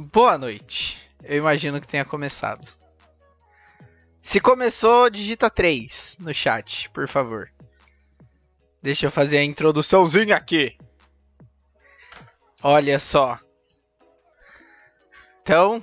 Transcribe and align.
Boa 0.00 0.38
noite. 0.38 0.96
Eu 1.24 1.38
imagino 1.38 1.80
que 1.80 1.88
tenha 1.88 2.04
começado. 2.04 2.64
Se 4.22 4.38
começou, 4.38 5.10
digita 5.10 5.50
3 5.50 6.18
no 6.20 6.32
chat, 6.32 6.88
por 6.90 7.08
favor. 7.08 7.50
Deixa 8.80 9.06
eu 9.06 9.10
fazer 9.10 9.38
a 9.38 9.44
introduçãozinha 9.44 10.36
aqui. 10.36 10.78
Olha 12.62 13.00
só. 13.00 13.40
Então, 15.42 15.82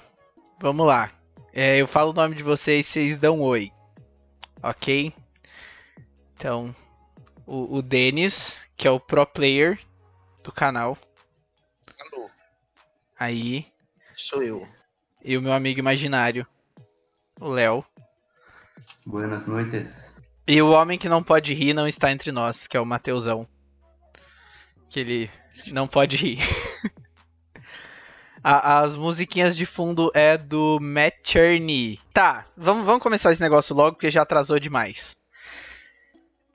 vamos 0.62 0.88
lá. 0.88 1.12
É, 1.52 1.76
eu 1.76 1.86
falo 1.86 2.12
o 2.12 2.16
nome 2.16 2.36
de 2.36 2.44
vocês, 2.44 2.86
vocês 2.86 3.18
dão 3.18 3.42
oi. 3.42 3.70
Ok? 4.64 5.14
Então, 6.38 6.74
o, 7.46 7.80
o 7.80 7.82
Denis, 7.82 8.62
que 8.78 8.88
é 8.88 8.92
o 8.92 8.98
pro 8.98 9.26
player 9.26 9.78
do 10.42 10.54
canal. 10.54 10.98
Alô, 12.00 12.30
Aí. 13.20 13.75
Sou 14.16 14.42
eu. 14.44 14.68
E 15.24 15.38
o 15.38 15.42
meu 15.42 15.54
amigo 15.54 15.80
imaginário, 15.80 16.46
o 17.40 17.48
Léo. 17.50 17.84
Buenas 19.06 19.48
noites. 19.48 20.16
E 20.48 20.62
o 20.62 20.72
homem 20.72 20.98
que 21.00 21.10
não 21.10 21.24
pode 21.24 21.54
rir 21.54 21.74
não 21.74 21.88
está 21.88 22.12
entre 22.12 22.32
nós, 22.32 22.68
que 22.68 22.78
é 22.78 22.80
o 22.80 22.86
Mateusão. 22.86 23.48
Que 24.90 25.00
ele 25.00 25.32
não 25.72 25.88
pode 25.88 26.16
rir. 26.16 26.40
A- 28.44 28.82
as 28.82 28.96
musiquinhas 28.96 29.58
de 29.58 29.66
fundo 29.66 30.12
é 30.14 30.38
do 30.38 30.78
Matt 30.80 31.16
Cherney. 31.24 32.00
Tá, 32.14 32.46
vamos, 32.56 32.86
vamos 32.86 33.02
começar 33.02 33.32
esse 33.32 33.42
negócio 33.42 33.76
logo, 33.76 33.94
porque 33.96 34.12
já 34.12 34.22
atrasou 34.22 34.60
demais. 34.60 35.18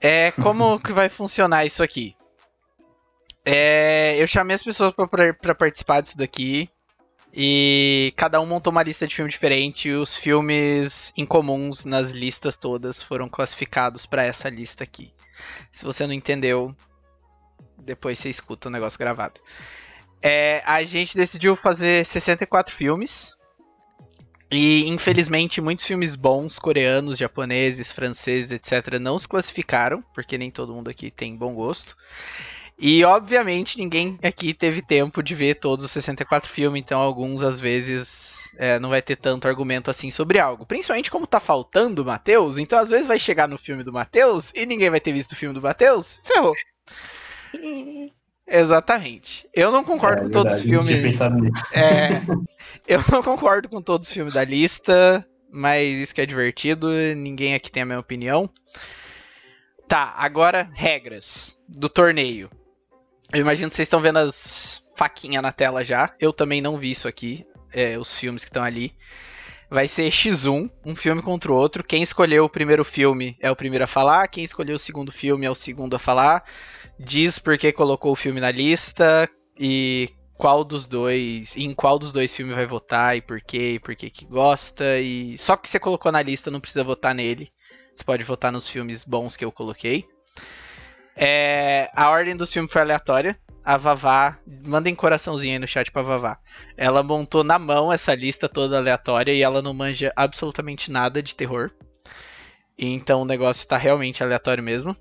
É, 0.00 0.30
como 0.32 0.78
que 0.80 0.92
vai 0.92 1.08
funcionar 1.08 1.66
isso 1.66 1.82
aqui? 1.82 2.14
É, 3.44 4.14
eu 4.22 4.26
chamei 4.28 4.54
as 4.54 4.62
pessoas 4.62 4.94
pra 5.40 5.54
participar 5.54 6.00
disso 6.00 6.16
daqui. 6.16 6.70
E 7.32 8.12
cada 8.16 8.40
um 8.40 8.46
montou 8.46 8.72
uma 8.72 8.82
lista 8.82 9.06
de 9.06 9.14
filme 9.14 9.30
diferente. 9.30 9.88
E 9.88 9.92
os 9.92 10.16
filmes 10.16 11.12
incomuns 11.16 11.84
nas 11.84 12.10
listas 12.10 12.56
todas 12.56 13.02
foram 13.02 13.28
classificados 13.28 14.06
pra 14.06 14.24
essa 14.24 14.48
lista 14.48 14.84
aqui. 14.84 15.12
Se 15.72 15.84
você 15.84 16.06
não 16.06 16.14
entendeu, 16.14 16.74
depois 17.78 18.18
você 18.18 18.28
escuta 18.28 18.68
o 18.68 18.72
negócio 18.72 18.98
gravado. 18.98 19.40
É, 20.22 20.62
a 20.66 20.82
gente 20.84 21.16
decidiu 21.16 21.56
fazer 21.56 22.04
64 22.04 22.74
filmes. 22.74 23.36
E 24.52 24.88
infelizmente 24.88 25.60
muitos 25.60 25.86
filmes 25.86 26.16
bons, 26.16 26.58
coreanos, 26.58 27.16
japoneses, 27.16 27.92
franceses, 27.92 28.50
etc., 28.50 28.98
não 29.00 29.16
se 29.16 29.28
classificaram, 29.28 30.02
porque 30.12 30.36
nem 30.36 30.50
todo 30.50 30.74
mundo 30.74 30.90
aqui 30.90 31.08
tem 31.08 31.36
bom 31.36 31.54
gosto. 31.54 31.96
E 32.82 33.04
obviamente 33.04 33.76
ninguém 33.76 34.18
aqui 34.22 34.54
teve 34.54 34.80
tempo 34.80 35.22
de 35.22 35.34
ver 35.34 35.56
todos 35.56 35.84
os 35.84 35.90
64 35.90 36.50
filmes, 36.50 36.80
então 36.80 36.98
alguns 36.98 37.42
às 37.42 37.60
vezes 37.60 38.50
é, 38.56 38.78
não 38.78 38.88
vai 38.88 39.02
ter 39.02 39.16
tanto 39.16 39.46
argumento 39.46 39.90
assim 39.90 40.10
sobre 40.10 40.38
algo. 40.38 40.64
Principalmente 40.64 41.10
como 41.10 41.26
tá 41.26 41.38
faltando 41.38 42.02
o 42.02 42.06
Matheus, 42.06 42.56
então 42.56 42.78
às 42.78 42.88
vezes 42.88 43.06
vai 43.06 43.18
chegar 43.18 43.46
no 43.46 43.58
filme 43.58 43.84
do 43.84 43.92
Matheus 43.92 44.50
e 44.54 44.64
ninguém 44.64 44.88
vai 44.88 45.00
ter 45.00 45.12
visto 45.12 45.32
o 45.32 45.36
filme 45.36 45.54
do 45.54 45.60
Matheus, 45.60 46.20
ferrou. 46.24 46.54
Exatamente. 48.48 49.46
Eu 49.54 49.70
não 49.70 49.84
concordo 49.84 50.22
É, 50.22 50.24
com 50.24 50.30
todos 50.30 50.54
os 50.54 50.62
verdade, 50.62 50.86
tinha 50.86 51.20
filmes. 51.20 51.20
É, 51.72 52.22
eu 52.88 53.00
não 53.12 53.22
concordo 53.22 53.68
com 53.68 53.80
todos 53.80 54.08
os 54.08 54.12
filmes 54.12 54.32
da 54.32 54.42
lista, 54.42 55.24
mas 55.52 55.86
isso 55.86 56.14
que 56.14 56.20
é 56.20 56.26
divertido, 56.26 56.88
ninguém 57.14 57.54
aqui 57.54 57.70
tem 57.70 57.82
a 57.82 57.86
mesma 57.86 58.00
opinião. 58.00 58.50
Tá, 59.86 60.14
agora 60.16 60.68
regras 60.72 61.58
do 61.68 61.88
torneio. 61.88 62.50
Eu 63.32 63.40
imagino 63.40 63.68
que 63.68 63.76
vocês 63.76 63.86
estão 63.86 64.00
vendo 64.00 64.18
as 64.18 64.82
faquinhas 64.96 65.42
na 65.42 65.52
tela 65.52 65.84
já. 65.84 66.12
Eu 66.20 66.32
também 66.32 66.60
não 66.60 66.76
vi 66.76 66.90
isso 66.90 67.06
aqui, 67.06 67.46
é, 67.72 67.96
os 67.96 68.12
filmes 68.14 68.42
que 68.42 68.50
estão 68.50 68.64
ali. 68.64 68.92
Vai 69.70 69.86
ser 69.86 70.10
X1, 70.10 70.68
um 70.84 70.96
filme 70.96 71.22
contra 71.22 71.52
o 71.52 71.54
outro. 71.54 71.84
Quem 71.84 72.02
escolheu 72.02 72.44
o 72.44 72.48
primeiro 72.48 72.84
filme 72.84 73.36
é 73.40 73.48
o 73.48 73.54
primeiro 73.54 73.84
a 73.84 73.86
falar, 73.86 74.26
quem 74.26 74.42
escolheu 74.42 74.74
o 74.74 74.80
segundo 74.80 75.12
filme 75.12 75.46
é 75.46 75.50
o 75.50 75.54
segundo 75.54 75.94
a 75.94 75.98
falar. 75.98 76.42
Diz 76.98 77.38
por 77.38 77.56
que 77.56 77.70
colocou 77.70 78.10
o 78.10 78.16
filme 78.16 78.40
na 78.40 78.50
lista 78.50 79.30
e 79.56 80.10
qual 80.36 80.64
dos 80.64 80.88
dois, 80.88 81.56
em 81.56 81.72
qual 81.72 82.00
dos 82.00 82.12
dois 82.12 82.34
filmes 82.34 82.56
vai 82.56 82.66
votar 82.66 83.16
e 83.16 83.22
por 83.22 83.40
quê, 83.40 83.74
e 83.74 83.78
por 83.78 83.94
que 83.94 84.10
que 84.10 84.24
gosta 84.24 84.98
e 84.98 85.38
só 85.38 85.56
que 85.56 85.68
você 85.68 85.78
colocou 85.78 86.10
na 86.10 86.20
lista 86.20 86.50
não 86.50 86.60
precisa 86.60 86.82
votar 86.82 87.14
nele. 87.14 87.48
Você 87.94 88.02
pode 88.02 88.24
votar 88.24 88.50
nos 88.50 88.68
filmes 88.68 89.04
bons 89.04 89.36
que 89.36 89.44
eu 89.44 89.52
coloquei. 89.52 90.04
É, 91.16 91.90
a 91.94 92.08
ordem 92.10 92.36
dos 92.36 92.52
filmes 92.52 92.72
foi 92.72 92.82
aleatória. 92.82 93.38
A 93.62 93.76
Vavá, 93.76 94.38
mandem 94.64 94.94
coraçãozinho 94.94 95.52
aí 95.52 95.58
no 95.58 95.66
chat 95.66 95.90
pra 95.90 96.02
Vavá. 96.02 96.38
Ela 96.76 97.02
montou 97.02 97.44
na 97.44 97.58
mão 97.58 97.92
essa 97.92 98.14
lista 98.14 98.48
toda 98.48 98.78
aleatória 98.78 99.32
e 99.32 99.42
ela 99.42 99.60
não 99.60 99.74
manja 99.74 100.12
absolutamente 100.16 100.90
nada 100.90 101.22
de 101.22 101.34
terror. 101.34 101.70
Então 102.78 103.22
o 103.22 103.26
negócio 103.26 103.68
tá 103.68 103.76
realmente 103.76 104.22
aleatório 104.22 104.64
mesmo. 104.64 104.96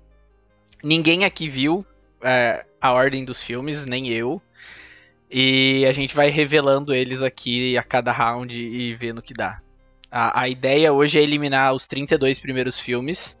Ninguém 0.84 1.24
aqui 1.24 1.48
viu 1.48 1.84
é, 2.22 2.64
a 2.80 2.92
ordem 2.92 3.24
dos 3.24 3.42
filmes, 3.42 3.86
nem 3.86 4.08
eu. 4.08 4.42
E 5.30 5.86
a 5.86 5.92
gente 5.92 6.14
vai 6.14 6.28
revelando 6.28 6.92
eles 6.92 7.22
aqui 7.22 7.78
a 7.78 7.82
cada 7.82 8.12
round 8.12 8.60
e 8.60 8.92
vendo 8.94 9.18
o 9.18 9.22
que 9.22 9.32
dá. 9.32 9.58
A, 10.10 10.42
a 10.42 10.48
ideia 10.48 10.92
hoje 10.92 11.18
é 11.18 11.22
eliminar 11.22 11.72
os 11.72 11.86
32 11.86 12.38
primeiros 12.38 12.78
filmes. 12.78 13.39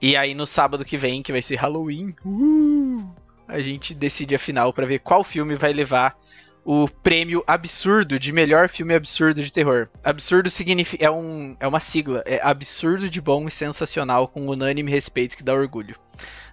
E 0.00 0.16
aí 0.16 0.34
no 0.34 0.46
sábado 0.46 0.84
que 0.84 0.96
vem, 0.96 1.22
que 1.22 1.32
vai 1.32 1.42
ser 1.42 1.56
Halloween, 1.56 2.14
uh, 2.24 3.14
a 3.48 3.58
gente 3.60 3.94
decide 3.94 4.34
a 4.34 4.38
final 4.38 4.72
pra 4.72 4.86
ver 4.86 4.98
qual 4.98 5.24
filme 5.24 5.56
vai 5.56 5.72
levar 5.72 6.16
o 6.64 6.88
prêmio 6.88 7.44
absurdo 7.46 8.18
de 8.18 8.32
melhor 8.32 8.68
filme 8.68 8.92
absurdo 8.92 9.42
de 9.42 9.52
terror. 9.52 9.88
Absurdo 10.02 10.50
significa 10.50 11.04
é, 11.04 11.10
um, 11.10 11.56
é 11.60 11.66
uma 11.66 11.78
sigla, 11.78 12.24
é 12.26 12.40
absurdo 12.42 13.08
de 13.08 13.20
bom 13.20 13.46
e 13.46 13.50
sensacional 13.52 14.26
com 14.26 14.48
unânime 14.48 14.90
respeito 14.90 15.36
que 15.36 15.44
dá 15.44 15.54
orgulho. 15.54 15.96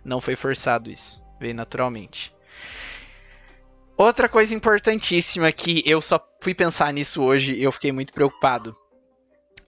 Não 0.05 0.21
foi 0.21 0.35
forçado 0.35 0.91
isso, 0.91 1.23
veio 1.39 1.55
naturalmente. 1.55 2.31
Outra 3.97 4.29
coisa 4.29 4.53
importantíssima 4.53 5.51
que 5.51 5.83
eu 5.85 6.01
só 6.01 6.23
fui 6.41 6.53
pensar 6.53 6.93
nisso 6.93 7.21
hoje 7.21 7.55
e 7.55 7.63
eu 7.63 7.71
fiquei 7.71 7.91
muito 7.91 8.13
preocupado. 8.13 8.75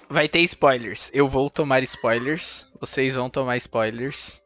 Vai 0.09 0.27
ter 0.29 0.39
spoilers. 0.41 1.09
Eu 1.13 1.27
vou 1.27 1.49
tomar 1.49 1.83
spoilers. 1.83 2.67
Vocês 2.79 3.15
vão 3.15 3.29
tomar 3.29 3.57
spoilers. 3.57 4.43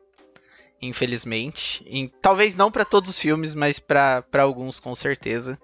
Infelizmente. 0.82 1.84
Em- 1.88 2.08
talvez 2.22 2.56
não 2.56 2.72
pra 2.72 2.86
todos 2.86 3.10
os 3.10 3.20
filmes, 3.20 3.54
mas 3.54 3.80
pra 3.80 4.22
pra 4.22 4.44
alguns 4.44 4.80
com 4.80 4.96
certeza. 4.96 5.60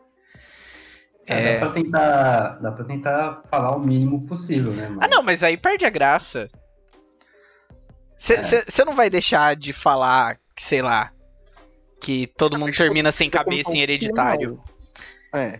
É, 1.28 1.53
Dá, 1.56 1.59
pra 1.66 1.69
tentar, 1.73 2.50
dá 2.61 2.72
pra 2.72 2.85
tentar 2.85 3.44
falar 3.50 3.75
o 3.75 3.79
mínimo 3.79 4.25
possível, 4.28 4.72
né? 4.73 4.95
Ah, 5.01 5.07
não, 5.07 5.23
mas 5.23 5.41
aí 5.41 5.57
perde 5.57 5.85
a 5.85 5.89
graça. 5.89 6.47
Você 8.17 8.35
É. 8.81 8.85
não 8.85 8.95
vai 8.95 9.09
deixar 9.09 9.56
de 9.56 9.73
falar, 9.73 10.38
que, 10.56 10.63
sei 10.63 10.81
lá, 10.81 11.12
que 12.01 12.27
todo 12.27 12.57
mundo 12.59 12.72
termina 12.75 13.12
sem 13.12 13.29
cabeça 13.29 13.72
em 13.72 13.81
hereditário. 13.81 14.62
É, 15.33 15.59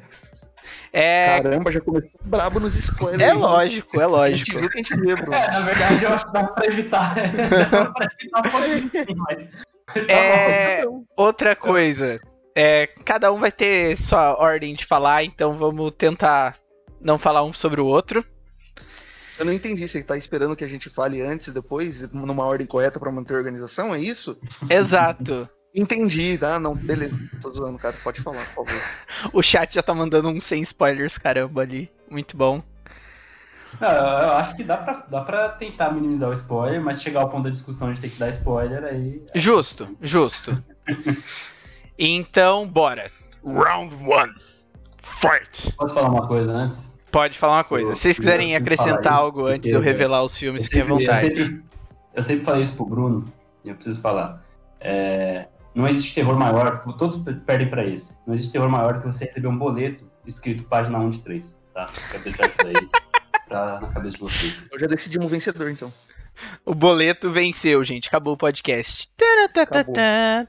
É, 0.98 1.42
caramba, 1.42 1.72
já 1.74 1.82
começou 1.82 2.10
brabo 2.24 2.60
nos 2.60 2.74
spoilers. 2.76 3.22
é 3.22 3.34
lógico, 3.34 4.00
é 4.00 4.06
A 4.06 4.08
gente 4.30 4.52
lógico. 4.54 4.60
viu 4.60 4.70
que 4.70 4.78
a 4.80 4.82
gente 4.82 4.96
vê, 4.96 5.16
Bruno. 5.16 5.34
É, 5.34 5.52
na 5.52 5.62
verdade, 5.62 6.04
eu 6.06 6.10
acho 6.14 6.26
que 6.26 6.32
dá 6.32 6.44
pra 6.46 6.66
evitar. 6.68 7.16
dá 7.70 7.86
pra 7.92 8.08
evitar 8.20 8.40
um 8.40 8.50
pouquinho, 8.90 9.18
mas. 9.18 9.50
mas 9.94 10.08
tá 10.08 10.14
É, 10.14 10.84
outra 11.18 11.56
coisa. 11.56 12.20
É, 12.56 12.88
cada 13.04 13.32
um 13.34 13.40
vai 13.40 13.52
ter 13.52 13.98
sua 13.98 14.40
ordem 14.40 14.74
de 14.74 14.86
falar, 14.86 15.26
então 15.26 15.58
vamos 15.58 15.92
tentar 15.98 16.56
não 17.02 17.18
falar 17.18 17.44
um 17.44 17.52
sobre 17.52 17.82
o 17.82 17.86
outro. 17.86 18.24
eu 19.38 19.44
não 19.44 19.52
entendi. 19.52 19.86
Você 19.86 20.02
tá 20.02 20.18
esperando 20.18 20.56
que 20.56 20.64
a 20.64 20.68
gente 20.70 20.90
fale 20.90 21.22
antes 21.22 21.48
e 21.48 21.52
depois, 21.52 22.10
numa 22.14 22.46
ordem 22.46 22.66
correta 22.66 23.02
pra 23.02 23.12
manter 23.12 23.34
a 23.34 23.38
organização? 23.38 23.94
É 23.94 24.00
isso? 24.00 24.40
Exato. 24.70 25.50
Entendi, 25.76 26.38
tá? 26.38 26.58
Não, 26.60 26.74
beleza. 26.76 27.20
Tô 27.42 27.50
zoando, 27.52 27.78
cara. 27.78 27.96
Pode 28.04 28.22
falar, 28.22 28.46
por 28.56 28.66
favor. 28.66 28.82
O 29.34 29.42
chat 29.42 29.74
já 29.76 29.84
tá 29.84 29.94
mandando 29.94 30.30
um 30.30 30.40
sem 30.40 30.62
spoilers, 30.62 31.18
caramba, 31.18 31.62
ali. 31.62 31.92
Muito 32.10 32.38
bom. 32.38 32.64
Não, 33.82 33.90
eu 33.90 33.96
eu 33.98 34.32
acho 34.34 34.56
que 34.56 34.64
dá 34.64 34.78
pra, 34.78 34.94
dá 35.10 35.22
pra 35.22 35.50
tentar 35.50 35.92
minimizar 35.92 36.30
o 36.30 36.34
spoiler, 36.34 36.82
mas 36.82 37.02
chegar 37.02 37.20
ao 37.22 37.30
ponto 37.30 37.44
da 37.44 37.50
discussão 37.50 37.92
de 37.92 38.00
ter 38.00 38.10
que 38.10 38.18
dar 38.18 38.30
spoiler 38.30 38.86
aí. 38.86 39.22
Justo, 39.36 39.90
justo. 40.02 40.64
Então, 41.98 42.68
bora. 42.68 43.10
Round 43.46 43.96
1. 43.96 44.06
Fight. 44.98 45.72
Posso 45.78 45.94
falar 45.94 46.10
uma 46.10 46.28
coisa 46.28 46.52
antes? 46.52 47.00
Pode 47.12 47.40
falar 47.40 47.58
uma 47.58 47.64
coisa. 47.64 47.90
Eu- 47.92 47.96
Se 47.96 48.02
vocês 48.02 48.18
quiserem 48.18 48.56
acrescentar 48.56 49.14
algo 49.14 49.46
antes 49.46 49.70
de 49.70 49.76
eu 49.76 49.80
revelar 49.80 50.22
os 50.24 50.38
filmes, 50.38 50.66
fiquem 50.66 50.82
à 50.82 50.86
sempre, 50.86 50.94
eu, 51.06 51.08
vontade. 51.08 51.28
sempre, 51.38 51.64
eu 52.14 52.24
sempre 52.24 52.44
falei 52.46 52.62
isso 52.64 52.76
pro 52.76 52.86
Bruno, 52.86 53.24
e 53.64 53.70
eu 53.70 53.76
preciso 53.76 54.02
falar. 54.02 54.44
É, 54.82 55.48
não 55.76 55.88
existe 55.88 56.16
terror 56.16 56.38
maior, 56.38 56.80
todos 56.98 57.22
perdem 57.46 57.70
pra 57.70 57.86
esse. 57.86 58.26
Não 58.26 58.34
existe 58.34 58.54
terror 58.54 58.70
maior 58.70 59.02
que 59.02 59.08
você 59.08 59.26
receber 59.26 59.48
um 59.48 59.58
boleto 59.58 60.10
escrito 60.26 60.64
página 60.64 60.98
1 60.98 61.10
de 61.10 61.20
3, 61.20 61.62
tá? 61.74 61.90
Quero 62.12 62.24
deixar 62.24 62.48
isso 62.48 62.58
daí 62.64 62.74
pra, 63.46 63.82
na 63.82 63.88
cabeça 63.90 64.16
de 64.16 64.24
vocês. 64.24 64.56
Eu 64.72 64.80
já 64.80 64.88
decidimos 64.88 65.28
um 65.28 65.30
vencedor, 65.30 65.70
então. 65.70 65.92
O 66.66 66.74
boleto 66.74 67.30
venceu, 67.30 67.84
gente. 67.84 68.08
Acabou 68.08 68.34
o 68.34 68.38
podcast. 68.38 69.10
Taratatata. 69.18 70.48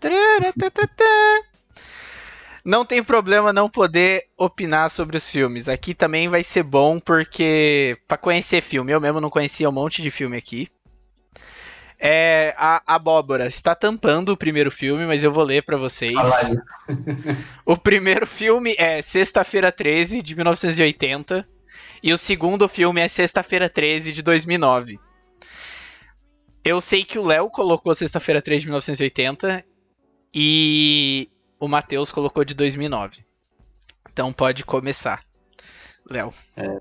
Não 2.64 2.84
tem 2.84 3.02
problema 3.02 3.52
não 3.52 3.69
poder 3.69 4.25
opinar 4.37 4.90
sobre 4.90 5.17
os 5.17 5.28
filmes. 5.28 5.69
Aqui 5.69 5.94
também 5.94 6.28
vai 6.28 6.43
ser 6.43 6.64
bom 6.64 6.99
porque 6.99 7.96
para 8.08 8.17
conhecer 8.17 8.61
filme, 8.61 8.93
eu 8.93 9.00
mesmo 9.00 9.20
não 9.20 9.31
conhecia 9.31 9.69
um 9.69 9.73
monte 9.73 10.02
de 10.02 10.11
filme 10.11 10.37
aqui. 10.37 10.69
É, 11.98 12.54
a 12.58 12.82
abóbora 12.94 13.46
está 13.46 13.75
tampando 13.75 14.31
o 14.31 14.37
primeiro 14.37 14.70
filme, 14.70 15.06
mas 15.06 15.22
eu 15.22 15.32
vou 15.32 15.44
ler 15.44 15.62
para 15.62 15.76
vocês. 15.76 16.14
o 17.64 17.76
primeiro 17.76 18.26
filme 18.26 18.75
é 18.78 19.00
Sexta-feira 19.00 19.72
13 19.72 20.20
de 20.20 20.34
1980 20.34 21.48
e 22.02 22.12
o 22.12 22.19
segundo 22.19 22.69
filme 22.69 23.00
é 23.00 23.08
Sexta-feira 23.08 23.69
13 23.69 24.12
de 24.12 24.22
2009. 24.22 24.98
Eu 26.62 26.81
sei 26.81 27.04
que 27.04 27.19
o 27.19 27.25
Léo 27.25 27.48
colocou 27.48 27.94
Sexta-feira 27.94 28.42
13 28.42 28.60
de 28.60 28.66
1980 28.66 29.64
e 30.34 31.31
o 31.58 31.66
Matheus 31.66 32.10
colocou 32.10 32.44
de 32.44 32.54
2009. 32.54 33.25
Então 34.12 34.32
pode 34.32 34.64
começar. 34.64 35.22
Léo. 36.08 36.32
É, 36.56 36.81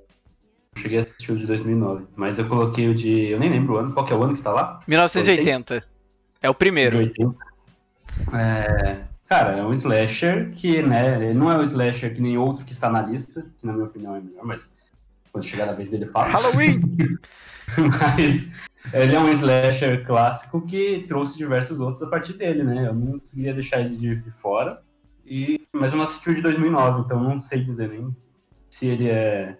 cheguei 0.78 0.98
a 0.98 1.02
assistir 1.02 1.32
o 1.32 1.38
de 1.38 1.48
2009, 1.48 2.06
mas 2.16 2.38
eu 2.38 2.48
coloquei 2.48 2.90
o 2.90 2.96
de. 2.96 3.30
Eu 3.30 3.40
nem 3.40 3.50
lembro 3.50 3.76
o 3.76 3.78
ano. 3.78 3.94
Qual 3.94 4.06
que 4.06 4.14
é 4.14 4.16
o 4.16 4.24
ano 4.24 4.36
que 4.36 4.42
tá 4.42 4.52
lá? 4.52 4.82
1980. 4.88 5.84
É 6.42 6.50
o 6.50 6.54
primeiro. 6.54 6.98
80. 6.98 7.36
É, 8.34 9.02
cara, 9.28 9.58
é 9.58 9.64
um 9.64 9.74
slasher 9.74 10.52
que, 10.52 10.82
né, 10.82 11.26
ele 11.26 11.34
não 11.34 11.52
é 11.52 11.58
um 11.58 11.64
slasher 11.64 12.14
que 12.14 12.22
nem 12.22 12.38
outro 12.38 12.64
que 12.66 12.74
está 12.74 12.90
na 12.90 13.02
lista, 13.02 13.46
que 13.58 13.66
na 13.66 13.74
minha 13.74 13.86
opinião 13.86 14.16
é 14.16 14.22
melhor, 14.22 14.46
mas 14.46 14.76
quando 15.32 15.46
chegar 15.46 15.68
a 15.70 15.74
vez 15.74 15.90
dele 15.90 16.06
fala. 16.06 16.28
Halloween! 16.28 16.82
mas 18.00 18.54
ele 18.94 19.16
é 19.16 19.20
um 19.20 19.30
slasher 19.32 20.06
clássico 20.06 20.62
que 20.62 21.04
trouxe 21.08 21.38
diversos 21.38 21.80
outros 21.80 22.04
a 22.04 22.10
partir 22.10 22.34
dele, 22.34 22.64
né? 22.64 22.88
Eu 22.88 22.94
não 22.94 23.20
conseguiria 23.20 23.54
deixar 23.54 23.82
ele 23.82 23.98
de, 23.98 24.16
de 24.16 24.32
fora. 24.32 24.82
E, 25.26 25.66
mas 25.74 25.92
eu 25.92 25.98
não 25.98 26.04
assisti 26.04 26.30
o 26.30 26.36
de 26.36 26.42
2009, 26.42 27.02
então 27.02 27.24
não 27.24 27.40
sei 27.40 27.64
dizer 27.64 27.90
nem 27.90 28.16
se 28.70 28.86
ele 28.86 29.10
é, 29.10 29.58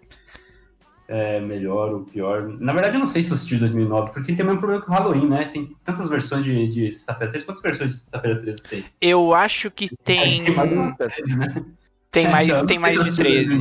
é 1.08 1.40
melhor 1.40 1.94
ou 1.94 2.04
pior. 2.04 2.48
Na 2.60 2.74
verdade, 2.74 2.96
eu 2.96 3.00
não 3.00 3.08
sei 3.08 3.22
se 3.24 3.30
eu 3.30 3.36
assisti 3.36 3.56
de 3.56 3.62
2009, 3.62 4.12
porque 4.12 4.34
tem 4.34 4.44
o 4.44 4.48
mesmo 4.48 4.60
problema 4.60 4.84
que 4.84 4.90
o 4.90 4.94
Halloween, 4.94 5.30
né? 5.30 5.46
Tem 5.46 5.76
tantas 5.84 6.10
versões 6.10 6.44
de, 6.44 6.68
de 6.68 6.92
Sexta-feira 6.92 7.32
13. 7.32 7.46
Quantas 7.46 7.62
versões 7.62 7.90
de 7.92 7.98
Sexta-feira 7.98 8.42
13 8.42 8.64
tem? 8.64 8.86
Eu 9.00 9.34
acho 9.34 9.70
que 9.70 9.90
tem. 10.04 10.20
Acho 10.20 10.40
que 10.40 10.46
tem 10.46 10.56
mais 10.56 10.70
de 10.70 10.76
umas 10.76 10.96
13, 10.96 11.36
né? 11.36 11.66
Tem 12.16 12.30
mais, 12.30 12.48
então, 12.48 12.66
tem 12.66 12.80
mais 12.80 13.04
de 13.04 13.14
13. 13.14 13.60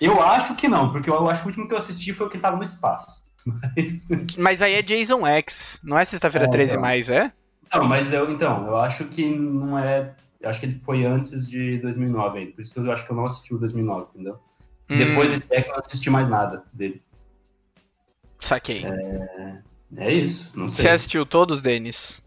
Eu 0.00 0.22
acho 0.22 0.54
que 0.56 0.68
não, 0.68 0.90
porque 0.90 1.10
eu 1.10 1.28
acho 1.28 1.42
que 1.42 1.46
o 1.46 1.50
último 1.50 1.68
que 1.68 1.74
eu 1.74 1.78
assisti 1.78 2.10
foi 2.14 2.26
o 2.26 2.30
que 2.30 2.38
tava 2.38 2.56
no 2.56 2.62
espaço. 2.62 3.26
Mas, 3.44 4.08
mas 4.38 4.62
aí 4.62 4.72
é 4.72 4.82
Jason 4.82 5.26
X, 5.26 5.78
não 5.84 5.98
é 5.98 6.04
sexta-feira 6.06 6.46
é, 6.46 6.50
13 6.50 6.70
então. 6.70 6.80
mais, 6.80 7.10
é? 7.10 7.30
Não, 7.74 7.84
mas 7.84 8.10
eu, 8.12 8.30
então, 8.30 8.66
eu 8.66 8.76
acho 8.76 9.04
que 9.06 9.28
não 9.28 9.78
é. 9.78 10.14
Eu 10.40 10.48
acho 10.48 10.60
que 10.60 10.66
ele 10.66 10.80
foi 10.82 11.04
antes 11.04 11.46
de 11.46 11.78
2009 11.78 12.38
ainda. 12.38 12.52
Por 12.52 12.60
isso 12.62 12.72
que 12.72 12.80
eu 12.80 12.90
acho 12.90 13.04
que 13.04 13.12
eu 13.12 13.16
não 13.16 13.26
assisti 13.26 13.54
o 13.54 13.58
2009, 13.58 14.06
entendeu? 14.14 14.40
Hum. 14.92 14.98
Depois 14.98 15.30
desse 15.30 15.54
X 15.54 15.68
eu 15.68 15.72
não 15.72 15.80
assisti 15.80 16.10
mais 16.10 16.28
nada 16.28 16.62
dele. 16.72 17.02
Saquei. 18.38 18.84
É, 18.84 19.58
é 19.96 20.12
isso, 20.12 20.58
não 20.58 20.68
sei. 20.68 20.84
Você 20.84 20.88
assistiu 20.88 21.24
todos, 21.24 21.62
Denis? 21.62 22.24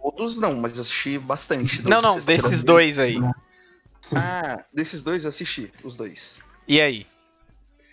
Todos 0.00 0.36
não, 0.36 0.54
mas 0.54 0.74
eu 0.74 0.82
assisti 0.82 1.18
bastante. 1.18 1.82
Não, 1.88 2.02
não, 2.02 2.20
desses 2.20 2.62
dois 2.62 2.98
aí. 2.98 3.16
Ah, 4.14 4.62
desses 4.72 5.02
dois 5.02 5.24
eu 5.24 5.30
assisti, 5.30 5.72
os 5.82 5.96
dois. 5.96 6.38
E 6.66 6.80
aí? 6.80 7.06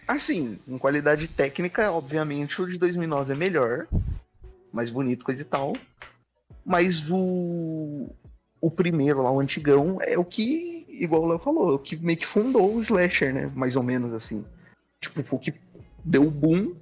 Assim, 0.07 0.60
em 0.68 0.78
qualidade 0.78 1.28
técnica, 1.28 1.92
obviamente 1.92 2.62
o 2.62 2.68
de 2.68 2.78
2009 2.78 3.34
é 3.34 3.36
melhor, 3.36 3.88
mais 4.74 4.90
bonito, 4.90 5.24
coisa 5.24 5.42
e 5.42 5.46
tal. 5.46 5.74
Mas 6.66 7.02
o 7.10 8.10
o 8.62 8.69
primeiro 8.69 9.24
lá, 9.24 9.31
o 9.31 9.40
antigão, 9.40 9.98
é 10.02 10.18
o 10.18 10.24
que, 10.24 10.81
igual 10.92 11.24
o 11.24 11.28
Léo 11.28 11.40
falou, 11.40 11.72
é 11.72 11.74
o 11.76 11.80
que 11.80 11.98
meio 11.98 12.18
que 12.18 12.26
fundou 12.26 12.76
o 12.76 12.80
slasher, 12.80 13.34
né? 13.34 13.52
Mais 13.56 13.76
ou 13.76 13.84
menos 13.84 14.14
assim. 14.14 14.46
Tipo, 15.00 15.36
o 15.36 15.40
que 15.40 15.54
deu 16.04 16.24
o 16.24 16.32
boom 16.32 16.76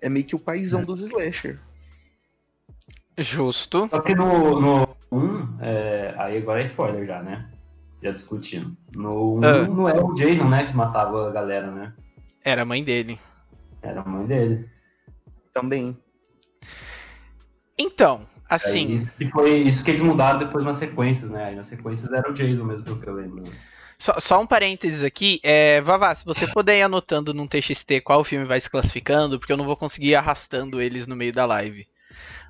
é 0.00 0.08
meio 0.08 0.24
que 0.24 0.36
o 0.36 0.40
paizão 0.40 0.82
é. 0.82 0.84
dos 0.84 1.00
slasher. 1.00 1.58
Justo. 3.18 3.88
Só 3.88 4.00
que 4.00 4.14
no 4.14 4.24
1, 4.24 4.60
no 4.60 4.96
um, 5.10 5.56
é, 5.60 6.14
aí 6.18 6.36
agora 6.36 6.60
é 6.60 6.64
spoiler 6.64 7.06
já, 7.06 7.22
né? 7.22 7.50
Já 8.02 8.10
discutindo. 8.10 8.76
No 8.94 9.36
1 9.36 9.38
um, 9.38 9.44
ah. 9.44 9.68
não 9.68 9.88
é 9.88 9.94
o 10.00 10.12
Jason, 10.14 10.48
né, 10.48 10.66
que 10.66 10.76
matava 10.76 11.28
a 11.28 11.32
galera, 11.32 11.70
né? 11.70 11.94
Era 12.44 12.62
a 12.62 12.66
mãe 12.66 12.84
dele. 12.84 13.18
Era 13.80 14.02
a 14.02 14.04
mãe 14.04 14.26
dele. 14.26 14.68
Também. 15.52 15.96
Então, 17.78 18.26
assim. 18.48 18.90
É 18.90 18.94
isso, 18.94 19.12
que 19.12 19.30
foi, 19.30 19.58
isso 19.58 19.84
que 19.84 19.90
eles 19.90 20.02
mudaram 20.02 20.38
depois 20.38 20.64
nas 20.64 20.76
sequências, 20.76 21.30
né? 21.30 21.46
Aí 21.46 21.56
nas 21.56 21.66
sequências 21.66 22.12
era 22.12 22.30
o 22.30 22.34
Jason 22.34 22.64
mesmo, 22.64 22.98
que 22.98 23.08
eu 23.08 23.14
lembro. 23.14 23.44
Só, 23.98 24.20
só, 24.20 24.40
um 24.40 24.46
parênteses 24.46 25.02
aqui, 25.02 25.40
é, 25.42 25.80
Vavá, 25.80 26.14
se 26.14 26.24
você 26.24 26.46
puder 26.46 26.78
ir 26.78 26.82
anotando 26.82 27.32
num 27.32 27.46
TXT 27.46 28.02
qual 28.04 28.22
filme 28.24 28.44
vai 28.44 28.60
se 28.60 28.68
classificando, 28.68 29.38
porque 29.38 29.52
eu 29.52 29.56
não 29.56 29.64
vou 29.64 29.76
conseguir 29.76 30.08
ir 30.08 30.14
arrastando 30.14 30.82
eles 30.82 31.06
no 31.06 31.16
meio 31.16 31.32
da 31.32 31.46
live. 31.46 31.86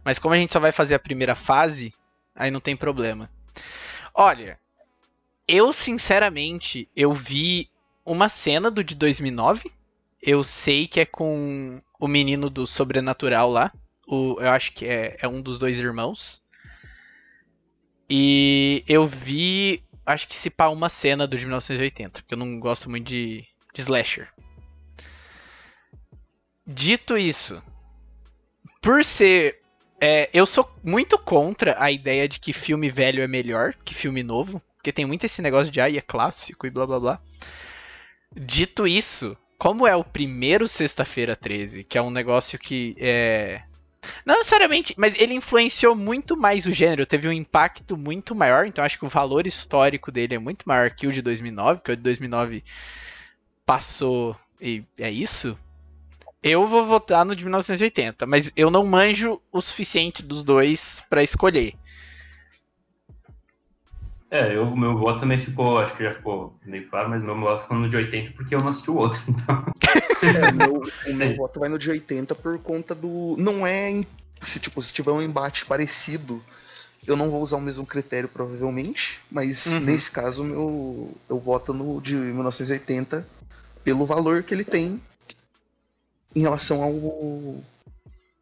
Mas 0.05 0.19
como 0.19 0.35
a 0.35 0.39
gente 0.39 0.53
só 0.53 0.59
vai 0.59 0.73
fazer 0.73 0.95
a 0.95 1.01
primeira 1.01 1.35
fase, 1.37 1.93
aí 2.35 2.51
não 2.51 2.61
tem 2.61 2.77
problema. 2.77 3.31
Olha, 4.13 4.59
eu 5.47 5.73
sinceramente, 5.73 6.89
eu 6.97 7.13
vi 7.13 7.69
uma 8.05 8.29
cena 8.29 8.71
do 8.71 8.83
de 8.83 8.95
2009, 8.95 9.71
eu 10.23 10.43
sei 10.43 10.87
que 10.87 11.01
é 11.01 11.05
com 11.05 11.81
o 11.99 12.09
menino 12.09 12.51
do 12.51 12.67
Sobrenatural 12.67 13.51
lá. 13.51 13.73
O, 14.07 14.37
eu 14.41 14.51
acho 14.51 14.73
que 14.73 14.87
é, 14.87 15.17
é 15.21 15.29
um 15.29 15.43
dos 15.43 15.59
dois 15.59 15.77
irmãos. 15.79 16.43
E 18.09 18.85
eu 18.87 19.05
vi, 19.05 19.83
acho 20.05 20.29
que 20.29 20.37
se 20.37 20.49
pá, 20.49 20.69
uma 20.69 20.89
cena 20.89 21.27
do 21.27 21.37
de 21.37 21.45
1980, 21.45 22.23
porque 22.23 22.35
eu 22.35 22.39
não 22.39 22.61
gosto 22.61 22.89
muito 22.89 23.07
de, 23.09 23.45
de 23.75 23.81
slasher. 23.81 24.29
Dito 26.67 27.17
isso, 27.17 27.63
por 28.81 29.05
ser. 29.05 29.61
É, 30.01 30.29
eu 30.33 30.47
sou 30.47 30.71
muito 30.85 31.19
contra 31.19 31.75
a 31.83 31.91
ideia 31.91 32.29
de 32.29 32.39
que 32.39 32.53
filme 32.53 32.91
velho 32.91 33.23
é 33.23 33.27
melhor 33.27 33.75
que 33.85 33.95
filme 33.95 34.23
novo. 34.23 34.63
Porque 34.77 34.93
tem 34.93 35.05
muito 35.05 35.25
esse 35.25 35.43
negócio 35.43 35.73
de, 35.73 35.81
ah, 35.81 35.91
é 35.91 36.01
clássico 36.01 36.65
e 36.65 36.71
blá 36.71 36.87
blá 36.87 37.01
blá. 37.01 37.21
Dito 38.33 38.87
isso, 38.87 39.37
como 39.59 39.85
é 39.85 39.97
o 39.97 40.05
primeiro 40.05 40.69
Sexta-feira 40.69 41.35
13, 41.35 41.83
que 41.83 41.99
é 41.99 42.03
um 42.03 42.11
negócio 42.11 42.57
que 42.57 42.95
é. 42.99 43.63
Não 44.25 44.37
necessariamente, 44.39 44.95
mas 44.97 45.15
ele 45.15 45.35
influenciou 45.35 45.95
muito 45.95 46.37
mais 46.37 46.67
o 46.67 46.73
gênero, 46.73 47.07
teve 47.07 47.29
um 47.29 47.33
impacto 47.33 47.97
muito 47.97 48.35
maior, 48.35 48.67
então 48.67 48.85
acho 48.85 48.99
que 48.99 49.05
o 49.05 49.09
valor 49.09 49.47
histórico 49.47 50.11
dele 50.13 50.35
é 50.35 50.39
muito 50.39 50.67
maior 50.67 50.91
que 50.91 51.07
o 51.07 51.13
de 51.13 51.23
2009, 51.23 51.81
que 51.83 51.93
o 51.93 51.97
de 51.97 52.03
2009 52.03 52.65
passou 53.65 54.37
e 54.61 54.85
é 54.99 55.11
isso. 55.11 55.59
Eu 56.43 56.67
vou 56.67 56.87
votar 56.87 57.25
no 57.25 57.35
de 57.35 57.45
1980, 57.45 58.27
mas 58.27 58.53
eu 58.57 58.71
não 58.71 58.85
manjo 58.85 59.41
o 59.51 59.61
suficiente 59.61 60.23
dos 60.23 60.45
dois 60.45 61.03
para 61.11 61.23
escolher. 61.23 61.75
É, 64.31 64.57
eu, 64.57 64.75
meu 64.75 64.97
voto 64.97 65.21
também 65.21 65.39
ficou, 65.39 65.79
acho 65.79 65.97
que 65.97 66.03
já 66.03 66.13
ficou 66.13 66.59
meio 66.65 66.89
claro, 66.89 67.09
mas 67.09 67.23
meu 67.23 67.39
voto 67.39 67.63
ficou 67.63 67.77
no 67.77 67.89
de 67.89 67.97
80 67.97 68.33
porque 68.33 68.55
eu 68.55 68.59
não 68.59 68.69
assisti 68.69 68.91
o 68.91 68.97
outro, 68.97 69.21
então. 69.31 69.65
É, 70.23 70.53
meu, 70.53 70.83
o 71.07 71.15
meu 71.15 71.37
voto 71.37 71.61
vai 71.61 71.69
no 71.69 71.79
de 71.79 71.89
80 71.89 72.35
por 72.35 72.59
conta 72.59 72.95
do. 72.95 73.37
Não 73.39 73.67
é. 73.67 74.05
Se, 74.43 74.59
tipo, 74.61 74.83
se 74.83 74.93
tiver 74.93 75.13
um 75.13 75.23
embate 75.23 75.65
parecido, 75.65 76.43
eu 77.07 77.17
não 77.17 77.31
vou 77.31 77.41
usar 77.41 77.57
o 77.57 77.61
mesmo 77.61 77.87
critério, 77.87 78.29
provavelmente, 78.29 79.19
mas 79.31 79.65
uhum. 79.67 79.81
nesse 79.81 80.11
caso 80.11 80.43
meu, 80.43 81.17
eu 81.29 81.39
voto 81.39 81.73
no 81.73 82.01
de 82.01 82.15
1980 82.15 83.27
pelo 83.85 84.05
valor 84.05 84.43
que 84.43 84.53
ele 84.53 84.65
tem 84.65 85.01
em 86.35 86.41
relação 86.43 86.83
ao, 86.83 87.63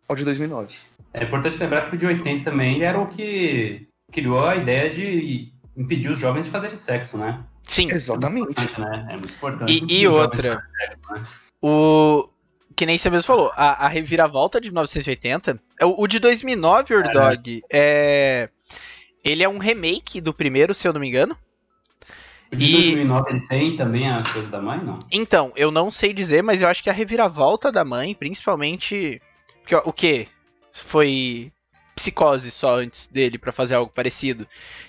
ao 0.09 0.17
de 0.17 0.25
2009. 0.25 0.75
É 1.13 1.23
importante 1.23 1.59
lembrar 1.59 1.89
que 1.89 1.95
o 1.95 1.99
de 1.99 2.07
80 2.07 2.51
também 2.51 2.83
era 2.83 2.99
o 2.99 3.07
que 3.07 3.87
criou 4.11 4.45
a 4.45 4.57
ideia 4.57 4.91
de 4.91 5.54
impedir 5.77 6.11
os 6.11 6.19
jovens 6.19 6.45
de 6.45 6.51
fazerem 6.51 6.77
sexo, 6.77 7.19
né? 7.19 7.45
Sim. 7.67 7.89
Exatamente. 7.91 8.81
Né? 8.81 9.07
É 9.11 9.17
muito 9.17 9.35
importante. 9.35 9.85
E, 9.89 10.01
e 10.01 10.09
outra, 10.09 10.53
sexo, 10.53 11.01
né? 11.11 11.23
o 11.63 12.29
que 12.77 12.87
nem 12.87 12.99
você 12.99 13.09
mesmo 13.09 13.25
falou, 13.25 13.53
a, 13.55 13.87
a 13.87 13.89
reviravolta 13.89 14.61
de 14.61 14.69
1980, 14.69 15.61
é 15.81 15.87
o, 15.87 15.95
o 15.97 16.07
de 16.07 16.19
2009, 16.19 16.95
Ordog, 16.95 17.63
é, 17.71 18.49
é, 18.51 18.51
ele 19.23 19.43
é 19.43 19.49
um 19.49 19.59
remake 19.59 20.21
do 20.21 20.35
primeiro, 20.35 20.75
se 20.75 20.87
eu 20.87 20.93
não 20.93 21.01
me 21.01 21.09
engano. 21.09 21.37
O 22.53 22.57
de 22.57 22.65
e... 22.65 22.73
2009 22.73 23.31
ele 23.31 23.49
tem 23.49 23.77
também 23.77 24.11
a 24.11 24.23
coisa 24.23 24.49
da 24.49 24.61
mãe, 24.61 24.83
não? 24.83 24.99
Então, 25.11 25.53
eu 25.57 25.71
não 25.71 25.91
sei 25.91 26.13
dizer, 26.13 26.43
mas 26.43 26.63
eu 26.63 26.69
acho 26.69 26.83
que 26.83 26.91
a 26.91 26.93
reviravolta 26.93 27.71
da 27.71 27.85
mãe, 27.85 28.15
principalmente, 28.15 29.21
porque, 29.63 29.77
o 29.77 29.93
que 29.93 30.29
foi 30.73 31.53
psicose 31.95 32.51
só 32.51 32.79
antes 32.81 33.07
dele 33.09 33.39
para 33.39 33.53
fazer 33.53 33.75
algo 33.75 33.93
parecido. 33.93 34.47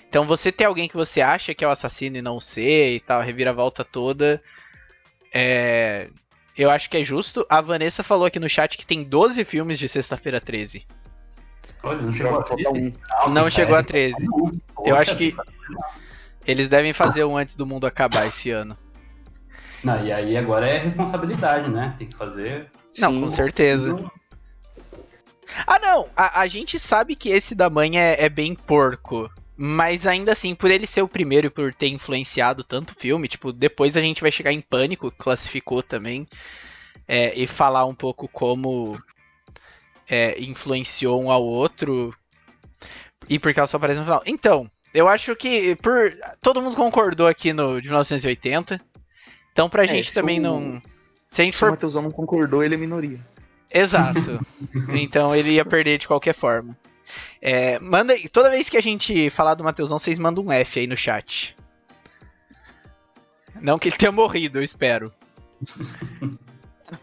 Então 0.08 0.26
você 0.26 0.50
ter 0.50 0.64
alguém 0.64 0.88
que 0.88 0.96
você 0.96 1.20
acha 1.20 1.54
que 1.54 1.64
é 1.64 1.68
o 1.68 1.70
assassino 1.70 2.16
e 2.16 2.22
não 2.22 2.40
ser 2.40 2.94
e 2.94 3.00
tal, 3.00 3.20
a 3.20 3.24
reviravolta 3.24 3.84
toda. 3.84 4.42
É. 5.32 6.08
Eu 6.56 6.70
acho 6.70 6.88
que 6.88 6.96
é 6.96 7.04
justo. 7.04 7.46
A 7.50 7.60
Vanessa 7.60 8.02
falou 8.02 8.24
aqui 8.24 8.38
no 8.38 8.48
chat 8.48 8.78
que 8.78 8.86
tem 8.86 9.04
12 9.04 9.44
filmes 9.44 9.78
de 9.78 9.88
Sexta-feira 9.88 10.40
13. 10.40 10.86
Olha, 11.82 12.02
não 12.02 12.12
chegou 12.12 12.38
a 12.38 12.42
13. 12.42 12.98
Não 13.28 13.50
chegou 13.50 13.76
a 13.76 13.82
13. 13.82 14.26
Eu 14.84 14.96
acho 14.96 15.16
que. 15.16 15.34
Eles 16.46 16.68
devem 16.68 16.92
fazer 16.92 17.24
um 17.24 17.36
antes 17.36 17.56
do 17.56 17.66
mundo 17.66 17.86
acabar 17.86 18.26
esse 18.26 18.50
ano. 18.50 18.76
Não, 19.82 20.04
e 20.04 20.12
aí 20.12 20.36
agora 20.36 20.68
é 20.68 20.78
responsabilidade, 20.78 21.68
né? 21.68 21.94
Tem 21.98 22.06
que 22.06 22.16
fazer. 22.16 22.70
Não, 22.98 23.20
com 23.20 23.30
certeza. 23.30 24.02
Ah, 25.66 25.78
não! 25.78 26.08
A, 26.16 26.40
a 26.40 26.46
gente 26.46 26.78
sabe 26.78 27.14
que 27.16 27.28
esse 27.28 27.54
da 27.54 27.68
mãe 27.70 27.98
é, 27.98 28.16
é 28.24 28.28
bem 28.28 28.54
porco. 28.54 29.30
Mas 29.58 30.06
ainda 30.06 30.32
assim, 30.32 30.54
por 30.54 30.70
ele 30.70 30.86
ser 30.86 31.00
o 31.00 31.08
primeiro 31.08 31.46
e 31.46 31.50
por 31.50 31.72
ter 31.72 31.88
influenciado 31.88 32.62
tanto 32.62 32.90
o 32.90 32.94
filme, 32.94 33.26
tipo, 33.26 33.52
depois 33.52 33.96
a 33.96 34.00
gente 34.02 34.20
vai 34.20 34.30
chegar 34.30 34.52
em 34.52 34.60
pânico, 34.60 35.10
classificou 35.16 35.82
também, 35.82 36.26
é, 37.08 37.32
e 37.34 37.46
falar 37.46 37.86
um 37.86 37.94
pouco 37.94 38.28
como 38.28 39.00
é, 40.08 40.38
influenciou 40.42 41.22
um 41.22 41.30
ao 41.30 41.42
outro. 41.42 42.14
E 43.28 43.38
porque 43.38 43.58
ela 43.58 43.66
só 43.66 43.78
aparece 43.78 43.98
no 43.98 44.04
final. 44.04 44.22
Então, 44.26 44.70
eu 44.92 45.08
acho 45.08 45.34
que 45.34 45.74
por. 45.76 46.14
Todo 46.42 46.60
mundo 46.60 46.76
concordou 46.76 47.26
aqui 47.26 47.52
no 47.52 47.80
de 47.80 47.88
1980. 47.88 48.78
Então 49.52 49.70
pra 49.70 49.84
É, 49.84 49.86
gente 49.86 50.12
também 50.12 50.38
o- 50.38 50.42
não. 50.42 50.82
Se 51.30 51.40
a 51.40 51.44
gente 51.44 51.54
Se 51.54 51.58
o 51.58 51.60
for 51.60 51.70
Matheusão 51.70 52.02
não 52.02 52.10
concordou, 52.12 52.62
ele 52.62 52.74
é 52.74 52.78
minoria. 52.78 53.18
Exato. 53.70 54.44
então 54.94 55.34
ele 55.34 55.52
ia 55.52 55.64
perder 55.64 55.98
de 55.98 56.06
qualquer 56.06 56.34
forma. 56.34 56.76
É, 57.40 57.78
manda 57.78 58.14
toda 58.30 58.50
vez 58.50 58.68
que 58.68 58.76
a 58.76 58.82
gente 58.82 59.30
falar 59.30 59.54
do 59.54 59.64
Mateusão, 59.64 59.98
vocês 59.98 60.18
mandam 60.18 60.44
um 60.44 60.52
F 60.52 60.80
aí 60.80 60.86
no 60.86 60.96
chat. 60.96 61.56
Não 63.60 63.78
que 63.78 63.88
ele 63.88 63.96
tenha 63.96 64.12
morrido, 64.12 64.58
eu 64.58 64.62
espero. 64.62 65.12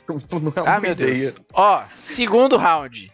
Não 0.07 0.63
é 0.63 0.69
Ah, 0.69 0.79
meu 0.79 0.91
ideia. 0.91 1.31
Deus. 1.31 1.45
Ó, 1.53 1.83
segundo 1.93 2.57
round. 2.57 3.11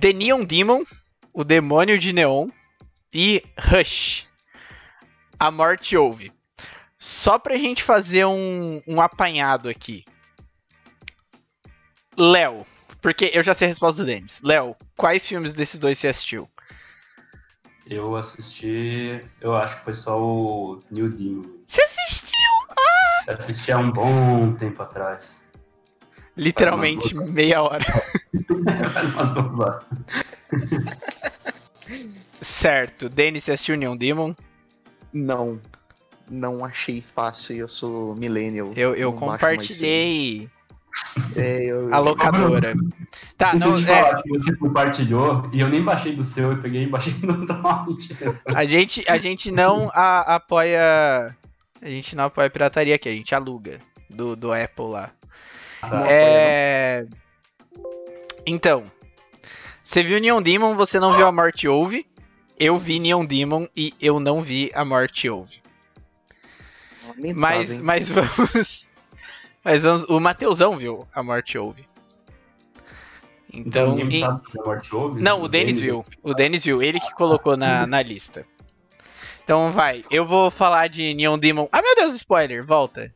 The 0.00 0.12
Neon 0.12 0.44
Demon, 0.44 0.82
o 1.32 1.44
demônio 1.44 1.98
de 1.98 2.12
Neon 2.12 2.48
e 3.12 3.42
Rush. 3.58 4.26
A 5.38 5.50
morte 5.50 5.96
ouve. 5.96 6.32
Só 6.98 7.38
pra 7.38 7.56
gente 7.56 7.82
fazer 7.82 8.24
um, 8.26 8.80
um 8.86 9.00
apanhado 9.00 9.68
aqui. 9.68 10.04
Léo, 12.16 12.66
porque 13.00 13.30
eu 13.32 13.42
já 13.42 13.54
sei 13.54 13.66
a 13.66 13.70
resposta 13.70 14.02
do 14.02 14.06
Denis. 14.06 14.40
Léo, 14.42 14.76
quais 14.96 15.26
filmes 15.26 15.52
desses 15.52 15.78
dois 15.78 15.98
você 15.98 16.08
assistiu? 16.08 16.48
Eu 17.86 18.14
assisti. 18.16 19.24
Eu 19.40 19.54
acho 19.54 19.78
que 19.78 19.84
foi 19.84 19.94
só 19.94 20.20
o 20.20 20.80
New 20.90 21.10
Demon. 21.10 21.48
Você 21.66 21.82
assistiu? 21.82 22.32
Eu 23.26 23.34
assisti 23.34 23.72
há 23.72 23.78
um 23.78 23.90
bom 23.90 24.52
tempo 24.54 24.82
atrás. 24.82 25.42
Literalmente 26.36 27.14
meia 27.14 27.62
hora. 27.62 27.84
Faz 28.92 29.10
umas 29.10 29.34
duas. 29.34 29.86
Certo. 32.40 33.08
Denis, 33.08 33.44
você 33.44 33.52
assistiu 33.52 33.76
Neon 33.76 33.96
Demon? 33.96 34.34
Não. 35.12 35.60
Não 36.28 36.64
achei 36.64 37.02
fácil 37.14 37.56
e 37.56 37.58
eu 37.58 37.68
sou 37.68 38.14
millennial. 38.14 38.72
Eu, 38.74 38.94
eu 38.94 39.12
compartilhei. 39.12 40.48
É, 41.36 41.64
eu, 41.64 41.92
a 41.92 41.98
locadora. 41.98 42.74
Tá, 43.36 43.54
não, 43.54 43.74
de 43.74 43.90
é, 43.90 44.02
falar 44.02 44.22
você 44.28 44.56
compartilhou 44.56 45.48
e 45.52 45.60
eu 45.60 45.68
nem 45.68 45.82
baixei 45.82 46.14
do 46.14 46.22
seu, 46.22 46.52
eu 46.52 46.58
peguei 46.58 46.84
e 46.84 46.86
baixei 46.86 47.14
no 47.22 47.46
torrent. 47.46 48.10
a 48.46 48.64
gente, 48.64 49.04
a 49.08 49.18
gente 49.18 49.50
não 49.50 49.90
a- 49.94 50.36
apoia. 50.36 51.36
A 51.80 51.88
gente 51.88 52.14
não 52.14 52.24
apoia 52.24 52.48
pirataria 52.48 52.94
aqui, 52.94 53.08
a 53.08 53.12
gente 53.12 53.34
aluga 53.34 53.80
do, 54.08 54.36
do 54.36 54.52
Apple 54.52 54.86
lá. 54.86 55.10
Tá. 55.80 56.06
É. 56.08 57.06
Então. 58.46 58.84
Você 59.82 60.02
viu 60.02 60.20
Neon 60.20 60.40
Demon, 60.40 60.76
você 60.76 61.00
não 61.00 61.12
viu 61.12 61.26
A 61.26 61.32
Morte 61.32 61.66
Ouve. 61.66 62.06
Eu 62.58 62.78
vi 62.78 63.00
Neon 63.00 63.24
Demon 63.24 63.66
e 63.76 63.92
eu 64.00 64.20
não 64.20 64.40
vi 64.40 64.70
A 64.74 64.84
Morte 64.84 65.28
Ouve. 65.28 65.60
Mas, 67.34 67.76
mas 67.78 68.08
vamos. 68.10 68.91
Mas. 69.64 69.84
O 69.84 70.18
Mateusão 70.20 70.76
viu 70.76 71.06
A 71.14 71.22
Morte 71.22 71.56
Ouve. 71.58 71.86
Então. 73.52 73.94
ninguém 73.94 74.20
em- 74.20 74.24
sabe 74.24 74.40
que 74.50 74.58
a 74.58 74.64
morte 74.64 74.94
houve. 74.94 75.20
Não, 75.20 75.42
o 75.42 75.48
Denis 75.48 75.78
viu. 75.80 76.04
O 76.22 76.32
Denis 76.34 76.64
viu. 76.64 76.82
Ele 76.82 76.98
que 76.98 77.12
colocou 77.14 77.56
na, 77.56 77.86
na 77.86 78.00
lista. 78.02 78.46
Então 79.44 79.70
vai. 79.70 80.02
Eu 80.10 80.24
vou 80.24 80.50
falar 80.50 80.88
de 80.88 81.12
Neon 81.14 81.38
Demon. 81.38 81.68
Ah, 81.70 81.82
meu 81.82 81.94
Deus, 81.96 82.14
spoiler. 82.14 82.64
Volta. 82.64 83.14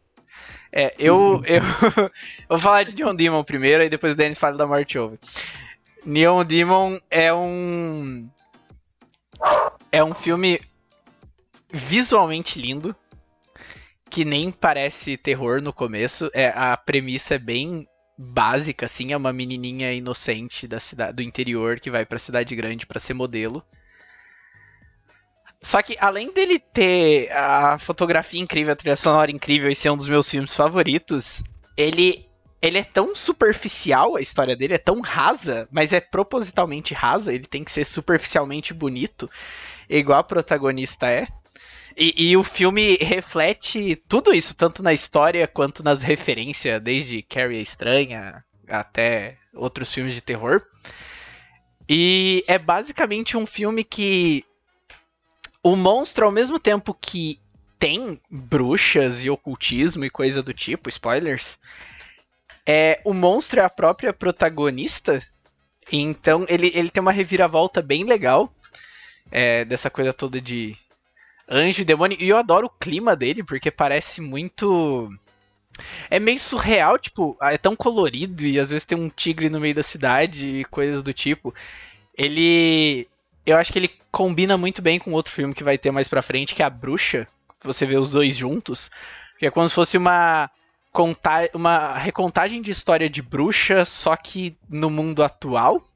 É, 0.70 0.94
eu, 0.98 1.42
eu, 1.46 1.62
vou 2.50 2.58
falar 2.58 2.82
de 2.82 2.94
Neon 2.94 3.14
Demon 3.14 3.42
primeiro, 3.44 3.82
e 3.82 3.88
depois 3.88 4.12
o 4.12 4.16
Denis 4.16 4.36
fala 4.38 4.56
da 4.58 4.66
Morte 4.66 4.98
Ouve. 4.98 5.18
Neon 6.04 6.44
Demon 6.44 6.98
é 7.10 7.32
um. 7.32 8.28
É 9.90 10.04
um 10.04 10.12
filme 10.12 10.60
visualmente 11.72 12.60
lindo. 12.60 12.94
Que 14.16 14.24
nem 14.24 14.50
parece 14.50 15.18
terror 15.18 15.60
no 15.60 15.74
começo. 15.74 16.30
É, 16.32 16.46
a 16.48 16.74
premissa 16.74 17.34
é 17.34 17.38
bem 17.38 17.86
básica, 18.16 18.86
assim. 18.86 19.12
É 19.12 19.16
uma 19.16 19.30
menininha 19.30 19.92
inocente 19.92 20.66
da 20.66 20.80
cidade, 20.80 21.12
do 21.12 21.22
interior 21.22 21.78
que 21.78 21.90
vai 21.90 22.06
pra 22.06 22.18
cidade 22.18 22.56
grande 22.56 22.86
pra 22.86 22.98
ser 22.98 23.12
modelo. 23.12 23.62
Só 25.60 25.82
que 25.82 25.98
além 26.00 26.32
dele 26.32 26.58
ter 26.58 27.30
a 27.30 27.76
fotografia 27.78 28.40
incrível, 28.40 28.72
a 28.72 28.76
trilha 28.76 28.96
sonora 28.96 29.30
incrível 29.30 29.70
e 29.70 29.76
ser 29.76 29.90
um 29.90 29.98
dos 29.98 30.08
meus 30.08 30.30
filmes 30.30 30.56
favoritos, 30.56 31.44
ele 31.76 32.26
ele 32.62 32.78
é 32.78 32.84
tão 32.84 33.14
superficial, 33.14 34.16
a 34.16 34.22
história 34.22 34.56
dele 34.56 34.72
é 34.72 34.78
tão 34.78 35.02
rasa, 35.02 35.68
mas 35.70 35.92
é 35.92 36.00
propositalmente 36.00 36.94
rasa, 36.94 37.34
ele 37.34 37.44
tem 37.46 37.62
que 37.62 37.70
ser 37.70 37.84
superficialmente 37.84 38.72
bonito, 38.72 39.30
igual 39.90 40.20
a 40.20 40.24
protagonista 40.24 41.06
é. 41.06 41.28
E, 41.96 42.30
e 42.30 42.36
o 42.36 42.44
filme 42.44 42.96
reflete 42.96 43.96
tudo 44.06 44.34
isso, 44.34 44.54
tanto 44.54 44.82
na 44.82 44.92
história 44.92 45.48
quanto 45.48 45.82
nas 45.82 46.02
referências, 46.02 46.80
desde 46.82 47.22
Carrie 47.22 47.58
a 47.58 47.62
Estranha 47.62 48.44
até 48.68 49.38
outros 49.54 49.92
filmes 49.92 50.14
de 50.14 50.20
terror. 50.20 50.62
E 51.88 52.44
é 52.46 52.58
basicamente 52.58 53.36
um 53.36 53.46
filme 53.46 53.82
que 53.82 54.44
o 55.62 55.74
monstro, 55.74 56.26
ao 56.26 56.32
mesmo 56.32 56.58
tempo 56.58 56.92
que 56.92 57.40
tem 57.78 58.20
bruxas 58.30 59.24
e 59.24 59.30
ocultismo 59.30 60.04
e 60.04 60.10
coisa 60.10 60.42
do 60.42 60.52
tipo, 60.52 60.88
spoilers, 60.88 61.58
é, 62.66 63.00
o 63.04 63.14
monstro 63.14 63.60
é 63.60 63.64
a 63.64 63.70
própria 63.70 64.12
protagonista. 64.12 65.22
Então 65.90 66.44
ele, 66.48 66.70
ele 66.74 66.90
tem 66.90 67.00
uma 67.00 67.12
reviravolta 67.12 67.80
bem 67.80 68.04
legal. 68.04 68.52
é, 69.30 69.64
dessa 69.64 69.90
coisa 69.90 70.12
toda 70.12 70.40
de 70.40 70.76
anjo 71.48 71.82
e 71.82 71.84
demônio. 71.84 72.18
E 72.20 72.28
eu 72.28 72.36
adoro 72.36 72.66
o 72.66 72.70
clima 72.70 73.14
dele, 73.16 73.42
porque 73.42 73.70
parece 73.70 74.20
muito. 74.20 75.10
É 76.10 76.18
meio 76.18 76.38
surreal, 76.38 76.98
tipo, 76.98 77.36
é 77.42 77.58
tão 77.58 77.76
colorido 77.76 78.46
e 78.46 78.58
às 78.58 78.70
vezes 78.70 78.86
tem 78.86 78.96
um 78.96 79.10
tigre 79.10 79.50
no 79.50 79.60
meio 79.60 79.74
da 79.74 79.82
cidade 79.82 80.46
e 80.46 80.64
coisas 80.64 81.02
do 81.02 81.12
tipo. 81.12 81.54
Ele. 82.16 83.08
Eu 83.44 83.56
acho 83.56 83.72
que 83.72 83.78
ele 83.78 83.90
combina 84.10 84.56
muito 84.56 84.82
bem 84.82 84.98
com 84.98 85.12
outro 85.12 85.32
filme 85.32 85.54
que 85.54 85.62
vai 85.62 85.78
ter 85.78 85.90
mais 85.90 86.08
pra 86.08 86.22
frente, 86.22 86.54
que 86.54 86.62
é 86.62 86.66
A 86.66 86.70
Bruxa. 86.70 87.28
Você 87.62 87.86
vê 87.86 87.96
os 87.96 88.10
dois 88.10 88.36
juntos. 88.36 88.90
Que 89.38 89.46
é 89.46 89.50
como 89.50 89.68
se 89.68 89.74
fosse 89.74 89.96
uma. 89.96 90.50
Uma 91.52 91.98
recontagem 91.98 92.62
de 92.62 92.70
história 92.70 93.10
de 93.10 93.20
bruxa, 93.20 93.84
só 93.84 94.16
que 94.16 94.56
no 94.66 94.88
mundo 94.88 95.22
atual. 95.22 95.86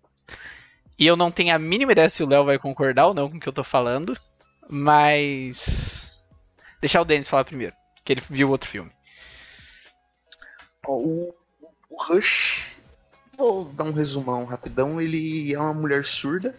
E 0.99 1.07
eu 1.07 1.17
não 1.17 1.31
tenho 1.31 1.55
a 1.55 1.59
mínima 1.59 1.93
ideia 1.93 2.11
se 2.11 2.23
o 2.23 2.27
Léo 2.27 2.45
vai 2.45 2.59
concordar 2.59 3.07
ou 3.07 3.15
não 3.15 3.31
com 3.31 3.39
o 3.39 3.41
que 3.41 3.49
eu 3.49 3.53
tô 3.53 3.65
falando. 3.65 4.15
Mas. 4.69 6.23
Deixar 6.81 7.01
o 7.01 7.05
Denis 7.05 7.29
falar 7.29 7.45
primeiro, 7.45 7.75
que 8.05 8.13
ele 8.13 8.23
viu 8.29 8.51
outro 8.51 8.69
filme. 8.69 8.91
O, 10.87 11.35
o 11.89 12.03
Rush, 12.03 12.67
vou 13.37 13.65
dar 13.65 13.85
um 13.85 13.93
resumão 13.93 14.45
rapidão. 14.45 15.01
Ele 15.01 15.53
é 15.53 15.59
uma 15.59 15.75
mulher 15.75 16.05
surda 16.05 16.55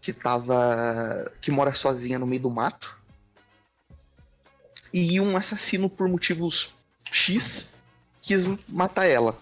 que 0.00 0.12
tava. 0.12 1.32
que 1.40 1.50
mora 1.50 1.74
sozinha 1.74 2.18
no 2.18 2.26
meio 2.26 2.42
do 2.42 2.50
mato. 2.50 2.98
E 4.92 5.20
um 5.20 5.36
assassino 5.36 5.88
por 5.88 6.08
motivos 6.08 6.74
X 7.10 7.70
quis 8.20 8.44
matar 8.68 9.06
ela. 9.06 9.36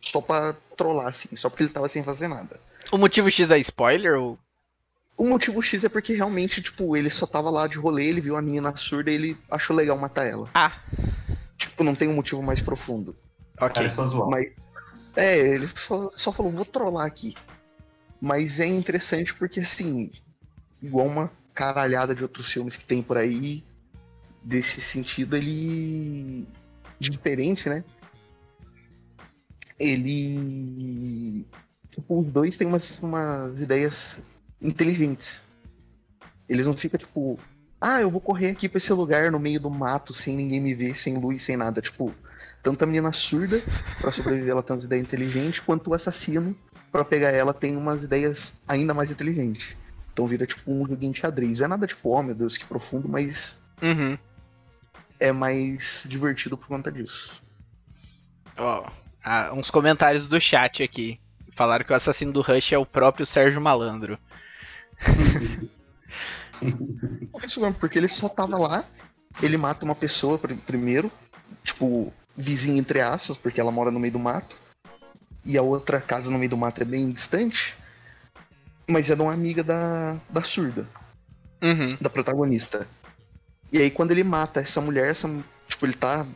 Só 0.00 0.20
pra 0.20 0.54
trollar, 0.76 1.08
assim, 1.08 1.34
só 1.36 1.48
porque 1.48 1.64
ele 1.64 1.72
tava 1.72 1.88
sem 1.88 2.02
fazer 2.02 2.28
nada. 2.28 2.60
O 2.90 2.98
motivo 2.98 3.30
X 3.30 3.50
é 3.50 3.58
spoiler 3.58 4.18
ou. 4.18 4.38
O 5.16 5.28
motivo 5.28 5.62
X 5.62 5.84
é 5.84 5.88
porque 5.88 6.12
realmente, 6.12 6.60
tipo, 6.60 6.96
ele 6.96 7.08
só 7.08 7.24
tava 7.26 7.48
lá 7.50 7.66
de 7.68 7.78
rolê, 7.78 8.06
ele 8.06 8.20
viu 8.20 8.36
a 8.36 8.42
menina 8.42 8.74
surda 8.76 9.10
e 9.10 9.14
ele 9.14 9.36
achou 9.50 9.74
legal 9.76 9.96
matar 9.96 10.26
ela. 10.26 10.48
Ah, 10.54 10.72
Tipo, 11.56 11.84
não 11.84 11.94
tem 11.94 12.08
um 12.08 12.14
motivo 12.14 12.42
mais 12.42 12.60
profundo. 12.60 13.16
ok. 13.60 13.68
Cara, 13.74 13.86
é 13.86 13.88
só 13.88 14.06
zoar. 14.06 14.28
Mas. 14.28 14.52
É, 15.16 15.38
ele 15.38 15.68
só, 15.74 16.10
só 16.16 16.32
falou, 16.32 16.52
vou 16.52 16.64
trollar 16.64 17.06
aqui. 17.06 17.36
Mas 18.20 18.58
é 18.60 18.66
interessante 18.66 19.34
porque, 19.34 19.60
assim, 19.60 20.10
igual 20.82 21.06
uma 21.06 21.30
caralhada 21.54 22.14
de 22.14 22.22
outros 22.22 22.50
filmes 22.50 22.76
que 22.76 22.84
tem 22.84 23.02
por 23.02 23.16
aí, 23.16 23.62
desse 24.42 24.80
sentido, 24.80 25.36
ele. 25.36 26.46
diferente, 26.98 27.68
né? 27.68 27.84
Ele. 29.78 31.46
Tipo, 31.90 32.20
os 32.20 32.26
dois 32.32 32.56
têm 32.56 32.66
umas, 32.66 32.98
umas 33.02 33.58
ideias 33.60 34.18
inteligentes. 34.60 35.40
Eles 36.48 36.66
não 36.66 36.76
ficam, 36.76 36.98
tipo, 36.98 37.38
ah, 37.80 38.00
eu 38.00 38.10
vou 38.10 38.20
correr 38.20 38.50
aqui 38.50 38.68
pra 38.68 38.78
esse 38.78 38.92
lugar 38.92 39.30
no 39.30 39.38
meio 39.38 39.60
do 39.60 39.70
mato, 39.70 40.12
sem 40.14 40.36
ninguém 40.36 40.60
me 40.60 40.74
ver, 40.74 40.96
sem 40.96 41.16
luz, 41.18 41.42
sem 41.42 41.56
nada. 41.56 41.80
Tipo, 41.80 42.14
tanto 42.62 42.82
a 42.82 42.86
menina 42.86 43.12
surda, 43.12 43.62
pra 44.00 44.10
sobreviver, 44.12 44.50
ela 44.50 44.62
tem 44.62 44.74
umas 44.74 44.84
ideias 44.84 45.02
inteligentes, 45.04 45.60
quanto 45.60 45.90
o 45.90 45.94
assassino, 45.94 46.56
pra 46.92 47.04
pegar 47.04 47.30
ela, 47.30 47.52
tem 47.52 47.76
umas 47.76 48.04
ideias 48.04 48.60
ainda 48.68 48.94
mais 48.94 49.10
inteligentes. 49.10 49.76
Então 50.12 50.26
vira 50.26 50.46
tipo 50.46 50.70
um 50.72 50.86
joguinho 50.86 51.12
de 51.12 51.20
xadrez. 51.20 51.60
É 51.60 51.66
nada 51.66 51.86
tipo, 51.86 52.10
oh 52.10 52.22
meu 52.22 52.34
Deus, 52.34 52.56
que 52.56 52.64
profundo, 52.64 53.08
mas 53.08 53.60
Uhum. 53.82 54.16
é 55.18 55.32
mais 55.32 56.04
divertido 56.08 56.56
por 56.56 56.68
conta 56.68 56.92
disso. 56.92 57.32
Ó, 58.56 58.88
ah, 59.24 59.50
uns 59.52 59.70
comentários 59.70 60.28
do 60.28 60.40
chat 60.40 60.82
aqui. 60.82 61.18
Falaram 61.50 61.84
que 61.84 61.92
o 61.92 61.96
assassino 61.96 62.32
do 62.32 62.40
Rush 62.40 62.72
é 62.72 62.78
o 62.78 62.86
próprio 62.86 63.26
Sérgio 63.26 63.60
Malandro. 63.60 64.18
Isso 67.44 67.60
mesmo, 67.60 67.74
porque 67.74 67.98
ele 67.98 68.08
só 68.08 68.28
tava 68.28 68.56
lá, 68.58 68.84
ele 69.42 69.56
mata 69.56 69.84
uma 69.84 69.94
pessoa 69.94 70.38
pr- 70.38 70.54
primeiro, 70.66 71.10
tipo, 71.62 72.12
vizinha 72.36 72.78
entre 72.78 73.00
aspas, 73.00 73.36
porque 73.36 73.60
ela 73.60 73.70
mora 73.70 73.90
no 73.90 74.00
meio 74.00 74.12
do 74.12 74.18
mato. 74.18 74.56
E 75.44 75.58
a 75.58 75.62
outra 75.62 76.00
casa 76.00 76.30
no 76.30 76.38
meio 76.38 76.50
do 76.50 76.56
mato 76.56 76.80
é 76.80 76.84
bem 76.84 77.10
distante. 77.10 77.74
Mas 78.88 79.10
é 79.10 79.14
de 79.14 79.22
uma 79.22 79.32
amiga 79.32 79.62
da, 79.62 80.16
da 80.30 80.42
surda, 80.42 80.86
Uhum. 81.62 81.88
da 82.00 82.10
protagonista. 82.10 82.86
E 83.72 83.78
aí 83.78 83.90
quando 83.90 84.10
ele 84.12 84.24
mata 84.24 84.60
essa 84.60 84.80
mulher, 84.80 85.10
essa, 85.10 85.28
tipo, 85.68 85.86
ele 85.86 85.94
tá 85.94 86.26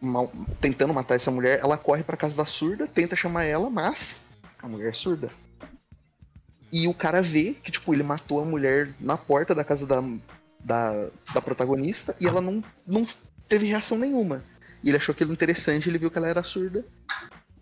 mal- 0.00 0.30
tentando 0.60 0.92
matar 0.94 1.14
essa 1.16 1.30
mulher, 1.30 1.60
ela 1.60 1.76
corre 1.78 2.02
pra 2.02 2.16
casa 2.16 2.36
da 2.36 2.44
surda, 2.46 2.86
tenta 2.86 3.16
chamar 3.16 3.44
ela, 3.44 3.68
mas 3.70 4.20
a 4.62 4.68
mulher 4.68 4.90
é 4.90 4.92
surda. 4.92 5.30
E 6.76 6.88
o 6.88 6.92
cara 6.92 7.22
vê 7.22 7.52
que, 7.54 7.70
tipo, 7.70 7.94
ele 7.94 8.02
matou 8.02 8.42
a 8.42 8.44
mulher 8.44 8.92
na 8.98 9.16
porta 9.16 9.54
da 9.54 9.62
casa 9.62 9.86
da, 9.86 10.02
da, 10.58 11.08
da 11.32 11.40
protagonista 11.40 12.16
e 12.20 12.26
ela 12.26 12.40
não, 12.40 12.64
não 12.84 13.06
teve 13.48 13.66
reação 13.66 13.96
nenhuma. 13.96 14.42
E 14.82 14.88
ele 14.88 14.96
achou 14.96 15.12
aquilo 15.12 15.32
interessante, 15.32 15.88
ele 15.88 15.98
viu 15.98 16.10
que 16.10 16.18
ela 16.18 16.26
era 16.26 16.42
surda. 16.42 16.84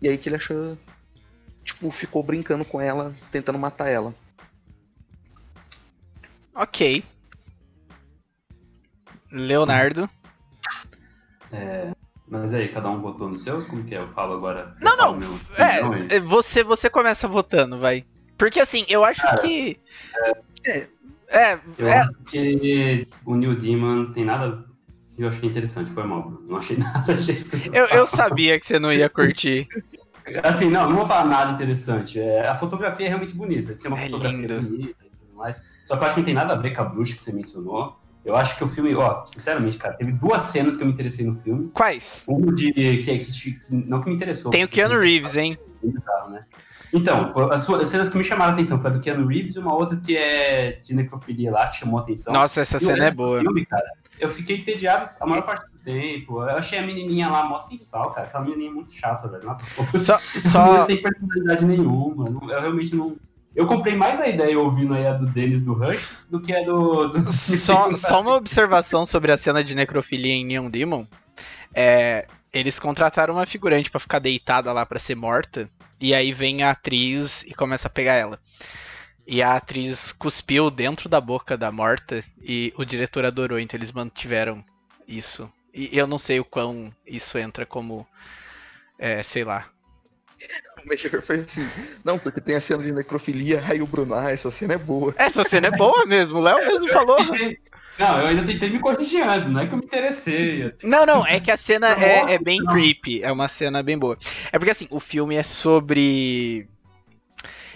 E 0.01 0.09
aí 0.09 0.17
que 0.17 0.29
ele 0.29 0.37
achou. 0.37 0.75
Tipo, 1.63 1.91
ficou 1.91 2.23
brincando 2.23 2.65
com 2.65 2.81
ela, 2.81 3.13
tentando 3.31 3.59
matar 3.59 3.87
ela. 3.87 4.15
Ok. 6.55 7.03
Leonardo. 9.31 10.09
Mas 12.27 12.51
aí, 12.55 12.67
cada 12.69 12.89
um 12.89 12.99
votou 12.99 13.29
nos 13.29 13.43
seus? 13.43 13.67
Como 13.67 13.83
que 13.83 13.93
é? 13.93 13.99
Eu 13.99 14.11
falo 14.13 14.33
agora. 14.33 14.75
eu 14.81 14.83
Não, 14.83 14.97
falo 14.97 15.19
não. 15.19 15.19
meu 15.19 15.39
aí? 15.55 16.07
É, 16.09 16.19
você, 16.19 16.63
você 16.63 16.89
começa 16.89 17.27
votando, 17.27 17.77
vai. 17.77 18.03
Porque 18.37 18.59
assim, 18.59 18.85
eu 18.89 19.03
acho 19.03 19.21
Cara, 19.21 19.41
que. 19.41 19.79
é. 20.65 20.87
É, 21.29 21.59
Eu 21.79 21.87
é, 21.87 21.99
acho 21.99 22.11
que 22.27 23.07
o 23.25 23.35
Neil 23.35 23.55
Demon 23.55 24.11
tem 24.11 24.23
nada. 24.23 24.65
Eu 25.17 25.27
achei 25.29 25.49
interessante, 25.49 25.89
foi 25.91 26.03
mal. 26.03 26.31
Não 26.47 26.57
achei 26.57 26.77
nada 26.77 27.13
disso. 27.13 27.49
eu, 27.73 27.85
eu 27.87 28.05
sabia 28.07 28.59
que 28.59 28.65
você 28.65 28.77
não 28.79 28.91
ia 28.93 29.09
curtir. 29.09 29.67
Assim, 30.43 30.69
não, 30.69 30.89
não 30.89 30.97
vou 30.97 31.05
falar 31.05 31.25
nada 31.25 31.51
interessante. 31.51 32.19
É, 32.19 32.47
a 32.47 32.55
fotografia 32.55 33.05
é 33.05 33.09
realmente 33.09 33.33
bonita. 33.33 33.73
Tem 33.75 33.89
uma 33.91 33.99
É 33.99 34.05
fotografia 34.05 34.39
lindo. 34.47 34.61
bonita 34.61 34.95
e 35.05 35.09
tudo 35.09 35.35
mais. 35.35 35.61
Só 35.85 35.95
que 35.97 36.03
eu 36.03 36.05
acho 36.05 36.15
que 36.15 36.21
não 36.21 36.25
tem 36.25 36.33
nada 36.33 36.53
a 36.53 36.57
ver 36.57 36.71
com 36.75 36.81
a 36.81 36.85
bruxa 36.85 37.15
que 37.15 37.21
você 37.21 37.31
mencionou. 37.33 37.99
Eu 38.23 38.35
acho 38.37 38.55
que 38.57 38.63
o 38.63 38.67
filme, 38.69 38.95
ó, 38.95 39.25
sinceramente, 39.25 39.77
cara, 39.77 39.95
teve 39.95 40.13
duas 40.13 40.41
cenas 40.43 40.77
que 40.77 40.83
eu 40.83 40.87
me 40.87 40.93
interessei 40.93 41.25
no 41.25 41.35
filme. 41.41 41.69
Quais? 41.73 42.23
Uma 42.25 42.53
de. 42.53 42.71
Que, 42.71 43.17
que, 43.17 43.17
que- 43.51 43.57
não 43.75 44.01
que 44.01 44.09
me 44.09 44.15
interessou. 44.15 44.49
Tem 44.51 44.63
o 44.63 44.67
Keanu 44.69 44.93
assim, 44.95 45.03
Reeves, 45.03 45.35
hein? 45.35 45.57
bizarro, 45.83 46.29
né? 46.29 46.45
Então, 46.93 47.33
as, 47.51 47.61
suas- 47.61 47.81
as 47.81 47.87
cenas 47.87 48.07
que 48.09 48.17
me 48.17 48.23
chamaram 48.23 48.51
a 48.51 48.53
atenção 48.53 48.79
foi 48.79 48.91
a 48.91 48.93
do 48.93 48.99
Keanu 48.99 49.25
Reeves 49.27 49.55
e 49.55 49.59
uma 49.59 49.73
outra 49.73 49.97
que 49.97 50.15
é 50.15 50.73
de 50.83 50.93
necrofilia 50.93 51.51
lá, 51.51 51.67
que 51.67 51.77
chamou 51.77 51.99
a 51.99 52.03
atenção. 52.03 52.31
Nossa, 52.33 52.61
essa 52.61 52.77
E 52.77 52.79
cena 52.81 53.05
é 53.05 53.11
boa. 53.11 53.39
Filme, 53.41 53.65
cara, 53.65 53.83
eu 54.19 54.29
fiquei 54.29 54.57
entediado 54.57 55.09
a 55.19 55.25
maior 55.25 55.41
parte 55.41 55.65
do 55.71 55.79
tempo. 55.79 56.41
Eu 56.43 56.51
achei 56.51 56.77
a 56.77 56.83
menininha 56.83 57.29
lá 57.29 57.43
mó 57.43 57.57
sem 57.57 57.77
sal, 57.79 58.11
cara. 58.11 58.27
Aquela 58.27 58.43
menininha 58.45 58.71
muito 58.71 58.91
chata, 58.93 59.27
velho. 59.27 59.43
Só, 59.99 60.13
Não 60.13 60.51
só, 60.51 60.85
sem 60.85 61.01
personalidade 61.01 61.65
nenhuma. 61.65 62.29
Eu 62.29 62.61
realmente 62.61 62.95
não. 62.95 63.15
Eu 63.55 63.67
comprei 63.67 63.95
mais 63.95 64.19
a 64.19 64.27
ideia 64.27 64.57
ouvindo 64.59 64.93
aí 64.95 65.05
a 65.05 65.13
do 65.13 65.25
Dennis 65.27 65.63
do 65.63 65.73
Rush 65.73 66.09
do 66.29 66.39
que 66.41 66.53
a 66.55 66.63
do. 66.63 67.07
do... 67.09 67.31
só, 67.33 67.91
só 67.97 68.21
uma 68.21 68.35
observação 68.35 69.05
sobre 69.05 69.31
a 69.31 69.37
cena 69.37 69.63
de 69.63 69.75
necrofilia 69.75 70.33
em 70.33 70.45
Neon 70.45 70.69
Demon. 70.69 71.05
É, 71.73 72.25
eles 72.51 72.79
contrataram 72.79 73.33
uma 73.33 73.45
figurante 73.45 73.89
pra 73.91 73.99
ficar 73.99 74.19
deitada 74.19 74.71
lá 74.71 74.85
pra 74.85 74.99
ser 74.99 75.15
morta. 75.15 75.69
E 76.03 76.13
aí 76.13 76.33
vem 76.33 76.63
a 76.63 76.71
atriz 76.71 77.43
e 77.43 77.53
começa 77.53 77.87
a 77.87 77.89
pegar 77.89 78.15
ela. 78.15 78.37
E 79.25 79.41
a 79.41 79.55
atriz 79.55 80.11
cuspiu 80.11 80.69
dentro 80.69 81.07
da 81.07 81.21
boca 81.21 81.55
da 81.55 81.71
morta 81.71 82.21
e 82.41 82.73
o 82.75 82.83
diretor 82.83 83.23
adorou, 83.23 83.57
então 83.57 83.77
eles 83.77 83.89
mantiveram 83.89 84.61
isso. 85.07 85.49
E 85.73 85.97
eu 85.97 86.05
não 86.05 86.19
sei 86.19 86.41
o 86.41 86.45
quão 86.45 86.93
isso 87.07 87.37
entra 87.37 87.65
como. 87.65 88.05
É, 88.99 89.23
sei 89.23 89.45
lá. 89.45 89.65
O 90.83 90.89
Mexer 90.89 91.21
foi 91.21 91.39
assim. 91.39 91.65
Não, 92.03 92.19
porque 92.19 92.41
tem 92.41 92.57
a 92.57 92.59
cena 92.59 92.83
de 92.83 92.91
necrofilia, 92.91 93.63
aí 93.65 93.81
o 93.81 93.87
Bruno, 93.87 94.13
ah, 94.15 94.29
essa 94.29 94.51
cena 94.51 94.73
é 94.73 94.77
boa. 94.77 95.15
Essa 95.17 95.45
cena 95.45 95.67
é 95.67 95.71
boa 95.71 96.05
mesmo, 96.05 96.39
o 96.39 96.41
Léo 96.41 96.57
mesmo 96.57 96.89
falou. 96.91 97.15
Não, 97.99 98.19
eu 98.19 98.27
ainda 98.27 98.43
tentei 98.43 98.69
me 98.69 98.79
corrigir 98.79 99.21
antes, 99.21 99.47
não 99.49 99.59
é 99.61 99.67
que 99.67 99.73
eu 99.73 99.77
me 99.77 99.85
interessei. 99.85 100.63
assim. 100.63 100.87
Não, 100.87 101.05
não, 101.05 101.25
é 101.25 101.39
que 101.39 101.51
a 101.51 101.57
cena 101.57 101.91
é, 101.93 102.33
é 102.33 102.39
bem 102.39 102.59
não. 102.59 102.73
creepy. 102.73 103.23
É 103.23 103.31
uma 103.31 103.47
cena 103.47 103.83
bem 103.83 103.97
boa. 103.97 104.17
É 104.51 104.57
porque 104.57 104.71
assim, 104.71 104.87
o 104.89 104.99
filme 104.99 105.35
é 105.35 105.43
sobre. 105.43 106.67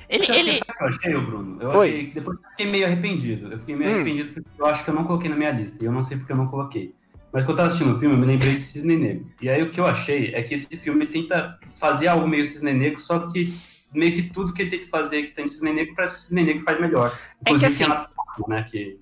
Ele. 0.10 0.26
Sabe 0.26 0.40
ele... 0.40 0.60
que 0.62 0.72
eu 0.84 0.88
achei, 0.88 1.14
Bruno? 1.14 1.62
Eu 1.62 1.70
Oi. 1.72 1.88
achei 1.90 2.06
que 2.08 2.14
depois 2.16 2.38
eu 2.38 2.50
fiquei 2.52 2.66
meio 2.72 2.86
arrependido. 2.86 3.52
Eu 3.52 3.60
fiquei 3.60 3.76
meio 3.76 3.92
Hum. 3.92 3.96
arrependido 3.96 4.34
porque 4.34 4.50
eu 4.62 4.66
acho 4.66 4.84
que 4.84 4.90
eu 4.90 4.94
não 4.96 5.04
coloquei 5.04 5.30
na 5.30 5.36
minha 5.36 5.52
lista. 5.52 5.84
E 5.84 5.86
eu 5.86 5.92
não 5.92 6.04
sei 6.04 6.18
porque 6.18 6.32
eu 6.32 6.38
não 6.38 6.48
coloquei. 6.48 6.94
Mas 7.32 7.44
quando 7.44 7.52
eu 7.52 7.56
tava 7.58 7.68
assistindo 7.68 7.96
o 7.96 8.00
filme, 8.00 8.16
eu 8.16 8.20
me 8.20 8.26
lembrei 8.26 8.56
de 8.56 8.62
Cisne 8.62 8.96
Negro. 8.96 9.28
E 9.42 9.50
aí 9.50 9.62
o 9.62 9.70
que 9.70 9.80
eu 9.80 9.86
achei 9.86 10.34
é 10.34 10.42
que 10.42 10.54
esse 10.56 10.76
filme 10.78 11.06
tenta 11.06 11.60
fazer 11.76 12.08
algo 12.08 12.26
meio 12.28 12.46
Cisne 12.46 12.74
Negro, 12.74 13.00
só 13.02 13.20
que 13.28 13.54
meio 13.94 14.14
que 14.14 14.24
tudo 14.24 14.54
que 14.54 14.62
ele 14.62 14.72
tenta 14.72 14.88
fazer 14.88 15.24
que 15.24 15.36
tem 15.36 15.48
Cisne 15.48 15.74
Negro, 15.74 15.94
parece 15.94 16.14
que 16.16 16.20
o 16.20 16.24
Cisne 16.24 16.44
Negro 16.44 16.64
faz 16.64 16.80
melhor. 16.80 17.08
É 17.10 17.12
que 17.50 17.54
Inclusive 17.54 17.84
assim- 17.84 18.08
tem 18.38 18.48
né? 18.48 18.66
Que... 18.72 18.98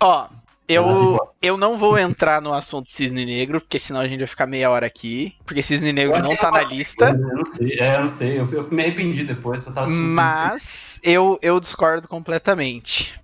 Ó, 0.00 0.28
eu, 0.68 0.84
Ela 0.84 1.18
eu 1.42 1.56
não 1.56 1.76
vou 1.76 1.98
entrar 1.98 2.40
no 2.40 2.52
assunto 2.52 2.88
Cisne 2.88 3.26
Negro, 3.26 3.60
porque 3.60 3.78
senão 3.78 4.00
a 4.00 4.06
gente 4.06 4.20
vai 4.20 4.28
ficar 4.28 4.46
meia 4.46 4.70
hora 4.70 4.86
aqui. 4.86 5.34
Porque 5.44 5.62
Cisne 5.62 5.92
Negro 5.92 6.16
Eu 6.16 6.22
não 6.22 6.36
tá 6.36 6.50
na 6.50 6.62
lista. 6.62 7.10
Eu 7.10 7.36
não 7.36 7.46
sei, 7.46 7.78
é, 7.78 7.96
eu 7.96 8.00
não 8.00 8.08
sei. 8.08 8.40
Eu, 8.40 8.52
eu 8.52 8.70
me 8.70 8.82
arrependi 8.82 9.24
depois, 9.24 9.60
que 9.60 9.68
eu 9.68 9.72
tava 9.72 9.86
assistindo. 9.86 10.06
Mas 10.06 11.00
eu, 11.02 11.38
eu 11.42 11.58
discordo 11.58 12.06
completamente. 12.06 13.20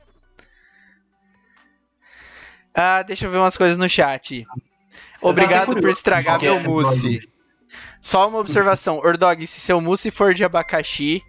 Ah, 2.74 3.02
deixa 3.02 3.26
eu 3.26 3.30
ver 3.30 3.38
umas 3.38 3.56
coisas 3.56 3.78
no 3.78 3.88
chat. 3.88 4.46
Obrigado 5.20 5.74
por 5.74 5.88
estragar 5.88 6.40
meu 6.40 6.60
mousse. 6.60 7.20
Só 8.00 8.28
uma 8.28 8.38
observação. 8.38 8.98
Ordog, 9.04 9.46
se 9.46 9.60
seu 9.60 9.80
mousse 9.80 10.10
for 10.10 10.34
de 10.34 10.44
abacaxi. 10.44 11.22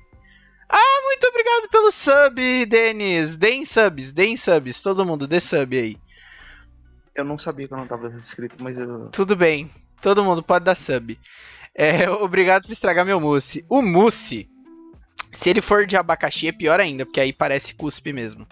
Ah, 0.70 1.02
muito 1.04 1.28
obrigado 1.28 1.68
pelo 1.70 1.92
sub, 1.92 2.66
Denis. 2.68 3.38
Deem 3.38 3.66
subs, 3.66 4.12
deem 4.12 4.38
subs. 4.38 4.80
Todo 4.80 5.06
mundo, 5.06 5.28
dê 5.28 5.40
sub 5.40 5.78
aí. 5.78 5.98
Eu 7.16 7.26
não 7.26 7.40
sabia 7.40 7.68
que 7.68 7.74
eu 7.74 7.78
não 7.78 7.88
tava 7.88 8.08
escrito, 8.24 8.56
mas 8.60 8.78
eu. 8.78 9.10
Tudo 9.10 9.36
bem. 9.36 9.70
Todo 10.02 10.24
mundo 10.24 10.44
pode 10.44 10.66
dar 10.66 10.76
sub. 10.76 11.20
É, 11.74 12.10
obrigado 12.22 12.68
por 12.68 12.72
estragar 12.72 13.06
meu 13.06 13.20
mousse. 13.20 13.66
O 13.68 13.82
mousse, 13.82 14.48
se 15.32 15.50
ele 15.50 15.62
for 15.62 15.86
de 15.86 15.98
abacaxi, 15.98 16.48
é 16.48 16.52
pior 16.52 16.80
ainda, 16.80 17.06
porque 17.06 17.20
aí 17.20 17.34
parece 17.34 17.74
cuspe 17.74 18.14
mesmo. 18.14 18.48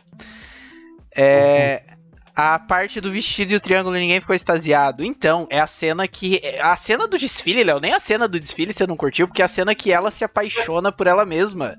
É, 1.15 1.97
a 2.39 2.60
parte 2.60 3.02
do 3.02 3.12
vestido 3.12 3.52
e 3.52 3.56
o 3.56 3.60
triângulo 3.60 3.95
ninguém 3.95 4.21
ficou 4.21 4.36
extasiado. 4.36 5.04
Então, 5.04 5.47
é 5.50 5.60
a 5.60 5.65
cena 5.65 6.08
que. 6.08 6.39
A 6.62 6.76
cena 6.76 7.08
do 7.08 7.17
desfile, 7.17 7.63
Léo, 7.63 7.80
nem 7.80 7.93
a 7.93 8.00
cena 8.00 8.28
do 8.28 8.39
desfile 8.39 8.71
você 8.71 8.86
não 8.86 8.95
curtiu, 8.95 9.28
porque 9.28 9.41
é 9.41 9.45
a 9.45 9.47
cena 9.47 9.73
que 9.73 9.91
ela 9.91 10.12
se 10.12 10.23
apaixona 10.23 10.91
por 10.91 11.08
ela 11.08 11.26
mesma. 11.26 11.76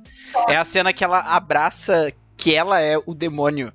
É 0.49 0.57
a 0.57 0.65
cena 0.65 0.93
que 0.93 1.05
ela 1.05 1.21
abraça 1.21 2.13
que 2.37 2.53
ela 2.53 2.81
é 2.81 2.99
o 3.07 3.15
demônio. 3.15 3.73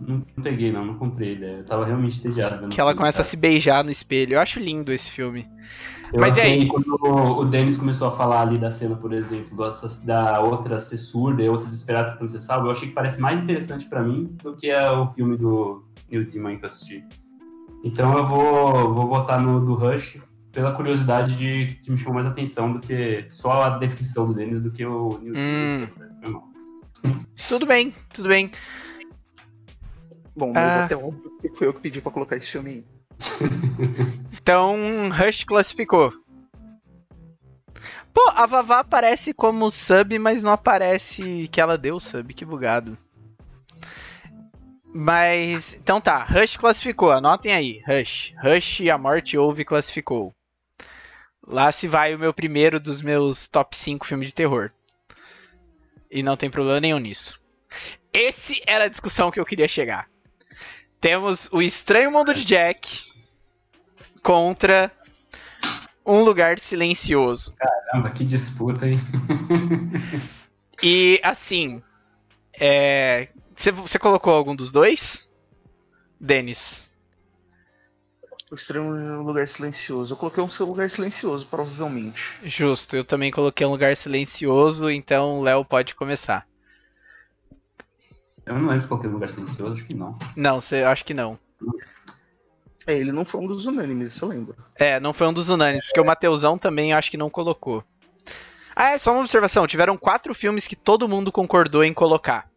Não, 0.00 0.24
não 0.36 0.44
peguei, 0.44 0.70
não, 0.70 0.84
não 0.84 0.94
comprei 0.94 1.30
a 1.30 1.32
ideia. 1.32 1.56
Eu 1.56 1.64
tava 1.64 1.84
realmente 1.84 2.20
entediado. 2.20 2.68
Que 2.68 2.80
ela 2.80 2.94
começa 2.94 3.18
a 3.18 3.24
cara. 3.24 3.30
se 3.30 3.36
beijar 3.36 3.82
no 3.82 3.90
espelho. 3.90 4.34
Eu 4.34 4.40
acho 4.40 4.60
lindo 4.60 4.92
esse 4.92 5.10
filme. 5.10 5.44
Eu 6.12 6.20
Mas 6.20 6.36
e 6.36 6.40
achei 6.40 6.52
aí? 6.52 6.66
Quando 6.68 6.94
o 7.04 7.44
Dennis 7.44 7.76
começou 7.76 8.08
a 8.08 8.10
falar 8.10 8.40
ali 8.42 8.58
da 8.58 8.70
cena, 8.70 8.96
por 8.96 9.12
exemplo, 9.12 9.54
do 9.56 10.04
da 10.04 10.40
outra 10.40 10.80
ser 10.80 10.98
surda 10.98 11.42
e 11.42 11.48
outra 11.48 11.66
desesperada 11.66 12.12
tentando 12.12 12.28
ser 12.28 12.40
salva, 12.40 12.66
eu 12.66 12.70
achei 12.70 12.88
que 12.88 12.94
parece 12.94 13.20
mais 13.20 13.42
interessante 13.42 13.86
pra 13.86 14.02
mim 14.02 14.36
do 14.42 14.56
que 14.56 14.70
é 14.70 14.90
o 14.90 15.12
filme 15.12 15.36
do 15.36 15.84
Neil 16.10 16.24
Demon 16.30 16.56
que 16.56 16.64
eu 16.64 16.66
assisti. 16.66 17.04
Então 17.84 18.16
eu 18.16 18.26
vou, 18.26 18.94
vou 18.94 19.06
votar 19.06 19.40
no 19.40 19.64
do 19.64 19.74
Rush 19.74 20.20
pela 20.50 20.72
curiosidade 20.72 21.36
de 21.36 21.74
que 21.82 21.90
me 21.90 21.98
chamou 21.98 22.14
mais 22.14 22.26
atenção 22.26 22.72
do 22.72 22.80
que 22.80 23.26
só 23.28 23.64
a 23.64 23.78
descrição 23.78 24.26
do 24.26 24.34
Dennis 24.34 24.60
do 24.60 24.70
que 24.70 24.84
o 24.84 25.18
Neil 25.18 25.34
Hum. 25.36 27.24
Tudo 27.48 27.64
bem, 27.64 27.94
tudo 28.12 28.28
bem. 28.28 28.50
Bom, 30.34 30.52
mas 30.52 30.56
Ah. 30.56 30.84
até 30.84 30.96
óbvio 30.96 31.30
que 31.40 31.48
foi 31.50 31.68
eu 31.68 31.74
que 31.74 31.80
pedi 31.80 32.00
pra 32.00 32.10
colocar 32.10 32.36
esse 32.36 32.50
filme 32.50 32.70
aí. 32.70 32.97
Então, 34.40 35.10
Rush 35.10 35.44
classificou. 35.44 36.10
Pô, 38.14 38.30
a 38.34 38.46
Vavá 38.46 38.78
aparece 38.78 39.34
como 39.34 39.70
sub, 39.70 40.18
mas 40.18 40.42
não 40.42 40.52
aparece 40.52 41.48
que 41.52 41.60
ela 41.60 41.76
deu 41.76 42.00
sub. 42.00 42.32
Que 42.32 42.46
bugado. 42.46 42.96
Mas, 44.86 45.74
então 45.74 46.00
tá, 46.00 46.24
Rush 46.24 46.56
classificou, 46.56 47.12
anotem 47.12 47.52
aí, 47.52 47.82
Rush. 47.86 48.34
Rush, 48.42 48.88
A 48.88 48.96
Morte 48.96 49.36
Ouve 49.36 49.66
classificou. 49.66 50.34
Lá 51.46 51.70
se 51.70 51.86
vai 51.86 52.14
o 52.14 52.18
meu 52.18 52.32
primeiro 52.32 52.80
dos 52.80 53.02
meus 53.02 53.46
top 53.46 53.76
5 53.76 54.06
filmes 54.06 54.28
de 54.28 54.34
terror. 54.34 54.70
E 56.10 56.22
não 56.22 56.38
tem 56.38 56.50
problema 56.50 56.80
nenhum 56.80 56.98
nisso. 56.98 57.38
Esse 58.12 58.62
era 58.66 58.84
a 58.84 58.88
discussão 58.88 59.30
que 59.30 59.38
eu 59.38 59.44
queria 59.44 59.68
chegar. 59.68 60.08
Temos 61.00 61.48
o 61.52 61.60
Estranho 61.60 62.10
Mundo 62.10 62.32
de 62.32 62.44
Jack 62.44 63.07
contra 64.28 64.92
Um 66.04 66.20
Lugar 66.20 66.58
Silencioso. 66.58 67.54
Caramba, 67.54 68.10
que 68.10 68.26
disputa, 68.26 68.86
hein? 68.86 69.00
e 70.82 71.18
assim, 71.24 71.80
é... 72.60 73.28
você 73.56 73.98
colocou 73.98 74.34
algum 74.34 74.54
dos 74.54 74.70
dois? 74.70 75.26
Denis? 76.20 76.86
O 78.52 78.54
Estranho 78.54 79.22
Lugar 79.22 79.48
Silencioso. 79.48 80.12
Eu 80.12 80.18
coloquei 80.18 80.44
um 80.44 80.66
Lugar 80.66 80.90
Silencioso, 80.90 81.46
provavelmente. 81.46 82.20
Justo, 82.42 82.96
eu 82.96 83.04
também 83.04 83.30
coloquei 83.30 83.66
um 83.66 83.70
Lugar 83.70 83.96
Silencioso, 83.96 84.90
então 84.90 85.40
Léo 85.40 85.64
pode 85.64 85.94
começar. 85.94 86.46
Eu 88.44 88.58
não 88.58 88.68
lembro 88.68 88.82
se 88.82 88.88
coloquei 88.88 89.08
um 89.08 89.14
Lugar 89.14 89.30
Silencioso, 89.30 89.72
acho 89.72 89.86
que 89.86 89.94
não. 89.94 90.18
Não, 90.36 90.60
você, 90.60 90.82
acho 90.82 91.02
que 91.06 91.14
não. 91.14 91.38
É, 92.88 92.98
ele 92.98 93.12
não 93.12 93.22
foi 93.22 93.38
um 93.42 93.46
dos 93.46 93.66
unânimes, 93.66 94.14
isso 94.14 94.24
eu 94.24 94.30
lembro. 94.30 94.56
É, 94.74 94.98
não 94.98 95.12
foi 95.12 95.26
um 95.26 95.32
dos 95.34 95.50
unânimes, 95.50 95.84
porque 95.84 96.00
o 96.00 96.06
Mateusão 96.06 96.56
também 96.56 96.94
acho 96.94 97.10
que 97.10 97.18
não 97.18 97.28
colocou. 97.28 97.84
Ah, 98.74 98.92
é 98.92 98.98
só 98.98 99.12
uma 99.12 99.20
observação. 99.20 99.66
Tiveram 99.66 99.98
quatro 99.98 100.32
filmes 100.32 100.66
que 100.66 100.74
todo 100.74 101.06
mundo 101.06 101.30
concordou 101.30 101.84
em 101.84 101.92
colocar. 101.92 102.50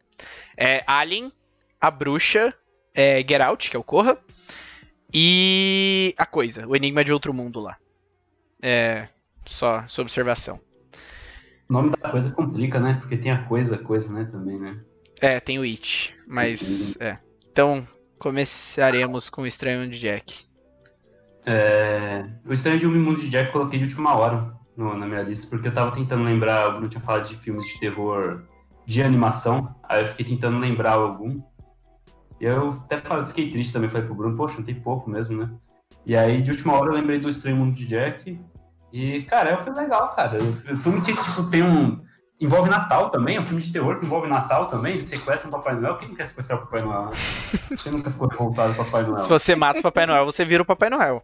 É 0.56 0.86
Alien, 0.88 1.34
A 1.82 1.92
Bruxa, 1.92 2.54
é 2.96 3.18
Get 3.18 3.42
Out, 3.42 3.70
que 3.70 3.76
é 3.76 3.80
o 3.80 3.84
Corra, 3.84 4.18
e 5.14 6.16
A 6.18 6.26
Coisa, 6.26 6.66
o 6.66 6.78
Enigma 6.78 7.04
de 7.04 7.12
Outro 7.12 7.34
Mundo 7.34 7.60
lá. 7.60 7.76
É, 8.62 9.10
só 9.46 9.86
sua 9.90 10.04
observação. 10.04 10.62
O 11.70 11.74
nome 11.74 11.90
da 11.90 12.10
coisa 12.10 12.32
complica, 12.32 12.80
né? 12.80 13.00
Porque 13.02 13.18
tem 13.18 13.34
a 13.34 13.44
coisa, 13.44 13.78
coisa, 13.78 14.14
né, 14.14 14.24
também, 14.32 14.58
né? 14.58 14.80
É, 15.20 15.42
tem 15.42 15.60
o 15.60 15.64
It, 15.64 16.16
mas 16.26 16.96
é. 17.02 17.18
Então, 17.52 17.86
começaremos 18.22 19.32
com 19.32 19.42
o 19.42 19.48
Estranho 19.48 19.90
de 19.90 20.00
Jack. 20.00 20.46
É... 21.44 22.24
O 22.46 22.54
Estranho 22.54 22.78
de 22.78 22.86
um 22.86 22.92
Mundo 22.92 23.20
de 23.20 23.28
Jack 23.32 23.48
eu 23.48 23.52
coloquei 23.52 23.80
de 23.80 23.86
última 23.86 24.16
hora 24.16 24.54
no, 24.78 24.96
na 24.96 25.08
minha 25.08 25.24
lista, 25.24 25.48
porque 25.48 25.68
eu 25.68 25.74
tava 25.74 25.92
tentando 25.92 26.24
lembrar, 26.24 26.68
o 26.68 26.72
Bruno 26.74 26.88
tinha 26.88 27.02
falado 27.02 27.28
de 27.28 27.36
filmes 27.36 27.66
de 27.66 27.80
terror 27.80 28.44
de 28.86 29.02
animação, 29.02 29.76
aí 29.90 30.04
eu 30.04 30.08
fiquei 30.10 30.24
tentando 30.24 30.60
lembrar 30.60 30.92
algum. 30.92 31.42
E 32.40 32.46
eu 32.46 32.80
até 32.84 32.98
fiquei 33.26 33.50
triste 33.50 33.74
também, 33.74 33.90
falei 33.90 34.06
pro 34.06 34.16
Bruno, 34.16 34.38
poxa, 34.38 34.58
não 34.58 34.64
tem 34.64 34.76
pouco 34.76 35.10
mesmo, 35.10 35.40
né? 35.40 35.50
E 36.06 36.16
aí, 36.16 36.44
de 36.44 36.52
última 36.52 36.74
hora, 36.74 36.92
eu 36.92 36.94
lembrei 36.94 37.20
do 37.20 37.28
Estranho 37.28 37.58
Mundo 37.58 37.74
de 37.74 37.88
Jack. 37.88 38.40
E, 38.94 39.24
cara, 39.24 39.50
é 39.50 39.58
um 39.58 39.64
filme 39.64 39.80
legal, 39.80 40.10
cara. 40.10 40.38
O 40.38 40.76
filme 40.76 41.02
que, 41.02 41.12
tipo, 41.12 41.50
tem 41.50 41.64
um. 41.64 42.00
Envolve 42.42 42.70
Natal 42.70 43.10
também, 43.10 43.38
é 43.38 43.40
um 43.40 43.44
filme 43.44 43.62
de 43.62 43.72
terror 43.72 44.00
que 44.00 44.06
envolve 44.06 44.28
Natal 44.28 44.66
também. 44.66 45.00
Sequestra 45.00 45.48
um 45.48 45.52
Papai 45.52 45.76
Noel. 45.76 45.96
Quem 45.98 46.10
não 46.10 46.16
quer 46.16 46.26
sequestrar 46.26 46.58
o 46.58 46.64
Papai 46.64 46.82
Noel? 46.82 47.06
Né? 47.06 47.12
Você 47.70 47.92
nunca 47.92 48.10
ficou 48.10 48.28
revoltado 48.28 48.74
com 48.74 48.82
o 48.82 48.86
Papai 48.86 49.04
Noel. 49.04 49.24
Se 49.24 49.30
você 49.30 49.56
mata 49.56 49.80
o 49.80 49.84
Papai 49.84 50.06
Noel, 50.08 50.26
você 50.26 50.44
vira 50.44 50.64
o 50.64 50.66
Papai 50.66 50.90
Noel. 50.90 51.24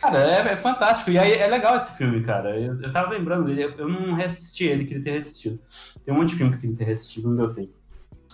Cara, 0.00 0.18
é, 0.18 0.52
é 0.52 0.56
fantástico. 0.56 1.10
E 1.10 1.18
aí 1.18 1.32
é 1.32 1.46
legal 1.48 1.76
esse 1.76 1.96
filme, 1.96 2.22
cara. 2.22 2.58
Eu, 2.58 2.80
eu 2.80 2.92
tava 2.92 3.10
lembrando 3.10 3.46
dele, 3.46 3.64
eu, 3.64 3.70
eu 3.72 3.88
não 3.88 4.14
reassisti 4.14 4.64
ele, 4.64 4.84
queria 4.84 5.02
ter 5.02 5.10
reassistido. 5.10 5.58
Tem 6.04 6.14
um 6.14 6.18
monte 6.18 6.30
de 6.30 6.36
filme 6.36 6.52
que 6.52 6.56
eu 6.56 6.60
queria 6.60 6.76
ter 6.76 6.84
reassistido, 6.84 7.28
não 7.28 7.36
deu 7.36 7.54
tempo. 7.54 7.72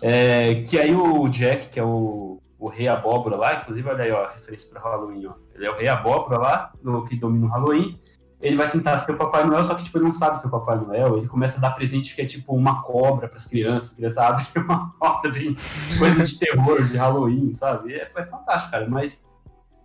É, 0.03 0.57
que 0.57 0.79
aí 0.79 0.95
o 0.95 1.29
Jack, 1.29 1.69
que 1.69 1.81
é 1.81 1.83
o 1.83 2.41
o 2.59 2.69
Rei 2.69 2.89
Abóbora 2.89 3.37
lá, 3.37 3.55
inclusive, 3.55 3.89
olha 3.89 4.05
aí, 4.05 4.11
ó, 4.11 4.27
referência 4.27 4.71
para 4.71 4.83
Halloween, 4.83 5.27
ó. 5.27 5.35
Ele 5.55 5.65
é 5.65 5.71
o 5.71 5.77
Rei 5.77 5.87
Abóbora 5.87 6.39
lá, 6.39 6.73
do, 6.83 7.05
que 7.05 7.15
domina 7.15 7.47
o 7.47 7.49
Halloween. 7.49 8.01
Ele 8.41 8.55
vai 8.55 8.71
tentar 8.71 8.99
ser 8.99 9.13
o 9.13 9.17
Papai 9.17 9.45
Noel, 9.45 9.65
só 9.65 9.75
que 9.75 9.85
tipo, 9.85 9.99
ele 9.99 10.05
não 10.05 10.13
sabe 10.13 10.41
ser 10.41 10.47
o 10.47 10.51
Papai 10.51 10.77
Noel. 10.77 11.19
Ele 11.19 11.27
começa 11.27 11.59
a 11.59 11.61
dar 11.61 11.71
presente 11.73 12.15
que 12.15 12.23
é 12.23 12.25
tipo 12.25 12.55
uma 12.55 12.83
cobra 12.83 13.27
para 13.29 13.37
as 13.37 13.47
crianças. 13.47 13.91
As 13.91 13.97
crianças 13.97 14.19
abrem 14.19 14.47
uma 14.65 15.23
de 15.33 15.57
coisas 15.99 16.31
de 16.31 16.39
terror, 16.39 16.83
de 16.85 16.97
Halloween, 16.97 17.51
sabe? 17.51 17.95
É, 17.95 18.07
fantástico, 18.07 18.71
cara. 18.71 18.89
Mas 18.89 19.29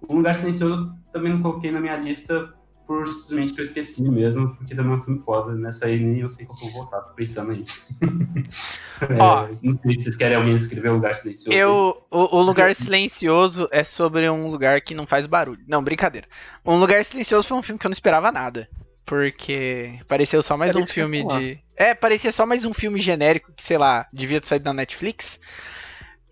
Um 0.08 0.18
Lugar 0.18 0.36
Silencioso 0.36 0.94
também 1.12 1.34
não 1.34 1.42
coloquei 1.42 1.72
na 1.72 1.80
minha 1.80 1.96
lista 1.98 2.54
por 2.86 3.08
simplesmente 3.08 3.54
que 3.54 3.60
eu 3.60 3.64
esqueci 3.64 4.02
mesmo, 4.10 4.56
porque 4.56 4.76
também 4.76 4.94
é 4.94 4.96
um 4.96 5.04
filme 5.04 5.22
foda. 5.26 5.54
Nessa 5.54 5.86
aí 5.86 6.00
nem 6.00 6.20
eu 6.20 6.30
sei 6.30 6.46
como 6.46 6.60
vou 6.60 6.72
voltar, 6.72 7.02
tô 7.02 7.14
pensando 7.14 7.52
aí. 7.52 7.64
é, 9.10 9.22
Ó, 9.22 9.48
não 9.62 9.72
sei 9.74 9.92
se 9.92 10.02
vocês 10.02 10.18
querem 10.18 10.38
alguém 10.38 10.56
escrever 10.56 10.92
um 10.92 10.96
lugar 10.96 11.16
silencioso. 11.16 11.58
Eu, 11.58 12.06
o, 12.12 12.38
o, 12.38 12.42
lugar 12.42 12.76
silencioso 12.76 13.68
é 13.72 13.84
sobre 13.84 14.30
um 14.30 14.50
lugar 14.50 14.82
que 14.82 14.94
não 14.94 15.08
faz 15.08 15.26
barulho. 15.26 15.64
Não, 15.68 15.84
brincadeira. 15.84 16.28
Um 16.66 16.78
lugar 16.78 17.04
silencioso 17.06 17.48
foi 17.48 17.58
um 17.58 17.64
filme 17.64 17.80
que 17.80 17.86
eu 17.86 17.90
não 17.90 17.94
esperava 17.94 18.32
nada. 18.32 18.70
Porque 19.06 20.00
pareceu 20.08 20.42
só 20.42 20.56
mais 20.56 20.76
um 20.76 20.88
filme 20.88 21.28
de. 21.28 21.60
É, 21.76 21.94
parecia 21.94 22.32
só 22.32 22.46
mais 22.46 22.64
um 22.64 22.74
filme 22.74 23.00
genérico 23.00 23.52
que, 23.52 23.62
sei 23.62 23.78
lá, 23.78 24.08
devia 24.14 24.40
ter 24.40 24.48
saído 24.48 24.66
na 24.66 24.74
Netflix. 24.74 25.40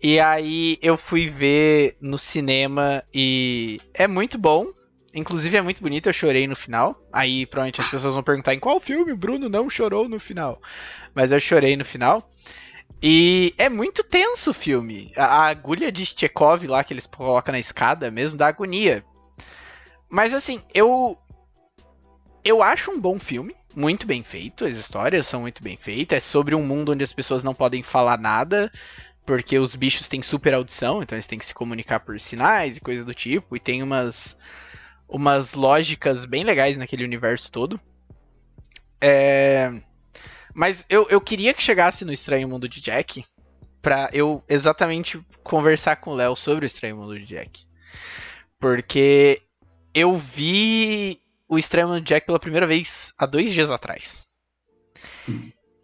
E 0.02 0.18
aí 0.18 0.78
eu 0.82 0.96
fui 0.96 1.28
ver 1.28 1.96
no 2.00 2.18
cinema 2.18 3.04
e 3.14 3.80
é 3.94 4.08
muito 4.08 4.36
bom. 4.38 4.66
Inclusive 5.14 5.56
é 5.56 5.62
muito 5.62 5.82
bonito, 5.82 6.08
eu 6.08 6.12
chorei 6.12 6.46
no 6.46 6.56
final. 6.56 6.96
Aí 7.12 7.44
provavelmente 7.44 7.80
as 7.80 7.90
pessoas 7.90 8.14
vão 8.14 8.22
perguntar 8.22 8.54
em 8.54 8.60
qual 8.60 8.80
filme 8.80 9.14
Bruno 9.14 9.48
não 9.48 9.68
chorou 9.68 10.08
no 10.08 10.18
final. 10.18 10.60
Mas 11.14 11.30
eu 11.30 11.38
chorei 11.38 11.76
no 11.76 11.84
final. 11.84 12.28
E 13.02 13.52
é 13.58 13.68
muito 13.68 14.02
tenso 14.04 14.50
o 14.50 14.54
filme. 14.54 15.12
A, 15.16 15.48
agulha 15.48 15.90
de 15.90 16.06
Chekhov 16.06 16.64
lá 16.66 16.82
que 16.84 16.94
eles 16.94 17.06
colocam 17.06 17.52
na 17.52 17.58
escada 17.58 18.10
mesmo 18.10 18.38
dá 18.38 18.46
agonia. 18.46 19.04
Mas 20.08 20.32
assim, 20.32 20.62
eu. 20.72 21.18
Eu 22.44 22.62
acho 22.62 22.90
um 22.90 23.00
bom 23.00 23.18
filme. 23.18 23.54
Muito 23.74 24.06
bem 24.06 24.22
feito. 24.22 24.64
As 24.64 24.76
histórias 24.76 25.26
são 25.26 25.42
muito 25.42 25.62
bem 25.62 25.76
feitas. 25.76 26.18
É 26.18 26.20
sobre 26.20 26.54
um 26.54 26.64
mundo 26.64 26.92
onde 26.92 27.04
as 27.04 27.12
pessoas 27.12 27.42
não 27.42 27.54
podem 27.54 27.82
falar 27.82 28.18
nada. 28.18 28.70
Porque 29.26 29.58
os 29.58 29.74
bichos 29.74 30.08
têm 30.08 30.22
super 30.22 30.54
audição. 30.54 31.02
Então 31.02 31.16
eles 31.16 31.26
têm 31.26 31.38
que 31.38 31.46
se 31.46 31.54
comunicar 31.54 32.00
por 32.00 32.18
sinais 32.20 32.76
e 32.76 32.80
coisas 32.80 33.04
do 33.04 33.14
tipo. 33.14 33.56
E 33.56 33.60
tem 33.60 33.82
umas 33.82 34.36
umas 35.12 35.52
lógicas 35.52 36.24
bem 36.24 36.42
legais 36.42 36.76
naquele 36.76 37.04
universo 37.04 37.52
todo. 37.52 37.78
É... 39.00 39.70
Mas 40.54 40.86
eu, 40.88 41.06
eu 41.10 41.20
queria 41.20 41.52
que 41.52 41.62
chegasse 41.62 42.04
no 42.04 42.12
Estranho 42.12 42.48
Mundo 42.48 42.68
de 42.68 42.80
Jack 42.80 43.24
pra 43.80 44.08
eu 44.12 44.42
exatamente 44.48 45.20
conversar 45.42 45.96
com 45.96 46.12
o 46.12 46.14
Léo 46.14 46.34
sobre 46.34 46.64
o 46.64 46.66
Estranho 46.66 46.96
Mundo 46.96 47.18
de 47.18 47.26
Jack. 47.26 47.64
Porque 48.58 49.42
eu 49.94 50.16
vi 50.16 51.20
o 51.48 51.58
Estranho 51.58 51.88
Mundo 51.88 52.00
de 52.00 52.08
Jack 52.08 52.26
pela 52.26 52.38
primeira 52.38 52.66
vez 52.66 53.12
há 53.18 53.26
dois 53.26 53.52
dias 53.52 53.70
atrás. 53.70 54.26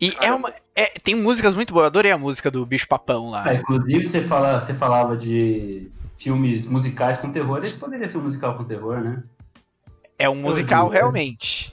E 0.00 0.16
é 0.20 0.32
uma. 0.32 0.54
É, 0.74 0.86
tem 1.00 1.14
músicas 1.14 1.54
muito 1.54 1.72
boas. 1.72 1.84
Eu 1.84 1.88
adorei 1.88 2.12
a 2.12 2.18
música 2.18 2.50
do 2.50 2.64
Bicho 2.64 2.86
Papão 2.86 3.30
lá. 3.30 3.52
É, 3.52 3.56
inclusive, 3.56 4.06
você, 4.06 4.22
fala, 4.22 4.60
você 4.60 4.72
falava 4.72 5.16
de 5.16 5.90
filmes 6.18 6.66
musicais 6.66 7.18
com 7.18 7.30
terror, 7.30 7.64
esse 7.64 7.78
poderia 7.78 8.08
ser 8.08 8.18
um 8.18 8.22
musical 8.22 8.56
com 8.56 8.64
terror, 8.64 9.00
né? 9.00 9.22
É 10.18 10.28
um 10.28 10.34
musical, 10.34 10.88
realmente. 10.88 11.72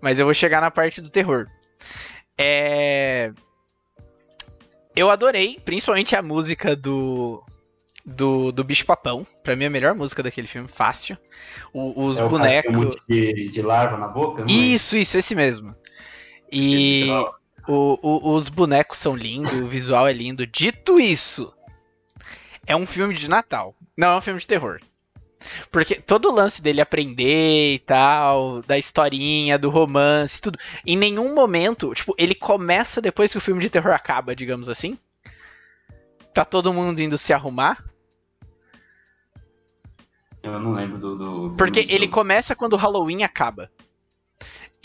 Mas 0.00 0.18
eu 0.18 0.24
vou 0.24 0.34
chegar 0.34 0.60
na 0.60 0.70
parte 0.70 1.00
do 1.00 1.10
terror. 1.10 1.46
É... 2.36 3.32
Eu 4.96 5.10
adorei, 5.10 5.60
principalmente 5.64 6.16
a 6.16 6.22
música 6.22 6.74
do 6.74 7.44
do, 8.04 8.50
do 8.50 8.64
Bicho 8.64 8.86
Papão. 8.86 9.26
Pra 9.42 9.54
mim, 9.54 9.64
é 9.64 9.66
a 9.66 9.70
melhor 9.70 9.94
música 9.94 10.22
daquele 10.22 10.46
filme, 10.46 10.66
fácil. 10.66 11.18
O, 11.72 12.06
os 12.06 12.18
é 12.18 12.26
bonecos. 12.26 12.96
De, 13.06 13.50
de 13.50 13.62
larva 13.62 13.98
na 13.98 14.08
boca? 14.08 14.44
Isso, 14.48 14.96
é? 14.96 15.00
isso, 15.00 15.18
esse 15.18 15.34
mesmo. 15.34 15.74
E 16.50 17.08
o, 17.66 17.98
o, 18.02 18.32
os 18.32 18.48
bonecos 18.48 18.98
são 18.98 19.14
lindos, 19.14 19.52
o 19.52 19.68
visual 19.68 20.08
é 20.08 20.12
lindo. 20.12 20.46
Dito 20.46 20.98
isso, 20.98 21.52
é 22.68 22.76
um 22.76 22.86
filme 22.86 23.14
de 23.14 23.28
Natal. 23.28 23.74
Não 23.96 24.12
é 24.12 24.16
um 24.18 24.20
filme 24.20 24.38
de 24.38 24.46
terror. 24.46 24.78
Porque 25.72 25.94
todo 25.94 26.28
o 26.28 26.34
lance 26.34 26.60
dele 26.60 26.80
aprender 26.80 27.74
e 27.74 27.78
tal, 27.78 28.60
da 28.62 28.76
historinha, 28.76 29.58
do 29.58 29.70
romance, 29.70 30.40
tudo. 30.40 30.58
Em 30.86 30.96
nenhum 30.96 31.34
momento, 31.34 31.94
tipo, 31.94 32.14
ele 32.18 32.34
começa 32.34 33.00
depois 33.00 33.32
que 33.32 33.38
o 33.38 33.40
filme 33.40 33.60
de 33.60 33.70
terror 33.70 33.92
acaba, 33.92 34.36
digamos 34.36 34.68
assim. 34.68 34.98
Tá 36.34 36.44
todo 36.44 36.72
mundo 36.72 37.00
indo 37.00 37.16
se 37.16 37.32
arrumar. 37.32 37.82
Eu 40.42 40.60
não 40.60 40.72
lembro 40.72 40.98
do. 40.98 41.16
do 41.16 41.56
Porque 41.56 41.86
ele 41.88 42.06
começa 42.06 42.54
quando 42.54 42.74
o 42.74 42.76
Halloween 42.76 43.22
acaba. 43.22 43.70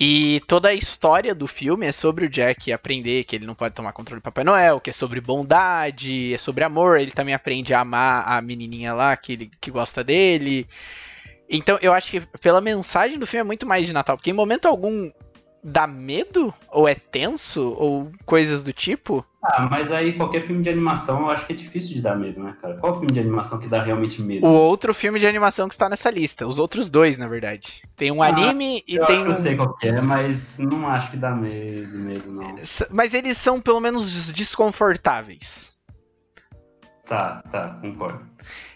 E 0.06 0.42
toda 0.42 0.68
a 0.68 0.74
história 0.74 1.34
do 1.34 1.48
filme 1.48 1.86
é 1.86 1.92
sobre 1.94 2.26
o 2.26 2.30
Jack 2.30 2.74
aprender 2.74 3.24
que 3.24 3.38
ele 3.38 3.46
não 3.46 3.56
pode 3.56 3.74
tomar 3.74 3.94
controle 3.94 4.20
do 4.20 4.24
Papai 4.24 4.44
Noel, 4.44 4.82
que 4.82 4.90
é 4.90 4.94
sobre 4.94 5.22
bondade, 5.22 6.34
é 6.34 6.38
sobre 6.38 6.66
amor. 6.66 7.00
Ele 7.00 7.12
também 7.12 7.34
aprende 7.34 7.74
a 7.74 7.80
amar 7.80 8.28
a 8.28 8.42
menininha 8.42 8.94
lá 8.94 9.16
que, 9.16 9.32
ele, 9.32 9.52
que 9.62 9.72
gosta 9.72 10.04
dele. 10.04 10.68
Então 11.50 11.80
eu 11.82 11.94
acho 11.94 12.12
que 12.12 12.20
pela 12.42 12.60
mensagem 12.60 13.18
do 13.18 13.26
filme 13.26 13.40
é 13.40 13.44
muito 13.46 13.66
mais 13.66 13.88
de 13.88 13.94
Natal, 13.94 14.18
porque 14.18 14.30
em 14.30 14.34
momento 14.34 14.68
algum 14.68 15.10
dá 15.64 15.88
medo? 15.88 16.54
Ou 16.70 16.88
é 16.88 16.96
tenso? 16.96 17.76
Ou 17.78 18.12
coisas 18.26 18.64
do 18.64 18.74
tipo? 18.74 19.26
Ah, 19.42 19.68
mas 19.70 19.92
aí 19.92 20.14
qualquer 20.14 20.42
filme 20.42 20.62
de 20.62 20.70
animação 20.70 21.22
eu 21.22 21.30
acho 21.30 21.46
que 21.46 21.52
é 21.54 21.56
difícil 21.56 21.94
de 21.94 22.02
dar 22.02 22.16
medo, 22.16 22.42
né, 22.42 22.56
cara? 22.62 22.78
Qual 22.78 22.94
filme 23.00 23.14
de 23.14 23.20
animação 23.20 23.60
que 23.60 23.68
dá 23.68 23.82
realmente 23.82 24.22
medo? 24.22 24.46
O 24.46 24.50
outro 24.50 24.94
filme 24.94 25.20
de 25.20 25.28
animação 25.28 25.68
que 25.68 25.74
está 25.76 25.90
nessa 25.90 26.10
lista. 26.10 26.48
Os 26.48 26.60
outros 26.60 26.90
dois, 26.90 27.18
na 27.18 27.28
verdade. 27.28 27.82
Tem 27.96 28.10
um 28.10 28.24
Ah, 28.24 28.28
anime 28.28 28.84
e 28.88 28.96
eu 28.96 29.06
tem 29.06 29.16
acho 29.16 29.26
que 29.26 29.32
eu 29.32 29.36
sei 29.36 29.56
qual 29.56 29.74
que 29.76 29.88
é, 29.88 30.02
mas 30.02 30.60
não 30.60 30.88
acho 30.88 31.12
que 31.12 31.18
dá 31.18 31.32
medo, 31.32 31.98
medo, 31.98 32.32
não. 32.32 32.56
Mas 32.90 33.14
eles 33.14 33.38
são 33.38 33.60
pelo 33.60 33.82
menos 33.82 34.32
desconfortáveis. 34.32 35.74
Tá, 37.06 37.44
tá, 37.52 37.78
concordo. 37.82 38.26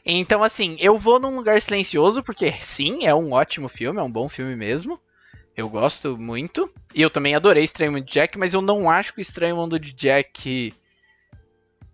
Então, 0.06 0.44
assim, 0.44 0.76
eu 0.80 0.98
vou 0.98 1.18
num 1.18 1.36
lugar 1.38 1.62
silencioso, 1.62 2.22
porque 2.22 2.52
sim, 2.62 3.06
é 3.06 3.16
um 3.16 3.32
ótimo 3.32 3.70
filme, 3.70 4.00
é 4.00 4.04
um 4.04 4.12
bom 4.12 4.28
filme 4.28 4.54
mesmo. 4.56 5.00
Eu 5.58 5.68
gosto 5.68 6.16
muito. 6.20 6.72
E 6.94 7.02
eu 7.02 7.10
também 7.10 7.34
adorei 7.34 7.64
Estranho 7.64 7.92
Mundo 7.92 8.06
de 8.06 8.14
Jack, 8.14 8.38
mas 8.38 8.54
eu 8.54 8.62
não 8.62 8.88
acho 8.88 9.12
que 9.12 9.20
o 9.20 9.22
Estranho 9.22 9.56
Mundo 9.56 9.80
de 9.80 9.92
Jack 9.92 10.72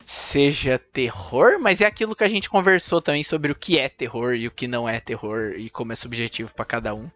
seja 0.05 0.77
terror, 0.77 1.57
mas 1.61 1.79
é 1.79 1.85
aquilo 1.85 2.13
que 2.13 2.25
a 2.25 2.27
gente 2.27 2.49
conversou 2.49 3.01
também 3.01 3.23
sobre 3.23 3.53
o 3.53 3.55
que 3.55 3.79
é 3.79 3.87
terror 3.87 4.35
e 4.35 4.47
o 4.47 4.51
que 4.51 4.67
não 4.67 4.87
é 4.87 4.99
terror 4.99 5.53
e 5.55 5.69
como 5.69 5.93
é 5.93 5.95
subjetivo 5.95 6.53
pra 6.53 6.65
cada 6.65 6.93
um. 6.93 7.09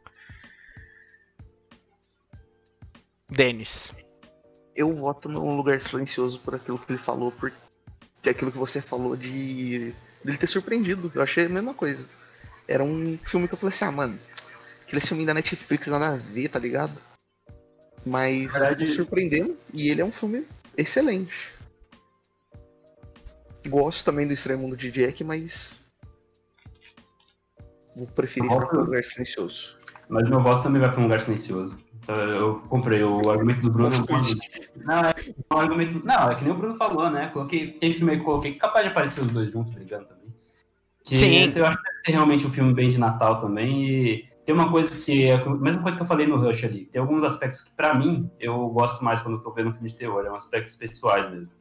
Denis. 3.30 3.92
Eu 4.74 4.96
voto 4.96 5.28
num 5.28 5.58
lugar 5.58 5.82
silencioso 5.82 6.40
por 6.40 6.56
aquilo 6.56 6.80
que 6.80 6.94
ele 6.94 7.00
falou, 7.00 7.30
porque 7.30 7.58
é 8.24 8.30
aquilo 8.30 8.54
que 8.54 8.58
você 8.58 8.82
falou 8.82 9.18
de 9.18 9.94
dele 10.24 10.38
ter 10.38 10.48
surpreendido. 10.48 11.12
Eu 11.14 11.22
achei 11.22 11.46
a 11.46 11.50
mesma 11.50 11.74
coisa. 11.74 12.08
Era 12.66 12.84
um 12.84 13.18
filme 13.26 13.50
que 13.50 13.54
eu 13.54 13.58
falei 13.58 13.76
assim, 13.76 13.84
ah, 13.84 13.92
mano, 13.92 14.18
aquele 14.88 15.02
filme 15.02 15.26
da 15.26 15.34
Netflix 15.34 15.86
nada 15.88 16.14
a 16.14 16.18
ver, 16.18 16.48
tá 16.48 16.58
ligado? 16.58 16.94
Mas 18.06 18.50
verdade- 18.52 18.86
me 18.86 18.92
surpreendendo 18.92 19.56
e 19.74 19.90
ele 19.90 20.00
é 20.02 20.06
um 20.06 20.12
filme 20.12 20.48
excelente. 20.78 21.34
Gosto 23.68 24.06
também 24.06 24.26
do 24.26 24.32
Estranho 24.34 24.60
Mundo 24.60 24.78
de 24.78 24.90
Jack, 24.90 25.24
mas 25.26 25.82
vou 27.94 28.08
preferir 28.08 28.48
Volta. 28.48 28.66
ficar 28.68 28.78
no 28.78 28.84
lugar 28.86 29.04
silencioso. 29.04 29.78
Mas 30.08 30.30
meu 30.30 30.42
voto 30.42 30.64
também 30.64 30.80
vai 30.80 30.90
pra 30.90 31.02
um 31.02 31.04
lugar 31.04 31.20
silencioso. 31.20 31.78
Então, 32.02 32.16
Eu 32.16 32.60
comprei 32.70 33.04
o 33.04 33.30
argumento 33.30 33.60
do 33.60 33.70
Bruno. 33.70 33.90
Não, 34.78 35.00
é 35.02 35.14
um 35.54 35.58
argumento. 35.60 36.06
Não, 36.06 36.32
é 36.32 36.36
que 36.36 36.46
nem 36.46 36.54
o 36.54 36.58
Bruno 36.58 36.78
falou, 36.78 37.10
né? 37.10 37.28
Coloquei, 37.34 37.74
tem 37.74 37.94
filme 37.94 38.14
aí 38.14 38.20
que 38.20 38.24
coloquei 38.24 38.52
que 38.52 38.58
é 38.58 38.62
capaz 38.62 38.86
de 38.86 38.92
aparecer 38.92 39.20
os 39.22 39.30
dois 39.32 39.52
juntos 39.52 39.74
brigando 39.74 40.06
também. 40.06 40.34
Que 41.04 41.18
Sim. 41.18 41.52
Eu 41.54 41.66
acho 41.66 41.78
que 41.78 41.84
deve 41.84 42.00
ser 42.06 42.12
realmente 42.14 42.48
um 42.48 42.50
filme 42.50 42.74
bem 42.74 42.88
de 42.88 42.98
Natal 42.98 43.42
também. 43.42 43.86
E 43.90 44.30
tem 44.48 44.56
uma 44.56 44.72
coisa 44.72 44.98
que 44.98 45.26
é 45.26 45.34
a 45.34 45.50
mesma 45.50 45.82
coisa 45.82 45.98
que 45.98 46.04
eu 46.04 46.08
falei 46.08 46.26
no 46.26 46.38
Rush 46.38 46.64
ali. 46.64 46.86
Tem 46.86 47.02
alguns 47.02 47.22
aspectos 47.26 47.64
que, 47.64 47.72
pra 47.72 47.94
mim, 47.94 48.32
eu 48.40 48.70
gosto 48.70 49.04
mais 49.04 49.20
quando 49.20 49.36
eu 49.36 49.42
tô 49.42 49.52
vendo 49.52 49.68
um 49.68 49.74
filme 49.74 49.90
de 49.90 49.96
terror. 49.98 50.26
É 50.26 50.32
um 50.32 50.36
aspectos 50.36 50.78
pessoais 50.78 51.30
mesmo. 51.30 51.52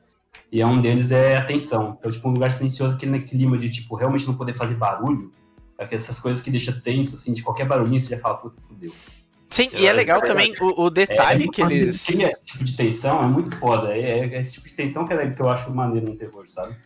E 0.53 0.61
é 0.61 0.66
um 0.66 0.81
deles 0.81 1.11
é 1.11 1.37
a 1.37 1.44
tensão. 1.44 1.96
Então, 1.99 2.09
tipo, 2.12 2.29
um 2.29 2.33
lugar 2.33 2.53
silencioso 2.53 2.94
aquele 2.94 3.20
clima 3.20 3.59
de, 3.59 3.68
tipo, 3.70 3.96
realmente 3.96 4.25
não 4.29 4.37
poder 4.37 4.55
fazer 4.55 4.77
barulho. 4.77 5.33
É 5.77 5.88
essas 5.92 6.20
coisas 6.20 6.44
que 6.44 6.51
deixa 6.51 6.72
tenso, 6.72 7.16
assim, 7.16 7.33
de 7.33 7.42
qualquer 7.42 7.66
barulhinho 7.66 8.01
você 8.01 8.14
já 8.14 8.20
fala, 8.20 8.37
puta, 8.37 8.57
fudeu. 8.68 8.92
Sim, 9.51 9.68
e 9.72 9.85
é 9.85 9.90
É, 9.90 9.92
legal 9.92 10.20
é 10.22 10.27
também 10.29 10.55
o, 10.61 10.85
o 10.85 10.88
detalhe 10.88 11.49
que 11.49 11.62
quando 11.62 11.72
eles. 11.72 12.05
Tinha 12.05 12.29
esse 12.29 12.46
tipo 12.46 12.62
de 12.62 12.77
tensão, 12.77 13.20
é 13.20 13.27
muito 13.27 13.51
foda. 13.57 13.99
É, 13.99 14.33
é 14.33 14.38
esse 14.38 14.55
tipo 14.55 14.68
de 14.68 14.75
tensão 14.75 15.05
que, 15.09 15.12
é, 15.12 15.29
que 15.29 15.42
eu 15.42 15.49
acho 15.49 15.75
maneiro 15.75 16.07
no 16.07 16.16
terror, 16.16 16.46
sabe? 16.46 16.77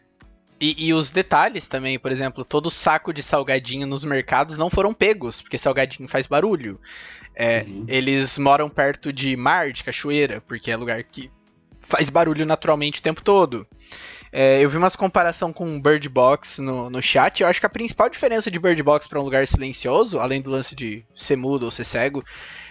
E, 0.60 0.88
e 0.88 0.92
os 0.92 1.10
detalhes 1.10 1.66
também, 1.66 1.98
por 1.98 2.12
exemplo, 2.12 2.44
todo 2.44 2.70
saco 2.70 3.14
de 3.14 3.22
salgadinho 3.22 3.86
nos 3.86 4.04
mercados 4.04 4.58
não 4.58 4.68
foram 4.68 4.92
pegos, 4.92 5.40
porque 5.40 5.56
salgadinho 5.56 6.08
faz 6.08 6.26
barulho. 6.26 6.78
É, 7.34 7.62
Uhum. 7.62 7.86
Eles 7.88 8.36
moram 8.36 8.68
perto 8.68 9.12
de 9.12 9.34
mar, 9.36 9.72
de 9.72 9.82
cachoeira, 9.82 10.42
porque 10.46 10.70
é 10.70 10.76
lugar 10.76 11.02
que 11.04 11.30
faz 11.80 12.10
barulho 12.10 12.44
naturalmente 12.44 13.00
o 13.00 13.02
tempo 13.02 13.22
todo. 13.22 13.66
É, 14.32 14.62
eu 14.62 14.68
vi 14.68 14.76
umas 14.76 14.94
comparação 14.94 15.52
com 15.52 15.80
Bird 15.80 16.08
Box 16.08 16.60
no, 16.60 16.90
no 16.90 17.02
chat. 17.02 17.40
Eu 17.40 17.48
acho 17.48 17.58
que 17.58 17.66
a 17.66 17.70
principal 17.70 18.08
diferença 18.10 18.50
de 18.50 18.58
Bird 18.58 18.80
Box 18.82 19.08
para 19.08 19.18
um 19.18 19.24
lugar 19.24 19.46
silencioso, 19.46 20.20
além 20.20 20.40
do 20.42 20.50
lance 20.50 20.74
de 20.74 21.04
ser 21.16 21.36
mudo 21.36 21.64
ou 21.64 21.70
ser 21.70 21.84
cego, 21.84 22.22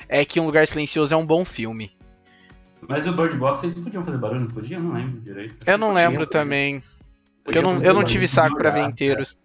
é 0.07 0.23
que 0.23 0.39
um 0.39 0.45
lugar 0.45 0.67
silencioso 0.67 1.13
é 1.13 1.17
um 1.17 1.25
bom 1.25 1.43
filme. 1.43 1.97
Mas 2.87 3.07
o 3.07 3.11
Bird 3.13 3.35
Box, 3.35 3.63
eles 3.63 3.75
podiam 3.75 4.05
fazer 4.05 4.17
barulho, 4.17 4.41
não 4.41 4.47
podiam? 4.47 4.79
Eu 4.79 4.87
não 4.87 4.93
lembro 4.93 5.19
direito. 5.19 5.55
Eu 5.65 5.77
não 5.77 5.93
lembro 5.93 6.25
podia. 6.25 6.41
também, 6.41 6.79
Podia 6.79 6.98
eu 7.53 7.61
não, 7.61 7.81
eu 7.81 7.93
não 7.93 8.03
tive 8.03 8.27
saco 8.27 8.57
pra 8.57 8.69
ver 8.69 8.83
inteiros. 8.83 9.37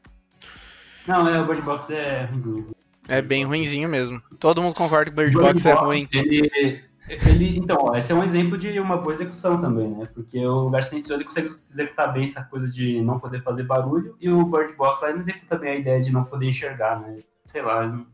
Não, 1.07 1.29
é, 1.29 1.41
o 1.41 1.47
Bird 1.47 1.63
Box 1.63 1.91
é 1.91 2.25
ruimzinho. 2.25 2.75
É 3.07 3.21
bem 3.21 3.45
ruinzinho 3.45 3.89
mesmo. 3.89 4.23
Todo 4.39 4.63
mundo 4.63 4.75
concorda 4.75 5.11
que 5.11 5.17
Bird 5.17 5.37
O 5.37 5.41
Box 5.41 5.67
é 5.67 5.73
ruim. 5.75 6.09
Ele, 6.13 6.81
ele, 7.07 7.59
então, 7.59 7.95
esse 7.95 8.11
é 8.11 8.15
um 8.15 8.23
exemplo 8.23 8.57
de 8.57 8.81
uma 8.81 8.97
boa 8.97 9.13
execução 9.13 9.61
também, 9.61 9.91
né? 9.91 10.09
Porque 10.15 10.39
o 10.39 10.65
lugar 10.65 10.83
silencioso 10.83 11.21
ele 11.21 11.25
consegue 11.25 11.49
executar 11.49 12.13
bem 12.13 12.25
essa 12.25 12.43
coisa 12.45 12.67
de 12.67 13.03
não 13.03 13.21
poder 13.21 13.43
fazer 13.43 13.65
barulho, 13.65 14.17
e 14.19 14.31
o 14.31 14.45
Bird 14.47 14.75
Box 14.75 15.03
lá 15.03 15.09
ele 15.09 15.17
não 15.17 15.23
executa 15.23 15.59
bem 15.59 15.73
a 15.73 15.77
ideia 15.77 16.01
de 16.01 16.11
não 16.11 16.25
poder 16.25 16.49
enxergar, 16.49 16.99
né? 17.01 17.19
Sei 17.45 17.61
lá, 17.61 17.87
não 17.87 18.07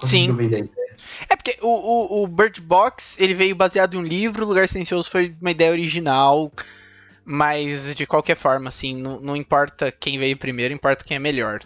Sim. 0.00 0.32
vender. 0.32 0.70
É 1.28 1.36
porque 1.36 1.58
o, 1.60 1.68
o, 1.68 2.22
o 2.22 2.26
Bird 2.26 2.60
Box 2.60 3.16
ele 3.20 3.34
veio 3.34 3.54
baseado 3.54 3.94
em 3.94 3.98
um 3.98 4.02
livro, 4.02 4.44
o 4.44 4.48
Lugar 4.48 4.68
Silencioso 4.68 5.10
foi 5.10 5.36
uma 5.40 5.50
ideia 5.50 5.70
original, 5.70 6.50
mas 7.24 7.94
de 7.94 8.06
qualquer 8.06 8.36
forma, 8.36 8.68
assim, 8.68 9.00
não, 9.00 9.20
não 9.20 9.36
importa 9.36 9.92
quem 9.92 10.18
veio 10.18 10.36
primeiro, 10.36 10.74
importa 10.74 11.04
quem 11.04 11.16
é 11.16 11.20
melhor. 11.20 11.60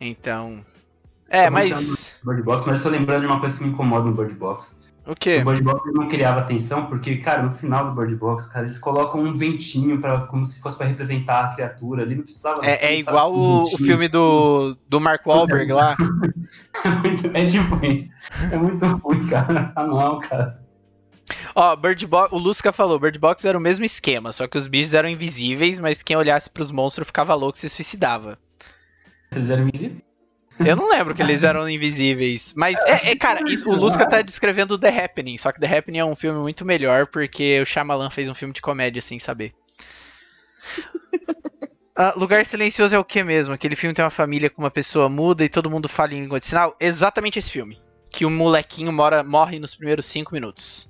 Então. 0.00 0.64
É, 1.28 1.46
Tô 1.46 1.52
mas. 1.52 2.14
Bird 2.24 2.42
Box, 2.42 2.66
mas 2.66 2.82
tô 2.82 2.88
lembrando 2.88 3.22
de 3.22 3.26
uma 3.26 3.40
coisa 3.40 3.56
que 3.56 3.62
me 3.62 3.70
incomoda 3.70 4.08
no 4.08 4.16
Bird 4.16 4.34
Box. 4.34 4.78
O 5.06 5.14
quê? 5.14 5.38
O 5.38 5.44
Bird 5.44 5.62
Box 5.62 5.90
não 5.92 6.06
criava 6.06 6.42
tensão, 6.42 6.86
porque, 6.86 7.16
cara, 7.16 7.42
no 7.42 7.50
final 7.52 7.90
do 7.90 7.98
Bird 7.98 8.14
Box, 8.14 8.46
cara, 8.52 8.66
eles 8.66 8.78
colocam 8.78 9.22
um 9.22 9.36
ventinho 9.36 9.98
para 10.00 10.20
como 10.26 10.44
se 10.44 10.60
fosse 10.60 10.76
pra 10.76 10.86
representar 10.86 11.44
a 11.44 11.48
criatura 11.48 12.02
ali, 12.02 12.14
não 12.14 12.24
precisava. 12.24 12.64
É, 12.64 12.92
é 12.92 12.98
igual 13.00 13.34
o, 13.34 13.62
o 13.62 13.78
filme 13.78 14.06
do, 14.06 14.76
do 14.86 15.00
Mark 15.00 15.26
Wahlberg 15.26 15.72
lá. 15.72 15.96
É, 16.84 16.88
muito, 16.88 17.26
é 17.36 17.46
tipo 17.46 17.84
isso. 17.84 18.12
É 18.52 18.56
muito 18.56 18.86
ruim, 18.86 19.26
cara. 19.26 19.72
Ah, 19.74 19.84
não, 19.84 20.20
cara. 20.20 20.60
Ó, 21.60 21.74
Bird 21.74 22.06
Box, 22.06 22.32
o 22.32 22.38
Lusca 22.38 22.70
falou, 22.72 23.00
Bird 23.00 23.18
Box 23.18 23.44
era 23.44 23.58
o 23.58 23.60
mesmo 23.60 23.84
esquema, 23.84 24.32
só 24.32 24.46
que 24.46 24.56
os 24.56 24.68
bichos 24.68 24.94
eram 24.94 25.08
invisíveis, 25.08 25.80
mas 25.80 26.04
quem 26.04 26.16
olhasse 26.16 26.48
pros 26.48 26.70
monstros 26.70 27.08
ficava 27.08 27.34
louco 27.34 27.58
e 27.58 27.60
se 27.60 27.68
suicidava. 27.68 28.38
Vocês 29.28 29.50
eram 29.50 29.64
invisíveis? 29.66 30.00
Eu 30.64 30.76
não 30.76 30.88
lembro 30.88 31.16
que 31.16 31.22
eles 31.22 31.42
eram 31.42 31.68
invisíveis. 31.68 32.54
Mas, 32.56 32.78
é, 32.84 33.10
é, 33.10 33.16
cara, 33.16 33.40
isso- 33.50 33.68
o 33.68 33.74
Lusca 33.74 34.08
tá 34.08 34.22
descrevendo 34.22 34.78
The 34.78 35.04
Happening. 35.04 35.36
Só 35.38 35.50
que 35.52 35.58
The 35.60 35.78
Happening 35.78 35.98
é 35.98 36.04
um 36.04 36.14
filme 36.16 36.38
muito 36.40 36.64
melhor 36.64 37.06
porque 37.08 37.60
o 37.60 37.66
Shyamalan 37.66 38.10
fez 38.10 38.28
um 38.28 38.34
filme 38.34 38.54
de 38.54 38.60
comédia 38.60 39.02
sem 39.02 39.18
saber. 39.18 39.52
Ah, 41.96 42.12
Lugar 42.16 42.44
Silencioso 42.46 42.94
é 42.94 42.98
o 42.98 43.04
que 43.04 43.22
mesmo? 43.24 43.52
Aquele 43.54 43.74
filme 43.74 43.94
tem 43.94 44.04
uma 44.04 44.10
família 44.10 44.48
com 44.50 44.62
uma 44.62 44.70
pessoa 44.70 45.08
muda 45.08 45.44
e 45.44 45.48
todo 45.48 45.70
mundo 45.70 45.88
fala 45.88 46.14
em 46.14 46.22
língua 46.22 46.38
de 46.38 46.46
sinal? 46.46 46.76
Exatamente 46.78 47.38
esse 47.40 47.50
filme. 47.50 47.80
Que 48.10 48.24
o 48.24 48.30
molequinho 48.30 48.92
mora, 48.92 49.22
morre 49.24 49.58
nos 49.58 49.74
primeiros 49.74 50.06
5 50.06 50.32
minutos. 50.32 50.87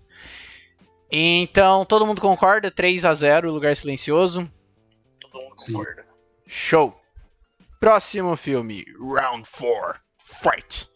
Então, 1.11 1.85
todo 1.85 2.07
mundo 2.07 2.21
concorda? 2.21 2.71
3 2.71 3.05
a 3.05 3.15
0 3.15 3.53
Lugar 3.53 3.75
Silencioso. 3.77 4.49
Todo 5.21 5.43
mundo 5.43 5.61
Sim. 5.61 5.73
concorda. 5.73 6.07
Show. 6.47 6.99
Próximo 7.81 8.35
filme, 8.37 8.85
Round 8.99 9.49
4, 9.49 10.01
Fight. 10.25 10.89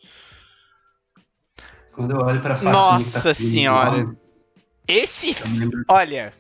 Quando 1.93 2.13
eu 2.13 2.19
olho 2.27 2.41
pra 2.41 2.55
faquinha 2.55 2.73
Nossa 2.73 3.19
que 3.21 3.23
tá 3.23 3.35
senhora. 3.35 3.99
eu 3.99 4.17
Esse, 4.89 5.37
olha, 5.87 6.33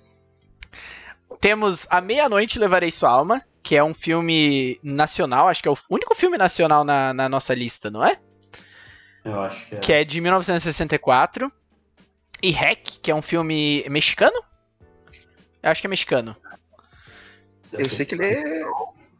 temos 1.40 1.86
A 1.90 2.00
Meia-Noite 2.00 2.58
Levarei 2.58 2.90
Sua 2.90 3.10
Alma, 3.10 3.42
que 3.62 3.76
é 3.76 3.84
um 3.84 3.94
filme 3.94 4.80
nacional, 4.82 5.46
acho 5.48 5.62
que 5.62 5.68
é 5.68 5.70
o 5.70 5.78
único 5.88 6.14
filme 6.14 6.36
nacional 6.36 6.82
na, 6.82 7.14
na 7.14 7.28
nossa 7.28 7.54
lista, 7.54 7.90
não 7.90 8.04
é? 8.04 8.18
Eu 9.24 9.40
acho 9.40 9.68
que 9.68 9.74
é. 9.76 9.78
Que 9.78 9.92
é 9.92 10.04
de 10.04 10.20
1964. 10.20 11.52
E 12.42 12.50
Hack, 12.50 12.98
que 13.02 13.10
é 13.10 13.14
um 13.14 13.22
filme 13.22 13.84
mexicano? 13.88 14.36
Eu 15.62 15.70
acho 15.70 15.80
que 15.80 15.86
é 15.86 15.90
mexicano. 15.90 16.36
Eu 17.72 17.88
sei 17.88 18.04
que 18.04 18.14
ele 18.16 18.24
é. 18.26 18.62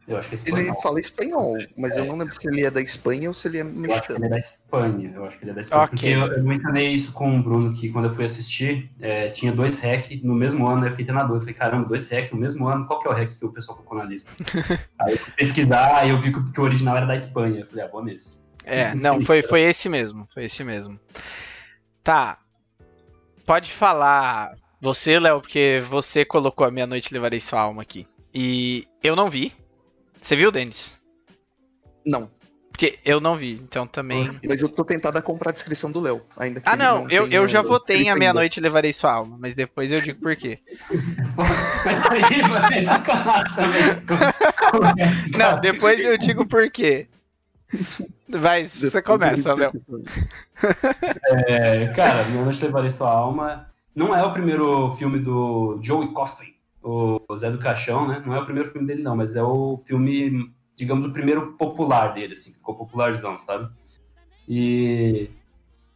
Eu 0.05 0.17
acho 0.17 0.27
que 0.27 0.35
é 0.35 0.37
Ele 0.37 0.49
espanhol. 0.49 0.81
fala 0.81 0.99
espanhol, 0.99 1.55
mas 1.77 1.95
eu 1.95 2.03
É. 2.03 2.07
não 2.07 2.17
lembro 2.17 2.35
se 2.35 2.45
ele 2.45 2.65
é 2.65 2.69
da 2.69 2.81
Espanha 2.81 3.29
ou 3.29 3.33
se 3.33 3.47
ele 3.47 3.59
é 3.59 3.61
Eu 3.61 3.65
acho 3.65 3.73
que 3.73 3.87
mexicano. 3.87 4.19
ele 4.19 4.25
é 4.25 4.29
da 4.29 4.37
Espanha. 4.37 5.11
Eu 5.15 5.25
acho 5.25 5.37
que 5.39 5.43
ele 5.45 5.51
é 5.51 5.53
da 5.53 5.61
Espanha. 5.61 5.83
Ok. 5.83 5.89
Porque 5.97 6.09
eu, 6.09 6.37
eu 6.39 6.43
mencionei 6.43 6.87
isso 6.89 7.13
com 7.13 7.39
o 7.39 7.41
Bruno, 7.41 7.73
que 7.73 7.89
quando 7.89 8.09
eu 8.09 8.13
fui 8.13 8.25
assistir, 8.25 8.91
é, 8.99 9.29
tinha 9.29 9.53
dois 9.53 9.79
hack 9.81 10.11
no 10.21 10.35
mesmo 10.35 10.67
ano. 10.67 10.85
Eu 10.85 10.89
fiquei 10.91 11.05
tendo 11.05 11.19
dúvida. 11.19 11.35
Eu 11.35 11.39
falei, 11.39 11.53
caramba, 11.53 11.87
dois 11.87 12.09
hack 12.09 12.33
no 12.33 12.37
mesmo 12.37 12.67
ano. 12.67 12.85
Qual 12.85 12.99
que 12.99 13.07
é 13.07 13.11
o 13.11 13.13
hack 13.13 13.31
que 13.31 13.45
o 13.45 13.53
pessoal 13.53 13.77
colocou 13.77 13.97
na 13.97 14.03
lista? 14.03 14.29
aí 14.99 15.13
eu 15.13 15.17
fui 15.17 15.33
pesquisar, 15.37 15.95
aí 15.99 16.09
eu 16.09 16.19
vi 16.19 16.33
que, 16.33 16.51
que 16.51 16.59
o 16.59 16.63
original 16.65 16.97
era 16.97 17.05
da 17.05 17.15
Espanha. 17.15 17.61
Eu 17.61 17.65
falei, 17.65 17.85
ah, 17.85 17.87
vou 17.87 18.03
nesse. 18.03 18.43
É, 18.65 18.93
não, 18.97 19.21
foi, 19.25 19.41
foi 19.41 19.61
esse 19.61 19.87
mesmo, 19.87 20.27
foi 20.33 20.43
esse 20.45 20.65
mesmo. 20.65 20.99
Tá. 22.03 22.39
Pode 23.45 23.71
falar 23.71 24.51
você, 24.79 25.19
Léo, 25.19 25.41
porque 25.41 25.81
você 25.89 26.25
colocou 26.25 26.65
a 26.65 26.71
Meia-Noite 26.71 27.13
Levarei 27.13 27.39
Sua 27.39 27.61
Alma 27.61 27.81
aqui. 27.81 28.07
E 28.33 28.87
eu 29.01 29.15
não 29.15 29.29
vi. 29.29 29.53
Você 30.21 30.35
viu, 30.35 30.51
Denis? 30.51 30.99
Não. 32.05 32.29
Porque 32.69 32.97
eu 33.05 33.21
não 33.21 33.37
vi, 33.37 33.53
então 33.53 33.85
também. 33.85 34.31
Mas 34.43 34.61
eu 34.61 34.67
tô 34.67 34.83
tentado 34.83 35.17
a 35.17 35.21
comprar 35.21 35.51
a 35.51 35.53
descrição 35.53 35.91
do 35.91 36.01
Léo, 36.01 36.21
ainda 36.35 36.59
que 36.59 36.67
Ah, 36.67 36.73
ele 36.73 36.83
não, 36.83 37.09
eu, 37.09 37.27
eu 37.27 37.47
já 37.47 37.61
votei 37.61 38.01
em 38.01 38.09
A. 38.09 38.15
Meia-Noite 38.15 38.59
Levarei 38.59 38.91
Sua 38.91 39.13
Alma, 39.13 39.37
mas 39.39 39.53
depois 39.53 39.91
eu 39.91 40.01
digo 40.01 40.19
por 40.19 40.35
quê. 40.35 40.59
Mas 41.85 42.75
é 42.75 42.83
sacanagem 42.83 43.55
também. 43.55 43.83
Não, 45.37 45.61
depois 45.61 46.03
eu 46.03 46.17
digo 46.17 46.47
por 46.47 46.69
quê. 46.71 47.07
Vai, 48.27 48.67
você 48.67 49.01
começa, 49.01 49.53
Léo. 49.53 49.71
É, 51.47 51.87
cara, 51.93 52.23
Minha 52.25 52.43
Noite 52.43 52.63
Levarei 52.63 52.89
Sua 52.89 53.11
Alma 53.11 53.67
não 53.95 54.15
é 54.15 54.23
o 54.23 54.31
primeiro 54.31 54.91
filme 54.93 55.19
do 55.19 55.79
Joey 55.81 56.09
Coffin, 56.13 56.53
o 56.81 57.19
Zé 57.37 57.51
do 57.51 57.59
Caixão, 57.59 58.07
né? 58.07 58.23
Não 58.25 58.33
é 58.33 58.39
o 58.39 58.45
primeiro 58.45 58.69
filme 58.69 58.87
dele, 58.87 59.03
não, 59.03 59.15
mas 59.15 59.35
é 59.35 59.43
o 59.43 59.77
filme, 59.85 60.51
digamos, 60.75 61.05
o 61.05 61.13
primeiro 61.13 61.53
popular 61.53 62.13
dele, 62.13 62.33
assim, 62.33 62.51
que 62.51 62.57
ficou 62.57 62.75
popularzão, 62.75 63.37
sabe? 63.37 63.69
E. 64.47 65.29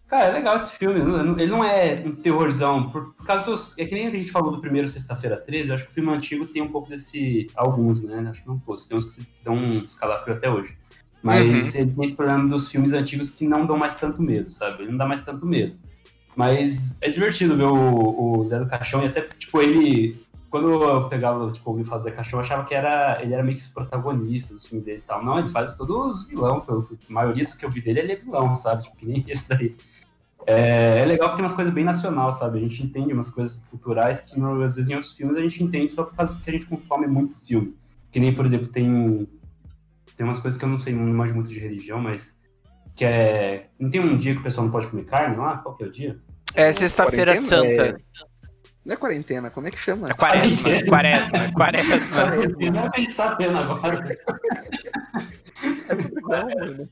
Cara, 0.08 0.30
é 0.30 0.32
legal 0.32 0.56
esse 0.56 0.78
filme. 0.78 1.02
Ele 1.02 1.52
não 1.52 1.64
é 1.64 2.02
um 2.06 2.16
terrorzão, 2.16 2.90
por, 2.90 3.14
por 3.14 3.26
causa 3.26 3.44
dos. 3.44 3.78
É 3.78 3.86
que 3.86 3.94
nem 3.94 4.08
a 4.08 4.12
gente 4.12 4.32
falou 4.32 4.52
do 4.52 4.62
primeiro 4.62 4.88
Sexta-feira 4.88 5.36
13, 5.36 5.70
eu 5.70 5.76
acho 5.76 5.86
que 5.86 5.92
o 5.92 5.94
filme 5.94 6.12
antigo 6.12 6.46
tem 6.46 6.62
um 6.62 6.72
pouco 6.72 6.90
desse. 6.90 7.48
Alguns, 7.56 8.04
né? 8.04 8.26
Acho 8.30 8.44
que 8.44 8.48
não 8.48 8.58
todos. 8.60 8.86
Tem 8.86 8.98
uns 8.98 9.06
que 9.06 9.14
se 9.14 9.28
dão 9.44 9.56
um 9.56 9.84
escalafrio 9.84 10.36
até 10.36 10.50
hoje. 10.50 10.78
Mas 11.22 11.76
ele 11.76 11.92
tem 11.92 12.06
esse 12.06 12.16
problema 12.16 12.48
dos 12.48 12.70
filmes 12.70 12.94
antigos 12.94 13.30
que 13.30 13.48
não 13.48 13.66
dão 13.66 13.78
mais 13.78 13.96
tanto 13.96 14.22
medo, 14.22 14.50
sabe? 14.50 14.84
Ele 14.84 14.92
não 14.92 14.98
dá 14.98 15.06
mais 15.06 15.22
tanto 15.24 15.46
medo. 15.46 15.76
Mas 16.36 16.96
é 17.02 17.10
divertido 17.10 17.58
ver 17.58 17.64
o, 17.66 18.40
o 18.40 18.46
Zé 18.46 18.60
do 18.60 18.68
Caixão 18.68 19.04
e 19.04 19.08
até, 19.08 19.22
tipo, 19.22 19.62
ele. 19.62 20.22
Quando 20.50 20.70
eu 20.72 21.10
pegava, 21.10 21.52
tipo, 21.52 21.70
ouvi 21.72 21.84
falar 21.84 21.98
do 22.00 22.04
Zé 22.06 22.12
Caixão, 22.12 22.40
eu 22.40 22.44
achava 22.46 22.64
que 22.64 22.74
era, 22.74 23.22
ele 23.22 23.34
era 23.34 23.44
meio 23.44 23.58
que 23.58 23.64
os 23.64 23.70
protagonistas 23.70 24.62
do 24.64 24.68
filme 24.70 24.84
dele 24.86 25.00
e 25.00 25.08
tal. 25.08 25.24
Não, 25.26 25.38
ele 25.40 25.50
faz 25.50 25.76
todos 25.76 26.22
os 26.22 26.28
vilão. 26.28 26.62
pelo- 26.62 26.88
A 27.10 27.14
maioria 27.14 27.46
do 27.46 27.58
que 27.58 27.66
eu 27.66 27.70
vi 27.70 27.82
dele, 27.82 28.00
ele 28.00 28.12
é 28.14 28.16
vilão, 28.16 28.56
sabe? 28.56 28.84
Tipo, 28.84 28.96
que 28.98 29.06
nem 29.08 29.26
esse 29.28 29.50
daí. 29.50 29.76
É, 30.46 31.00
é 31.00 31.06
legal 31.06 31.28
porque 31.30 31.38
tem 31.38 31.44
umas 31.44 31.54
coisas 31.56 31.74
bem 31.74 31.84
nacional, 31.84 32.32
sabe? 32.32 32.60
A 32.60 32.62
gente 32.62 32.82
entende 32.82 33.12
umas 33.12 33.30
coisas 33.30 33.68
culturais 33.70 34.22
que 34.22 34.40
às 34.42 34.76
vezes 34.76 34.90
em 34.90 34.94
outros 34.96 35.14
filmes 35.14 35.36
a 35.36 35.42
gente 35.42 35.62
entende 35.62 35.94
só 35.94 36.04
por 36.04 36.16
causa 36.16 36.38
que 36.42 36.50
a 36.50 36.54
gente 36.54 36.66
consome 36.68 37.06
muito 37.08 37.36
filme. 37.46 37.76
Que 38.12 38.20
nem, 38.20 38.34
por 38.34 38.46
exemplo, 38.46 38.68
tem 38.68 39.28
tem 40.18 40.26
umas 40.26 40.40
coisas 40.40 40.58
que 40.60 40.66
eu 40.66 40.70
não 40.70 40.78
sei, 40.80 40.94
não 40.94 41.04
manjo 41.14 41.36
muito 41.36 41.50
de 41.50 41.60
religião, 41.60 42.02
mas 42.02 42.42
que 42.96 43.06
é 43.06 43.68
não 43.80 43.90
tem 43.90 44.02
um 44.02 44.18
dia 44.18 44.34
que 44.34 44.40
o 44.40 44.44
pessoal 44.44 44.66
não 44.66 44.72
pode 44.72 44.88
comer 44.88 45.06
carne 45.06 45.38
lá? 45.38 45.60
Qual 45.60 45.76
que 45.76 45.84
é 45.84 45.88
o 45.88 45.92
dia? 45.92 46.20
É 46.56 46.74
Sexta-feira 46.74 47.34
Quarentena? 47.36 47.76
Santa. 47.86 48.02
Não 48.84 48.94
é 48.94 48.98
quarentena, 48.98 49.50
como 49.52 49.68
é 49.68 49.72
que 49.72 49.78
chama? 49.78 50.08
É 50.10 50.14
quaresma, 50.14 50.70
quaresma, 50.88 51.52
quaresma. 51.54 51.96
Não 52.72 52.86
é 52.86 52.90
que 52.90 53.00
a 53.00 53.02
gente 53.02 53.14
tá 53.16 53.36
tendo 53.36 53.58
agora. 53.58 54.18
Mano. 56.22 56.90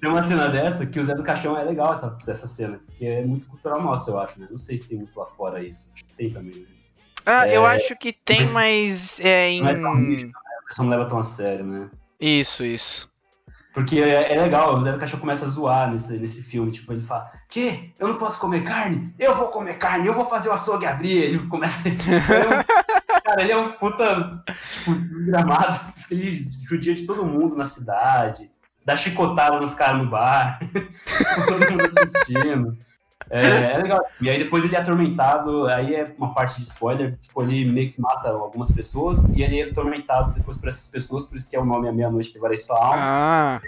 Tem 0.00 0.10
uma 0.10 0.22
cena 0.24 0.48
dessa 0.48 0.84
que 0.86 0.98
o 1.00 1.04
Zé 1.04 1.14
do 1.14 1.22
Caixão 1.22 1.56
é 1.56 1.62
legal 1.64 1.92
essa, 1.92 2.16
essa 2.28 2.46
cena, 2.48 2.80
porque 2.84 3.04
é 3.06 3.24
muito 3.24 3.46
cultural 3.46 3.80
nossa, 3.82 4.10
eu 4.10 4.18
acho, 4.20 4.40
né? 4.40 4.48
Não 4.50 4.58
sei 4.58 4.76
se 4.76 4.88
tem 4.88 4.98
muito 4.98 5.18
lá 5.18 5.26
fora 5.26 5.62
isso. 5.62 5.90
Acho 5.94 6.04
que 6.04 6.14
tem 6.14 6.30
também, 6.30 6.54
né? 6.60 6.66
Ah, 7.24 7.48
eu 7.48 7.64
É, 7.66 7.76
acho 7.76 7.96
que 7.96 8.12
tem, 8.12 8.40
mas- 8.40 8.52
mas 8.52 9.20
é 9.20 9.50
em. 9.50 9.62
Não 9.62 9.68
é 9.68 9.74
tão 9.74 9.94
místico, 9.94 10.32
né? 10.32 10.56
O 10.64 10.66
pessoal 10.66 10.88
não 10.88 10.96
leva 10.98 11.08
tão 11.08 11.18
a 11.18 11.24
sério, 11.24 11.64
né? 11.64 11.90
Isso, 12.22 12.64
isso. 12.64 13.10
Porque 13.74 13.98
é, 13.98 14.34
é 14.34 14.40
legal, 14.40 14.76
o 14.76 14.80
Zé 14.80 14.92
do 14.92 14.98
Caixão 14.98 15.18
começa 15.18 15.46
a 15.46 15.48
zoar 15.48 15.90
nesse, 15.90 16.18
nesse 16.18 16.42
filme. 16.44 16.70
Tipo, 16.70 16.92
ele 16.92 17.00
fala: 17.00 17.32
Que? 17.48 17.92
Eu 17.98 18.06
não 18.06 18.16
posso 18.16 18.38
comer 18.38 18.62
carne? 18.62 19.12
Eu 19.18 19.34
vou 19.34 19.48
comer 19.48 19.78
carne, 19.78 20.06
eu 20.06 20.14
vou 20.14 20.26
fazer 20.26 20.50
o 20.50 20.52
açougue 20.52 20.86
abrir. 20.86 21.16
Ele 21.16 21.38
começa. 21.48 21.88
Cara, 23.24 23.42
ele 23.42 23.52
é 23.52 23.56
um 23.56 23.72
puta, 23.72 24.44
tipo, 24.70 24.94
gramado. 25.26 25.80
Ele 26.10 26.30
judia 26.68 26.94
de 26.94 27.06
todo 27.06 27.24
mundo 27.24 27.56
na 27.56 27.64
cidade, 27.64 28.50
dá 28.84 28.96
chicotada 28.96 29.58
nos 29.58 29.74
caras 29.74 30.02
no 30.02 30.10
bar, 30.10 30.60
todo 31.46 31.70
mundo 31.70 31.82
assistindo. 31.84 32.78
É, 33.32 33.72
é 33.72 33.78
legal. 33.78 34.04
E 34.20 34.28
aí 34.28 34.38
depois 34.38 34.62
ele 34.62 34.76
é 34.76 34.78
atormentado, 34.78 35.66
aí 35.66 35.94
é 35.94 36.14
uma 36.18 36.34
parte 36.34 36.58
de 36.58 36.64
spoiler, 36.64 37.16
tipo, 37.20 37.42
ele 37.42 37.64
meio 37.64 37.90
que 37.90 37.98
mata 37.98 38.28
algumas 38.28 38.70
pessoas 38.70 39.24
e 39.30 39.42
ele 39.42 39.58
é 39.58 39.64
atormentado 39.64 40.34
depois 40.34 40.58
por 40.58 40.68
essas 40.68 40.88
pessoas, 40.88 41.24
por 41.24 41.36
isso 41.36 41.48
que 41.48 41.56
é 41.56 41.58
o 41.58 41.64
nome 41.64 41.88
A 41.88 41.92
Meia-Noite 41.92 42.34
Levarei 42.34 42.58
Sua 42.58 42.76
Alma 42.76 42.96
Ah, 42.98 43.60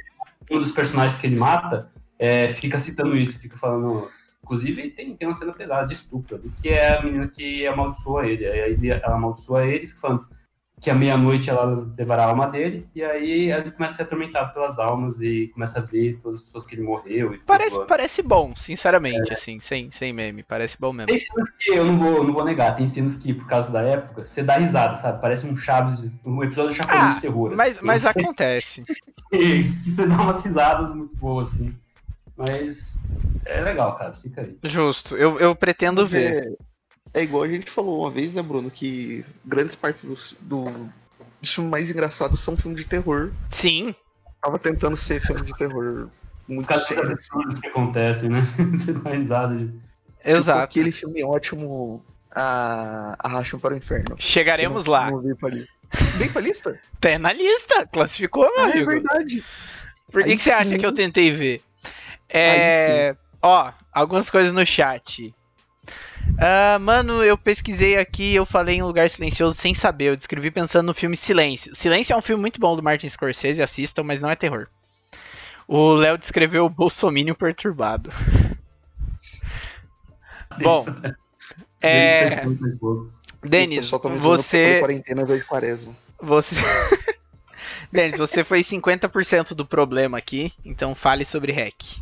um 0.51 0.59
dos 0.59 0.73
personagens 0.73 1.19
que 1.19 1.27
ele 1.27 1.37
mata 1.37 1.91
é, 2.19 2.49
fica 2.49 2.79
citando 2.79 3.17
isso, 3.17 3.41
fica 3.41 3.57
falando. 3.57 4.11
Inclusive, 4.43 4.91
tem, 4.91 5.17
tem 5.17 5.27
uma 5.27 5.33
cena 5.33 5.55
pesada 5.55 5.87
de 5.87 5.95
estupro 5.95 6.39
que 6.61 6.69
é 6.69 6.99
a 6.99 7.03
menina 7.03 7.27
que 7.27 7.67
amaldiçoa 7.67 8.27
ele. 8.27 8.47
Aí 8.47 8.73
ele, 8.73 8.91
ela 8.91 9.15
amaldiçoa 9.15 9.67
ele 9.67 9.85
e 9.85 9.87
fica 9.87 10.01
falando 10.01 10.27
que 10.81 10.91
à 10.91 10.95
meia-noite 10.95 11.49
ela 11.49 11.87
levará 11.97 12.25
a 12.25 12.29
alma 12.29 12.47
dele, 12.47 12.87
e 12.95 13.03
aí 13.03 13.51
ele 13.51 13.71
começa 13.71 13.95
a 13.95 13.97
ser 13.99 14.03
atormentado 14.03 14.53
pelas 14.53 14.79
almas 14.79 15.23
e 15.23 15.49
começa 15.55 15.79
a 15.79 15.83
ver 15.83 16.19
todas 16.23 16.39
as 16.41 16.45
pessoas 16.45 16.65
que 16.65 16.75
ele 16.75 16.83
morreu. 16.83 17.33
E 17.33 17.39
parece, 17.39 17.83
parece 17.87 18.21
bom, 18.23 18.55
sinceramente, 18.55 19.33
assim, 19.33 19.59
sem, 19.61 19.91
sem 19.91 20.13
meme. 20.13 20.43
Parece 20.43 20.77
bom 20.79 20.93
mesmo. 20.93 21.09
Tem 21.09 21.19
cenas 21.19 21.49
que 21.59 21.71
eu 21.73 21.85
não 21.87 21.97
vou, 21.99 22.23
não 22.25 22.33
vou 22.35 22.45
negar, 22.45 22.77
tem 22.77 22.87
cenas 22.87 23.15
que, 23.15 23.33
por 23.33 23.49
causa 23.49 23.73
da 23.73 23.81
época, 23.81 24.25
você 24.25 24.43
dá 24.43 24.57
risada, 24.57 24.97
sabe? 24.97 25.21
Parece 25.23 25.47
um 25.47 25.57
Chaves, 25.57 26.21
um 26.25 26.43
episódio 26.43 26.73
de 26.73 26.77
Chapolin 26.77 27.01
Ah, 27.01 27.09
de 27.09 27.21
terror. 27.21 27.47
assim. 27.49 27.57
Mas, 27.57 27.81
mas 27.81 28.03
Você- 28.03 28.21
acontece. 28.21 28.85
que 29.33 29.73
você 29.83 30.07
dá 30.07 30.17
umas 30.21 30.45
risadas 30.45 30.95
muito 30.95 31.17
boas, 31.17 31.55
assim. 31.55 31.75
Mas 32.37 32.99
é 33.47 33.61
legal, 33.63 33.97
cara. 33.97 34.13
Fica 34.15 34.41
aí. 34.43 34.59
Justo. 34.65 35.17
Eu, 35.17 35.39
eu 35.39 35.55
pretendo 35.55 36.07
ver. 36.07 36.57
É, 37.15 37.21
é 37.21 37.23
igual 37.23 37.45
a 37.45 37.49
gente 37.49 37.71
falou 37.71 38.01
uma 38.03 38.11
vez, 38.11 38.35
né, 38.35 38.43
Bruno, 38.43 38.71
que 38.71 39.25
grandes 39.45 39.75
partes 39.75 40.05
dos, 40.05 40.37
do, 40.41 40.65
dos 41.41 41.55
filmes 41.55 41.71
mais 41.71 41.91
engraçados 41.91 42.41
são 42.41 42.57
filmes 42.57 42.83
de 42.83 42.89
terror. 42.89 43.31
Sim. 43.51 43.95
Tava 44.43 44.59
tentando 44.59 44.97
ser 44.97 45.21
filme 45.25 45.43
de 45.43 45.57
terror 45.57 46.09
muito 46.47 46.67
causa 46.69 46.85
das 46.87 46.95
sério. 46.95 47.13
absurdas 47.13 47.61
que 47.61 47.67
acontecem, 47.69 48.29
né? 48.29 48.43
Você 48.73 48.93
dá 48.93 49.11
risada. 49.11 49.57
de- 49.57 49.67
Tipo 49.69 50.37
Exato. 50.39 50.61
aquele 50.61 50.91
filme 50.91 51.23
ótimo, 51.23 52.03
a 52.35 53.15
Arrastam 53.19 53.61
para 53.61 53.75
o 53.75 53.77
Inferno. 53.77 54.17
Chegaremos 54.19 54.85
não- 54.87 54.93
lá. 54.93 55.11
não 55.11 55.21
veio 55.21 55.37
pra 55.37 55.49
lista. 55.51 55.69
Veio 56.17 56.33
pra 56.33 56.41
lista? 56.43 56.81
Tá 57.01 57.19
na 57.19 57.33
lista. 57.33 57.87
Classificou, 57.87 58.43
meu 58.57 58.65
Ah, 58.65 58.69
é 58.71 58.73
amigo. 58.73 58.91
verdade. 58.91 59.45
Por 60.11 60.25
que, 60.25 60.37
que 60.37 60.43
você 60.43 60.51
acha 60.51 60.79
que 60.79 60.85
eu 60.87 60.93
tentei 60.93 61.31
ver? 61.31 61.63
É. 62.29 63.15
Ó, 63.43 63.71
algumas 63.93 64.31
coisas 64.31 64.53
no 64.53 64.65
chat. 64.67 65.35
Ah, 66.39 66.79
mano, 66.81 67.23
eu 67.23 67.39
pesquisei 67.39 67.97
aqui, 67.97 68.35
eu 68.35 68.45
falei 68.45 68.77
em 68.77 68.83
Lugar 68.83 69.09
Silencioso 69.09 69.59
sem 69.59 69.75
saber. 69.75 70.07
Eu 70.07 70.17
descrevi 70.17 70.51
pensando 70.51 70.87
no 70.87 70.95
filme 70.95 71.17
Silêncio. 71.17 71.75
Silêncio 71.75 72.13
é 72.13 72.17
um 72.17 72.23
filme 72.23 72.41
muito 72.41 72.61
bom 72.61 72.75
do 72.75 72.83
Martin 72.83 73.09
Scorsese, 73.09 73.63
assistam, 73.63 74.03
mas 74.03 74.21
não 74.21 74.29
é 74.29 74.35
terror. 74.35 74.67
O 75.67 75.95
Léo 75.95 76.19
descreveu 76.19 76.67
o 76.67 76.71
Bolsomínio 76.71 77.35
perturbado. 77.35 78.11
Bom, 80.63 80.85
É. 81.81 82.29
60 82.29 82.77
poucos. 82.79 83.21
Eu 83.43 83.49
Denis, 83.49 83.91
você. 84.21 84.79
quarentena 84.79 85.23
ao 85.23 85.25
invés 85.25 85.41
de 85.41 85.47
quaresma. 85.47 85.97
Você. 86.21 86.55
Denis, 87.91 88.19
você 88.19 88.45
foi 88.45 88.61
50% 88.61 89.55
do 89.55 89.67
problema 89.67 90.19
aqui, 90.19 90.53
então 90.65 90.95
fale 90.95 91.25
sobre 91.25 91.53
hack. 91.53 91.99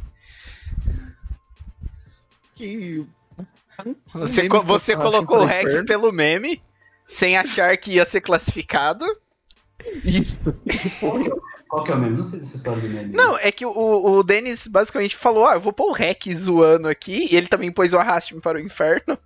Que. 2.55 3.07
Você, 4.15 4.49
co- 4.49 4.63
você 4.63 4.95
colocou 4.97 5.39
o 5.41 5.45
hack 5.45 5.65
inferno. 5.67 5.87
pelo 5.87 6.13
meme, 6.13 6.63
sem 7.07 7.37
achar 7.37 7.77
que 7.77 7.93
ia 7.93 8.05
ser 8.05 8.21
classificado. 8.21 9.05
Isso. 10.05 10.37
Qual 11.69 11.83
que 11.83 11.91
é 11.91 11.95
o 11.95 11.99
meme? 11.99 12.17
Não 12.17 12.25
sei 12.25 12.39
dessa 12.39 12.57
história 12.57 12.81
do 12.81 12.89
meme. 12.89 13.15
Não, 13.15 13.37
é 13.39 13.51
que 13.51 13.65
o, 13.67 13.71
o 13.73 14.23
Denis 14.23 14.67
basicamente 14.67 15.17
falou: 15.17 15.47
Ah, 15.47 15.55
eu 15.55 15.61
vou 15.61 15.73
pôr 15.73 15.91
o 15.91 15.95
hack 15.95 16.27
zoando 16.35 16.89
aqui, 16.89 17.29
e 17.33 17.37
ele 17.37 17.49
também 17.49 17.73
pôs 17.73 17.93
o 17.93 17.99
arraste-me 17.99 18.41
para 18.41 18.59
o 18.59 18.61
inferno. 18.61 19.19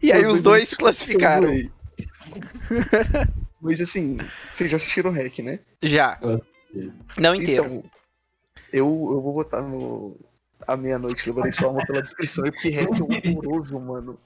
E 0.00 0.12
aí 0.12 0.24
os 0.24 0.40
dois 0.40 0.72
classificaram. 0.74 1.48
Mas 3.60 3.80
assim, 3.80 4.16
vocês 4.50 4.70
já 4.70 4.76
assistiram 4.76 5.10
o 5.10 5.14
Hack, 5.14 5.38
né? 5.40 5.58
Já. 5.82 6.18
Não 7.18 7.34
inteiro. 7.34 7.64
Então, 7.66 7.82
eu, 8.72 8.86
eu 8.86 9.20
vou 9.20 9.34
botar 9.34 9.60
no. 9.62 10.16
A 10.66 10.76
meia-noite, 10.76 11.28
levarei 11.28 11.52
sua 11.52 11.68
alma 11.68 11.84
pela 11.86 12.02
descrição, 12.02 12.44
é 12.44 12.50
porque 12.50 12.70
Hack 12.70 12.88
é 12.88 13.38
horroroso, 13.38 13.80
mano. 13.80 14.18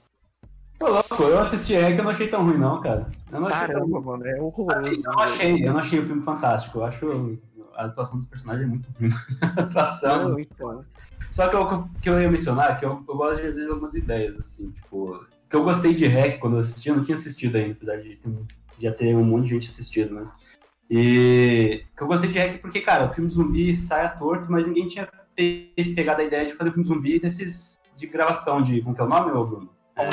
Ô, 0.79 0.87
louco, 0.87 1.23
eu 1.23 1.39
assisti 1.39 1.75
Hack 1.75 1.95
e 1.95 1.97
eu 1.97 2.03
não 2.03 2.11
achei 2.11 2.27
tão 2.27 2.43
ruim, 2.43 2.57
não, 2.57 2.81
cara. 2.81 3.09
Eu 3.31 3.39
não 3.39 3.47
achei 3.47 3.67
tão 3.67 3.75
Caramba, 3.75 4.01
mano, 4.01 4.27
é 4.27 4.41
horroroso. 4.41 4.79
Assim, 4.79 5.01
eu 5.05 5.13
não 5.13 5.19
achei, 5.19 5.67
eu 5.67 5.73
não 5.73 5.79
achei 5.79 5.99
o 5.99 6.05
filme 6.05 6.21
fantástico. 6.21 6.79
Eu 6.79 6.85
acho 6.85 7.39
a 7.75 7.85
atuação 7.85 8.17
dos 8.17 8.27
personagens 8.27 8.65
é 8.65 8.69
muito 8.69 8.89
ruim. 8.99 9.09
a 9.41 9.61
atuação. 9.61 10.29
Não, 10.29 10.39
então. 10.39 10.85
Só 11.31 11.47
que 11.49 11.55
eu, 11.55 11.87
que 12.01 12.09
eu 12.09 12.21
ia 12.21 12.31
mencionar 12.31 12.79
que 12.79 12.85
eu, 12.85 13.03
eu 13.07 13.15
gosto 13.15 13.41
de, 13.41 13.47
às 13.47 13.55
vezes, 13.55 13.69
algumas 13.69 13.93
ideias, 13.95 14.39
assim, 14.39 14.71
tipo. 14.71 15.25
Que 15.49 15.55
eu 15.55 15.63
gostei 15.63 15.93
de 15.93 16.07
Hack 16.07 16.39
quando 16.39 16.53
eu 16.53 16.59
assisti, 16.59 16.89
eu 16.89 16.95
não 16.95 17.03
tinha 17.03 17.15
assistido 17.15 17.55
ainda, 17.55 17.73
apesar 17.73 17.97
de 17.97 18.19
já 18.79 18.91
ter 18.91 19.15
um 19.15 19.23
monte 19.23 19.43
de 19.43 19.49
gente 19.51 19.67
assistido, 19.67 20.15
né? 20.15 20.27
E 20.89 21.83
que 21.95 22.03
eu 22.03 22.07
gostei 22.07 22.29
de 22.29 22.39
Hack 22.39 22.59
porque, 22.61 22.81
cara, 22.81 23.05
o 23.05 23.13
filme 23.13 23.29
zumbi 23.29 23.73
sai 23.73 24.05
a 24.05 24.09
torto, 24.09 24.51
mas 24.51 24.65
ninguém 24.65 24.87
tinha 24.87 25.07
pe- 25.35 25.73
pegado 25.95 26.21
a 26.21 26.25
ideia 26.25 26.45
de 26.45 26.53
fazer 26.53 26.69
um 26.69 26.73
filme 26.73 26.87
zumbi 26.87 27.19
desses 27.19 27.79
de 27.97 28.07
gravação 28.07 28.61
de. 28.61 28.81
Como 28.81 28.95
que 28.95 29.01
é 29.01 29.03
o 29.03 29.07
nome, 29.09 29.31
Bruno? 29.31 29.69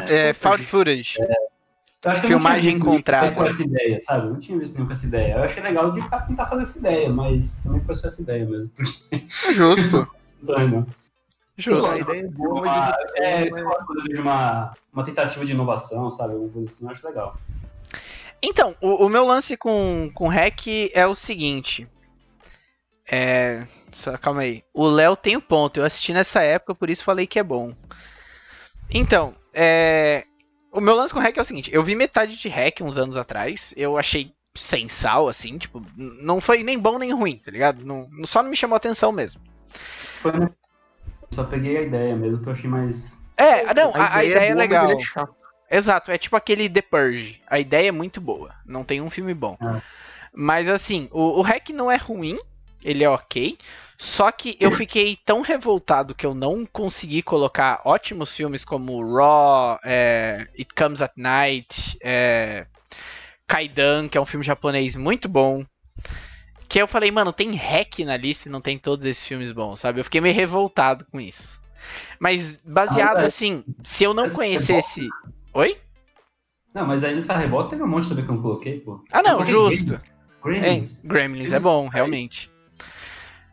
É, 0.08 0.32
found 0.32 0.62
footage. 0.64 1.18
Eu 1.20 2.10
acho 2.10 2.20
que 2.20 2.26
eu 2.26 2.30
não 2.30 2.38
Filmagem 2.40 2.60
tinha 2.60 2.72
visto 2.72 2.84
nenhum 2.84 2.94
encontrada. 2.94 3.32
com 3.32 3.44
essa 3.44 3.62
ideia, 3.62 4.00
sabe? 4.00 4.26
Eu 4.26 4.32
não 4.32 4.40
tinha 4.40 4.58
visto 4.58 4.74
nenhum 4.74 4.86
com 4.86 4.92
essa 4.92 5.06
ideia. 5.06 5.34
Eu 5.34 5.42
achei 5.44 5.62
legal 5.62 5.90
de 5.92 6.00
tentar 6.26 6.46
fazer 6.46 6.62
essa 6.62 6.78
ideia, 6.78 7.08
mas 7.10 7.56
também 7.58 7.80
foi 7.80 7.94
só 7.94 8.08
essa 8.08 8.20
ideia 8.22 8.44
mesmo. 8.44 8.70
Justo. 9.54 10.08
Estranho, 10.40 10.68
não. 10.68 10.86
Justo. 11.56 11.90
A 11.90 11.98
ideia 11.98 12.20
é 12.22 12.26
boa, 12.28 12.60
Uma- 12.62 12.96
é, 13.16 13.42
é- 13.42 13.50
quando 13.50 13.98
eu 13.98 14.04
vejo 14.04 14.22
uma, 14.22 14.72
uma 14.92 15.04
tentativa 15.04 15.44
de 15.44 15.52
inovação, 15.52 16.10
sabe? 16.10 16.32
Alguma 16.32 16.50
coisa 16.52 16.72
assim, 16.72 16.84
eu 16.86 16.90
acho 16.90 17.06
legal. 17.06 17.36
Então, 18.42 18.74
o, 18.80 19.06
o 19.06 19.08
meu 19.08 19.24
lance 19.24 19.56
com, 19.56 20.10
com 20.12 20.26
hack 20.26 20.66
é 20.92 21.06
o 21.06 21.14
seguinte. 21.14 21.86
É. 23.10 23.64
Só, 23.93 24.16
calma 24.16 24.43
aí. 24.43 24.64
O 24.72 24.86
Léo 24.86 25.14
tem 25.14 25.36
o 25.36 25.43
ponto. 25.43 25.78
Eu 25.78 25.84
assisti 25.84 26.12
nessa 26.12 26.43
época, 26.43 26.74
por 26.74 26.90
isso 26.90 27.05
falei 27.05 27.26
que 27.26 27.38
é 27.38 27.43
bom. 27.43 27.74
Então, 28.90 29.34
é. 29.53 30.24
O 30.72 30.80
meu 30.80 30.95
lance 30.95 31.12
com 31.12 31.20
hack 31.20 31.36
é 31.36 31.40
o 31.40 31.45
seguinte: 31.45 31.70
eu 31.72 31.84
vi 31.84 31.95
metade 31.95 32.36
de 32.36 32.49
hack 32.49 32.80
uns 32.80 32.99
anos 32.99 33.16
atrás. 33.16 33.74
Eu 33.76 33.99
achei 33.99 34.34
sem 34.55 34.88
sal, 34.88 35.28
assim. 35.28 35.59
Tipo, 35.59 35.82
não 35.97 36.40
foi 36.40 36.62
nem 36.62 36.78
bom 36.78 36.99
nem 36.99 37.12
ruim, 37.12 37.36
tá 37.36 37.51
ligado? 37.51 37.84
Não, 37.84 38.09
só 38.24 38.43
não 38.43 38.51
me 38.51 38.57
chamou 38.57 38.76
atenção 38.76 39.12
mesmo. 39.12 39.40
Foi, 40.20 40.32
né? 40.32 40.51
Só 41.30 41.45
peguei 41.45 41.76
a 41.76 41.82
ideia 41.82 42.16
mesmo, 42.16 42.43
que 42.43 42.49
eu 42.49 42.53
achei 42.53 42.68
mais. 42.68 43.22
É, 43.36 43.72
não, 43.74 43.93
a, 43.95 44.16
a 44.16 44.24
ideia 44.24 44.51
é 44.51 44.55
boa, 44.55 44.57
mas 44.57 44.68
legal. 44.68 44.90
ele 44.90 45.01
é 45.01 45.05
chato. 45.05 45.34
Exato, 45.70 46.11
é 46.11 46.18
tipo 46.18 46.36
aquele 46.36 46.68
The 46.68 46.82
Purge. 46.82 47.43
A 47.47 47.59
ideia 47.59 47.88
é 47.88 47.93
muito 47.93 48.20
boa. 48.20 48.55
Não 48.66 48.84
tem 48.84 49.01
um 49.01 49.09
filme 49.09 49.32
bom. 49.32 49.57
É. 49.61 49.80
Mas 50.34 50.68
assim, 50.68 51.09
o, 51.11 51.38
o 51.38 51.43
hack 51.43 51.70
não 51.70 51.90
é 51.90 51.97
ruim, 51.97 52.38
ele 52.84 53.04
é 53.04 53.08
ok. 53.08 53.56
Só 53.98 54.32
que 54.32 54.56
eu 54.58 54.72
fiquei 54.72 55.16
tão 55.24 55.42
revoltado 55.42 56.14
que 56.14 56.26
eu 56.26 56.34
não 56.34 56.66
consegui 56.66 57.22
colocar 57.22 57.80
ótimos 57.84 58.34
filmes 58.34 58.64
como 58.64 59.00
Raw, 59.14 59.78
é, 59.84 60.48
It 60.58 60.74
Comes 60.74 61.00
at 61.00 61.12
Night, 61.16 61.96
é, 62.02 62.66
Kaidan, 63.46 64.08
que 64.08 64.18
é 64.18 64.20
um 64.20 64.26
filme 64.26 64.44
japonês 64.44 64.96
muito 64.96 65.28
bom. 65.28 65.64
Que 66.68 66.80
eu 66.82 66.88
falei, 66.88 67.10
mano, 67.12 67.32
tem 67.32 67.54
hack 67.54 68.00
na 68.00 68.16
lista 68.16 68.48
e 68.48 68.52
não 68.52 68.60
tem 68.60 68.76
todos 68.78 69.04
esses 69.06 69.26
filmes 69.26 69.52
bons, 69.52 69.78
sabe? 69.78 70.00
Eu 70.00 70.04
fiquei 70.04 70.20
meio 70.20 70.34
revoltado 70.34 71.04
com 71.10 71.20
isso. 71.20 71.60
Mas 72.18 72.58
baseado 72.64 73.18
Ah, 73.18 73.24
é. 73.24 73.26
assim, 73.26 73.62
se 73.84 74.04
eu 74.04 74.14
não 74.14 74.24
é 74.24 74.30
conhecesse. 74.30 75.08
Oi? 75.54 75.78
Não, 76.74 76.86
mas 76.86 77.04
aí 77.04 77.14
nessa 77.14 77.36
revolta 77.36 77.70
teve 77.70 77.82
um 77.82 77.86
monte 77.86 78.08
também 78.08 78.24
que 78.24 78.30
eu 78.30 78.34
não 78.34 78.42
coloquei, 78.42 78.80
pô. 78.80 79.04
Ah, 79.12 79.22
não, 79.22 79.44
justo. 79.44 79.94
É, 79.94 80.00
Gremlins. 80.42 81.02
Gremlins 81.04 81.52
é 81.52 81.60
bom, 81.60 81.88
realmente. 81.88 82.50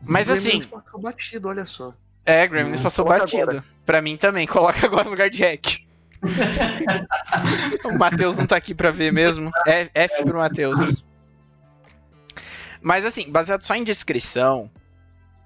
Mas 0.02 0.26
Gremlins 0.28 0.66
assim, 0.66 0.68
passou 0.68 1.00
batido, 1.00 1.48
olha 1.48 1.66
só. 1.66 1.94
é, 2.24 2.46
Gremlins 2.46 2.80
Hum, 2.80 2.82
passou 2.82 3.04
batido. 3.04 3.42
agora. 3.42 3.64
Pra 3.84 4.00
mim 4.02 4.16
também, 4.16 4.46
coloca 4.46 4.84
agora 4.86 5.04
no 5.04 5.10
lugar 5.10 5.28
de 5.30 5.42
hack. 5.42 5.78
o 7.84 7.96
Matheus 7.98 8.36
não 8.36 8.46
tá 8.46 8.56
aqui 8.56 8.74
pra 8.74 8.90
ver 8.90 9.12
mesmo. 9.12 9.50
É 9.66 9.88
F 9.94 10.24
pro 10.24 10.38
Matheus. 10.38 11.02
Mas 12.80 13.04
assim, 13.04 13.30
baseado 13.30 13.62
só 13.62 13.74
em 13.74 13.84
descrição, 13.84 14.70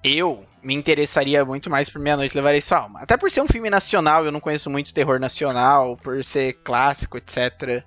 eu 0.03 0.45
me 0.63 0.73
interessaria 0.73 1.43
muito 1.45 1.69
mais 1.69 1.89
por 1.89 1.99
Meia 1.99 2.15
Noite 2.17 2.35
Levarei 2.35 2.61
Sua 2.61 2.79
Alma. 2.79 3.01
Até 3.01 3.17
por 3.17 3.29
ser 3.29 3.41
um 3.41 3.47
filme 3.47 3.69
nacional, 3.69 4.25
eu 4.25 4.31
não 4.31 4.39
conheço 4.39 4.69
muito 4.69 4.93
terror 4.93 5.19
nacional, 5.19 5.97
por 5.97 6.23
ser 6.23 6.53
clássico, 6.63 7.17
etc. 7.17 7.83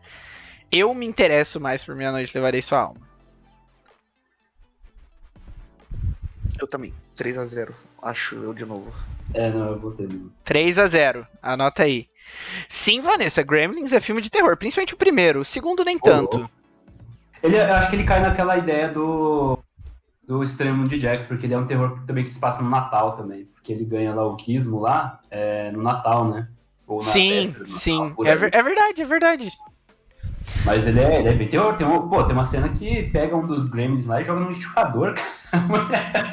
Eu 0.71 0.93
me 0.95 1.07
interesso 1.07 1.59
mais 1.59 1.83
por 1.83 1.95
Meia 1.95 2.13
Noite 2.13 2.35
Levarei 2.35 2.61
Sua 2.63 2.81
Alma. 2.81 3.08
Eu 6.59 6.67
também. 6.67 6.93
3x0. 7.17 7.71
Acho 8.03 8.37
eu 8.37 8.53
de 8.55 8.65
novo. 8.65 8.93
É, 9.35 9.51
não, 9.51 9.67
eu 9.69 9.79
botei. 9.79 10.07
não. 10.07 10.31
3 10.45 10.79
a 10.79 10.87
0 10.87 11.27
Anota 11.43 11.83
aí. 11.83 12.09
Sim, 12.69 13.01
Vanessa, 13.01 13.43
Gremlins 13.43 13.93
é 13.93 14.01
filme 14.01 14.21
de 14.21 14.31
terror, 14.31 14.57
principalmente 14.57 14.95
o 14.95 14.99
primeiro. 14.99 15.41
O 15.41 15.45
segundo, 15.45 15.85
nem 15.85 15.99
tanto. 15.99 16.49
Ele, 17.43 17.57
eu 17.57 17.75
acho 17.75 17.89
que 17.91 17.97
ele 17.97 18.05
cai 18.05 18.21
naquela 18.21 18.57
ideia 18.59 18.89
do, 18.89 19.59
do 20.27 20.43
extremo 20.43 20.87
de 20.89 20.99
Jack, 20.99 21.27
porque 21.27 21.47
ele 21.47 21.55
é 21.55 21.59
um 21.59 21.67
terror 21.67 22.01
também 22.07 22.25
que 22.25 22.31
se 22.31 22.39
passa 22.41 22.63
no 22.63 22.69
Natal 22.71 23.17
também. 23.17 23.45
Porque 23.47 23.73
ele 23.73 23.85
ganha 23.85 24.15
lá 24.15 24.27
o 24.27 24.37
Gizmo 24.39 24.81
lá 24.81 25.21
é, 25.31 25.71
no 25.73 25.83
Natal, 25.83 26.29
né? 26.29 26.49
Ou 26.87 26.99
na 26.99 27.05
Sim, 27.05 27.31
véspera 27.43 27.67
sim. 27.69 28.15
É, 28.25 28.35
ver- 28.35 28.55
é 28.55 28.63
verdade, 28.63 29.03
é 29.03 29.05
verdade. 29.05 29.53
Mas 30.65 30.87
ele 30.87 31.01
é, 31.01 31.19
ele 31.19 31.29
é 31.29 31.33
bem 31.33 31.49
terror. 31.49 31.77
Tem, 31.77 31.87
um, 31.87 32.09
pô, 32.09 32.23
tem 32.25 32.35
uma 32.35 32.45
cena 32.45 32.69
que 32.69 33.05
pega 33.11 33.37
um 33.37 33.47
dos 33.47 33.67
Gremlins 33.71 34.07
lá 34.07 34.21
e 34.21 34.25
joga 34.25 34.41
no 34.41 34.49
liquidificador, 34.49 35.15
cara. 35.15 36.31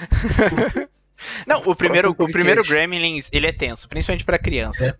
Não, 1.46 1.60
o 1.66 1.74
primeiro, 1.76 2.14
o 2.18 2.26
primeiro. 2.30 2.64
Gremlins, 2.64 3.28
ele 3.30 3.46
é 3.46 3.52
tenso, 3.52 3.88
principalmente 3.88 4.24
pra 4.24 4.38
criança. 4.38 4.96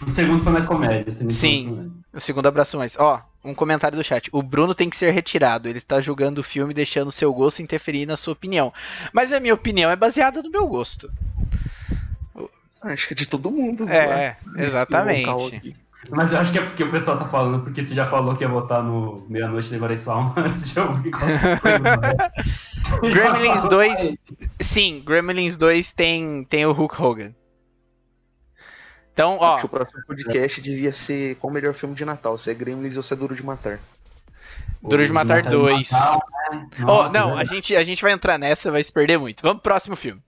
o 0.00 0.08
segundo 0.08 0.42
foi 0.42 0.52
mais 0.52 0.64
comédia. 0.64 1.12
Sim. 1.12 1.70
mais. 1.70 1.90
O 2.14 2.20
segundo 2.20 2.46
abraço 2.46 2.78
mais. 2.78 2.96
Ó, 2.98 3.22
um 3.44 3.54
comentário 3.54 3.96
do 3.96 4.02
chat. 4.04 4.28
O 4.32 4.42
Bruno 4.42 4.74
tem 4.74 4.88
que 4.88 4.96
ser 4.96 5.10
retirado. 5.10 5.68
Ele 5.68 5.78
está 5.78 6.00
julgando 6.00 6.40
o 6.40 6.44
filme, 6.44 6.72
deixando 6.72 7.12
seu 7.12 7.32
gosto 7.32 7.62
interferir 7.62 8.06
na 8.06 8.16
sua 8.16 8.32
opinião. 8.32 8.72
Mas 9.12 9.32
a 9.32 9.40
minha 9.40 9.54
opinião 9.54 9.90
é 9.90 9.96
baseada 9.96 10.42
no 10.42 10.50
meu 10.50 10.66
gosto. 10.66 11.10
Acho 12.80 13.08
que 13.08 13.14
é 13.14 13.16
de 13.16 13.26
todo 13.26 13.50
mundo. 13.50 13.88
É, 13.88 14.06
lá, 14.06 14.36
nesse 14.52 14.68
exatamente. 14.68 15.76
Mas 16.10 16.32
eu 16.32 16.38
acho 16.38 16.52
que 16.52 16.58
é 16.58 16.62
porque 16.62 16.82
o 16.82 16.90
pessoal 16.90 17.18
tá 17.18 17.26
falando, 17.26 17.62
porque 17.62 17.82
você 17.82 17.94
já 17.94 18.06
falou 18.06 18.34
que 18.34 18.42
ia 18.42 18.48
votar 18.48 18.82
no 18.82 19.26
Meia-Noite 19.28 19.70
Levarei 19.70 19.96
Sua 19.96 20.14
Alma 20.14 20.34
antes 20.38 20.70
de 20.70 20.80
ouvir 20.80 21.10
qualquer 21.10 21.60
coisa. 21.60 22.32
Gremlins 23.02 23.62
2 23.68 24.16
Sim, 24.60 25.02
Gremlins 25.04 25.58
2 25.58 25.92
tem, 25.92 26.44
tem 26.44 26.66
o 26.66 26.72
Hulk 26.72 27.02
Hogan. 27.02 27.34
Então, 29.12 29.34
Acho 29.34 29.44
ó, 29.44 29.58
que 29.58 29.66
o 29.66 29.68
próximo 29.68 30.02
podcast 30.06 30.60
devia 30.60 30.92
ser 30.92 31.34
qual 31.36 31.50
o 31.50 31.54
melhor 31.54 31.74
filme 31.74 31.94
de 31.94 32.04
Natal, 32.04 32.38
se 32.38 32.50
é 32.50 32.54
Gremlins 32.54 32.96
ou 32.96 33.02
se 33.02 33.12
é 33.12 33.16
Duro 33.16 33.34
de 33.34 33.44
Matar. 33.44 33.80
Duro 34.80 35.04
de 35.04 35.12
Matar 35.12 35.42
2. 35.42 35.90
Natal, 35.90 36.22
né? 36.52 36.68
Nossa, 36.78 37.18
não, 37.18 37.28
velho. 37.30 37.40
a 37.40 37.44
gente, 37.44 37.74
a 37.74 37.82
gente 37.82 38.00
vai 38.00 38.12
entrar 38.12 38.38
nessa, 38.38 38.70
vai 38.70 38.82
se 38.82 38.92
perder 38.92 39.18
muito. 39.18 39.42
Vamos 39.42 39.60
pro 39.60 39.72
próximo 39.72 39.96
filme. 39.96 40.22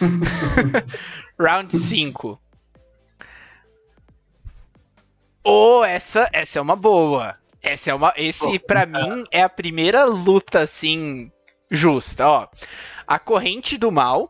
Round 1.38 1.76
5. 1.76 2.40
Oh, 5.44 5.84
essa, 5.84 6.28
essa 6.32 6.58
é 6.58 6.62
uma 6.62 6.76
boa. 6.76 7.36
Essa 7.60 7.90
é 7.90 7.94
uma, 7.94 8.12
esse 8.16 8.58
pra 8.58 8.86
mim 8.86 9.24
é 9.30 9.42
a 9.42 9.48
primeira 9.48 10.04
luta 10.04 10.60
assim 10.60 11.30
justa, 11.70 12.28
ó. 12.28 12.48
A 13.06 13.18
Corrente 13.18 13.78
do 13.78 13.90
Mal, 13.90 14.28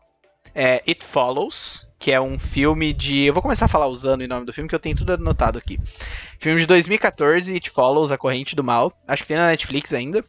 é 0.53 0.83
It 0.87 1.03
Follows, 1.03 1.87
que 1.97 2.11
é 2.11 2.19
um 2.19 2.37
filme 2.37 2.93
de, 2.93 3.23
eu 3.23 3.33
vou 3.33 3.41
começar 3.41 3.65
a 3.65 3.69
falar 3.69 3.87
usando 3.87 4.21
o 4.21 4.27
nome 4.27 4.45
do 4.45 4.53
filme 4.53 4.69
que 4.69 4.75
eu 4.75 4.79
tenho 4.79 4.95
tudo 4.95 5.13
anotado 5.13 5.57
aqui. 5.57 5.79
Filme 6.39 6.59
de 6.59 6.67
2014, 6.67 7.53
It 7.53 7.69
Follows, 7.69 8.11
A 8.11 8.17
Corrente 8.17 8.55
do 8.55 8.63
Mal. 8.63 8.93
Acho 9.07 9.23
que 9.23 9.29
tem 9.29 9.37
na 9.37 9.47
Netflix 9.47 9.93
ainda. 9.93 10.23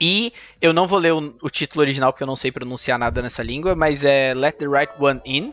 E 0.00 0.32
eu 0.60 0.72
não 0.72 0.86
vou 0.86 0.98
ler 0.98 1.12
o, 1.12 1.36
o 1.42 1.50
título 1.50 1.82
original 1.82 2.12
porque 2.12 2.22
eu 2.22 2.26
não 2.26 2.36
sei 2.36 2.50
pronunciar 2.50 2.98
nada 2.98 3.20
nessa 3.20 3.42
língua, 3.42 3.74
mas 3.74 4.02
é 4.02 4.32
Let 4.34 4.56
the 4.56 4.66
Right 4.66 4.92
One 4.98 5.20
In, 5.26 5.52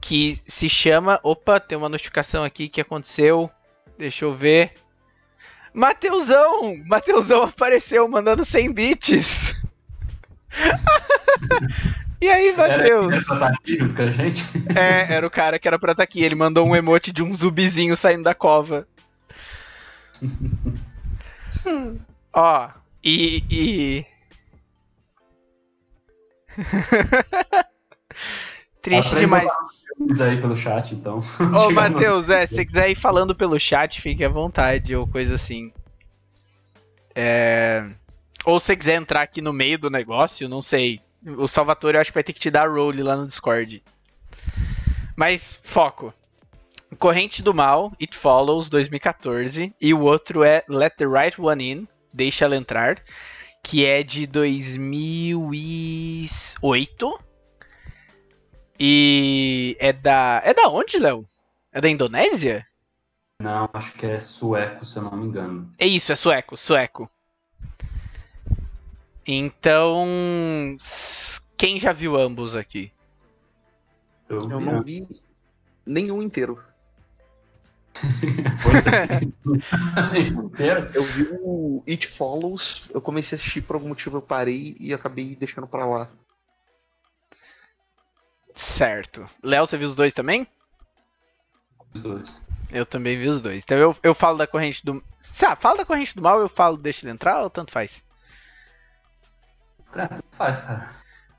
que 0.00 0.40
se 0.46 0.68
chama. 0.68 1.20
Opa, 1.22 1.60
tem 1.60 1.76
uma 1.76 1.88
notificação 1.88 2.42
aqui 2.44 2.68
que 2.68 2.80
aconteceu. 2.80 3.50
Deixa 3.98 4.24
eu 4.24 4.34
ver. 4.34 4.74
Mateusão! 5.72 6.76
Mateusão 6.86 7.42
apareceu 7.42 8.08
mandando 8.08 8.44
100 8.44 8.72
bits. 8.72 9.54
e 12.20 12.28
aí, 12.28 12.48
Era 12.48 12.56
Mateus? 12.56 13.14
essa 13.14 13.38
tá 13.38 13.48
aqui 13.48 13.76
junto 13.76 13.94
com 13.94 14.02
a 14.02 14.10
gente? 14.10 14.42
É, 14.74 15.14
era 15.14 15.26
o 15.26 15.30
cara 15.30 15.58
que 15.58 15.68
era 15.68 15.78
pra 15.78 15.92
estar 15.92 16.02
aqui. 16.02 16.22
Ele 16.22 16.34
mandou 16.34 16.66
um 16.66 16.74
emote 16.74 17.12
de 17.12 17.22
um 17.22 17.32
zumbizinho 17.32 17.96
saindo 17.96 18.24
da 18.24 18.34
cova. 18.34 18.86
Ó, 22.32 22.68
e. 23.02 23.44
e... 23.50 24.06
Triste 28.82 29.14
demais. 29.16 29.50
Diz 30.06 30.20
aí 30.20 30.40
pelo 30.40 30.56
chat, 30.56 30.94
então. 30.94 31.22
Ô, 31.54 31.70
Matheus, 31.70 32.30
é, 32.30 32.46
se 32.46 32.54
você 32.54 32.64
quiser 32.64 32.90
ir 32.90 32.94
falando 32.94 33.34
pelo 33.34 33.60
chat, 33.60 34.00
fique 34.00 34.24
à 34.24 34.30
vontade, 34.30 34.96
ou 34.96 35.06
coisa 35.06 35.34
assim. 35.34 35.70
É... 37.14 37.86
Ou 38.46 38.58
se 38.58 38.64
você 38.66 38.76
quiser 38.76 38.94
entrar 38.94 39.20
aqui 39.20 39.42
no 39.42 39.52
meio 39.52 39.78
do 39.78 39.90
negócio, 39.90 40.48
não 40.48 40.62
sei. 40.62 41.02
O 41.36 41.46
Salvatore 41.46 41.96
eu 41.96 42.00
acho 42.00 42.10
que 42.10 42.14
vai 42.14 42.24
ter 42.24 42.32
que 42.32 42.40
te 42.40 42.50
dar 42.50 42.70
role 42.70 43.02
lá 43.02 43.14
no 43.14 43.26
Discord. 43.26 43.82
Mas, 45.14 45.60
foco. 45.62 46.14
Corrente 46.98 47.42
do 47.42 47.52
Mal, 47.52 47.92
It 48.00 48.16
Follows, 48.16 48.70
2014. 48.70 49.74
E 49.78 49.92
o 49.92 50.00
outro 50.00 50.42
é 50.42 50.64
Let 50.66 50.94
the 50.96 51.04
Right 51.04 51.38
One 51.38 51.62
In, 51.62 51.86
Deixa 52.10 52.46
Ela 52.46 52.56
Entrar. 52.56 52.96
Que 53.62 53.84
é 53.84 54.02
de 54.02 54.26
2008. 54.26 57.20
E 58.82 59.76
é 59.78 59.92
da. 59.92 60.40
É 60.42 60.54
da 60.54 60.66
onde, 60.68 60.98
Léo? 60.98 61.28
É 61.70 61.82
da 61.82 61.90
Indonésia? 61.90 62.66
Não, 63.38 63.68
acho 63.74 63.92
que 63.92 64.06
é 64.06 64.18
sueco, 64.18 64.86
se 64.86 64.98
eu 64.98 65.02
não 65.02 65.18
me 65.18 65.26
engano. 65.26 65.70
É 65.78 65.86
isso, 65.86 66.10
é 66.10 66.16
sueco, 66.16 66.56
sueco. 66.56 67.10
Então. 69.26 70.76
Quem 71.58 71.78
já 71.78 71.92
viu 71.92 72.16
ambos 72.16 72.56
aqui? 72.56 72.90
Eu 74.30 74.48
não 74.48 74.82
vi 74.82 75.06
nenhum 75.84 76.22
inteiro. 76.22 76.58
É. 80.14 80.20
Inteiro. 80.20 80.90
Eu 80.94 81.02
vi 81.02 81.28
o 81.42 81.82
It 81.86 82.06
Follows, 82.06 82.88
eu 82.94 83.00
comecei 83.00 83.36
a 83.36 83.38
assistir 83.38 83.60
por 83.60 83.74
algum 83.74 83.88
motivo, 83.88 84.16
eu 84.16 84.22
parei 84.22 84.76
e 84.80 84.94
acabei 84.94 85.36
deixando 85.36 85.66
pra 85.66 85.84
lá. 85.84 86.08
Certo. 88.60 89.28
Léo, 89.42 89.66
você 89.66 89.78
viu 89.78 89.88
os 89.88 89.94
dois 89.94 90.12
também? 90.12 90.46
Os 91.94 92.02
dois. 92.02 92.46
Eu 92.70 92.84
também 92.84 93.18
vi 93.18 93.26
os 93.26 93.40
dois. 93.40 93.64
Então 93.64 93.76
eu, 93.78 93.96
eu 94.02 94.14
falo 94.14 94.36
da 94.36 94.46
corrente 94.46 94.84
do. 94.84 95.02
Ah, 95.42 95.56
fala 95.56 95.78
da 95.78 95.84
corrente 95.86 96.14
do 96.14 96.20
mal, 96.20 96.38
eu 96.38 96.48
falo, 96.48 96.76
deixa 96.76 97.04
ele 97.04 97.12
entrar 97.12 97.42
ou 97.42 97.48
tanto 97.48 97.72
faz? 97.72 98.04
Tanto 99.90 100.22
faz, 100.32 100.60
cara. 100.60 100.90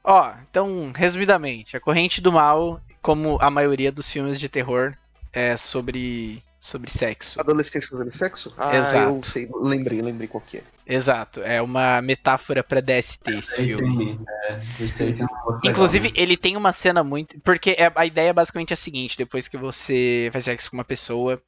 Ó, 0.03 0.33
então, 0.49 0.91
resumidamente, 0.95 1.77
a 1.77 1.79
corrente 1.79 2.19
do 2.21 2.31
mal, 2.31 2.81
como 3.03 3.37
a 3.39 3.51
maioria 3.51 3.91
dos 3.91 4.09
filmes 4.09 4.39
de 4.39 4.49
terror, 4.49 4.97
é 5.31 5.55
sobre 5.55 6.43
sobre 6.61 6.91
sexo. 6.91 7.39
Adolescente 7.41 7.87
fazendo 7.87 8.15
sexo? 8.15 8.53
Ah, 8.55 8.75
Exato. 8.75 8.97
eu 9.15 9.23
sei, 9.23 9.49
lembrei, 9.61 9.99
lembrei 10.01 10.27
qual 10.27 10.41
que 10.41 10.59
é. 10.59 10.63
Exato, 10.85 11.41
é 11.41 11.59
uma 11.61 11.99
metáfora 12.03 12.63
pra 12.63 12.79
DST 12.79 13.31
esse 13.31 13.61
Aí 13.61 13.67
filme. 13.67 14.19
é, 14.47 14.59
esse 14.79 15.03
outra 15.45 15.69
Inclusive, 15.71 16.09
né? 16.09 16.13
ele 16.15 16.37
tem 16.37 16.55
uma 16.55 16.71
cena 16.71 17.03
muito. 17.03 17.39
Porque 17.41 17.71
é- 17.71 17.91
a 17.95 18.05
ideia 18.05 18.31
basicamente 18.33 18.71
é 18.71 18.75
a 18.75 18.77
seguinte: 18.77 19.17
depois 19.17 19.47
que 19.47 19.57
você 19.57 20.29
faz 20.31 20.45
sexo 20.45 20.69
com 20.69 20.77
uma 20.77 20.83
pessoa, 20.85 21.41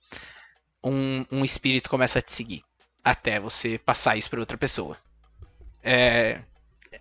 um, 0.84 1.24
um 1.32 1.46
espírito 1.46 1.90
começa 1.90 2.18
a 2.18 2.22
te 2.22 2.32
seguir. 2.34 2.64
Até 3.04 3.40
você 3.40 3.78
passar 3.78 4.18
isso 4.18 4.30
pra 4.30 4.40
outra 4.40 4.58
pessoa. 4.58 4.98
É, 5.84 6.40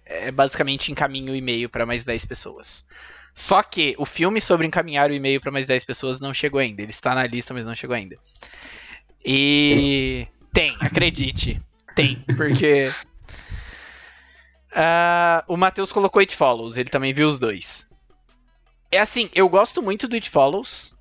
é 0.05 0.31
basicamente 0.31 0.91
encaminho 0.93 1.33
o 1.33 1.37
e-mail 1.37 1.71
pra 1.71 1.87
mais 1.87 2.05
10 2.05 2.25
pessoas. 2.27 2.85
Só 3.35 3.63
que 3.63 3.95
o 3.99 4.05
filme 4.05 4.41
sobre 4.41 4.67
encaminhar 4.67 5.11
o 5.11 5.15
e-mail 5.15 5.41
pra 5.41 5.51
mais 5.51 5.67
10 5.67 5.85
pessoas 5.85 6.21
não 6.21 6.35
chegou 6.35 6.61
ainda. 6.61 6.83
Ele 6.83 6.91
está 6.91 7.15
na 7.15 7.27
lista, 7.27 7.55
mas 7.55 7.65
não 7.65 7.75
chegou 7.75 7.97
ainda. 7.97 8.17
E. 9.25 10.27
Tem, 10.53 10.77
acredite. 10.81 11.61
Tem, 11.95 12.25
porque. 12.37 12.91
Ah, 14.75 15.45
o 15.49 15.55
Matheus 15.55 15.93
colocou 15.93 16.21
It 16.21 16.35
Follows, 16.35 16.79
ele 16.79 16.89
também 16.89 17.13
viu 17.13 17.29
os 17.29 17.39
dois. 17.39 17.87
É 18.91 19.01
assim, 19.01 19.29
eu 19.35 19.47
gosto 19.47 19.83
muito 19.83 20.09
do 20.09 20.15
It 20.15 20.31
Follows, 20.31 20.97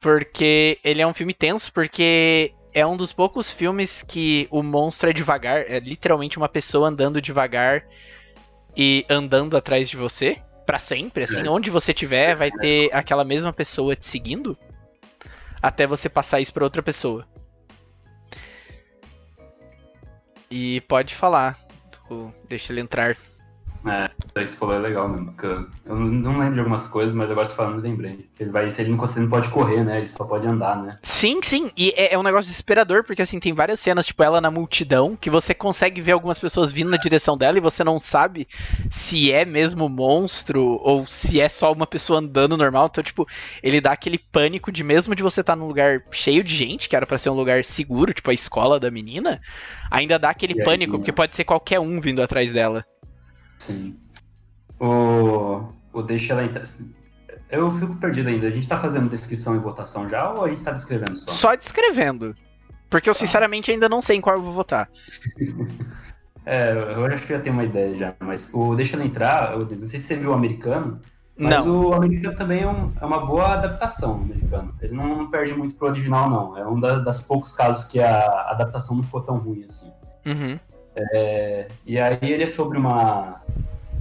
porque 0.00 0.78
ele 0.84 1.02
é 1.02 1.06
um 1.06 1.12
filme 1.12 1.34
tenso, 1.34 1.72
porque 1.72 2.54
é 2.72 2.86
um 2.86 2.96
dos 2.96 3.12
poucos 3.12 3.52
filmes 3.52 4.02
que 4.02 4.46
o 4.50 4.62
monstro 4.62 5.10
é 5.10 5.12
devagar, 5.12 5.64
é 5.68 5.80
literalmente 5.80 6.36
uma 6.36 6.48
pessoa 6.48 6.88
andando 6.88 7.20
devagar 7.20 7.84
e 8.76 9.04
andando 9.08 9.56
atrás 9.56 9.90
de 9.90 9.96
você, 9.96 10.40
pra 10.66 10.78
sempre, 10.78 11.24
assim, 11.24 11.46
É. 11.46 11.50
onde 11.50 11.70
você 11.70 11.92
tiver, 11.92 12.34
vai 12.36 12.50
ter 12.50 12.90
aquela 12.94 13.24
mesma 13.24 13.52
pessoa 13.52 13.96
te 13.96 14.06
seguindo, 14.06 14.56
até 15.60 15.86
você 15.86 16.08
passar 16.08 16.40
isso 16.40 16.52
pra 16.52 16.64
outra 16.64 16.82
pessoa. 16.82 17.26
E 20.50 20.80
pode 20.82 21.14
falar, 21.14 21.58
deixa 22.48 22.72
ele 22.72 22.80
entrar. 22.80 23.16
É, 23.84 24.04
isso 24.04 24.32
aí 24.36 24.44
que 24.44 24.50
você 24.50 24.56
falou 24.56 24.74
é 24.76 24.78
legal 24.78 25.08
mesmo. 25.08 25.32
Porque 25.32 25.46
eu, 25.46 25.96
não 25.96 26.38
lembro 26.38 26.54
de 26.54 26.60
algumas 26.60 26.86
coisas, 26.86 27.14
mas 27.14 27.30
agora 27.30 27.46
você 27.46 27.54
falando, 27.54 27.76
eu 27.76 27.82
lembrei. 27.82 28.28
Ele 28.38 28.50
vai, 28.50 28.70
se 28.70 28.80
ele 28.80 28.90
não 28.90 28.98
conseguir, 28.98 29.22
não 29.22 29.30
pode 29.30 29.48
correr, 29.50 29.84
né? 29.84 29.98
Ele 29.98 30.06
só 30.06 30.24
pode 30.24 30.46
andar, 30.46 30.82
né? 30.82 30.98
Sim, 31.02 31.40
sim, 31.42 31.70
e 31.76 31.90
é, 31.96 32.14
é 32.14 32.18
um 32.18 32.22
negócio 32.22 32.46
desesperador, 32.46 33.04
porque 33.04 33.22
assim, 33.22 33.40
tem 33.40 33.52
várias 33.52 33.80
cenas, 33.80 34.06
tipo, 34.06 34.22
ela 34.22 34.40
na 34.40 34.50
multidão, 34.50 35.16
que 35.20 35.30
você 35.30 35.52
consegue 35.52 36.00
ver 36.00 36.12
algumas 36.12 36.38
pessoas 36.38 36.70
vindo 36.70 36.90
na 36.90 36.96
direção 36.96 37.36
dela 37.36 37.58
e 37.58 37.60
você 37.60 37.82
não 37.82 37.98
sabe 37.98 38.46
se 38.90 39.32
é 39.32 39.44
mesmo 39.44 39.88
monstro 39.88 40.62
ou 40.82 41.06
se 41.06 41.40
é 41.40 41.48
só 41.48 41.72
uma 41.72 41.86
pessoa 41.86 42.20
andando 42.20 42.56
normal. 42.56 42.88
Então, 42.90 43.02
tipo, 43.02 43.26
ele 43.62 43.80
dá 43.80 43.92
aquele 43.92 44.18
pânico 44.18 44.70
de 44.70 44.84
mesmo 44.84 45.14
de 45.14 45.22
você 45.22 45.40
estar 45.40 45.56
num 45.56 45.66
lugar 45.66 46.02
cheio 46.10 46.44
de 46.44 46.54
gente, 46.54 46.88
que 46.88 46.96
era 46.96 47.06
pra 47.06 47.18
ser 47.18 47.30
um 47.30 47.34
lugar 47.34 47.64
seguro, 47.64 48.14
tipo 48.14 48.30
a 48.30 48.34
escola 48.34 48.78
da 48.78 48.90
menina, 48.90 49.40
ainda 49.90 50.18
dá 50.18 50.30
aquele 50.30 50.54
aí, 50.58 50.64
pânico, 50.64 50.92
né? 50.92 50.98
porque 50.98 51.12
pode 51.12 51.34
ser 51.34 51.44
qualquer 51.44 51.80
um 51.80 52.00
vindo 52.00 52.22
atrás 52.22 52.52
dela. 52.52 52.84
Sim. 53.62 53.96
O, 54.80 55.62
o 55.92 56.02
Deixa 56.02 56.32
Ela 56.32 56.44
Entrar. 56.44 56.62
Eu 57.48 57.70
fico 57.72 57.94
perdido 57.96 58.28
ainda. 58.28 58.48
A 58.48 58.50
gente 58.50 58.68
tá 58.68 58.76
fazendo 58.76 59.08
descrição 59.08 59.54
e 59.54 59.58
votação 59.58 60.08
já 60.08 60.30
ou 60.32 60.44
a 60.44 60.48
gente 60.48 60.62
tá 60.64 60.72
descrevendo 60.72 61.14
só? 61.16 61.30
Só 61.30 61.54
descrevendo. 61.54 62.34
Porque 62.90 63.08
eu, 63.08 63.14
sinceramente, 63.14 63.70
ainda 63.70 63.88
não 63.88 64.02
sei 64.02 64.16
em 64.16 64.20
qual 64.20 64.36
eu 64.36 64.42
vou 64.42 64.52
votar. 64.52 64.88
É, 66.44 66.72
eu 66.72 67.04
acho 67.06 67.22
que 67.22 67.28
já 67.32 67.38
tenho 67.38 67.54
uma 67.54 67.62
ideia 67.62 67.94
já. 67.94 68.14
Mas 68.18 68.50
o 68.52 68.74
Deixa 68.74 68.96
Ela 68.96 69.04
Entrar, 69.04 69.52
eu 69.52 69.60
não 69.60 69.78
sei 69.88 70.00
se 70.00 70.00
você 70.00 70.16
viu 70.16 70.30
o 70.30 70.34
americano, 70.34 71.00
mas 71.38 71.64
Não. 71.64 71.90
o 71.90 71.94
americano 71.94 72.34
também 72.36 72.62
é, 72.64 72.68
um- 72.68 72.92
é 73.00 73.06
uma 73.06 73.24
boa 73.24 73.52
adaptação, 73.52 74.14
americano. 74.14 74.74
Ele 74.82 74.92
não, 74.92 75.18
não 75.18 75.30
perde 75.30 75.54
muito 75.54 75.76
pro 75.76 75.86
original, 75.86 76.28
não. 76.28 76.58
É 76.58 76.66
um 76.66 76.80
da- 76.80 76.98
das 76.98 77.28
poucos 77.28 77.54
casos 77.54 77.84
que 77.84 78.00
a 78.00 78.50
adaptação 78.50 78.96
não 78.96 79.04
ficou 79.04 79.20
tão 79.20 79.36
ruim 79.38 79.62
assim. 79.64 79.92
Uhum. 80.26 80.58
É, 80.94 81.68
e 81.86 81.98
aí 81.98 82.18
ele 82.22 82.44
é 82.44 82.46
sobre 82.46 82.78
uma. 82.78 83.42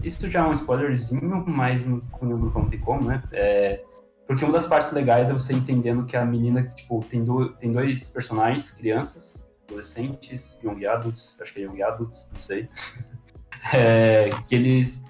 Isso 0.03 0.29
já 0.29 0.41
é 0.41 0.43
um 0.43 0.51
spoilerzinho, 0.51 1.43
mas 1.47 1.85
no, 1.85 2.01
com 2.11 2.25
o 2.25 2.37
grupo 2.37 2.59
não 2.59 2.67
tem 2.67 2.79
como, 2.79 3.07
né? 3.07 3.23
É, 3.31 3.83
porque 4.25 4.43
uma 4.43 4.53
das 4.53 4.67
partes 4.67 4.91
legais 4.91 5.29
é 5.29 5.33
você 5.33 5.53
entendendo 5.53 6.05
que 6.05 6.17
a 6.17 6.25
menina, 6.25 6.63
tipo, 6.63 7.03
tem, 7.09 7.23
do, 7.23 7.49
tem 7.53 7.71
dois 7.71 8.09
personagens, 8.09 8.71
crianças, 8.71 9.47
adolescentes, 9.67 10.59
young 10.63 10.85
adults, 10.85 11.37
acho 11.41 11.53
que 11.53 11.59
é 11.59 11.63
young 11.63 11.81
adults, 11.81 12.29
não 12.31 12.39
sei. 12.39 12.69
É, 13.75 14.31
que 14.47 14.55
eles. 14.55 15.03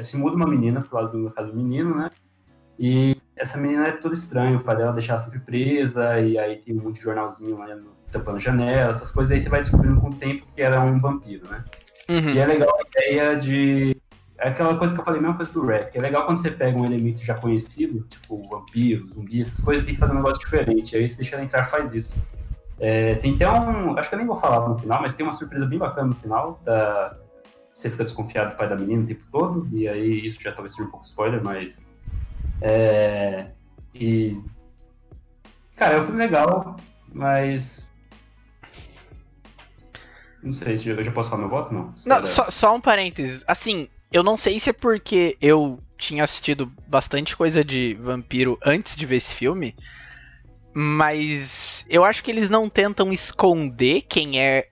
Se 0.00 0.18
muda 0.18 0.36
uma 0.36 0.46
menina 0.46 0.82
pro 0.82 0.94
lado 0.94 1.18
do 1.18 1.30
caso 1.30 1.50
do 1.50 1.56
menino, 1.56 1.96
né? 1.96 2.10
E 2.78 3.16
essa 3.34 3.56
menina 3.56 3.86
é 3.86 3.92
toda 3.92 4.12
estranha, 4.14 4.58
o 4.58 4.62
pai 4.62 4.76
dela 4.76 4.92
deixa 4.92 5.12
ela 5.12 5.20
sempre 5.20 5.40
presa, 5.40 6.20
e 6.20 6.38
aí 6.38 6.58
tem 6.58 6.78
um 6.78 6.82
monte 6.82 6.96
de 6.96 7.02
jornalzinho 7.02 7.56
lá 7.56 7.74
no, 7.74 7.92
tampando 8.14 8.40
janela, 8.40 8.90
essas 8.90 9.10
coisas 9.10 9.32
aí 9.32 9.40
você 9.40 9.48
vai 9.48 9.60
descobrindo 9.60 10.00
com 10.00 10.08
o 10.08 10.14
tempo 10.14 10.46
que 10.54 10.62
ela 10.62 10.76
é 10.76 10.80
um 10.80 10.98
vampiro, 10.98 11.48
né? 11.48 11.64
Uhum. 12.08 12.30
E 12.30 12.38
é 12.38 12.46
legal 12.46 12.76
a 12.76 12.82
ideia 12.82 13.36
de. 13.36 13.96
É 14.38 14.48
aquela 14.48 14.76
coisa 14.76 14.94
que 14.94 15.00
eu 15.00 15.04
falei, 15.04 15.20
a 15.20 15.22
mesma 15.22 15.36
coisa 15.36 15.52
do 15.52 15.64
rap. 15.64 15.96
É 15.96 16.00
legal 16.00 16.26
quando 16.26 16.38
você 16.38 16.50
pega 16.50 16.76
um 16.76 16.84
elemento 16.84 17.24
já 17.24 17.34
conhecido, 17.34 18.04
tipo 18.08 18.48
vampiro, 18.48 19.08
zumbi, 19.08 19.40
essas 19.40 19.60
coisas, 19.60 19.84
tem 19.84 19.94
que 19.94 20.00
fazer 20.00 20.12
um 20.12 20.16
negócio 20.16 20.42
diferente. 20.42 20.96
Aí 20.96 21.08
você 21.08 21.16
deixa 21.16 21.36
ela 21.36 21.44
entrar 21.44 21.64
faz 21.64 21.92
isso. 21.92 22.24
É, 22.78 23.14
tem 23.16 23.34
até 23.34 23.48
um. 23.48 23.96
Acho 23.96 24.08
que 24.08 24.14
eu 24.14 24.18
nem 24.18 24.26
vou 24.26 24.36
falar 24.36 24.68
no 24.68 24.78
final, 24.78 25.00
mas 25.00 25.14
tem 25.14 25.24
uma 25.24 25.32
surpresa 25.32 25.66
bem 25.66 25.78
bacana 25.78 26.08
no 26.08 26.14
final. 26.16 26.60
Da, 26.64 27.16
você 27.72 27.88
fica 27.90 28.04
desconfiado 28.04 28.50
do 28.50 28.56
pai 28.56 28.68
da 28.68 28.76
menina 28.76 29.02
o 29.02 29.06
tempo 29.06 29.24
todo, 29.32 29.68
e 29.72 29.88
aí 29.88 30.26
isso 30.26 30.40
já 30.40 30.52
talvez 30.52 30.72
seja 30.72 30.86
um 30.86 30.90
pouco 30.90 31.06
spoiler, 31.06 31.42
mas. 31.42 31.86
É, 32.60 33.46
e. 33.94 34.40
Cara, 35.76 35.94
é 35.94 36.00
um 36.00 36.04
filme 36.04 36.18
legal, 36.18 36.76
mas. 37.12 37.93
Não 40.44 40.52
sei, 40.52 40.76
se 40.78 40.88
eu 40.88 41.02
já 41.02 41.10
posso 41.10 41.30
falar 41.30 41.40
meu 41.40 41.50
voto? 41.50 41.72
Não. 41.72 41.92
Não, 42.06 42.26
só, 42.26 42.50
só 42.50 42.74
um 42.76 42.80
parênteses. 42.80 43.42
Assim, 43.48 43.88
eu 44.12 44.22
não 44.22 44.36
sei 44.36 44.60
se 44.60 44.68
é 44.70 44.72
porque 44.72 45.36
eu 45.40 45.80
tinha 45.96 46.22
assistido 46.22 46.70
bastante 46.86 47.34
coisa 47.36 47.64
de 47.64 47.94
vampiro 47.94 48.58
antes 48.64 48.94
de 48.94 49.06
ver 49.06 49.16
esse 49.16 49.34
filme, 49.34 49.74
mas 50.74 51.86
eu 51.88 52.04
acho 52.04 52.22
que 52.22 52.30
eles 52.30 52.50
não 52.50 52.68
tentam 52.68 53.12
esconder 53.12 54.02
quem 54.02 54.40
é 54.40 54.66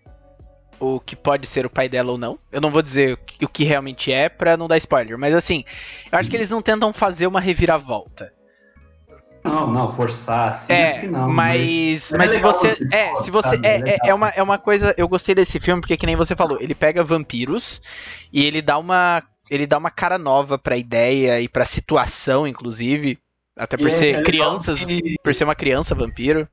o 0.78 0.98
que 0.98 1.14
pode 1.14 1.46
ser 1.46 1.64
o 1.64 1.70
pai 1.70 1.88
dela 1.88 2.10
ou 2.12 2.18
não. 2.18 2.38
Eu 2.50 2.60
não 2.60 2.70
vou 2.70 2.82
dizer 2.82 3.14
o 3.14 3.16
que- 3.16 3.44
o 3.44 3.48
que 3.48 3.62
realmente 3.64 4.12
é 4.12 4.28
pra 4.28 4.56
não 4.56 4.66
dar 4.66 4.76
spoiler, 4.78 5.16
mas 5.16 5.34
assim, 5.34 5.64
eu 6.10 6.18
acho 6.18 6.28
que 6.28 6.36
eles 6.36 6.50
não 6.50 6.60
tentam 6.60 6.92
fazer 6.92 7.26
uma 7.26 7.40
reviravolta. 7.40 8.32
Não, 9.44 9.66
não, 9.70 9.92
forçar, 9.92 10.50
assim, 10.50 10.72
É, 10.72 10.90
acho 10.92 11.00
que 11.00 11.06
não. 11.08 11.28
mas, 11.28 12.12
é 12.12 12.16
mas 12.16 12.30
se 12.30 12.36
legal 12.36 12.52
você. 12.52 12.88
É, 12.92 13.08
força, 13.08 13.24
se 13.24 13.30
você. 13.30 13.48
sabe? 13.50 13.66
É, 13.66 13.80
é, 13.90 13.98
é 14.06 14.14
uma, 14.14 14.28
é 14.28 14.42
uma 14.42 14.58
coisa. 14.58 14.94
Eu 14.96 15.08
gostei 15.08 15.34
desse 15.34 15.58
filme 15.58 15.80
porque, 15.80 15.96
que 15.96 16.06
nem 16.06 16.14
você 16.16 16.36
falou, 16.36 16.58
ele 16.60 16.74
pega 16.74 17.02
vampiros 17.02 17.82
e 18.32 18.44
ele 18.44 18.62
dá 18.62 18.78
uma. 18.78 19.22
Ele 19.50 19.66
dá 19.66 19.76
uma 19.76 19.90
cara 19.90 20.16
nova 20.16 20.56
pra 20.58 20.76
ideia 20.76 21.40
e 21.40 21.48
pra 21.48 21.64
situação, 21.66 22.46
inclusive. 22.46 23.18
Até 23.56 23.76
por 23.76 23.88
E 23.88 23.92
é- 23.92 23.94
ser 23.94 24.14
é 24.16 24.22
crianças. 24.22 24.78
que- 24.82 25.16
Por 25.22 25.34
ser 25.34 25.44
uma 25.44 25.54
criança 25.54 25.94
vampiro. 25.94 26.48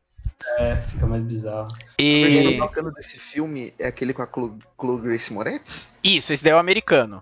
É, 0.58 0.76
fica 0.76 1.06
mais 1.06 1.22
bizarro. 1.24 1.68
O 1.68 2.04
versão 2.04 2.52
E. 2.52 2.58
bacana 2.58 2.92
desse 2.92 3.18
filme 3.20 3.74
é 3.80 3.88
aquele 3.88 4.14
com 4.14 4.22
a 4.22 4.28
Chloe, 4.28 4.54
Chloe 4.80 5.02
Grace 5.02 5.32
Moretz? 5.34 5.90
Isso, 6.04 6.34
esse 6.34 6.44
daí 6.44 6.52
é 6.54 6.56
o 6.56 6.60
americano. 6.60 7.22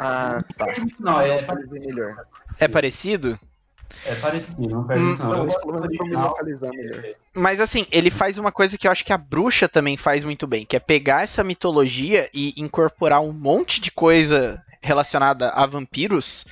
Ah, 0.00 0.44
tá. 0.58 0.66
Não, 1.00 1.20
é, 1.20 1.40
dizer 1.42 1.80
melhor. 1.80 2.14
É 2.60 2.68
parecido? 2.68 3.38
É 4.04 4.14
parecido, 4.16 4.68
não 4.68 4.84
perde 4.84 5.02
Hum, 5.02 5.16
não. 5.16 5.46
Eu 5.46 6.04
melhor. 6.04 6.34
Mas 7.34 7.60
assim, 7.60 7.86
ele 7.90 8.10
faz 8.10 8.38
uma 8.38 8.52
coisa 8.52 8.76
que 8.76 8.86
eu 8.86 8.92
acho 8.92 9.04
que 9.04 9.12
a 9.12 9.18
bruxa 9.18 9.68
também 9.68 9.96
faz 9.96 10.24
muito 10.24 10.46
bem, 10.46 10.64
que 10.66 10.76
é 10.76 10.80
pegar 10.80 11.22
essa 11.22 11.44
mitologia 11.44 12.28
e 12.32 12.52
incorporar 12.56 13.20
um 13.20 13.32
monte 13.32 13.80
de 13.80 13.90
coisa 13.90 14.62
relacionada 14.80 15.50
a 15.50 15.64
vampiros 15.66 16.44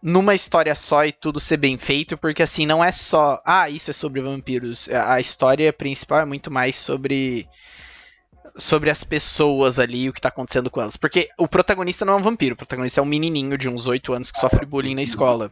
numa 0.00 0.34
história 0.34 0.74
só 0.74 1.04
e 1.04 1.12
tudo 1.12 1.40
ser 1.40 1.56
bem 1.56 1.76
feito, 1.76 2.16
porque 2.16 2.42
assim, 2.42 2.64
não 2.64 2.84
é 2.84 2.92
só, 2.92 3.42
ah, 3.44 3.68
isso 3.68 3.90
é 3.90 3.94
sobre 3.94 4.20
vampiros. 4.20 4.88
A 4.88 5.18
história 5.20 5.72
principal 5.72 6.20
é 6.20 6.24
muito 6.24 6.50
mais 6.50 6.76
sobre 6.76 7.48
sobre 8.56 8.90
as 8.90 9.04
pessoas 9.04 9.78
ali, 9.78 10.02
e 10.02 10.08
o 10.08 10.12
que 10.12 10.20
tá 10.20 10.28
acontecendo 10.28 10.68
com 10.68 10.80
elas. 10.80 10.96
Porque 10.96 11.28
o 11.38 11.46
protagonista 11.46 12.04
não 12.04 12.14
é 12.14 12.16
um 12.16 12.22
vampiro, 12.22 12.54
o 12.54 12.56
protagonista 12.56 13.00
é 13.00 13.02
um 13.02 13.06
menininho 13.06 13.56
de 13.56 13.68
uns 13.68 13.86
8 13.86 14.12
anos 14.12 14.32
que 14.32 14.40
sofre 14.40 14.66
bullying 14.66 14.96
na 14.96 15.02
escola. 15.02 15.50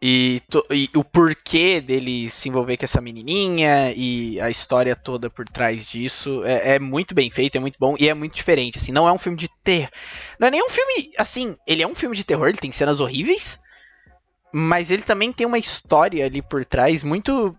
E, 0.00 0.42
e 0.70 0.90
o 0.94 1.02
porquê 1.02 1.80
dele 1.80 2.28
se 2.28 2.50
envolver 2.50 2.76
com 2.76 2.84
essa 2.84 3.00
menininha 3.00 3.92
e 3.96 4.38
a 4.40 4.50
história 4.50 4.94
toda 4.94 5.30
por 5.30 5.48
trás 5.48 5.86
disso 5.86 6.44
é, 6.44 6.74
é 6.74 6.78
muito 6.78 7.14
bem 7.14 7.30
feito, 7.30 7.56
é 7.56 7.60
muito 7.60 7.78
bom 7.80 7.96
e 7.98 8.08
é 8.08 8.12
muito 8.12 8.34
diferente. 8.34 8.78
Assim, 8.78 8.92
não 8.92 9.08
é 9.08 9.12
um 9.12 9.18
filme 9.18 9.38
de 9.38 9.48
terror. 9.64 9.88
Não 10.38 10.48
é 10.48 10.50
nem 10.50 10.62
um 10.62 10.68
filme. 10.68 11.12
Assim, 11.16 11.56
ele 11.66 11.82
é 11.82 11.88
um 11.88 11.94
filme 11.94 12.14
de 12.14 12.24
terror, 12.24 12.48
ele 12.48 12.58
tem 12.58 12.70
cenas 12.70 13.00
horríveis, 13.00 13.58
mas 14.52 14.90
ele 14.90 15.02
também 15.02 15.32
tem 15.32 15.46
uma 15.46 15.58
história 15.58 16.26
ali 16.26 16.42
por 16.42 16.64
trás 16.64 17.02
muito. 17.02 17.56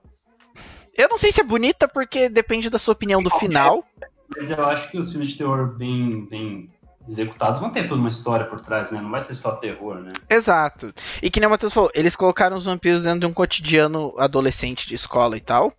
Eu 0.95 1.09
não 1.09 1.17
sei 1.17 1.31
se 1.31 1.41
é 1.41 1.43
bonita, 1.43 1.87
porque 1.87 2.29
depende 2.29 2.69
da 2.69 2.79
sua 2.79 2.93
opinião 2.93 3.21
do 3.21 3.31
final. 3.31 3.83
Mas 4.29 4.51
eu 4.51 4.63
acho 4.65 4.91
que 4.91 4.97
os 4.97 5.09
filmes 5.09 5.29
de 5.29 5.37
terror 5.37 5.75
bem, 5.75 6.25
bem 6.25 6.69
executados 7.07 7.59
vão 7.59 7.69
ter 7.69 7.87
toda 7.87 7.99
uma 7.99 8.09
história 8.09 8.45
por 8.45 8.59
trás, 8.59 8.91
né? 8.91 8.99
Não 9.01 9.09
vai 9.09 9.21
ser 9.21 9.35
só 9.35 9.51
terror, 9.51 9.95
né? 9.95 10.13
Exato. 10.29 10.93
E 11.21 11.29
que 11.29 11.39
nem 11.39 11.47
o 11.47 11.49
Matheus 11.49 11.73
falou, 11.73 11.91
eles 11.93 12.15
colocaram 12.15 12.57
os 12.57 12.65
vampiros 12.65 13.03
dentro 13.03 13.21
de 13.21 13.25
um 13.25 13.33
cotidiano 13.33 14.13
adolescente 14.17 14.87
de 14.87 14.95
escola 14.95 15.37
e 15.37 15.41
tal. 15.41 15.73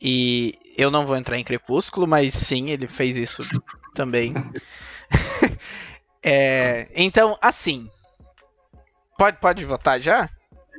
E 0.00 0.58
eu 0.76 0.90
não 0.90 1.06
vou 1.06 1.16
entrar 1.16 1.38
em 1.38 1.44
Crepúsculo, 1.44 2.06
mas 2.06 2.34
sim, 2.34 2.70
ele 2.70 2.86
fez 2.86 3.16
isso 3.16 3.42
também. 3.94 4.34
É, 6.28 6.88
então, 6.92 7.38
assim. 7.40 7.88
Pode, 9.16 9.38
pode 9.38 9.64
votar 9.64 10.00
já? 10.00 10.28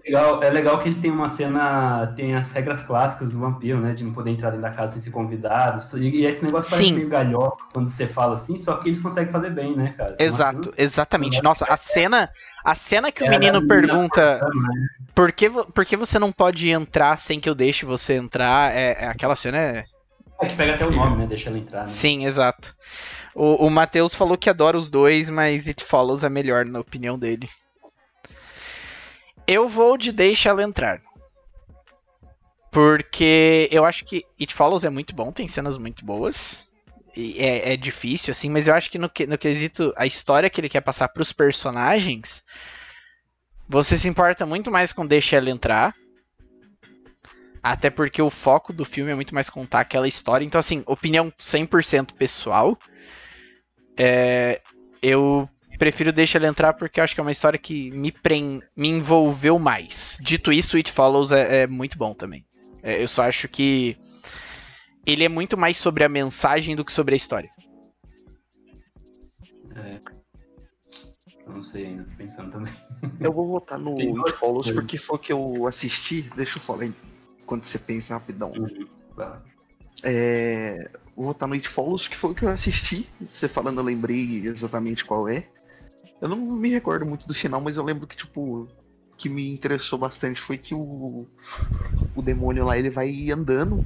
É 0.08 0.10
legal, 0.10 0.44
é 0.44 0.50
legal 0.50 0.80
que 0.80 0.88
ele 0.88 1.02
tem 1.02 1.12
uma 1.12 1.28
cena, 1.28 2.08
tem 2.16 2.34
as 2.34 2.50
regras 2.52 2.82
clássicas 2.82 3.30
do 3.30 3.40
vampiro, 3.40 3.80
né? 3.82 3.94
De 3.94 4.06
não 4.06 4.14
poder 4.14 4.32
entrar 4.32 4.52
dentro 4.52 4.62
da 4.64 4.72
casa 4.72 4.94
sem 4.94 5.02
ser 5.02 5.12
convidado. 5.12 5.82
E, 5.98 6.22
e 6.22 6.26
esse 6.26 6.46
negócio 6.46 6.70
parece 6.70 6.90
Sim. 6.90 6.96
meio 6.96 7.10
galhofa 7.10 7.58
quando 7.74 7.90
você 7.90 8.08
fala 8.08 8.34
assim, 8.36 8.58
só 8.58 8.78
que 8.78 8.88
eles 8.88 9.02
conseguem 9.02 9.32
fazer 9.32 9.50
bem, 9.50 9.76
né, 9.76 9.94
cara? 9.98 10.16
Exato, 10.18 10.64
cena- 10.64 10.76
exatamente. 10.78 11.44
Nossa, 11.44 11.66
a 11.66 11.76
cena, 11.76 12.30
a 12.64 12.74
cena 12.74 13.12
que 13.12 13.22
o 13.22 13.26
É, 13.26 13.30
menino 13.30 13.58
a 13.58 13.62
menina 13.62 13.68
pergunta 13.68 14.40
né? 14.40 14.88
por 15.14 15.32
que, 15.32 15.50
por 15.50 15.86
que 15.86 15.98
você 15.98 16.18
não 16.18 16.32
pode 16.32 16.70
entrar 16.70 17.18
sem 17.18 17.40
que 17.40 17.50
eu 17.50 17.56
deixe 17.56 17.86
você 17.86 18.14
entrar, 18.14 18.74
é, 18.74 18.94
é- 19.00 19.08
aquela 19.08 19.36
cena 19.36 19.58
é 19.58 19.86
É 20.40 20.46
que 20.46 20.56
pega 20.56 20.76
até 20.76 20.86
o 20.86 20.92
nome, 20.92 21.18
né? 21.18 21.28
Deixa 21.28 21.50
ela 21.50 21.58
entrar, 21.58 21.82
né? 21.82 21.88
Sim, 21.88 22.26
exato. 22.26 22.74
O, 23.36 23.66
o 23.68 23.70
Matheus 23.70 24.16
falou 24.16 24.38
que 24.38 24.50
adora 24.50 24.78
os 24.78 24.90
dois, 24.90 25.30
mas 25.30 25.68
It 25.68 25.84
Follows 25.84 26.24
é 26.24 26.30
melhor, 26.30 26.66
na 26.66 26.80
opinião 26.80 27.18
dele. 27.20 27.50
Eu 29.48 29.70
vou 29.70 29.98
de 29.98 30.12
Deixa 30.12 30.50
Ela 30.50 30.62
Entrar. 30.62 31.02
Porque 32.70 33.70
eu 33.72 33.86
acho 33.86 34.04
que 34.04 34.26
It 34.40 34.54
Follows 34.54 34.84
é 34.84 34.90
muito 34.90 35.16
bom, 35.16 35.32
tem 35.32 35.48
cenas 35.48 35.78
muito 35.78 36.06
boas. 36.06 36.68
É, 37.16 37.74
é 37.74 37.78
difícil, 37.78 38.32
assim, 38.32 38.50
mas 38.50 38.68
eu 38.68 38.76
acho 38.76 38.92
que 38.92 39.00
no, 39.00 39.10
no 39.28 39.38
quesito, 39.38 39.94
a 39.96 40.06
história 40.06 40.50
que 40.50 40.62
ele 40.62 40.70
quer 40.70 40.82
passar 40.82 41.08
pros 41.08 41.32
personagens, 41.32 42.44
você 43.68 43.98
se 43.98 44.08
importa 44.08 44.46
muito 44.46 44.70
mais 44.70 44.92
com 44.92 45.06
Deixa 45.06 45.38
Ela 45.38 45.50
Entrar. 45.50 45.96
Até 47.64 47.90
porque 47.90 48.22
o 48.22 48.30
foco 48.30 48.72
do 48.72 48.86
filme 48.86 49.12
é 49.12 49.16
muito 49.16 49.34
mais 49.34 49.50
contar 49.50 49.80
aquela 49.80 50.08
história. 50.08 50.46
Então, 50.46 50.60
assim, 50.60 50.84
opinião 50.86 51.32
100% 51.40 52.14
pessoal. 52.14 52.78
É, 53.98 54.62
eu 55.02 55.50
prefiro 55.78 56.12
deixar 56.12 56.40
ele 56.40 56.48
entrar 56.48 56.74
porque 56.74 57.00
eu 57.00 57.04
acho 57.04 57.14
que 57.14 57.20
é 57.20 57.24
uma 57.24 57.32
história 57.32 57.60
que 57.60 57.92
me, 57.92 58.12
pren... 58.12 58.62
me 58.76 58.88
envolveu 58.88 59.60
mais. 59.60 60.18
Dito 60.22 60.52
isso, 60.52 60.78
It 60.78 60.92
Follows 60.92 61.32
é, 61.32 61.64
é 61.64 61.68
muito 61.68 61.98
bom 61.98 62.14
também. 62.14 62.46
É, 62.82 63.02
eu 63.02 63.08
só 63.08 63.24
acho 63.24 63.48
que 63.48 63.98
ele 65.06 65.24
é 65.24 65.30
muito 65.30 65.58
mais 65.58 65.78
sobre 65.78 66.04
a 66.04 66.10
mensagem 66.10 66.76
do 66.76 66.84
que 66.84 66.92
sobre 66.92 67.14
a 67.14 67.18
história. 67.18 67.50
Eu 71.48 71.54
não 71.54 71.62
sei 71.62 71.86
ainda, 71.86 72.04
tô 72.04 72.12
pensando 72.18 72.52
também. 72.52 72.74
Eu 73.22 73.32
vou 73.32 73.48
votar 73.48 73.80
no 73.80 73.96
Tem 73.96 74.10
It 74.10 74.34
Follows 74.34 74.70
porque 74.72 74.98
foi 74.98 75.16
o 75.16 75.20
que 75.20 75.32
eu 75.32 75.66
assisti. 75.66 76.24
Deixa 76.36 76.58
eu 76.58 76.62
falar 76.62 76.84
aí, 76.84 76.94
quando 77.46 77.64
você 77.64 77.80
pensa 77.80 78.16
rapidão. 78.16 78.52
Vai 79.16 79.30
lá. 79.30 79.44
É, 80.04 80.92
vou 81.16 81.28
votar 81.28 81.48
no 81.48 81.56
It 81.56 81.70
Follows, 81.70 82.08
que 82.08 82.18
foi 82.18 82.32
o 82.32 82.36
que 82.36 82.44
eu 82.44 82.50
assisti. 82.50 83.08
Você 83.30 83.48
falando, 83.48 83.80
eu 83.80 83.84
lembrei 83.84 84.46
exatamente 84.46 85.06
qual 85.06 85.30
é. 85.30 85.48
Eu 86.22 86.28
não 86.28 86.38
me 86.38 86.70
recordo 86.70 87.06
muito 87.06 87.28
do 87.28 87.34
final, 87.34 87.62
mas 87.62 87.78
eu 87.78 87.84
lembro 87.84 88.08
que, 88.08 88.18
tipo, 88.18 88.42
o 88.42 88.68
que 89.18 89.30
me 89.30 89.54
interessou 89.54 90.00
bastante 90.00 90.42
foi 90.42 90.58
que 90.58 90.74
o, 90.74 91.28
o 92.16 92.22
demônio 92.22 92.66
lá, 92.66 92.78
ele 92.78 92.90
vai 92.90 93.30
andando, 93.32 93.86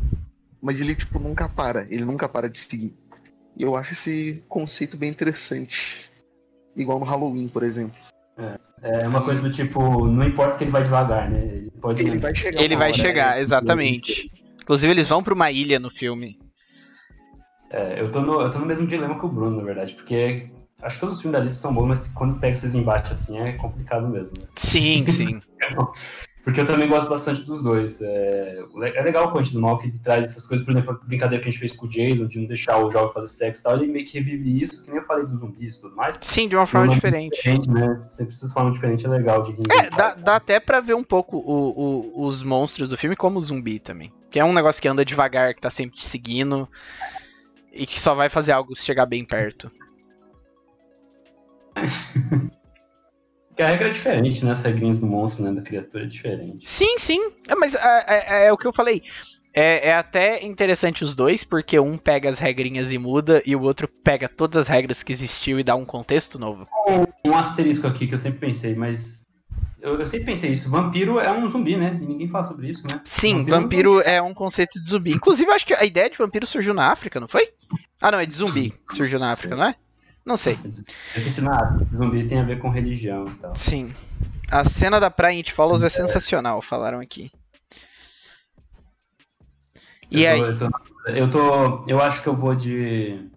mas 0.61 0.79
ele, 0.79 0.95
tipo, 0.95 1.19
nunca 1.19 1.49
para. 1.49 1.85
Ele 1.89 2.05
nunca 2.05 2.29
para 2.29 2.49
de 2.49 2.59
seguir. 2.59 2.95
E 3.55 3.63
eu 3.63 3.75
acho 3.75 3.93
esse 3.93 4.43
conceito 4.47 4.95
bem 4.95 5.09
interessante. 5.09 6.09
Igual 6.75 6.99
no 6.99 7.05
Halloween, 7.05 7.49
por 7.49 7.63
exemplo. 7.63 7.97
É 8.81 9.07
uma 9.07 9.23
coisa 9.23 9.41
do 9.41 9.51
tipo, 9.51 10.07
não 10.07 10.23
importa 10.23 10.57
que 10.57 10.63
ele 10.63 10.71
vai 10.71 10.83
devagar, 10.83 11.29
né? 11.29 11.39
Ele 11.39 11.71
pode. 11.81 12.01
Ele 12.01 12.17
vai 12.17 12.33
chegar 12.33 12.61
Ele 12.61 12.75
vai 12.75 12.91
hora, 12.91 13.01
chegar, 13.01 13.35
né? 13.35 13.41
exatamente. 13.41 14.31
Inclusive, 14.61 14.91
eles 14.91 15.07
vão 15.07 15.21
pra 15.21 15.33
uma 15.33 15.51
ilha 15.51 15.79
no 15.79 15.89
filme. 15.89 16.39
É, 17.69 17.99
eu 17.99 18.11
tô, 18.11 18.21
no, 18.21 18.41
eu 18.41 18.49
tô 18.49 18.59
no 18.59 18.65
mesmo 18.65 18.87
dilema 18.87 19.19
que 19.19 19.25
o 19.25 19.29
Bruno, 19.29 19.57
na 19.57 19.63
verdade, 19.63 19.93
porque 19.93 20.49
acho 20.81 20.95
que 20.95 21.01
todos 21.01 21.15
os 21.15 21.21
filmes 21.21 21.37
da 21.39 21.43
lista 21.43 21.59
são 21.61 21.73
bons, 21.73 21.87
mas 21.87 22.07
quando 22.09 22.39
pega 22.39 22.53
esses 22.53 22.73
embates 22.75 23.11
assim 23.11 23.39
é 23.39 23.53
complicado 23.53 24.07
mesmo, 24.07 24.37
né? 24.39 24.47
Sim, 24.57 25.05
sim. 25.09 25.41
Porque 26.43 26.59
eu 26.59 26.65
também 26.65 26.87
gosto 26.89 27.07
bastante 27.07 27.43
dos 27.43 27.61
dois. 27.61 28.01
É, 28.01 28.63
é 28.95 29.01
legal 29.03 29.27
o 29.27 29.31
Corrente 29.31 29.53
do 29.53 29.61
Mal 29.61 29.77
que 29.77 29.87
ele 29.87 29.99
traz 29.99 30.25
essas 30.25 30.47
coisas, 30.47 30.65
por 30.65 30.71
exemplo, 30.71 30.91
a 30.99 31.05
brincadeira 31.05 31.39
que 31.43 31.47
a 31.47 31.51
gente 31.51 31.59
fez 31.59 31.71
com 31.71 31.85
o 31.85 31.89
Jason, 31.89 32.25
de 32.25 32.39
não 32.39 32.47
deixar 32.47 32.83
o 32.83 32.89
jovem 32.89 33.13
fazer 33.13 33.27
sexo 33.27 33.61
e 33.61 33.63
tal, 33.63 33.75
ele 33.75 33.91
meio 33.91 34.03
que 34.03 34.17
revive 34.17 34.63
isso, 34.63 34.83
que 34.83 34.89
nem 34.89 34.99
eu 34.99 35.05
falei 35.05 35.23
dos 35.27 35.41
zumbis 35.41 35.77
e 35.77 35.81
tudo 35.81 35.95
mais. 35.95 36.17
Sim, 36.23 36.47
de 36.47 36.55
uma 36.55 36.65
forma 36.65 36.87
Uma 36.87 36.95
diferente. 36.95 37.35
Diferente, 37.35 37.69
né? 37.69 38.03
Sempre 38.09 38.33
essas 38.33 38.51
formas 38.51 38.73
diferentes 38.73 39.05
é 39.05 39.07
legal 39.07 39.43
de 39.43 39.51
É, 39.71 39.89
dá, 39.91 40.15
dá 40.15 40.35
até 40.37 40.59
pra 40.59 40.79
ver 40.79 40.95
um 40.95 41.03
pouco 41.03 41.37
o- 41.37 41.69
o- 42.23 42.25
os 42.25 42.41
monstros 42.41 42.89
do 42.89 42.97
filme 42.97 43.15
como 43.15 43.39
zumbi 43.39 43.79
também. 43.79 44.11
Que 44.31 44.39
é 44.39 44.43
um 44.43 44.53
negócio 44.53 44.81
que 44.81 44.87
anda 44.87 45.05
devagar, 45.05 45.53
que 45.53 45.61
tá 45.61 45.69
sempre 45.69 45.95
te 45.97 46.05
seguindo. 46.05 46.67
E 47.71 47.85
que 47.85 47.99
só 47.99 48.15
vai 48.15 48.29
fazer 48.29 48.51
algo 48.51 48.75
se 48.75 48.83
chegar 48.83 49.05
bem 49.05 49.23
perto. 49.23 49.71
Porque 53.47 53.61
a 53.63 53.67
regra 53.67 53.87
é 53.87 53.91
diferente, 53.91 54.45
né? 54.45 54.51
As 54.51 54.61
regrinhas 54.63 54.97
do 54.99 55.05
monstro, 55.05 55.43
né? 55.43 55.51
Da 55.51 55.61
criatura 55.61 56.03
é 56.03 56.07
diferente. 56.07 56.67
Sim, 56.67 56.97
sim. 56.97 57.31
É, 57.47 57.55
mas 57.55 57.75
é, 57.75 58.05
é- 58.07 58.45
é 58.47 58.53
o 58.53 58.57
que 58.57 58.65
eu 58.65 58.73
falei. 58.73 59.01
É, 59.53 59.89
é 59.89 59.93
até 59.93 60.45
interessante 60.45 61.03
os 61.03 61.13
dois, 61.13 61.43
porque 61.43 61.77
um 61.77 61.97
pega 61.97 62.29
as 62.29 62.39
regrinhas 62.39 62.93
e 62.93 62.97
muda, 62.97 63.43
e 63.45 63.53
o 63.53 63.61
outro 63.61 63.85
pega 63.87 64.29
todas 64.29 64.55
as 64.61 64.67
regras 64.69 65.03
que 65.03 65.11
existiu 65.11 65.59
e 65.59 65.63
dá 65.63 65.75
um 65.75 65.83
contexto 65.83 66.39
novo. 66.39 66.65
Um 67.25 67.35
asterisco 67.35 67.85
aqui 67.85 68.07
que 68.07 68.13
eu 68.13 68.17
sempre 68.19 68.39
pensei, 68.39 68.73
mas. 68.73 69.25
Eu, 69.81 69.99
eu 69.99 70.07
sempre 70.07 70.27
pensei 70.27 70.51
isso. 70.51 70.69
Vampiro 70.69 71.19
é 71.19 71.29
um 71.31 71.49
zumbi, 71.49 71.75
né? 71.75 71.99
E 72.01 72.05
ninguém 72.05 72.29
fala 72.29 72.45
sobre 72.45 72.69
isso, 72.69 72.87
né? 72.87 73.01
Sim, 73.03 73.43
vampiro 73.43 73.99
é 73.99 74.21
um 74.21 74.33
conceito 74.33 74.81
de 74.81 74.87
zumbi. 74.89 75.11
Inclusive, 75.11 75.49
eu 75.49 75.55
acho 75.55 75.65
que 75.65 75.73
a 75.73 75.83
ideia 75.83 76.09
de 76.09 76.17
vampiro 76.17 76.47
surgiu 76.47 76.73
na 76.73 76.89
África, 76.89 77.19
não 77.19 77.27
foi? 77.27 77.49
Ah, 77.99 78.11
não, 78.11 78.19
é 78.19 78.25
de 78.25 78.33
zumbi 78.33 78.73
que 78.87 78.95
surgiu 78.95 79.19
na 79.19 79.31
África, 79.33 79.55
não 79.55 79.65
é? 79.65 79.75
Não 80.25 80.37
sei. 80.37 80.57
Eu 81.15 81.21
disse 81.23 81.41
nada. 81.41 81.85
Zumbi 81.95 82.27
tem 82.27 82.39
a 82.39 82.43
ver 82.43 82.59
com 82.59 82.69
religião 82.69 83.25
e 83.25 83.31
tal. 83.35 83.55
Sim. 83.55 83.93
A 84.51 84.63
cena 84.65 84.99
da 84.99 85.09
praia 85.09 85.33
em 85.33 85.37
It 85.37 85.51
Follows 85.53 85.83
é 85.83 85.89
sensacional, 85.89 86.61
falaram 86.61 86.99
aqui. 86.99 87.31
E 90.09 90.23
eu 90.23 90.31
aí? 90.31 90.39
Tô, 90.39 90.45
eu, 90.45 90.57
tô, 90.57 90.69
eu 91.07 91.31
tô- 91.31 91.85
eu 91.87 92.01
acho 92.01 92.21
que 92.21 92.29
eu 92.29 92.35
vou 92.35 92.53
de. 92.53 93.29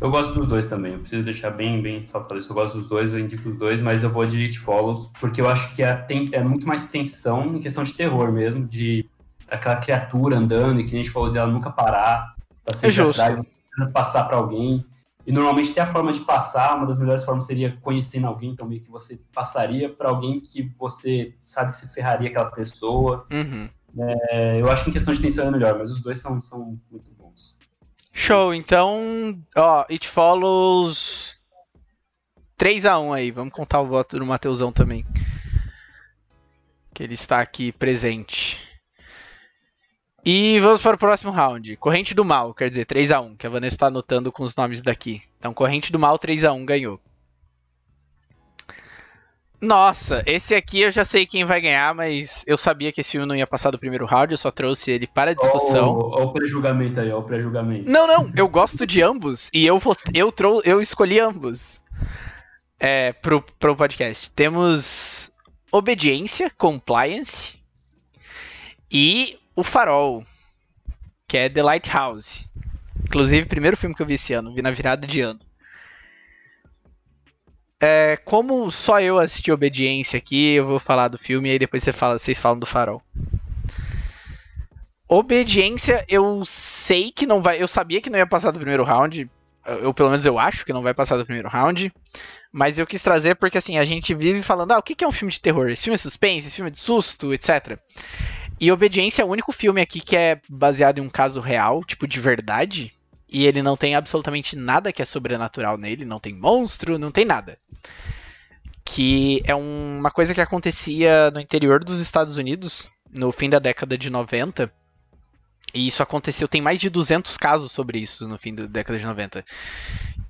Eu 0.00 0.10
gosto 0.10 0.34
dos 0.34 0.46
dois 0.48 0.66
também. 0.66 0.92
Eu 0.94 1.00
preciso 1.00 1.24
deixar 1.24 1.50
bem, 1.50 1.80
bem 1.82 2.04
saltado 2.04 2.38
isso. 2.38 2.50
Eu 2.50 2.54
gosto 2.54 2.78
dos 2.78 2.88
dois, 2.88 3.12
eu 3.12 3.18
indico 3.20 3.48
os 3.48 3.56
dois, 3.56 3.80
mas 3.80 4.02
eu 4.02 4.10
vou 4.10 4.24
de 4.26 4.42
It 4.44 4.58
Follows, 4.58 5.12
porque 5.20 5.40
eu 5.40 5.48
acho 5.48 5.74
que 5.76 5.82
é, 5.82 5.94
tem, 5.94 6.28
é 6.32 6.42
muito 6.42 6.66
mais 6.66 6.90
tensão 6.90 7.56
em 7.56 7.60
questão 7.60 7.84
de 7.84 7.92
terror 7.92 8.32
mesmo, 8.32 8.66
de 8.66 9.04
aquela 9.48 9.76
criatura 9.76 10.36
andando 10.38 10.80
e 10.80 10.84
que 10.84 10.92
nem 10.92 11.02
a 11.02 11.04
gente 11.04 11.12
falou 11.12 11.30
dela 11.32 11.50
nunca 11.52 11.70
parar, 11.70 12.34
tá 12.64 12.72
sempre 12.72 12.88
É 12.88 12.90
justo. 13.04 13.20
atrás, 13.20 13.44
precisa 13.68 13.90
passar 13.92 14.24
pra 14.24 14.36
alguém. 14.38 14.84
E 15.26 15.32
normalmente 15.32 15.72
tem 15.72 15.82
a 15.82 15.86
forma 15.86 16.12
de 16.12 16.20
passar, 16.20 16.76
uma 16.76 16.86
das 16.86 16.98
melhores 16.98 17.24
formas 17.24 17.46
seria 17.46 17.76
conhecendo 17.80 18.26
alguém, 18.26 18.50
então 18.50 18.66
meio 18.66 18.82
que 18.82 18.90
você 18.90 19.22
passaria 19.32 19.88
pra 19.88 20.08
alguém 20.08 20.40
que 20.40 20.72
você 20.76 21.34
sabe 21.42 21.70
que 21.70 21.76
você 21.76 21.86
ferraria 21.88 22.28
aquela 22.28 22.50
pessoa. 22.50 23.26
Uhum. 23.30 23.68
É, 23.98 24.60
eu 24.60 24.70
acho 24.70 24.84
que 24.84 24.90
em 24.90 24.92
questão 24.92 25.14
de 25.14 25.20
tensão 25.20 25.46
é 25.46 25.50
melhor, 25.50 25.78
mas 25.78 25.90
os 25.90 26.00
dois 26.00 26.18
são, 26.18 26.40
são 26.40 26.78
muito 26.90 27.10
bons. 27.16 27.58
Show, 28.12 28.52
então, 28.52 29.38
ó, 29.56 29.86
It 29.88 30.08
Follows 30.08 31.40
3x1 32.58 33.14
aí, 33.14 33.30
vamos 33.30 33.52
contar 33.52 33.80
o 33.80 33.86
voto 33.86 34.18
do 34.18 34.26
Mateusão 34.26 34.72
também. 34.72 35.04
Que 36.94 37.02
ele 37.02 37.14
está 37.14 37.40
aqui 37.40 37.72
presente. 37.72 38.71
E 40.24 40.60
vamos 40.60 40.80
para 40.80 40.94
o 40.94 40.98
próximo 40.98 41.32
round. 41.32 41.76
Corrente 41.76 42.14
do 42.14 42.24
Mal, 42.24 42.54
quer 42.54 42.68
dizer, 42.68 42.86
3x1, 42.86 43.36
que 43.36 43.46
a 43.46 43.50
Vanessa 43.50 43.74
está 43.74 43.86
anotando 43.86 44.30
com 44.30 44.44
os 44.44 44.54
nomes 44.54 44.80
daqui. 44.80 45.20
Então, 45.38 45.52
Corrente 45.52 45.90
do 45.90 45.98
Mal 45.98 46.16
3x1 46.18 46.64
ganhou. 46.64 47.00
Nossa, 49.60 50.24
esse 50.26 50.56
aqui 50.56 50.80
eu 50.80 50.90
já 50.90 51.04
sei 51.04 51.24
quem 51.24 51.44
vai 51.44 51.60
ganhar, 51.60 51.94
mas 51.94 52.44
eu 52.48 52.56
sabia 52.56 52.90
que 52.90 53.00
esse 53.00 53.12
filme 53.12 53.26
não 53.26 53.36
ia 53.36 53.46
passar 53.46 53.70
do 53.70 53.78
primeiro 53.78 54.04
round, 54.04 54.32
eu 54.32 54.38
só 54.38 54.50
trouxe 54.50 54.90
ele 54.90 55.06
para 55.06 55.34
discussão. 55.34 55.96
Olha 55.98 56.24
o 56.24 56.32
pré-julgamento 56.32 56.98
aí, 57.00 57.12
ó, 57.12 57.20
o 57.20 57.22
pré-julgamento. 57.22 57.88
Não, 57.88 58.06
não, 58.08 58.32
eu 58.36 58.48
gosto 58.48 58.84
de 58.84 59.00
ambos 59.02 59.50
e 59.54 59.64
eu 59.64 59.78
vou, 59.78 59.96
eu 60.12 60.32
trou, 60.32 60.60
eu 60.64 60.80
escolhi 60.80 61.20
ambos. 61.20 61.84
É, 62.78 63.12
pro, 63.12 63.40
pro 63.60 63.76
podcast. 63.76 64.28
Temos 64.30 65.30
Obediência, 65.70 66.50
Compliance 66.50 67.54
e 68.90 69.38
O 69.54 69.62
Farol, 69.62 70.24
que 71.28 71.36
é 71.36 71.48
The 71.48 71.62
Lighthouse. 71.62 72.48
Inclusive, 73.04 73.46
primeiro 73.46 73.76
filme 73.76 73.94
que 73.94 74.00
eu 74.00 74.06
vi 74.06 74.14
esse 74.14 74.32
ano, 74.32 74.54
vi 74.54 74.62
na 74.62 74.70
virada 74.70 75.06
de 75.06 75.20
ano. 75.20 75.40
É, 77.80 78.16
como 78.24 78.70
só 78.70 79.00
eu 79.00 79.18
assisti 79.18 79.50
Obediência 79.50 80.16
aqui, 80.16 80.54
eu 80.54 80.66
vou 80.66 80.78
falar 80.78 81.08
do 81.08 81.18
filme 81.18 81.48
e 81.48 81.52
aí 81.52 81.58
depois 81.58 81.82
você 81.82 81.92
fala, 81.92 82.18
vocês 82.18 82.38
falam 82.38 82.58
do 82.58 82.66
Farol. 82.66 83.02
Obediência, 85.08 86.04
eu 86.08 86.42
sei 86.46 87.10
que 87.10 87.26
não 87.26 87.42
vai. 87.42 87.60
Eu 87.60 87.68
sabia 87.68 88.00
que 88.00 88.08
não 88.08 88.18
ia 88.18 88.26
passar 88.26 88.50
do 88.50 88.58
primeiro 88.58 88.84
round. 88.84 89.28
Eu, 89.66 89.92
pelo 89.92 90.08
menos, 90.08 90.24
eu 90.24 90.38
acho 90.38 90.64
que 90.64 90.72
não 90.72 90.82
vai 90.82 90.94
passar 90.94 91.18
do 91.18 91.26
primeiro 91.26 91.50
round. 91.50 91.92
Mas 92.50 92.78
eu 92.78 92.86
quis 92.86 93.02
trazer 93.02 93.34
porque, 93.34 93.58
assim, 93.58 93.76
a 93.76 93.84
gente 93.84 94.14
vive 94.14 94.42
falando, 94.42 94.72
ah, 94.72 94.78
o 94.78 94.82
que 94.82 95.04
é 95.04 95.06
um 95.06 95.12
filme 95.12 95.30
de 95.30 95.40
terror? 95.40 95.68
Esse 95.68 95.84
filme 95.84 95.96
é 95.96 95.98
suspense, 95.98 96.46
esse 96.46 96.56
filme 96.56 96.70
é 96.70 96.72
de 96.72 96.78
susto, 96.78 97.34
etc. 97.34 97.78
E 98.62 98.70
Obediência 98.70 99.22
é 99.22 99.24
o 99.24 99.28
único 99.28 99.50
filme 99.50 99.80
aqui 99.80 99.98
que 99.98 100.14
é 100.14 100.40
baseado 100.48 100.98
em 100.98 101.00
um 101.00 101.10
caso 101.10 101.40
real, 101.40 101.82
tipo, 101.82 102.06
de 102.06 102.20
verdade. 102.20 102.92
E 103.28 103.44
ele 103.44 103.60
não 103.60 103.76
tem 103.76 103.96
absolutamente 103.96 104.54
nada 104.54 104.92
que 104.92 105.02
é 105.02 105.04
sobrenatural 105.04 105.76
nele, 105.76 106.04
não 106.04 106.20
tem 106.20 106.32
monstro, 106.32 106.96
não 106.96 107.10
tem 107.10 107.24
nada. 107.24 107.58
Que 108.84 109.42
é 109.46 109.52
um, 109.52 109.98
uma 109.98 110.12
coisa 110.12 110.32
que 110.32 110.40
acontecia 110.40 111.28
no 111.32 111.40
interior 111.40 111.82
dos 111.82 111.98
Estados 111.98 112.36
Unidos, 112.36 112.88
no 113.12 113.32
fim 113.32 113.50
da 113.50 113.58
década 113.58 113.98
de 113.98 114.08
90. 114.08 114.72
E 115.74 115.88
isso 115.88 116.00
aconteceu, 116.00 116.46
tem 116.46 116.62
mais 116.62 116.80
de 116.80 116.88
200 116.88 117.36
casos 117.36 117.72
sobre 117.72 117.98
isso 117.98 118.28
no 118.28 118.38
fim 118.38 118.54
da 118.54 118.66
década 118.66 118.96
de 118.96 119.04
90 119.04 119.44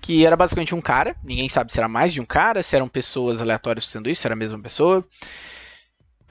que 0.01 0.27
era 0.27 0.37
basicamente 0.37 0.75
um 0.75 0.81
cara, 0.81 1.15
ninguém 1.23 1.49
sabe 1.49 1.73
se 1.73 1.79
era 1.79 1.87
mais 1.87 2.13
de 2.13 2.21
um 2.21 2.25
cara, 2.25 2.61
se 2.63 2.75
eram 2.75 2.89
pessoas 2.89 3.41
aleatórias 3.41 3.85
fazendo 3.85 4.11
isso, 4.11 4.23
se 4.23 4.27
era 4.27 4.35
a 4.35 4.37
mesma 4.37 4.59
pessoa. 4.59 5.07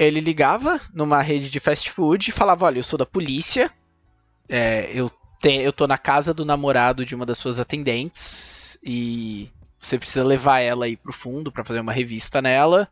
Ele 0.03 0.19
ligava 0.19 0.79
numa 0.93 1.21
rede 1.21 1.49
de 1.49 1.59
fast 1.59 1.91
food 1.91 2.29
e 2.29 2.33
falava: 2.33 2.65
Olha, 2.65 2.79
eu 2.79 2.83
sou 2.83 2.97
da 2.97 3.05
polícia, 3.05 3.71
é, 4.49 4.89
eu, 4.93 5.11
te, 5.39 5.53
eu 5.53 5.71
tô 5.71 5.87
na 5.87 5.97
casa 5.97 6.33
do 6.33 6.45
namorado 6.45 7.05
de 7.05 7.15
uma 7.15 7.25
das 7.25 7.37
suas 7.37 7.59
atendentes 7.59 8.77
e 8.83 9.49
você 9.79 9.97
precisa 9.97 10.23
levar 10.23 10.59
ela 10.59 10.85
aí 10.85 10.97
pro 10.97 11.13
fundo 11.13 11.51
para 11.51 11.63
fazer 11.63 11.79
uma 11.79 11.93
revista 11.93 12.41
nela. 12.41 12.89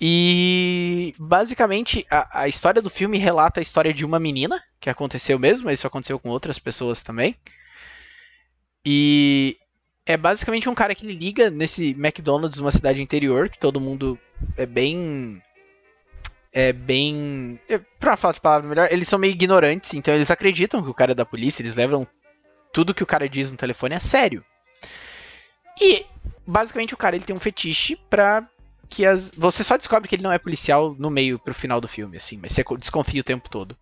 E 0.00 1.14
basicamente 1.18 2.04
a, 2.10 2.42
a 2.42 2.48
história 2.48 2.82
do 2.82 2.90
filme 2.90 3.16
relata 3.16 3.60
a 3.60 3.62
história 3.62 3.94
de 3.94 4.04
uma 4.04 4.18
menina, 4.18 4.62
que 4.80 4.90
aconteceu 4.90 5.38
mesmo, 5.38 5.70
isso 5.70 5.86
aconteceu 5.86 6.18
com 6.18 6.28
outras 6.28 6.58
pessoas 6.58 7.00
também 7.00 7.36
e 8.84 9.56
é 10.04 10.16
basicamente 10.16 10.68
um 10.68 10.74
cara 10.74 10.94
que 10.94 11.06
liga 11.06 11.48
nesse 11.48 11.90
McDonald's, 11.90 12.58
uma 12.58 12.70
cidade 12.70 13.00
interior, 13.00 13.48
que 13.48 13.58
todo 13.58 13.80
mundo 13.80 14.18
é 14.56 14.66
bem. 14.66 15.42
É 16.56 16.72
bem. 16.72 17.58
É, 17.68 17.78
pra 17.98 18.16
falar 18.16 18.34
de 18.34 18.40
palavra 18.40 18.68
melhor, 18.68 18.88
eles 18.92 19.08
são 19.08 19.18
meio 19.18 19.32
ignorantes, 19.32 19.92
então 19.92 20.14
eles 20.14 20.30
acreditam 20.30 20.80
que 20.80 20.88
o 20.88 20.94
cara 20.94 21.10
é 21.10 21.14
da 21.14 21.26
polícia, 21.26 21.62
eles 21.62 21.74
levam 21.74 22.06
tudo 22.72 22.94
que 22.94 23.02
o 23.02 23.06
cara 23.06 23.28
diz 23.28 23.50
no 23.50 23.56
telefone 23.56 23.96
a 23.96 24.00
sério. 24.00 24.44
E 25.80 26.06
basicamente 26.46 26.94
o 26.94 26.96
cara 26.96 27.16
ele 27.16 27.24
tem 27.24 27.34
um 27.34 27.40
fetiche 27.40 27.96
pra 28.08 28.48
que 28.88 29.04
as. 29.04 29.32
Você 29.36 29.64
só 29.64 29.76
descobre 29.76 30.08
que 30.08 30.14
ele 30.14 30.22
não 30.22 30.30
é 30.30 30.38
policial 30.38 30.94
no 30.96 31.10
meio 31.10 31.40
pro 31.40 31.52
final 31.52 31.80
do 31.80 31.88
filme, 31.88 32.16
assim, 32.16 32.38
mas 32.40 32.52
você 32.52 32.62
desconfia 32.78 33.20
o 33.20 33.24
tempo 33.24 33.50
todo. 33.50 33.76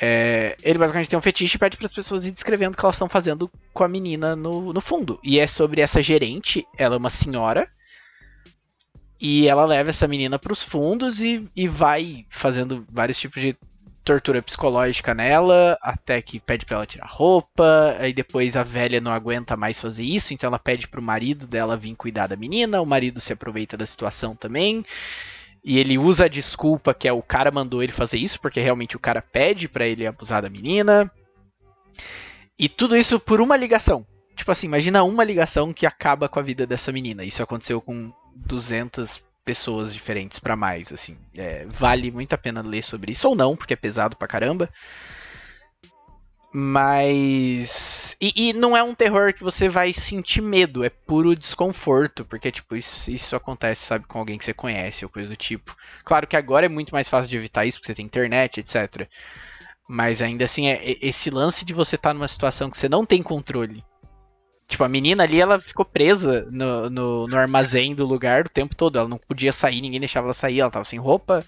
É, 0.00 0.56
ele 0.62 0.78
basicamente 0.78 1.10
tem 1.10 1.18
um 1.18 1.22
fetiche 1.22 1.56
e 1.56 1.58
pede 1.58 1.76
para 1.76 1.86
as 1.86 1.92
pessoas 1.92 2.24
ir 2.24 2.30
descrevendo 2.30 2.72
o 2.72 2.76
que 2.76 2.84
elas 2.84 2.94
estão 2.94 3.08
fazendo 3.08 3.50
com 3.74 3.82
a 3.84 3.88
menina 3.88 4.36
no, 4.36 4.72
no 4.72 4.80
fundo. 4.80 5.18
E 5.24 5.40
é 5.40 5.46
sobre 5.48 5.80
essa 5.80 6.00
gerente, 6.00 6.64
ela 6.78 6.94
é 6.94 6.98
uma 6.98 7.10
senhora, 7.10 7.68
e 9.20 9.46
ela 9.46 9.66
leva 9.66 9.90
essa 9.90 10.08
menina 10.08 10.38
para 10.38 10.52
os 10.52 10.62
fundos 10.62 11.20
e, 11.20 11.46
e 11.54 11.68
vai 11.68 12.24
fazendo 12.30 12.86
vários 12.90 13.18
tipos 13.18 13.42
de 13.42 13.56
tortura 14.02 14.40
psicológica 14.40 15.14
nela, 15.14 15.78
até 15.82 16.22
que 16.22 16.40
pede 16.40 16.64
para 16.64 16.76
ela 16.76 16.86
tirar 16.86 17.06
roupa, 17.06 17.96
aí 17.98 18.14
depois 18.14 18.56
a 18.56 18.62
velha 18.62 19.00
não 19.00 19.12
aguenta 19.12 19.56
mais 19.56 19.78
fazer 19.78 20.04
isso, 20.04 20.32
então 20.32 20.48
ela 20.48 20.58
pede 20.58 20.88
pro 20.88 21.02
marido 21.02 21.46
dela 21.46 21.76
vir 21.76 21.94
cuidar 21.94 22.26
da 22.26 22.34
menina, 22.34 22.80
o 22.80 22.86
marido 22.86 23.20
se 23.20 23.32
aproveita 23.32 23.76
da 23.76 23.84
situação 23.84 24.34
também. 24.34 24.84
E 25.62 25.78
ele 25.78 25.98
usa 25.98 26.24
a 26.24 26.28
desculpa 26.28 26.94
que 26.94 27.06
é 27.06 27.12
o 27.12 27.22
cara 27.22 27.50
mandou 27.50 27.82
ele 27.82 27.92
fazer 27.92 28.16
isso, 28.16 28.40
porque 28.40 28.60
realmente 28.60 28.96
o 28.96 29.00
cara 29.00 29.20
pede 29.20 29.68
para 29.68 29.86
ele 29.86 30.06
abusar 30.06 30.40
da 30.40 30.48
menina. 30.48 31.10
E 32.58 32.68
tudo 32.68 32.96
isso 32.96 33.20
por 33.20 33.42
uma 33.42 33.58
ligação. 33.58 34.06
Tipo 34.34 34.50
assim, 34.50 34.66
imagina 34.66 35.02
uma 35.02 35.22
ligação 35.22 35.70
que 35.70 35.84
acaba 35.84 36.26
com 36.26 36.38
a 36.38 36.42
vida 36.42 36.66
dessa 36.66 36.90
menina. 36.90 37.22
Isso 37.24 37.42
aconteceu 37.42 37.78
com 37.78 38.10
200 38.34 39.22
pessoas 39.44 39.92
diferentes 39.92 40.38
para 40.38 40.56
mais, 40.56 40.92
assim. 40.92 41.16
É, 41.34 41.66
vale 41.66 42.10
muito 42.10 42.32
a 42.32 42.38
pena 42.38 42.62
ler 42.62 42.82
sobre 42.82 43.12
isso 43.12 43.28
ou 43.28 43.34
não, 43.34 43.56
porque 43.56 43.74
é 43.74 43.76
pesado 43.76 44.16
pra 44.16 44.28
caramba. 44.28 44.68
Mas. 46.52 48.16
E, 48.20 48.48
e, 48.50 48.52
não 48.52 48.76
é 48.76 48.82
um 48.82 48.94
terror 48.94 49.32
que 49.32 49.42
você 49.42 49.68
vai 49.68 49.92
sentir 49.92 50.40
medo, 50.40 50.82
é 50.82 50.90
puro 50.90 51.36
desconforto, 51.36 52.24
porque, 52.24 52.50
tipo, 52.50 52.74
isso, 52.74 53.10
isso 53.10 53.36
acontece, 53.36 53.84
sabe, 53.86 54.06
com 54.06 54.18
alguém 54.18 54.36
que 54.36 54.44
você 54.44 54.52
conhece 54.52 55.04
ou 55.04 55.10
coisa 55.10 55.28
do 55.28 55.36
tipo. 55.36 55.76
Claro 56.04 56.26
que 56.26 56.36
agora 56.36 56.66
é 56.66 56.68
muito 56.68 56.92
mais 56.92 57.08
fácil 57.08 57.30
de 57.30 57.36
evitar 57.36 57.64
isso, 57.66 57.78
porque 57.78 57.86
você 57.86 57.94
tem 57.94 58.04
internet, 58.04 58.58
etc. 58.58 59.08
Mas 59.88 60.20
ainda 60.20 60.44
assim, 60.44 60.66
é, 60.68 60.74
é 60.74 60.98
esse 61.02 61.30
lance 61.30 61.64
de 61.64 61.72
você 61.72 61.96
estar 61.96 62.10
tá 62.10 62.14
numa 62.14 62.28
situação 62.28 62.68
que 62.68 62.76
você 62.76 62.88
não 62.88 63.06
tem 63.06 63.22
controle. 63.22 63.84
Tipo, 64.70 64.84
a 64.84 64.88
menina 64.88 65.24
ali, 65.24 65.40
ela 65.40 65.60
ficou 65.60 65.84
presa 65.84 66.46
no, 66.48 66.88
no, 66.88 67.26
no 67.26 67.36
armazém 67.36 67.92
do 67.92 68.06
lugar 68.06 68.46
o 68.46 68.48
tempo 68.48 68.76
todo. 68.76 68.96
Ela 68.96 69.08
não 69.08 69.18
podia 69.18 69.52
sair, 69.52 69.80
ninguém 69.80 69.98
deixava 69.98 70.28
ela 70.28 70.34
sair, 70.34 70.60
ela 70.60 70.70
tava 70.70 70.84
sem 70.84 70.96
roupa. 70.96 71.44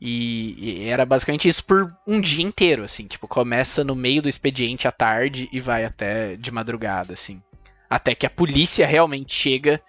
E, 0.00 0.54
e, 0.56 0.88
era 0.88 1.04
basicamente 1.04 1.48
isso 1.48 1.64
por 1.64 1.92
um 2.06 2.20
dia 2.20 2.44
inteiro, 2.44 2.84
assim. 2.84 3.08
Tipo, 3.08 3.26
começa 3.26 3.82
no 3.82 3.96
meio 3.96 4.22
do 4.22 4.28
expediente 4.28 4.86
à 4.86 4.92
tarde 4.92 5.48
e 5.50 5.58
vai 5.58 5.84
até 5.84 6.36
de 6.36 6.52
madrugada, 6.52 7.14
assim. 7.14 7.42
Até 7.90 8.14
que 8.14 8.24
a 8.24 8.30
polícia 8.30 8.86
realmente 8.86 9.34
chega. 9.34 9.82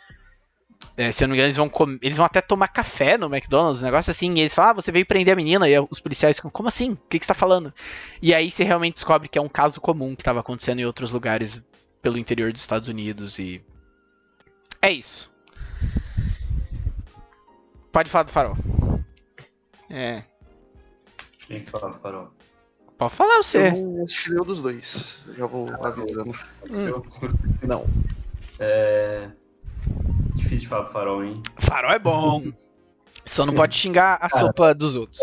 É, 0.95 1.11
se 1.11 1.23
eu 1.23 1.27
não 1.27 1.33
me 1.33 1.37
engano, 1.37 1.47
eles 1.47 1.57
vão, 1.57 1.71
eles 2.01 2.17
vão 2.17 2.25
até 2.25 2.41
tomar 2.41 2.69
café 2.69 3.19
no 3.19 3.27
McDonald's, 3.27 3.83
um 3.83 3.85
negócio 3.85 4.09
assim. 4.09 4.33
E 4.35 4.39
eles 4.39 4.55
falam, 4.55 4.71
ah, 4.71 4.73
você 4.73 4.91
veio 4.91 5.05
prender 5.05 5.33
a 5.33 5.37
menina. 5.37 5.69
E 5.69 5.79
os 5.79 5.99
policiais 5.99 6.37
ficam, 6.37 6.49
como 6.49 6.69
assim? 6.69 6.93
O 6.93 6.99
que, 7.07 7.19
que 7.19 7.25
você 7.25 7.27
tá 7.27 7.35
falando? 7.35 7.71
E 8.19 8.33
aí 8.33 8.49
você 8.49 8.63
realmente 8.63 8.95
descobre 8.95 9.27
que 9.27 9.37
é 9.37 9.41
um 9.41 9.47
caso 9.47 9.79
comum 9.79 10.15
que 10.15 10.23
estava 10.23 10.39
acontecendo 10.39 10.79
em 10.79 10.85
outros 10.85 11.11
lugares 11.11 11.66
pelo 12.01 12.17
interior 12.17 12.51
dos 12.51 12.61
Estados 12.61 12.87
Unidos. 12.87 13.39
E. 13.39 13.63
É 14.81 14.91
isso. 14.91 15.31
Pode 17.91 18.09
falar 18.09 18.23
do 18.23 18.31
farol. 18.31 18.57
É. 19.89 20.23
Quem 21.47 21.63
que 21.63 21.69
fala 21.69 21.91
do 21.91 21.99
farol? 21.99 22.31
Pode 22.97 23.13
falar 23.13 23.37
você. 23.37 23.69
Eu 23.69 23.77
não 23.77 24.03
assisti 24.03 24.29
nenhum 24.31 24.43
dos 24.43 24.61
dois. 24.61 25.19
Já 25.37 25.45
vou 25.45 25.67
avisando. 25.83 26.31
Hum. 26.65 27.03
Não. 27.63 27.85
É. 28.59 29.29
Difícil 30.35 30.59
de 30.59 30.67
falar 30.67 30.83
do 30.83 30.91
farol, 30.91 31.23
hein? 31.23 31.33
Farol 31.59 31.91
é 31.91 31.99
bom. 31.99 32.43
Só 33.25 33.45
não 33.45 33.53
pode 33.53 33.75
xingar 33.75 34.17
a 34.21 34.29
sopa 34.29 34.73
dos 34.73 34.95
outros. 34.95 35.19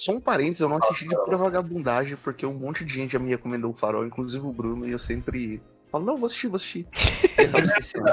Só 0.00 0.12
um 0.12 0.20
parênteses, 0.20 0.60
eu 0.60 0.68
não 0.68 0.78
assisti 0.78 1.06
de 1.06 1.14
pura 1.14 1.36
vagabundagem, 1.36 2.16
porque 2.24 2.46
um 2.46 2.54
monte 2.54 2.84
de 2.84 2.94
gente 2.94 3.12
já 3.12 3.18
me 3.18 3.28
recomendou 3.28 3.70
o 3.70 3.76
farol, 3.76 4.06
inclusive 4.06 4.46
o 4.46 4.52
Bruno, 4.52 4.86
e 4.86 4.92
eu 4.92 4.98
sempre 4.98 5.62
falo, 5.92 6.04
não, 6.04 6.16
vou 6.16 6.26
assistir, 6.26 6.48
vou 6.48 6.56
assistir. 6.56 6.86
Eu 7.38 7.44
acabo 7.50 7.64
esquecendo 7.64 8.10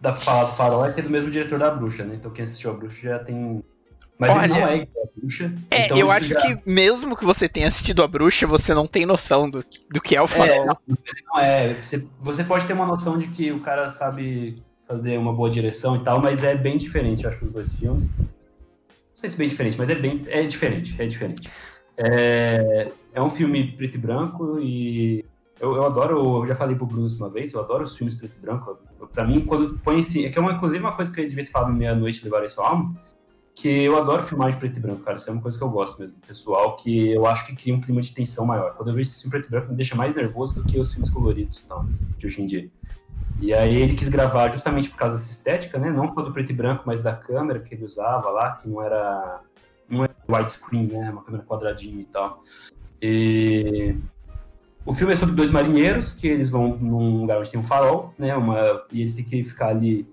dá 0.00 0.12
pra 0.12 0.20
falar 0.20 0.44
do 0.44 0.52
Farol 0.52 0.86
é 0.86 0.92
que 0.92 1.00
é 1.00 1.02
do 1.02 1.10
mesmo 1.10 1.30
diretor 1.30 1.58
da 1.58 1.70
Bruxa, 1.70 2.04
né? 2.04 2.14
Então 2.14 2.30
quem 2.30 2.42
assistiu 2.42 2.70
a 2.70 2.74
Bruxa 2.74 3.00
já 3.02 3.18
tem. 3.18 3.62
Mas 4.18 4.30
Olha, 4.30 4.44
ele 4.44 4.52
não 4.52 4.68
é 4.68 4.76
igual 4.76 5.04
a 5.04 5.20
Bruxa. 5.20 5.54
É, 5.70 5.84
então 5.86 5.98
eu 5.98 6.10
acho 6.10 6.28
já... 6.28 6.40
que 6.40 6.58
mesmo 6.66 7.16
que 7.16 7.24
você 7.24 7.48
tenha 7.48 7.68
assistido 7.68 8.02
a 8.02 8.08
Bruxa, 8.08 8.46
você 8.46 8.74
não 8.74 8.86
tem 8.86 9.06
noção 9.06 9.48
do, 9.48 9.64
do 9.90 10.00
que 10.00 10.16
é 10.16 10.22
o 10.22 10.26
Farol. 10.26 10.46
É, 10.46 10.64
não, 10.64 10.76
não 11.26 11.40
é. 11.40 11.74
Você, 11.74 12.06
você 12.18 12.44
pode 12.44 12.66
ter 12.66 12.72
uma 12.72 12.86
noção 12.86 13.18
de 13.18 13.28
que 13.28 13.52
o 13.52 13.60
cara 13.60 13.88
sabe 13.88 14.62
fazer 14.86 15.16
uma 15.18 15.32
boa 15.32 15.48
direção 15.48 15.96
e 15.96 16.00
tal, 16.00 16.20
mas 16.20 16.42
é 16.42 16.54
bem 16.54 16.76
diferente, 16.76 17.26
acho, 17.26 17.44
os 17.44 17.52
dois 17.52 17.72
filmes. 17.72 18.14
Sei 19.20 19.28
se 19.28 19.36
bem 19.36 19.50
diferente, 19.50 19.76
mas 19.76 19.90
é 19.90 19.94
bem. 19.94 20.24
É 20.28 20.42
diferente, 20.44 20.96
é 20.98 21.06
diferente. 21.06 21.50
É, 21.94 22.90
é 23.12 23.22
um 23.22 23.28
filme 23.28 23.70
preto 23.72 23.96
e 23.96 23.98
branco 23.98 24.58
e 24.58 25.26
eu, 25.60 25.76
eu 25.76 25.84
adoro, 25.84 26.42
eu 26.42 26.46
já 26.46 26.54
falei 26.54 26.74
pro 26.74 26.86
Bruno 26.86 27.06
uma 27.06 27.28
vez, 27.28 27.52
eu 27.52 27.60
adoro 27.60 27.84
os 27.84 27.94
filmes 27.94 28.14
preto 28.14 28.38
e 28.38 28.40
branco. 28.40 28.78
Pra 29.12 29.26
mim, 29.26 29.42
quando 29.42 29.78
põe 29.80 29.98
esse. 29.98 30.24
É 30.24 30.30
que 30.30 30.38
é 30.38 30.40
uma, 30.40 30.52
inclusive 30.52 30.82
uma 30.82 30.96
coisa 30.96 31.12
que 31.14 31.20
eu 31.20 31.28
devia 31.28 31.44
ter 31.44 31.50
falado 31.50 31.70
meia-noite 31.70 32.24
levar 32.24 32.42
isso 32.44 32.62
alma, 32.62 32.96
que 33.54 33.68
eu 33.68 33.98
adoro 33.98 34.22
filmagem 34.22 34.58
preto 34.58 34.78
e 34.78 34.80
branco, 34.80 35.02
cara. 35.02 35.16
Isso 35.16 35.28
é 35.28 35.34
uma 35.34 35.42
coisa 35.42 35.58
que 35.58 35.64
eu 35.64 35.68
gosto 35.68 36.00
mesmo, 36.00 36.16
pessoal, 36.26 36.76
que 36.76 37.10
eu 37.10 37.26
acho 37.26 37.46
que 37.46 37.54
cria 37.54 37.74
um 37.74 37.80
clima 37.82 38.00
de 38.00 38.14
tensão 38.14 38.46
maior. 38.46 38.74
Quando 38.74 38.88
eu 38.88 38.94
vejo 38.94 39.10
esse 39.10 39.20
filme 39.20 39.32
preto 39.32 39.48
e 39.48 39.50
branco, 39.50 39.68
me 39.68 39.76
deixa 39.76 39.94
mais 39.94 40.14
nervoso 40.14 40.54
do 40.54 40.64
que 40.64 40.80
os 40.80 40.90
filmes 40.90 41.10
coloridos 41.10 41.62
então, 41.62 41.86
de 42.16 42.26
hoje 42.26 42.40
em 42.40 42.46
dia. 42.46 42.70
E 43.40 43.54
aí 43.54 43.76
ele 43.76 43.94
quis 43.94 44.08
gravar 44.08 44.48
justamente 44.48 44.90
por 44.90 44.96
causa 44.96 45.16
dessa 45.16 45.30
estética, 45.30 45.78
né? 45.78 45.90
Não 45.90 46.08
só 46.08 46.22
do 46.22 46.32
preto 46.32 46.50
e 46.50 46.54
branco, 46.54 46.84
mas 46.86 47.00
da 47.00 47.14
câmera 47.14 47.60
que 47.60 47.74
ele 47.74 47.84
usava 47.84 48.30
lá, 48.30 48.52
que 48.52 48.68
não 48.68 48.82
era. 48.82 49.40
Não 49.88 50.04
é 50.04 50.08
widescreen, 50.28 50.86
né? 50.86 51.10
Uma 51.10 51.22
câmera 51.22 51.44
quadradinha 51.44 52.00
e 52.00 52.06
tal. 52.06 52.42
E 53.02 53.96
o 54.84 54.92
filme 54.92 55.12
é 55.12 55.16
sobre 55.16 55.34
dois 55.34 55.50
marinheiros 55.50 56.12
que 56.12 56.26
eles 56.26 56.48
vão 56.48 56.76
num 56.76 57.20
lugar 57.22 57.38
onde 57.38 57.50
tem 57.50 57.60
um 57.60 57.64
farol, 57.64 58.14
né? 58.18 58.34
Uma, 58.36 58.82
e 58.90 59.00
eles 59.00 59.14
têm 59.14 59.24
que 59.24 59.44
ficar 59.44 59.68
ali 59.68 60.06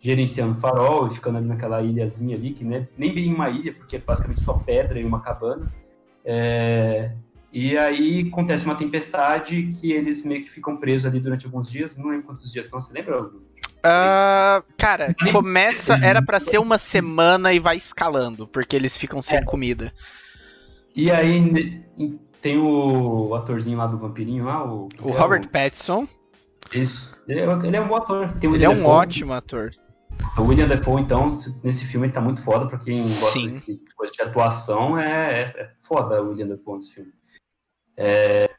gerenciando 0.00 0.52
o 0.52 0.56
farol 0.56 1.06
e 1.06 1.10
ficando 1.10 1.38
ali 1.38 1.46
naquela 1.46 1.80
ilhazinha 1.82 2.36
ali, 2.36 2.52
que 2.52 2.62
né, 2.62 2.86
nem 2.96 3.14
bem 3.14 3.32
uma 3.32 3.48
ilha, 3.48 3.72
porque 3.72 3.96
é 3.96 3.98
basicamente 3.98 4.42
só 4.42 4.58
pedra 4.58 5.00
e 5.00 5.04
uma 5.04 5.20
cabana. 5.20 5.72
É, 6.22 7.12
e 7.54 7.78
aí 7.78 8.28
acontece 8.28 8.64
uma 8.64 8.74
tempestade 8.74 9.72
que 9.80 9.92
eles 9.92 10.24
meio 10.24 10.42
que 10.42 10.50
ficam 10.50 10.76
presos 10.76 11.06
ali 11.06 11.20
durante 11.20 11.46
alguns 11.46 11.70
dias. 11.70 11.96
Não 11.96 12.10
lembro 12.10 12.26
quantos 12.26 12.50
dias 12.50 12.66
são, 12.66 12.80
você 12.80 12.92
lembra? 12.92 13.22
Uh, 13.22 14.64
cara, 14.76 15.14
começa. 15.30 15.94
Era 16.04 16.20
para 16.20 16.40
ser 16.40 16.58
uma 16.58 16.78
semana 16.78 17.52
e 17.52 17.60
vai 17.60 17.76
escalando, 17.76 18.48
porque 18.48 18.74
eles 18.74 18.96
ficam 18.96 19.22
sem 19.22 19.38
é. 19.38 19.44
comida. 19.44 19.92
E 20.96 21.12
aí 21.12 21.80
tem 22.40 22.58
o 22.58 23.32
atorzinho 23.36 23.78
lá 23.78 23.86
do 23.86 23.98
vampirinho 23.98 24.46
lá, 24.46 24.64
o. 24.64 24.88
O 25.00 25.12
Robert 25.12 25.44
o... 25.44 25.48
Pattinson. 25.48 26.08
Isso. 26.72 27.16
Ele 27.28 27.38
é, 27.38 27.44
ele 27.44 27.76
é, 27.76 27.80
um 27.80 27.86
bom 27.86 27.96
ator. 27.96 28.34
ele 28.42 28.64
é 28.64 28.68
um 28.68 28.84
ótimo 28.84 29.32
ator. 29.32 29.70
O 30.36 30.42
William 30.42 30.66
Defoe, 30.66 31.00
então, 31.00 31.30
nesse 31.62 31.84
filme 31.84 32.06
ele 32.06 32.12
tá 32.12 32.20
muito 32.20 32.42
foda, 32.42 32.66
pra 32.66 32.78
quem 32.78 33.00
gosta 33.00 33.38
de, 33.38 33.60
de 33.60 33.94
coisa 33.94 34.12
de 34.12 34.22
atuação, 34.22 34.98
é, 34.98 35.32
é, 35.32 35.42
é 35.42 35.70
foda 35.76 36.20
o 36.20 36.30
William 36.30 36.48
Defoe 36.48 36.74
nesse 36.74 36.94
filme. 36.94 37.12
É... 37.96 38.50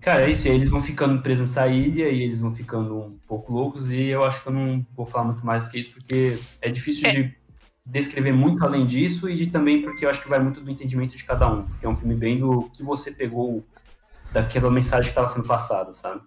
Cara, 0.00 0.22
é 0.22 0.30
isso, 0.30 0.46
eles 0.48 0.68
vão 0.68 0.80
ficando 0.80 1.20
presos 1.20 1.48
nessa 1.48 1.66
ilha 1.66 2.08
e 2.08 2.22
eles 2.22 2.40
vão 2.40 2.54
ficando 2.54 2.96
um 2.96 3.18
pouco 3.26 3.52
loucos, 3.52 3.90
e 3.90 4.04
eu 4.06 4.24
acho 4.24 4.42
que 4.42 4.48
eu 4.48 4.52
não 4.52 4.86
vou 4.96 5.04
falar 5.04 5.24
muito 5.24 5.44
mais 5.44 5.64
do 5.64 5.70
que 5.70 5.78
isso, 5.80 5.92
porque 5.92 6.38
é 6.62 6.70
difícil 6.70 7.08
é. 7.08 7.12
de 7.12 7.34
descrever 7.84 8.32
muito 8.32 8.64
além 8.64 8.86
disso, 8.86 9.28
e 9.28 9.34
de 9.34 9.48
também 9.48 9.82
porque 9.82 10.04
eu 10.04 10.10
acho 10.10 10.22
que 10.22 10.28
vai 10.28 10.38
muito 10.38 10.60
do 10.60 10.70
entendimento 10.70 11.16
de 11.16 11.24
cada 11.24 11.52
um, 11.52 11.64
porque 11.64 11.84
é 11.84 11.88
um 11.88 11.96
filme 11.96 12.14
bem 12.14 12.38
do 12.38 12.70
que 12.72 12.82
você 12.82 13.10
pegou 13.10 13.64
daquela 14.32 14.70
mensagem 14.70 15.04
que 15.04 15.08
estava 15.08 15.28
sendo 15.28 15.46
passada, 15.46 15.92
sabe? 15.92 16.20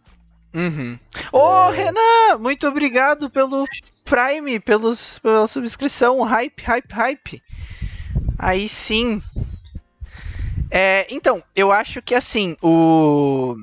Uhum. 0.54 1.00
Ô, 1.32 1.40
oh, 1.40 1.74
é... 1.74 1.78
Renan, 1.78 2.38
muito 2.40 2.68
obrigado 2.68 3.30
pelo 3.30 3.66
Prime, 4.04 4.60
pelos, 4.60 5.20
pela 5.20 5.48
subscrição. 5.48 6.22
Hype, 6.24 6.62
hype, 6.62 6.92
hype. 6.92 7.44
Aí 8.38 8.68
sim. 8.68 9.22
É, 10.72 11.06
então, 11.14 11.44
eu 11.56 11.72
acho 11.72 12.02
que 12.02 12.16
assim, 12.16 12.56
o. 12.62 13.56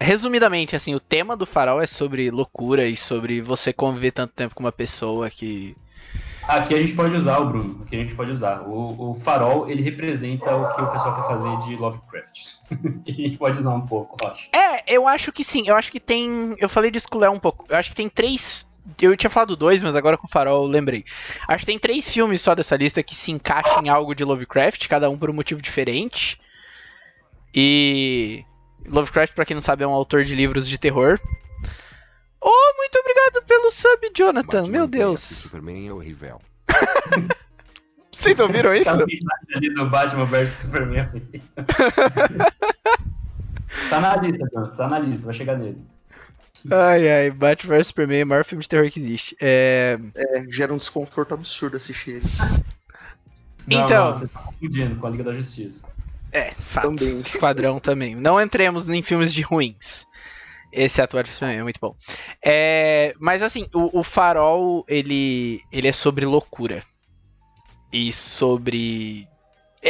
Resumidamente, 0.00 0.76
assim, 0.76 0.94
o 0.94 1.00
tema 1.00 1.36
do 1.36 1.46
farol 1.46 1.80
é 1.80 1.86
sobre 1.86 2.30
loucura 2.30 2.86
e 2.86 2.96
sobre 2.96 3.40
você 3.40 3.72
conviver 3.72 4.12
tanto 4.12 4.34
tempo 4.34 4.54
com 4.54 4.62
uma 4.62 4.70
pessoa 4.70 5.30
que 5.30 5.76
Aqui 6.48 6.74
a 6.74 6.78
gente 6.78 6.94
pode 6.94 7.14
usar, 7.14 7.40
o 7.40 7.46
Bruno, 7.46 7.82
aqui 7.82 7.94
a 7.94 7.98
gente 7.98 8.14
pode 8.14 8.30
usar. 8.30 8.62
O, 8.62 9.10
o 9.10 9.14
farol, 9.14 9.68
ele 9.68 9.82
representa 9.82 10.56
o 10.56 10.74
que 10.74 10.80
o 10.80 10.86
pessoal 10.90 11.14
quer 11.14 11.28
fazer 11.28 11.58
de 11.58 11.76
Lovecraft. 11.76 12.54
a 13.06 13.10
gente 13.10 13.36
pode 13.36 13.58
usar 13.58 13.74
um 13.74 13.84
pouco, 13.84 14.16
eu 14.22 14.30
acho. 14.30 14.48
É, 14.54 14.82
eu 14.86 15.06
acho 15.06 15.30
que 15.30 15.44
sim. 15.44 15.64
Eu 15.66 15.76
acho 15.76 15.92
que 15.92 16.00
tem. 16.00 16.56
Eu 16.58 16.70
falei 16.70 16.90
disso 16.90 17.06
com 17.06 17.18
o 17.18 17.20
Léo 17.20 17.32
um 17.32 17.38
pouco. 17.38 17.66
Eu 17.68 17.76
acho 17.76 17.90
que 17.90 17.96
tem 17.96 18.08
três. 18.08 18.66
Eu 19.00 19.16
tinha 19.16 19.30
falado 19.30 19.56
dois, 19.56 19.82
mas 19.82 19.94
agora 19.94 20.16
com 20.16 20.26
o 20.26 20.30
Farol 20.30 20.64
eu 20.64 20.70
lembrei. 20.70 21.04
Acho 21.46 21.60
que 21.60 21.66
tem 21.66 21.78
três 21.78 22.08
filmes 22.08 22.40
só 22.40 22.54
dessa 22.54 22.76
lista 22.76 23.02
que 23.02 23.14
se 23.14 23.30
encaixam 23.30 23.82
em 23.82 23.88
algo 23.88 24.14
de 24.14 24.24
Lovecraft, 24.24 24.88
cada 24.88 25.10
um 25.10 25.18
por 25.18 25.30
um 25.30 25.34
motivo 25.34 25.60
diferente. 25.60 26.40
E. 27.54 28.44
Lovecraft, 28.86 29.34
para 29.34 29.44
quem 29.44 29.54
não 29.54 29.60
sabe, 29.60 29.84
é 29.84 29.86
um 29.86 29.92
autor 29.92 30.24
de 30.24 30.34
livros 30.34 30.66
de 30.68 30.78
terror. 30.78 31.18
Oh, 32.40 32.74
muito 32.76 32.98
obrigado 32.98 33.44
pelo 33.44 33.70
sub, 33.70 34.10
Jonathan. 34.14 34.62
Batman 34.62 34.72
Meu 34.72 34.86
Deus. 34.86 35.20
Superman 35.20 35.88
é 35.88 35.92
horrível. 35.92 36.40
Vocês 38.12 38.38
ouviram 38.40 38.74
isso? 38.74 38.88
ali 38.90 39.74
do 39.74 39.88
Batman 39.88 40.24
vs 40.24 40.50
Superman. 40.50 41.08
tá 43.90 44.00
na 44.00 44.16
lista, 44.16 44.44
Jonathan. 44.52 44.76
Tá 44.76 44.88
na 44.88 44.98
lista, 44.98 45.26
vai 45.26 45.34
chegar 45.34 45.58
nele. 45.58 45.78
Ai, 46.70 47.10
ai, 47.10 47.30
Batman 47.30 47.76
vs 47.76 47.86
Superman 47.88 48.20
é 48.20 48.24
o 48.24 48.26
maior 48.26 48.44
filme 48.44 48.62
de 48.62 48.68
terror 48.68 48.90
que 48.90 49.00
existe. 49.00 49.36
É... 49.40 49.98
é 50.14 50.44
gera 50.50 50.72
um 50.72 50.78
desconforto 50.78 51.34
absurdo 51.34 51.76
assistir 51.76 52.16
ele. 52.16 52.26
Não, 53.66 53.84
então. 53.84 54.06
Não, 54.06 54.14
você 54.14 54.28
tá 54.28 54.40
confundindo 54.40 54.96
com 54.96 55.06
a 55.06 55.10
Liga 55.10 55.24
da 55.24 55.34
Justiça. 55.34 55.88
É, 56.32 56.52
fato. 56.52 56.88
Também. 56.88 57.20
Esquadrão 57.20 57.80
também. 57.80 58.14
Não 58.14 58.40
entremos 58.40 58.88
em 58.88 59.02
filmes 59.02 59.32
de 59.32 59.42
ruins. 59.42 60.06
Esse 60.72 61.00
ator 61.00 61.24
é 61.40 61.62
muito 61.62 61.80
bom. 61.80 61.96
É, 62.44 63.14
mas 63.18 63.42
assim, 63.42 63.68
o, 63.74 64.00
o, 64.00 64.02
Farol, 64.02 64.84
ele, 64.86 65.62
ele 65.72 65.88
é 65.88 65.92
sobre 65.92 66.26
loucura. 66.26 66.82
E 67.90 68.12
sobre. 68.12 69.26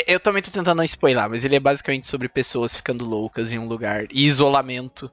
Eu 0.07 0.21
também 0.21 0.43
tô 0.43 0.51
tentando 0.51 0.77
não 0.77 0.85
spoiler, 0.85 1.29
mas 1.29 1.45
ele 1.45 1.57
é 1.57 1.61
basicamente 1.61 2.07
sobre 2.07 2.29
pessoas 2.29 2.77
ficando 2.77 3.05
loucas 3.05 3.53
em 3.53 3.59
um 3.59 3.67
lugar. 3.67 4.07
E 4.13 4.27
isolamento. 4.27 5.11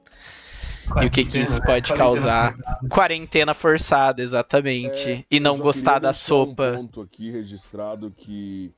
Quarentena, 0.86 1.04
e 1.04 1.06
o 1.06 1.10
que, 1.10 1.24
que 1.24 1.38
isso 1.38 1.60
né? 1.60 1.66
pode 1.66 1.92
causar. 1.92 2.52
Forçada. 2.54 2.88
Quarentena 2.88 3.54
forçada, 3.54 4.22
exatamente. 4.22 5.10
É, 5.10 5.24
e 5.30 5.40
não 5.40 5.58
gostar 5.58 5.98
da 5.98 6.12
sopa. 6.12 6.72
Um 6.72 6.76
ponto 6.76 7.00
aqui 7.02 7.30
registrado 7.30 8.10
que 8.10 8.72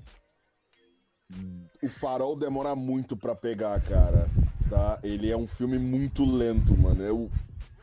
o 1.83 1.89
farol 1.89 2.37
demora 2.37 2.75
muito 2.75 3.17
para 3.17 3.35
pegar, 3.35 3.79
cara 3.81 4.27
tá? 4.69 4.99
Ele 5.03 5.31
é 5.31 5.37
um 5.37 5.47
filme 5.47 5.79
muito 5.79 6.25
lento, 6.25 6.77
mano. 6.77 7.03
Eu, 7.03 7.31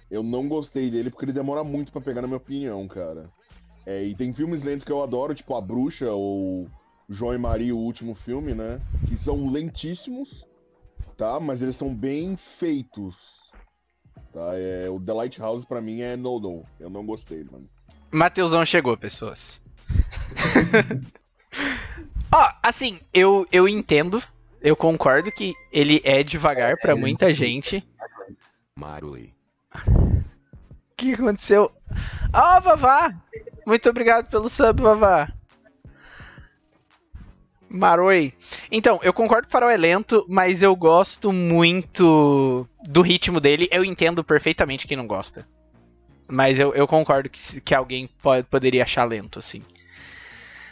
eu 0.09 0.23
não 0.23 0.47
gostei 0.47 0.89
dele 0.89 1.09
porque 1.09 1.25
ele 1.25 1.33
demora 1.33 1.63
muito 1.63 1.91
para 1.91 2.01
pegar, 2.01 2.21
na 2.21 2.27
minha 2.27 2.37
opinião, 2.37 2.87
cara. 2.87 3.29
É, 3.85 4.03
e 4.03 4.15
tem 4.15 4.31
filmes 4.33 4.63
lentos 4.63 4.85
que 4.85 4.91
eu 4.91 5.03
adoro, 5.03 5.35
tipo 5.35 5.55
A 5.55 5.61
Bruxa 5.61 6.11
ou 6.11 6.67
João 7.09 7.33
e 7.33 7.37
Maria, 7.37 7.75
o 7.75 7.79
último 7.79 8.15
filme, 8.15 8.53
né? 8.53 8.79
Que 9.07 9.17
são 9.17 9.47
lentíssimos, 9.49 10.45
tá? 11.17 11.39
Mas 11.39 11.61
eles 11.61 11.75
são 11.75 11.93
bem 11.93 12.35
feitos. 12.35 13.44
Tá? 14.35 14.59
É, 14.59 14.89
o 14.89 14.99
The 14.99 15.13
Lighthouse 15.13 15.65
para 15.65 15.81
mim 15.81 16.01
é 16.01 16.15
no-no. 16.15 16.63
Eu 16.79 16.89
não 16.89 17.05
gostei, 17.05 17.43
mano. 17.43 17.67
Mateusão 18.11 18.65
chegou, 18.65 18.97
pessoas. 18.97 19.63
Ó, 22.33 22.43
oh, 22.43 22.49
assim, 22.61 22.99
eu, 23.13 23.47
eu 23.51 23.67
entendo 23.67 24.21
eu 24.65 24.75
concordo 24.75 25.31
que 25.31 25.53
ele 25.71 26.01
é 26.03 26.23
devagar 26.23 26.75
para 26.77 26.95
muita 26.95 27.31
gente. 27.35 27.87
Marui. 28.75 29.31
O 29.87 30.23
que 30.97 31.13
aconteceu? 31.13 31.71
Ah, 32.33 32.57
oh, 32.57 32.61
Vavá! 32.61 33.13
Muito 33.63 33.87
obrigado 33.87 34.27
pelo 34.27 34.49
sub, 34.49 34.81
Vavá. 34.81 35.31
Maroi. 37.69 38.33
Então, 38.71 38.99
eu 39.03 39.13
concordo 39.13 39.43
que 39.43 39.49
o 39.49 39.51
Farol 39.51 39.69
é 39.69 39.77
lento, 39.77 40.25
mas 40.29 40.61
eu 40.61 40.75
gosto 40.75 41.31
muito 41.31 42.67
do 42.87 43.01
ritmo 43.01 43.39
dele. 43.39 43.67
Eu 43.71 43.83
entendo 43.83 44.23
perfeitamente 44.23 44.87
quem 44.87 44.97
não 44.97 45.07
gosta. 45.07 45.45
Mas 46.27 46.59
eu, 46.59 46.73
eu 46.73 46.87
concordo 46.87 47.29
que, 47.29 47.61
que 47.61 47.75
alguém 47.75 48.09
pode, 48.21 48.47
poderia 48.47 48.83
achar 48.83 49.03
lento, 49.03 49.39
assim. 49.39 49.61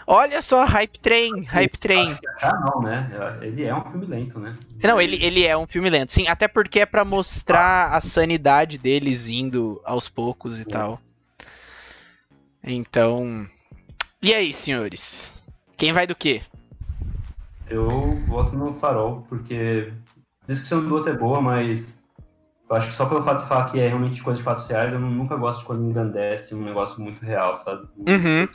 Olha 0.06 0.41
só, 0.41 0.66
Hype 0.66 1.00
Train, 1.00 1.44
Hype 1.44 1.78
Train. 1.78 2.18
Ah, 2.41 2.60
não, 2.60 2.82
né? 2.82 3.10
Ele 3.41 3.64
é 3.64 3.74
um 3.74 3.84
filme 3.84 4.06
lento, 4.06 4.39
né? 4.39 4.54
Não, 4.84 5.00
ele, 5.00 5.24
ele 5.24 5.46
é 5.46 5.56
um 5.58 5.66
filme 5.66 5.89
lento, 5.89 6.12
sim. 6.12 6.28
Até 6.28 6.48
porque 6.48 6.82
é 6.82 6.86
para 6.86 7.06
mostrar 7.06 7.88
a 7.88 8.02
sanidade 8.02 8.78
deles 8.78 9.30
indo 9.30 9.82
aos 9.86 10.10
poucos 10.10 10.60
e 10.60 10.66
tal. 10.66 11.00
Então. 12.62 13.48
E 14.22 14.34
aí, 14.34 14.52
senhores? 14.52 15.32
Quem 15.78 15.94
vai 15.94 16.06
do 16.06 16.16
quê? 16.16 16.41
Eu 17.74 18.15
voto 18.28 18.55
no 18.55 18.76
Farol, 18.76 19.26
porque 19.28 19.91
a 20.43 20.51
descrição 20.51 20.88
do 20.88 20.93
outro 20.93 21.11
é 21.11 21.17
boa, 21.17 21.41
mas 21.41 22.03
eu 22.69 22.76
acho 22.76 22.89
que 22.89 22.93
só 22.93 23.07
pelo 23.07 23.24
fato 23.24 23.41
de 23.41 23.47
falar 23.47 23.65
que 23.65 23.80
é 23.80 23.88
realmente 23.88 24.21
coisa 24.21 24.38
de 24.38 24.43
fatos 24.43 24.67
reais, 24.67 24.93
eu 24.93 24.99
nunca 24.99 25.36
gosto 25.36 25.61
de 25.61 25.65
quando 25.65 25.84
engrandece 25.84 26.53
um 26.53 26.63
negócio 26.63 27.01
muito 27.01 27.19
real, 27.26 27.55
sabe? 27.55 27.88
Uhum. 27.97 28.47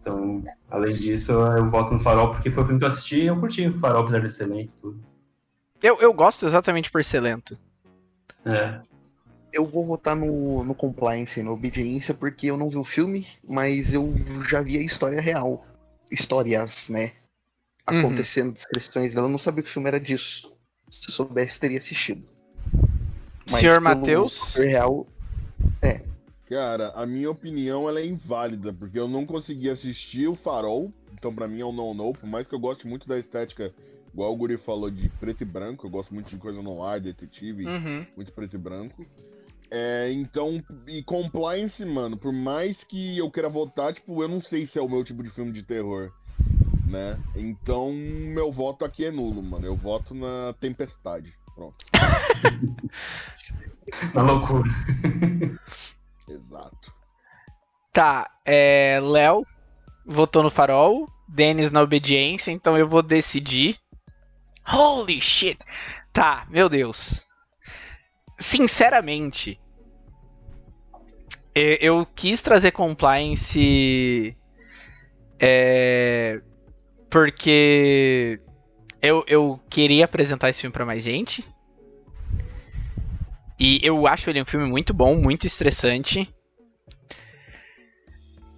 Então, 0.00 0.44
além 0.68 0.94
disso, 0.96 1.30
eu 1.30 1.68
voto 1.68 1.94
no 1.94 2.00
Farol 2.00 2.32
porque 2.32 2.50
foi 2.50 2.64
o 2.64 2.66
filme 2.66 2.80
que 2.80 2.84
eu 2.84 2.88
assisti 2.88 3.20
e 3.20 3.26
eu 3.26 3.38
curti 3.38 3.68
o 3.68 3.78
Farol, 3.78 4.02
apesar 4.02 4.18
de 4.18 4.34
ser 4.34 4.46
lento 4.46 4.72
tudo. 4.82 5.00
Eu, 5.80 6.00
eu 6.00 6.12
gosto 6.12 6.44
exatamente 6.44 6.90
por 6.90 7.04
ser 7.04 7.20
lento. 7.20 7.56
É. 8.44 8.80
Eu 9.52 9.64
vou 9.64 9.86
votar 9.86 10.16
no, 10.16 10.64
no 10.64 10.74
Compliance, 10.74 11.40
na 11.40 11.52
Obediência, 11.52 12.12
porque 12.12 12.48
eu 12.48 12.56
não 12.56 12.68
vi 12.68 12.78
o 12.78 12.84
filme, 12.84 13.28
mas 13.48 13.94
eu 13.94 14.12
já 14.48 14.60
vi 14.60 14.76
a 14.76 14.82
história 14.82 15.20
real. 15.20 15.64
Histórias, 16.10 16.88
né? 16.88 17.12
Uhum. 17.90 18.00
Acontecendo, 18.00 18.48
uhum. 18.48 18.52
descrições 18.52 19.14
dela. 19.14 19.26
Eu 19.26 19.30
não 19.30 19.38
sabia 19.38 19.62
que 19.62 19.68
o 19.68 19.72
filme 19.72 19.88
era 19.88 20.00
disso. 20.00 20.52
Se 20.90 21.08
eu 21.08 21.14
soubesse, 21.14 21.60
teria 21.60 21.78
assistido. 21.78 22.22
Mas 23.50 23.60
Senhor 23.60 23.80
Matheus? 23.80 24.54
real. 24.56 25.06
É, 25.82 26.02
Cara, 26.48 26.92
a 26.94 27.04
minha 27.04 27.28
opinião 27.28 27.88
ela 27.88 28.00
é 28.00 28.06
inválida, 28.06 28.72
porque 28.72 28.98
eu 28.98 29.08
não 29.08 29.26
consegui 29.26 29.68
assistir 29.68 30.28
o 30.28 30.36
Farol, 30.36 30.92
então 31.12 31.34
para 31.34 31.48
mim 31.48 31.60
é 31.60 31.66
um 31.66 31.72
não-no, 31.72 32.12
por 32.12 32.26
mais 32.26 32.46
que 32.46 32.54
eu 32.54 32.60
goste 32.60 32.86
muito 32.86 33.08
da 33.08 33.18
estética, 33.18 33.74
igual 34.14 34.32
o 34.32 34.36
Guri 34.36 34.56
falou, 34.56 34.88
de 34.88 35.08
preto 35.20 35.42
e 35.42 35.44
branco, 35.44 35.86
eu 35.86 35.90
gosto 35.90 36.14
muito 36.14 36.30
de 36.30 36.36
coisa 36.36 36.62
no 36.62 36.84
ar, 36.84 37.00
detetive, 37.00 37.66
uhum. 37.66 38.06
muito 38.14 38.32
preto 38.32 38.54
e 38.54 38.58
branco. 38.58 39.04
É, 39.68 40.12
então, 40.12 40.62
e 40.86 41.02
Compliance, 41.02 41.84
mano, 41.84 42.16
por 42.16 42.32
mais 42.32 42.84
que 42.84 43.18
eu 43.18 43.28
queira 43.28 43.48
votar, 43.48 43.92
tipo, 43.92 44.22
eu 44.22 44.28
não 44.28 44.40
sei 44.40 44.66
se 44.66 44.78
é 44.78 44.82
o 44.82 44.88
meu 44.88 45.02
tipo 45.02 45.24
de 45.24 45.30
filme 45.30 45.50
de 45.50 45.64
terror, 45.64 46.12
né? 46.86 47.18
Então, 47.34 47.92
meu 47.92 48.50
voto 48.52 48.84
aqui 48.84 49.04
é 49.04 49.10
nulo, 49.10 49.42
mano. 49.42 49.66
Eu 49.66 49.76
voto 49.76 50.14
na 50.14 50.54
Tempestade. 50.60 51.34
Pronto. 51.54 51.76
na 54.14 54.22
loucura. 54.22 54.68
Exato. 56.28 56.92
Tá, 57.92 58.30
é. 58.44 58.98
Léo 59.02 59.42
votou 60.04 60.42
no 60.42 60.50
farol, 60.50 61.08
Denis 61.28 61.70
na 61.70 61.82
obediência, 61.82 62.50
então 62.52 62.76
eu 62.76 62.88
vou 62.88 63.02
decidir. 63.02 63.78
Holy 64.68 65.20
shit! 65.20 65.58
Tá, 66.12 66.46
meu 66.50 66.68
Deus. 66.68 67.24
Sinceramente, 68.38 69.60
e- 71.54 71.78
eu 71.80 72.04
quis 72.14 72.42
trazer 72.42 72.72
compliance. 72.72 74.36
É. 75.40 76.42
Porque. 77.10 78.40
Eu, 79.00 79.24
eu 79.28 79.60
queria 79.70 80.04
apresentar 80.04 80.48
esse 80.48 80.60
filme 80.60 80.72
pra 80.72 80.86
mais 80.86 81.02
gente. 81.02 81.44
E 83.58 83.80
eu 83.82 84.06
acho 84.06 84.28
ele 84.28 84.42
um 84.42 84.46
filme 84.46 84.66
muito 84.66 84.92
bom, 84.92 85.16
muito 85.16 85.46
estressante. 85.46 86.28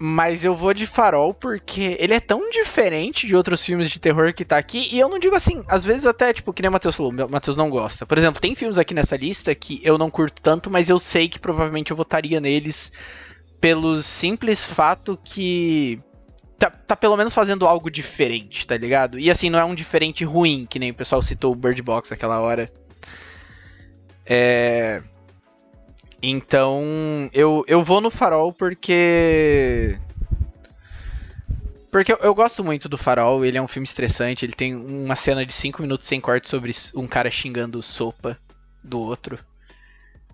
Mas 0.01 0.45
eu 0.45 0.55
vou 0.55 0.73
de 0.73 0.87
Farol 0.87 1.35
porque 1.35 1.97
ele 1.99 2.15
é 2.15 2.21
tão 2.21 2.51
diferente 2.51 3.27
de 3.27 3.35
outros 3.35 3.65
filmes 3.65 3.91
de 3.91 3.99
terror 3.99 4.33
que 4.33 4.45
tá 4.45 4.57
aqui. 4.57 4.89
E 4.93 4.99
eu 4.99 5.09
não 5.09 5.19
digo 5.19 5.35
assim, 5.35 5.65
às 5.67 5.85
vezes 5.85 6.07
até, 6.07 6.33
tipo, 6.33 6.53
que 6.53 6.63
nem 6.63 6.69
o 6.69 6.73
Matheus 6.73 6.95
falou, 6.95 7.11
o 7.13 7.31
Matheus 7.31 7.57
não 7.57 7.69
gosta. 7.69 8.07
Por 8.07 8.17
exemplo, 8.17 8.41
tem 8.41 8.55
filmes 8.55 8.79
aqui 8.79 8.95
nessa 8.95 9.17
lista 9.17 9.53
que 9.57 9.81
eu 9.83 9.99
não 9.99 10.09
curto 10.09 10.41
tanto, 10.41 10.71
mas 10.71 10.89
eu 10.89 11.01
sei 11.01 11.29
que 11.29 11.39
provavelmente 11.39 11.91
eu 11.91 11.97
votaria 11.97 12.41
neles 12.41 12.93
pelo 13.61 14.01
simples 14.03 14.65
fato 14.65 15.19
que. 15.23 15.99
Tá, 16.59 16.71
tá 16.71 16.97
pelo 16.97 17.17
menos 17.17 17.33
fazendo 17.33 17.69
algo 17.69 17.89
diferente, 17.89 18.67
tá 18.67 18.77
ligado? 18.77 19.19
E 19.19 19.31
assim, 19.31 19.49
não 19.49 19.61
é 19.61 19.65
um 19.65 19.77
diferente 19.77 20.25
ruim, 20.25 20.67
que 20.69 20.79
nem 20.79 20.91
o 20.91 20.95
pessoal 20.95 21.23
citou 21.23 21.53
o 21.53 21.57
Bird 21.57 21.81
Box 21.83 22.13
aquela 22.13 22.41
hora. 22.41 22.71
É. 24.27 25.01
Então, 26.21 27.31
eu, 27.33 27.65
eu 27.69 27.85
vou 27.85 28.01
no 28.01 28.11
Farol 28.11 28.53
porque. 28.53 29.97
Porque 31.93 32.13
eu, 32.13 32.19
eu 32.19 32.35
gosto 32.35 32.65
muito 32.65 32.89
do 32.89 32.99
Farol, 32.99 33.45
ele 33.45 33.57
é 33.57 33.63
um 33.63 33.69
filme 33.69 33.87
estressante, 33.87 34.45
ele 34.45 34.53
tem 34.53 34.75
uma 34.75 35.17
cena 35.17 35.47
de 35.47 35.53
5 35.53 35.81
minutos 35.81 36.07
sem 36.07 36.21
corte 36.21 36.49
sobre 36.49 36.75
um 36.95 37.07
cara 37.07 37.31
xingando 37.31 37.83
sopa 37.83 38.37
do 38.83 38.99
outro. 38.99 39.39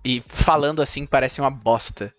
E 0.04 0.22
falando 0.26 0.82
assim 0.82 1.06
parece 1.06 1.40
uma 1.40 1.50
bosta. 1.50 2.12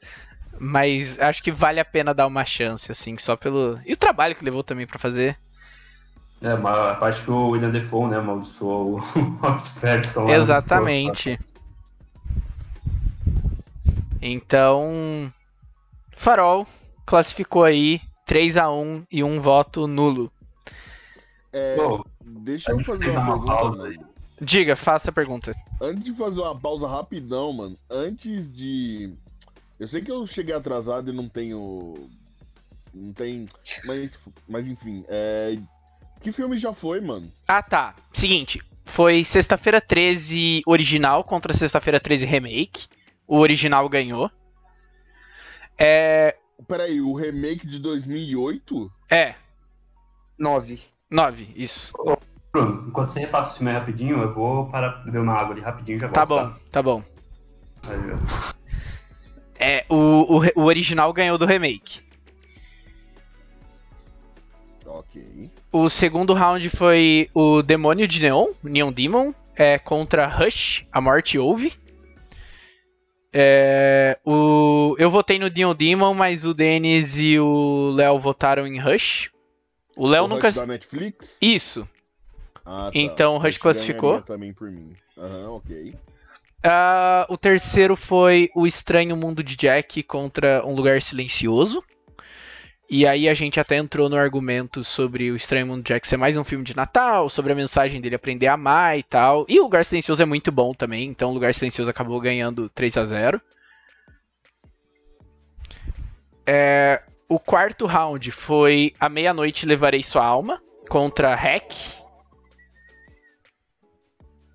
Mas 0.59 1.19
acho 1.19 1.43
que 1.43 1.51
vale 1.51 1.79
a 1.79 1.85
pena 1.85 2.13
dar 2.13 2.27
uma 2.27 2.45
chance, 2.45 2.91
assim, 2.91 3.17
só 3.17 3.35
pelo. 3.35 3.79
E 3.85 3.93
o 3.93 3.97
trabalho 3.97 4.35
que 4.35 4.45
levou 4.45 4.63
também 4.63 4.87
pra 4.87 4.99
fazer. 4.99 5.37
É, 6.41 6.53
uma 6.53 6.91
a 6.91 6.95
parte 6.95 7.21
que 7.21 7.31
o 7.31 7.49
William 7.49 7.71
Defoe, 7.71 8.09
né, 8.09 8.17
amaldiçoou 8.17 8.95
o 8.95 8.97
Robert 9.41 9.73
Pattinson. 9.81 10.29
Exatamente. 10.29 11.39
Então, 14.21 15.31
Farol 16.15 16.65
classificou 17.05 17.63
aí 17.63 18.01
3 18.25 18.57
a 18.57 18.71
1 18.71 19.03
e 19.11 19.23
um 19.23 19.39
voto 19.39 19.87
nulo. 19.87 20.31
É, 21.53 21.77
Bom, 21.77 22.03
deixa 22.21 22.71
eu 22.71 22.83
fazer 22.83 23.11
uma 23.11 23.19
uma 23.21 23.31
pergunta, 23.33 23.51
pausa. 23.51 23.93
Diga, 24.41 24.75
faça 24.75 25.09
a 25.09 25.13
pergunta. 25.13 25.53
Antes 25.79 26.05
de 26.05 26.13
fazer 26.13 26.41
uma 26.41 26.59
pausa 26.59 26.87
rapidão, 26.87 27.53
mano. 27.53 27.77
Antes 27.89 28.51
de. 28.51 29.13
Eu 29.79 29.87
sei 29.87 30.01
que 30.01 30.11
eu 30.11 30.25
cheguei 30.25 30.55
atrasado 30.55 31.11
e 31.11 31.15
não 31.15 31.27
tenho. 31.27 32.09
Não 32.93 33.11
tem. 33.13 33.47
Mas, 33.85 34.17
mas 34.47 34.67
enfim, 34.67 35.03
é. 35.07 35.57
Que 36.21 36.31
filme 36.31 36.57
já 36.57 36.73
foi, 36.73 37.01
mano? 37.01 37.27
Ah, 37.47 37.61
tá. 37.61 37.95
Seguinte, 38.13 38.61
foi 38.85 39.23
Sexta-feira 39.23 39.81
13 39.81 40.63
original 40.65 41.23
contra 41.23 41.53
Sexta-feira 41.53 41.99
13 41.99 42.25
remake. 42.25 42.87
O 43.27 43.37
original 43.37 43.87
ganhou. 43.89 44.31
É. 45.77 46.37
Peraí, 46.67 47.01
o 47.01 47.13
remake 47.13 47.67
de 47.67 47.79
2008? 47.79 48.91
É, 49.11 49.35
9. 50.39 50.79
9, 51.09 51.53
isso. 51.55 51.93
Bruno, 52.51 52.87
enquanto 52.87 53.09
você 53.09 53.19
repassa 53.19 53.53
o 53.53 53.57
filme 53.57 53.73
rapidinho, 53.73 54.21
eu 54.21 54.33
vou 54.33 54.69
para 54.69 54.89
beber 55.03 55.19
uma 55.19 55.33
água 55.33 55.53
ali 55.53 55.61
rapidinho 55.61 55.97
e 55.97 55.99
já 55.99 56.07
volto. 56.07 56.15
Tá 56.15 56.25
bom, 56.25 56.53
tá 56.71 56.83
bom. 56.83 57.03
Aí. 57.89 58.54
É, 59.59 59.85
o, 59.89 59.95
o, 60.37 60.41
o 60.55 60.63
original 60.65 61.11
ganhou 61.13 61.37
do 61.37 61.45
remake. 61.45 62.01
Ok. 64.85 65.49
O 65.71 65.89
segundo 65.89 66.33
round 66.33 66.69
foi 66.69 67.29
o 67.33 67.61
Demônio 67.61 68.07
de 68.07 68.21
Neon, 68.21 68.47
Neon 68.63 68.91
Demon, 68.91 69.33
é, 69.55 69.77
contra 69.77 70.27
Rush, 70.27 70.85
A 70.91 71.01
Morte 71.01 71.37
Ouve. 71.37 71.73
É, 73.33 74.17
o, 74.25 74.95
eu 74.97 75.11
votei 75.11 75.37
no 75.37 75.49
Neon 75.49 75.75
Demon, 75.75 76.13
mas 76.13 76.45
o 76.45 76.53
Denis 76.53 77.17
e 77.17 77.37
o 77.39 77.91
Léo 77.93 78.17
votaram 78.19 78.65
em 78.65 78.79
Rush. 78.79 79.29
O 79.95 80.07
Léo 80.07 80.27
nunca. 80.27 80.47
Rush 80.47 80.55
da 80.55 80.65
Netflix? 80.65 81.37
Isso. 81.41 81.87
Ah, 82.65 82.89
Então, 82.93 83.35
o 83.35 83.37
Rush 83.37 83.57
classificou? 83.57 84.21
também 84.21 84.53
por 84.53 84.71
mim. 84.71 84.95
Aham, 85.17 85.51
ok. 85.55 85.93
Ah, 86.67 87.27
o 87.29 87.37
terceiro 87.37 87.95
foi 87.95 88.49
O 88.55 88.65
Estranho 88.65 89.15
Mundo 89.15 89.43
de 89.43 89.55
Jack 89.55 90.01
contra 90.01 90.65
Um 90.65 90.73
Lugar 90.73 90.99
Silencioso. 90.99 91.83
E 92.89 93.05
aí 93.05 93.29
a 93.29 93.35
gente 93.35 93.59
até 93.59 93.77
entrou 93.77 94.09
no 94.09 94.15
argumento 94.15 94.83
sobre 94.83 95.31
O 95.31 95.35
Estranho 95.35 95.67
Mundo 95.67 95.83
de 95.83 95.89
Jack 95.89 96.07
ser 96.07 96.17
mais 96.17 96.35
um 96.35 96.43
filme 96.43 96.63
de 96.63 96.75
Natal, 96.75 97.29
sobre 97.29 97.51
a 97.51 97.55
mensagem 97.55 98.01
dele 98.01 98.15
aprender 98.15 98.47
a 98.47 98.53
amar 98.53 98.97
e 98.97 99.03
tal. 99.03 99.45
E 99.47 99.59
O 99.59 99.63
Lugar 99.63 99.85
Silencioso 99.85 100.23
é 100.23 100.25
muito 100.25 100.51
bom 100.51 100.73
também, 100.73 101.07
então 101.07 101.29
O 101.29 101.33
Lugar 101.33 101.53
Silencioso 101.53 101.89
acabou 101.89 102.19
ganhando 102.19 102.67
3 102.69 102.97
a 102.97 103.05
0 103.05 103.41
É, 106.47 107.03
O 107.29 107.39
quarto 107.39 107.85
round 107.85 108.31
foi 108.31 108.91
A 108.99 109.07
Meia-Noite 109.07 109.67
Levarei 109.67 110.01
Sua 110.01 110.25
Alma 110.25 110.59
contra 110.89 111.35
Hack. 111.35 111.73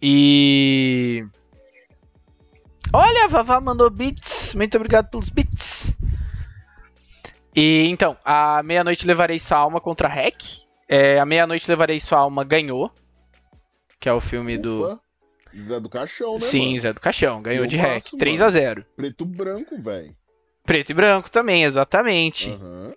E. 0.03 1.25
A 3.25 3.29
Vavá 3.29 3.61
mandou 3.61 3.91
bits. 3.91 4.55
Muito 4.55 4.77
obrigado 4.77 5.11
pelos 5.11 5.29
bits. 5.29 5.95
E 7.55 7.87
então, 7.89 8.17
a 8.25 8.63
Meia-Noite 8.63 9.07
Levarei 9.07 9.39
Sua 9.39 9.59
Alma 9.59 9.81
contra 9.81 10.09
Hack. 10.09 10.43
É, 10.89 11.19
a 11.21 11.27
Meia-Noite 11.27 11.69
Levarei 11.69 12.01
Sua 12.01 12.19
Alma 12.19 12.45
ganhou. 12.45 12.91
Que 13.99 14.09
é 14.09 14.13
o 14.13 14.21
filme 14.21 14.57
do. 14.57 14.99
Zé 15.67 15.81
do 15.81 15.89
Caixão, 15.89 16.35
né, 16.35 16.41
Sim, 16.41 16.67
mano? 16.69 16.81
Zé 16.81 16.93
do 16.93 17.01
Caixão. 17.01 17.43
Ganhou 17.43 17.67
de 17.67 17.77
Filmaço, 17.77 18.11
Hack. 18.13 18.19
3 18.19 18.41
mano. 18.41 18.49
a 18.49 18.53
0 18.53 18.87
Preto 18.97 19.25
branco, 19.25 19.83
velho. 19.83 20.17
Preto 20.65 20.91
e 20.91 20.95
branco 20.95 21.31
também, 21.31 21.65
exatamente. 21.65 22.51
Aham. 22.51 22.93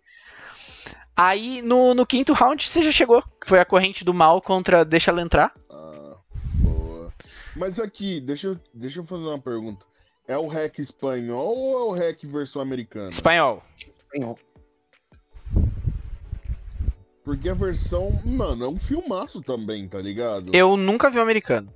Aí 1.15 1.61
no, 1.61 1.93
no 1.93 2.05
quinto 2.05 2.33
round 2.33 2.67
você 2.67 2.81
já 2.81 2.91
chegou. 2.91 3.21
Que 3.41 3.47
foi 3.47 3.59
a 3.59 3.65
corrente 3.65 4.03
do 4.03 4.13
mal 4.13 4.41
contra 4.41 4.85
Deixa 4.85 5.11
ela 5.11 5.21
entrar. 5.21 5.51
Ah, 5.69 6.15
boa. 6.55 7.13
Mas 7.55 7.79
aqui, 7.79 8.19
deixa 8.21 8.47
eu, 8.47 8.59
deixa 8.73 8.99
eu 8.99 9.05
fazer 9.05 9.23
uma 9.23 9.39
pergunta. 9.39 9.85
É 10.27 10.37
o 10.37 10.47
hack 10.47 10.79
espanhol 10.79 11.57
ou 11.57 11.77
é 11.77 11.83
o 11.83 11.91
hack 11.91 12.23
versão 12.23 12.61
americana? 12.61 13.09
Espanhol. 13.09 13.61
Espanhol. 13.77 14.37
Porque 17.23 17.49
a 17.49 17.53
versão, 17.53 18.11
mano, 18.25 18.65
é 18.65 18.67
um 18.67 18.77
filmaço 18.77 19.41
também, 19.41 19.87
tá 19.87 19.99
ligado? 19.99 20.53
Eu 20.53 20.75
nunca 20.75 21.09
vi 21.09 21.19
o 21.19 21.21
americano. 21.21 21.73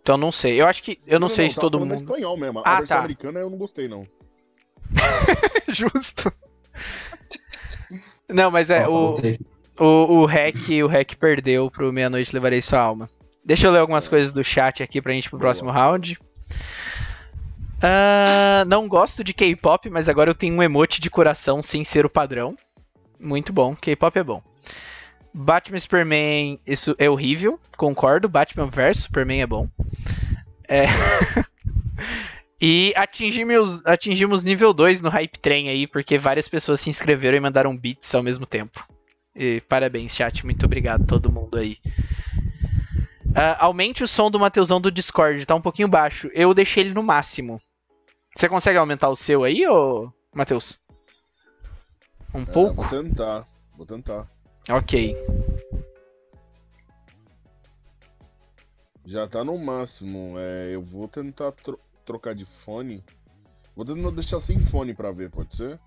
Então 0.00 0.16
não 0.16 0.32
sei. 0.32 0.60
Eu 0.60 0.66
acho 0.66 0.82
que. 0.82 0.98
Eu 1.06 1.20
não, 1.20 1.28
sei 1.28 1.48
se 1.48 1.56
tava 1.56 1.70
todo 1.70 1.80
mundo. 1.80 1.94
espanhol 1.94 2.36
mesmo. 2.36 2.60
Ah, 2.60 2.76
a 2.76 2.78
versão 2.78 2.96
tá. 2.96 3.00
americana 3.00 3.40
eu 3.40 3.50
não 3.50 3.58
gostei, 3.58 3.88
não. 3.88 4.02
Justo. 5.68 6.32
Não, 8.28 8.50
mas 8.50 8.70
é, 8.70 8.88
Ó, 8.88 9.18
o, 9.78 9.84
o, 9.84 10.20
o 10.20 10.24
hack, 10.26 10.56
o 10.82 10.86
hack 10.86 11.14
perdeu 11.16 11.70
pro 11.70 11.92
Meia-Noite 11.92 12.32
Levarei 12.32 12.62
Sua 12.62 12.80
Alma. 12.80 13.10
Deixa 13.44 13.66
eu 13.66 13.70
ler 13.70 13.78
algumas 13.78 14.08
coisas 14.08 14.32
do 14.32 14.42
chat 14.42 14.82
aqui 14.82 15.00
pra 15.00 15.12
gente 15.12 15.28
pro 15.28 15.38
Boa. 15.38 15.48
próximo 15.48 15.70
round. 15.70 16.18
Ah, 17.80 18.64
não 18.66 18.88
gosto 18.88 19.22
de 19.22 19.32
K-pop, 19.32 19.88
mas 19.88 20.08
agora 20.08 20.30
eu 20.30 20.34
tenho 20.34 20.54
um 20.54 20.62
emote 20.62 21.00
de 21.00 21.08
coração 21.08 21.62
sem 21.62 21.84
ser 21.84 22.04
o 22.04 22.10
padrão. 22.10 22.56
Muito 23.18 23.52
bom, 23.52 23.74
K-pop 23.76 24.18
é 24.18 24.22
bom. 24.22 24.42
Batman 25.32 25.78
Superman, 25.78 26.60
isso 26.66 26.94
é 26.98 27.08
horrível, 27.08 27.60
concordo. 27.76 28.28
Batman 28.28 28.66
vs 28.66 29.04
Superman 29.04 29.42
é 29.42 29.46
bom. 29.46 29.68
É. 30.68 30.86
e 32.60 32.92
atingimos, 32.96 33.84
atingimos 33.86 34.42
nível 34.42 34.72
2 34.72 35.00
no 35.00 35.08
Hype 35.08 35.38
Train 35.38 35.68
aí, 35.68 35.86
porque 35.86 36.18
várias 36.18 36.48
pessoas 36.48 36.80
se 36.80 36.90
inscreveram 36.90 37.36
e 37.36 37.40
mandaram 37.40 37.76
beats 37.76 38.12
ao 38.14 38.22
mesmo 38.22 38.46
tempo. 38.46 38.84
E 39.36 39.60
parabéns, 39.68 40.14
chat. 40.14 40.44
Muito 40.44 40.66
obrigado 40.66 41.02
a 41.02 41.06
todo 41.06 41.30
mundo 41.30 41.56
aí. 41.56 41.76
Ah, 43.34 43.64
aumente 43.66 44.02
o 44.02 44.08
som 44.08 44.30
do 44.30 44.40
Mateusão 44.40 44.80
do 44.80 44.90
Discord, 44.90 45.46
tá 45.46 45.54
um 45.54 45.60
pouquinho 45.60 45.86
baixo. 45.86 46.28
Eu 46.34 46.52
deixei 46.52 46.82
ele 46.82 46.94
no 46.94 47.02
máximo. 47.02 47.60
Você 48.38 48.48
consegue 48.48 48.78
aumentar 48.78 49.08
o 49.08 49.16
seu 49.16 49.42
aí, 49.42 49.66
ô 49.66 50.12
Matheus? 50.32 50.78
Um 52.32 52.42
É, 52.42 52.44
pouco? 52.44 52.82
vou 52.82 52.88
tentar, 52.88 53.44
vou 53.76 53.84
tentar. 53.84 54.28
Ok. 54.70 55.16
Já 59.04 59.26
tá 59.26 59.42
no 59.42 59.58
máximo. 59.58 60.36
É, 60.38 60.72
eu 60.72 60.80
vou 60.80 61.08
tentar 61.08 61.50
tro- 61.50 61.80
trocar 62.06 62.32
de 62.32 62.44
fone. 62.44 63.04
Vou 63.74 63.84
tentar 63.84 64.12
deixar 64.12 64.38
sem 64.38 64.60
fone 64.60 64.94
pra 64.94 65.10
ver, 65.10 65.30
pode 65.30 65.56
ser? 65.56 65.80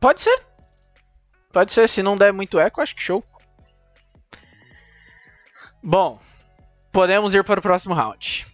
Pode 0.00 0.22
ser. 0.22 0.46
Pode 1.52 1.74
ser, 1.74 1.86
se 1.90 2.02
não 2.02 2.16
der 2.16 2.32
muito 2.32 2.58
eco, 2.58 2.80
acho 2.80 2.96
que 2.96 3.02
show. 3.02 3.22
Bom, 5.82 6.18
podemos 6.90 7.34
ir 7.34 7.44
para 7.44 7.60
o 7.60 7.62
próximo 7.62 7.92
round. 7.92 8.46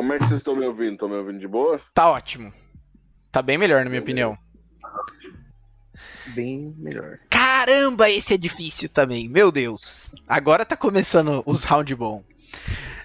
Como 0.00 0.14
é 0.14 0.18
que 0.18 0.24
vocês 0.24 0.40
estão 0.40 0.56
me 0.56 0.64
ouvindo? 0.64 0.94
Estão 0.94 1.10
me 1.10 1.16
ouvindo 1.16 1.38
de 1.38 1.46
boa? 1.46 1.78
Tá 1.92 2.08
ótimo. 2.08 2.50
Tá 3.30 3.42
bem 3.42 3.58
melhor, 3.58 3.84
na 3.84 3.90
minha 3.90 4.00
opinião. 4.00 4.34
Bem 6.28 6.74
melhor. 6.78 7.18
Caramba, 7.28 8.08
esse 8.08 8.32
é 8.32 8.38
difícil 8.38 8.88
também. 8.88 9.28
Meu 9.28 9.52
Deus. 9.52 10.14
Agora 10.26 10.64
tá 10.64 10.74
começando 10.74 11.42
os 11.44 11.64
round 11.64 11.94
bom. 11.94 12.24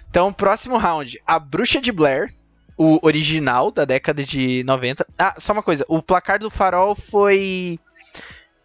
Então, 0.08 0.32
próximo 0.32 0.78
round. 0.78 1.20
A 1.26 1.38
Bruxa 1.38 1.82
de 1.82 1.92
Blair. 1.92 2.32
O 2.78 2.98
original 3.06 3.70
da 3.70 3.84
década 3.84 4.24
de 4.24 4.64
90. 4.64 5.06
Ah, 5.18 5.34
só 5.38 5.52
uma 5.52 5.62
coisa. 5.62 5.84
O 5.88 6.00
placar 6.00 6.38
do 6.38 6.50
Farol 6.50 6.94
foi 6.94 7.78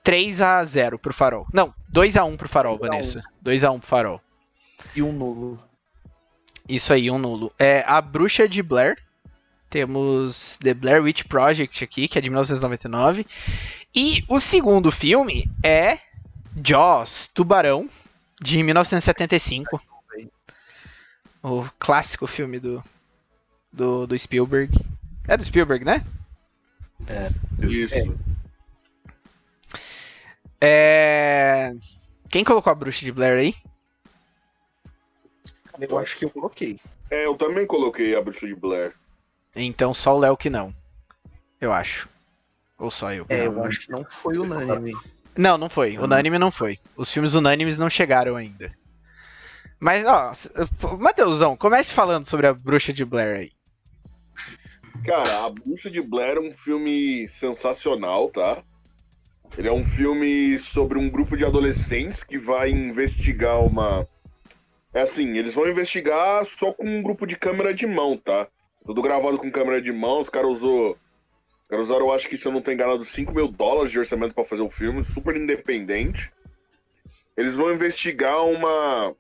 3 0.04 0.40
a 0.40 0.64
0 0.64 0.98
pro 0.98 1.14
Farol. 1.14 1.46
Não, 1.52 1.74
2 1.90 2.16
a 2.16 2.24
1 2.24 2.38
pro 2.38 2.48
Farol, 2.48 2.78
2 2.78 2.82
a 2.82 2.94
1. 2.94 2.96
Vanessa. 2.96 3.22
2 3.42 3.64
a 3.66 3.72
1 3.72 3.80
pro 3.80 3.90
Farol. 3.90 4.22
E 4.96 5.02
um 5.02 5.12
nulo. 5.12 5.71
Isso 6.72 6.94
aí, 6.94 7.12
um 7.12 7.18
nulo. 7.18 7.52
É 7.60 7.84
a 7.86 8.00
Bruxa 8.00 8.48
de 8.48 8.64
Blair. 8.64 8.96
Temos 9.70 10.58
The 10.64 10.74
Blair 10.74 11.04
Witch 11.04 11.26
Project 11.26 11.84
aqui, 11.84 12.08
que 12.08 12.18
é 12.18 12.22
de 12.22 12.30
1999. 12.30 13.28
E 13.94 14.24
o 14.30 14.40
segundo 14.40 14.90
filme 14.90 15.52
é 15.62 16.00
Jaws, 16.66 17.30
Tubarão, 17.34 17.90
de 18.42 18.64
1975. 18.64 19.82
O 21.44 21.66
clássico 21.78 22.26
filme 22.26 22.58
do, 22.58 22.82
do, 23.70 24.08
do 24.08 24.18
Spielberg. 24.18 24.74
É 25.28 25.36
do 25.36 25.44
Spielberg, 25.44 25.84
né? 25.84 26.06
Isso. 27.60 28.18
É... 30.62 31.74
Quem 32.30 32.46
colocou 32.46 32.72
a 32.72 32.76
Bruxa 32.76 33.04
de 33.04 33.12
Blair 33.12 33.38
aí? 33.38 33.71
Eu 35.90 35.98
acho 35.98 36.18
que 36.18 36.26
eu 36.26 36.30
coloquei. 36.30 36.80
É, 37.10 37.26
eu 37.26 37.36
também 37.36 37.66
coloquei 37.66 38.16
a 38.16 38.22
bruxa 38.22 38.48
de 38.48 38.56
Blair. 38.56 38.94
Então 39.56 39.94
só 39.94 40.16
o 40.16 40.20
Léo 40.20 40.38
que 40.38 40.50
não. 40.50 40.74
Eu 41.60 41.74
acho. 41.74 42.08
Ou 42.78 42.90
só 42.90 43.14
eu. 43.14 43.26
É, 43.30 43.48
eu 43.48 43.64
acho 43.64 43.82
que 43.82 43.92
não 43.92 44.06
foi 44.06 44.38
unânime. 44.38 44.94
Não, 45.36 45.58
não 45.58 45.70
foi. 45.70 45.98
Unânime 45.98 46.38
não 46.38 46.52
foi. 46.52 46.80
Os 46.96 47.12
filmes 47.12 47.34
unânimes 47.34 47.78
não 47.78 47.90
chegaram 47.90 48.36
ainda. 48.36 48.72
Mas, 49.80 50.06
ó, 50.06 50.32
Matheusão, 50.98 51.58
comece 51.58 51.94
falando 51.94 52.26
sobre 52.26 52.46
a 52.46 52.54
Bruxa 52.54 52.94
de 52.94 53.04
Blair 53.04 53.40
aí. 53.40 53.52
Cara, 55.04 55.46
A 55.46 55.50
Bruxa 55.50 55.90
de 55.90 56.02
Blair 56.02 56.38
é 56.38 56.40
um 56.40 56.52
filme 56.52 57.28
sensacional, 57.30 58.30
tá? 58.30 58.64
Ele 59.58 59.68
é 59.68 59.72
um 59.72 59.84
filme 59.84 60.60
sobre 60.60 61.00
um 61.00 61.10
grupo 61.10 61.36
de 61.36 61.44
adolescentes 61.44 62.24
que 62.24 62.38
vai 62.38 62.70
investigar 62.70 63.60
uma. 63.60 64.08
É 64.94 65.02
assim, 65.02 65.38
eles 65.38 65.54
vão 65.54 65.68
investigar 65.68 66.44
só 66.46 66.74
com 66.74 66.86
um 66.86 67.02
grupo 67.02 67.26
de 67.26 67.36
câmera 67.38 67.74
de 67.74 67.88
mão, 67.88 68.18
tá? 68.18 68.48
Tudo 68.86 69.02
gravado 69.02 69.38
com 69.38 69.50
câmera 69.52 69.82
de 69.82 69.92
mão, 69.94 70.20
os 70.20 70.30
caras 70.30 70.50
usou. 70.52 70.92
Os 70.92 71.68
caras 71.70 71.86
usaram, 71.86 72.08
eu 72.08 72.14
acho 72.14 72.28
que 72.28 72.36
se 72.36 72.46
eu 72.46 72.52
não 72.52 72.62
tô 72.62 72.72
enganado, 72.72 73.06
5 73.06 73.34
mil 73.34 73.48
dólares 73.48 73.92
de 73.92 74.00
orçamento 74.00 74.34
pra 74.34 74.44
fazer 74.44 74.62
o 74.62 74.70
filme, 74.70 75.04
super 75.04 75.38
independente. 75.38 76.32
Eles 77.38 77.56
vão 77.56 77.72
investigar 77.74 78.44
uma. 78.46 79.16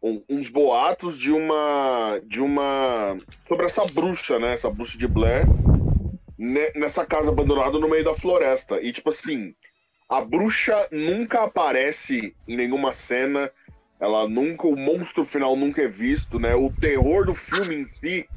um- 0.00 0.22
uns 0.28 0.48
boatos 0.48 1.18
de 1.18 1.32
uma. 1.32 2.20
de 2.24 2.40
uma. 2.40 3.16
sobre 3.48 3.66
essa 3.66 3.84
bruxa, 3.86 4.38
né? 4.38 4.52
Essa 4.52 4.70
bruxa 4.70 4.96
de 4.96 5.08
Blair. 5.08 5.44
ne- 6.38 6.72
nessa 6.74 7.04
casa 7.06 7.30
abandonada 7.30 7.78
no 7.78 7.88
meio 7.88 8.04
da 8.04 8.14
floresta. 8.14 8.80
E 8.82 8.92
tipo 8.92 9.08
assim, 9.08 9.54
a 10.08 10.20
bruxa 10.20 10.88
nunca 10.92 11.42
aparece 11.44 12.36
em 12.46 12.56
nenhuma 12.56 12.92
cena. 12.92 13.50
Ela 14.00 14.28
nunca. 14.28 14.66
O 14.66 14.76
monstro 14.76 15.24
final 15.24 15.56
nunca 15.56 15.82
é 15.82 15.88
visto, 15.88 16.38
né? 16.38 16.54
O 16.54 16.72
terror 16.72 17.26
do 17.26 17.34
filme 17.34 17.76
em 17.76 17.88
si. 17.88 18.28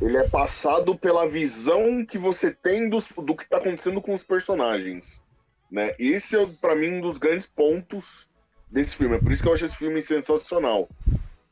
Ele 0.00 0.16
é 0.16 0.28
passado 0.28 0.96
pela 0.96 1.26
visão 1.26 2.04
que 2.04 2.18
você 2.18 2.50
tem 2.50 2.88
dos, 2.88 3.08
do 3.16 3.34
que 3.34 3.48
tá 3.48 3.56
acontecendo 3.56 4.00
com 4.00 4.14
os 4.14 4.22
personagens. 4.22 5.22
Né? 5.70 5.94
Esse 5.98 6.36
é, 6.36 6.46
pra 6.60 6.76
mim, 6.76 6.98
um 6.98 7.00
dos 7.00 7.16
grandes 7.16 7.46
pontos 7.46 8.26
desse 8.70 8.94
filme. 8.94 9.16
É 9.16 9.18
por 9.18 9.32
isso 9.32 9.42
que 9.42 9.48
eu 9.48 9.54
acho 9.54 9.64
esse 9.64 9.76
filme 9.76 10.02
sensacional. 10.02 10.88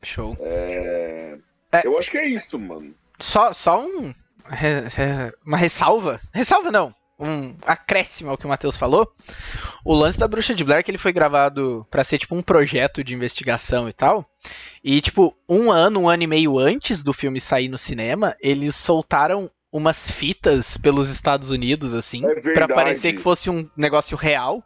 Show. 0.03 0.37
É... 0.39 1.37
É. 1.71 1.85
Eu 1.85 1.97
acho 1.97 2.11
que 2.11 2.17
é 2.17 2.25
isso, 2.25 2.57
mano. 2.57 2.93
Só, 3.19 3.51
só 3.53 3.85
um. 3.85 4.13
uma 5.45 5.57
ressalva. 5.57 6.21
Ressalva 6.33 6.71
não. 6.71 6.95
Um 7.17 7.55
acréscimo 7.61 8.29
ao 8.29 8.37
que 8.37 8.45
o 8.45 8.49
Matheus 8.49 8.75
falou. 8.75 9.09
O 9.85 9.93
lance 9.93 10.19
da 10.19 10.27
Bruxa 10.27 10.53
de 10.53 10.63
Blair 10.63 10.83
que 10.83 10.91
ele 10.91 10.97
foi 10.97 11.13
gravado 11.13 11.87
pra 11.89 12.03
ser 12.03 12.17
tipo 12.17 12.35
um 12.35 12.41
projeto 12.41 13.03
de 13.03 13.13
investigação 13.13 13.87
e 13.87 13.93
tal. 13.93 14.29
E, 14.83 14.99
tipo, 15.01 15.35
um 15.47 15.71
ano, 15.71 16.01
um 16.01 16.09
ano 16.09 16.23
e 16.23 16.27
meio 16.27 16.59
antes 16.59 17.03
do 17.03 17.13
filme 17.13 17.39
sair 17.39 17.69
no 17.69 17.77
cinema, 17.77 18.35
eles 18.41 18.75
soltaram 18.75 19.49
umas 19.75 20.09
fitas 20.09 20.77
pelos 20.77 21.09
Estados 21.09 21.49
Unidos, 21.49 21.93
assim, 21.93 22.23
É 22.23 22.33
pra 22.33 22.41
verdade. 22.41 22.73
parecer 22.73 23.11
que 23.11 23.21
fosse 23.21 23.49
um 23.49 23.69
negócio 23.75 24.15
real. 24.15 24.63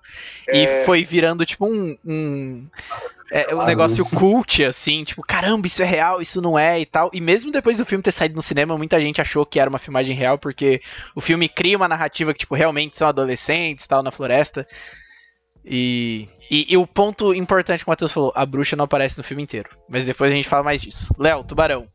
É. 0.47 0.57
E 0.81 0.85
foi 0.85 1.03
virando, 1.03 1.43
tipo, 1.47 1.65
um. 1.65 1.97
um 2.05 2.67
é, 3.31 3.55
um 3.55 3.65
negócio 3.65 4.03
cult, 4.05 4.63
assim, 4.63 5.03
tipo, 5.03 5.21
caramba, 5.23 5.65
isso 5.65 5.81
é 5.81 5.85
real, 5.85 6.21
isso 6.21 6.41
não 6.41 6.57
é 6.57 6.79
e 6.79 6.85
tal. 6.85 7.09
E 7.11 7.19
mesmo 7.19 7.51
depois 7.51 7.77
do 7.77 7.85
filme 7.85 8.03
ter 8.03 8.11
saído 8.11 8.35
no 8.35 8.41
cinema, 8.41 8.77
muita 8.77 8.99
gente 9.01 9.19
achou 9.19 9.45
que 9.45 9.59
era 9.59 9.69
uma 9.69 9.79
filmagem 9.79 10.15
real, 10.15 10.37
porque 10.37 10.79
o 11.15 11.21
filme 11.21 11.49
cria 11.49 11.77
uma 11.77 11.87
narrativa 11.87 12.31
que, 12.33 12.39
tipo, 12.39 12.53
realmente 12.53 12.95
são 12.97 13.07
adolescentes 13.07 13.87
tal, 13.87 14.03
na 14.03 14.11
floresta. 14.11 14.67
E, 15.65 16.27
e, 16.51 16.73
e 16.73 16.77
o 16.77 16.85
ponto 16.85 17.33
importante 17.33 17.83
que 17.83 17.89
o 17.89 17.91
Matheus 17.91 18.11
falou, 18.11 18.31
a 18.35 18.45
bruxa 18.45 18.75
não 18.75 18.85
aparece 18.85 19.17
no 19.17 19.23
filme 19.23 19.41
inteiro. 19.43 19.69
Mas 19.87 20.05
depois 20.05 20.31
a 20.31 20.35
gente 20.35 20.47
fala 20.47 20.63
mais 20.63 20.81
disso. 20.81 21.13
Léo, 21.17 21.43
Tubarão. 21.43 21.87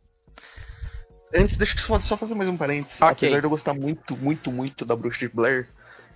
Antes, 1.35 1.57
deixa 1.57 1.76
eu 1.93 2.01
só- 2.01 2.16
fazer 2.16 2.35
mais 2.35 2.49
um 2.49 2.57
parênteses. 2.57 3.01
Ok. 3.03 3.11
Apesar 3.28 3.41
de 3.41 3.47
eu 3.47 3.51
gostar 3.51 3.74
muito, 3.74 4.16
muito, 4.16 4.53
muito 4.53 4.85
da 4.85 4.95
Bruxa 4.95 5.26
de 5.26 5.35
Blair, 5.35 5.68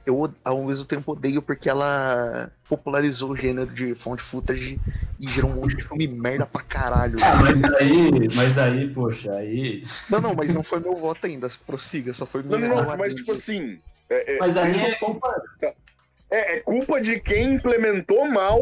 eu 0.06 0.32
ao 0.44 0.64
mesmo 0.64 0.84
tempo 0.84 1.12
odeio 1.12 1.42
porque 1.42 1.68
ela 1.68 2.50
popularizou 2.68 3.30
o 3.32 3.36
gênero 3.36 3.66
de 3.66 3.94
found 3.96 4.22
footage 4.22 4.80
e 5.18 5.28
gerou 5.28 5.50
um 5.50 5.54
monte 5.56 5.76
de 5.76 5.84
filme 5.84 6.06
merda 6.06 6.46
pra 6.46 6.62
caralho. 6.62 7.16
Ah, 7.22 7.36
mas 7.42 7.74
aí, 7.74 8.28
mas 8.34 8.58
aí, 8.58 8.88
poxa, 8.94 9.32
aí. 9.34 9.82
Não, 10.08 10.20
não, 10.20 10.34
mas 10.34 10.54
não 10.54 10.62
foi 10.62 10.80
meu 10.80 10.94
voto 10.94 11.26
ainda. 11.26 11.50
Prossiga, 11.66 12.14
só 12.14 12.24
foi 12.24 12.42
Não, 12.42 12.56
minha. 12.58 12.70
não, 12.70 12.84
não, 12.84 12.96
mas 12.96 13.12
tipo 13.14 13.32
assim. 13.32 13.80
É, 14.08 14.36
é, 14.36 14.38
Mas 14.38 14.56
aí 14.56 14.70
é 14.80 14.94
só- 14.96 15.06
culpa. 15.06 15.42
é, 16.30 16.56
é 16.56 16.60
culpa 16.60 16.98
de 17.00 17.20
quem 17.20 17.54
implementou 17.54 18.26
mal 18.30 18.58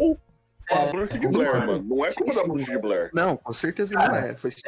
a 0.68 0.74
É, 0.74 0.90
Bruxa 0.90 1.18
de 1.20 1.26
é 1.26 1.28
Blair, 1.28 1.50
culpa- 1.52 1.66
mano. 1.66 1.84
Não 1.84 2.04
é 2.04 2.12
culpa 2.12 2.34
da. 2.34 2.42
Bruxa 2.44 2.72
de 2.72 2.78
Blair. 2.78 3.10
Não, 3.14 3.36
com 3.36 3.52
certeza 3.52 3.94
não 3.94 4.16
é. 4.16 4.34
Foi 4.34 4.50
só 4.50 4.58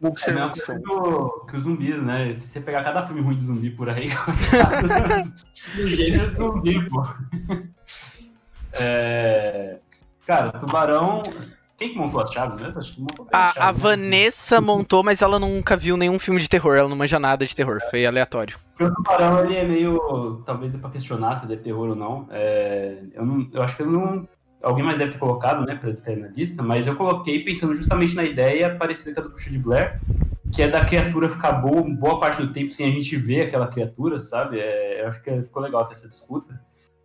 uma 0.00 0.10
É 0.10 0.40
a 0.40 0.46
observação. 0.46 0.80
do- 0.80 1.46
que 1.48 1.56
os 1.56 1.62
zumbis, 1.64 2.02
né? 2.02 2.32
Se 2.32 2.46
você 2.46 2.60
pegar 2.60 2.84
cada 2.84 3.04
filme 3.06 3.20
ruim 3.20 3.34
de 3.36 3.42
zumbi 3.42 3.70
por 3.70 3.88
aí, 3.88 4.08
o 5.78 5.86
gênero 5.88 6.28
de 6.28 6.34
zumbi, 6.34 6.88
pô. 6.88 7.04
É, 8.72 9.78
Cara, 10.26 10.52
Tubarão. 10.52 11.22
Quem 11.76 11.90
que 11.90 11.96
montou 11.98 12.20
as 12.20 12.32
chaves 12.32 12.60
mesmo? 12.60 12.78
Acho 12.80 12.92
que 12.92 13.00
montou 13.00 13.26
A, 13.32 13.50
a 13.50 13.52
chaves, 13.52 13.82
né? 13.82 13.88
Vanessa 13.88 14.60
montou, 14.60 15.04
mas 15.04 15.22
ela 15.22 15.38
nunca 15.38 15.76
viu 15.76 15.96
nenhum 15.96 16.18
filme 16.18 16.40
de 16.40 16.48
terror. 16.48 16.76
Ela 16.76 16.88
não 16.88 16.96
manja 16.96 17.20
nada 17.20 17.46
de 17.46 17.54
terror. 17.54 17.80
Foi 17.88 18.04
aleatório. 18.04 18.58
O 18.80 18.90
Tubarão, 18.94 19.44
ele 19.44 19.54
é 19.56 19.64
meio. 19.64 20.42
Talvez 20.44 20.72
dê 20.72 20.78
pra 20.78 20.90
questionar 20.90 21.36
se 21.36 21.50
é 21.52 21.56
terror 21.56 21.90
ou 21.90 21.94
não. 21.96 22.26
É, 22.30 22.98
Eu, 23.14 23.24
não, 23.24 23.48
eu 23.52 23.62
acho 23.62 23.76
que 23.76 23.82
eu 23.82 23.90
não. 23.90 24.28
Alguém 24.62 24.84
mais 24.84 24.98
deve 24.98 25.12
ter 25.12 25.18
colocado, 25.18 25.64
né, 25.64 25.76
pra 25.76 25.92
ter 25.92 26.16
na 26.16 26.28
lista, 26.28 26.62
mas 26.62 26.86
eu 26.86 26.96
coloquei 26.96 27.44
pensando 27.44 27.74
justamente 27.74 28.14
na 28.14 28.24
ideia 28.24 28.74
parecida 28.74 29.14
com 29.14 29.20
a 29.20 29.22
do 29.24 29.30
Bruxa 29.30 29.50
de 29.50 29.58
Blair, 29.58 30.00
que 30.52 30.62
é 30.62 30.68
da 30.68 30.84
criatura 30.84 31.28
ficar 31.28 31.52
boa, 31.52 31.82
boa 31.82 32.18
parte 32.18 32.42
do 32.42 32.52
tempo 32.52 32.72
sem 32.72 32.86
a 32.88 32.90
gente 32.90 33.16
ver 33.16 33.42
aquela 33.42 33.68
criatura, 33.68 34.20
sabe? 34.20 34.58
É, 34.58 35.02
eu 35.02 35.08
acho 35.08 35.22
que 35.22 35.30
ficou 35.42 35.62
legal 35.62 35.84
ter 35.84 35.92
essa 35.92 36.08
disputa. 36.08 36.60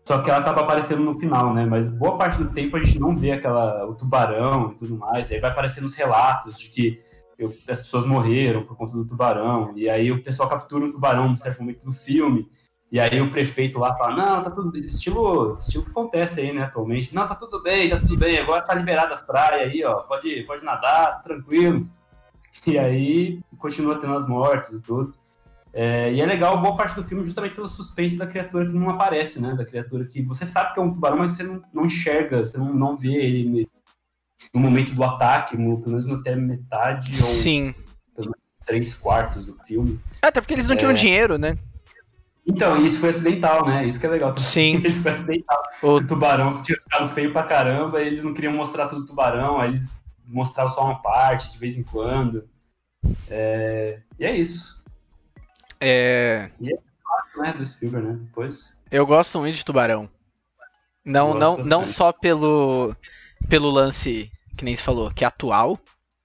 Só 0.05 0.21
que 0.21 0.29
ela 0.29 0.39
acaba 0.39 0.61
aparecendo 0.61 1.01
no 1.03 1.17
final, 1.17 1.53
né? 1.53 1.65
Mas 1.65 1.89
boa 1.89 2.17
parte 2.17 2.37
do 2.37 2.49
tempo 2.49 2.75
a 2.75 2.79
gente 2.83 2.99
não 2.99 3.15
vê 3.15 3.31
aquela, 3.31 3.85
o 3.85 3.93
tubarão 3.95 4.71
e 4.71 4.75
tudo 4.75 4.97
mais. 4.97 5.31
Aí 5.31 5.39
vai 5.39 5.51
aparecendo 5.51 5.85
os 5.85 5.95
relatos 5.95 6.57
de 6.59 6.69
que 6.69 7.01
eu- 7.39 7.53
as 7.69 7.81
pessoas 7.83 8.05
morreram 8.05 8.63
por 8.63 8.75
conta 8.75 8.93
do 8.93 9.05
tubarão. 9.05 9.73
E 9.77 9.89
aí 9.89 10.11
o 10.11 10.21
pessoal 10.23 10.49
captura 10.49 10.85
o 10.85 10.91
tubarão 10.91 11.29
num 11.29 11.37
certo 11.37 11.59
momento 11.61 11.83
do 11.85 11.93
filme. 11.93 12.47
E 12.93 12.99
aí 12.99 13.19
o 13.19 13.31
prefeito 13.31 13.79
lá 13.79 13.97
fala, 13.97 14.15
não, 14.15 14.43
tá 14.43 14.51
tudo 14.51 14.71
bem. 14.71 14.81
Estilo, 14.81 15.57
estilo 15.59 15.83
que 15.83 15.89
acontece 15.89 16.41
aí, 16.41 16.53
né, 16.53 16.61
atualmente. 16.61 17.15
Não, 17.15 17.27
tá 17.27 17.33
tudo 17.33 17.59
bem, 17.63 17.89
tá 17.89 17.97
tudo 17.99 18.15
bem. 18.15 18.37
Agora 18.37 18.61
tá 18.61 18.75
liberado 18.75 19.11
as 19.11 19.23
praias 19.23 19.71
aí, 19.71 19.83
ó. 19.83 20.01
Pode, 20.01 20.43
pode 20.43 20.63
nadar, 20.63 21.15
tá 21.15 21.19
tranquilo. 21.23 21.89
E 22.67 22.77
aí 22.77 23.39
continua 23.57 23.97
tendo 23.99 24.15
as 24.15 24.27
mortes 24.27 24.73
e 24.73 24.83
tudo. 24.83 25.11
É, 25.73 26.13
e 26.13 26.21
é 26.21 26.25
legal 26.27 26.61
boa 26.61 26.77
parte 26.77 26.93
do 26.95 27.03
filme 27.03 27.25
justamente 27.25 27.55
pelo 27.55 27.67
suspense 27.67 28.15
da 28.15 28.27
criatura 28.27 28.67
que 28.67 28.73
não 28.75 28.91
aparece, 28.91 29.41
né? 29.41 29.55
Da 29.55 29.65
criatura 29.65 30.05
que 30.05 30.21
você 30.21 30.45
sabe 30.45 30.71
que 30.71 30.79
é 30.79 30.83
um 30.83 30.93
tubarão, 30.93 31.17
mas 31.17 31.31
você 31.31 31.41
não, 31.41 31.63
não 31.73 31.85
enxerga, 31.87 32.45
você 32.45 32.59
não, 32.59 32.71
não 32.71 32.95
vê 32.95 33.11
ele 33.15 33.67
no 34.53 34.59
momento 34.61 34.93
do 34.93 35.03
ataque, 35.03 35.57
no- 35.57 35.81
pelo 35.81 35.95
menos 35.97 36.13
até 36.13 36.35
metade 36.35 37.11
ou 37.23 37.29
Sim. 37.29 37.73
três 38.67 38.93
quartos 38.93 39.45
do 39.45 39.55
filme. 39.65 39.99
Até 40.21 40.39
porque 40.39 40.53
eles 40.53 40.67
não 40.67 40.77
tinham 40.77 40.91
É. 40.91 40.93
dinheiro, 40.93 41.39
né? 41.39 41.57
Então, 42.45 42.77
isso 42.85 42.99
foi 42.99 43.09
acidental, 43.09 43.65
né? 43.65 43.85
Isso 43.85 43.99
que 43.99 44.05
é 44.05 44.09
legal. 44.09 44.37
Sim. 44.37 44.77
Isso 44.85 45.01
foi 45.01 45.11
acidental. 45.11 45.63
O- 45.81 45.87
O 45.95 46.05
tubarão 46.07 46.61
tinha 46.61 46.77
ficado 46.77 47.07
feio 47.09 47.31
pra 47.31 47.43
caramba, 47.43 48.01
e 48.01 48.07
eles 48.07 48.23
não 48.23 48.33
queriam 48.33 48.51
mostrar 48.53 48.87
todo 48.87 49.03
o 49.03 49.05
tubarão, 49.05 49.59
aí 49.61 49.69
eles 49.69 50.03
mostravam 50.25 50.73
só 50.73 50.83
uma 50.85 51.01
parte 51.01 51.51
de 51.51 51.57
vez 51.57 51.77
em 51.77 51.83
quando. 51.83 52.47
É, 53.29 54.01
E 54.19 54.25
é 54.25 54.35
isso, 54.35 54.83
É, 55.79 56.49
né? 57.37 57.53
Do 57.53 57.65
Spielberg, 57.65 58.07
né? 58.07 58.13
Depois. 58.21 58.79
eu 58.91 59.05
gosto 59.05 59.39
muito 59.39 59.55
de 59.55 59.65
Tubarão. 59.65 60.09
Não, 61.03 61.33
não, 61.33 61.57
não 61.57 61.85
só 61.85 62.13
pelo, 62.13 62.95
pelo 63.49 63.69
lance, 63.69 64.31
que 64.57 64.63
nem 64.63 64.75
se 64.75 64.81
falou, 64.81 65.11
que 65.11 65.25
é 65.25 65.27
atual, 65.27 65.77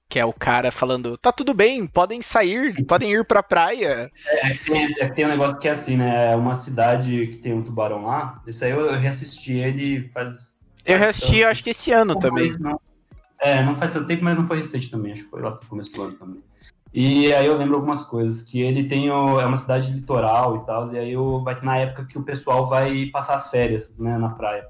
que 0.09 0.19
é 0.19 0.25
o 0.25 0.33
cara 0.33 0.73
falando, 0.73 1.19
tá 1.19 1.31
tudo 1.31 1.53
bem, 1.53 1.87
podem 1.87 2.23
sair, 2.23 2.83
podem 2.87 3.13
ir 3.13 3.25
pra 3.27 3.43
praia. 3.43 4.11
É 4.27 4.51
que, 4.51 4.65
tem, 4.65 4.85
é 5.01 5.09
tem 5.09 5.27
um 5.27 5.29
negócio 5.29 5.59
que 5.59 5.69
é 5.69 5.73
assim, 5.73 5.99
né? 5.99 6.33
É 6.33 6.37
uma 6.37 6.55
cidade 6.55 7.27
que 7.27 7.37
tem 7.37 7.53
um 7.53 7.63
tubarão 7.63 8.07
lá. 8.07 8.43
Esse 8.47 8.65
aí 8.65 8.71
eu, 8.71 8.81
eu 8.81 8.99
reassisti 8.99 9.53
ele 9.53 10.09
faz. 10.09 10.57
Eu 10.87 10.99
reassisti, 10.99 11.45
acho 11.45 11.63
que 11.63 11.71
esse 11.71 11.93
ano 11.93 12.15
Não 12.15 12.21
também. 12.21 12.51
não. 12.59 12.81
É, 13.41 13.63
não 13.63 13.77
faz 13.77 13.93
tanto 13.93 14.07
tempo, 14.07 14.25
mas 14.25 14.39
não 14.39 14.47
foi 14.47 14.57
recente 14.57 14.91
também. 14.91 15.13
Acho 15.13 15.25
que 15.25 15.31
foi 15.31 15.43
lá 15.43 15.53
pro 15.53 15.69
começo 15.69 15.93
do 15.93 16.03
ano 16.03 16.15
também. 16.15 16.43
E 16.93 17.33
aí 17.35 17.47
eu 17.47 17.57
lembro 17.57 17.77
algumas 17.77 18.05
coisas, 18.05 18.43
que 18.43 18.63
ele 18.63 18.85
tem 18.85 19.11
o, 19.11 19.39
é 19.39 19.45
uma 19.45 19.59
cidade 19.59 19.93
litoral 19.93 20.57
e 20.57 20.67
tal, 20.67 20.91
e 20.93 20.99
aí 20.99 21.17
o, 21.17 21.43
vai 21.45 21.55
ter 21.55 21.65
na 21.65 21.77
época 21.77 22.07
que 22.07 22.17
o 22.17 22.25
pessoal 22.25 22.67
vai 22.67 23.07
passar 23.07 23.35
as 23.35 23.51
férias, 23.51 23.97
né, 23.99 24.17
na 24.17 24.31
praia. 24.31 24.67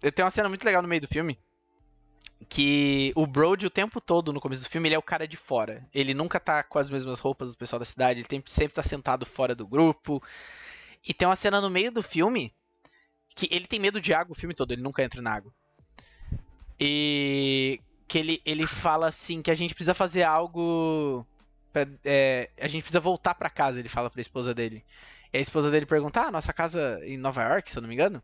Tem 0.00 0.24
uma 0.24 0.30
cena 0.30 0.48
muito 0.48 0.64
legal 0.64 0.82
no 0.82 0.88
meio 0.88 1.00
do 1.00 1.08
filme. 1.08 1.38
Que 2.48 3.12
o 3.14 3.26
Brody, 3.26 3.66
o 3.66 3.70
tempo 3.70 4.00
todo 4.00 4.32
no 4.32 4.40
começo 4.40 4.62
do 4.62 4.68
filme, 4.68 4.88
ele 4.88 4.94
é 4.94 4.98
o 4.98 5.02
cara 5.02 5.26
de 5.26 5.36
fora. 5.36 5.86
Ele 5.94 6.12
nunca 6.14 6.38
tá 6.40 6.62
com 6.62 6.78
as 6.78 6.90
mesmas 6.90 7.18
roupas 7.18 7.50
do 7.50 7.56
pessoal 7.56 7.78
da 7.80 7.84
cidade, 7.86 8.20
ele 8.20 8.42
sempre 8.46 8.74
tá 8.74 8.82
sentado 8.82 9.24
fora 9.24 9.54
do 9.54 9.66
grupo. 9.66 10.22
E 11.06 11.12
tem 11.14 11.26
uma 11.26 11.36
cena 11.36 11.60
no 11.60 11.70
meio 11.70 11.90
do 11.92 12.02
filme 12.02 12.52
que 13.34 13.48
ele 13.50 13.66
tem 13.66 13.78
medo 13.80 14.00
de 14.00 14.12
água 14.12 14.32
o 14.32 14.38
filme 14.38 14.54
todo, 14.54 14.72
ele 14.72 14.82
nunca 14.82 15.02
entra 15.02 15.22
na 15.22 15.32
água. 15.34 15.52
E 16.78 17.80
que 18.08 18.18
ele, 18.18 18.42
ele 18.44 18.66
fala 18.66 19.08
assim 19.08 19.40
que 19.40 19.50
a 19.50 19.54
gente 19.54 19.74
precisa 19.74 19.94
fazer 19.94 20.22
algo. 20.22 21.26
pra- 21.72 21.86
é, 22.04 22.50
a 22.60 22.68
gente 22.68 22.82
precisa 22.82 23.00
voltar 23.00 23.34
pra 23.34 23.48
casa, 23.48 23.78
ele 23.78 23.88
fala 23.88 24.10
pra 24.10 24.20
esposa 24.20 24.52
dele. 24.52 24.84
E 25.32 25.38
a 25.38 25.40
esposa 25.40 25.70
dele 25.70 25.86
pergunta: 25.86 26.20
Ah, 26.22 26.30
nossa 26.30 26.52
casa 26.52 27.00
em 27.04 27.16
Nova 27.16 27.42
York, 27.42 27.70
se 27.70 27.78
eu 27.78 27.82
não 27.82 27.88
me 27.88 27.94
engano? 27.94 28.22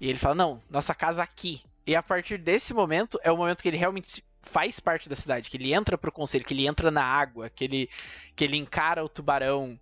E 0.00 0.08
ele 0.08 0.18
fala: 0.18 0.34
Não, 0.34 0.62
nossa 0.70 0.94
casa 0.94 1.22
aqui. 1.22 1.62
E 1.88 1.96
a 1.96 2.02
partir 2.02 2.36
desse 2.36 2.74
momento 2.74 3.18
é 3.22 3.32
o 3.32 3.36
momento 3.38 3.62
que 3.62 3.68
ele 3.68 3.78
realmente 3.78 4.22
faz 4.42 4.78
parte 4.78 5.08
da 5.08 5.16
cidade, 5.16 5.48
que 5.48 5.56
ele 5.56 5.72
entra 5.72 5.96
pro 5.96 6.12
conselho, 6.12 6.44
que 6.44 6.52
ele 6.52 6.66
entra 6.66 6.90
na 6.90 7.02
água, 7.02 7.48
que 7.48 7.64
ele, 7.64 7.88
que 8.36 8.44
ele 8.44 8.58
encara 8.58 9.02
o 9.02 9.08
tubarão. 9.08 9.80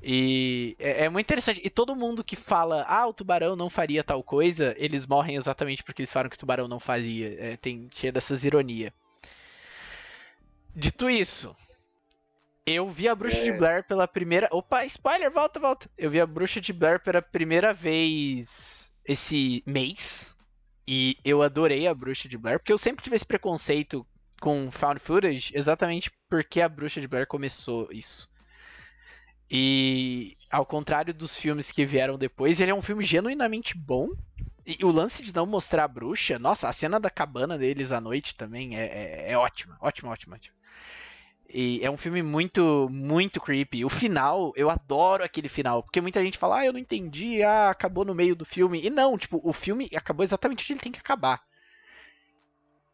E 0.00 0.76
é, 0.78 1.06
é 1.06 1.08
muito 1.08 1.26
interessante. 1.26 1.60
E 1.64 1.68
todo 1.68 1.96
mundo 1.96 2.22
que 2.22 2.36
fala, 2.36 2.84
ah, 2.88 3.08
o 3.08 3.12
tubarão 3.12 3.56
não 3.56 3.68
faria 3.68 4.04
tal 4.04 4.22
coisa, 4.22 4.72
eles 4.78 5.04
morrem 5.04 5.34
exatamente 5.34 5.82
porque 5.82 6.02
eles 6.02 6.12
falaram 6.12 6.30
que 6.30 6.36
o 6.36 6.38
tubarão 6.38 6.68
não 6.68 6.78
fazia. 6.78 7.36
É, 7.36 7.56
tem 7.56 7.90
cheio 7.92 8.12
dessas 8.12 8.44
ironias. 8.44 8.92
Dito 10.72 11.10
isso, 11.10 11.56
eu 12.64 12.88
vi 12.88 13.08
a 13.08 13.16
Bruxa 13.16 13.42
de 13.42 13.50
É. 13.50 13.58
Blair 13.58 13.82
pela 13.82 14.06
primeira. 14.06 14.48
Opa, 14.52 14.84
spoiler, 14.84 15.28
volta, 15.28 15.58
volta. 15.58 15.90
Eu 15.98 16.08
vi 16.08 16.20
a 16.20 16.26
Bruxa 16.26 16.60
de 16.60 16.72
Blair 16.72 17.00
pela 17.00 17.20
primeira 17.20 17.74
vez 17.74 18.94
esse 19.04 19.60
mês. 19.66 20.31
E 20.86 21.16
eu 21.24 21.42
adorei 21.42 21.86
a 21.86 21.94
Bruxa 21.94 22.28
de 22.28 22.36
Blair, 22.36 22.58
porque 22.58 22.72
eu 22.72 22.78
sempre 22.78 23.02
tive 23.04 23.16
esse 23.16 23.24
preconceito 23.24 24.06
com 24.40 24.70
found 24.70 24.98
footage, 25.00 25.52
exatamente 25.54 26.10
porque 26.28 26.60
a 26.60 26.68
Bruxa 26.68 27.00
de 27.00 27.06
Blair 27.06 27.26
começou 27.26 27.88
isso. 27.92 28.28
E 29.50 30.36
ao 30.50 30.64
contrário 30.64 31.12
dos 31.12 31.38
filmes 31.38 31.70
que 31.70 31.84
vieram 31.84 32.16
depois, 32.16 32.58
ele 32.58 32.70
é 32.70 32.74
um 32.74 32.82
filme 32.82 33.04
genuinamente 33.04 33.76
bom. 33.76 34.08
E 34.66 34.84
o 34.84 34.90
lance 34.90 35.22
de 35.22 35.34
não 35.34 35.44
mostrar 35.44 35.84
a 35.84 35.88
bruxa, 35.88 36.38
nossa, 36.38 36.68
a 36.68 36.72
cena 36.72 36.98
da 36.98 37.10
cabana 37.10 37.58
deles 37.58 37.92
à 37.92 38.00
noite 38.00 38.34
também 38.34 38.76
é, 38.76 38.84
é, 38.84 39.32
é 39.32 39.36
ótima, 39.36 39.76
ótima, 39.80 40.10
ótima, 40.10 40.36
ótima. 40.36 40.54
E 41.54 41.84
é 41.84 41.90
um 41.90 41.98
filme 41.98 42.22
muito, 42.22 42.88
muito 42.90 43.38
creepy. 43.38 43.84
O 43.84 43.90
final, 43.90 44.54
eu 44.56 44.70
adoro 44.70 45.22
aquele 45.22 45.50
final, 45.50 45.82
porque 45.82 46.00
muita 46.00 46.22
gente 46.22 46.38
fala, 46.38 46.60
ah, 46.60 46.66
eu 46.66 46.72
não 46.72 46.80
entendi, 46.80 47.42
ah, 47.42 47.68
acabou 47.68 48.06
no 48.06 48.14
meio 48.14 48.34
do 48.34 48.44
filme. 48.44 48.82
E 48.82 48.88
não, 48.88 49.18
tipo, 49.18 49.38
o 49.44 49.52
filme 49.52 49.90
acabou 49.94 50.24
exatamente 50.24 50.64
onde 50.64 50.72
ele 50.72 50.80
tem 50.80 50.92
que 50.92 51.00
acabar. 51.00 51.42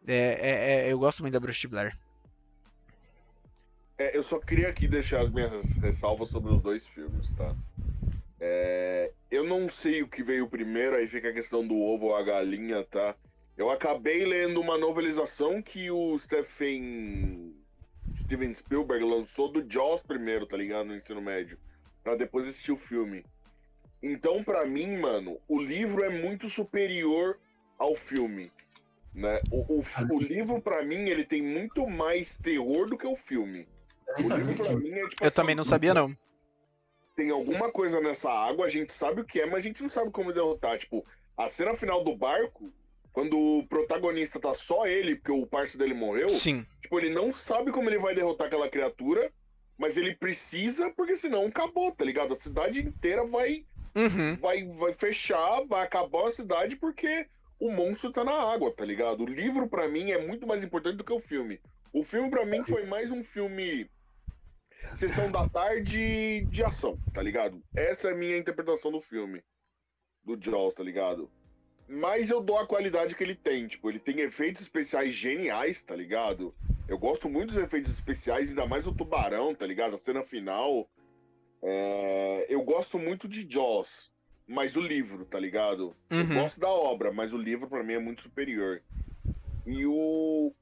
É, 0.05 0.15
é- 0.15 0.89
é- 0.89 0.93
eu 0.93 0.99
gosto 0.99 1.23
muito 1.23 1.35
da 1.35 1.41
Bruxa 1.41 1.61
de 1.61 1.69
Blair. 1.69 1.97
É, 3.97 4.17
eu 4.17 4.25
só 4.25 4.41
queria 4.41 4.69
aqui 4.69 4.89
deixar 4.89 5.21
as 5.21 5.31
minhas 5.31 5.73
ressalvas 5.75 6.29
sobre 6.29 6.53
os 6.53 6.61
dois 6.61 6.85
filmes, 6.85 7.31
tá? 7.33 7.55
É, 8.41 9.13
eu 9.31 9.45
não 9.45 9.69
sei 9.69 10.03
o 10.03 10.09
que 10.09 10.23
veio 10.23 10.49
primeiro, 10.49 10.97
aí 10.97 11.07
fica 11.07 11.29
a 11.29 11.33
questão 11.33 11.67
do 11.67 11.77
ovo 11.77 12.07
ou 12.07 12.17
a 12.17 12.23
galinha, 12.23 12.83
tá? 12.85 13.15
Eu 13.57 13.71
acabei 13.71 14.25
lendo 14.25 14.61
uma 14.61 14.79
novelização 14.79 15.61
que 15.61 15.91
o 15.91 16.17
Stephen 16.19 17.55
Steven 18.15 18.55
Spielberg 18.55 19.05
lançou 19.05 19.51
do 19.51 19.65
Jaws 19.69 20.03
primeiro, 20.03 20.47
tá 20.47 20.57
ligado? 20.57 20.87
No 20.87 20.97
ensino 20.97 21.21
médio. 21.21 21.59
Pra 22.03 22.15
depois 22.15 22.47
assistir 22.47 22.73
o 22.73 22.77
filme. 22.77 23.25
Então, 24.03 24.43
pra 24.45 24.65
mim, 24.65 24.97
mano, 24.97 25.39
o 25.49 25.61
livro 25.61 26.05
é 26.05 26.09
muito 26.09 26.49
superior 26.49 27.39
ao 27.79 27.95
filme. 27.95 28.53
Né? 29.15 29.41
O, 29.51 29.79
o, 29.79 29.85
o 30.15 30.21
livro, 30.21 30.61
pra 30.61 30.85
mim, 30.85 31.09
ele 31.09 31.25
tem 31.25 31.43
muito 31.43 31.87
mais 31.89 32.37
terror 32.37 32.89
do 32.89 32.97
que 32.97 33.07
o 33.07 33.17
filme. 33.17 33.67
Eu 34.07 34.29
nem 34.29 34.31
O 34.31 34.37
livro, 34.37 34.79
mim, 34.81 34.91
é 34.93 35.09
tipo 35.09 35.23
Eu 35.23 35.27
assim, 35.27 35.37
também 35.37 35.55
não 35.55 35.65
sabia, 35.65 35.93
não. 35.93 36.17
tem 37.17 37.31
alguma 37.31 37.71
coisa 37.73 38.01
nessa 38.01 38.31
água, 38.31 38.67
a 38.67 38.69
gente 38.69 38.93
sabe 38.93 39.21
o 39.21 39.25
que 39.25 39.41
é, 39.41 39.47
mas 39.47 39.59
a 39.59 39.61
gente 39.63 39.83
não 39.83 39.89
sabe 39.89 40.11
como 40.11 40.33
derrotar. 40.33 40.79
Tipo, 40.79 41.05
a 41.37 41.49
cena 41.49 41.75
final 41.75 42.05
do 42.05 42.17
barco, 42.17 42.73
quando 43.19 43.37
o 43.37 43.67
protagonista 43.67 44.39
tá 44.39 44.55
só 44.55 44.87
ele, 44.87 45.17
porque 45.17 45.33
o 45.33 45.45
parceiro 45.45 45.79
dele 45.85 45.99
morreu, 45.99 46.29
Sim. 46.29 46.65
tipo, 46.81 47.01
ele 47.01 47.11
não 47.13 47.33
sabe 47.33 47.73
como 47.73 47.91
ele 47.91 47.99
vai 47.99 48.15
derrotar 48.15 48.47
aquela 48.47 48.69
criatura, 48.71 49.33
mas 49.77 49.97
ele 49.97 50.15
precisa, 50.15 50.89
porque 50.95 51.17
senão 51.17 51.47
acabou, 51.47 51.91
tá 51.91 52.05
ligado? 52.05 52.33
A 52.33 52.37
cidade 52.37 52.79
inteira 52.79 53.25
vai, 53.27 53.67
Uhum. 53.97 54.37
vai, 54.37 54.65
vai 54.69 54.93
fechar, 54.93 55.65
vai 55.67 55.83
acabar 55.85 56.29
a 56.29 56.31
cidade 56.31 56.77
porque 56.77 57.27
o 57.59 57.73
monstro 57.73 58.13
tá 58.13 58.23
na 58.23 58.35
água, 58.53 58.73
tá 58.73 58.85
ligado? 58.85 59.25
O 59.25 59.29
livro, 59.29 59.69
pra 59.69 59.89
mim, 59.89 60.13
é 60.13 60.25
muito 60.25 60.47
mais 60.47 60.63
importante 60.63 60.99
do 60.99 61.03
que 61.03 61.13
o 61.13 61.19
filme. 61.19 61.61
O 61.93 62.05
filme, 62.05 62.31
pra 62.31 62.47
mim, 62.47 62.63
foi 62.63 62.87
mais 62.87 63.11
um 63.11 63.25
filme. 63.25 63.91
Sessão 64.95 65.29
da 65.29 65.49
tarde 65.49 66.43
de 66.43 66.63
ação, 66.63 66.97
tá 67.13 67.21
ligado? 67.21 67.61
Essa 67.75 68.11
é 68.11 68.13
a 68.13 68.17
minha 68.17 68.39
interpretação 68.39 68.93
do 68.93 69.01
filme. 69.01 69.43
Do 70.23 70.39
Jaws, 70.41 70.73
tá 70.75 70.85
ligado? 70.85 71.29
Mas 71.89 72.29
eu 72.31 72.41
dou 72.43 72.59
a 72.59 72.67
qualidade 72.67 73.15
que 73.15 73.23
ele 73.25 73.35
tem. 73.35 73.67
Tipo, 73.67 73.89
ele 73.89 73.99
tem 73.99 74.21
efeitos 74.21 74.61
especiais 74.63 75.15
geniais, 75.15 75.83
tá 75.83 75.97
ligado? 75.97 76.55
Eu 76.87 76.99
gosto 76.99 77.29
muito 77.29 77.49
dos 77.55 77.57
efeitos 77.63 77.91
especiais, 77.93 78.51
ainda 78.51 78.67
mais 78.67 78.87
o 78.87 78.93
tubarão, 78.95 79.55
tá 79.55 79.67
ligado? 79.67 79.95
A 79.95 79.99
cena 79.99 80.23
final. 80.23 80.89
É, 81.63 82.47
Eu 82.49 82.63
gosto 82.63 82.99
muito 82.99 83.27
de 83.29 83.51
Jaws, 83.51 84.13
mas 84.47 84.77
o 84.77 84.81
livro, 84.81 85.25
tá 85.25 85.39
ligado? 85.39 85.95
Eu 86.11 86.19
Uhum. 86.19 86.35
gosto 86.35 86.61
da 86.61 86.69
obra, 86.69 87.13
mas 87.13 87.33
o 87.33 87.39
livro 87.39 87.69
pra 87.69 87.83
mim 87.83 87.95
é 87.95 87.99
muito 87.99 88.23
superior. 88.23 88.83
E 89.67 89.85
o, 89.85 90.55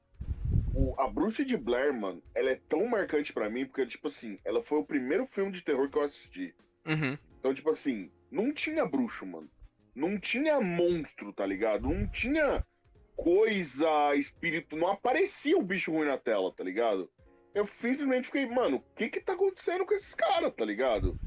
o- 0.75 0.95
a 0.99 1.07
Bruxa 1.07 1.45
de 1.45 1.55
Blair, 1.55 1.93
mano, 1.93 2.21
ela 2.35 2.49
é 2.49 2.59
tão 2.67 2.85
marcante 2.87 3.31
pra 3.31 3.49
mim 3.49 3.65
porque 3.65 3.85
tipo 3.85 4.07
assim, 4.07 4.37
ela 4.43 4.61
foi 4.61 4.79
o 4.79 4.83
primeiro 4.85 5.25
filme 5.25 5.51
de 5.51 5.61
terror 5.61 5.89
que 5.89 5.97
eu 5.97 6.03
assisti. 6.03 6.53
Uhum. 6.85 7.17
Então 7.39 7.53
tipo 7.53 7.69
assim, 7.69 8.11
não 8.31 8.51
tinha 8.53 8.85
bruxo, 8.85 9.25
mano. 9.25 9.49
Não 9.97 10.19
tinha 10.19 10.61
monstro, 10.61 11.33
tá 11.33 11.43
ligado? 11.43 11.89
Não 11.89 12.05
tinha 12.07 12.63
coisa, 13.15 14.13
espírito, 14.13 14.77
não 14.77 14.89
aparecia 14.89 15.57
o 15.57 15.63
bicho 15.63 15.91
ruim 15.91 16.05
na 16.05 16.19
tela, 16.19 16.53
tá 16.55 16.63
ligado? 16.63 17.09
Eu 17.51 17.65
simplesmente 17.65 18.27
fiquei, 18.27 18.45
mano, 18.45 18.77
o 18.77 18.95
que 18.95 19.09
que 19.09 19.19
tá 19.19 19.33
acontecendo 19.33 19.87
com 19.87 19.95
esses 19.95 20.13
caras, 20.13 20.53
tá 20.55 20.63
ligado? 20.63 21.19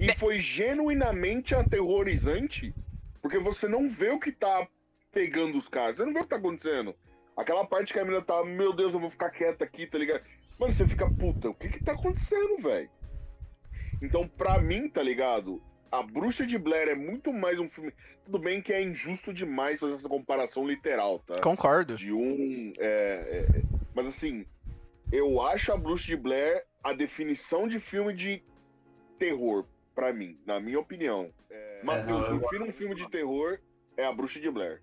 E 0.00 0.12
foi 0.16 0.40
genuinamente 0.40 1.54
aterrorizante, 1.54 2.74
porque 3.22 3.38
você 3.38 3.68
não 3.68 3.88
vê 3.88 4.10
o 4.10 4.18
que 4.18 4.32
tá 4.32 4.66
pegando 5.12 5.56
os 5.56 5.68
caras, 5.68 5.98
você 5.98 6.04
não 6.04 6.12
vê 6.12 6.18
o 6.18 6.22
que 6.24 6.30
tá 6.30 6.38
acontecendo. 6.38 6.96
Aquela 7.36 7.64
parte 7.64 7.92
que 7.92 8.00
a 8.00 8.04
menina 8.04 8.20
tá, 8.20 8.44
meu 8.44 8.72
Deus, 8.72 8.94
eu 8.94 8.98
vou 8.98 9.10
ficar 9.10 9.30
quieta 9.30 9.64
aqui, 9.64 9.86
tá 9.86 9.96
ligado? 9.96 10.24
Mano, 10.58 10.72
você 10.72 10.88
fica, 10.88 11.08
puta, 11.08 11.50
o 11.50 11.54
que 11.54 11.68
que 11.68 11.84
tá 11.84 11.92
acontecendo, 11.92 12.60
velho? 12.60 12.90
Então, 14.02 14.26
pra 14.26 14.60
mim, 14.60 14.88
tá 14.88 15.04
ligado? 15.04 15.62
A 15.90 16.02
Bruxa 16.02 16.46
de 16.46 16.58
Blair 16.58 16.88
é 16.88 16.94
muito 16.94 17.32
mais 17.32 17.58
um 17.58 17.66
filme. 17.68 17.92
Tudo 18.24 18.38
bem 18.38 18.60
que 18.60 18.72
é 18.72 18.82
injusto 18.82 19.32
demais 19.32 19.80
fazer 19.80 19.94
essa 19.94 20.08
comparação 20.08 20.66
literal, 20.66 21.18
tá? 21.20 21.40
Concordo. 21.40 21.94
de 21.96 22.12
um. 22.12 22.72
é, 22.78 23.46
é, 23.54 23.62
mas 23.94 24.06
assim, 24.06 24.44
eu 25.10 25.40
acho 25.42 25.72
a 25.72 25.76
Bruxa 25.76 26.06
de 26.06 26.16
Blair 26.16 26.64
a 26.84 26.92
definição 26.92 27.66
de 27.66 27.80
filme 27.80 28.12
de 28.12 28.42
terror, 29.18 29.64
pra 29.94 30.12
mim, 30.12 30.38
na 30.46 30.60
minha 30.60 30.78
opinião. 30.78 31.30
É, 31.50 31.80
Matheus, 31.82 32.20
não, 32.20 32.26
eu- 32.34 32.38
defina 32.38 32.64
um 32.66 32.72
filme 32.72 32.94
de 32.94 33.08
terror, 33.08 33.58
é 33.96 34.04
a 34.04 34.12
Bruxa 34.12 34.38
de 34.40 34.50
Blair. 34.50 34.82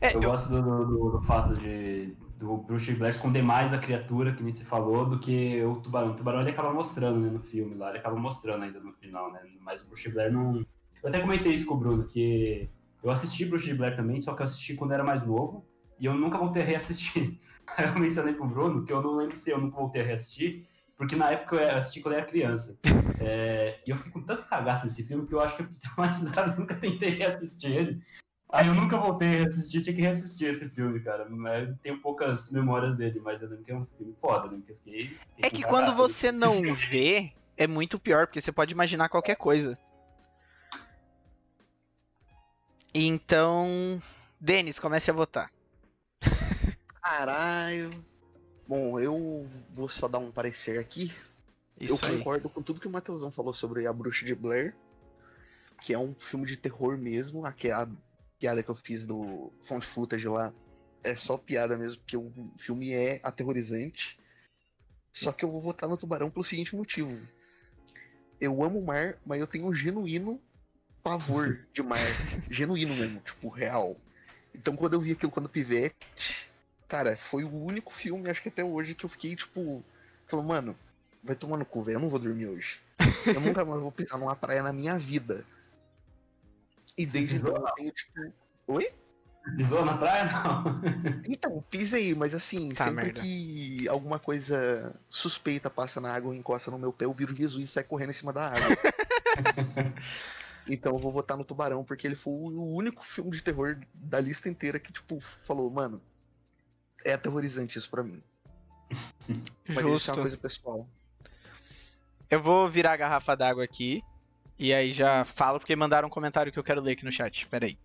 É, 0.00 0.10
Eu 0.14 0.22
eu- 0.22 0.30
gosto 0.30 0.48
do, 0.48 0.62
do- 0.62 1.10
do 1.18 1.22
fato 1.22 1.54
de, 1.56 2.16
do 2.40 2.56
Bruce 2.56 2.90
Blair 2.94 3.14
esconder 3.14 3.42
mais 3.42 3.74
a 3.74 3.78
criatura, 3.78 4.32
que 4.32 4.42
nem 4.42 4.50
se 4.50 4.64
falou, 4.64 5.04
do 5.04 5.18
que 5.18 5.62
o 5.62 5.76
tubarão. 5.76 6.12
O 6.12 6.16
tubarão 6.16 6.40
ele 6.40 6.50
acaba 6.50 6.72
mostrando 6.72 7.20
né, 7.20 7.28
no 7.28 7.42
filme 7.42 7.74
lá, 7.74 7.90
ele 7.90 7.98
acaba 7.98 8.16
mostrando 8.16 8.64
ainda 8.64 8.80
no 8.80 8.94
final, 8.94 9.30
né? 9.30 9.42
Mas 9.60 9.82
o 9.82 9.88
Bruce 9.88 10.10
Blair 10.10 10.32
não. 10.32 10.64
Eu 11.02 11.08
até 11.10 11.20
comentei 11.20 11.52
isso 11.52 11.66
com 11.66 11.74
o 11.74 11.78
Bruno, 11.78 12.06
que 12.06 12.70
eu 13.04 13.10
assisti 13.10 13.44
Bruce 13.44 13.72
Blair 13.74 13.94
também, 13.94 14.22
só 14.22 14.34
que 14.34 14.40
eu 14.40 14.44
assisti 14.44 14.74
quando 14.74 14.92
era 14.92 15.04
mais 15.04 15.26
novo, 15.26 15.66
e 15.98 16.06
eu 16.06 16.14
nunca 16.14 16.38
voltei 16.38 16.62
a 16.62 16.64
reassistir. 16.64 17.38
eu 17.78 18.00
mencionei 18.00 18.32
pro 18.32 18.48
Bruno 18.48 18.86
que 18.86 18.92
eu 18.92 19.02
não 19.02 19.16
lembro 19.16 19.36
se 19.36 19.50
eu 19.50 19.60
nunca 19.60 19.76
voltei 19.76 20.00
a 20.00 20.04
reassistir, 20.06 20.66
porque 20.96 21.16
na 21.16 21.30
época 21.30 21.56
eu 21.56 21.76
assisti 21.76 22.00
quando 22.00 22.14
eu 22.14 22.20
era 22.20 22.26
criança. 22.26 22.78
É, 23.18 23.80
e 23.86 23.90
eu 23.90 23.98
fiquei 23.98 24.12
com 24.12 24.22
tanto 24.22 24.48
cagaço 24.48 24.86
nesse 24.86 25.04
filme 25.04 25.26
que 25.26 25.34
eu 25.34 25.40
acho 25.40 25.56
que 25.56 25.62
eu 25.62 25.66
fiquei 25.66 25.80
traumatizado, 25.94 26.58
nunca 26.58 26.74
tentei 26.74 27.10
reassistir 27.10 27.70
ele. 27.70 28.02
Aí 28.52 28.66
eu 28.66 28.74
nunca 28.74 28.98
voltei 28.98 29.42
a 29.42 29.46
assistir, 29.46 29.82
tinha 29.82 29.94
que 29.94 30.02
reassistir 30.02 30.48
esse 30.48 30.68
filme, 30.70 30.98
cara. 31.00 31.24
Eu 31.24 31.76
tenho 31.76 32.00
poucas 32.00 32.50
memórias 32.50 32.96
dele, 32.96 33.20
mas 33.20 33.40
eu 33.40 33.48
lembro 33.48 33.64
que 33.64 33.70
é 33.70 33.76
um 33.76 33.84
filme 33.84 34.14
foda, 34.20 34.48
né? 34.48 34.60
Que 34.66 34.72
eu 34.72 34.76
fiquei, 34.76 35.16
é 35.38 35.48
que 35.48 35.62
quando 35.62 35.92
você 35.92 36.32
não 36.32 36.54
filme. 36.54 36.72
vê, 36.72 37.32
é 37.56 37.66
muito 37.66 37.98
pior, 37.98 38.26
porque 38.26 38.40
você 38.40 38.50
pode 38.50 38.74
imaginar 38.74 39.08
qualquer 39.08 39.36
coisa. 39.36 39.78
Então, 42.92 44.02
Denis, 44.40 44.80
comece 44.80 45.10
a 45.10 45.14
votar. 45.14 45.52
Caralho. 47.00 47.90
Bom, 48.66 48.98
eu 48.98 49.48
vou 49.72 49.88
só 49.88 50.08
dar 50.08 50.18
um 50.18 50.32
parecer 50.32 50.78
aqui. 50.78 51.14
Isso 51.80 52.04
eu 52.04 52.08
aí. 52.08 52.18
concordo 52.18 52.50
com 52.50 52.62
tudo 52.62 52.80
que 52.80 52.88
o 52.88 52.90
Matheusão 52.90 53.30
falou 53.30 53.52
sobre 53.52 53.86
A 53.86 53.92
Bruxa 53.92 54.26
de 54.26 54.34
Blair, 54.34 54.74
que 55.80 55.94
é 55.94 55.98
um 55.98 56.14
filme 56.18 56.46
de 56.46 56.56
terror 56.56 56.98
mesmo. 56.98 57.46
Aqui 57.46 57.68
é 57.68 57.72
a 57.72 57.88
piada 58.40 58.62
que 58.62 58.70
eu 58.70 58.74
fiz 58.74 59.04
do 59.04 59.52
Found 59.66 59.86
Footage 59.86 60.26
lá 60.26 60.52
é 61.04 61.14
só 61.14 61.36
piada 61.36 61.76
mesmo, 61.76 62.00
porque 62.00 62.16
o 62.16 62.32
filme 62.58 62.92
é 62.92 63.20
aterrorizante. 63.22 64.18
Só 65.12 65.30
que 65.30 65.44
eu 65.44 65.50
vou 65.50 65.60
votar 65.60 65.88
no 65.88 65.96
Tubarão 65.96 66.30
pelo 66.30 66.44
seguinte 66.44 66.74
motivo. 66.74 67.20
Eu 68.40 68.62
amo 68.62 68.78
o 68.78 68.84
mar, 68.84 69.16
mas 69.24 69.40
eu 69.40 69.46
tenho 69.46 69.66
um 69.66 69.74
genuíno 69.74 70.40
pavor 71.02 71.66
de 71.72 71.82
mar. 71.82 72.00
genuíno 72.50 72.96
mesmo, 72.96 73.20
tipo, 73.20 73.48
real. 73.48 73.96
Então 74.54 74.74
quando 74.74 74.94
eu 74.94 75.00
vi 75.00 75.12
aquilo 75.12 75.30
quando 75.30 75.48
pivete, 75.48 75.94
cara, 76.88 77.16
foi 77.16 77.44
o 77.44 77.64
único 77.64 77.92
filme, 77.92 78.30
acho 78.30 78.42
que 78.42 78.48
até 78.48 78.64
hoje, 78.64 78.94
que 78.94 79.04
eu 79.04 79.10
fiquei, 79.10 79.36
tipo, 79.36 79.84
falando, 80.26 80.48
mano, 80.48 80.76
vai 81.22 81.36
tomar 81.36 81.58
no 81.58 81.64
cu, 81.64 81.82
velho, 81.82 81.96
eu 81.96 82.00
não 82.00 82.10
vou 82.10 82.18
dormir 82.18 82.46
hoje. 82.46 82.80
Eu 83.26 83.40
nunca 83.40 83.64
mais 83.64 83.80
vou 83.80 83.92
pisar 83.92 84.18
numa 84.18 84.36
praia 84.36 84.62
na 84.62 84.72
minha 84.72 84.98
vida. 84.98 85.44
E 86.96 87.06
desde 87.06 87.36
então 87.36 87.56
eu 87.56 87.74
tenho, 87.74 87.92
tipo. 87.92 88.32
Oi? 88.66 88.92
Pisou 89.56 89.84
na 89.84 89.96
praia, 89.96 90.26
não? 90.26 90.80
Então, 91.26 91.64
pisei, 91.70 92.14
mas 92.14 92.34
assim, 92.34 92.70
tá, 92.70 92.84
sempre 92.84 93.04
merda. 93.04 93.20
que 93.22 93.88
alguma 93.88 94.18
coisa 94.18 94.94
suspeita 95.08 95.70
passa 95.70 96.00
na 96.00 96.12
água 96.12 96.34
e 96.34 96.38
encosta 96.38 96.70
no 96.70 96.78
meu 96.78 96.92
pé, 96.92 97.06
eu 97.06 97.12
viro 97.12 97.34
Jesus 97.34 97.68
e 97.68 97.72
sai 97.72 97.82
correndo 97.82 98.10
em 98.10 98.14
cima 98.14 98.32
da 98.32 98.48
água. 98.48 98.60
então 100.68 100.92
eu 100.92 100.98
vou 100.98 101.10
votar 101.10 101.36
no 101.36 101.44
Tubarão, 101.44 101.84
porque 101.84 102.06
ele 102.06 102.16
foi 102.16 102.32
o 102.32 102.74
único 102.74 103.04
filme 103.04 103.30
de 103.30 103.42
terror 103.42 103.78
da 103.94 104.20
lista 104.20 104.48
inteira 104.48 104.78
que, 104.78 104.92
tipo, 104.92 105.20
falou, 105.44 105.70
mano, 105.70 106.02
é 107.04 107.14
aterrorizante 107.14 107.78
isso 107.78 107.90
pra 107.90 108.02
mim. 108.02 108.22
Mas 109.66 109.80
Justo. 109.80 109.96
isso 109.96 110.10
é 110.10 110.14
uma 110.14 110.22
coisa 110.22 110.36
pessoal. 110.36 110.88
Eu 112.28 112.42
vou 112.42 112.68
virar 112.68 112.92
a 112.92 112.96
garrafa 112.96 113.34
d'água 113.34 113.64
aqui 113.64 114.02
e 114.60 114.74
aí 114.74 114.92
já 114.92 115.24
falo 115.24 115.58
porque 115.58 115.74
mandaram 115.74 116.06
um 116.06 116.10
comentário 116.10 116.52
que 116.52 116.58
eu 116.58 116.62
quero 116.62 116.82
ler 116.82 116.92
aqui 116.92 117.02
no 117.02 117.10
chat. 117.10 117.46
Pera 117.46 117.64
aí. 117.64 117.78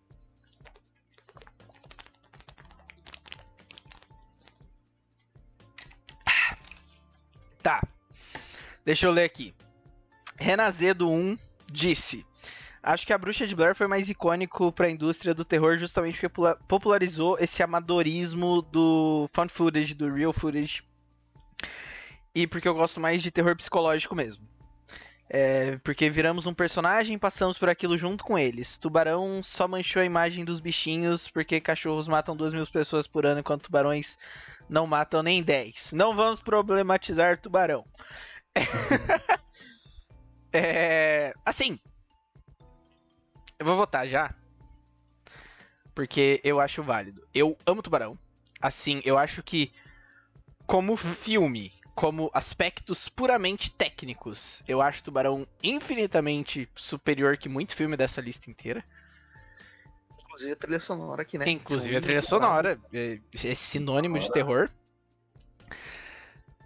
Tá. 7.64 7.82
Deixa 8.84 9.06
eu 9.06 9.12
ler 9.14 9.24
aqui. 9.24 9.56
Renazedo 10.38 11.10
1 11.10 11.38
disse: 11.72 12.26
Acho 12.84 13.08
que 13.08 13.14
a 13.14 13.18
Bruxa 13.18 13.48
de 13.48 13.56
Blair 13.56 13.74
foi 13.74 13.88
mais 13.88 14.10
icônico 14.10 14.70
para 14.74 14.88
a 14.88 14.92
indústria 14.92 15.34
do 15.34 15.46
terror 15.46 15.78
justamente 15.78 16.20
porque 16.20 16.44
popularizou 16.68 17.38
esse 17.40 17.64
amadorismo 17.64 18.62
do 18.62 19.30
fan 19.32 19.48
footage, 19.48 19.94
do 19.94 20.14
real 20.14 20.34
footage. 20.34 20.84
E 22.36 22.46
porque 22.46 22.68
eu 22.68 22.76
gosto 22.76 23.00
mais 23.00 23.24
de 23.24 23.32
terror 23.32 23.56
psicológico 23.56 24.14
mesmo. 24.14 24.55
É, 25.28 25.78
porque 25.78 26.10
viramos 26.10 26.46
um 26.46 26.54
personagem 26.54 27.16
e 27.16 27.20
passamos 27.20 27.58
por 27.58 27.68
aquilo 27.68 27.98
junto 27.98 28.24
com 28.24 28.38
eles. 28.38 28.78
Tubarão 28.78 29.42
só 29.42 29.68
manchou 29.68 30.02
a 30.02 30.06
imagem 30.06 30.46
dos 30.46 30.60
bichinhos 30.60 31.28
porque 31.28 31.60
cachorros 31.60 32.08
matam 32.08 32.36
duas 32.36 32.54
mil 32.54 32.66
pessoas 32.68 33.08
por 33.08 33.26
ano 33.26 33.40
enquanto 33.40 33.64
tubarões 33.64 34.18
não 34.70 34.86
matam 34.86 35.24
nem 35.24 35.42
10. 35.42 35.94
Não 35.94 36.16
vamos 36.16 36.40
problematizar 36.40 37.40
tubarão. 37.40 37.86
é, 40.54 41.34
assim, 41.44 41.80
eu 43.60 43.66
vou 43.66 43.76
votar 43.76 44.08
já. 44.08 44.34
Porque 45.94 46.42
eu 46.44 46.60
acho 46.60 46.84
válido. 46.84 47.26
Eu 47.34 47.58
amo 47.66 47.82
tubarão. 47.82 48.18
Assim, 48.62 49.02
eu 49.04 49.18
acho 49.18 49.42
que 49.42 49.72
como 50.68 50.98
filme, 50.98 51.72
como 51.96 52.30
aspectos 52.34 53.08
puramente 53.08 53.72
técnicos, 53.72 54.62
eu 54.68 54.82
acho 54.82 55.02
Tubarão 55.02 55.48
infinitamente 55.64 56.70
superior 56.76 57.38
que 57.38 57.48
muito 57.48 57.74
filme 57.74 57.96
dessa 57.96 58.20
lista 58.20 58.50
inteira. 58.50 58.84
Inclusive 60.26 60.52
a 60.52 60.56
trilha 60.58 60.80
sonora 60.82 61.22
aqui, 61.22 61.38
né? 61.38 61.50
Inclusive 61.50 61.96
a 61.96 62.02
trilha 62.02 62.22
sonora, 62.22 62.78
é, 62.92 63.20
é 63.44 63.56
sinônimo 63.56 64.20
de 64.20 64.30
terror. 64.32 64.70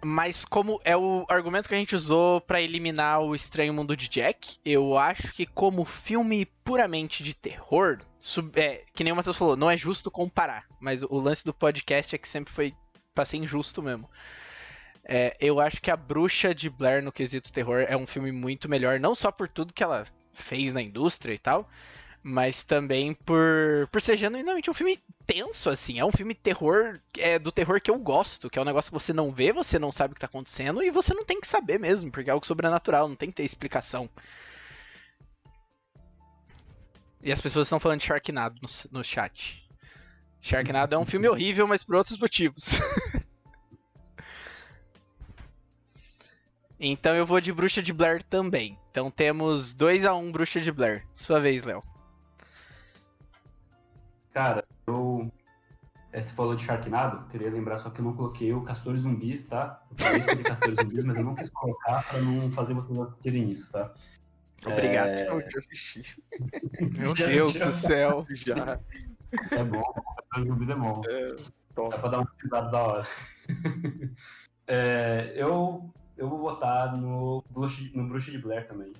Mas 0.02 0.44
como 0.44 0.80
é 0.82 0.96
o 0.96 1.24
argumento 1.28 1.68
que 1.68 1.74
a 1.74 1.78
gente 1.78 1.94
usou 1.94 2.40
para 2.40 2.60
eliminar 2.60 3.20
o 3.20 3.34
Estranho 3.34 3.72
Mundo 3.72 3.96
de 3.96 4.08
Jack, 4.08 4.58
eu 4.64 4.98
acho 4.98 5.32
que 5.32 5.46
como 5.46 5.84
filme 5.84 6.46
puramente 6.64 7.22
de 7.22 7.34
terror, 7.34 7.98
sub, 8.18 8.50
é, 8.58 8.82
que 8.94 9.04
nem 9.04 9.12
o 9.12 9.16
Matheus 9.16 9.36
falou, 9.36 9.56
não 9.56 9.70
é 9.70 9.76
justo 9.76 10.10
comparar. 10.10 10.66
Mas 10.80 11.02
o 11.02 11.20
lance 11.20 11.44
do 11.44 11.54
podcast 11.54 12.14
é 12.14 12.18
que 12.18 12.26
sempre 12.26 12.52
foi 12.52 12.74
pra 13.14 13.26
ser 13.26 13.36
injusto 13.36 13.82
mesmo. 13.82 14.08
É, 15.12 15.36
eu 15.40 15.58
acho 15.58 15.82
que 15.82 15.90
a 15.90 15.96
Bruxa 15.96 16.54
de 16.54 16.70
Blair 16.70 17.02
no 17.02 17.10
quesito 17.10 17.52
terror 17.52 17.84
é 17.88 17.96
um 17.96 18.06
filme 18.06 18.30
muito 18.30 18.68
melhor, 18.68 19.00
não 19.00 19.12
só 19.12 19.32
por 19.32 19.48
tudo 19.48 19.74
que 19.74 19.82
ela 19.82 20.06
fez 20.32 20.72
na 20.72 20.80
indústria 20.80 21.34
e 21.34 21.38
tal, 21.38 21.68
mas 22.22 22.62
também 22.62 23.12
por, 23.12 23.88
por 23.90 24.00
ser 24.00 24.16
genuinamente 24.16 24.70
um 24.70 24.74
filme 24.74 25.02
tenso, 25.26 25.68
assim. 25.68 25.98
É 25.98 26.04
um 26.04 26.12
filme 26.12 26.32
terror, 26.32 27.00
é 27.18 27.40
do 27.40 27.50
terror 27.50 27.80
que 27.80 27.90
eu 27.90 27.98
gosto, 27.98 28.48
que 28.48 28.56
é 28.56 28.62
um 28.62 28.64
negócio 28.64 28.88
que 28.92 28.98
você 29.00 29.12
não 29.12 29.32
vê, 29.32 29.52
você 29.52 29.80
não 29.80 29.90
sabe 29.90 30.12
o 30.12 30.14
que 30.14 30.20
tá 30.20 30.28
acontecendo, 30.28 30.80
e 30.80 30.92
você 30.92 31.12
não 31.12 31.24
tem 31.24 31.40
que 31.40 31.48
saber 31.48 31.80
mesmo, 31.80 32.08
porque 32.12 32.30
é 32.30 32.32
algo 32.32 32.46
sobrenatural, 32.46 33.08
não 33.08 33.16
tem 33.16 33.30
que 33.30 33.34
ter 33.34 33.42
explicação. 33.42 34.08
E 37.20 37.32
as 37.32 37.40
pessoas 37.40 37.66
estão 37.66 37.80
falando 37.80 37.98
de 37.98 38.06
Sharknado 38.06 38.60
no, 38.62 38.98
no 39.00 39.04
chat. 39.04 39.68
Sharknado 40.40 40.94
é 40.94 40.98
um 40.98 41.04
filme 41.04 41.28
horrível, 41.28 41.66
mas 41.66 41.82
por 41.82 41.96
outros 41.96 42.16
motivos. 42.16 42.68
Então 46.82 47.14
eu 47.14 47.26
vou 47.26 47.42
de 47.42 47.52
Bruxa 47.52 47.82
de 47.82 47.92
Blair 47.92 48.22
também. 48.22 48.78
Então 48.90 49.10
temos 49.10 49.74
2 49.74 50.06
a 50.06 50.14
1 50.14 50.18
um 50.18 50.32
Bruxa 50.32 50.62
de 50.62 50.72
Blair. 50.72 51.06
Sua 51.12 51.38
vez, 51.38 51.62
Léo. 51.62 51.84
Cara, 54.32 54.64
eu. 54.86 55.30
É, 56.10 56.22
você 56.22 56.32
falou 56.32 56.56
de 56.56 56.64
Sharknado, 56.64 57.28
queria 57.28 57.50
lembrar 57.50 57.76
só 57.76 57.90
que 57.90 58.00
eu 58.00 58.04
não 58.04 58.14
coloquei 58.14 58.52
o 58.52 58.62
Castores 58.62 59.02
Zumbis, 59.02 59.46
tá? 59.46 59.80
Eu 59.90 60.04
falei 60.04 60.22
sobre 60.22 60.42
Castores 60.42 60.76
Zumbis, 60.80 61.04
mas 61.04 61.18
eu 61.18 61.24
não 61.24 61.34
quis 61.34 61.50
colocar 61.50 62.02
pra 62.08 62.20
não 62.20 62.50
fazer 62.50 62.74
vocês 62.74 62.98
assistirem 62.98 63.50
isso, 63.50 63.70
tá? 63.70 63.94
Obrigado. 64.64 65.08
É... 65.08 65.28
Eu 65.30 65.40
já 65.50 65.58
assisti. 65.58 66.22
Meu 66.98 67.14
Deus 67.14 67.52
do 67.52 67.70
céu. 67.72 68.26
Já. 68.30 68.80
É 69.50 69.62
bom, 69.62 69.82
Castores 69.82 70.46
Zumbis 70.46 70.70
é 70.70 70.74
bom. 70.74 71.02
É, 71.06 71.36
Dá 71.74 71.98
pra 71.98 72.08
dar 72.08 72.18
uma 72.18 72.32
risada 72.42 72.70
da 72.70 72.82
hora. 72.82 73.06
é, 74.66 75.32
eu 75.36 75.92
eu 76.20 76.28
vou 76.28 76.38
votar 76.38 76.94
no 76.96 77.42
Bruxa, 77.50 77.82
no 77.94 78.06
Bruxa 78.06 78.30
de 78.30 78.38
Blair 78.38 78.68
também. 78.68 78.92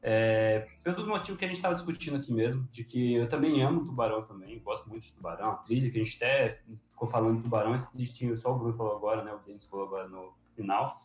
É, 0.00 0.68
pelos 0.82 1.04
motivos 1.04 1.38
que 1.38 1.44
a 1.44 1.48
gente 1.48 1.56
estava 1.56 1.74
discutindo 1.74 2.16
aqui 2.16 2.32
mesmo, 2.32 2.66
de 2.72 2.84
que 2.84 3.14
eu 3.14 3.28
também 3.28 3.60
amo 3.62 3.84
Tubarão 3.84 4.22
também, 4.22 4.58
gosto 4.60 4.88
muito 4.88 5.02
de 5.02 5.12
Tubarão, 5.12 5.50
a 5.50 5.56
trilha 5.56 5.90
que 5.90 6.00
a 6.00 6.04
gente 6.04 6.16
até 6.16 6.62
ficou 6.88 7.08
falando 7.08 7.36
de 7.36 7.42
Tubarão, 7.42 7.74
esse 7.74 7.92
tinha, 8.06 8.34
só 8.36 8.54
o 8.54 8.58
Bruno 8.58 8.76
falou 8.76 8.96
agora, 8.96 9.22
né, 9.24 9.32
o 9.34 9.38
Denis 9.44 9.66
falou 9.66 9.86
agora 9.86 10.08
no 10.08 10.32
final, 10.54 10.98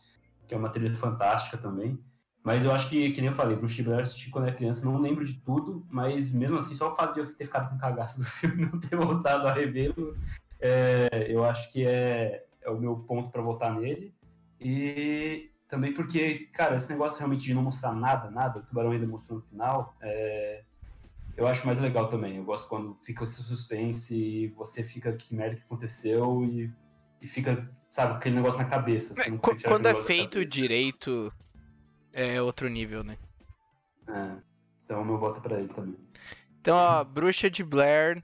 que 0.46 0.54
é 0.54 0.56
uma 0.56 0.70
trilha 0.70 0.94
fantástica 0.94 1.58
também. 1.58 1.98
Mas 2.42 2.64
eu 2.64 2.70
acho 2.70 2.88
que, 2.88 3.10
que 3.10 3.20
nem 3.20 3.28
eu 3.28 3.36
falei, 3.36 3.56
Bruxa 3.56 3.74
de 3.74 3.82
Blair 3.82 4.02
assisti 4.02 4.30
quando 4.30 4.46
era 4.46 4.56
criança, 4.56 4.84
não 4.84 5.00
lembro 5.00 5.24
de 5.24 5.34
tudo, 5.40 5.84
mas 5.90 6.32
mesmo 6.32 6.58
assim, 6.58 6.76
só 6.76 6.92
o 6.92 6.94
fato 6.94 7.14
de 7.14 7.20
eu 7.20 7.36
ter 7.36 7.44
ficado 7.44 7.68
com 7.68 7.76
cagaço 7.76 8.20
do 8.22 8.24
filme 8.24 8.66
não 8.66 8.78
ter 8.78 8.96
voltado 8.96 9.48
a 9.48 9.52
revê-lo, 9.52 10.16
é, 10.60 11.26
eu 11.28 11.44
acho 11.44 11.72
que 11.72 11.84
é, 11.84 12.46
é 12.62 12.70
o 12.70 12.78
meu 12.78 12.96
ponto 13.00 13.30
para 13.30 13.42
votar 13.42 13.74
nele. 13.74 14.14
E 14.60 15.50
também 15.68 15.92
porque, 15.92 16.48
cara, 16.52 16.76
esse 16.76 16.90
negócio 16.90 17.18
realmente 17.18 17.44
de 17.44 17.54
não 17.54 17.62
mostrar 17.62 17.92
nada, 17.92 18.30
nada, 18.30 18.60
o 18.60 18.62
Tubarão 18.62 18.92
ainda 18.92 19.06
mostrou 19.06 19.40
no 19.40 19.44
final, 19.44 19.94
é... 20.00 20.62
eu 21.36 21.46
acho 21.46 21.66
mais 21.66 21.78
legal 21.78 22.08
também. 22.08 22.36
Eu 22.36 22.44
gosto 22.44 22.68
quando 22.68 22.94
fica 22.94 23.24
esse 23.24 23.42
suspense 23.42 24.14
e 24.14 24.48
você 24.48 24.82
fica, 24.82 25.12
que 25.12 25.34
merda 25.34 25.56
que 25.56 25.62
aconteceu 25.62 26.44
e 26.44 26.72
e 27.20 27.26
fica, 27.26 27.68
sabe, 27.88 28.14
aquele 28.14 28.36
negócio 28.36 28.60
na 28.60 28.68
cabeça. 28.68 29.14
tirar 29.14 29.38
Quando 29.64 29.86
é 29.86 29.94
feito 29.94 30.44
direito, 30.44 31.32
é 32.12 32.40
outro 32.40 32.68
nível, 32.68 33.02
né? 33.02 33.18
É. 34.08 34.36
Então 34.84 35.04
meu 35.04 35.18
voto 35.18 35.38
é 35.38 35.42
pra 35.42 35.58
ele 35.58 35.68
também. 35.68 35.96
Então, 36.60 36.76
ó, 36.76 37.02
Bruxa 37.04 37.50
de 37.50 37.64
Blair 37.64 38.22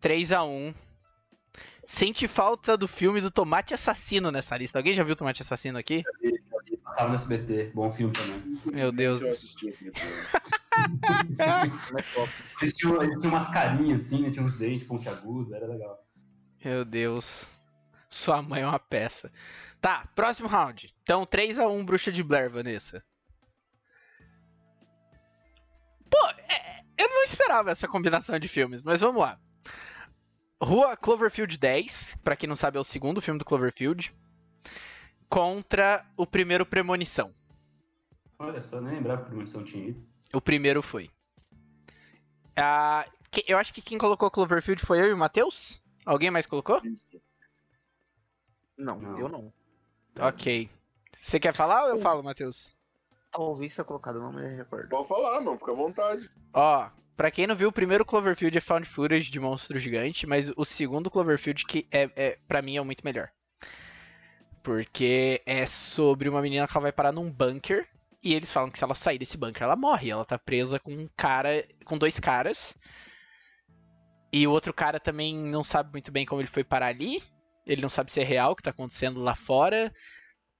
3x1. 0.00 0.74
Sente 1.86 2.26
falta 2.26 2.76
do 2.76 2.88
filme 2.88 3.20
do 3.20 3.30
Tomate 3.30 3.74
Assassino 3.74 4.30
nessa 4.30 4.56
lista. 4.56 4.78
Alguém 4.78 4.94
já 4.94 5.04
viu 5.04 5.14
Tomate 5.16 5.42
Assassino 5.42 5.78
aqui? 5.78 6.02
Passava 6.82 7.08
no 7.08 7.14
SBT, 7.14 7.72
bom 7.74 7.90
filme 7.92 8.12
também. 8.12 8.58
Meu 8.72 8.92
Deus. 8.92 9.20
Eu 9.20 9.32
assisti 9.32 9.68
aqui, 9.68 9.90
pô. 9.90 10.00
Eles 12.60 12.74
tinham, 12.74 13.02
eles 13.02 13.16
tinham 13.20 13.32
umas 13.32 13.50
carinhas 13.50 14.02
assim, 14.04 14.22
né? 14.22 14.30
Tinha 14.30 14.44
uns 14.44 14.56
dentes 14.56 14.86
pontiagudos, 14.86 15.52
era 15.52 15.66
legal. 15.66 16.04
Meu 16.64 16.84
Deus. 16.84 17.46
Sua 18.08 18.40
mãe 18.42 18.62
é 18.62 18.66
uma 18.66 18.78
peça. 18.78 19.30
Tá, 19.80 20.08
próximo 20.14 20.48
round. 20.48 20.94
Então, 21.02 21.26
3x1 21.26 21.84
Bruxa 21.84 22.12
de 22.12 22.22
Blair, 22.22 22.50
Vanessa. 22.50 23.02
Pô, 26.10 26.18
é- 26.48 26.80
eu 26.96 27.08
não 27.08 27.22
esperava 27.24 27.70
essa 27.70 27.88
combinação 27.88 28.38
de 28.38 28.48
filmes, 28.48 28.82
mas 28.82 29.00
vamos 29.00 29.20
lá. 29.20 29.38
Rua 30.62 30.96
Cloverfield 30.96 31.56
10, 31.58 32.18
pra 32.22 32.36
quem 32.36 32.48
não 32.48 32.56
sabe, 32.56 32.78
é 32.78 32.80
o 32.80 32.84
segundo 32.84 33.20
filme 33.20 33.38
do 33.38 33.44
Cloverfield. 33.44 34.14
Contra 35.28 36.04
o 36.16 36.26
primeiro 36.26 36.64
Premonição. 36.64 37.32
Olha 38.38 38.60
só, 38.62 38.80
nem 38.80 38.94
lembrava 38.94 39.20
que 39.22 39.24
a 39.24 39.28
Premonição 39.28 39.64
tinha 39.64 39.88
ido. 39.88 40.06
O 40.32 40.40
primeiro 40.40 40.82
foi. 40.82 41.10
Ah, 42.56 43.06
que- 43.30 43.44
eu 43.48 43.58
acho 43.58 43.72
que 43.74 43.82
quem 43.82 43.98
colocou 43.98 44.30
Cloverfield 44.30 44.84
foi 44.84 45.00
eu 45.00 45.08
e 45.08 45.12
o 45.12 45.16
Matheus? 45.16 45.84
Alguém 46.06 46.30
mais 46.30 46.46
colocou? 46.46 46.80
Não, 48.76 48.98
Não. 49.00 49.18
eu 49.18 49.28
não. 49.28 49.52
Ok. 50.18 50.70
Você 51.20 51.40
quer 51.40 51.54
falar 51.54 51.84
ou 51.84 51.90
eu 51.90 52.00
falo, 52.00 52.22
Matheus? 52.22 52.76
Talvez 53.30 53.74
tenha 53.74 53.84
colocado, 53.84 54.20
não 54.20 54.32
me 54.32 54.56
recordo. 54.56 54.88
Pode 54.88 55.08
falar, 55.08 55.40
mano, 55.40 55.58
fica 55.58 55.72
à 55.72 55.74
vontade. 55.74 56.30
Ó, 56.52 56.88
pra 57.16 57.30
quem 57.30 57.46
não 57.46 57.56
viu, 57.56 57.68
o 57.68 57.72
primeiro 57.72 58.04
Cloverfield 58.04 58.56
é 58.56 58.60
found 58.60 58.86
footage 58.86 59.30
de 59.30 59.40
monstro 59.40 59.78
gigante, 59.78 60.26
mas 60.26 60.50
o 60.56 60.64
segundo 60.64 61.10
Cloverfield 61.10 61.64
que 61.66 61.86
é, 61.90 62.10
é 62.16 62.38
para 62.46 62.62
mim 62.62 62.76
é 62.76 62.82
muito 62.82 63.04
melhor. 63.04 63.30
Porque 64.62 65.42
é 65.44 65.66
sobre 65.66 66.28
uma 66.28 66.40
menina 66.40 66.66
que 66.66 66.76
ela 66.76 66.82
vai 66.82 66.92
parar 66.92 67.12
num 67.12 67.30
bunker 67.30 67.86
e 68.22 68.32
eles 68.32 68.50
falam 68.50 68.70
que 68.70 68.78
se 68.78 68.84
ela 68.84 68.94
sair 68.94 69.18
desse 69.18 69.36
bunker 69.36 69.62
ela 69.62 69.76
morre. 69.76 70.10
Ela 70.10 70.24
tá 70.24 70.38
presa 70.38 70.80
com 70.80 70.92
um 70.92 71.08
cara, 71.14 71.66
com 71.84 71.98
dois 71.98 72.18
caras. 72.18 72.74
E 74.32 74.46
o 74.46 74.50
outro 74.50 74.72
cara 74.72 74.98
também 74.98 75.36
não 75.36 75.62
sabe 75.62 75.92
muito 75.92 76.10
bem 76.10 76.24
como 76.24 76.40
ele 76.40 76.48
foi 76.48 76.64
parar 76.64 76.86
ali. 76.86 77.22
Ele 77.66 77.82
não 77.82 77.88
sabe 77.88 78.10
se 78.10 78.20
é 78.20 78.24
real 78.24 78.52
o 78.52 78.56
que 78.56 78.62
tá 78.62 78.70
acontecendo 78.70 79.20
lá 79.20 79.34
fora. 79.34 79.92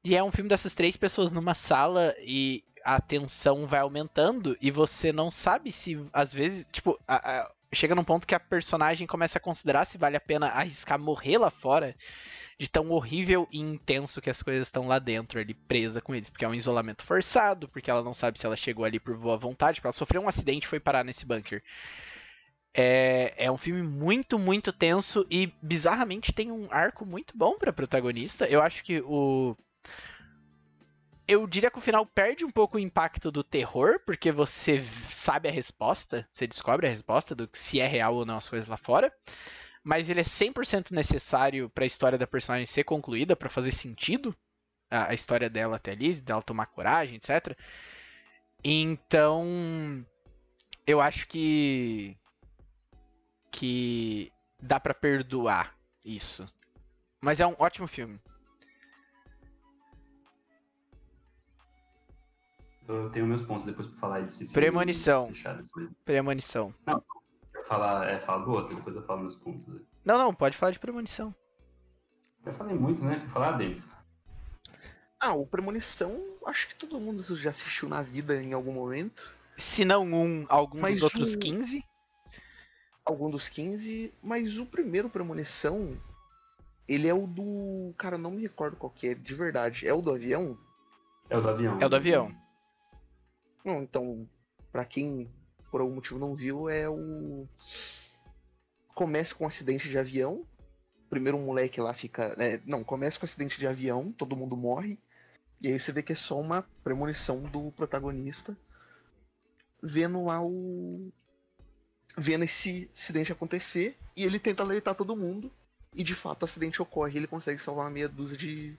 E 0.04 0.14
é 0.14 0.22
um 0.22 0.30
filme 0.30 0.50
dessas 0.50 0.74
três 0.74 0.96
pessoas 0.98 1.32
numa 1.32 1.54
sala 1.54 2.14
e 2.20 2.62
a 2.84 3.00
tensão 3.00 3.66
vai 3.66 3.80
aumentando 3.80 4.56
e 4.60 4.70
você 4.70 5.12
não 5.12 5.30
sabe 5.30 5.72
se, 5.72 5.98
às 6.12 6.32
vezes, 6.32 6.66
tipo, 6.70 6.98
a- 7.08 7.40
a- 7.42 7.52
chega 7.72 7.94
num 7.94 8.04
ponto 8.04 8.26
que 8.26 8.34
a 8.34 8.40
personagem 8.40 9.06
começa 9.06 9.38
a 9.38 9.40
considerar 9.40 9.84
se 9.84 9.98
vale 9.98 10.16
a 10.16 10.20
pena 10.20 10.48
arriscar 10.48 10.98
morrer 10.98 11.38
lá 11.38 11.50
fora 11.50 11.96
de 12.58 12.68
tão 12.68 12.90
horrível 12.90 13.48
e 13.50 13.58
intenso 13.58 14.20
que 14.20 14.30
as 14.30 14.42
coisas 14.42 14.68
estão 14.68 14.86
lá 14.88 14.98
dentro, 14.98 15.40
ali 15.40 15.54
presa 15.54 16.00
com 16.00 16.14
eles, 16.14 16.30
porque 16.30 16.44
é 16.44 16.48
um 16.48 16.54
isolamento 16.54 17.04
forçado, 17.04 17.68
porque 17.68 17.90
ela 17.90 18.02
não 18.02 18.14
sabe 18.14 18.38
se 18.38 18.46
ela 18.46 18.56
chegou 18.56 18.84
ali 18.84 19.00
por 19.00 19.16
boa 19.16 19.36
vontade, 19.36 19.78
porque 19.80 19.88
ela 19.88 19.92
sofreu 19.92 20.22
um 20.22 20.28
acidente 20.28 20.64
e 20.66 20.68
foi 20.68 20.80
parar 20.80 21.04
nesse 21.04 21.26
bunker. 21.26 21.62
É, 22.76 23.32
é 23.36 23.50
um 23.50 23.56
filme 23.56 23.82
muito, 23.82 24.36
muito 24.38 24.72
tenso 24.72 25.24
e 25.30 25.52
bizarramente 25.62 26.32
tem 26.32 26.50
um 26.50 26.66
arco 26.72 27.06
muito 27.06 27.36
bom 27.36 27.56
pra 27.56 27.72
protagonista. 27.72 28.46
Eu 28.48 28.60
acho 28.62 28.82
que 28.82 29.00
o 29.02 29.56
eu 31.26 31.46
diria 31.46 31.70
que 31.70 31.78
o 31.78 31.82
final 31.82 32.04
perde 32.04 32.44
um 32.44 32.50
pouco 32.50 32.76
o 32.76 32.80
impacto 32.80 33.30
do 33.30 33.42
terror, 33.42 34.00
porque 34.04 34.30
você 34.30 34.82
sabe 35.10 35.48
a 35.48 35.52
resposta, 35.52 36.28
você 36.30 36.46
descobre 36.46 36.86
a 36.86 36.90
resposta 36.90 37.34
do 37.34 37.48
se 37.52 37.80
é 37.80 37.86
real 37.86 38.14
ou 38.14 38.26
não 38.26 38.36
as 38.36 38.48
coisas 38.48 38.68
lá 38.68 38.76
fora. 38.76 39.12
Mas 39.82 40.08
ele 40.08 40.20
é 40.20 40.24
100% 40.24 40.90
necessário 40.92 41.68
pra 41.70 41.86
história 41.86 42.18
da 42.18 42.26
personagem 42.26 42.66
ser 42.66 42.84
concluída, 42.84 43.36
pra 43.36 43.50
fazer 43.50 43.72
sentido 43.72 44.34
a, 44.90 45.10
a 45.10 45.14
história 45.14 45.50
dela 45.50 45.76
até 45.76 45.92
ali, 45.92 46.14
dela 46.14 46.42
tomar 46.42 46.66
coragem, 46.66 47.16
etc. 47.16 47.56
Então, 48.62 50.06
eu 50.86 51.00
acho 51.00 51.26
que 51.26 52.16
que 53.50 54.32
dá 54.60 54.80
pra 54.80 54.92
perdoar 54.92 55.76
isso. 56.04 56.46
Mas 57.20 57.40
é 57.40 57.46
um 57.46 57.54
ótimo 57.58 57.86
filme. 57.86 58.20
Eu 62.86 63.08
tenho 63.10 63.26
meus 63.26 63.42
pontos 63.42 63.64
depois 63.64 63.86
pra 63.88 63.98
falar 63.98 64.20
desse 64.20 64.38
filme. 64.40 64.52
Premonição. 64.52 65.32
Premonição. 66.04 66.74
Eu 67.54 67.64
falar, 67.64 68.08
é, 68.08 68.18
falo 68.20 68.44
do 68.44 68.50
outro, 68.52 68.74
depois 68.76 68.94
eu 68.96 69.02
falo 69.02 69.20
meus 69.20 69.36
pontos. 69.36 69.66
Não, 70.04 70.18
não, 70.18 70.34
pode 70.34 70.56
falar 70.56 70.72
de 70.72 70.78
premonição. 70.78 71.34
Eu 72.44 72.52
falei 72.52 72.74
muito, 72.76 73.02
né? 73.02 73.18
Vou 73.20 73.28
falar 73.28 73.52
deles. 73.52 73.90
Ah, 75.18 75.32
o 75.32 75.46
Premonição, 75.46 76.22
acho 76.44 76.68
que 76.68 76.74
todo 76.74 77.00
mundo 77.00 77.22
já 77.36 77.48
assistiu 77.48 77.88
na 77.88 78.02
vida 78.02 78.36
em 78.42 78.52
algum 78.52 78.72
momento. 78.72 79.32
Se 79.56 79.82
não 79.82 80.04
um, 80.12 80.44
algum 80.50 80.78
Mas 80.80 80.94
dos 81.00 81.04
outros 81.04 81.34
o- 81.34 81.38
15. 81.38 81.82
Algum 83.02 83.30
dos 83.30 83.48
15, 83.48 84.12
mas 84.22 84.58
o 84.58 84.66
primeiro 84.66 85.08
Premonição, 85.08 85.96
ele 86.86 87.08
é 87.08 87.14
o 87.14 87.26
do. 87.26 87.94
Cara, 87.96 88.18
não 88.18 88.32
me 88.32 88.42
recordo 88.42 88.76
qual 88.76 88.90
que 88.90 89.08
é, 89.08 89.14
de 89.14 89.34
verdade. 89.34 89.86
É 89.88 89.94
o 89.94 90.02
do 90.02 90.10
avião? 90.10 90.58
É 91.30 91.38
o 91.38 91.40
do 91.40 91.48
avião. 91.48 91.78
É 91.80 91.86
o 91.86 91.88
do 91.88 91.96
avião. 91.96 92.34
Não, 93.64 93.82
então, 93.82 94.28
pra 94.70 94.84
quem 94.84 95.30
por 95.70 95.80
algum 95.80 95.94
motivo 95.94 96.18
não 96.18 96.36
viu, 96.36 96.68
é 96.68 96.88
o. 96.88 97.48
Começa 98.94 99.34
com 99.34 99.44
um 99.44 99.48
acidente 99.48 99.88
de 99.88 99.98
avião. 99.98 100.46
Primeiro 101.10 101.38
um 101.38 101.46
moleque 101.46 101.80
lá 101.80 101.92
fica. 101.92 102.36
né, 102.36 102.60
não, 102.64 102.84
começa 102.84 103.18
com 103.18 103.24
um 103.24 103.28
acidente 103.28 103.58
de 103.58 103.66
avião, 103.66 104.12
todo 104.12 104.36
mundo 104.36 104.56
morre. 104.56 104.98
E 105.60 105.68
aí 105.68 105.80
você 105.80 105.90
vê 105.90 106.02
que 106.02 106.12
é 106.12 106.16
só 106.16 106.38
uma 106.38 106.62
premonição 106.84 107.42
do 107.42 107.72
protagonista 107.72 108.56
vendo 109.82 110.24
lá 110.24 110.40
o. 110.42 111.10
Vendo 112.16 112.44
esse 112.44 112.88
acidente 112.92 113.32
acontecer. 113.32 113.96
E 114.16 114.22
ele 114.24 114.38
tenta 114.38 114.62
alertar 114.62 114.94
todo 114.94 115.16
mundo. 115.16 115.50
E 115.92 116.02
de 116.02 116.14
fato 116.14 116.42
o 116.42 116.44
acidente 116.44 116.80
ocorre 116.80 117.18
ele 117.18 117.26
consegue 117.26 117.60
salvar 117.60 117.86
uma 117.86 117.90
meia 117.90 118.08
dúzia 118.08 118.36
de 118.36 118.76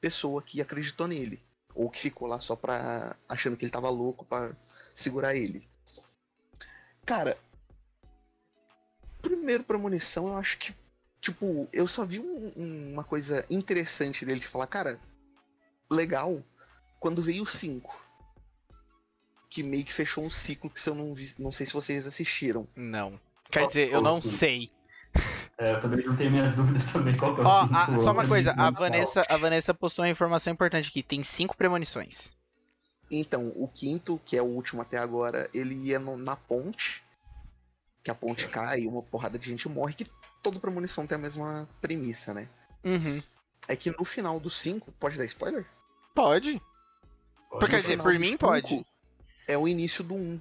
pessoa 0.00 0.42
que 0.42 0.60
acreditou 0.60 1.06
nele. 1.06 1.40
Ou 1.74 1.88
que 1.90 2.00
ficou 2.00 2.26
lá 2.28 2.40
só 2.40 2.56
pra. 2.56 3.16
achando 3.28 3.56
que 3.56 3.64
ele 3.64 3.72
tava 3.72 3.88
louco 3.90 4.24
pra 4.24 4.52
segurar 4.94 5.34
ele. 5.34 5.68
Cara. 7.06 7.38
Primeiro 9.22 9.64
premonição, 9.64 10.28
eu 10.28 10.36
acho 10.36 10.58
que. 10.58 10.74
Tipo, 11.20 11.68
eu 11.72 11.88
só 11.88 12.04
vi 12.04 12.20
um- 12.20 12.52
um- 12.56 12.92
uma 12.92 13.04
coisa 13.04 13.44
interessante 13.50 14.24
dele 14.24 14.40
de 14.40 14.46
falar, 14.46 14.66
cara, 14.68 15.00
legal, 15.90 16.42
quando 17.00 17.20
veio 17.22 17.42
o 17.42 17.46
5. 17.46 18.00
Que 19.50 19.62
meio 19.62 19.84
que 19.84 19.92
fechou 19.92 20.24
um 20.24 20.30
ciclo 20.30 20.70
que 20.70 20.80
se 20.80 20.88
eu 20.88 20.94
não 20.94 21.14
vi. 21.14 21.34
Não 21.38 21.50
sei 21.50 21.66
se 21.66 21.72
vocês 21.72 22.06
assistiram. 22.06 22.68
Não. 22.76 23.20
Quer 23.50 23.66
dizer, 23.66 23.90
eu 23.92 24.00
não 24.02 24.20
sei. 24.20 24.70
É, 25.58 25.72
eu 25.72 25.80
também 25.80 26.04
não 26.06 26.14
tenho 26.16 26.30
minhas 26.30 26.54
dúvidas 26.56 26.92
também. 26.92 27.16
Qual 27.16 27.34
que 27.34 27.40
é 27.40 27.44
o 27.44 27.46
Ó, 27.46 27.62
cinco 27.62 27.74
a- 27.74 27.86
só 28.02 28.12
uma 28.12 28.26
coisa, 28.26 28.52
a? 28.56 28.70
Vanessa, 28.70 29.24
a 29.28 29.36
Vanessa 29.36 29.74
postou 29.74 30.04
uma 30.04 30.10
informação 30.10 30.52
importante 30.52 30.88
aqui. 30.88 31.02
Tem 31.02 31.22
cinco 31.24 31.56
premonições. 31.56 32.32
Então, 33.10 33.48
o 33.56 33.66
quinto, 33.66 34.20
que 34.24 34.36
é 34.36 34.42
o 34.42 34.46
último 34.46 34.82
até 34.82 34.98
agora, 34.98 35.48
ele 35.52 35.74
ia 35.74 35.98
no- 35.98 36.16
na 36.16 36.36
ponte. 36.36 37.02
Que 38.04 38.10
a 38.10 38.14
ponte 38.14 38.46
cai, 38.46 38.86
uma 38.86 39.02
porrada 39.02 39.38
de 39.38 39.46
gente 39.46 39.68
morre, 39.68 39.94
que 39.94 40.06
toda 40.42 40.60
premonição 40.60 41.06
tem 41.06 41.16
a 41.16 41.20
mesma 41.20 41.68
premissa, 41.80 42.32
né? 42.32 42.48
Uhum. 42.84 43.20
É 43.66 43.74
que 43.74 43.90
no 43.90 44.04
final 44.04 44.38
do 44.38 44.48
5, 44.48 44.92
pode 44.92 45.18
dar 45.18 45.24
spoiler? 45.24 45.66
Pode. 46.14 46.52
Pode 47.50 47.60
Porque- 47.60 47.66
Quer 47.76 47.76
dizer, 47.80 47.90
final 47.92 48.04
por 48.04 48.18
mim 48.18 48.28
cinco, 48.28 48.38
pode. 48.46 48.86
É 49.48 49.58
o 49.58 49.66
início 49.66 50.04
do 50.04 50.14
1. 50.14 50.18
Um. 50.18 50.40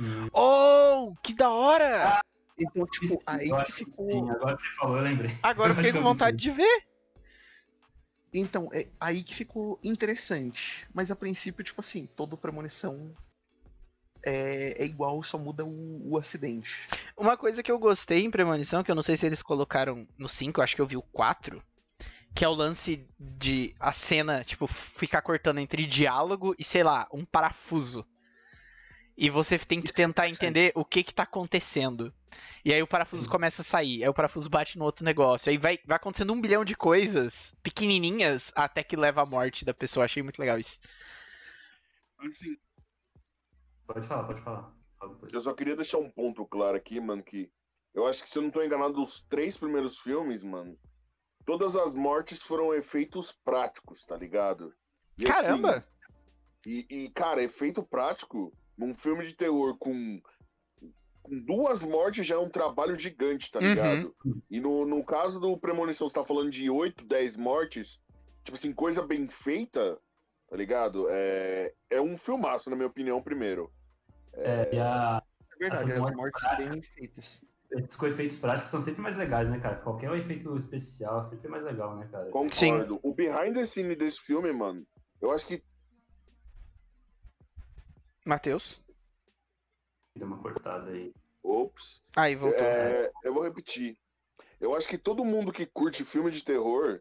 Hum, 0.00 0.28
Oh, 0.32 1.14
que 1.22 1.32
da 1.32 1.48
hora! 1.50 2.20
Então, 2.58 2.86
tipo, 2.86 3.22
aí 3.26 3.50
que 3.64 3.72
ficou. 3.72 4.08
Sim, 4.08 4.30
agora 4.30 4.56
você 4.56 4.68
falou, 4.70 4.96
eu 4.96 5.02
lembrei. 5.02 5.36
Agora 5.42 5.72
eu 5.72 5.76
fiquei 5.76 5.92
com 5.92 6.02
vontade 6.02 6.36
de 6.36 6.50
ver. 6.50 6.84
Então, 8.32 8.68
é 8.72 8.88
aí 8.98 9.22
que 9.22 9.34
ficou 9.34 9.78
interessante. 9.82 10.86
Mas 10.92 11.10
a 11.10 11.16
princípio, 11.16 11.64
tipo 11.64 11.80
assim, 11.80 12.06
toda 12.06 12.36
premonição 12.36 13.14
é, 14.24 14.82
é 14.82 14.84
igual, 14.84 15.22
só 15.22 15.38
muda 15.38 15.64
o, 15.64 16.12
o 16.12 16.18
acidente. 16.18 16.70
Uma 17.16 17.36
coisa 17.36 17.62
que 17.62 17.70
eu 17.70 17.78
gostei 17.78 18.24
em 18.24 18.30
Premonição, 18.30 18.82
que 18.82 18.90
eu 18.90 18.94
não 18.94 19.02
sei 19.02 19.16
se 19.16 19.26
eles 19.26 19.42
colocaram 19.42 20.06
no 20.18 20.28
5, 20.28 20.58
eu 20.58 20.64
acho 20.64 20.74
que 20.74 20.80
eu 20.80 20.86
vi 20.86 20.96
o 20.96 21.02
4, 21.02 21.62
que 22.34 22.44
é 22.44 22.48
o 22.48 22.54
lance 22.54 23.06
de 23.18 23.74
a 23.78 23.92
cena, 23.92 24.42
tipo, 24.42 24.66
ficar 24.66 25.22
cortando 25.22 25.58
entre 25.58 25.86
diálogo 25.86 26.54
e, 26.58 26.64
sei 26.64 26.82
lá, 26.82 27.06
um 27.12 27.24
parafuso. 27.24 28.04
E 29.16 29.30
você 29.30 29.58
tem 29.58 29.80
que 29.80 29.92
tentar 29.92 30.28
entender 30.28 30.72
o 30.74 30.84
que 30.84 31.02
que 31.02 31.14
tá 31.14 31.22
acontecendo. 31.22 32.12
E 32.64 32.72
aí 32.72 32.82
o 32.82 32.86
parafuso 32.86 33.28
começa 33.28 33.62
a 33.62 33.64
sair, 33.64 34.02
aí 34.02 34.08
o 34.08 34.14
parafuso 34.14 34.50
bate 34.50 34.78
no 34.78 34.84
outro 34.84 35.04
negócio, 35.04 35.50
aí 35.50 35.56
vai, 35.56 35.78
vai 35.86 35.96
acontecendo 35.96 36.32
um 36.32 36.40
bilhão 36.40 36.64
de 36.64 36.74
coisas 36.74 37.54
pequenininhas 37.62 38.50
até 38.54 38.82
que 38.82 38.96
leva 38.96 39.22
à 39.22 39.26
morte 39.26 39.64
da 39.64 39.72
pessoa. 39.72 40.04
Achei 40.04 40.22
muito 40.22 40.40
legal 40.40 40.58
isso. 40.58 40.78
Assim, 42.18 42.56
Pode 43.86 44.06
falar, 44.06 44.24
pode 44.24 44.40
falar. 44.40 44.74
Eu 45.30 45.40
só 45.40 45.52
queria 45.52 45.76
deixar 45.76 45.98
um 45.98 46.10
ponto 46.10 46.46
claro 46.46 46.76
aqui, 46.76 46.98
mano, 46.98 47.22
que 47.22 47.50
eu 47.92 48.06
acho 48.06 48.22
que 48.22 48.30
se 48.30 48.38
eu 48.38 48.42
não 48.42 48.50
tô 48.50 48.62
enganado, 48.62 48.94
dos 48.94 49.20
três 49.20 49.56
primeiros 49.56 49.98
filmes, 49.98 50.42
mano, 50.42 50.78
todas 51.44 51.76
as 51.76 51.92
mortes 51.92 52.42
foram 52.42 52.72
efeitos 52.72 53.32
práticos, 53.44 54.02
tá 54.04 54.16
ligado? 54.16 54.74
E, 55.18 55.28
assim, 55.28 55.42
Caramba! 55.42 55.88
E, 56.66 56.86
e, 56.88 57.10
cara, 57.10 57.42
efeito 57.42 57.82
prático 57.82 58.56
num 58.76 58.94
filme 58.94 59.24
de 59.26 59.34
terror 59.34 59.76
com, 59.78 60.20
com 61.22 61.38
duas 61.40 61.82
mortes 61.82 62.26
já 62.26 62.34
é 62.34 62.38
um 62.38 62.48
trabalho 62.48 62.98
gigante, 62.98 63.50
tá 63.50 63.58
Uhum. 63.60 63.68
ligado? 63.68 64.16
E 64.50 64.60
no, 64.60 64.84
no 64.84 65.04
caso 65.04 65.38
do 65.40 65.58
Premonição, 65.58 66.08
você 66.08 66.14
tá 66.14 66.24
falando 66.24 66.50
de 66.50 66.68
8, 66.68 67.04
10 67.04 67.36
mortes, 67.36 68.00
tipo 68.42 68.56
assim, 68.56 68.72
coisa 68.72 69.02
bem 69.02 69.26
feita, 69.28 69.98
tá 70.48 70.56
ligado? 70.56 71.06
É, 71.08 71.72
é 71.90 72.00
um 72.00 72.16
filmaço, 72.16 72.68
na 72.70 72.76
minha 72.76 72.88
opinião, 72.88 73.22
primeiro. 73.22 73.72
É, 74.34 74.74
e 74.74 74.78
a, 74.80 75.22
É 75.52 75.56
verdade, 75.56 75.82
Essas 75.84 75.92
as 75.94 75.98
mortes 76.00 76.16
mortes 76.16 76.40
práticas. 76.42 76.68
bem 76.68 76.82
feitas. 76.82 77.40
esses 77.70 77.96
com 77.96 78.06
efeitos 78.06 78.36
práticos 78.38 78.70
são 78.70 78.82
sempre 78.82 79.00
mais 79.00 79.16
legais, 79.16 79.48
né, 79.48 79.58
cara? 79.60 79.76
Qualquer 79.76 80.12
efeito 80.18 80.54
especial 80.56 81.22
sempre 81.22 81.46
é 81.46 81.50
mais 81.50 81.64
legal, 81.64 81.96
né, 81.96 82.08
cara? 82.10 82.28
Concordo. 82.30 82.98
O 83.02 83.14
behind 83.14 83.54
the 83.54 83.64
scene 83.66 83.94
desse 83.96 84.20
filme, 84.20 84.52
mano, 84.52 84.84
eu 85.20 85.30
acho 85.30 85.46
que 85.46 85.62
Matheus? 88.24 88.80
Deu 90.16 90.26
uma 90.26 90.38
cortada 90.38 90.90
aí. 90.90 91.12
Ops. 91.42 92.02
Aí, 92.16 92.34
voltou. 92.34 92.58
É, 92.58 93.12
eu 93.22 93.34
vou 93.34 93.42
repetir. 93.42 93.98
Eu 94.60 94.74
acho 94.74 94.88
que 94.88 94.96
todo 94.96 95.24
mundo 95.24 95.52
que 95.52 95.66
curte 95.66 96.04
filme 96.04 96.30
de 96.30 96.42
terror 96.42 97.00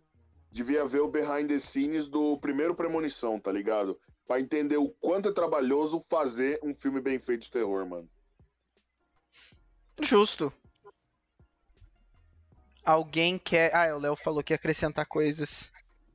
devia 0.52 0.86
ver 0.86 1.00
o 1.00 1.08
behind 1.08 1.48
the 1.48 1.60
scenes 1.60 2.08
do 2.08 2.38
primeiro 2.38 2.76
Premonição, 2.76 3.40
tá 3.40 3.52
ligado? 3.52 3.98
Pra 4.28 4.40
entender 4.40 4.78
o 4.78 4.90
quanto 4.90 5.30
é 5.30 5.32
trabalhoso 5.32 6.00
fazer 6.10 6.60
um 6.62 6.76
filme 6.76 7.00
bem 7.00 7.20
feito 7.20 7.44
de 7.44 7.52
terror, 7.52 7.86
mano. 7.86 8.10
Justo. 10.02 10.52
Alguém 12.84 13.38
quer. 13.38 13.74
Ah, 13.74 13.96
o 13.96 14.00
Léo 14.00 14.16
falou 14.16 14.44
que 14.44 14.52
ia 14.52 14.56
acrescentar 14.56 15.06
coisas. 15.06 15.72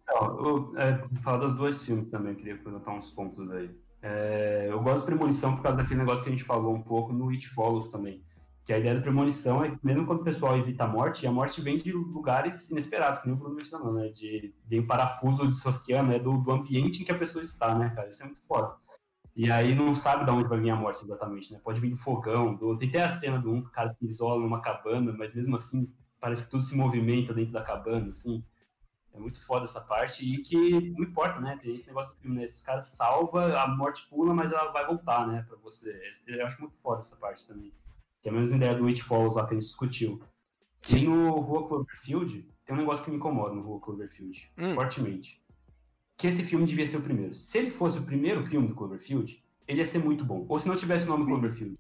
Não, 0.07 0.47
eu, 0.47 0.79
é, 0.79 0.99
vou 0.99 1.23
falar 1.23 1.39
dos 1.39 1.57
dois 1.57 1.83
filmes 1.83 2.11
também, 2.11 2.35
queria 2.35 2.57
perguntar 2.57 2.93
uns 2.93 3.11
pontos 3.11 3.51
aí. 3.51 3.71
É, 4.11 4.69
eu 4.71 4.83
gosto 4.83 5.01
de 5.01 5.07
Premonição 5.07 5.55
por 5.55 5.63
causa 5.63 5.77
daquele 5.77 6.01
negócio 6.01 6.25
que 6.25 6.31
a 6.31 6.33
gente 6.33 6.45
falou 6.45 6.75
um 6.75 6.81
pouco 6.81 7.13
no 7.13 7.29
It 7.29 7.47
Follows 7.49 7.91
também. 7.91 8.25
Que 8.65 8.73
a 8.73 8.79
ideia 8.79 8.95
da 8.95 9.01
premonição 9.01 9.63
é 9.63 9.71
que 9.71 9.79
mesmo 9.83 10.07
quando 10.07 10.21
o 10.21 10.25
pessoal 10.25 10.57
evita 10.57 10.85
a 10.85 10.87
morte, 10.87 11.27
a 11.27 11.33
morte 11.33 11.61
vem 11.61 11.77
de 11.77 11.93
lugares 11.93 12.71
inesperados, 12.71 13.21
que 13.21 13.27
nem 13.27 13.37
o 13.37 13.39
Bruno 13.39 13.55
mencionou, 13.55 13.93
né? 13.93 14.09
De, 14.09 14.55
de 14.67 14.81
um 14.81 14.87
parafuso 14.87 15.47
dissociando, 15.47 16.11
né? 16.11 16.19
Do, 16.19 16.39
do 16.39 16.53
ambiente 16.53 17.03
em 17.03 17.05
que 17.05 17.13
a 17.13 17.19
pessoa 17.19 17.43
está, 17.43 17.75
né, 17.75 17.91
cara? 17.95 18.09
Isso 18.09 18.23
é 18.23 18.27
muito 18.27 18.43
foda. 18.47 18.75
E 19.37 19.51
aí 19.51 19.75
não 19.75 19.95
sabe 19.95 20.25
de 20.25 20.31
onde 20.31 20.49
vai 20.49 20.59
vir 20.61 20.71
a 20.71 20.77
morte 20.77 21.05
exatamente, 21.05 21.53
né? 21.53 21.61
Pode 21.63 21.81
vir 21.81 21.91
do 21.91 21.97
fogão, 21.97 22.55
do... 22.55 22.77
tem 22.77 22.89
até 22.89 23.03
a 23.05 23.11
cena 23.11 23.39
do 23.39 23.53
um 23.53 23.63
que 23.63 23.71
cara 23.71 23.89
se 23.89 24.05
isola 24.05 24.41
numa 24.41 24.61
cabana, 24.61 25.15
mas 25.17 25.35
mesmo 25.35 25.57
assim 25.57 25.91
parece 26.21 26.45
que 26.45 26.51
tudo 26.51 26.63
se 26.63 26.77
movimenta 26.77 27.33
dentro 27.33 27.53
da 27.53 27.63
cabana, 27.63 28.09
assim. 28.09 28.45
É 29.19 29.21
muito 29.21 29.45
foda 29.45 29.65
essa 29.65 29.81
parte 29.81 30.25
e 30.25 30.39
que 30.41 30.91
não 30.93 31.03
importa, 31.05 31.41
né? 31.41 31.59
Tem 31.61 31.75
esse 31.75 31.89
negócio 31.89 32.15
do 32.15 32.21
filme, 32.21 32.37
né? 32.37 32.45
Esse 32.45 32.63
cara 32.65 32.81
salva, 32.81 33.53
a 33.61 33.67
morte 33.67 34.07
pula, 34.09 34.33
mas 34.33 34.53
ela 34.53 34.71
vai 34.71 34.87
voltar, 34.87 35.27
né? 35.27 35.45
Pra 35.49 35.57
você. 35.57 36.01
Eu 36.27 36.47
acho 36.47 36.61
muito 36.61 36.79
foda 36.79 37.01
essa 37.01 37.17
parte 37.17 37.47
também. 37.47 37.73
Que 38.23 38.29
é 38.29 38.33
a 38.33 38.35
mesma 38.35 38.57
ideia 38.57 38.75
do 38.77 38.87
It 38.87 39.03
Follows 39.03 39.35
lá 39.35 39.45
que 39.45 39.55
a 39.55 39.59
gente 39.59 39.67
discutiu. 39.67 40.23
E 40.89 41.01
no 41.03 41.31
Rua 41.41 41.67
Cloverfield, 41.67 42.49
tem 42.65 42.77
um 42.77 42.79
negócio 42.79 43.05
que 43.05 43.11
me 43.11 43.17
incomoda 43.17 43.55
no 43.55 43.63
Rua 43.63 43.81
Cloverfield, 43.81 44.53
Hum. 44.57 44.75
fortemente. 44.77 45.43
Que 46.17 46.29
esse 46.29 46.45
filme 46.45 46.65
devia 46.65 46.87
ser 46.87 46.99
o 46.99 47.03
primeiro. 47.03 47.35
Se 47.35 47.59
ele 47.59 47.71
fosse 47.73 47.99
o 47.99 48.05
primeiro 48.05 48.45
filme 48.45 48.69
do 48.69 48.75
Cloverfield, 48.77 49.45
ele 49.67 49.81
ia 49.81 49.87
ser 49.87 49.99
muito 49.99 50.25
bom. 50.25 50.47
Ou 50.49 50.59
se 50.61 50.69
não 50.69 50.77
tivesse 50.77 51.07
o 51.07 51.09
nome 51.09 51.25
Cloverfield. 51.27 51.77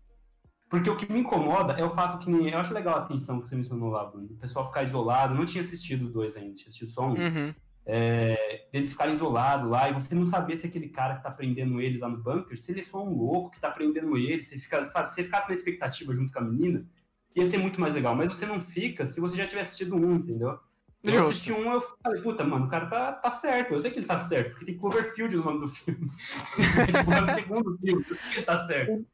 Porque 0.68 0.90
o 0.90 0.96
que 0.96 1.10
me 1.10 1.20
incomoda 1.20 1.72
é 1.74 1.84
o 1.84 1.90
fato 1.90 2.18
que 2.18 2.30
nem. 2.30 2.50
Eu 2.50 2.58
acho 2.58 2.74
legal 2.74 2.96
a 2.96 3.00
atenção 3.00 3.40
que 3.40 3.48
você 3.48 3.56
mencionou 3.56 3.88
lá, 3.88 4.04
Bruno. 4.04 4.28
O 4.30 4.36
pessoal 4.36 4.66
ficar 4.66 4.82
isolado. 4.82 5.34
Eu 5.34 5.38
não 5.38 5.46
tinha 5.46 5.62
assistido 5.62 6.10
dois 6.10 6.36
ainda, 6.36 6.52
tinha 6.52 6.68
assistido 6.68 6.90
só 6.90 7.06
um. 7.06 7.14
Uhum. 7.14 7.54
É, 7.90 8.66
eles 8.70 8.92
ficarem 8.92 9.14
isolados 9.14 9.70
lá 9.70 9.88
e 9.88 9.94
você 9.94 10.14
não 10.14 10.26
saber 10.26 10.56
se 10.56 10.66
aquele 10.66 10.90
cara 10.90 11.16
que 11.16 11.22
tá 11.22 11.30
prendendo 11.30 11.80
eles 11.80 12.00
lá 12.00 12.08
no 12.10 12.18
bunker, 12.18 12.54
se 12.54 12.70
ele 12.70 12.80
é 12.80 12.84
só 12.84 13.02
um 13.02 13.16
louco 13.16 13.50
que 13.50 13.58
tá 13.58 13.70
prendendo 13.70 14.14
eles, 14.18 14.46
você 14.46 14.58
fica, 14.58 14.84
sabe, 14.84 15.08
se 15.08 15.14
você 15.14 15.24
ficasse 15.24 15.48
na 15.48 15.54
expectativa 15.54 16.12
junto 16.12 16.30
com 16.30 16.38
a 16.38 16.42
menina, 16.42 16.84
ia 17.34 17.46
ser 17.46 17.56
muito 17.56 17.80
mais 17.80 17.94
legal. 17.94 18.14
Mas 18.14 18.34
você 18.34 18.44
não 18.44 18.60
fica 18.60 19.06
se 19.06 19.20
você 19.20 19.36
já 19.36 19.46
tiver 19.46 19.62
assistido 19.62 19.96
um, 19.96 20.16
entendeu? 20.16 20.58
Eu 21.02 21.12
Justo. 21.12 21.30
assisti 21.30 21.52
um, 21.52 21.72
eu 21.72 21.80
falei, 21.80 22.20
puta, 22.20 22.44
mano, 22.44 22.66
o 22.66 22.68
cara 22.68 22.86
tá, 22.86 23.12
tá 23.12 23.30
certo. 23.30 23.72
Eu 23.72 23.80
sei 23.80 23.90
que 23.90 24.00
ele 24.00 24.06
tá 24.06 24.18
certo, 24.18 24.50
porque 24.50 24.66
tem 24.66 24.76
Cloverfield 24.76 25.36
no 25.36 25.44
nome 25.44 25.60
do 25.60 25.68
filme. 25.68 26.10
tipo, 26.86 27.12
é 27.12 27.22
o 27.22 27.34
segundo 27.34 27.78
filme, 27.78 28.04
ele 28.34 28.42
tá 28.42 28.66
certo? 28.66 29.06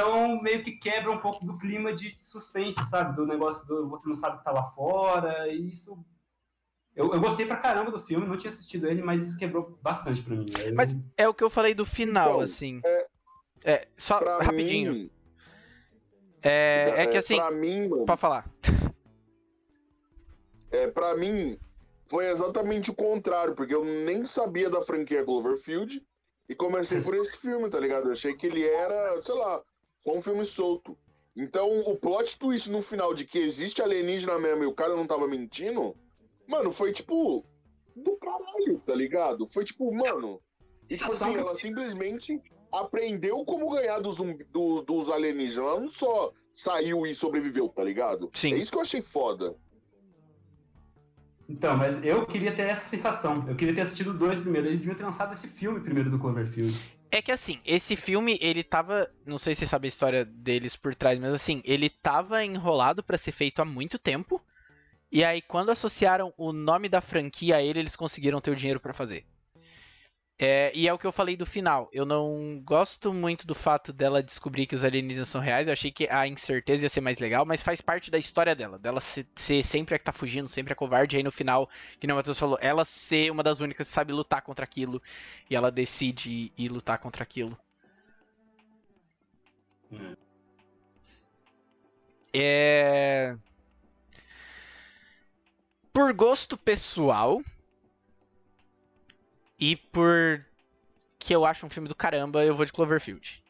Então, 0.00 0.42
meio 0.42 0.62
que 0.62 0.72
quebra 0.72 1.10
um 1.10 1.18
pouco 1.18 1.42
do 1.46 1.56
clima 1.58 1.90
de 1.94 2.12
suspense, 2.18 2.84
sabe? 2.90 3.16
Do 3.16 3.26
negócio 3.26 3.66
do 3.66 3.88
você 3.88 4.06
não 4.06 4.14
sabe 4.14 4.36
o 4.36 4.38
que 4.40 4.44
tá 4.44 4.52
lá 4.52 4.64
fora, 4.64 5.48
e 5.48 5.72
isso. 5.72 5.98
Eu, 6.94 7.14
eu 7.14 7.20
gostei 7.20 7.46
pra 7.46 7.56
caramba 7.56 7.90
do 7.90 7.98
filme, 7.98 8.26
não 8.26 8.36
tinha 8.36 8.50
assistido 8.50 8.86
ele, 8.86 9.02
mas 9.02 9.26
isso 9.26 9.38
quebrou 9.38 9.78
bastante 9.82 10.22
pra 10.22 10.36
mim. 10.36 10.46
Eu- 10.66 10.74
Mas 10.74 10.94
é 11.16 11.26
o 11.26 11.32
que 11.32 11.42
eu 11.42 11.48
falei 11.48 11.74
do 11.74 11.86
final, 11.86 12.28
Então, 12.28 12.40
assim. 12.40 12.80
é- 12.84 13.06
É, 13.64 13.88
só 13.96 14.18
Pra 14.18 14.38
rapidinho. 14.38 14.92
mim. 14.92 15.10
É, 16.42 16.92
é 16.98 17.06
que 17.06 17.16
assim. 17.16 17.36
Pra 17.36 17.50
mim, 17.50 17.88
mano, 17.88 18.04
Pode 18.04 18.20
falar. 18.20 18.48
é, 20.70 20.86
pra 20.88 21.16
mim, 21.16 21.58
foi 22.06 22.26
exatamente 22.28 22.90
o 22.90 22.94
contrário, 22.94 23.54
porque 23.54 23.74
eu 23.74 23.82
nem 23.84 24.24
sabia 24.26 24.68
da 24.68 24.82
franquia 24.82 25.24
Cloverfield 25.24 26.02
e 26.48 26.54
comecei 26.54 27.00
por 27.00 27.14
esse 27.16 27.36
filme, 27.38 27.68
tá 27.70 27.80
ligado? 27.80 28.08
Eu 28.08 28.12
achei 28.12 28.34
que 28.34 28.46
ele 28.46 28.62
era, 28.62 29.20
sei 29.22 29.34
lá, 29.34 29.60
só 30.06 30.16
um 30.16 30.22
filme 30.22 30.44
solto. 30.46 30.96
Então, 31.34 31.80
o 31.80 31.96
plot 31.96 32.38
twist 32.38 32.70
no 32.70 32.80
final 32.80 33.12
de 33.12 33.24
que 33.24 33.38
existe 33.38 33.82
alienígena 33.82 34.38
mesmo 34.38 34.62
e 34.62 34.66
o 34.66 34.72
cara 34.72 34.94
não 34.96 35.06
tava 35.06 35.26
mentindo, 35.28 35.94
mano, 36.46 36.70
foi 36.72 36.92
tipo. 36.92 37.44
Do 37.94 38.14
caralho, 38.18 38.78
tá 38.84 38.94
ligado? 38.94 39.46
Foi 39.46 39.64
tipo, 39.64 39.90
mano. 39.92 40.40
E 40.88 40.96
tipo 40.96 41.12
assim, 41.12 41.34
ela 41.34 41.54
simplesmente 41.54 42.40
aprendeu 42.70 43.42
como 43.44 43.70
ganhar 43.70 44.00
dos, 44.00 44.16
zumbi- 44.16 44.44
do- 44.44 44.82
dos 44.82 45.10
alienígenas. 45.10 45.58
Ela 45.66 45.80
não 45.80 45.88
só 45.88 46.30
saiu 46.52 47.06
e 47.06 47.14
sobreviveu, 47.14 47.68
tá 47.70 47.82
ligado? 47.82 48.30
Sim. 48.34 48.52
É 48.52 48.58
isso 48.58 48.70
que 48.70 48.76
eu 48.76 48.82
achei 48.82 49.00
foda. 49.02 49.56
Então, 51.48 51.76
mas 51.76 52.04
eu 52.04 52.26
queria 52.26 52.52
ter 52.52 52.62
essa 52.62 52.84
sensação. 52.88 53.44
Eu 53.48 53.54
queria 53.56 53.74
ter 53.74 53.82
assistido 53.82 54.12
dois 54.12 54.38
primeiro. 54.38 54.66
Eles 54.66 54.80
deviam 54.80 54.96
ter 54.96 55.04
lançado 55.04 55.32
esse 55.32 55.46
filme 55.48 55.80
primeiro 55.80 56.10
do 56.10 56.18
Cloverfield. 56.18 56.74
É 57.10 57.22
que 57.22 57.32
assim, 57.32 57.60
esse 57.64 57.96
filme, 57.96 58.38
ele 58.40 58.62
tava. 58.62 59.10
Não 59.24 59.38
sei 59.38 59.54
se 59.54 59.60
você 59.60 59.66
sabe 59.66 59.86
a 59.86 59.88
história 59.88 60.24
deles 60.24 60.76
por 60.76 60.94
trás, 60.94 61.18
mas 61.18 61.32
assim, 61.32 61.62
ele 61.64 61.88
tava 61.88 62.44
enrolado 62.44 63.02
pra 63.02 63.18
ser 63.18 63.32
feito 63.32 63.60
há 63.60 63.64
muito 63.64 63.98
tempo. 63.98 64.42
E 65.10 65.24
aí, 65.24 65.40
quando 65.40 65.70
associaram 65.70 66.34
o 66.36 66.52
nome 66.52 66.88
da 66.88 67.00
franquia 67.00 67.56
a 67.56 67.62
ele, 67.62 67.78
eles 67.78 67.96
conseguiram 67.96 68.40
ter 68.40 68.50
o 68.50 68.56
dinheiro 68.56 68.80
pra 68.80 68.92
fazer. 68.92 69.24
É, 70.38 70.70
e 70.74 70.86
é 70.86 70.92
o 70.92 70.98
que 70.98 71.06
eu 71.06 71.12
falei 71.12 71.34
do 71.34 71.46
final. 71.46 71.88
Eu 71.92 72.04
não 72.04 72.60
gosto 72.62 73.12
muito 73.12 73.46
do 73.46 73.54
fato 73.54 73.90
dela 73.90 74.22
descobrir 74.22 74.66
que 74.66 74.74
os 74.74 74.84
alienígenas 74.84 75.30
são 75.30 75.40
reais. 75.40 75.66
Eu 75.66 75.72
achei 75.72 75.90
que 75.90 76.06
a 76.10 76.26
incerteza 76.26 76.82
ia 76.82 76.90
ser 76.90 77.00
mais 77.00 77.18
legal, 77.18 77.46
mas 77.46 77.62
faz 77.62 77.80
parte 77.80 78.10
da 78.10 78.18
história 78.18 78.54
dela. 78.54 78.78
Dela 78.78 79.00
ser, 79.00 79.26
ser 79.34 79.64
sempre 79.64 79.94
a 79.94 79.98
que 79.98 80.04
tá 80.04 80.12
fugindo, 80.12 80.48
sempre 80.48 80.74
a 80.74 80.76
covarde. 80.76 81.16
E 81.16 81.18
aí 81.18 81.22
no 81.22 81.32
final, 81.32 81.70
que 81.98 82.06
nem 82.06 82.12
o 82.12 82.16
Matheus 82.16 82.38
falou, 82.38 82.58
ela 82.60 82.84
ser 82.84 83.30
uma 83.30 83.42
das 83.42 83.60
únicas 83.60 83.88
que 83.88 83.94
sabe 83.94 84.12
lutar 84.12 84.42
contra 84.42 84.64
aquilo. 84.64 85.02
E 85.48 85.56
ela 85.56 85.70
decide 85.70 86.30
ir, 86.30 86.52
ir 86.58 86.68
lutar 86.68 86.98
contra 86.98 87.22
aquilo. 87.22 87.58
Hum. 89.90 90.16
É. 92.34 93.34
Por 95.94 96.12
gosto 96.12 96.58
pessoal. 96.58 97.40
E 99.58 99.76
por 99.76 100.44
que 101.18 101.34
eu 101.34 101.44
acho 101.44 101.66
um 101.66 101.70
filme 101.70 101.88
do 101.88 101.94
caramba, 101.94 102.44
eu 102.44 102.54
vou 102.54 102.64
de 102.64 102.72
Cloverfield. 102.72 103.42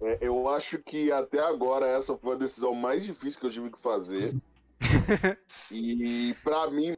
É, 0.00 0.18
eu 0.20 0.48
acho 0.48 0.78
que 0.78 1.10
até 1.10 1.40
agora 1.40 1.86
essa 1.86 2.16
foi 2.16 2.34
a 2.34 2.38
decisão 2.38 2.74
mais 2.74 3.04
difícil 3.04 3.40
que 3.40 3.46
eu 3.46 3.50
tive 3.50 3.70
que 3.70 3.78
fazer. 3.78 4.34
e 5.70 6.34
pra 6.44 6.70
mim, 6.70 6.96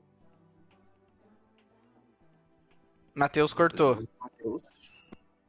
Matheus 3.19 3.53
cortou. 3.53 3.99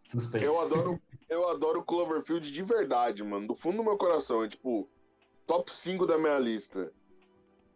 Suspense. 0.04 0.44
eu 0.44 0.60
adoro, 0.60 1.02
eu 1.30 1.50
adoro 1.50 1.84
Cloverfield 1.84 2.52
de 2.52 2.64
verdade, 2.64 3.24
mano. 3.24 3.46
Do 3.46 3.54
fundo 3.54 3.78
do 3.78 3.84
meu 3.84 3.96
coração. 3.96 4.44
É 4.44 4.48
tipo, 4.48 4.90
top 5.46 5.72
5 5.72 6.08
da 6.08 6.18
minha 6.18 6.40
lista. 6.40 6.92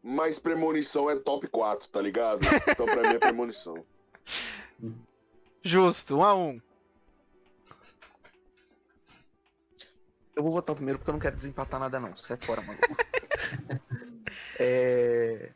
Mas 0.04 0.38
premonição 0.38 1.10
é 1.10 1.16
top 1.16 1.48
4, 1.48 1.88
tá 1.88 2.02
ligado? 2.02 2.42
Então 2.68 2.86
pra 2.86 3.02
mim 3.02 3.16
é 3.16 3.20
premonição. 3.20 3.86
Justo, 5.64 6.18
1 6.18 6.20
um 6.20 6.24
a 6.24 6.36
1 6.36 6.50
um. 6.50 6.62
Eu 10.36 10.44
vou 10.44 10.52
votar 10.52 10.76
primeiro 10.76 11.00
porque 11.00 11.10
eu 11.10 11.14
não 11.14 11.22
quero 11.22 11.38
desempatar 11.38 11.80
nada 11.80 12.00
não. 12.00 12.18
Sai 12.18 12.38
é 12.38 12.46
fora, 12.46 12.62
maluco. 12.62 12.98
é... 14.60 15.52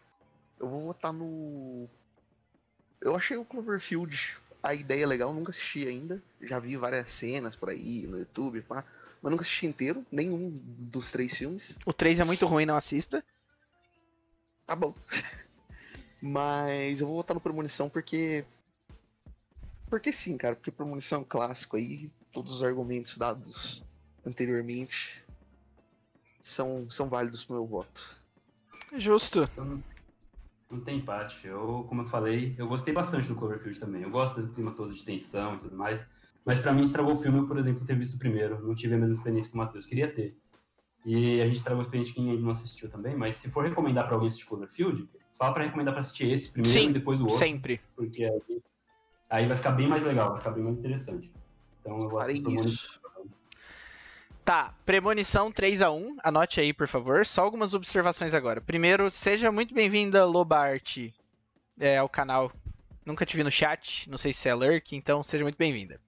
Eu 0.59 0.69
vou 0.69 0.81
votar 0.81 1.11
no. 1.11 1.89
Eu 3.01 3.15
achei 3.15 3.35
o 3.35 3.43
Cloverfield 3.43 4.39
a 4.61 4.73
ideia 4.73 5.07
legal, 5.07 5.33
nunca 5.33 5.51
assisti 5.51 5.87
ainda. 5.87 6.21
Já 6.41 6.59
vi 6.59 6.75
várias 6.75 7.11
cenas 7.11 7.55
por 7.55 7.69
aí 7.69 8.05
no 8.07 8.19
YouTube, 8.19 8.61
pá. 8.61 8.83
Mas 9.21 9.31
nunca 9.31 9.43
assisti 9.43 9.65
inteiro, 9.65 10.05
nenhum 10.11 10.51
dos 10.63 11.11
três 11.11 11.35
filmes. 11.35 11.77
O 11.85 11.93
3 11.93 12.19
é 12.19 12.23
muito 12.23 12.45
ruim, 12.45 12.65
não 12.65 12.75
assista. 12.75 13.23
Tá 14.67 14.75
bom. 14.75 14.93
mas 16.21 16.99
eu 16.99 17.07
vou 17.07 17.15
votar 17.15 17.33
no 17.33 17.41
Premonição 17.41 17.89
porque. 17.89 18.45
Porque 19.89 20.11
sim, 20.11 20.37
cara, 20.37 20.55
porque 20.55 20.69
Premonição 20.69 21.19
é 21.19 21.21
um 21.21 21.25
clássico 21.25 21.77
aí, 21.77 22.11
todos 22.33 22.55
os 22.55 22.63
argumentos 22.63 23.17
dados 23.17 23.81
anteriormente 24.25 25.23
são, 26.43 26.91
são 26.91 27.07
válidos 27.07 27.45
pro 27.45 27.55
meu 27.55 27.65
voto. 27.65 28.17
Justo. 28.97 29.43
Então, 29.53 29.81
não 30.69 30.81
tem 30.81 30.97
empate. 30.97 31.47
Eu, 31.47 31.85
como 31.87 32.01
eu 32.01 32.05
falei, 32.05 32.53
eu 32.57 32.67
gostei 32.67 32.93
bastante 32.93 33.29
do 33.29 33.35
Cloverfield 33.35 33.79
também. 33.79 34.01
Eu 34.01 34.09
gosto 34.09 34.41
do 34.41 34.53
clima 34.53 34.71
todo 34.71 34.93
de 34.93 35.03
tensão 35.03 35.55
e 35.55 35.59
tudo 35.59 35.77
mais. 35.77 36.05
Mas 36.43 36.59
pra 36.59 36.73
mim 36.73 36.83
estragou 36.83 37.13
o 37.13 37.19
filme, 37.19 37.47
por 37.47 37.57
exemplo, 37.57 37.85
ter 37.85 37.95
visto 37.95 38.15
o 38.15 38.19
primeiro. 38.19 38.65
Não 38.65 38.75
tive 38.75 38.95
a 38.95 38.97
mesma 38.97 39.15
experiência 39.15 39.49
que 39.49 39.55
o 39.55 39.57
Matheus 39.57 39.85
queria 39.85 40.11
ter. 40.11 40.37
E 41.07 41.41
a 41.41 41.45
gente 41.45 41.55
estragou 41.55 41.79
a 41.79 41.83
experiência 41.83 42.21
ainda 42.21 42.41
não 42.41 42.49
assistiu 42.49 42.89
também. 42.89 43.15
Mas 43.15 43.35
se 43.35 43.49
for 43.49 43.63
recomendar 43.63 44.05
pra 44.05 44.15
alguém 44.15 44.27
assistir 44.27 44.45
Cloverfield, 44.45 45.07
fala 45.37 45.53
pra 45.53 45.63
recomendar 45.63 45.93
pra 45.93 46.01
assistir 46.01 46.29
esse 46.29 46.51
primeiro 46.51 46.77
Sim, 46.77 46.89
e 46.89 46.93
depois 46.93 47.21
o 47.21 47.23
outro. 47.23 47.37
Sempre. 47.37 47.79
Porque 47.95 48.25
aí, 48.25 48.61
aí 49.29 49.47
vai 49.47 49.55
ficar 49.55 49.71
bem 49.71 49.87
mais 49.87 50.03
legal, 50.03 50.31
vai 50.31 50.39
ficar 50.39 50.51
bem 50.51 50.65
mais 50.65 50.77
interessante. 50.77 51.31
Então 51.79 51.97
eu 51.97 52.09
gosto 52.09 52.65
isso. 52.65 52.99
Tá, 54.43 54.73
premonição 54.85 55.49
3 55.49 55.81
a 55.81 55.91
1 55.91 56.17
anote 56.21 56.59
aí, 56.59 56.73
por 56.73 56.89
favor. 56.89 57.25
Só 57.25 57.41
algumas 57.41 57.73
observações 57.73 58.33
agora. 58.33 58.59
Primeiro, 58.59 59.09
seja 59.09 59.49
muito 59.49 59.73
bem-vinda, 59.73 60.25
Lobart, 60.25 60.97
é, 61.79 61.99
ao 61.99 62.09
canal. 62.09 62.51
Nunca 63.05 63.25
te 63.25 63.37
vi 63.37 63.43
no 63.43 63.51
chat, 63.51 64.09
não 64.09 64.17
sei 64.17 64.33
se 64.33 64.49
é 64.49 64.53
lurk, 64.53 64.93
então 64.93 65.23
seja 65.23 65.45
muito 65.45 65.57
bem-vinda. 65.57 66.01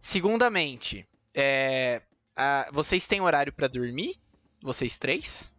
Segundamente, 0.00 1.06
é, 1.34 2.00
a- 2.36 2.68
vocês 2.72 3.06
têm 3.06 3.20
horário 3.20 3.52
pra 3.52 3.66
dormir? 3.68 4.16
Vocês 4.62 4.96
três? 4.96 5.52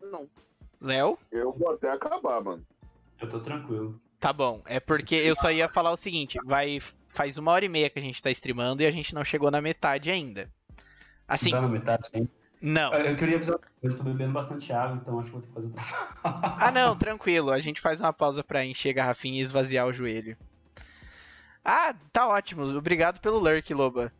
Não. 0.00 0.28
Léo? 0.80 1.18
Eu 1.32 1.52
vou 1.52 1.70
até 1.72 1.90
acabar, 1.90 2.40
mano. 2.42 2.64
Eu 3.20 3.28
tô 3.28 3.40
tranquilo. 3.40 4.00
Tá 4.20 4.32
bom, 4.32 4.62
é 4.66 4.78
porque 4.80 5.14
eu 5.14 5.34
só 5.36 5.50
ia 5.50 5.68
falar 5.68 5.90
o 5.92 5.96
seguinte, 5.96 6.38
vai 6.44 6.78
faz 7.08 7.36
uma 7.38 7.50
hora 7.52 7.64
e 7.64 7.68
meia 7.68 7.88
que 7.90 7.98
a 7.98 8.02
gente 8.02 8.22
tá 8.22 8.30
streamando 8.30 8.82
e 8.82 8.86
a 8.86 8.90
gente 8.90 9.14
não 9.14 9.24
chegou 9.24 9.50
na 9.50 9.60
metade 9.60 10.10
ainda. 10.10 10.50
Assim, 11.26 11.50
Tá 11.50 11.60
na 11.62 11.68
metade, 11.68 12.08
hein? 12.14 12.28
não. 12.60 12.92
Eu 12.92 13.16
queria 13.16 13.36
avisar, 13.36 13.58
eu 13.82 13.88
estou 13.88 14.04
bebendo 14.04 14.32
bastante 14.32 14.72
água, 14.72 14.96
então 15.00 15.18
acho 15.18 15.26
que 15.28 15.32
vou 15.32 15.40
ter 15.42 15.48
que 15.48 15.54
fazer 15.54 15.66
outra. 15.68 15.84
Ah, 16.22 16.70
não, 16.70 16.94
tranquilo. 16.96 17.50
A 17.50 17.58
gente 17.58 17.80
faz 17.80 18.00
uma 18.00 18.12
pausa 18.12 18.42
pra 18.44 18.64
encher 18.64 18.90
a 18.90 18.94
garrafinha 18.94 19.38
e 19.38 19.42
esvaziar 19.42 19.86
o 19.86 19.92
joelho. 19.92 20.36
Ah, 21.64 21.94
tá 22.12 22.28
ótimo. 22.28 22.62
Obrigado 22.76 23.20
pelo 23.20 23.38
lurk, 23.38 23.72
Loba. 23.74 24.12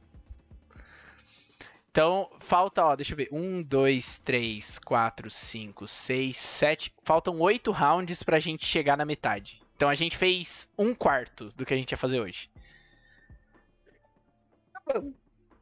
Então, 1.96 2.28
falta, 2.40 2.84
ó, 2.84 2.94
deixa 2.94 3.14
eu 3.14 3.16
ver. 3.16 3.30
Um, 3.32 3.62
dois, 3.62 4.18
três, 4.18 4.78
quatro, 4.78 5.30
cinco, 5.30 5.88
seis, 5.88 6.36
sete. 6.36 6.94
Faltam 7.02 7.40
oito 7.40 7.72
rounds 7.72 8.22
pra 8.22 8.38
gente 8.38 8.66
chegar 8.66 8.98
na 8.98 9.06
metade. 9.06 9.62
Então 9.74 9.88
a 9.88 9.94
gente 9.94 10.14
fez 10.14 10.68
um 10.76 10.94
quarto 10.94 11.50
do 11.56 11.64
que 11.64 11.72
a 11.72 11.76
gente 11.78 11.92
ia 11.92 11.96
fazer 11.96 12.20
hoje. 12.20 12.50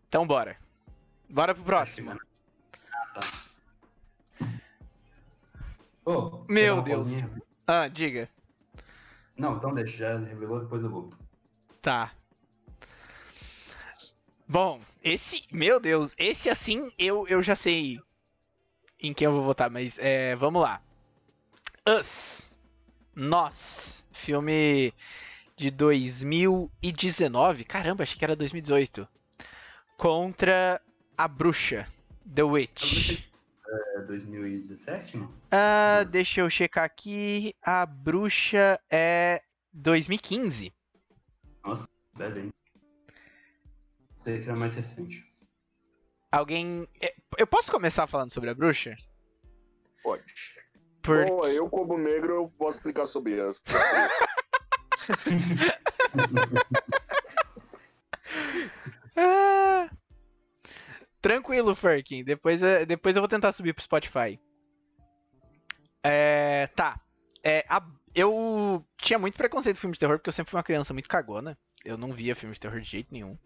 Então 0.08 0.26
bora. 0.26 0.56
Bora 1.30 1.54
pro 1.54 1.62
próximo. 1.62 2.18
Ô, 6.04 6.44
Meu 6.48 6.82
Deus. 6.82 7.10
Ah, 7.64 7.86
diga. 7.86 8.28
Não, 9.36 9.56
então 9.56 9.72
deixa, 9.72 9.96
já 9.98 10.18
revelou, 10.18 10.58
depois 10.58 10.82
eu 10.82 10.90
vou. 10.90 11.10
Tá. 11.80 12.10
Bom, 14.46 14.80
esse. 15.02 15.44
Meu 15.50 15.80
Deus, 15.80 16.14
esse 16.18 16.50
assim 16.50 16.92
eu, 16.98 17.26
eu 17.28 17.42
já 17.42 17.56
sei 17.56 17.98
em 19.00 19.12
quem 19.12 19.26
eu 19.26 19.32
vou 19.32 19.42
votar, 19.42 19.70
mas 19.70 19.98
é, 19.98 20.36
vamos 20.36 20.62
lá. 20.62 20.82
Us. 21.88 22.54
Nós. 23.14 24.06
Filme 24.12 24.92
de 25.56 25.70
2019. 25.70 27.64
Caramba, 27.64 28.02
achei 28.02 28.18
que 28.18 28.24
era 28.24 28.36
2018. 28.36 29.06
Contra 29.96 30.80
a 31.16 31.28
bruxa. 31.28 31.86
The 32.34 32.42
Witch. 32.42 33.22
É 33.96 34.00
2017, 34.02 35.16
não? 35.16 35.32
Ah, 35.50 36.04
deixa 36.04 36.40
eu 36.40 36.50
checar 36.50 36.84
aqui. 36.84 37.54
A 37.62 37.84
bruxa 37.84 38.80
é 38.90 39.42
2015. 39.72 40.72
Nossa, 41.64 41.88
velho, 42.14 42.44
hein? 42.44 42.52
Sei 44.24 44.38
que 44.40 44.44
era 44.48 44.56
mais 44.56 44.74
recente. 44.74 45.24
Alguém. 46.32 46.88
é, 47.00 47.14
Eu 47.38 47.46
posso 47.46 47.70
começar 47.70 48.06
falando 48.06 48.32
sobre 48.32 48.50
a 48.50 48.54
bruxa? 48.54 48.96
Pode. 50.02 50.24
Por... 51.02 51.26
Bom, 51.26 51.46
eu, 51.46 51.68
como 51.68 51.98
negro, 51.98 52.32
eu 52.32 52.48
posso 52.58 52.78
explicar 52.78 53.06
sobre 53.06 53.38
as. 53.40 53.60
Ah! 59.16 59.88
Tranquilo, 61.20 61.74
Furkin. 61.74 62.22
Depois, 62.24 62.62
eh, 62.62 62.84
depois 62.84 63.16
eu 63.16 63.22
vou 63.22 63.28
tentar 63.28 63.52
subir 63.52 63.72
pro 63.72 63.82
Spotify. 63.82 64.38
É, 66.02 66.66
tá. 66.74 67.00
É, 67.42 67.64
a- 67.68 67.86
eu 68.14 68.84
tinha 68.98 69.18
muito 69.18 69.36
preconceito 69.36 69.76
com 69.76 69.80
filme 69.82 69.94
de 69.94 70.00
terror, 70.00 70.18
porque 70.18 70.28
eu 70.28 70.32
sempre 70.32 70.50
fui 70.50 70.58
uma 70.58 70.62
criança 70.64 70.92
muito 70.92 71.08
cagona. 71.08 71.56
Eu 71.84 71.96
não 71.96 72.12
via 72.12 72.36
filme 72.36 72.54
de 72.54 72.60
terror 72.60 72.80
de 72.80 72.88
jeito 72.90 73.08
nenhum. 73.10 73.38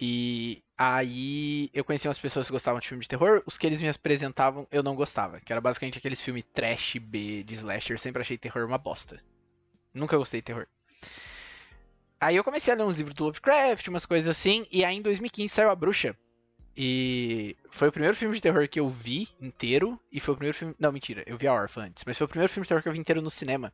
E 0.00 0.62
aí 0.76 1.70
eu 1.74 1.84
conheci 1.84 2.06
umas 2.06 2.18
pessoas 2.18 2.46
que 2.46 2.52
gostavam 2.52 2.78
de 2.80 2.86
filme 2.86 3.02
de 3.02 3.08
terror. 3.08 3.42
Os 3.44 3.58
que 3.58 3.66
eles 3.66 3.80
me 3.80 3.88
apresentavam, 3.88 4.66
eu 4.70 4.82
não 4.82 4.94
gostava. 4.94 5.40
Que 5.40 5.52
era 5.52 5.60
basicamente 5.60 5.98
aqueles 5.98 6.20
filmes 6.20 6.44
trash 6.54 6.96
B 7.00 7.42
de 7.42 7.54
slasher. 7.54 7.98
Sempre 7.98 8.22
achei 8.22 8.38
terror 8.38 8.64
uma 8.64 8.78
bosta. 8.78 9.20
Nunca 9.92 10.16
gostei 10.16 10.40
de 10.40 10.44
terror. 10.44 10.66
Aí 12.20 12.36
eu 12.36 12.44
comecei 12.44 12.72
a 12.72 12.76
ler 12.76 12.84
uns 12.84 12.96
livros 12.96 13.14
do 13.14 13.24
Lovecraft, 13.24 13.86
umas 13.88 14.04
coisas 14.04 14.28
assim, 14.28 14.66
e 14.72 14.84
aí 14.84 14.96
em 14.96 15.02
2015 15.02 15.48
saiu 15.48 15.70
A 15.70 15.74
Bruxa. 15.74 16.16
E 16.76 17.56
foi 17.70 17.88
o 17.88 17.92
primeiro 17.92 18.16
filme 18.16 18.34
de 18.34 18.40
terror 18.40 18.68
que 18.68 18.80
eu 18.80 18.88
vi 18.88 19.28
inteiro, 19.40 20.00
e 20.10 20.18
foi 20.18 20.34
o 20.34 20.36
primeiro 20.36 20.56
filme... 20.56 20.74
Não, 20.78 20.90
mentira, 20.90 21.22
eu 21.26 21.36
vi 21.36 21.46
A 21.46 21.54
Orphan 21.54 21.86
antes, 21.86 22.02
mas 22.04 22.18
foi 22.18 22.24
o 22.24 22.28
primeiro 22.28 22.52
filme 22.52 22.64
de 22.64 22.68
terror 22.68 22.82
que 22.82 22.88
eu 22.88 22.92
vi 22.92 22.98
inteiro 22.98 23.22
no 23.22 23.30
cinema. 23.30 23.72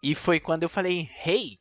E 0.00 0.14
foi 0.14 0.38
quando 0.38 0.62
eu 0.62 0.68
falei, 0.68 1.10
hey, 1.26 1.58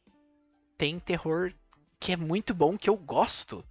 tem 0.78 1.00
terror 1.00 1.54
que 2.00 2.14
é 2.14 2.18
muito 2.18 2.54
bom, 2.54 2.78
que 2.78 2.90
eu 2.90 2.96
gosto. 2.96 3.64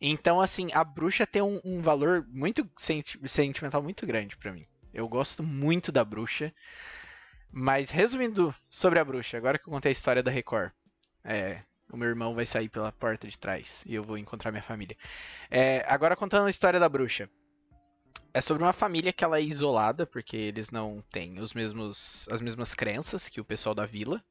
Então, 0.00 0.40
assim, 0.40 0.70
A 0.72 0.82
Bruxa 0.82 1.26
tem 1.26 1.42
um, 1.42 1.60
um 1.64 1.80
valor 1.80 2.26
muito 2.28 2.68
senti- 2.76 3.20
sentimental 3.28 3.82
muito 3.82 4.06
grande 4.06 4.36
pra 4.36 4.52
mim. 4.52 4.66
Eu 4.92 5.08
gosto 5.08 5.42
muito 5.42 5.92
da 5.92 6.04
Bruxa. 6.04 6.52
Mas 7.52 7.90
resumindo 7.90 8.54
sobre 8.68 8.98
a 8.98 9.04
Bruxa, 9.04 9.36
agora 9.36 9.58
que 9.58 9.68
eu 9.68 9.72
contei 9.72 9.90
a 9.90 9.92
história 9.92 10.22
da 10.22 10.30
Record. 10.30 10.70
É, 11.24 11.62
o 11.92 11.96
meu 11.96 12.08
irmão 12.08 12.34
vai 12.34 12.46
sair 12.46 12.68
pela 12.68 12.92
porta 12.92 13.26
de 13.28 13.36
trás 13.36 13.82
e 13.86 13.94
eu 13.94 14.04
vou 14.04 14.16
encontrar 14.16 14.50
minha 14.52 14.62
família. 14.62 14.96
É, 15.50 15.84
agora 15.88 16.16
contando 16.16 16.46
a 16.46 16.50
história 16.50 16.78
da 16.78 16.88
bruxa. 16.88 17.28
É 18.32 18.40
sobre 18.40 18.62
uma 18.62 18.72
família 18.72 19.12
que 19.12 19.24
ela 19.24 19.38
é 19.38 19.42
isolada, 19.42 20.06
porque 20.06 20.36
eles 20.36 20.70
não 20.70 21.02
têm 21.10 21.40
os 21.40 21.52
mesmos, 21.52 22.28
as 22.30 22.40
mesmas 22.40 22.74
crenças 22.74 23.28
que 23.28 23.40
o 23.40 23.44
pessoal 23.44 23.74
da 23.74 23.84
vila. 23.84 24.22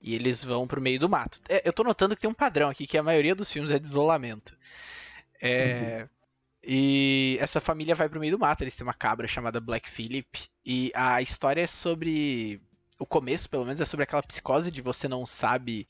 E 0.00 0.14
eles 0.14 0.44
vão 0.44 0.66
pro 0.66 0.80
meio 0.80 0.98
do 0.98 1.08
mato. 1.08 1.40
É, 1.48 1.62
eu 1.68 1.72
tô 1.72 1.84
notando 1.84 2.14
que 2.16 2.22
tem 2.22 2.30
um 2.30 2.34
padrão 2.34 2.68
aqui, 2.70 2.86
que 2.86 2.98
a 2.98 3.02
maioria 3.02 3.34
dos 3.34 3.50
filmes 3.52 3.70
é 3.70 3.78
de 3.78 3.86
isolamento. 3.86 4.56
É, 5.40 6.08
E 6.62 7.38
essa 7.40 7.60
família 7.60 7.94
vai 7.94 8.08
pro 8.08 8.20
meio 8.20 8.32
do 8.32 8.38
mato, 8.38 8.62
eles 8.62 8.76
têm 8.76 8.86
uma 8.86 8.94
cabra 8.94 9.26
chamada 9.28 9.60
Black 9.60 9.88
Phillip. 9.88 10.50
E 10.64 10.92
a 10.94 11.22
história 11.22 11.62
é 11.62 11.66
sobre. 11.66 12.60
O 12.98 13.06
começo, 13.06 13.48
pelo 13.48 13.64
menos, 13.64 13.80
é 13.80 13.86
sobre 13.86 14.04
aquela 14.04 14.22
psicose 14.22 14.70
de 14.70 14.82
você 14.82 15.08
não 15.08 15.26
sabe 15.26 15.88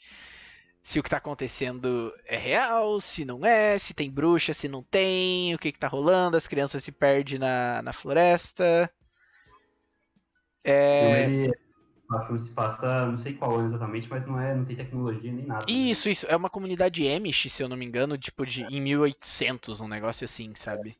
se 0.82 0.98
o 0.98 1.02
que 1.02 1.10
tá 1.10 1.18
acontecendo 1.18 2.12
é 2.24 2.36
real, 2.36 3.00
se 3.00 3.24
não 3.24 3.44
é, 3.44 3.78
se 3.78 3.94
tem 3.94 4.10
bruxa, 4.10 4.54
se 4.54 4.68
não 4.68 4.82
tem, 4.82 5.54
o 5.54 5.58
que 5.58 5.72
que 5.72 5.78
tá 5.78 5.88
rolando, 5.88 6.36
as 6.36 6.48
crianças 6.48 6.82
se 6.84 6.92
perdem 6.92 7.38
na, 7.38 7.82
na 7.82 7.92
floresta. 7.92 8.90
É. 10.64 11.24
ele, 11.24 11.50
o 12.16 12.22
filme 12.22 12.38
se 12.38 12.50
passa, 12.50 13.06
não 13.06 13.16
sei 13.16 13.34
qual 13.34 13.54
ano 13.56 13.66
exatamente, 13.66 14.08
mas 14.10 14.26
não, 14.26 14.40
é, 14.40 14.54
não 14.54 14.64
tem 14.64 14.76
tecnologia 14.76 15.32
nem 15.32 15.46
nada. 15.46 15.64
né? 15.66 15.72
Isso, 15.72 16.08
isso. 16.08 16.26
É 16.26 16.34
uma 16.34 16.50
comunidade 16.50 17.08
Amish, 17.08 17.50
se 17.50 17.62
eu 17.62 17.68
não 17.68 17.76
me 17.76 17.86
engano, 17.86 18.18
tipo 18.18 18.44
de 18.44 18.62
em 18.64 18.80
1800, 18.80 19.80
um 19.80 19.88
negócio 19.88 20.24
assim, 20.24 20.54
sabe? 20.54 20.96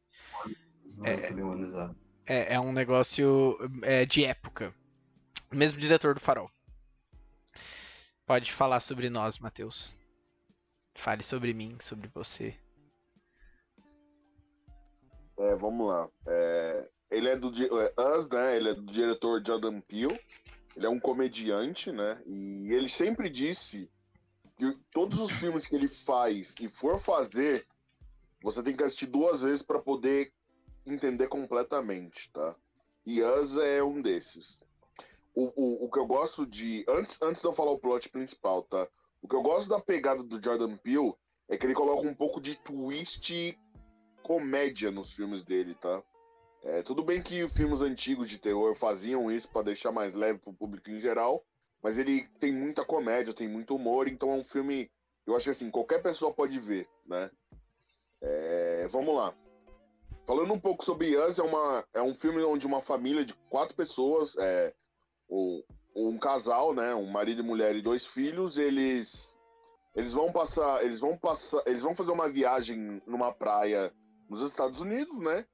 Exato. 1.62 1.96
É, 2.26 2.54
é 2.54 2.60
um 2.60 2.72
negócio 2.72 3.58
é, 3.82 4.06
de 4.06 4.24
época. 4.24 4.72
Mesmo 5.50 5.80
diretor 5.80 6.14
do 6.14 6.20
Farol. 6.20 6.50
Pode 8.24 8.52
falar 8.52 8.78
sobre 8.78 9.10
nós, 9.10 9.38
Matheus. 9.38 9.98
Fale 10.94 11.22
sobre 11.22 11.52
mim, 11.52 11.76
sobre 11.80 12.08
você. 12.14 12.54
É, 15.38 15.56
vamos 15.56 15.88
lá. 15.88 16.08
É, 16.28 16.88
ele 17.10 17.28
é 17.28 17.36
do 17.36 17.48
é, 17.48 18.16
Us, 18.16 18.28
né? 18.28 18.56
Ele 18.56 18.68
é 18.68 18.74
do 18.74 18.92
diretor 18.92 19.42
Jordan 19.44 19.80
Peele. 19.80 20.20
Ele 20.76 20.86
é 20.86 20.88
um 20.88 21.01
comediante, 21.01 21.90
né? 21.90 22.22
E 22.26 22.72
ele 22.72 22.88
sempre 22.88 23.28
disse 23.28 23.90
que 24.56 24.78
todos 24.92 25.20
os 25.20 25.30
filmes 25.30 25.66
que 25.66 25.74
ele 25.74 25.88
faz 25.88 26.55
e 26.60 26.68
for 26.68 27.01
fazer, 27.01 27.66
você 28.42 28.62
tem 28.62 28.76
que 28.76 28.84
assistir 28.84 29.06
duas 29.06 29.42
vezes 29.42 29.62
para 29.62 29.80
poder 29.80 30.32
entender 30.86 31.28
completamente, 31.28 32.30
tá? 32.32 32.55
E 33.05 33.22
Us 33.22 33.56
é 33.56 33.82
um 33.82 34.01
desses. 34.01 34.62
O, 35.34 35.52
o, 35.56 35.84
o 35.86 35.90
que 35.90 35.98
eu 35.98 36.06
gosto 36.06 36.47
de. 36.47 36.84
Antes, 36.88 37.20
antes 37.22 37.40
de 37.40 37.48
eu 37.48 37.52
falar 37.52 37.72
o 37.72 37.78
plot 37.78 38.09
principal, 38.09 38.62
tá? 38.62 38.88
O 39.22 39.28
que 39.28 39.34
eu 39.34 39.42
gosto 39.42 39.68
da 39.68 39.80
pegada 39.80 40.22
do 40.22 40.42
Jordan 40.42 40.76
Peele 40.76 41.14
é 41.48 41.56
que 41.56 41.66
ele 41.66 41.74
coloca 41.74 42.06
um 42.06 42.14
pouco 42.14 42.40
de 42.40 42.56
twist 42.56 43.59
comédia 44.22 44.90
nos 44.90 45.12
filmes 45.12 45.42
dele, 45.42 45.74
tá? 45.74 46.02
É, 46.62 46.82
tudo 46.82 47.02
bem 47.02 47.22
que 47.22 47.48
filmes 47.48 47.80
antigos 47.80 48.28
de 48.28 48.38
terror 48.38 48.74
faziam 48.74 49.30
isso 49.30 49.48
pra 49.48 49.62
deixar 49.62 49.90
mais 49.90 50.14
leve 50.14 50.38
pro 50.38 50.52
público 50.52 50.90
em 50.90 51.00
geral, 51.00 51.42
mas 51.82 51.96
ele 51.96 52.28
tem 52.38 52.52
muita 52.52 52.84
comédia, 52.84 53.32
tem 53.32 53.48
muito 53.48 53.74
humor, 53.74 54.06
então 54.06 54.30
é 54.30 54.34
um 54.34 54.44
filme, 54.44 54.90
eu 55.26 55.34
acho 55.34 55.44
que 55.44 55.50
assim, 55.50 55.70
qualquer 55.70 56.02
pessoa 56.02 56.34
pode 56.34 56.58
ver, 56.58 56.86
né? 57.06 57.30
É, 58.20 58.86
vamos 58.90 59.14
lá. 59.14 59.34
Falando 60.26 60.52
um 60.52 60.60
pouco 60.60 60.84
sobre 60.84 61.16
Us, 61.16 61.38
é, 61.38 61.42
uma, 61.42 61.84
é 61.94 62.02
um 62.02 62.14
filme 62.14 62.42
onde 62.42 62.66
uma 62.66 62.82
família 62.82 63.24
de 63.24 63.32
quatro 63.48 63.74
pessoas, 63.74 64.36
é, 64.38 64.74
um, 65.30 65.62
um 65.96 66.18
casal, 66.18 66.74
né, 66.74 66.94
um 66.94 67.10
marido 67.10 67.40
e 67.40 67.44
mulher 67.44 67.74
e 67.74 67.82
dois 67.82 68.04
filhos, 68.04 68.58
eles 68.58 69.36
eles 69.94 70.12
vão 70.12 70.30
passar, 70.30 70.84
eles 70.84 71.00
vão 71.00 71.16
passar, 71.16 71.62
eles 71.66 71.82
vão 71.82 71.96
fazer 71.96 72.12
uma 72.12 72.28
viagem 72.28 73.02
numa 73.06 73.32
praia 73.32 73.92
nos 74.28 74.40
Estados 74.40 74.80
Unidos, 74.80 75.18
né? 75.18 75.44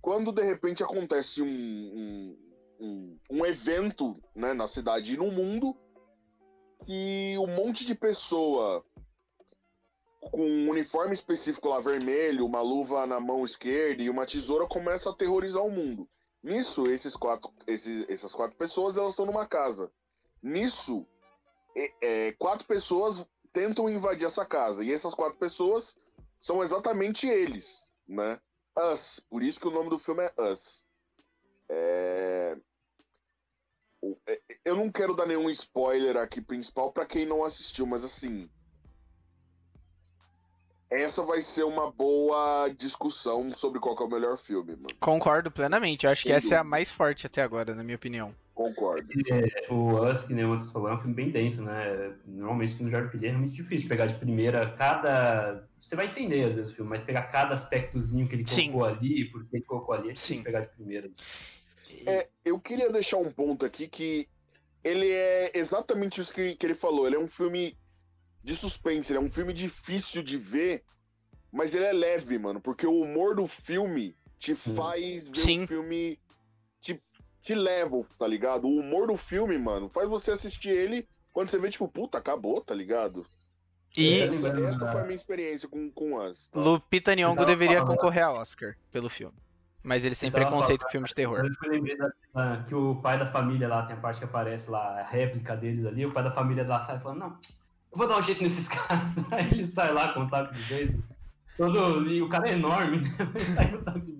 Quando 0.00 0.32
de 0.32 0.42
repente 0.42 0.82
acontece 0.82 1.42
um, 1.42 1.46
um, 1.46 2.38
um, 2.80 3.18
um 3.30 3.46
evento 3.46 4.20
né, 4.34 4.54
na 4.54 4.66
cidade 4.66 5.14
e 5.14 5.16
no 5.16 5.30
mundo 5.30 5.76
que 6.86 7.36
um 7.38 7.46
monte 7.46 7.84
de 7.84 7.94
pessoa 7.94 8.84
com 10.20 10.42
um 10.42 10.70
uniforme 10.70 11.14
específico 11.14 11.68
lá 11.68 11.80
vermelho, 11.80 12.44
uma 12.44 12.60
luva 12.60 13.06
na 13.06 13.18
mão 13.18 13.44
esquerda 13.44 14.02
e 14.02 14.10
uma 14.10 14.26
tesoura 14.26 14.66
começa 14.66 15.08
a 15.08 15.12
aterrorizar 15.12 15.62
o 15.62 15.70
mundo. 15.70 16.08
Nisso, 16.42 16.86
esses 16.86 17.16
quatro, 17.16 17.52
esses, 17.66 18.08
essas 18.08 18.34
quatro 18.34 18.56
pessoas 18.56 18.96
elas 18.96 19.10
estão 19.10 19.26
numa 19.26 19.46
casa. 19.46 19.90
Nisso, 20.42 21.06
é, 21.76 21.92
é, 22.02 22.32
quatro 22.32 22.66
pessoas 22.66 23.26
tentam 23.52 23.88
invadir 23.88 24.24
essa 24.24 24.44
casa 24.44 24.84
e 24.84 24.92
essas 24.92 25.14
quatro 25.14 25.38
pessoas 25.38 25.98
são 26.38 26.62
exatamente 26.62 27.26
eles, 27.26 27.90
né? 28.08 28.40
Us. 28.76 29.20
Por 29.28 29.42
isso 29.42 29.60
que 29.60 29.68
o 29.68 29.70
nome 29.70 29.90
do 29.90 29.98
filme 29.98 30.22
é 30.24 30.32
Us. 30.42 30.86
É... 31.68 32.56
é- 34.26 34.40
Eu 34.64 34.76
não 34.76 34.90
quero 34.90 35.14
dar 35.14 35.26
nenhum 35.26 35.50
spoiler 35.50 36.16
aqui 36.16 36.40
principal 36.40 36.92
pra 36.92 37.06
quem 37.06 37.26
não 37.26 37.44
assistiu, 37.44 37.86
mas 37.86 38.04
assim. 38.04 38.48
Essa 40.90 41.22
vai 41.22 41.40
ser 41.40 41.62
uma 41.62 41.90
boa 41.90 42.68
discussão 42.76 43.54
sobre 43.54 43.78
qual 43.78 43.96
é 43.96 44.02
o 44.02 44.08
melhor 44.08 44.36
filme, 44.36 44.72
mano. 44.72 44.88
Concordo 44.98 45.48
plenamente. 45.50 46.04
Eu 46.04 46.10
acho 46.10 46.24
que 46.24 46.32
essa 46.32 46.54
é 46.56 46.58
a 46.58 46.64
mais 46.64 46.90
forte 46.90 47.26
até 47.26 47.42
agora, 47.42 47.74
na 47.76 47.84
minha 47.84 47.94
opinião. 47.94 48.34
Concordo. 48.60 49.08
É, 49.30 49.72
o 49.72 50.04
Us, 50.04 50.24
que 50.24 50.34
nem 50.34 50.44
o 50.44 50.50
outro 50.50 50.70
falou, 50.70 50.90
é 50.90 50.94
um 50.94 50.98
filme 50.98 51.14
bem 51.14 51.30
denso, 51.30 51.62
né? 51.62 52.14
Normalmente 52.26 52.74
o 52.74 52.76
filme 52.76 52.90
do 52.90 52.94
Jordan 52.94 53.10
Peele 53.10 53.26
é 53.26 53.30
realmente 53.30 53.54
difícil 53.54 53.84
de 53.84 53.88
pegar 53.88 54.04
de 54.04 54.16
primeira 54.16 54.70
cada... 54.72 55.66
Você 55.80 55.96
vai 55.96 56.08
entender, 56.08 56.44
às 56.44 56.52
vezes, 56.52 56.70
o 56.70 56.74
filme, 56.74 56.90
mas 56.90 57.02
pegar 57.02 57.22
cada 57.22 57.54
aspectozinho 57.54 58.28
que 58.28 58.34
ele 58.34 58.46
Sim. 58.46 58.70
colocou 58.70 58.84
ali, 58.84 59.24
por 59.30 59.48
que 59.48 59.56
ele 59.56 59.64
colocou 59.64 59.94
ali, 59.94 60.10
é 60.10 60.12
difícil 60.12 60.36
Sim. 60.36 60.42
de 60.42 60.44
pegar 60.44 60.60
de 60.60 60.68
primeira. 60.74 61.10
É, 62.04 62.28
eu 62.44 62.60
queria 62.60 62.92
deixar 62.92 63.16
um 63.16 63.32
ponto 63.32 63.64
aqui 63.64 63.88
que 63.88 64.28
ele 64.84 65.10
é 65.10 65.52
exatamente 65.54 66.20
isso 66.20 66.34
que, 66.34 66.54
que 66.54 66.66
ele 66.66 66.74
falou. 66.74 67.06
Ele 67.06 67.16
é 67.16 67.18
um 67.18 67.28
filme 67.28 67.78
de 68.44 68.54
suspense, 68.54 69.10
ele 69.10 69.20
é 69.20 69.22
um 69.22 69.30
filme 69.30 69.54
difícil 69.54 70.22
de 70.22 70.36
ver, 70.36 70.84
mas 71.50 71.74
ele 71.74 71.86
é 71.86 71.92
leve, 71.94 72.38
mano, 72.38 72.60
porque 72.60 72.86
o 72.86 73.00
humor 73.00 73.34
do 73.34 73.46
filme 73.46 74.14
te 74.38 74.54
faz 74.54 75.28
ver 75.30 75.40
Sim. 75.40 75.64
o 75.64 75.66
filme. 75.66 76.19
Te, 77.40 77.46
te 77.48 77.54
leva, 77.54 78.02
tá 78.18 78.26
ligado? 78.26 78.66
O 78.66 78.76
humor 78.78 79.06
do 79.06 79.16
filme, 79.16 79.56
mano, 79.58 79.88
faz 79.88 80.08
você 80.08 80.32
assistir 80.32 80.70
ele 80.70 81.06
quando 81.32 81.48
você 81.48 81.58
vê, 81.58 81.70
tipo, 81.70 81.86
puta, 81.88 82.18
acabou, 82.18 82.60
tá 82.60 82.74
ligado? 82.74 83.24
E 83.96 84.20
É, 84.20 84.24
essa, 84.26 84.90
foi 84.92 85.00
a 85.00 85.04
minha 85.04 85.14
experiência 85.16 85.68
com, 85.68 85.90
com 85.90 86.16
Us. 86.16 86.48
tá? 86.48 86.60
Lupita 86.60 87.14
Nyong'o 87.14 87.44
deveria 87.44 87.78
falando- 87.80 87.96
concorrer 87.96 88.24
ao 88.24 88.36
Oscar 88.36 88.76
pelo 88.92 89.08
filme. 89.08 89.34
Mas 89.82 90.04
ele 90.04 90.14
tava 90.14 90.30
preconceito 90.32 90.84
com 90.84 90.90
filme 90.90 91.08
de 91.08 91.14
terror. 91.14 91.38
Eu 91.38 91.70
lembrei 91.70 91.96
da, 91.96 92.10
da- 92.34 92.62
que 92.64 92.74
o 92.74 92.96
pai 92.96 93.18
da 93.18 93.26
família 93.26 93.66
lá, 93.66 93.86
tem 93.86 93.96
a 93.96 94.00
parte 94.00 94.18
que 94.18 94.24
aparece 94.26 94.70
lá, 94.70 95.00
a 95.00 95.02
réplica 95.02 95.56
deles 95.56 95.86
ali, 95.86 96.04
o 96.04 96.12
pai 96.12 96.22
da 96.22 96.30
família 96.30 96.66
lá 96.66 96.78
sai 96.80 97.00
falando, 97.00 97.18
não, 97.20 97.28
eu 97.90 97.98
vou 97.98 98.06
dar 98.06 98.18
um 98.18 98.22
jeito 98.22 98.42
nesses 98.42 98.68
caras. 98.70 99.32
Aí 99.32 99.46
ele 99.50 99.64
sai 99.64 99.90
lá 99.92 100.12
com 100.12 100.20
o 100.20 100.28
taco 100.30 100.52
de 100.54 100.62
beisebol. 100.64 101.02
Todo, 101.56 102.06
e 102.08 102.22
o 102.22 102.28
cara 102.28 102.48
é 102.48 102.52
enorme, 102.54 102.98
né? 103.00 103.08
Ele 103.34 103.44
sai 103.52 103.70
com 103.70 103.76
o 103.76 103.82
taco 103.82 104.00
de 104.00 104.12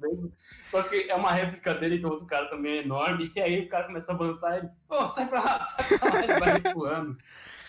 Só 0.66 0.82
que 0.82 1.11
é 1.11 1.15
uma 1.15 1.32
réplica 1.32 1.74
dele, 1.74 1.97
então 1.97 2.11
o 2.11 2.12
outro 2.12 2.27
cara 2.27 2.47
também 2.47 2.78
é 2.78 2.82
enorme. 2.82 3.31
E 3.36 3.40
aí 3.40 3.61
o 3.61 3.69
cara 3.69 3.86
começa 3.86 4.12
a 4.12 4.15
avançar 4.15 4.55
e 4.55 4.59
ele, 4.59 4.69
ô, 4.89 5.07
sai 5.09 5.28
pra 5.28 5.40
lá, 5.43 5.61
sai 5.70 5.98
pra 5.98 6.12
lá, 6.12 6.24
ele 6.24 6.40
vai 6.40 6.61
recuando. 6.61 7.19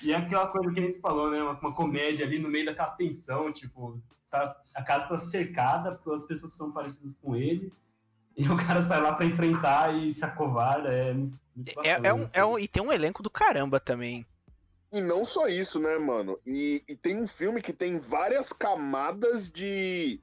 E 0.01 0.11
é 0.11 0.15
aquela 0.15 0.47
coisa 0.47 0.71
que 0.71 0.81
nem 0.81 0.91
se 0.91 0.99
falou, 0.99 1.29
né? 1.29 1.41
Uma, 1.41 1.53
uma 1.59 1.73
comédia 1.73 2.25
ali 2.25 2.39
no 2.39 2.49
meio 2.49 2.65
daquela 2.65 2.91
tensão, 2.91 3.51
tipo, 3.51 4.01
tá, 4.29 4.55
a 4.75 4.83
casa 4.83 5.07
tá 5.07 5.17
cercada 5.19 5.95
pelas 5.95 6.25
pessoas 6.25 6.53
que 6.53 6.57
são 6.57 6.71
parecidas 6.71 7.15
com 7.15 7.35
ele. 7.35 7.71
E 8.35 8.47
o 8.47 8.57
cara 8.57 8.81
sai 8.81 9.01
lá 9.01 9.13
pra 9.13 9.25
enfrentar 9.25 9.93
e 9.95 10.11
se 10.11 10.23
acovarda. 10.25 10.91
É, 10.91 11.13
muito 11.13 11.31
É, 11.83 11.99
é 12.03 12.13
um, 12.13 12.29
é 12.33 12.45
um, 12.45 12.57
e 12.57 12.67
tem 12.67 12.81
um 12.81 12.91
elenco 12.91 13.21
do 13.21 13.29
caramba 13.29 13.79
também. 13.79 14.25
E 14.91 14.99
não 14.99 15.23
só 15.23 15.47
isso, 15.47 15.79
né, 15.79 15.97
mano? 15.97 16.37
E, 16.45 16.83
e 16.87 16.95
tem 16.95 17.17
um 17.17 17.27
filme 17.27 17.61
que 17.61 17.71
tem 17.71 17.97
várias 17.97 18.51
camadas 18.51 19.49
de. 19.49 20.19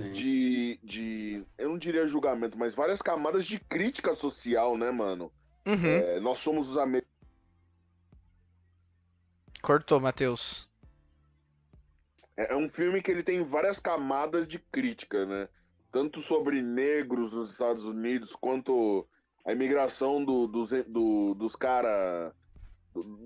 De, 0.00 0.78
de. 0.82 1.44
Eu 1.58 1.68
não 1.70 1.78
diria 1.78 2.06
julgamento, 2.06 2.56
mas 2.58 2.74
várias 2.74 3.02
camadas 3.02 3.46
de 3.46 3.58
crítica 3.58 4.14
social, 4.14 4.76
né, 4.76 4.90
mano? 4.90 5.30
Uhum. 5.66 5.84
É, 5.86 6.18
nós 6.20 6.38
somos 6.38 6.68
os 6.70 6.78
americanos. 6.78 7.12
Cortou, 9.60 10.00
Matheus. 10.00 10.68
É 12.36 12.56
um 12.56 12.68
filme 12.68 13.02
que 13.02 13.10
ele 13.10 13.22
tem 13.22 13.42
várias 13.42 13.78
camadas 13.78 14.48
de 14.48 14.58
crítica, 14.58 15.26
né? 15.26 15.48
Tanto 15.90 16.20
sobre 16.20 16.62
negros 16.62 17.34
nos 17.34 17.52
Estados 17.52 17.84
Unidos, 17.84 18.34
quanto 18.34 19.06
a 19.44 19.52
imigração 19.52 20.24
do- 20.24 20.46
dos, 20.46 20.70
do- 20.86 21.34
dos 21.34 21.54
caras. 21.54 22.32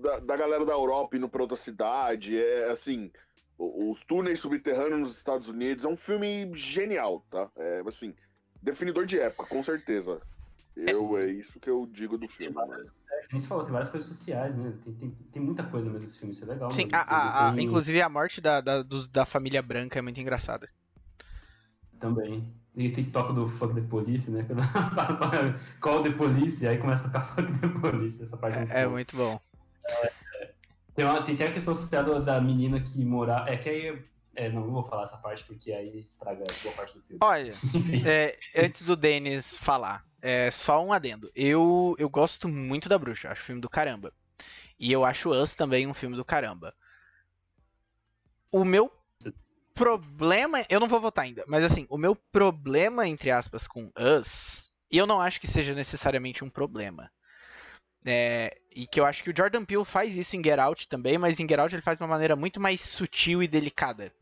Da, 0.01 0.19
da 0.19 0.37
galera 0.37 0.65
da 0.65 0.73
Europa 0.73 1.15
indo 1.17 1.27
pra 1.29 1.41
outra 1.41 1.57
cidade. 1.57 2.37
É 2.37 2.69
assim. 2.71 3.11
Os 3.57 4.03
túneis 4.03 4.39
subterrâneos 4.39 4.99
nos 4.99 5.17
Estados 5.17 5.47
Unidos. 5.49 5.83
É 5.83 5.87
um 5.87 5.97
filme 5.97 6.51
genial, 6.55 7.25
tá? 7.29 7.49
É 7.55 7.81
assim. 7.87 8.13
Definidor 8.61 9.05
de 9.05 9.19
época, 9.19 9.47
com 9.49 9.61
certeza. 9.63 10.21
Eu, 10.75 11.17
é 11.17 11.27
isso 11.31 11.59
que 11.59 11.69
eu 11.69 11.87
digo 11.87 12.17
do 12.17 12.27
filme, 12.27 12.53
mano. 12.55 12.73
É, 13.11 13.27
como 13.29 13.41
você 13.41 13.47
falou, 13.47 13.63
tem 13.63 13.73
várias 13.73 13.89
coisas 13.89 14.07
sociais, 14.07 14.55
né? 14.55 14.73
Tem, 14.83 14.93
tem, 14.93 15.09
tem 15.09 15.41
muita 15.41 15.63
coisa 15.63 15.89
mesmo 15.89 16.03
nesse 16.05 16.19
filme, 16.19 16.33
isso 16.33 16.43
é 16.43 16.47
legal. 16.47 16.69
Sim, 16.71 16.83
mesmo. 16.83 16.95
a, 16.97 17.01
a- 17.01 17.47
a- 17.49 17.53
Tem- 17.53 17.65
inclusive 17.65 17.99
a 18.01 18.07
morte 18.09 18.39
da, 18.39 18.61
da, 18.61 18.83
dos- 18.83 19.07
da 19.07 19.25
família 19.25 19.61
branca 19.61 19.97
é 19.97 20.01
muito 20.03 20.19
engraçada. 20.19 20.67
Também. 21.99 22.53
E 22.75 22.91
tem 22.91 23.05
toque 23.09 23.33
do 23.33 23.47
Fuck 23.47 23.73
the 23.73 23.81
Police, 23.81 24.29
né? 24.29 24.45
Call 25.81 26.03
the 26.03 26.11
Police, 26.11 26.67
aí 26.67 26.77
começa 26.77 27.03
a 27.03 27.07
tocar 27.07 27.21
Fuck 27.35 27.51
the 27.59 27.67
Police, 27.79 28.21
essa 28.21 28.37
parte 28.37 28.57
muito 28.59 28.71
É 28.71 28.83
boa. 28.83 28.91
muito 28.91 29.17
bom. 29.17 29.41
Tem, 30.97 31.05
uma, 31.05 31.21
tem 31.21 31.35
até 31.35 31.47
a 31.47 31.51
questão 31.51 31.75
social 31.75 32.03
da- 32.21 32.41
menina 32.41 32.81
que 32.81 33.05
morava. 33.05 33.47
É 33.51 33.55
que 33.55 33.69
aí. 33.69 34.03
É, 34.35 34.49
não 34.49 34.63
vou 34.63 34.83
falar 34.83 35.03
essa 35.03 35.17
parte 35.17 35.43
porque 35.43 35.71
aí 35.71 35.99
estraga 35.99 36.43
boa 36.63 36.75
parte 36.75 36.95
do 36.95 37.03
filme. 37.03 37.19
Olha, 37.21 37.51
é, 38.05 38.37
antes 38.55 38.85
do 38.85 38.95
Denis 38.95 39.55
falar, 39.57 40.03
é 40.21 40.49
só 40.49 40.83
um 40.83 40.91
adendo. 40.91 41.31
Eu, 41.35 41.95
eu 41.99 42.09
gosto 42.09 42.47
muito 42.49 42.89
da 42.89 42.97
Bruxa, 42.97 43.29
acho 43.29 43.43
filme 43.43 43.61
do 43.61 43.69
caramba. 43.69 44.11
E 44.79 44.91
eu 44.91 45.05
acho 45.05 45.29
Us 45.29 45.53
também 45.53 45.85
um 45.87 45.93
filme 45.93 46.15
do 46.15 46.25
caramba. 46.25 46.73
O 48.51 48.65
meu 48.65 48.91
problema, 49.75 50.65
eu 50.67 50.79
não 50.79 50.87
vou 50.87 50.99
votar 50.99 51.25
ainda, 51.25 51.43
mas 51.47 51.63
assim, 51.63 51.85
o 51.89 51.97
meu 51.97 52.15
problema, 52.15 53.07
entre 53.07 53.29
aspas, 53.29 53.67
com 53.67 53.91
Us, 53.95 54.71
e 54.91 54.97
eu 54.97 55.05
não 55.05 55.21
acho 55.21 55.39
que 55.39 55.47
seja 55.47 55.75
necessariamente 55.75 56.43
um 56.43 56.49
problema. 56.49 57.11
É, 58.05 58.57
e 58.71 58.87
que 58.87 58.99
eu 58.99 59.05
acho 59.05 59.23
que 59.23 59.29
o 59.29 59.33
Jordan 59.35 59.65
Peele 59.65 59.83
faz 59.83 60.15
isso 60.15 60.35
em 60.35 60.43
Get 60.43 60.59
Out 60.59 60.87
também, 60.87 61.17
mas 61.17 61.39
em 61.39 61.47
Get 61.47 61.59
Out 61.59 61.75
ele 61.75 61.81
faz 61.81 61.97
de 61.97 62.03
uma 62.03 62.09
maneira 62.09 62.35
muito 62.35 62.59
mais 62.59 62.81
sutil 62.81 63.41
e 63.41 63.47
delicada. 63.47 64.13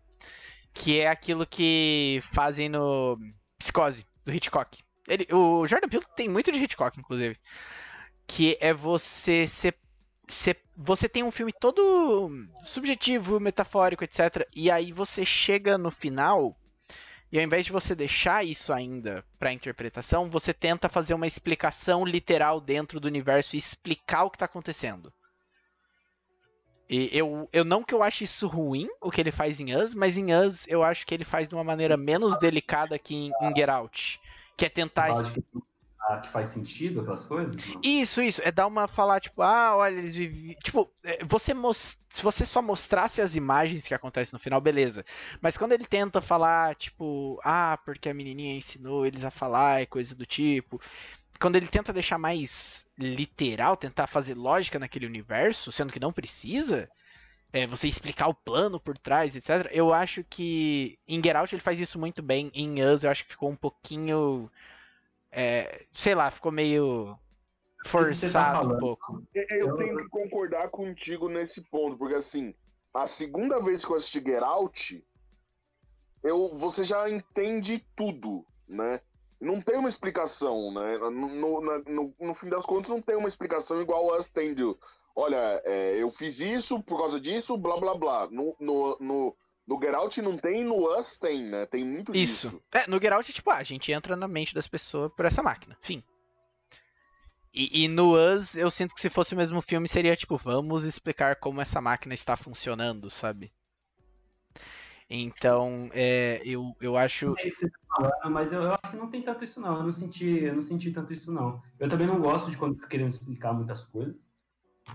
Que 0.74 1.00
é 1.00 1.08
aquilo 1.08 1.46
que 1.46 2.20
fazem 2.34 2.68
no 2.68 3.18
Psicose, 3.58 4.06
do 4.26 4.34
Hitchcock. 4.34 4.84
Ele, 5.08 5.28
o 5.32 5.66
Jordan 5.68 5.88
Peele 5.88 6.06
tem 6.16 6.28
muito 6.28 6.52
de 6.52 6.60
Hitchcock, 6.60 7.00
inclusive. 7.00 7.38
Que 8.28 8.58
é 8.60 8.74
você 8.74 9.48
ser, 9.48 9.76
Você 10.76 11.08
tem 11.08 11.24
um 11.24 11.32
filme 11.32 11.54
todo 11.54 12.30
subjetivo, 12.64 13.40
metafórico, 13.40 14.04
etc. 14.04 14.48
E 14.54 14.72
aí 14.72 14.92
você 14.92 15.24
chega 15.24 15.78
no 15.78 15.92
final 15.92 16.58
E 17.36 17.38
ao 17.38 17.44
invés 17.44 17.66
de 17.66 17.72
você 17.74 17.94
deixar 17.94 18.46
isso 18.46 18.72
ainda 18.72 19.22
pra 19.38 19.52
interpretação, 19.52 20.30
você 20.30 20.54
tenta 20.54 20.88
fazer 20.88 21.14
uma 21.14 21.28
explicação 21.28 22.06
literal 22.06 22.62
dentro 22.62 22.98
do 22.98 23.10
universo 23.10 23.58
e 23.58 23.60
explicar 23.60 24.24
o 24.24 24.30
que 24.32 24.38
tá 24.38 24.46
acontecendo. 24.46 25.12
E 26.90 27.10
eu, 27.12 27.50
eu 27.52 27.66
não 27.66 27.84
que 27.84 27.94
eu 27.94 28.02
ache 28.02 28.24
isso 28.24 28.48
ruim, 28.48 28.88
o 29.02 29.12
que 29.12 29.20
ele 29.20 29.34
faz 29.34 29.60
em 29.60 29.76
Us, 29.76 29.94
mas 29.94 30.18
em 30.18 30.34
Us 30.34 30.66
eu 30.70 30.82
acho 30.82 31.06
que 31.06 31.14
ele 31.14 31.26
faz 31.26 31.46
de 31.46 31.54
uma 31.54 31.64
maneira 31.64 31.98
menos 31.98 32.40
delicada 32.40 32.98
que 32.98 33.14
em, 33.14 33.32
em 33.42 33.54
Get 33.54 33.68
Out. 33.68 34.22
Que 34.56 34.68
é 34.68 34.70
tentar. 34.70 35.10
Eu 35.10 35.18
ah, 36.08 36.18
que 36.18 36.30
faz 36.30 36.48
sentido 36.48 37.02
aquelas 37.02 37.24
coisas? 37.24 37.56
não? 37.56 37.82
Isso, 37.84 38.22
isso. 38.22 38.42
É 38.44 38.52
dar 38.52 38.68
uma 38.68 38.88
falar, 38.88 39.20
tipo, 39.20 39.42
ah, 39.42 39.76
olha, 39.76 39.96
eles 39.96 40.16
viviam. 40.16 40.56
Tipo, 40.60 40.92
é, 41.04 41.24
você 41.26 41.54
mos... 41.54 41.98
se 42.10 42.22
você 42.22 42.46
só 42.46 42.62
mostrasse 42.62 43.22
as 43.22 43.36
imagens 43.36 43.88
que 43.88 43.94
acontecem 43.94 44.32
no 44.34 44.40
final, 44.40 44.62
beleza. 44.62 45.04
Mas 45.42 45.58
quando 45.58 45.72
ele 45.74 45.86
tenta 45.86 46.22
falar, 46.22 46.76
tipo, 46.76 47.40
ah, 47.44 47.80
porque 47.84 48.10
a 48.10 48.14
menininha 48.14 48.56
ensinou 48.56 49.06
eles 49.06 49.24
a 49.24 49.32
falar 49.32 49.82
e 49.82 49.88
coisa 49.88 50.14
do 50.14 50.26
tipo. 50.26 50.80
Quando 51.40 51.56
ele 51.56 51.68
tenta 51.68 51.92
deixar 51.92 52.18
mais 52.18 52.88
literal, 52.98 53.76
tentar 53.76 54.08
fazer 54.08 54.36
lógica 54.36 54.80
naquele 54.80 55.06
universo, 55.06 55.72
sendo 55.72 55.92
que 55.92 56.00
não 56.00 56.14
precisa, 56.14 56.90
é, 57.56 57.66
você 57.66 57.88
explicar 57.88 58.28
o 58.28 58.34
plano 58.34 58.80
por 58.80 58.98
trás, 58.98 59.36
etc. 59.36 59.70
Eu 59.72 59.94
acho 59.94 60.24
que 60.30 61.00
em 61.08 61.22
Get 61.24 61.36
Out 61.36 61.56
ele 61.56 61.62
faz 61.62 61.80
isso 61.80 61.98
muito 61.98 62.22
bem. 62.22 62.52
Em 62.54 62.84
Us 62.84 63.04
eu 63.04 63.10
acho 63.10 63.24
que 63.24 63.32
ficou 63.32 63.50
um 63.50 63.56
pouquinho. 63.56 64.52
É, 65.36 65.86
sei 65.92 66.16
lá, 66.16 66.32
ficou 66.32 66.52
meio 66.52 67.18
tá 67.84 67.90
forçado 67.90 68.60
um 68.60 68.62
falando? 68.70 68.80
pouco. 68.80 69.22
Eu 69.34 69.76
tenho 69.76 69.98
que 69.98 70.08
concordar 70.08 70.70
contigo 70.70 71.28
nesse 71.28 71.62
ponto, 71.70 71.98
porque 71.98 72.16
assim, 72.16 72.56
a 72.94 73.06
segunda 73.06 73.60
vez 73.60 73.84
que 73.84 73.92
eu 73.92 73.98
assisti 73.98 74.20
Get 74.20 74.42
Out, 74.42 75.06
eu, 76.24 76.58
você 76.58 76.84
já 76.84 77.10
entende 77.10 77.86
tudo, 77.96 78.46
né? 78.68 79.02
Não 79.40 79.62
tem 79.62 79.78
uma 79.78 79.90
explicação, 79.90 80.74
né? 80.74 80.98
No, 80.98 81.12
no, 81.12 81.62
na- 81.62 81.80
no- 81.86 82.16
no 82.20 82.34
fim 82.34 82.48
das 82.50 82.66
contas, 82.66 82.90
não 82.90 83.02
tem 83.02 83.16
uma 83.18 83.28
explicação 83.28 83.82
igual 83.82 84.14
a 84.14 84.18
de, 84.20 84.80
olha, 85.16 85.62
é, 85.66 86.02
eu 86.02 86.10
fiz 86.10 86.40
isso 86.40 86.82
por 86.82 86.98
causa 86.98 87.20
disso, 87.20 87.58
blá 87.58 87.78
blá 87.78 87.94
blá. 87.96 88.28
No, 88.32 88.56
no, 88.60 88.98
no, 89.00 89.38
no 89.68 89.80
Get 89.82 89.94
Out 89.94 90.22
não 90.22 90.38
tem, 90.38 90.64
no 90.64 90.98
Us 90.98 91.18
tem, 91.18 91.44
né? 91.44 91.66
Tem 91.66 91.84
muito 91.84 92.16
Isso. 92.16 92.50
disso. 92.50 92.64
É, 92.72 92.88
no 92.88 93.02
Get 93.02 93.12
Out, 93.12 93.34
tipo, 93.34 93.50
ah, 93.50 93.58
a 93.58 93.64
gente 93.64 93.92
entra 93.92 94.16
na 94.16 94.28
mente 94.28 94.54
das 94.54 94.68
pessoas 94.68 95.12
por 95.16 95.26
essa 95.26 95.42
máquina. 95.42 95.78
Fim. 95.82 96.04
E, 97.54 97.84
e 97.84 97.88
no 97.88 98.16
Us, 98.16 98.56
eu 98.56 98.70
sinto 98.70 98.94
que 98.94 99.02
se 99.02 99.10
fosse 99.10 99.34
o 99.34 99.38
mesmo 99.38 99.62
filme, 99.62 99.88
seria 99.88 100.16
tipo, 100.16 100.38
vamos 100.38 100.84
explicar 100.84 101.38
como 101.38 101.62
essa 101.62 101.82
máquina 101.82 102.14
está 102.14 102.36
funcionando, 102.36 103.10
sabe? 103.10 103.52
Então, 105.10 105.90
é, 105.94 106.42
eu, 106.44 106.76
eu 106.82 106.98
acho. 106.98 107.34
sei 107.40 107.50
o 107.50 107.54
que 107.54 107.60
você 107.60 107.70
tá 107.70 107.78
falando, 107.96 108.34
mas 108.34 108.52
eu, 108.52 108.62
eu 108.64 108.72
acho 108.74 108.92
que 108.92 108.98
não 108.98 109.10
tem 109.10 109.22
tanto 109.22 109.44
isso 109.44 109.62
não. 109.62 109.78
Eu 109.78 109.84
não 109.84 109.92
senti, 109.92 110.44
eu 110.44 110.56
não 110.56 110.62
senti 110.62 110.92
tanto 110.92 111.14
isso 111.14 111.32
não. 111.32 111.62
Eu 111.80 111.88
também 111.88 112.08
não 112.08 112.20
gosto 112.20 112.52
de 112.52 112.58
quando 112.58 112.76
fica 112.76 112.88
querendo 112.88 113.10
explicar 113.10 113.54
muitas 113.54 113.86
coisas. 113.86 114.35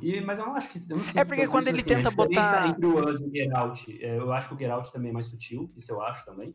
E, 0.01 0.21
mas 0.21 0.39
eu 0.39 0.47
não 0.47 0.55
acho 0.55 0.71
que 0.71 0.79
eu 0.93 0.97
não 0.97 1.05
É 1.15 1.25
porque 1.25 1.47
quando 1.49 1.63
isso, 1.65 1.71
ele 1.71 1.81
assim, 1.81 1.89
tenta 1.95 2.11
botar- 2.11 2.69
entre 2.69 2.87
o 2.87 3.09
Us 3.09 3.21
e 3.21 3.25
o 3.25 3.31
Get 3.35 3.53
Out, 3.55 4.05
é, 4.05 4.19
eu 4.19 4.33
acho 4.33 4.49
que 4.49 4.55
o 4.55 4.59
Get 4.59 4.71
Out 4.71 4.93
também 4.93 5.11
é 5.11 5.13
mais 5.13 5.27
sutil, 5.27 5.71
isso 5.77 5.93
eu 5.93 6.01
acho 6.03 6.25
também. 6.25 6.55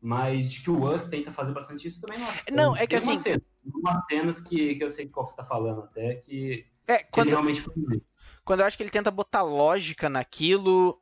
Mas 0.00 0.50
de 0.52 0.62
que 0.62 0.70
o 0.70 0.84
Us 0.88 1.08
tenta 1.08 1.32
fazer 1.32 1.52
bastante 1.52 1.86
isso 1.88 2.00
também 2.00 2.18
não 2.20 2.28
acho. 2.28 2.44
Não, 2.52 2.76
é 2.76 2.86
que 2.86 2.96
Tem 2.96 3.04
umas 3.06 3.18
assim- 3.18 3.30
cenas, 3.30 3.42
umas 3.74 4.06
cenas 4.06 4.40
que, 4.40 4.76
que 4.76 4.84
eu 4.84 4.88
sei 4.90 5.08
qual 5.08 5.24
que 5.24 5.30
você 5.30 5.36
tá 5.36 5.44
falando 5.44 5.82
até, 5.82 6.16
que, 6.16 6.66
É, 6.86 6.98
que 6.98 7.02
ele 7.04 7.10
quando, 7.10 7.28
realmente 7.30 7.60
faz 7.60 7.76
isso. 7.76 8.18
quando 8.44 8.60
eu 8.60 8.66
acho 8.66 8.76
que 8.76 8.82
ele 8.84 8.90
tenta 8.90 9.10
botar 9.10 9.42
lógica 9.42 10.08
naquilo, 10.08 11.00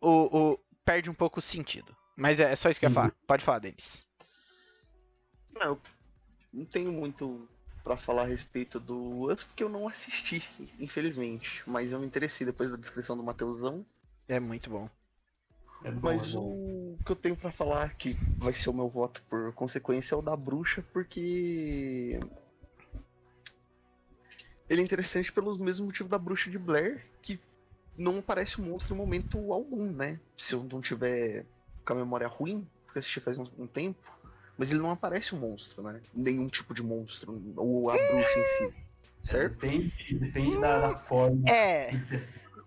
o, 0.00 0.38
o- 0.52 0.58
perde 0.84 1.10
um 1.10 1.14
pouco 1.14 1.38
o 1.38 1.42
sentido. 1.42 1.94
Mas 2.16 2.40
é, 2.40 2.52
é 2.52 2.56
só 2.56 2.70
isso 2.70 2.80
que 2.80 2.86
eu 2.86 2.88
ia 2.88 2.90
Uhum. 2.90 2.94
falar. 2.94 3.14
Pode 3.26 3.44
falar, 3.44 3.58
Denis. 3.58 4.06
Não, 5.54 5.72
eu 5.72 5.80
não 6.52 6.64
tenho 6.64 6.90
muito 6.92 7.46
pra 7.84 7.98
falar 7.98 8.22
a 8.22 8.26
respeito 8.26 8.80
do 8.80 9.30
Us, 9.30 9.44
porque 9.44 9.62
eu 9.62 9.68
não 9.68 9.86
assisti, 9.86 10.42
infelizmente. 10.80 11.62
Mas 11.66 11.92
eu 11.92 12.00
me 12.00 12.06
interessei 12.06 12.46
depois 12.46 12.70
da 12.70 12.78
descrição 12.78 13.14
do 13.16 13.22
Mateusão. 13.22 13.84
É 14.26 14.40
muito 14.40 14.70
bom. 14.70 14.88
É 15.84 15.90
bom, 15.90 16.00
Mas 16.00 16.28
é 16.28 16.32
bom. 16.32 16.40
o 16.40 16.98
que 17.04 17.12
eu 17.12 17.16
tenho 17.16 17.36
pra 17.36 17.52
falar, 17.52 17.94
que 17.94 18.18
vai 18.38 18.54
ser 18.54 18.70
o 18.70 18.74
meu 18.74 18.88
voto 18.88 19.22
por 19.28 19.52
consequência, 19.52 20.14
é 20.14 20.18
o 20.18 20.22
da 20.22 20.34
bruxa, 20.34 20.82
porque. 20.92 22.18
Ele 24.66 24.80
é 24.80 24.84
interessante 24.84 25.30
pelos 25.30 25.58
mesmos 25.58 25.88
motivos 25.88 26.10
da 26.10 26.16
bruxa 26.16 26.50
de 26.50 26.58
Blair, 26.58 27.04
que 27.20 27.38
não 27.94 28.22
parece 28.22 28.62
um 28.62 28.64
monstro 28.64 28.94
em 28.94 28.98
momento 28.98 29.52
algum, 29.52 29.92
né? 29.92 30.18
Se 30.38 30.54
eu 30.54 30.64
não 30.64 30.80
tiver 30.80 31.44
com 31.84 31.92
a 31.92 31.96
memória 31.96 32.26
ruim, 32.26 32.66
porque 32.86 32.98
eu 32.98 33.00
assisti 33.00 33.20
faz 33.20 33.38
um, 33.38 33.46
um 33.58 33.66
tempo, 33.66 34.10
mas 34.56 34.70
ele 34.70 34.80
não 34.80 34.90
aparece 34.90 35.34
um 35.34 35.38
monstro, 35.38 35.82
né? 35.82 36.00
Nenhum 36.14 36.48
tipo 36.48 36.74
de 36.74 36.82
monstro, 36.82 37.42
ou 37.56 37.90
a 37.90 37.94
bruxa 37.94 38.38
em 38.38 38.46
si. 38.46 38.74
Certo? 39.22 39.54
Depende, 39.54 40.18
depende 40.18 40.60
da, 40.60 40.90
da 40.90 40.98
forma. 40.98 41.48
É, 41.48 41.90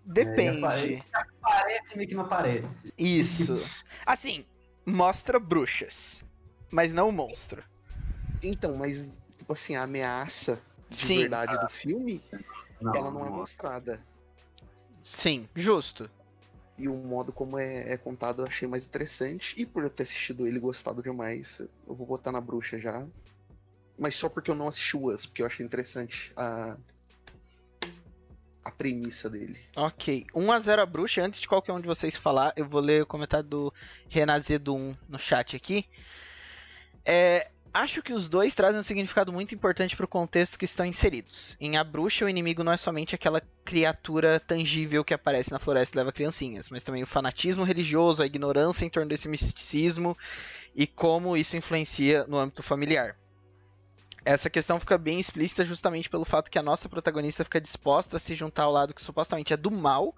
depende. 0.04 0.94
É, 0.94 0.98
Parece 1.40 1.96
meio 1.96 2.08
que 2.08 2.14
não 2.14 2.28
parece. 2.28 2.92
Isso. 2.98 3.84
Assim, 4.04 4.44
mostra 4.84 5.38
bruxas, 5.38 6.24
mas 6.70 6.92
não 6.92 7.08
o 7.08 7.12
monstro. 7.12 7.62
Então, 8.42 8.76
mas, 8.76 9.02
tipo 9.38 9.52
assim, 9.52 9.76
a 9.76 9.84
ameaça 9.84 10.60
de 10.90 10.96
Sim. 10.96 11.18
verdade 11.20 11.58
do 11.58 11.68
filme, 11.68 12.22
Não, 12.80 12.94
ela 12.94 13.10
não 13.10 13.26
é 13.26 13.30
mostrada. 13.30 14.02
Sim, 15.04 15.48
justo. 15.54 16.10
E 16.78 16.88
o 16.88 16.94
modo 16.94 17.32
como 17.32 17.58
é, 17.58 17.92
é 17.92 17.96
contado 17.96 18.42
eu 18.42 18.46
achei 18.46 18.68
mais 18.68 18.86
interessante. 18.86 19.54
E 19.60 19.66
por 19.66 19.82
eu 19.82 19.90
ter 19.90 20.04
assistido 20.04 20.46
ele 20.46 20.60
gostado 20.60 21.02
demais, 21.02 21.60
eu 21.86 21.94
vou 21.94 22.06
botar 22.06 22.30
na 22.30 22.40
bruxa 22.40 22.78
já. 22.78 23.06
Mas 23.98 24.14
só 24.14 24.28
porque 24.28 24.50
eu 24.50 24.54
não 24.54 24.68
assisti 24.68 24.96
o 24.96 25.12
Us, 25.12 25.26
porque 25.26 25.42
eu 25.42 25.46
achei 25.46 25.66
interessante 25.66 26.32
a. 26.36 26.76
a 28.64 28.70
premissa 28.70 29.28
dele. 29.28 29.58
Ok, 29.76 30.24
1x0 30.32 30.78
a 30.78 30.86
bruxa. 30.86 31.22
Antes 31.22 31.40
de 31.40 31.48
qualquer 31.48 31.72
um 31.72 31.80
de 31.80 31.88
vocês 31.88 32.16
falar, 32.16 32.52
eu 32.56 32.68
vou 32.68 32.80
ler 32.80 33.02
o 33.02 33.06
comentário 33.06 33.48
do 33.48 33.74
Renazedo1 34.08 34.96
no 35.08 35.18
chat 35.18 35.56
aqui. 35.56 35.84
É, 37.04 37.50
acho 37.72 38.02
que 38.02 38.12
os 38.12 38.28
dois 38.28 38.54
trazem 38.54 38.80
um 38.80 38.82
significado 38.82 39.32
muito 39.32 39.54
importante 39.54 39.96
para 39.96 40.04
o 40.04 40.08
contexto 40.08 40.58
que 40.58 40.64
estão 40.64 40.86
inseridos. 40.86 41.56
Em 41.60 41.76
A 41.76 41.84
Bruxa, 41.84 42.24
o 42.24 42.28
inimigo 42.28 42.64
não 42.64 42.72
é 42.72 42.76
somente 42.76 43.14
aquela 43.14 43.40
criatura 43.64 44.40
tangível 44.40 45.04
que 45.04 45.14
aparece 45.14 45.50
na 45.50 45.58
floresta 45.58 45.96
e 45.96 45.98
leva 45.98 46.12
criancinhas, 46.12 46.68
mas 46.70 46.82
também 46.82 47.02
o 47.02 47.06
fanatismo 47.06 47.64
religioso, 47.64 48.22
a 48.22 48.26
ignorância 48.26 48.84
em 48.84 48.90
torno 48.90 49.08
desse 49.08 49.28
misticismo 49.28 50.16
e 50.74 50.86
como 50.86 51.36
isso 51.36 51.56
influencia 51.56 52.26
no 52.26 52.38
âmbito 52.38 52.62
familiar. 52.62 53.16
Essa 54.24 54.50
questão 54.50 54.78
fica 54.78 54.98
bem 54.98 55.18
explícita 55.18 55.64
justamente 55.64 56.10
pelo 56.10 56.24
fato 56.24 56.50
que 56.50 56.58
a 56.58 56.62
nossa 56.62 56.88
protagonista 56.88 57.44
fica 57.44 57.60
disposta 57.60 58.16
a 58.16 58.20
se 58.20 58.34
juntar 58.34 58.64
ao 58.64 58.72
lado 58.72 58.92
que 58.92 59.00
supostamente 59.00 59.52
é 59.54 59.56
do 59.56 59.70
mal, 59.70 60.14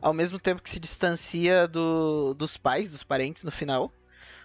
ao 0.00 0.12
mesmo 0.12 0.38
tempo 0.38 0.62
que 0.62 0.70
se 0.70 0.78
distancia 0.78 1.66
do- 1.66 2.34
dos 2.34 2.56
pais, 2.56 2.90
dos 2.90 3.02
parentes 3.02 3.42
no 3.42 3.50
final. 3.50 3.92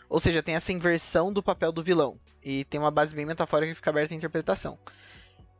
Ou 0.09 0.19
seja, 0.19 0.43
tem 0.43 0.55
essa 0.55 0.71
inversão 0.71 1.31
do 1.31 1.41
papel 1.41 1.71
do 1.71 1.83
vilão. 1.83 2.19
E 2.43 2.65
tem 2.65 2.79
uma 2.79 2.91
base 2.91 3.15
bem 3.15 3.25
metafórica 3.25 3.71
que 3.71 3.75
fica 3.75 3.89
aberta 3.89 4.13
à 4.13 4.17
interpretação. 4.17 4.77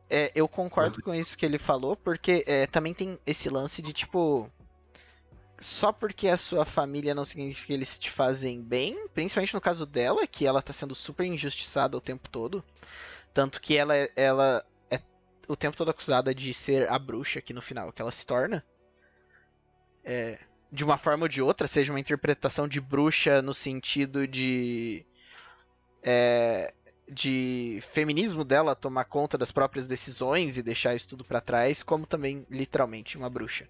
É, 0.08 0.30
eu 0.34 0.46
concordo 0.46 1.02
com 1.02 1.14
isso 1.14 1.36
que 1.36 1.46
ele 1.46 1.58
falou, 1.58 1.96
porque 1.96 2.44
é, 2.46 2.66
também 2.66 2.92
tem 2.92 3.18
esse 3.26 3.48
lance 3.48 3.80
de 3.80 3.92
tipo. 3.92 4.50
Só 5.60 5.92
porque 5.92 6.28
a 6.28 6.36
sua 6.36 6.64
família 6.66 7.14
não 7.14 7.24
significa 7.24 7.68
que 7.68 7.72
eles 7.72 7.98
te 7.98 8.10
fazem 8.10 8.60
bem, 8.60 9.08
principalmente 9.14 9.54
no 9.54 9.60
caso 9.60 9.86
dela, 9.86 10.26
que 10.26 10.46
ela 10.46 10.60
tá 10.60 10.72
sendo 10.72 10.94
super 10.94 11.24
injustiçada 11.24 11.96
o 11.96 12.00
tempo 12.02 12.28
todo. 12.28 12.62
Tanto 13.32 13.60
que 13.60 13.76
ela, 13.76 13.96
é- 13.96 14.12
ela 14.14 14.64
é 14.90 15.00
o 15.48 15.56
tempo 15.56 15.76
todo 15.76 15.90
acusada 15.90 16.34
de 16.34 16.52
ser 16.52 16.88
a 16.90 16.98
bruxa 16.98 17.38
aqui 17.38 17.54
no 17.54 17.62
final, 17.62 17.92
que 17.92 18.02
ela 18.02 18.12
se 18.12 18.26
torna. 18.26 18.62
É, 20.04 20.38
de 20.74 20.84
uma 20.84 20.98
forma 20.98 21.24
ou 21.24 21.28
de 21.28 21.40
outra, 21.40 21.68
seja 21.68 21.92
uma 21.92 22.00
interpretação 22.00 22.66
de 22.66 22.80
bruxa 22.80 23.40
no 23.40 23.54
sentido 23.54 24.26
de. 24.26 25.06
é, 26.02 26.74
de 27.08 27.78
feminismo 27.92 28.44
dela 28.44 28.74
tomar 28.74 29.04
conta 29.04 29.38
das 29.38 29.52
próprias 29.52 29.86
decisões 29.86 30.58
e 30.58 30.62
deixar 30.62 30.94
isso 30.94 31.08
tudo 31.08 31.24
pra 31.24 31.40
trás, 31.40 31.82
como 31.82 32.06
também 32.06 32.44
literalmente 32.50 33.16
uma 33.16 33.30
bruxa. 33.30 33.68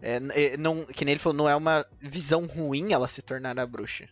É, 0.00 0.20
é, 0.34 0.56
não, 0.56 0.84
que 0.84 1.04
nem 1.04 1.12
ele 1.12 1.20
falou, 1.20 1.36
não 1.36 1.48
é 1.48 1.56
uma 1.56 1.84
visão 2.00 2.46
ruim 2.46 2.92
ela 2.92 3.08
se 3.08 3.20
tornar 3.20 3.58
a 3.58 3.66
bruxa. 3.66 4.08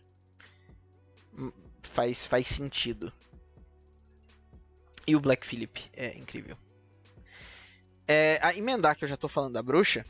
Hum, 1.37 1.51
Faz, 1.83 2.25
faz 2.25 2.47
sentido. 2.47 3.13
E 5.07 5.15
o 5.15 5.19
Black 5.21 5.47
Phillip 5.47 5.89
é 5.93 6.17
incrível. 6.17 6.57
É, 8.05 8.39
a 8.41 8.53
emendar 8.53 8.97
que 8.97 9.05
eu 9.05 9.07
já 9.07 9.15
tô 9.15 9.29
falando 9.29 9.53
da 9.53 9.63
bruxa, 9.63 10.05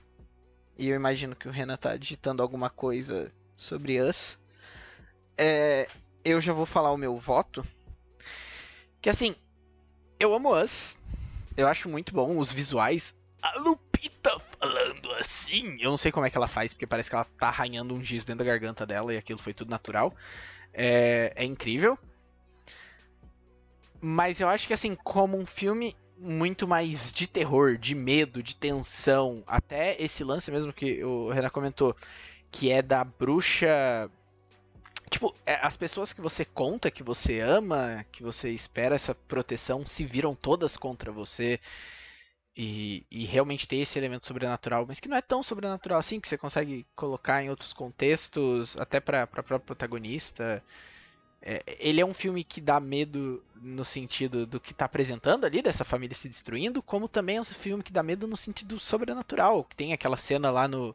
e 0.78 0.90
eu 0.90 0.96
imagino 0.96 1.36
que 1.36 1.48
o 1.48 1.52
Renan 1.52 1.78
tá 1.78 1.96
digitando 1.98 2.42
alguma 2.42 2.70
coisa 2.70 3.32
sobre 3.56 4.02
Us, 4.02 4.40
é, 5.38 5.88
eu 6.24 6.40
já 6.40 6.54
vou 6.54 6.66
falar 6.66 6.92
o 6.92 6.98
meu 6.98 7.18
voto. 7.18 7.66
Que 9.02 9.10
assim, 9.10 9.36
eu 10.20 10.34
amo 10.34 10.54
Us, 10.54 11.00
eu 11.56 11.68
acho 11.68 11.90
muito 11.90 12.14
bom 12.14 12.38
os 12.38 12.52
visuais. 12.52 13.16
A 13.42 13.60
Lupita 13.60 14.40
falando 14.60 15.12
assim, 15.14 15.78
eu 15.80 15.90
não 15.90 15.98
sei 15.98 16.12
como 16.12 16.26
é 16.26 16.30
que 16.30 16.38
ela 16.38 16.48
faz, 16.48 16.74
porque 16.74 16.88
parece 16.88 17.10
que 17.10 17.16
ela 17.16 17.26
tá 17.26 17.48
arranhando 17.48 17.94
um 17.94 18.04
giz 18.04 18.26
dentro 18.26 18.46
da 18.46 18.52
garganta 18.52 18.86
dela 18.86 19.14
e 19.14 19.18
aquilo 19.18 19.40
foi 19.40 19.54
tudo 19.54 19.70
natural. 19.70 20.14
é, 20.74 21.34
é 21.36 21.44
incrível. 21.44 21.98
Mas 24.00 24.40
eu 24.40 24.48
acho 24.48 24.68
que, 24.68 24.74
assim, 24.74 24.96
como 24.96 25.38
um 25.38 25.46
filme 25.46 25.96
muito 26.20 26.68
mais 26.68 27.12
de 27.12 27.28
terror, 27.28 27.78
de 27.78 27.94
medo, 27.96 28.42
de 28.42 28.56
tensão, 28.56 29.44
até 29.48 30.02
esse 30.02 30.24
lance 30.24 30.52
mesmo 30.52 30.74
que 30.74 31.04
o 31.04 31.30
Renan 31.30 31.50
comentou, 31.50 31.96
que 32.52 32.72
é 32.72 32.82
da 32.82 33.04
bruxa. 33.04 34.10
Tipo, 35.10 35.34
é, 35.46 35.56
as 35.66 35.78
pessoas 35.78 36.12
que 36.12 36.22
você 36.22 36.44
conta, 36.44 36.92
que 36.92 37.04
você 37.04 37.40
ama, 37.40 38.06
que 38.12 38.24
você 38.24 38.50
espera 38.50 38.96
essa 38.96 39.16
proteção, 39.16 39.86
se 39.86 40.06
viram 40.06 40.36
todas 40.36 40.76
contra 40.76 41.12
você. 41.12 41.60
E, 42.60 43.06
e, 43.12 43.24
realmente 43.24 43.68
ter 43.68 43.78
esse 43.78 44.00
elemento 44.00 44.26
sobrenatural, 44.26 44.84
mas 44.88 45.00
que 45.00 45.08
não 45.08 45.16
é 45.16 45.22
tão 45.22 45.44
sobrenatural 45.44 46.00
assim, 46.00 46.20
que 46.20 46.28
você 46.28 46.40
consegue 46.40 46.88
colocar 46.96 47.44
em 47.44 47.52
outros 47.52 47.72
contextos, 47.72 48.76
até 48.78 49.00
para 49.00 49.24
a 49.24 49.28
própria 49.28 49.60
protagonista. 49.60 50.64
É, 51.50 51.64
ele 51.80 52.02
é 52.02 52.06
um 52.06 52.14
filme 52.14 52.44
que 52.44 52.60
dá 52.60 52.78
medo 52.78 53.42
no 53.56 53.86
sentido 53.86 54.46
do 54.46 54.60
que 54.60 54.74
está 54.74 54.84
apresentando 54.84 55.46
ali, 55.46 55.62
dessa 55.62 55.86
família 55.86 56.14
se 56.14 56.28
destruindo, 56.28 56.84
como 56.84 57.08
também 57.08 57.38
é 57.38 57.42
um 57.42 57.46
filme 57.46 57.82
que 57.82 57.94
dá 57.94 58.04
medo 58.04 58.28
no 58.28 58.36
sentido 58.36 58.78
sobrenatural, 58.78 59.64
que 59.64 59.74
tem 59.74 59.94
aquela 59.94 60.18
cena 60.18 60.52
lá 60.52 60.68
no, 60.68 60.94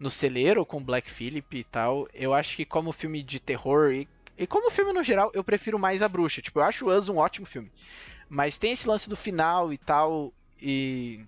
no 0.00 0.08
celeiro 0.08 0.64
com 0.64 0.82
Black 0.82 1.10
Phillip 1.10 1.58
e 1.58 1.64
tal. 1.64 2.08
Eu 2.14 2.32
acho 2.32 2.56
que 2.56 2.64
como 2.64 2.92
filme 2.92 3.22
de 3.22 3.38
terror 3.38 3.92
e, 3.92 4.08
e 4.38 4.46
como 4.46 4.70
filme 4.70 4.90
no 4.90 5.02
geral, 5.02 5.30
eu 5.34 5.44
prefiro 5.44 5.78
mais 5.78 6.00
A 6.00 6.08
Bruxa. 6.08 6.40
Tipo, 6.40 6.60
eu 6.60 6.64
acho 6.64 6.86
o 6.86 6.90
Us 6.90 7.10
um 7.10 7.18
ótimo 7.18 7.44
filme. 7.44 7.70
Mas 8.26 8.56
tem 8.56 8.72
esse 8.72 8.88
lance 8.88 9.06
do 9.06 9.16
final 9.18 9.70
e 9.70 9.76
tal, 9.76 10.32
e 10.62 11.20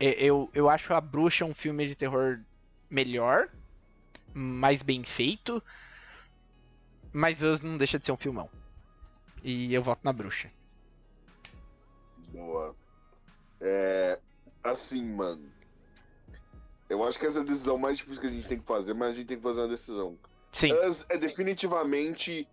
eu, 0.00 0.50
eu 0.52 0.68
acho 0.68 0.92
A 0.92 1.00
Bruxa 1.00 1.44
um 1.44 1.54
filme 1.54 1.86
de 1.86 1.94
terror 1.94 2.40
melhor, 2.90 3.48
mais 4.34 4.82
bem 4.82 5.04
feito, 5.04 5.62
mas 7.12 7.42
Us 7.42 7.60
não 7.60 7.76
deixa 7.76 7.98
de 7.98 8.06
ser 8.06 8.12
um 8.12 8.16
filmão. 8.16 8.48
E 9.42 9.72
eu 9.72 9.82
voto 9.82 10.00
na 10.04 10.12
bruxa. 10.12 10.50
Boa. 12.28 12.74
É. 13.60 14.18
Assim, 14.62 15.04
mano. 15.04 15.50
Eu 16.88 17.04
acho 17.04 17.18
que 17.18 17.26
essa 17.26 17.38
é 17.38 17.42
a 17.42 17.44
decisão 17.44 17.78
mais 17.78 17.96
difícil 17.96 18.20
que 18.20 18.26
a 18.26 18.30
gente 18.30 18.48
tem 18.48 18.58
que 18.58 18.66
fazer, 18.66 18.94
mas 18.94 19.10
a 19.10 19.12
gente 19.12 19.26
tem 19.26 19.36
que 19.36 19.42
fazer 19.42 19.60
uma 19.60 19.68
decisão. 19.68 20.18
Sim. 20.52 20.72
Us 20.72 21.06
é 21.08 21.16
definitivamente 21.16 22.48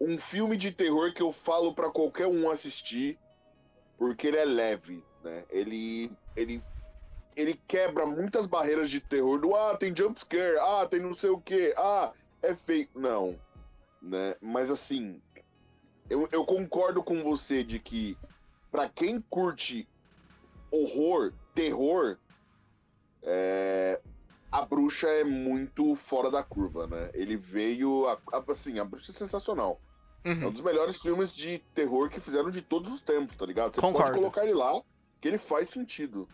um 0.00 0.18
filme 0.18 0.56
de 0.56 0.72
terror 0.72 1.12
que 1.12 1.22
eu 1.22 1.30
falo 1.30 1.74
para 1.74 1.90
qualquer 1.90 2.26
um 2.26 2.50
assistir, 2.50 3.18
porque 3.98 4.28
ele 4.28 4.38
é 4.38 4.44
leve, 4.44 5.04
né? 5.22 5.44
Ele. 5.50 6.10
ele 6.36 6.62
ele 7.34 7.58
quebra 7.66 8.04
muitas 8.04 8.46
barreiras 8.46 8.90
de 8.90 9.00
terror 9.00 9.40
do 9.40 9.56
ah, 9.56 9.74
tem 9.74 9.96
jumpscare, 9.96 10.58
ah, 10.58 10.86
tem 10.86 11.00
não 11.00 11.14
sei 11.14 11.30
o 11.30 11.40
que, 11.40 11.72
ah, 11.78 12.12
é 12.42 12.52
feio. 12.52 12.90
Não 12.94 13.38
né? 14.02 14.36
Mas 14.40 14.70
assim, 14.70 15.22
eu, 16.10 16.28
eu 16.32 16.44
concordo 16.44 17.02
com 17.02 17.22
você 17.22 17.62
de 17.62 17.78
que 17.78 18.16
para 18.70 18.88
quem 18.88 19.20
curte 19.20 19.88
horror, 20.70 21.32
terror, 21.54 22.18
é, 23.22 24.00
a 24.50 24.62
bruxa 24.64 25.06
é 25.06 25.24
muito 25.24 25.94
fora 25.94 26.30
da 26.30 26.42
curva, 26.42 26.86
né? 26.86 27.10
Ele 27.14 27.36
veio. 27.36 28.06
A, 28.08 28.18
a, 28.32 28.50
assim, 28.50 28.78
a 28.78 28.84
bruxa 28.84 29.12
é 29.12 29.14
sensacional. 29.14 29.80
Uhum. 30.24 30.42
É 30.42 30.46
um 30.46 30.52
dos 30.52 30.62
melhores 30.62 31.00
filmes 31.00 31.34
de 31.34 31.58
terror 31.74 32.08
que 32.08 32.20
fizeram 32.20 32.50
de 32.50 32.62
todos 32.62 32.92
os 32.92 33.00
tempos, 33.00 33.36
tá 33.36 33.44
ligado? 33.44 33.74
Você 33.74 33.80
Concordo. 33.80 34.06
pode 34.06 34.18
colocar 34.18 34.44
ele 34.44 34.54
lá, 34.54 34.80
que 35.20 35.28
ele 35.28 35.38
faz 35.38 35.68
sentido. 35.68 36.28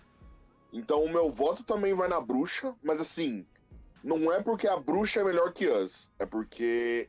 Então 0.73 1.03
o 1.03 1.11
meu 1.11 1.31
voto 1.31 1.65
também 1.65 1.95
vai 1.95 2.09
na 2.09 2.21
bruxa, 2.21 2.75
mas 2.83 3.01
assim, 3.01 3.47
não 4.05 4.31
é 4.33 4.43
porque 4.43 4.69
a 4.69 4.77
bruxa 4.77 5.21
é 5.21 5.25
melhor 5.25 5.53
que 5.53 5.67
Us, 5.67 6.11
é 6.19 6.27
porque 6.27 7.09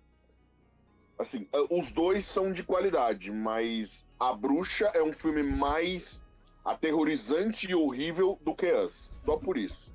Assim, 1.20 1.46
ah, 1.52 1.68
os 1.70 1.92
dois 1.92 2.24
são 2.24 2.52
de 2.52 2.64
qualidade, 2.64 3.30
mas 3.30 4.08
A 4.18 4.34
Bruxa 4.34 4.86
é 4.94 5.04
um 5.04 5.12
filme 5.12 5.44
mais 5.44 6.24
aterrorizante 6.64 7.70
e 7.70 7.76
horrível 7.76 8.40
do 8.42 8.56
que 8.56 8.72
Us. 8.72 9.12
Só 9.14 9.36
por 9.36 9.58
isso. 9.58 9.94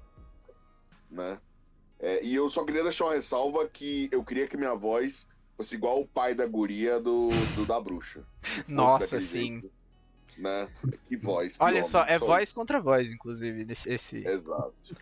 Né? 1.11 1.41
É, 1.99 2.23
e 2.23 2.35
eu 2.35 2.49
só 2.51 2.63
queria 2.65 2.83
deixar 2.83 3.07
uma 3.07 3.15
ressalva 3.15 3.67
que 3.67 4.11
eu 4.13 4.23
queria 4.23 4.47
que 4.47 4.57
minha 4.57 4.75
voz 4.75 5.27
fosse 5.57 5.77
igual 5.77 6.01
o 6.01 6.07
pai 6.07 6.35
da 6.35 6.47
guria 6.47 7.01
do, 7.01 7.31
do 7.55 7.65
da 7.65 7.81
bruxa. 7.81 8.23
Nossa, 8.69 9.19
sim. 9.21 9.61
Jeito, 9.61 9.73
né? 10.37 10.69
Que 11.09 11.17
voz. 11.17 11.57
Que 11.57 11.65
Olha 11.65 11.79
homem, 11.79 11.89
só, 11.89 12.05
é 12.05 12.19
só 12.19 12.27
voz 12.27 12.49
isso. 12.49 12.55
contra 12.55 12.81
voz, 12.81 13.09
inclusive, 13.11 13.67
esse. 13.87 14.17
Exato. 14.27 14.97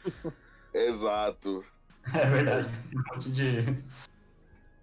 Exato. 0.72 1.64
É 2.12 2.26
verdade. 2.26 2.68
Esse 2.80 2.96
monte 2.96 3.30
de. 3.30 3.58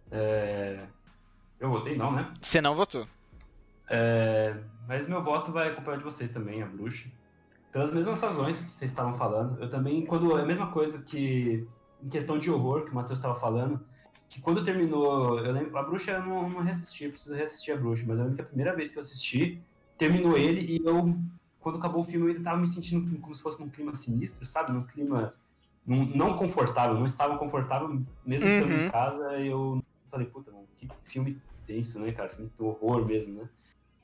É... 0.09 0.87
Eu 1.59 1.69
votei 1.69 1.97
não, 1.97 2.11
né? 2.11 2.31
Você 2.41 2.61
não 2.61 2.75
votou. 2.75 3.05
É, 3.89 4.55
mas 4.87 5.07
meu 5.07 5.21
voto 5.21 5.51
vai 5.51 5.69
acompanhar 5.69 5.97
de 5.97 6.03
vocês 6.03 6.31
também, 6.31 6.61
a 6.61 6.65
bruxa. 6.65 7.09
Pelas 7.71 7.91
mesmas 7.91 8.21
razões 8.21 8.61
que 8.61 8.73
vocês 8.73 8.89
estavam 8.89 9.13
falando. 9.15 9.61
Eu 9.61 9.69
também, 9.69 10.05
quando 10.05 10.37
é 10.37 10.41
a 10.41 10.45
mesma 10.45 10.67
coisa 10.67 11.01
que 11.01 11.67
em 12.01 12.09
questão 12.09 12.37
de 12.37 12.49
horror 12.49 12.85
que 12.85 12.91
o 12.91 12.95
Matheus 12.95 13.19
estava 13.19 13.35
falando, 13.35 13.79
que 14.29 14.39
quando 14.39 14.63
terminou, 14.63 15.39
eu 15.39 15.51
lembro, 15.51 15.77
a 15.77 15.83
bruxa 15.83 16.11
eu 16.11 16.23
não, 16.23 16.49
não 16.49 16.59
eu 16.59 16.65
preciso 16.65 17.35
reassistir 17.35 17.73
a 17.73 17.77
bruxa, 17.77 18.03
mas 18.07 18.17
eu 18.17 18.23
lembro 18.23 18.35
que 18.35 18.41
a 18.41 18.45
primeira 18.45 18.75
vez 18.75 18.91
que 18.91 18.97
eu 18.97 19.01
assisti, 19.01 19.61
terminou 19.97 20.37
ele 20.37 20.61
e 20.61 20.85
eu, 20.85 21.15
quando 21.59 21.77
acabou 21.77 22.01
o 22.01 22.03
filme, 22.03 22.27
eu 22.27 22.29
ainda 22.29 22.43
tava 22.43 22.57
me 22.57 22.67
sentindo 22.67 23.19
como 23.19 23.35
se 23.35 23.41
fosse 23.41 23.59
num 23.59 23.69
clima 23.69 23.93
sinistro, 23.95 24.45
sabe? 24.45 24.71
Num 24.71 24.83
clima 24.83 25.33
num, 25.85 26.05
não 26.15 26.37
confortável, 26.37 26.95
não 26.95 27.05
estava 27.05 27.37
confortável, 27.37 28.01
mesmo 28.25 28.47
uhum. 28.47 28.55
estando 28.55 28.73
em 28.73 28.89
casa, 28.89 29.39
eu 29.39 29.83
falei, 30.05 30.27
puta, 30.27 30.51
mano, 30.51 30.67
que 30.75 30.87
filme 31.03 31.41
tenso, 31.69 31.99
né, 31.99 32.11
cara? 32.11 32.29
Filme 32.29 32.49
de 32.49 32.63
horror 32.63 33.05
mesmo, 33.05 33.35
né? 33.35 33.49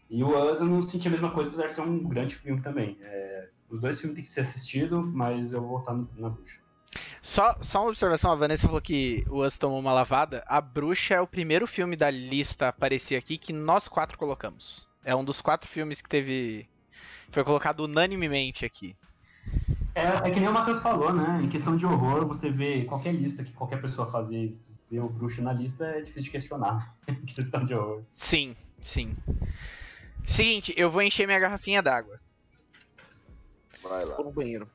E 0.07 0.23
o 0.23 0.39
Us 0.39 0.61
eu 0.61 0.67
não 0.67 0.81
senti 0.83 1.07
a 1.07 1.11
mesma 1.11 1.31
coisa, 1.31 1.49
apesar 1.49 1.65
de 1.65 1.71
ser 1.71 1.81
um 1.81 2.07
grande 2.07 2.35
filme 2.35 2.61
também. 2.61 2.97
É, 3.01 3.49
os 3.69 3.79
dois 3.79 3.99
filmes 3.99 4.15
têm 4.15 4.23
que 4.23 4.29
ser 4.29 4.41
assistidos, 4.41 5.03
mas 5.11 5.53
eu 5.53 5.61
vou 5.61 5.71
voltar 5.71 5.93
no, 5.93 6.07
na 6.15 6.29
bruxa. 6.29 6.59
Só, 7.21 7.57
só 7.59 7.81
uma 7.81 7.89
observação, 7.89 8.31
a 8.31 8.35
Vanessa 8.35 8.67
falou 8.67 8.81
que 8.81 9.25
o 9.27 9.43
Us 9.43 9.57
tomou 9.57 9.79
uma 9.79 9.91
lavada. 9.91 10.43
A 10.45 10.61
Bruxa 10.61 11.15
é 11.15 11.21
o 11.21 11.27
primeiro 11.27 11.65
filme 11.65 11.95
da 11.95 12.11
lista 12.11 12.67
aparecer 12.67 13.15
aqui 13.15 13.35
que 13.37 13.51
nós 13.51 13.87
quatro 13.87 14.17
colocamos. 14.17 14.87
É 15.03 15.15
um 15.15 15.23
dos 15.23 15.41
quatro 15.41 15.67
filmes 15.67 16.01
que 16.01 16.07
teve. 16.07 16.69
Foi 17.31 17.43
colocado 17.43 17.79
unanimemente 17.81 18.63
aqui. 18.63 18.95
É, 19.95 20.27
é 20.27 20.31
que 20.31 20.39
nem 20.39 20.47
o 20.47 20.53
Matheus 20.53 20.79
falou, 20.79 21.11
né? 21.11 21.41
Em 21.43 21.49
questão 21.49 21.75
de 21.75 21.85
horror, 21.85 22.27
você 22.27 22.51
vê 22.51 22.83
qualquer 22.83 23.13
lista 23.13 23.43
que 23.43 23.51
qualquer 23.51 23.81
pessoa 23.81 24.09
fazer 24.09 24.55
ver 24.90 24.99
o 24.99 25.10
bruxo 25.10 25.41
na 25.41 25.53
lista 25.53 25.86
é 25.86 26.02
difícil 26.02 26.24
de 26.24 26.32
questionar. 26.32 26.95
questão 27.36 27.66
de 27.66 27.74
horror. 27.74 28.03
Sim, 28.16 28.56
sim. 28.82 29.16
Seguinte, 30.26 30.74
eu 30.76 30.90
vou 30.90 31.02
encher 31.02 31.28
minha 31.28 31.40
garrafinha 31.40 31.82
d'água. 31.82 32.20
Vai 33.82 34.06
lá. 34.06 34.18
no 34.18 34.32
banheiro. 34.32 34.70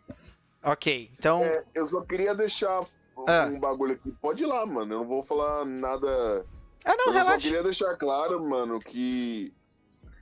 Ok, 0.63 1.11
então. 1.19 1.43
É, 1.43 1.65
eu 1.75 1.87
só 1.87 2.01
queria 2.03 2.35
deixar 2.35 2.83
um, 3.17 3.25
ah. 3.27 3.47
um 3.47 3.59
bagulho 3.59 3.95
aqui. 3.95 4.13
Pode 4.13 4.43
ir 4.43 4.47
lá, 4.47 4.65
mano. 4.65 4.95
Eu 4.95 4.99
não 5.01 5.07
vou 5.07 5.23
falar 5.23 5.65
nada. 5.65 6.47
Ah, 6.85 6.97
não, 6.97 7.07
eu 7.07 7.13
relaxa. 7.13 7.35
Eu 7.35 7.41
só 7.41 7.47
queria 7.49 7.63
deixar 7.63 7.97
claro, 7.97 8.43
mano, 8.49 8.79
que. 8.79 9.53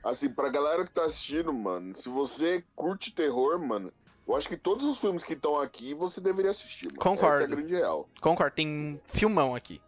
Assim, 0.03 0.29
pra 0.29 0.49
galera 0.49 0.85
que 0.85 0.91
tá 0.91 1.03
assistindo, 1.03 1.51
mano, 1.53 1.93
se 1.93 2.07
você 2.07 2.63
curte 2.73 3.13
terror, 3.13 3.59
mano, 3.59 3.91
eu 4.29 4.35
acho 4.35 4.47
que 4.47 4.55
todos 4.55 4.85
os 4.85 4.99
filmes 4.99 5.23
que 5.23 5.33
estão 5.33 5.59
aqui 5.59 5.93
você 5.93 6.21
deveria 6.21 6.51
assistir. 6.51 6.85
Mano. 6.85 6.99
Concordo. 6.99 7.35
Essa 7.35 7.43
é 7.43 7.45
a 7.45 7.49
grande 7.49 7.73
real. 7.73 8.07
Concordo, 8.21 8.55
tem 8.55 9.01
filmão 9.07 9.55
aqui. 9.55 9.81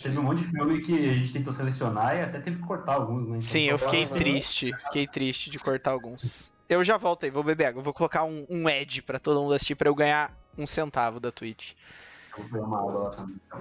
Teve 0.00 0.18
um 0.18 0.22
monte 0.22 0.42
de 0.42 0.50
filme 0.50 0.80
que 0.80 1.10
a 1.10 1.14
gente 1.14 1.32
tentou 1.32 1.52
selecionar 1.52 2.16
e 2.16 2.22
até 2.22 2.40
teve 2.40 2.56
que 2.58 2.66
cortar 2.66 2.94
alguns, 2.94 3.26
né? 3.26 3.38
Então, 3.38 3.40
Sim, 3.42 3.64
eu 3.64 3.76
fiquei 3.76 4.06
triste. 4.06 4.72
Fiquei 4.84 5.06
triste 5.06 5.50
de 5.50 5.58
cortar 5.58 5.90
alguns. 5.90 6.52
Eu 6.68 6.84
já 6.84 6.96
volto 6.96 7.24
aí, 7.24 7.30
vou 7.30 7.42
beber 7.42 7.66
água. 7.66 7.82
Vou 7.82 7.92
colocar 7.92 8.22
um, 8.22 8.46
um 8.48 8.68
Ed 8.68 9.02
pra 9.02 9.18
todo 9.18 9.40
mundo 9.40 9.52
assistir 9.52 9.74
pra 9.74 9.88
eu 9.88 9.94
ganhar 9.94 10.32
um 10.56 10.66
centavo 10.66 11.18
da 11.18 11.32
Twitch. 11.32 11.72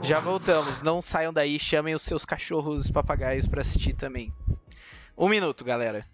Já 0.03 0.19
voltamos. 0.19 0.83
Não 0.83 1.01
saiam 1.01 1.33
daí, 1.33 1.59
chamem 1.59 1.95
os 1.95 2.03
seus 2.03 2.23
cachorros 2.23 2.91
papagaios 2.91 3.47
para 3.47 3.61
assistir 3.61 3.93
também. 3.93 4.31
Um 5.17 5.27
minuto, 5.27 5.65
galera. 5.65 6.05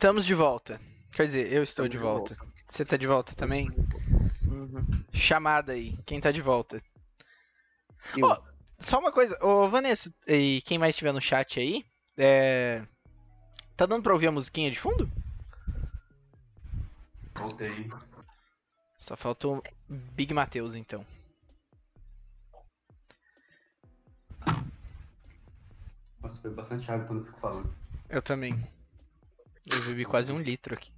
Estamos 0.00 0.24
de 0.24 0.32
volta. 0.34 0.80
Quer 1.12 1.26
dizer, 1.26 1.52
eu 1.52 1.62
estou 1.62 1.84
Estamos 1.84 1.90
de 1.90 1.98
de 1.98 2.02
volta. 2.02 2.34
Você 2.70 2.86
tá 2.86 2.96
de 2.96 3.06
volta 3.06 3.34
também? 3.34 3.68
Uhum. 4.46 5.04
Chamada 5.12 5.72
aí. 5.72 5.94
Quem 6.06 6.18
tá 6.18 6.32
de 6.32 6.40
volta? 6.40 6.82
Eu- 8.16 8.26
Ó, 8.26 8.42
Só 8.78 8.98
uma 8.98 9.12
coisa, 9.12 9.36
ô 9.44 9.68
Vanessa, 9.68 10.10
e 10.26 10.62
quem 10.64 10.78
mais 10.78 10.94
estiver 10.94 11.12
no 11.12 11.20
chat 11.20 11.60
aí, 11.60 11.84
é... 12.16 12.82
Tá 13.76 13.84
dando 13.84 14.02
pra 14.02 14.14
ouvir 14.14 14.28
a 14.28 14.32
musiquinha 14.32 14.70
de 14.70 14.80
fundo? 14.80 15.06
Voltei. 17.34 17.90
Só 18.96 19.18
faltou 19.18 19.62
Big 19.86 20.32
Mateus, 20.32 20.74
então. 20.74 21.04
Nossa, 26.22 26.40
foi 26.40 26.50
bastante 26.54 26.90
água 26.90 27.04
quando 27.06 27.18
eu 27.20 27.26
fico 27.26 27.38
falando. 27.38 27.74
Eu 28.08 28.22
também. 28.22 28.66
Eu 29.66 29.82
bebi 29.86 30.04
quase 30.04 30.32
um 30.32 30.38
litro 30.40 30.74
aqui. 30.74 30.92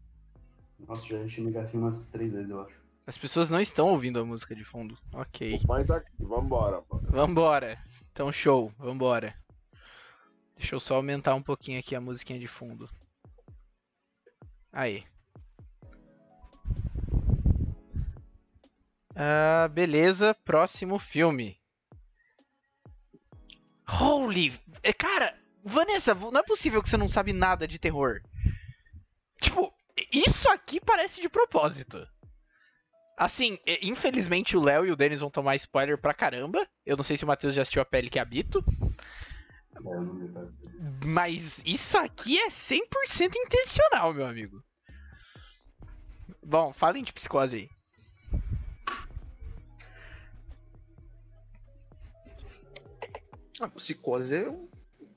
Nossa, 0.86 1.06
já 1.06 1.18
enchi 1.18 1.40
minha 1.40 1.52
garrafinha 1.52 1.82
umas 1.82 2.06
três 2.06 2.32
vezes, 2.32 2.50
eu 2.50 2.60
acho. 2.60 2.80
As 3.06 3.18
pessoas 3.18 3.50
não 3.50 3.60
estão 3.60 3.88
ouvindo 3.88 4.20
a 4.20 4.24
música 4.24 4.54
de 4.54 4.64
fundo. 4.64 4.96
Ok. 5.12 5.56
O 5.62 5.66
pai 5.66 5.84
tá 5.84 5.96
aqui, 5.96 6.10
vambora, 6.20 6.82
mano. 6.88 7.08
Vambora. 7.10 7.78
Então, 8.12 8.30
show. 8.30 8.72
Vambora. 8.78 9.34
Deixa 10.56 10.76
eu 10.76 10.80
só 10.80 10.96
aumentar 10.96 11.34
um 11.34 11.42
pouquinho 11.42 11.80
aqui 11.80 11.96
a 11.96 12.00
musiquinha 12.00 12.38
de 12.38 12.46
fundo. 12.46 12.88
Aí. 14.72 15.04
Ah, 19.16 19.68
beleza. 19.68 20.34
Próximo 20.44 20.98
filme. 20.98 21.60
Holy. 23.88 24.58
é, 24.82 24.92
Cara, 24.92 25.36
Vanessa, 25.64 26.14
não 26.14 26.38
é 26.38 26.42
possível 26.42 26.80
que 26.82 26.88
você 26.88 26.96
não 26.96 27.08
sabe 27.08 27.32
nada 27.32 27.66
de 27.66 27.78
terror. 27.78 28.22
Tipo, 29.42 29.72
isso 30.12 30.48
aqui 30.48 30.80
parece 30.80 31.20
de 31.20 31.28
propósito. 31.28 32.06
Assim, 33.16 33.58
infelizmente 33.82 34.56
o 34.56 34.62
Léo 34.62 34.86
e 34.86 34.90
o 34.90 34.96
Denis 34.96 35.20
vão 35.20 35.30
tomar 35.30 35.56
spoiler 35.56 35.98
pra 35.98 36.14
caramba. 36.14 36.66
Eu 36.86 36.96
não 36.96 37.04
sei 37.04 37.16
se 37.16 37.24
o 37.24 37.26
Matheus 37.26 37.54
já 37.54 37.62
assistiu 37.62 37.82
A 37.82 37.84
Pele 37.84 38.08
que 38.08 38.18
Habito. 38.18 38.64
É, 39.74 40.32
cara. 40.32 40.52
Mas 41.04 41.62
isso 41.64 41.98
aqui 41.98 42.38
é 42.38 42.48
100% 42.48 43.34
intencional, 43.34 44.14
meu 44.14 44.26
amigo. 44.26 44.62
Bom, 46.42 46.72
falem 46.72 47.04
de 47.04 47.12
psicose 47.12 47.56
aí. 47.56 47.70
A 53.60 53.68
Psicose 53.68 54.34
é 54.34 54.48
um 54.48 54.68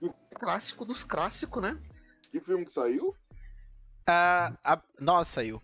um 0.02 0.14
clássico 0.35 0.85
dos 0.85 1.03
clássicos, 1.03 1.64
né? 1.64 1.80
Que 2.31 2.39
filme 2.39 2.65
que 2.65 2.72
saiu? 2.72 3.15
Ah, 4.07 4.53
a... 4.64 4.82
Nossa, 4.99 5.32
saiu. 5.34 5.61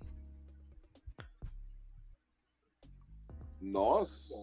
Nossa. 3.59 4.35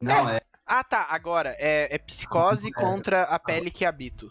Não, 0.00 0.28
é. 0.28 0.40
Ah, 0.66 0.84
tá, 0.84 1.06
agora. 1.08 1.56
É, 1.58 1.94
é 1.94 1.98
psicose 1.98 2.70
contra 2.70 3.22
a 3.22 3.38
pele 3.38 3.70
que 3.70 3.86
habito. 3.86 4.30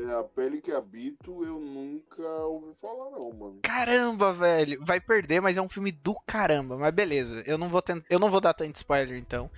É 0.00 0.14
a 0.14 0.22
pele 0.22 0.60
que 0.60 0.70
habito, 0.70 1.44
eu 1.44 1.58
nunca 1.58 2.22
ouvi 2.22 2.72
falar, 2.80 3.10
não, 3.10 3.32
mano. 3.32 3.58
Caramba, 3.62 4.32
velho. 4.32 4.84
Vai 4.84 5.00
perder, 5.00 5.40
mas 5.40 5.56
é 5.56 5.60
um 5.60 5.68
filme 5.68 5.90
do 5.90 6.14
caramba. 6.24 6.78
Mas 6.78 6.94
beleza, 6.94 7.42
eu 7.44 7.58
não 7.58 7.68
vou, 7.68 7.82
tent... 7.82 8.04
eu 8.08 8.20
não 8.20 8.30
vou 8.30 8.40
dar 8.40 8.54
tanto 8.54 8.76
spoiler 8.76 9.18
então. 9.18 9.50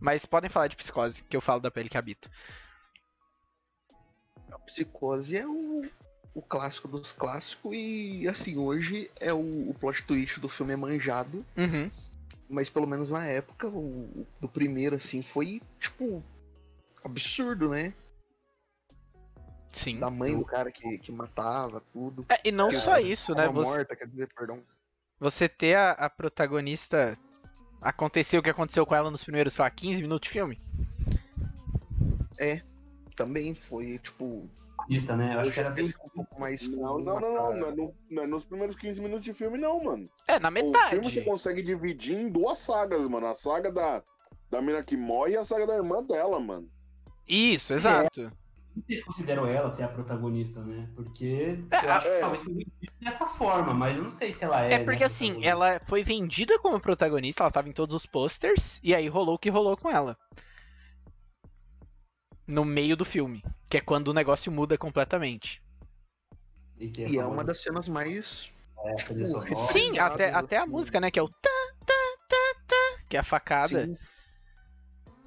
Mas 0.00 0.26
podem 0.26 0.50
falar 0.50 0.66
de 0.66 0.76
psicose, 0.76 1.22
que 1.22 1.36
eu 1.36 1.40
falo 1.40 1.60
da 1.60 1.70
pele 1.70 1.88
que 1.88 1.96
habito. 1.96 2.28
A 4.50 4.58
Psicose 4.60 5.36
é 5.36 5.46
o, 5.46 5.88
o 6.38 6.42
clássico 6.42 6.86
dos 6.86 7.10
clássicos 7.10 7.72
e, 7.74 8.28
assim, 8.28 8.56
hoje 8.56 9.10
é 9.18 9.32
o, 9.32 9.70
o 9.70 9.74
plot 9.74 10.04
twist 10.04 10.38
do 10.38 10.48
filme 10.48 10.72
é 10.72 10.76
manjado, 10.76 11.44
Uhum. 11.56 11.90
mas 12.48 12.68
pelo 12.68 12.86
menos 12.86 13.10
na 13.10 13.26
época, 13.26 13.66
o, 13.66 14.04
o 14.04 14.26
do 14.40 14.48
primeiro, 14.48 14.94
assim, 14.94 15.20
foi, 15.20 15.60
tipo, 15.80 16.22
absurdo, 17.02 17.68
né? 17.70 17.92
Sim. 19.72 19.98
Da 19.98 20.08
mãe 20.08 20.38
do 20.38 20.44
cara 20.44 20.70
que, 20.70 20.98
que 20.98 21.10
matava, 21.10 21.82
tudo. 21.92 22.24
É, 22.28 22.40
e 22.44 22.52
não 22.52 22.72
só 22.72 22.98
isso, 22.98 23.34
né? 23.34 23.48
Você, 23.48 23.68
morta, 23.68 23.96
quer 23.96 24.06
dizer, 24.06 24.32
perdão. 24.32 24.62
você 25.18 25.48
ter 25.48 25.74
a, 25.74 25.90
a 25.90 26.08
protagonista. 26.08 27.18
Aconteceu 27.80 28.40
o 28.40 28.42
que 28.42 28.50
aconteceu 28.50 28.84
com 28.86 28.94
ela 28.94 29.10
nos 29.10 29.22
primeiros, 29.22 29.54
sei 29.54 29.62
lá, 29.64 29.70
15 29.70 30.02
minutos 30.02 30.26
de 30.28 30.32
filme? 30.32 30.58
Também 33.14 33.54
foi, 33.54 33.98
tipo, 33.98 34.48
Pista, 34.88 35.14
né? 35.16 35.34
Eu 35.34 35.40
acho 35.40 35.52
que 35.52 35.60
era 35.60 35.72
ficou 35.72 36.06
um 36.06 36.08
pouco 36.10 36.40
mais... 36.40 36.66
Não, 36.68 36.98
não, 36.98 37.20
não, 37.20 37.32
não. 37.32 37.52
Não 37.54 37.66
é, 37.68 37.74
no- 37.74 37.94
não 38.10 38.22
é 38.22 38.26
nos 38.26 38.44
primeiros 38.44 38.74
15 38.74 39.00
minutos 39.00 39.24
de 39.24 39.32
filme, 39.32 39.58
não, 39.58 39.82
mano. 39.84 40.04
É, 40.26 40.38
na 40.40 40.48
O 40.48 40.52
filme 40.52 40.70
metade. 40.72 41.00
você 41.00 41.20
consegue 41.20 41.62
dividir 41.62 42.16
em 42.16 42.28
duas 42.28 42.58
sagas, 42.58 43.06
mano. 43.06 43.26
A 43.26 43.34
saga 43.34 43.70
da, 43.70 44.02
da 44.50 44.62
mina 44.62 44.82
que 44.82 44.96
morre 44.96 45.32
e 45.32 45.36
a 45.36 45.44
saga 45.44 45.66
da 45.66 45.76
irmã 45.76 46.02
dela, 46.02 46.40
mano. 46.40 46.68
Isso, 47.28 47.74
exato. 47.74 48.32
Vocês 48.86 49.02
consideram 49.04 49.46
ela 49.46 49.68
até 49.68 49.82
a 49.82 49.88
protagonista, 49.88 50.62
né? 50.62 50.88
Porque 50.94 51.58
É, 51.70 51.84
eu 51.84 51.92
acho 51.92 52.06
é. 52.08 52.14
que 52.14 52.20
talvez 52.20 52.42
foi 52.42 52.66
dessa 53.00 53.26
forma, 53.26 53.74
mas 53.74 53.96
eu 53.96 54.04
não 54.04 54.10
sei 54.10 54.32
se 54.32 54.44
ela 54.44 54.64
é. 54.64 54.74
É 54.74 54.78
porque 54.78 55.00
né, 55.00 55.06
assim, 55.06 55.44
ela 55.44 55.80
foi 55.84 56.02
vendida 56.04 56.58
como 56.60 56.80
protagonista, 56.80 57.42
ela 57.42 57.50
tava 57.50 57.68
em 57.68 57.72
todos 57.72 57.94
os 57.96 58.06
posters, 58.06 58.78
e 58.82 58.94
aí 58.94 59.08
rolou 59.08 59.34
o 59.34 59.38
que 59.38 59.50
rolou 59.50 59.76
com 59.76 59.90
ela. 59.90 60.16
No 62.48 62.64
meio 62.64 62.96
do 62.96 63.04
filme. 63.04 63.44
Que 63.70 63.76
é 63.76 63.80
quando 63.80 64.08
o 64.08 64.14
negócio 64.14 64.50
muda 64.50 64.76
completamente. 64.76 65.62
E, 66.78 66.90
E 66.96 67.18
é 67.18 67.24
uma 67.24 67.44
das 67.44 67.62
cenas 67.62 67.88
mais... 67.88 68.50
de 69.14 69.26
sonora. 69.26 69.54
Sim, 69.54 69.98
até, 69.98 70.32
até 70.32 70.56
a 70.56 70.66
música, 70.66 70.98
né? 71.00 71.10
Que 71.10 71.18
é 71.18 71.22
o 71.22 71.28
tá, 71.28 71.50
tá, 71.84 71.94
tá, 72.28 72.54
tá, 72.66 72.98
que 73.08 73.16
é 73.16 73.20
a 73.20 73.24
facada. 73.24 73.84
Sim. 73.84 73.96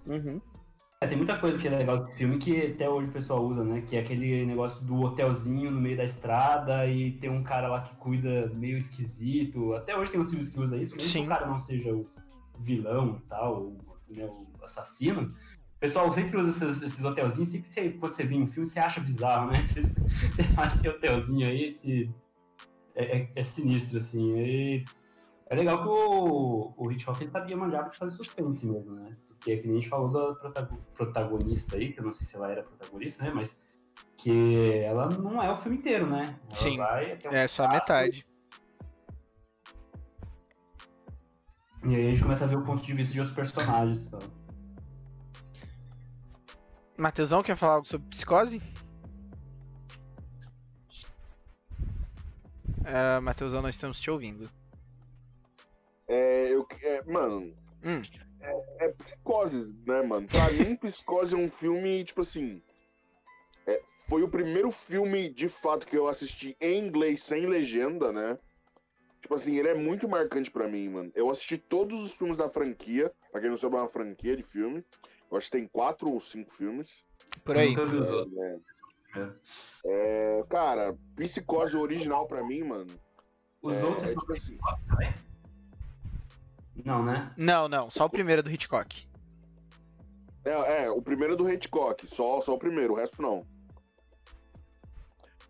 Uhum. 0.08 0.42
É, 1.04 1.08
tem 1.08 1.18
muita 1.18 1.38
coisa 1.40 1.60
que 1.60 1.68
é 1.68 1.72
legal 1.72 1.98
desse 1.98 2.16
filme 2.16 2.38
que 2.38 2.74
até 2.74 2.88
hoje 2.88 3.10
o 3.10 3.14
pessoal 3.14 3.44
usa, 3.44 3.64
né? 3.64 3.82
Que 3.82 3.98
é 3.98 4.00
aquele 4.02 4.46
negócio 4.46 4.86
do 4.86 5.02
hotelzinho 5.02 5.72
no 5.72 5.82
meio 5.82 5.98
da 5.98 6.04
estrada 6.04 6.86
e 6.86 7.14
tem 7.14 7.30
um 7.30 7.44
cara 7.44 7.68
lá 7.68 7.82
que 7.82 7.96
cuida 7.96 8.52
meio 8.54 8.78
esquisito. 8.78 9.74
Até 9.74 9.98
hoje 9.98 10.12
tem 10.12 10.20
uns 10.20 10.30
filmes 10.30 10.50
que 10.50 10.60
usa 10.60 10.78
isso, 10.78 10.96
mesmo 10.96 11.10
Sim. 11.10 11.20
que 11.22 11.26
o 11.26 11.30
cara 11.30 11.48
não 11.48 11.58
seja 11.58 11.92
o 11.92 12.06
vilão 12.60 13.18
e 13.18 13.28
tal, 13.28 13.64
o, 13.64 13.78
né, 14.16 14.26
o 14.26 14.64
assassino. 14.64 15.28
Pessoal 15.82 16.14
sempre 16.14 16.38
usa 16.38 16.52
esses, 16.52 16.84
esses 16.84 17.04
hotelzinhos, 17.04 17.50
sempre 17.50 17.68
você, 17.68 17.90
quando 17.90 18.14
você 18.14 18.24
vê 18.24 18.36
um 18.36 18.46
filme, 18.46 18.68
você 18.70 18.80
acha 18.80 19.02
bizarro, 19.02 19.50
né? 19.52 19.60
Você, 19.66 19.82
você 19.82 20.44
faz 20.54 20.76
esse 20.76 20.88
hotelzinho 20.88 21.48
aí, 21.48 21.64
esse. 21.70 22.14
É, 22.94 23.18
é- 23.18 23.32
é 23.36 23.42
sinistro, 23.42 23.98
assim. 23.98 24.38
E 24.38 24.86
é 25.48 25.56
legal 25.56 25.82
que 25.82 25.88
o, 25.90 26.72
o 26.78 26.92
Hitchcock 26.92 27.20
ele 27.24 27.32
sabia 27.32 27.58
manjar 27.58 27.90
de 27.90 27.98
fazer 27.98 28.16
suspense 28.16 28.68
mesmo, 28.68 28.92
né? 28.94 29.10
Porque 29.28 29.54
é 29.54 29.58
que 29.58 29.68
nem 29.68 29.78
a 29.78 29.80
gente 29.80 29.90
falou 29.90 30.10
da 30.10 30.36
protago- 30.36 30.78
protagonista 30.94 31.78
aí, 31.78 31.92
que 31.92 32.00
eu 32.00 32.04
não 32.04 32.14
sei 32.14 32.28
se 32.28 32.36
ela 32.36 32.52
era 32.52 32.62
protagonista, 32.62 33.24
né? 33.24 33.32
Mas 33.34 33.60
que 34.18 34.78
ela 34.84 35.10
não 35.10 35.42
é 35.42 35.52
o 35.52 35.58
filme 35.58 35.80
inteiro, 35.80 36.06
né? 36.06 36.38
Ela 36.46 36.56
Sim. 36.56 36.78
vai 36.78 37.18
um 37.26 37.30
É 37.32 37.48
só 37.48 37.66
a 37.66 37.70
metade. 37.70 38.24
E 41.84 41.96
aí 41.96 42.08
a 42.08 42.10
gente 42.12 42.22
começa 42.22 42.44
a 42.44 42.48
ver 42.48 42.58
o 42.58 42.64
ponto 42.64 42.84
de 42.86 42.94
vista 42.94 43.14
de 43.14 43.20
outros 43.20 43.36
personagens. 43.36 44.06
Então. 44.06 44.20
Matheusão, 47.02 47.42
quer 47.42 47.56
falar 47.58 47.74
algo 47.74 47.88
sobre 47.88 48.08
psicose? 48.10 48.62
Ah, 52.86 53.20
Matheusão, 53.20 53.64
nós 53.64 53.74
estamos 53.74 54.00
te 54.00 54.12
ouvindo. 54.12 54.48
É, 56.08 56.50
eu, 56.54 56.68
é, 56.84 57.04
mano. 57.06 57.56
Hum. 57.84 58.02
É, 58.40 58.86
é 58.86 58.90
psicoses, 58.90 59.74
né, 59.84 60.04
mano? 60.04 60.28
Pra 60.28 60.52
mim, 60.52 60.76
psicose 60.78 61.34
é 61.34 61.38
um 61.40 61.50
filme, 61.50 62.04
tipo 62.04 62.22
assim. 62.22 62.62
é, 63.66 63.82
foi 64.08 64.22
o 64.22 64.30
primeiro 64.30 64.70
filme, 64.70 65.28
de 65.28 65.50
fato, 65.50 65.88
que 65.88 65.98
eu 65.98 66.08
assisti 66.08 66.56
em 66.62 66.86
inglês, 66.86 67.24
sem 67.24 67.48
legenda, 67.48 68.12
né? 68.12 68.38
Tipo 69.22 69.34
assim, 69.34 69.58
ele 69.58 69.70
é 69.70 69.74
muito 69.74 70.08
marcante 70.08 70.52
pra 70.52 70.68
mim, 70.68 70.88
mano. 70.90 71.12
Eu 71.16 71.32
assisti 71.32 71.58
todos 71.58 72.04
os 72.04 72.12
filmes 72.12 72.38
da 72.38 72.48
franquia. 72.48 73.12
Pra 73.32 73.42
quem 73.42 73.50
não 73.50 73.58
sabe, 73.58 73.76
é 73.76 73.80
uma 73.80 73.90
franquia 73.90 74.38
de 74.38 74.44
filme. 74.44 74.86
Eu 75.32 75.38
acho 75.38 75.50
que 75.50 75.58
tem 75.58 75.68
quatro 75.68 76.12
ou 76.12 76.20
cinco 76.20 76.52
filmes. 76.52 77.06
Por 77.46 77.58
aí. 77.58 77.74
Os 77.74 78.10
outros. 78.10 78.38
É, 78.38 78.60
É, 79.86 80.44
cara, 80.50 80.98
psicose 81.16 81.78
original 81.78 82.28
pra 82.28 82.44
mim, 82.44 82.64
mano. 82.64 82.92
Os 83.62 83.76
é, 83.76 83.84
outros 83.86 84.10
é 84.10 84.14
são 84.14 84.22
tipo 84.22 84.34
assim, 84.34 84.58
também? 84.88 85.14
Não, 86.84 87.04
né? 87.04 87.34
Não, 87.38 87.68
não, 87.68 87.90
só 87.90 88.06
o 88.06 88.10
primeiro 88.10 88.44
do 88.44 88.52
Hitchcock. 88.52 89.08
É, 90.44 90.84
é, 90.84 90.90
o 90.90 91.02
primeiro 91.02 91.34
é 91.34 91.38
do 91.38 91.50
Hitchcock, 91.50 92.08
só, 92.08 92.42
só 92.42 92.56
o 92.56 92.60
primeiro, 92.60 92.94
o 92.94 92.96
resto 92.96 93.22
não. 93.22 93.46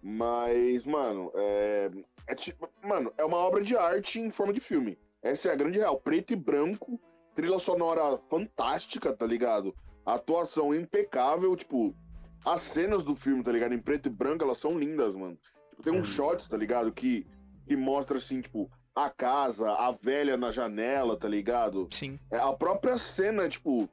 Mas, 0.02 0.86
mano, 0.86 1.32
é, 1.36 1.92
é 2.28 2.36
tipo, 2.36 2.70
mano, 2.84 3.14
é 3.18 3.24
uma 3.24 3.38
obra 3.38 3.64
de 3.64 3.78
arte 3.78 4.20
em 4.20 4.32
forma 4.32 4.52
de 4.52 4.60
filme. 4.60 4.98
Essa 5.22 5.50
é 5.50 5.52
a 5.54 5.56
grande 5.56 5.78
real. 5.78 6.00
Preto 6.00 6.34
e 6.34 6.36
branco, 6.36 7.00
trilha 7.36 7.60
sonora 7.60 8.18
fantástica, 8.30 9.14
tá 9.14 9.26
ligado? 9.26 9.76
Atuação 10.06 10.74
impecável, 10.74 11.56
tipo, 11.56 11.96
as 12.44 12.62
cenas 12.62 13.04
do 13.04 13.16
filme, 13.16 13.44
tá 13.44 13.52
ligado? 13.52 13.74
Em 13.74 13.80
preto 13.80 14.08
e 14.08 14.10
branco, 14.10 14.44
elas 14.44 14.58
são 14.58 14.78
lindas, 14.78 15.16
mano. 15.16 15.38
Tipo 15.70 15.84
Tem 15.84 15.94
uns 15.94 16.08
shots, 16.08 16.48
tá 16.48 16.58
ligado? 16.58 16.92
Que, 16.92 17.26
que 17.68 17.76
mostra 17.76 18.18
assim, 18.18 18.42
tipo, 18.42 18.70
a 18.96 19.10
casa, 19.10 19.72
a 19.72 19.92
velha 19.92 20.36
na 20.36 20.52
janela, 20.52 21.18
tá 21.18 21.28
ligado? 21.28 21.88
Sim. 21.92 22.20
É 22.30 22.38
a 22.38 22.52
própria 22.54 22.98
cena, 22.98 23.48
tipo, 23.48 23.90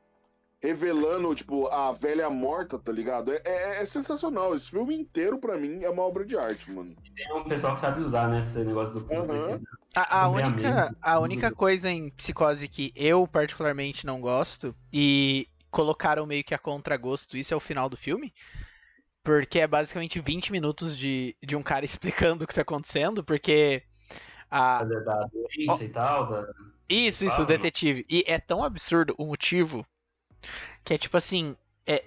revelando, 0.61 1.35
tipo, 1.35 1.69
a 1.69 1.93
velha 1.93 2.29
morta, 2.29 2.79
tá 2.79 2.91
ligado? 2.91 3.33
É, 3.33 3.41
é- 3.45 3.83
é 3.83 3.85
sensacional. 3.87 4.55
Esse 4.55 4.69
filme 4.69 4.95
inteiro, 4.95 5.39
pra 5.39 5.57
mim, 5.57 5.83
é 5.85 5.91
uma 5.91 6.03
obra 6.03 6.25
de 6.25 6.37
arte, 6.37 6.71
mano. 6.71 6.95
Tem 7.17 7.33
um 7.35 7.45
pessoal 7.45 7.75
que 7.75 7.81
sabe 7.81 8.01
usar, 8.01 8.29
né? 8.29 8.41
Esse 8.41 8.59
negócio 8.65 8.95
do 8.95 9.01
preto 9.03 9.25
e 9.25 9.27
branco. 9.27 9.65
A, 9.95 10.23
a 10.23 10.29
única, 10.29 10.85
mente, 10.85 10.97
a 11.01 11.19
única 11.21 11.53
coisa 11.53 11.91
em 11.91 12.11
psicose 12.11 12.69
que 12.69 12.93
eu 12.95 13.27
particularmente 13.27 14.05
não 14.05 14.21
gosto, 14.21 14.75
e 14.93 15.49
colocaram 15.71 16.27
meio 16.27 16.45
que 16.45 16.55
a 16.55 16.59
contragosto, 16.59 17.37
isso 17.37 17.55
é 17.55 17.57
o 17.57 17.61
final 17.61 17.89
do 17.89 17.97
filme. 17.97 18.33
Porque 19.23 19.61
é 19.61 19.67
basicamente 19.67 20.21
20 20.21 20.51
minutos 20.51 20.97
de, 20.97 21.37
de 21.43 21.55
um 21.55 21.63
cara 21.63 21.85
explicando 21.85 22.45
o 22.45 22.47
que 22.47 22.55
tá 22.55 22.63
acontecendo, 22.63 23.23
porque. 23.23 23.83
A, 24.51 24.83
Da, 24.83 25.01
da 25.01 25.27
doença 25.27 25.85
e 25.85 25.89
tal. 25.91 26.29
Da... 26.31 26.47
Isso, 26.89 27.25
isso, 27.25 27.43
o 27.43 27.47
detetive. 27.47 28.07
E 28.09 28.25
é 28.27 28.39
tão 28.39 28.65
absurdo 28.65 29.15
o 29.19 29.27
motivo 29.27 29.87
que 30.85 30.95
é 30.95 30.99
tipo 30.99 31.17
assim. 31.17 31.57
É, 31.87 32.05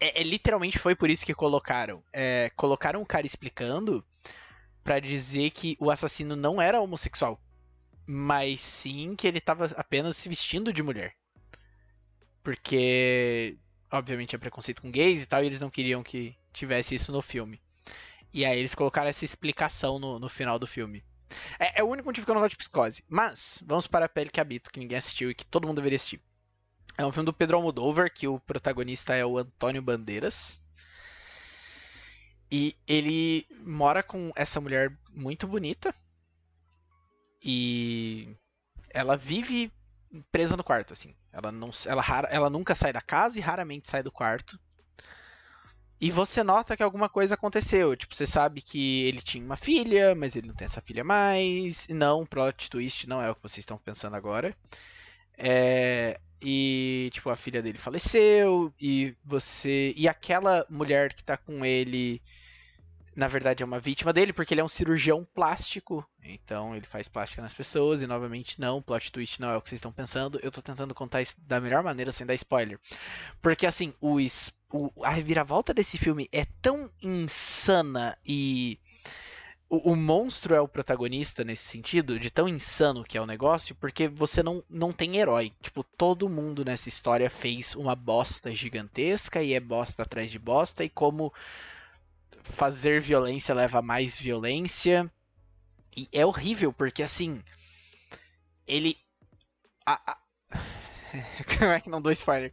é, 0.00 0.20
é 0.20 0.22
literalmente 0.22 0.78
foi 0.78 0.94
por 0.94 1.10
isso 1.10 1.24
que 1.24 1.34
colocaram. 1.34 2.02
É, 2.12 2.50
colocaram 2.56 3.02
o 3.02 3.06
cara 3.06 3.26
explicando 3.26 4.04
pra 4.82 5.00
dizer 5.00 5.50
que 5.50 5.76
o 5.80 5.90
assassino 5.90 6.36
não 6.36 6.60
era 6.60 6.80
homossexual. 6.80 7.40
Mas 8.06 8.60
sim 8.60 9.14
que 9.16 9.26
ele 9.26 9.40
tava 9.40 9.66
apenas 9.76 10.16
se 10.16 10.28
vestindo 10.28 10.72
de 10.72 10.82
mulher. 10.82 11.14
Porque, 12.42 13.56
obviamente, 13.90 14.34
é 14.34 14.38
preconceito 14.38 14.82
com 14.82 14.90
gays 14.90 15.22
e 15.22 15.26
tal, 15.26 15.42
e 15.42 15.46
eles 15.46 15.60
não 15.60 15.70
queriam 15.70 16.02
que 16.02 16.36
tivesse 16.52 16.94
isso 16.96 17.12
no 17.12 17.22
filme. 17.22 17.60
E 18.32 18.44
aí 18.44 18.58
eles 18.58 18.74
colocaram 18.74 19.08
essa 19.08 19.24
explicação 19.24 19.98
no, 19.98 20.18
no 20.18 20.28
final 20.28 20.58
do 20.58 20.66
filme. 20.66 21.04
É, 21.58 21.80
é 21.80 21.84
o 21.84 21.88
único 21.88 22.06
motivo 22.06 22.24
que 22.24 22.30
eu 22.30 22.34
não 22.34 22.42
gosto 22.42 22.52
de 22.52 22.58
psicose. 22.58 23.04
Mas, 23.08 23.62
vamos 23.64 23.86
para 23.86 24.06
a 24.06 24.08
pele 24.08 24.30
que 24.30 24.40
habito, 24.40 24.70
que 24.70 24.80
ninguém 24.80 24.98
assistiu 24.98 25.30
e 25.30 25.34
que 25.34 25.46
todo 25.46 25.66
mundo 25.66 25.76
deveria 25.76 25.96
assistir. 25.96 26.20
É 26.96 27.06
um 27.06 27.12
filme 27.12 27.26
do 27.26 27.32
Pedro 27.32 27.56
Almodóvar, 27.56 28.12
que 28.12 28.28
o 28.28 28.38
protagonista 28.40 29.14
é 29.14 29.24
o 29.24 29.38
Antônio 29.38 29.80
Bandeiras. 29.82 30.60
E 32.50 32.76
ele 32.86 33.46
mora 33.64 34.02
com 34.02 34.30
essa 34.36 34.60
mulher 34.60 34.92
muito 35.10 35.46
bonita. 35.46 35.94
E 37.42 38.36
ela 38.90 39.16
vive 39.16 39.72
presa 40.30 40.56
no 40.56 40.62
quarto, 40.62 40.92
assim. 40.92 41.14
Ela, 41.32 41.50
não, 41.50 41.70
ela, 41.86 42.04
ela 42.28 42.50
nunca 42.50 42.74
sai 42.74 42.92
da 42.92 43.00
casa 43.00 43.38
e 43.38 43.42
raramente 43.42 43.88
sai 43.88 44.02
do 44.02 44.12
quarto. 44.12 44.60
E 45.98 46.10
você 46.10 46.42
nota 46.42 46.76
que 46.76 46.82
alguma 46.82 47.08
coisa 47.08 47.34
aconteceu. 47.34 47.96
Tipo, 47.96 48.14
você 48.14 48.26
sabe 48.26 48.60
que 48.60 49.04
ele 49.04 49.22
tinha 49.22 49.44
uma 49.44 49.56
filha, 49.56 50.14
mas 50.14 50.36
ele 50.36 50.48
não 50.48 50.54
tem 50.54 50.66
essa 50.66 50.80
filha 50.80 51.02
mais. 51.02 51.86
Não, 51.88 52.26
plot 52.26 52.68
twist 52.68 53.08
não 53.08 53.22
é 53.22 53.30
o 53.30 53.34
que 53.34 53.42
vocês 53.42 53.58
estão 53.58 53.78
pensando 53.78 54.14
agora. 54.16 54.54
É, 55.36 56.18
e, 56.40 57.10
tipo, 57.12 57.30
a 57.30 57.36
filha 57.36 57.62
dele 57.62 57.78
faleceu. 57.78 58.72
E 58.80 59.14
você. 59.24 59.92
E 59.96 60.08
aquela 60.08 60.66
mulher 60.68 61.14
que 61.14 61.24
tá 61.24 61.36
com 61.36 61.64
ele. 61.64 62.20
Na 63.14 63.28
verdade, 63.28 63.62
é 63.62 63.66
uma 63.66 63.78
vítima 63.78 64.10
dele, 64.12 64.32
porque 64.32 64.54
ele 64.54 64.62
é 64.62 64.64
um 64.64 64.68
cirurgião 64.68 65.26
plástico. 65.34 66.06
Então, 66.24 66.74
ele 66.74 66.86
faz 66.86 67.08
plástica 67.08 67.42
nas 67.42 67.52
pessoas. 67.52 68.00
E, 68.00 68.06
novamente, 68.06 68.58
não. 68.60 68.80
Plot 68.80 69.12
twist 69.12 69.40
não 69.40 69.50
é 69.50 69.56
o 69.56 69.60
que 69.60 69.68
vocês 69.68 69.78
estão 69.78 69.92
pensando. 69.92 70.40
Eu 70.42 70.50
tô 70.50 70.62
tentando 70.62 70.94
contar 70.94 71.20
isso 71.20 71.36
da 71.46 71.60
melhor 71.60 71.82
maneira, 71.82 72.10
sem 72.10 72.26
dar 72.26 72.34
spoiler. 72.34 72.78
Porque, 73.42 73.66
assim, 73.66 73.92
o, 74.00 74.16
o- 74.72 75.04
a 75.04 75.10
reviravolta 75.10 75.74
desse 75.74 75.98
filme 75.98 76.28
é 76.32 76.46
tão 76.62 76.90
insana 77.02 78.16
e. 78.26 78.78
O, 79.72 79.92
o 79.92 79.96
monstro 79.96 80.54
é 80.54 80.60
o 80.60 80.68
protagonista 80.68 81.42
nesse 81.42 81.64
sentido, 81.64 82.20
de 82.20 82.30
tão 82.30 82.46
insano 82.46 83.02
que 83.02 83.16
é 83.16 83.20
o 83.22 83.26
negócio, 83.26 83.74
porque 83.74 84.06
você 84.06 84.42
não, 84.42 84.62
não 84.68 84.92
tem 84.92 85.16
herói. 85.16 85.50
Tipo, 85.62 85.82
todo 85.82 86.28
mundo 86.28 86.62
nessa 86.62 86.90
história 86.90 87.30
fez 87.30 87.74
uma 87.74 87.96
bosta 87.96 88.54
gigantesca 88.54 89.42
e 89.42 89.54
é 89.54 89.60
bosta 89.60 90.02
atrás 90.02 90.30
de 90.30 90.38
bosta, 90.38 90.84
e 90.84 90.90
como 90.90 91.32
fazer 92.42 93.00
violência 93.00 93.54
leva 93.54 93.78
a 93.78 93.82
mais 93.82 94.20
violência. 94.20 95.10
E 95.96 96.08
é 96.12 96.24
horrível, 96.26 96.72
porque 96.72 97.02
assim. 97.02 97.42
Ele. 98.66 98.96
a- 99.86 100.12
a- 100.12 100.18
Como 101.58 101.70
é 101.72 101.80
que 101.80 101.90
não 101.90 102.00
dou 102.00 102.12
spoiler? 102.12 102.52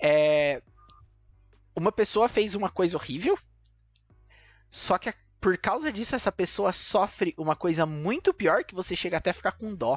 É. 0.00 0.62
Uma 1.76 1.92
pessoa 1.92 2.28
fez 2.28 2.56
uma 2.56 2.68
coisa 2.68 2.96
horrível. 2.96 3.38
Só 4.70 4.98
que 4.98 5.08
a- 5.08 5.14
por 5.46 5.56
causa 5.56 5.92
disso, 5.92 6.16
essa 6.16 6.32
pessoa 6.32 6.72
sofre 6.72 7.32
uma 7.38 7.54
coisa 7.54 7.86
muito 7.86 8.34
pior 8.34 8.64
que 8.64 8.74
você 8.74 8.96
chega 8.96 9.18
até 9.18 9.30
a 9.30 9.32
ficar 9.32 9.52
com 9.52 9.72
dó. 9.72 9.96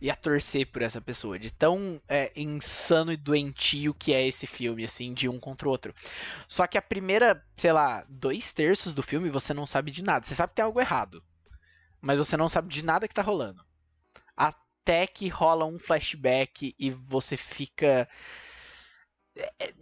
E 0.00 0.10
a 0.10 0.16
torcer 0.16 0.66
por 0.72 0.82
essa 0.82 1.00
pessoa. 1.00 1.38
De 1.38 1.52
tão 1.52 2.02
é, 2.08 2.32
insano 2.34 3.12
e 3.12 3.16
doentio 3.16 3.94
que 3.94 4.12
é 4.12 4.26
esse 4.26 4.44
filme, 4.44 4.82
assim, 4.82 5.14
de 5.14 5.28
um 5.28 5.38
contra 5.38 5.68
o 5.68 5.70
outro. 5.70 5.94
Só 6.48 6.66
que 6.66 6.76
a 6.76 6.82
primeira, 6.82 7.46
sei 7.56 7.72
lá, 7.72 8.04
dois 8.08 8.52
terços 8.52 8.92
do 8.92 9.04
filme 9.04 9.30
você 9.30 9.54
não 9.54 9.66
sabe 9.66 9.92
de 9.92 10.02
nada. 10.02 10.26
Você 10.26 10.34
sabe 10.34 10.50
que 10.50 10.56
tem 10.56 10.64
algo 10.64 10.80
errado. 10.80 11.22
Mas 12.00 12.18
você 12.18 12.36
não 12.36 12.48
sabe 12.48 12.68
de 12.68 12.84
nada 12.84 13.06
que 13.06 13.14
tá 13.14 13.22
rolando. 13.22 13.64
Até 14.36 15.06
que 15.06 15.28
rola 15.28 15.64
um 15.64 15.78
flashback 15.78 16.74
e 16.76 16.90
você 16.90 17.36
fica. 17.36 18.08
É, 19.36 19.52
é, 19.68 19.74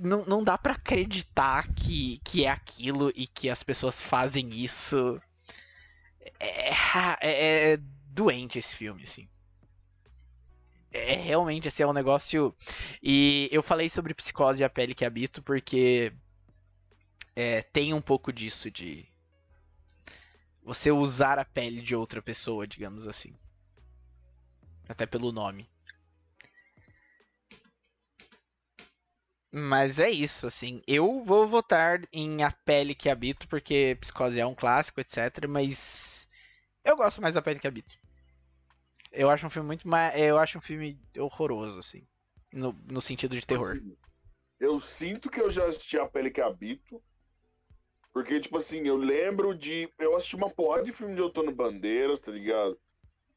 não, 0.00 0.24
não 0.24 0.42
dá 0.42 0.58
pra 0.58 0.72
acreditar 0.72 1.68
que, 1.74 2.20
que 2.24 2.44
é 2.44 2.50
aquilo 2.50 3.12
e 3.14 3.26
que 3.26 3.48
as 3.48 3.62
pessoas 3.62 4.02
fazem 4.02 4.54
isso. 4.54 5.20
É, 6.40 6.70
é- 7.20 7.72
é 7.72 7.76
doente 8.08 8.58
esse 8.58 8.76
filme, 8.76 9.02
assim. 9.04 9.28
É 10.92 11.14
realmente, 11.14 11.68
assim, 11.68 11.82
é 11.82 11.86
um 11.86 11.92
negócio. 11.92 12.54
E 13.02 13.48
eu 13.52 13.62
falei 13.62 13.88
sobre 13.88 14.14
psicose 14.14 14.62
e 14.62 14.64
a 14.64 14.70
pele 14.70 14.94
que 14.94 15.04
habito 15.04 15.42
porque 15.42 16.12
é, 17.34 17.62
tem 17.62 17.92
um 17.94 18.00
pouco 18.00 18.32
disso 18.32 18.70
de 18.70 19.06
você 20.62 20.90
usar 20.90 21.38
a 21.38 21.44
pele 21.46 21.80
de 21.80 21.94
outra 21.94 22.20
pessoa, 22.20 22.66
digamos 22.66 23.06
assim. 23.06 23.34
Até 24.88 25.06
pelo 25.06 25.30
nome. 25.32 25.68
Mas 29.58 29.98
é 29.98 30.10
isso, 30.10 30.46
assim. 30.46 30.82
Eu 30.86 31.24
vou 31.24 31.48
votar 31.48 32.02
em 32.12 32.42
A 32.42 32.50
Pele 32.50 32.94
que 32.94 33.08
Habito, 33.08 33.48
porque 33.48 33.96
Psicose 34.02 34.38
é 34.38 34.44
um 34.44 34.54
clássico, 34.54 35.00
etc. 35.00 35.46
Mas 35.48 36.28
eu 36.84 36.94
gosto 36.94 37.22
mais 37.22 37.32
da 37.32 37.40
Pele 37.40 37.58
que 37.58 37.66
Habito. 37.66 37.98
Eu 39.10 39.30
acho 39.30 39.46
um 39.46 39.50
filme 39.50 39.66
muito 39.66 39.88
mais. 39.88 40.14
Eu 40.20 40.38
acho 40.38 40.58
um 40.58 40.60
filme 40.60 41.00
horroroso, 41.16 41.78
assim. 41.78 42.06
No, 42.52 42.78
no 42.84 43.00
sentido 43.00 43.34
de 43.34 43.46
terror. 43.46 43.70
Assim, 43.70 43.96
eu 44.60 44.78
sinto 44.78 45.30
que 45.30 45.40
eu 45.40 45.48
já 45.48 45.64
assisti 45.64 45.98
A 45.98 46.06
Pele 46.06 46.30
que 46.30 46.42
Habito. 46.42 47.02
Porque, 48.12 48.38
tipo 48.38 48.58
assim, 48.58 48.86
eu 48.86 48.98
lembro 48.98 49.54
de. 49.54 49.90
Eu 49.98 50.14
assisti 50.14 50.36
uma 50.36 50.50
porrada 50.50 50.84
de 50.84 50.92
filme 50.92 51.14
de 51.14 51.22
Outono 51.22 51.50
Bandeiras, 51.50 52.20
tá 52.20 52.30
ligado? 52.30 52.78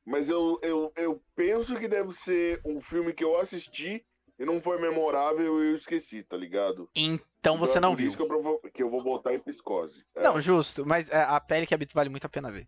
Mas 0.05 0.27
eu, 0.27 0.59
eu, 0.61 0.91
eu 0.97 1.23
penso 1.33 1.77
que 1.77 1.87
deve 1.87 2.11
ser 2.11 2.59
um 2.65 2.81
filme 2.81 3.13
que 3.13 3.23
eu 3.23 3.39
assisti 3.39 4.05
e 4.39 4.45
não 4.45 4.61
foi 4.61 4.79
memorável 4.79 5.61
e 5.63 5.69
eu 5.71 5.75
esqueci, 5.75 6.23
tá 6.23 6.37
ligado? 6.37 6.89
Então 6.95 7.57
você 7.57 7.77
é 7.77 7.81
não 7.81 7.91
por 7.91 7.97
viu. 7.97 8.07
isso 8.07 8.15
que 8.15 8.23
eu, 8.23 8.27
provo- 8.27 8.61
que 8.73 8.81
eu 8.81 8.89
vou 8.89 9.03
voltar 9.03 9.33
em 9.33 9.39
Psicose. 9.39 10.05
É. 10.15 10.23
Não, 10.23 10.39
justo, 10.39 10.85
mas 10.85 11.09
é, 11.09 11.21
a 11.21 11.39
pele 11.41 11.67
que 11.67 11.73
habito 11.73 11.93
vale 11.93 12.09
muito 12.09 12.25
a 12.25 12.29
pena 12.29 12.49
ver. 12.49 12.65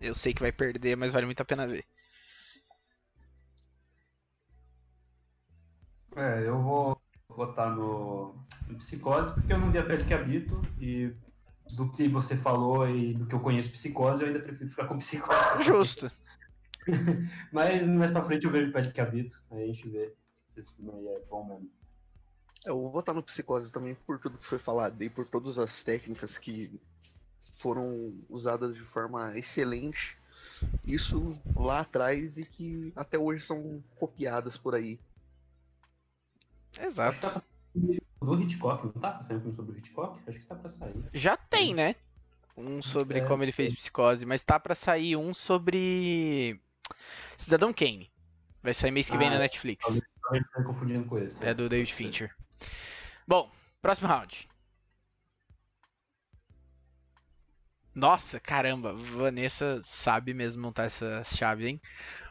Eu 0.00 0.14
sei 0.14 0.32
que 0.32 0.40
vai 0.40 0.50
perder, 0.50 0.96
mas 0.96 1.12
vale 1.12 1.26
muito 1.26 1.40
a 1.40 1.44
pena 1.44 1.66
ver. 1.66 1.84
É, 6.16 6.48
eu 6.48 6.60
vou 6.62 7.00
votar 7.28 7.70
no, 7.70 8.34
no 8.66 8.78
Psicose, 8.78 9.34
porque 9.34 9.52
eu 9.52 9.58
não 9.58 9.70
vi 9.70 9.78
a 9.78 9.84
pele 9.84 10.04
que 10.04 10.14
habito, 10.14 10.60
e 10.80 11.12
do 11.76 11.90
que 11.92 12.08
você 12.08 12.34
falou 12.36 12.88
e 12.88 13.12
do 13.12 13.26
que 13.26 13.34
eu 13.34 13.40
conheço 13.40 13.72
Psicose, 13.72 14.22
eu 14.22 14.28
ainda 14.28 14.40
prefiro 14.40 14.70
ficar 14.70 14.86
com 14.86 14.96
Psicose. 14.96 15.62
Justo. 15.62 16.10
Mas 17.52 17.86
mais 17.86 18.10
pra 18.10 18.22
frente 18.24 18.46
eu 18.46 18.50
vejo 18.50 18.72
pele 18.72 18.90
que 18.90 19.00
habito, 19.00 19.42
aí 19.50 19.64
a 19.64 19.66
gente 19.66 19.88
vê 19.88 20.14
esse 20.58 20.72
filme 20.72 20.90
aí 20.92 21.06
é 21.08 21.20
bom 21.30 21.44
mesmo. 21.44 21.70
Eu 22.64 22.80
vou 22.80 22.90
votar 22.90 23.14
no 23.14 23.22
Psicose 23.22 23.72
também 23.72 23.94
por 24.06 24.18
tudo 24.18 24.36
que 24.38 24.44
foi 24.44 24.58
falado 24.58 25.00
e 25.02 25.08
por 25.08 25.26
todas 25.26 25.58
as 25.58 25.82
técnicas 25.82 26.36
que 26.36 26.70
foram 27.58 28.14
usadas 28.28 28.74
de 28.74 28.82
forma 28.82 29.36
excelente. 29.38 30.16
Isso 30.84 31.38
lá 31.54 31.80
atrás 31.80 32.36
e 32.36 32.44
que 32.44 32.92
até 32.96 33.16
hoje 33.16 33.44
são 33.44 33.82
copiadas 33.96 34.56
por 34.56 34.74
aí. 34.74 34.98
Acho 36.72 36.80
que 36.80 36.86
Exato. 36.86 37.20
tá 37.20 37.42
do 38.20 38.40
Hitchcock, 38.40 38.84
não 38.86 38.92
tá? 38.92 39.20
Saindo 39.22 39.38
um 39.38 39.42
filme 39.42 39.56
sobre 39.56 39.72
o 39.72 39.78
Hitchcock? 39.78 40.20
Acho 40.26 40.38
que 40.40 40.46
tá 40.46 40.54
pra 40.54 40.68
sair. 40.68 40.94
Já 41.12 41.36
tem, 41.36 41.74
né? 41.74 41.94
Um 42.56 42.82
sobre 42.82 43.20
É, 43.20 43.24
como 43.24 43.44
ele 43.44 43.52
fez 43.52 43.72
psicose, 43.72 44.26
mas 44.26 44.42
tá 44.42 44.58
pra 44.58 44.74
sair 44.74 45.16
um 45.16 45.32
sobre 45.32 46.60
Cidadão 47.36 47.72
Kane. 47.72 48.10
Vai 48.60 48.74
sair 48.74 48.90
mês 48.90 49.08
que 49.08 49.16
vem 49.16 49.28
Ah, 49.28 49.32
na 49.32 49.38
Netflix. 49.38 49.86
Esteja 50.36 50.64
confundindo 50.66 51.06
com 51.08 51.18
esse. 51.18 51.46
É 51.46 51.54
do 51.54 51.68
David. 51.68 51.92
Fincher. 51.94 52.34
Bom, 53.26 53.50
próximo 53.80 54.08
round. 54.08 54.48
Nossa, 57.94 58.38
caramba, 58.38 58.92
Vanessa 58.94 59.80
sabe 59.84 60.32
mesmo 60.32 60.62
montar 60.62 60.84
essas 60.84 61.28
chaves, 61.36 61.66
hein? 61.66 61.80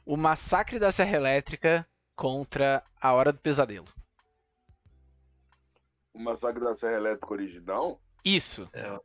O 0.06 0.15
Massacre 0.15 0.80
da 0.80 0.91
Serra 0.91 1.18
Elétrica 1.18 1.86
contra 2.15 2.84
A 3.02 3.11
Hora 3.14 3.34
do 3.34 3.40
Pesadelo. 3.40 3.88
O 6.14 6.19
Massacre 6.19 6.61
da 6.64 6.74
Serra 6.74 6.95
Elétrica 6.95 7.34
original 7.34 8.02
Isso, 8.24 8.69
É, 8.74 8.90
né? 8.90 8.99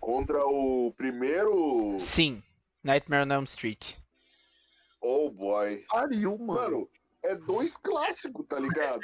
contra 0.00 0.44
o 0.46 0.92
primeiro. 0.96 1.96
sim. 1.98 2.42
Nightmare 2.82 3.24
on 3.28 3.32
Elm 3.32 3.44
Street. 3.44 3.94
Oh 5.00 5.30
boy. 5.30 5.84
Pariu, 5.88 6.38
mano. 6.38 6.60
Mano, 6.60 6.90
é 7.22 7.34
dois 7.34 7.76
clássicos, 7.76 8.46
tá 8.46 8.58
ligado? 8.58 9.00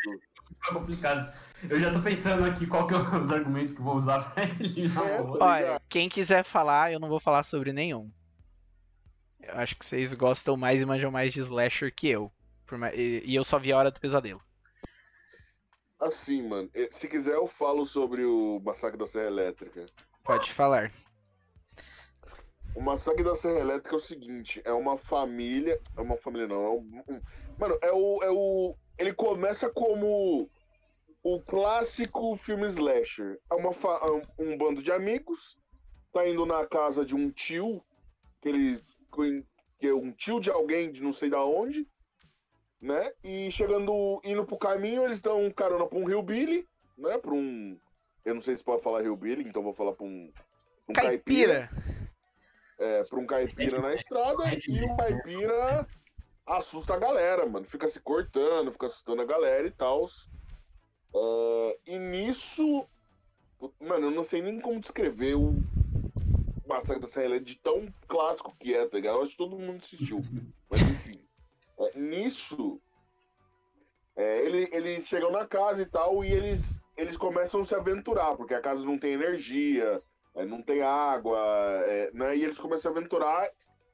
É 0.68 0.72
complicado. 0.72 1.32
Eu 1.68 1.80
já 1.80 1.92
tô 1.92 2.00
pensando 2.00 2.44
aqui 2.44 2.66
qual 2.66 2.86
que 2.86 2.94
é 2.94 2.96
os 2.96 3.30
argumentos 3.32 3.74
que 3.74 3.80
eu 3.80 3.84
vou 3.84 3.96
usar 3.96 4.32
pra 4.32 4.44
eliminar 4.44 5.06
É, 5.06 5.18
tá 5.18 5.44
Olha, 5.44 5.82
quem 5.88 6.08
quiser 6.08 6.44
falar, 6.44 6.92
eu 6.92 7.00
não 7.00 7.08
vou 7.08 7.20
falar 7.20 7.42
sobre 7.42 7.72
nenhum. 7.72 8.10
Eu 9.40 9.54
acho 9.54 9.76
que 9.76 9.84
vocês 9.84 10.14
gostam 10.14 10.56
mais 10.56 10.80
e 10.80 10.86
manjam 10.86 11.10
mais 11.10 11.32
de 11.32 11.40
slasher 11.40 11.94
que 11.94 12.08
eu. 12.08 12.32
E 12.94 13.34
eu 13.34 13.44
só 13.44 13.58
vi 13.58 13.72
A 13.72 13.78
Hora 13.78 13.90
do 13.90 14.00
Pesadelo. 14.00 14.40
Assim, 16.00 16.46
mano, 16.46 16.70
se 16.90 17.08
quiser 17.08 17.34
eu 17.34 17.46
falo 17.46 17.84
sobre 17.84 18.24
o 18.24 18.60
Massacre 18.64 18.98
da 18.98 19.06
Serra 19.06 19.26
Elétrica. 19.26 19.86
Pode 20.22 20.52
falar. 20.52 20.90
O 22.74 22.80
Massacre 22.82 23.22
da 23.22 23.34
Serra 23.36 23.60
Elétrica 23.60 23.94
é 23.94 23.98
o 23.98 24.00
seguinte, 24.00 24.60
é 24.64 24.72
uma 24.72 24.96
família. 24.96 25.80
É 25.96 26.00
uma 26.00 26.16
família 26.16 26.48
não, 26.48 26.64
é 26.64 26.70
um. 26.70 27.02
um- 27.08 27.20
mano, 27.58 27.78
é 27.82 27.92
o, 27.92 28.22
é 28.22 28.30
o. 28.30 28.74
Ele 28.98 29.12
começa 29.12 29.70
como 29.70 30.48
o 31.22 31.40
clássico 31.40 32.36
filme 32.36 32.66
slasher. 32.66 33.38
É 33.50 33.54
uma 33.54 33.72
fa- 33.72 34.00
é 34.02 34.10
um, 34.42 34.52
um 34.52 34.58
bando 34.58 34.82
de 34.82 34.90
amigos, 34.92 35.56
tá 36.12 36.26
indo 36.28 36.44
na 36.44 36.66
casa 36.66 37.04
de 37.04 37.14
um 37.14 37.30
tio, 37.30 37.80
que 38.42 38.48
eles. 38.48 39.00
que 39.78 39.86
é 39.88 39.94
um 39.94 40.10
tio 40.12 40.40
de 40.40 40.50
alguém 40.50 40.90
de 40.90 41.02
não 41.02 41.12
sei 41.12 41.30
da 41.30 41.44
onde, 41.44 41.86
né? 42.80 43.12
E 43.22 43.50
chegando, 43.52 44.20
indo 44.24 44.44
pro 44.44 44.58
caminho, 44.58 45.04
eles 45.04 45.22
dão 45.22 45.48
carona 45.52 45.86
pra 45.86 45.98
um 45.98 46.08
hillbilly, 46.08 46.66
né? 46.98 47.18
Pra 47.18 47.32
um. 47.32 47.78
Eu 48.24 48.34
não 48.34 48.40
sei 48.42 48.54
se 48.56 48.64
pode 48.64 48.82
falar 48.82 49.02
hillbilly, 49.04 49.44
então 49.46 49.62
vou 49.62 49.74
falar 49.74 49.92
pra 49.92 50.04
um. 50.04 50.32
um 50.88 50.92
Caipira! 50.92 51.70
É, 52.78 53.02
pra 53.02 53.18
um 53.18 53.26
caipira 53.26 53.80
na 53.80 53.94
estrada 53.94 54.44
e 54.68 54.84
o 54.84 54.96
caipira 54.96 55.86
assusta 56.46 56.94
a 56.94 56.98
galera, 56.98 57.46
mano. 57.46 57.66
Fica 57.66 57.88
se 57.88 58.00
cortando, 58.00 58.72
fica 58.72 58.86
assustando 58.86 59.22
a 59.22 59.26
galera 59.26 59.66
e 59.66 59.70
tal. 59.70 60.08
e 61.86 61.98
nisso. 61.98 62.86
Mano, 63.80 64.06
eu 64.06 64.10
não 64.10 64.24
sei 64.24 64.42
nem 64.42 64.60
como 64.60 64.80
descrever 64.80 65.36
o 65.36 65.54
Massacre 66.66 67.00
da 67.00 67.08
Serra 67.08 67.40
de 67.40 67.56
tão 67.56 67.86
clássico 68.08 68.54
que 68.58 68.74
é, 68.74 68.86
tá 68.86 68.96
ligado? 68.96 69.16
Eu 69.16 69.22
acho 69.22 69.30
que 69.32 69.38
todo 69.38 69.58
mundo 69.58 69.76
assistiu. 69.76 70.22
Mas 70.70 70.80
enfim. 70.82 71.24
É, 71.78 71.98
nisso. 71.98 72.80
é, 74.16 74.44
ele, 74.44 74.68
eles 74.72 75.06
chegam 75.06 75.30
na 75.30 75.46
casa 75.46 75.82
e 75.82 75.86
tal, 75.86 76.24
e 76.24 76.32
eles, 76.32 76.80
eles 76.96 77.16
começam 77.16 77.60
a 77.60 77.64
se 77.64 77.74
aventurar, 77.74 78.36
porque 78.36 78.54
a 78.54 78.60
casa 78.60 78.84
não 78.84 78.98
tem 78.98 79.12
energia, 79.12 80.02
é, 80.34 80.44
não 80.44 80.62
tem 80.62 80.82
água, 80.82 81.38
é, 81.86 82.10
né? 82.12 82.36
E 82.36 82.42
eles 82.44 82.58
começam 82.58 82.92
a 82.92 82.96
aventurar, 82.96 83.48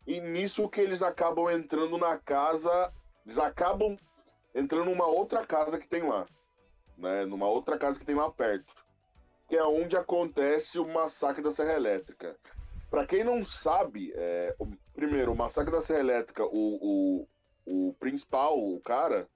e 0.07 0.21
nisso 0.21 0.69
que 0.69 0.81
eles 0.81 1.03
acabam 1.03 1.51
entrando 1.51 1.99
na 1.99 2.17
casa, 2.19 2.93
eles 3.25 3.39
acabam 3.39 3.97
entrando 4.55 4.87
numa 4.87 5.07
outra 5.07 5.47
casa 5.47 5.79
que 5.79 5.89
tem 5.89 6.03
lá, 6.03 6.27
né? 6.97 7.25
Numa 7.27 7.47
outra 7.49 7.79
casa 7.79 7.99
que 7.99 8.07
tem 8.07 8.15
lá 8.15 8.31
perto, 8.31 8.75
que 9.49 9.57
é 9.57 9.65
onde 9.65 9.97
acontece 9.97 10.79
o 10.79 10.89
massacre 10.89 11.43
da 11.43 11.53
Serra 11.53 11.75
Elétrica. 11.75 12.37
Pra 12.91 13.07
quem 13.07 13.23
não 13.23 13.45
sabe, 13.45 14.13
é, 14.17 14.55
o- 14.59 14.67
primeiro, 14.95 15.33
o 15.33 15.37
massacre 15.37 15.71
da 15.71 15.81
Serra 15.81 16.01
Elétrica, 16.01 16.45
o, 16.45 16.49
o, 16.83 17.89
o 17.89 17.95
principal, 18.01 18.59
o 18.59 18.81
cara, 18.81 19.29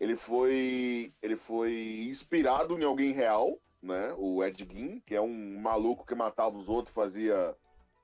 ele 0.00 0.16
foi, 0.16 1.12
ele 1.22 1.36
foi 1.36 2.06
inspirado 2.08 2.76
em 2.76 2.84
alguém 2.84 3.12
real, 3.12 3.56
né? 3.82 4.14
O 4.16 4.42
Ed 4.44 4.66
Gein, 4.70 5.00
que 5.00 5.14
é 5.14 5.20
um 5.20 5.58
maluco 5.60 6.06
que 6.06 6.14
matava 6.14 6.56
os 6.56 6.68
outros, 6.68 6.94
fazia 6.94 7.56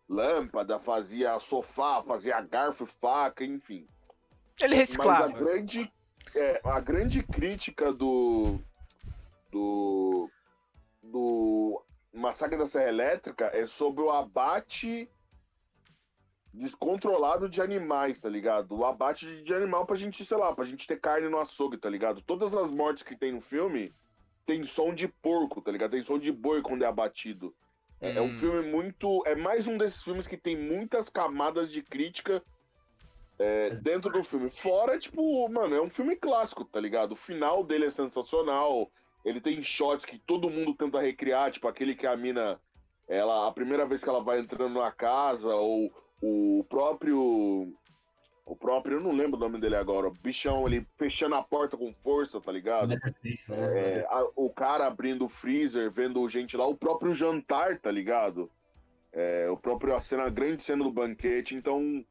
lâmpada, 0.09 0.78
fazia 0.80 1.38
sofá, 1.38 2.00
fazia 2.02 2.40
garfo, 2.40 2.84
e 2.84 2.86
faca, 2.86 3.44
enfim. 3.44 3.86
Ele 4.60 4.74
Mas 4.74 4.78
a 4.78 4.80
reciclava. 4.80 5.28
grande, 5.32 5.92
é, 6.34 6.60
a 6.64 6.80
grande 6.80 7.22
crítica 7.22 7.92
do, 7.92 8.59
do, 9.52 10.28
do 11.02 11.84
Massacre 12.12 12.56
da 12.59 12.66
Serra 12.66 12.88
Elétrica 12.88 13.50
é 13.55 13.64
sobre 13.66 14.02
o 14.02 14.10
abate 14.10 15.09
descontrolado 16.52 17.48
de 17.48 17.60
animais, 17.60 18.20
tá 18.20 18.28
ligado? 18.28 18.76
O 18.76 18.84
abate 18.84 19.26
de- 19.26 19.42
de 19.42 19.55
animal 19.55 19.86
pra 19.86 19.96
gente, 19.96 20.24
sei 20.24 20.36
lá, 20.36 20.52
pra 20.55 20.64
gente 20.64 20.86
ter 20.86 20.98
carne 20.98 21.28
no 21.28 21.38
açougue, 21.38 21.76
tá 21.76 21.88
ligado? 21.88 22.20
Todas 22.22 22.55
as 22.55 22.70
mortes 22.72 23.05
que 23.05 23.14
tem 23.16 23.32
no 23.32 23.40
filme 23.40 23.94
tem 24.48 24.64
som 24.64 24.94
de 24.94 25.06
porco, 25.06 25.60
tá 25.60 25.70
ligado? 25.70 25.90
Tem 25.90 26.00
som 26.00 26.18
de 26.18 26.32
boi 26.32 26.62
quando 26.62 26.82
é 26.82 26.86
abatido. 26.86 27.54
É, 28.00 28.16
é 28.16 28.20
um 28.22 28.28
Hum. 28.30 28.34
filme 28.38 28.70
muito. 28.70 29.22
É 29.26 29.34
mais 29.34 29.66
um 29.68 29.76
desses 29.76 30.02
filmes 30.02 30.26
que 30.26 30.38
tem 30.38 30.56
muitas 30.56 31.10
camadas 31.10 31.70
de 31.70 31.82
crítica 31.82 32.42
é, 33.38 33.68
dentro 33.82 34.10
do 34.10 34.24
filme. 34.24 34.48
Fora, 34.48 34.98
tipo, 34.98 35.46
mano, 35.50 35.74
é 35.76 35.82
um 35.82 35.90
filme 35.90 36.16
clássico, 36.16 36.64
tá 36.64 36.80
ligado? 36.80 37.12
O 37.12 37.16
final 37.16 37.62
dele 37.62 37.84
é 37.84 37.90
sensacional. 37.90 38.90
Ele 39.22 39.38
tem 39.38 39.62
shots 39.62 40.06
que 40.06 40.18
todo 40.18 40.48
mundo 40.48 40.74
tenta 40.74 40.98
recriar, 40.98 41.50
tipo 41.50 41.68
aquele 41.68 41.94
que 41.94 42.06
a 42.06 42.16
mina. 42.16 42.58
Ela, 43.06 43.48
a 43.48 43.52
primeira 43.52 43.84
vez 43.84 44.02
que 44.02 44.08
ela 44.08 44.22
vai 44.22 44.38
entrando 44.40 44.80
na 44.80 44.90
casa, 44.90 45.54
ou 45.54 45.92
o 46.22 46.64
próprio. 46.70 47.70
O 48.48 48.56
próprio, 48.56 48.96
eu 48.96 49.00
não 49.02 49.12
lembro 49.12 49.36
o 49.36 49.40
nome 49.40 49.60
dele 49.60 49.76
agora. 49.76 50.08
O 50.08 50.10
bichão, 50.10 50.66
ele 50.66 50.86
fechando 50.96 51.34
a 51.34 51.42
porta 51.42 51.76
com 51.76 51.92
força, 51.92 52.40
tá 52.40 52.50
ligado? 52.50 52.88
Né? 52.88 52.98
É, 53.52 54.06
a- 54.08 54.26
o 54.34 54.48
cara 54.48 54.86
abrindo 54.86 55.26
o 55.26 55.28
freezer, 55.28 55.90
vendo 55.90 56.26
gente 56.28 56.56
lá, 56.56 56.66
o 56.66 56.74
próprio 56.74 57.14
jantar, 57.14 57.78
tá 57.78 57.90
ligado? 57.90 58.50
É, 59.12 59.48
o 59.50 59.56
próprio 59.56 59.94
a 59.94 60.00
cena, 60.00 60.24
a 60.24 60.30
grande 60.30 60.62
cena 60.62 60.82
do 60.82 60.90
banquete. 60.90 61.54
Então, 61.54 62.04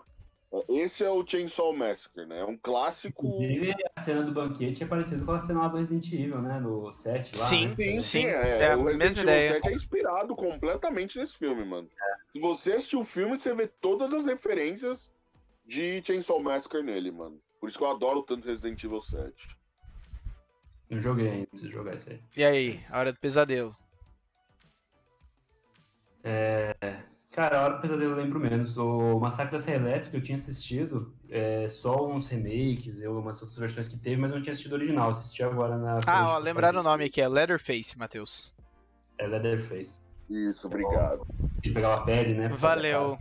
esse 0.70 1.04
é 1.04 1.10
o 1.10 1.26
Chainsaw 1.26 1.74
Massacre, 1.76 2.26
né? 2.26 2.40
É 2.42 2.46
um 2.46 2.56
clássico. 2.58 3.26
Inclusive, 3.28 3.74
a 3.96 4.02
cena 4.02 4.22
do 4.24 4.32
banquete 4.32 4.84
é 4.84 4.88
parecida 4.88 5.26
com 5.26 5.32
a 5.32 5.40
cena 5.40 5.62
lá 5.62 5.68
do 5.70 5.78
Resident 5.78 6.06
Evil, 6.14 6.42
né? 6.42 6.60
No 6.60 6.92
7 6.92 7.36
lá. 7.38 7.48
Sim, 7.48 7.68
né? 7.70 7.76
Sim, 7.76 8.00
Sim, 8.00 8.26
é 8.26 8.60
é. 8.60 8.72
a 8.74 8.78
o 8.78 8.84
Resident 8.86 8.98
mesma 8.98 9.22
Evil 9.22 9.24
ideia. 9.24 9.54
7 9.54 9.70
é 9.70 9.74
inspirado 9.74 10.36
completamente 10.36 11.18
nesse 11.18 11.38
filme, 11.38 11.66
mano. 11.66 11.90
Se 12.32 12.40
você 12.40 12.74
assistir 12.74 12.96
o 12.98 13.04
filme, 13.04 13.38
você 13.38 13.54
vê 13.56 13.68
todas 13.68 14.14
as 14.14 14.26
referências 14.26 15.12
de 15.68 16.02
Chainsaw 16.04 16.42
Massacre 16.42 16.82
nele, 16.82 17.12
mano. 17.12 17.40
Por 17.60 17.68
isso 17.68 17.78
que 17.78 17.84
eu 17.84 17.92
adoro 17.92 18.24
tanto 18.24 18.48
Resident 18.48 18.82
Evil 18.84 19.02
7. 19.02 19.34
Não 20.90 21.02
joguei 21.02 21.28
ainda, 21.30 21.48
preciso 21.48 21.72
jogar 21.72 21.96
isso 21.96 22.10
aí. 22.10 22.22
E 22.36 22.44
aí, 22.44 22.80
A 22.90 23.00
Hora 23.00 23.12
do 23.12 23.20
Pesadelo. 23.20 23.76
Cara, 27.32 27.60
a 27.60 27.66
Hora 27.66 27.74
do 27.76 27.82
Pesadelo 27.82 28.14
eu 28.14 28.18
lembro 28.18 28.40
menos. 28.40 28.78
O 28.78 29.20
Massacre 29.20 29.52
da 29.52 29.60
Serra 29.60 29.78
Elétrica 29.78 30.18
eu 30.18 30.22
tinha 30.22 30.38
assistido 30.38 31.14
é, 31.30 31.68
só 31.68 32.08
uns 32.08 32.30
remakes, 32.30 33.02
eu, 33.02 33.18
umas 33.18 33.42
outras 33.42 33.60
versões 33.60 33.88
que 33.88 34.00
teve, 34.00 34.18
mas 34.18 34.32
eu 34.32 34.38
não 34.38 34.42
tinha 34.42 34.52
assistido 34.52 34.72
o 34.72 34.76
original. 34.76 35.10
Assisti 35.10 35.44
agora 35.44 35.78
na. 35.78 36.00
Ah, 36.08 36.34
ó, 36.34 36.38
lembraram 36.38 36.80
o 36.80 36.84
nome 36.84 37.06
aqui, 37.06 37.22
é 37.22 37.28
Leatherface, 37.28 37.98
Matheus. 37.98 38.56
É 39.18 39.28
Leatherface. 39.28 40.04
Isso, 40.30 40.68
obrigado. 40.68 41.28
Ele 41.64 41.74
pegava 41.74 42.02
a 42.02 42.06
pele, 42.06 42.34
né? 42.34 42.50
Valeu. 42.50 43.18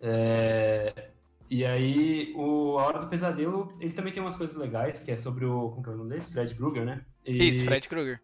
É, 0.00 1.10
e 1.50 1.64
aí, 1.64 2.32
o 2.36 2.78
A 2.78 2.86
Hora 2.86 2.98
do 3.00 3.08
Pesadelo, 3.08 3.76
ele 3.80 3.92
também 3.92 4.12
tem 4.12 4.22
umas 4.22 4.36
coisas 4.36 4.56
legais, 4.56 5.00
que 5.00 5.10
é 5.10 5.16
sobre 5.16 5.44
o. 5.44 5.70
Como 5.70 5.82
que 5.82 5.90
é 5.90 5.92
o 5.92 5.96
nome 5.96 6.10
dele? 6.10 6.22
Fred 6.22 6.54
Krueger, 6.54 6.84
né? 6.84 7.04
E- 7.24 7.50
Isso, 7.50 7.64
Fred 7.66 7.88
Krueger. 7.88 8.20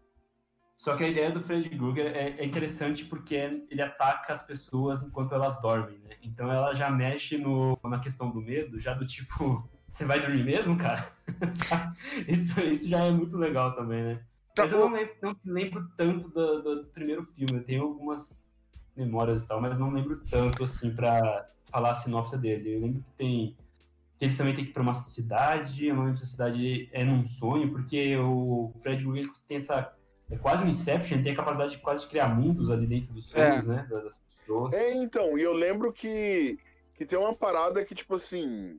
Só 0.76 0.94
que 0.94 1.04
a 1.04 1.08
ideia 1.08 1.30
do 1.30 1.40
Fred 1.42 1.68
Krueger 1.70 2.06
é, 2.14 2.36
é 2.38 2.44
interessante 2.44 3.04
porque 3.06 3.34
ele 3.70 3.80
ataca 3.82 4.32
as 4.32 4.42
pessoas 4.42 5.02
enquanto 5.02 5.34
elas 5.34 5.60
dormem, 5.60 5.98
né? 6.00 6.16
Então 6.22 6.50
ela 6.52 6.74
já 6.74 6.90
mexe 6.90 7.38
no, 7.38 7.78
na 7.84 7.98
questão 7.98 8.30
do 8.30 8.40
medo, 8.42 8.78
já 8.78 8.92
do 8.92 9.06
tipo, 9.06 9.66
você 9.90 10.04
vai 10.04 10.20
dormir 10.20 10.44
mesmo, 10.44 10.76
cara? 10.76 11.10
isso, 12.28 12.60
isso 12.60 12.88
já 12.88 13.04
é 13.04 13.10
muito 13.10 13.36
legal 13.38 13.74
também, 13.74 14.02
né? 14.02 14.22
Mas 14.56 14.70
eu 14.72 14.80
não 14.80 14.92
lembro, 14.92 15.14
não 15.22 15.36
lembro 15.44 15.88
tanto 15.96 16.28
do- 16.28 16.62
do 16.62 16.84
primeiro 16.88 17.24
filme, 17.24 17.54
eu 17.58 17.64
tenho 17.64 17.82
algumas 17.82 18.54
memórias 18.94 19.42
e 19.42 19.48
tal, 19.48 19.60
mas 19.60 19.78
não 19.78 19.90
lembro 19.90 20.22
tanto 20.30 20.62
assim 20.64 20.94
pra 20.94 21.46
falar 21.70 21.90
a 21.90 21.94
sinopse 21.94 22.36
dele. 22.38 22.74
Eu 22.74 22.80
lembro 22.80 23.02
que 23.02 23.10
tem. 23.16 23.56
que 24.18 24.24
eles 24.24 24.36
também 24.36 24.54
têm 24.54 24.64
que 24.64 24.70
ir 24.70 24.72
pra 24.74 24.82
uma 24.82 24.94
cidade, 24.94 25.92
nome 25.92 26.10
dessa 26.10 26.26
cidade 26.26 26.88
é 26.92 27.04
num 27.04 27.24
sonho, 27.24 27.70
porque 27.70 28.16
o 28.16 28.72
Fred 28.80 29.02
Krueger 29.02 29.30
tem 29.46 29.56
essa. 29.58 29.92
É 30.30 30.36
quase 30.36 30.64
um 30.64 30.68
Inception, 30.68 31.22
tem 31.22 31.32
a 31.32 31.36
capacidade 31.36 31.70
de 31.72 31.78
quase 31.78 32.02
de 32.02 32.08
criar 32.08 32.28
mundos 32.28 32.70
ali 32.70 32.84
dentro 32.86 33.12
dos 33.12 33.26
sonhos, 33.26 33.66
né? 33.66 33.86
da- 33.88 34.00
Das 34.00 34.18
pessoas. 34.40 34.74
É, 34.74 34.92
então, 34.94 35.38
e 35.38 35.42
eu 35.42 35.52
lembro 35.52 35.92
que, 35.92 36.58
que 36.94 37.06
tem 37.06 37.16
uma 37.18 37.34
parada 37.34 37.84
que, 37.84 37.94
tipo 37.94 38.14
assim. 38.16 38.76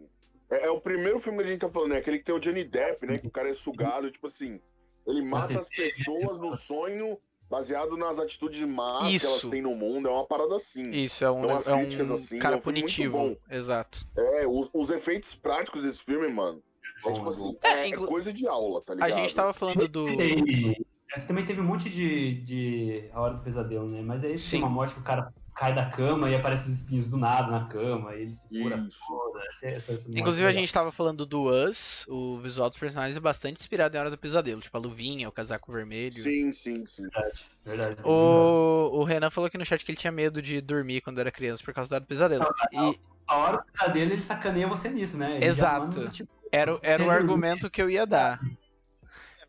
É, 0.50 0.66
é 0.66 0.70
o 0.70 0.80
primeiro 0.82 1.20
filme 1.20 1.40
que 1.40 1.44
a 1.46 1.48
gente 1.48 1.60
tá 1.62 1.70
falando, 1.70 1.92
né? 1.92 1.98
Aquele 1.98 2.20
que 2.20 2.26
tem 2.26 2.36
o 2.36 2.40
Johnny 2.40 2.64
Depp, 2.64 3.06
né? 3.06 3.18
Que 3.18 3.28
o 3.28 3.32
cara 3.32 3.50
é 3.50 3.54
sugado, 3.54 4.10
tipo 4.12 4.28
assim. 4.28 4.60
Ele 5.06 5.22
mata 5.22 5.58
as 5.60 5.70
pessoas 5.70 6.38
no 6.38 6.52
sonho 6.54 7.18
baseado 7.50 7.96
nas 7.96 8.20
atitudes 8.20 8.64
más 8.66 8.98
que 9.00 9.26
elas 9.26 9.38
Isso. 9.38 9.50
têm 9.50 9.62
no 9.62 9.74
mundo, 9.76 10.08
é 10.08 10.12
uma 10.12 10.26
parada 10.26 10.56
assim. 10.56 10.90
Isso, 10.92 11.24
é 11.24 11.32
um, 11.32 11.44
Então, 11.46 11.58
as 11.58 11.68
é 11.68 11.74
um 11.76 12.14
assim, 12.14 12.40
cara 12.40 12.56
é 12.56 12.58
um 12.58 12.62
punitivo. 12.62 13.18
bom. 13.18 13.36
Exato. 13.50 14.00
É, 14.18 14.46
os, 14.48 14.70
os 14.74 14.90
efeitos 14.90 15.34
práticos 15.36 15.84
desse 15.84 16.04
filme, 16.04 16.28
mano, 16.28 16.62
é 17.06 17.12
tipo 17.14 17.30
assim, 17.30 17.58
É, 17.64 17.68
é, 17.70 17.80
é 17.80 17.88
inclu- 17.88 18.08
coisa 18.08 18.34
de 18.34 18.48
aula, 18.48 18.82
tá 18.82 18.94
A 18.94 18.96
ligado? 18.96 19.14
gente 19.20 19.36
tava 19.36 19.54
falando 19.54 19.88
do. 19.88 20.08
E 20.10 20.76
é 21.14 21.20
também 21.22 21.46
teve 21.46 21.62
um 21.62 21.64
monte 21.66 21.90
de, 21.90 22.42
de 22.44 23.10
A 23.14 23.22
Hora 23.22 23.34
do 23.36 23.44
Pesadelo, 23.44 23.88
né? 23.88 24.02
Mas 24.02 24.24
é 24.26 24.32
isso, 24.32 24.46
Sim. 24.46 24.52
tem 24.52 24.60
uma 24.60 24.70
morte 24.70 24.96
que 24.96 25.00
o 25.00 25.04
cara 25.04 25.34
cai 25.58 25.74
da 25.74 25.90
cama 25.90 26.30
e 26.30 26.36
aparece 26.36 26.70
os 26.70 26.82
espinhos 26.82 27.08
do 27.10 27.18
nada 27.18 27.50
na 27.52 27.66
cama, 27.68 28.14
e 28.16 28.22
ele 28.22 28.32
se 28.32 28.48
cura 28.48 28.78
Isso. 28.88 29.00
toda. 29.08 29.40
Essa, 29.50 29.68
essa, 29.70 29.92
essa 29.94 30.10
Inclusive, 30.10 30.46
a 30.46 30.50
legal. 30.50 30.62
gente 30.62 30.72
tava 30.74 30.92
falando 30.92 31.26
do 31.26 31.44
Us, 31.50 32.06
o 32.08 32.38
visual 32.40 32.70
dos 32.70 32.78
personagens 32.78 33.18
é 33.18 33.20
bastante 33.20 33.60
inspirado 33.60 33.96
em 33.98 34.00
Hora 34.00 34.12
do 34.12 34.18
Pesadelo. 34.18 34.62
Tipo, 34.62 34.78
a 34.78 34.80
luvinha, 34.80 35.28
o 35.28 35.32
casaco 35.32 35.72
vermelho. 35.72 36.14
Sim, 36.14 36.52
sim, 36.52 36.86
sim. 36.86 37.04
Verdade, 37.04 37.46
verdade. 37.66 38.02
O, 38.04 39.00
o 39.00 39.04
Renan 39.04 39.32
falou 39.32 39.48
aqui 39.48 39.58
no 39.58 39.66
chat 39.66 39.84
que 39.84 39.92
ele 39.92 39.98
tinha 39.98 40.12
medo 40.12 40.42
de 40.42 40.62
dormir 40.62 41.02
quando 41.02 41.20
era 41.20 41.32
criança 41.32 41.64
por 41.64 41.74
causa 41.74 41.90
da 41.90 41.96
Hora 41.96 42.06
do 42.06 42.08
Pesadelo. 42.08 42.46
E 42.72 43.00
A 43.28 43.36
Hora 43.36 43.58
do 43.58 43.64
Pesadelo, 43.72 44.12
ele 44.14 44.22
sacaneia 44.22 44.68
você 44.68 44.90
nisso, 44.90 45.18
né? 45.18 45.38
Ele 45.38 45.46
Exato. 45.46 45.98
manda, 45.98 46.08
tipo, 46.10 46.30
era, 46.52 46.76
o- 46.76 46.80
era 46.84 47.04
o 47.04 47.10
argumento 47.10 47.70
que 47.70 47.82
eu 47.82 47.90
ia 47.90 48.06
dar. 48.06 48.40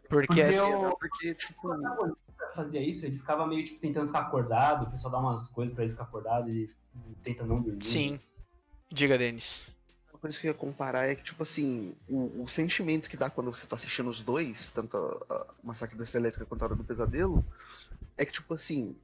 Porque 0.08 0.26
Porque 0.26 0.40
assim, 0.40 0.72
eu- 0.72 0.96
Porque, 0.98 1.34
tipo, 1.34 1.68
fazia 2.54 2.80
isso, 2.80 3.04
ele 3.04 3.16
ficava 3.16 3.46
meio, 3.46 3.64
tipo, 3.64 3.80
tentando 3.80 4.06
ficar 4.06 4.20
acordado, 4.20 4.86
o 4.86 4.90
pessoal 4.90 5.12
dá 5.12 5.18
umas 5.18 5.48
coisas 5.50 5.74
pra 5.74 5.84
ele 5.84 5.92
ficar 5.92 6.04
acordado 6.04 6.50
e 6.50 6.68
tenta 7.22 7.44
não 7.44 7.60
dormir. 7.60 7.84
sim. 7.84 8.20
Diga, 8.90 9.18
Denis. 9.18 9.70
uma 10.10 10.18
coisa 10.18 10.38
que 10.38 10.46
eu 10.46 10.52
ia 10.52 10.56
comparar 10.56 11.06
é 11.06 11.14
que, 11.14 11.22
tipo 11.22 11.42
assim, 11.42 11.94
o, 12.08 12.44
o 12.44 12.48
sentimento 12.48 13.10
que 13.10 13.18
dá 13.18 13.28
quando 13.28 13.52
você 13.52 13.66
tá 13.66 13.76
assistindo 13.76 14.08
os 14.08 14.22
dois, 14.22 14.70
tanto 14.70 14.96
a, 14.96 15.34
a 15.34 15.46
Massacre 15.62 15.98
da 15.98 16.06
Elétrica 16.14 16.46
quanto 16.46 16.62
a 16.62 16.64
Hora 16.64 16.74
do 16.74 16.84
Pesadelo, 16.84 17.44
é 18.16 18.24
que, 18.24 18.32
tipo 18.32 18.54
assim, 18.54 18.96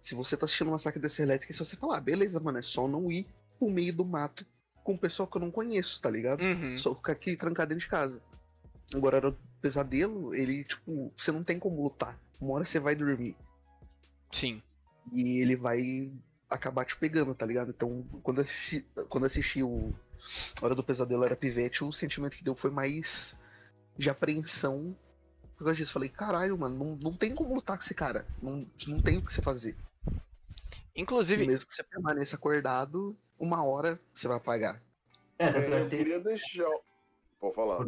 se 0.00 0.14
você 0.14 0.36
tá 0.36 0.46
assistindo 0.46 0.70
Massacre 0.70 1.00
da 1.00 1.08
Elétrica, 1.18 1.52
se 1.52 1.58
você 1.58 1.76
falar, 1.76 1.98
ah, 1.98 2.00
beleza, 2.00 2.40
mano, 2.40 2.58
é 2.58 2.62
só 2.62 2.88
não 2.88 3.12
ir 3.12 3.26
pro 3.58 3.68
meio 3.68 3.92
do 3.92 4.04
mato 4.04 4.46
com 4.82 4.92
um 4.92 4.98
pessoal 4.98 5.26
que 5.26 5.36
eu 5.36 5.40
não 5.40 5.50
conheço, 5.50 6.00
tá 6.00 6.08
ligado? 6.08 6.40
Uhum. 6.42 6.78
Só 6.78 6.94
ficar 6.94 7.12
aqui 7.12 7.36
trancado 7.36 7.70
dentro 7.70 7.84
de 7.84 7.90
casa. 7.90 8.22
Agora, 8.94 9.36
Pesadelo, 9.66 10.32
ele, 10.32 10.62
tipo, 10.62 11.12
você 11.16 11.32
não 11.32 11.42
tem 11.42 11.58
como 11.58 11.82
lutar. 11.82 12.16
Uma 12.40 12.54
hora 12.54 12.64
você 12.64 12.78
vai 12.78 12.94
dormir. 12.94 13.36
Sim. 14.30 14.62
E 15.12 15.40
ele 15.40 15.56
vai 15.56 16.12
acabar 16.48 16.84
te 16.84 16.96
pegando, 16.96 17.34
tá 17.34 17.44
ligado? 17.44 17.70
Então, 17.70 18.04
quando 18.22 18.38
eu 18.38 18.44
assisti, 18.44 18.86
quando 19.08 19.24
eu 19.24 19.26
assisti 19.26 19.62
o 19.62 19.92
Hora 20.62 20.74
do 20.74 20.84
Pesadelo 20.84 21.24
era 21.24 21.36
pivete, 21.36 21.84
o 21.84 21.92
sentimento 21.92 22.36
que 22.36 22.44
deu 22.44 22.54
foi 22.54 22.70
mais 22.70 23.36
de 23.98 24.08
apreensão. 24.08 24.96
Por 25.56 25.64
causa 25.64 25.74
disso, 25.76 25.92
falei, 25.92 26.08
caralho, 26.08 26.56
mano, 26.56 26.76
não, 26.76 26.96
não 26.96 27.16
tem 27.16 27.34
como 27.34 27.54
lutar 27.54 27.76
com 27.76 27.82
esse 27.82 27.94
cara. 27.94 28.24
Não, 28.40 28.66
não 28.86 29.00
tem 29.00 29.18
o 29.18 29.22
que 29.22 29.32
você 29.32 29.42
fazer. 29.42 29.76
E 30.94 31.02
Inclusive, 31.02 31.46
mesmo 31.46 31.66
que 31.66 31.74
você 31.74 31.82
permaneça 31.82 32.36
acordado, 32.36 33.16
uma 33.38 33.64
hora 33.64 34.00
você 34.14 34.28
vai 34.28 34.36
apagar. 34.36 34.80
É, 35.38 35.46
É, 35.46 35.80
eu 35.80 35.88
tem 35.88 35.98
queria 35.98 36.20
deixar. 36.20 36.70
Pode 37.40 37.54
falar. 37.54 37.86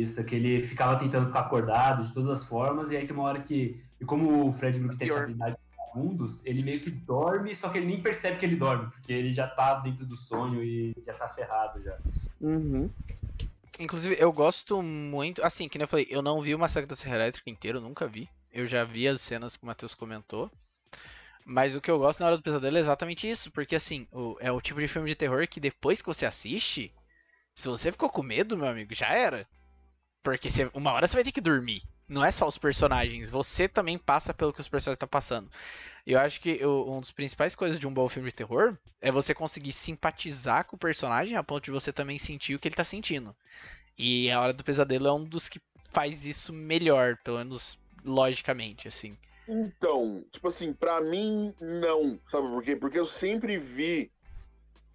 Isso, 0.00 0.22
que 0.24 0.34
ele 0.34 0.62
ficava 0.62 0.98
tentando 0.98 1.26
ficar 1.26 1.40
acordado 1.40 2.04
de 2.04 2.12
todas 2.12 2.30
as 2.30 2.44
formas, 2.44 2.90
e 2.90 2.96
aí 2.96 3.06
tem 3.06 3.14
uma 3.16 3.24
hora 3.24 3.40
que. 3.40 3.82
E 4.00 4.04
como 4.04 4.48
o 4.48 4.52
Fred 4.52 4.78
Brook 4.78 4.96
tem 4.96 5.08
essa 5.08 5.18
habilidade 5.24 5.56
de 5.56 6.00
mundos, 6.00 6.44
ele 6.46 6.62
meio 6.62 6.80
que 6.80 6.90
dorme, 6.90 7.54
só 7.54 7.68
que 7.68 7.78
ele 7.78 7.86
nem 7.86 8.00
percebe 8.00 8.38
que 8.38 8.46
ele 8.46 8.56
dorme, 8.56 8.90
porque 8.90 9.12
ele 9.12 9.32
já 9.32 9.46
tá 9.48 9.74
dentro 9.80 10.06
do 10.06 10.16
sonho 10.16 10.62
e 10.62 10.94
já 11.04 11.14
tá 11.14 11.28
ferrado 11.28 11.82
já. 11.82 11.96
Uhum. 12.40 12.88
inclusive, 13.80 14.16
eu 14.18 14.32
gosto 14.32 14.82
muito. 14.82 15.44
Assim, 15.44 15.68
que 15.68 15.78
nem 15.78 15.84
eu 15.84 15.88
falei, 15.88 16.06
eu 16.10 16.22
não 16.22 16.40
vi 16.40 16.54
o 16.54 16.58
Massacre 16.58 16.88
da 16.88 16.96
Serra 16.96 17.16
Elétrica 17.16 17.50
inteiro, 17.50 17.80
nunca 17.80 18.06
vi. 18.06 18.28
Eu 18.52 18.66
já 18.66 18.84
vi 18.84 19.06
as 19.08 19.20
cenas 19.20 19.56
que 19.56 19.62
o 19.62 19.66
Matheus 19.66 19.94
comentou. 19.94 20.50
Mas 21.44 21.74
o 21.74 21.80
que 21.80 21.90
eu 21.90 21.98
gosto 21.98 22.20
na 22.20 22.26
hora 22.26 22.36
do 22.36 22.42
pesadelo 22.42 22.76
é 22.76 22.80
exatamente 22.80 23.28
isso. 23.28 23.50
Porque 23.50 23.74
assim, 23.76 24.06
o- 24.12 24.36
é 24.40 24.52
o 24.52 24.60
tipo 24.60 24.80
de 24.80 24.88
filme 24.88 25.08
de 25.08 25.14
terror 25.14 25.46
que 25.48 25.58
depois 25.60 26.00
que 26.02 26.06
você 26.06 26.26
assiste, 26.26 26.92
se 27.54 27.68
você 27.68 27.90
ficou 27.90 28.10
com 28.10 28.22
medo, 28.22 28.56
meu 28.56 28.68
amigo, 28.68 28.94
já 28.94 29.08
era. 29.08 29.46
Porque 30.22 30.50
você- 30.50 30.70
uma 30.74 30.92
hora 30.92 31.06
você 31.06 31.14
vai 31.14 31.24
ter 31.24 31.32
que 31.32 31.40
dormir. 31.40 31.82
Não 32.08 32.24
é 32.24 32.32
só 32.32 32.48
os 32.48 32.56
personagens, 32.56 33.28
você 33.28 33.68
também 33.68 33.98
passa 33.98 34.32
pelo 34.32 34.52
que 34.52 34.60
os 34.60 34.68
personagens 34.68 34.96
estão 34.96 35.08
passando. 35.08 35.50
E 36.06 36.12
eu 36.12 36.18
acho 36.18 36.40
que 36.40 36.64
uma 36.64 37.00
das 37.00 37.10
principais 37.10 37.54
coisas 37.54 37.78
de 37.78 37.86
um 37.86 37.92
bom 37.92 38.08
filme 38.08 38.30
de 38.30 38.34
terror 38.34 38.78
é 39.00 39.10
você 39.10 39.34
conseguir 39.34 39.72
simpatizar 39.72 40.64
com 40.64 40.76
o 40.76 40.78
personagem 40.78 41.36
a 41.36 41.42
ponto 41.44 41.64
de 41.64 41.70
você 41.70 41.92
também 41.92 42.18
sentir 42.18 42.54
o 42.54 42.58
que 42.58 42.66
ele 42.66 42.74
tá 42.74 42.84
sentindo. 42.84 43.36
E 43.96 44.30
a 44.30 44.40
Hora 44.40 44.54
do 44.54 44.64
Pesadelo 44.64 45.06
é 45.06 45.12
um 45.12 45.24
dos 45.24 45.50
que 45.50 45.60
faz 45.90 46.24
isso 46.24 46.50
melhor, 46.50 47.18
pelo 47.22 47.38
menos 47.38 47.78
logicamente, 48.02 48.88
assim. 48.88 49.18
Então, 49.46 50.24
tipo 50.30 50.48
assim, 50.48 50.72
pra 50.72 51.00
mim, 51.02 51.54
não. 51.60 52.18
Sabe 52.26 52.48
por 52.48 52.62
quê? 52.62 52.74
Porque 52.74 52.98
eu 52.98 53.06
sempre 53.06 53.58
vi 53.58 54.10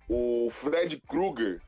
o 0.10 0.50
Fred 0.52 1.00
Krueger 1.08 1.62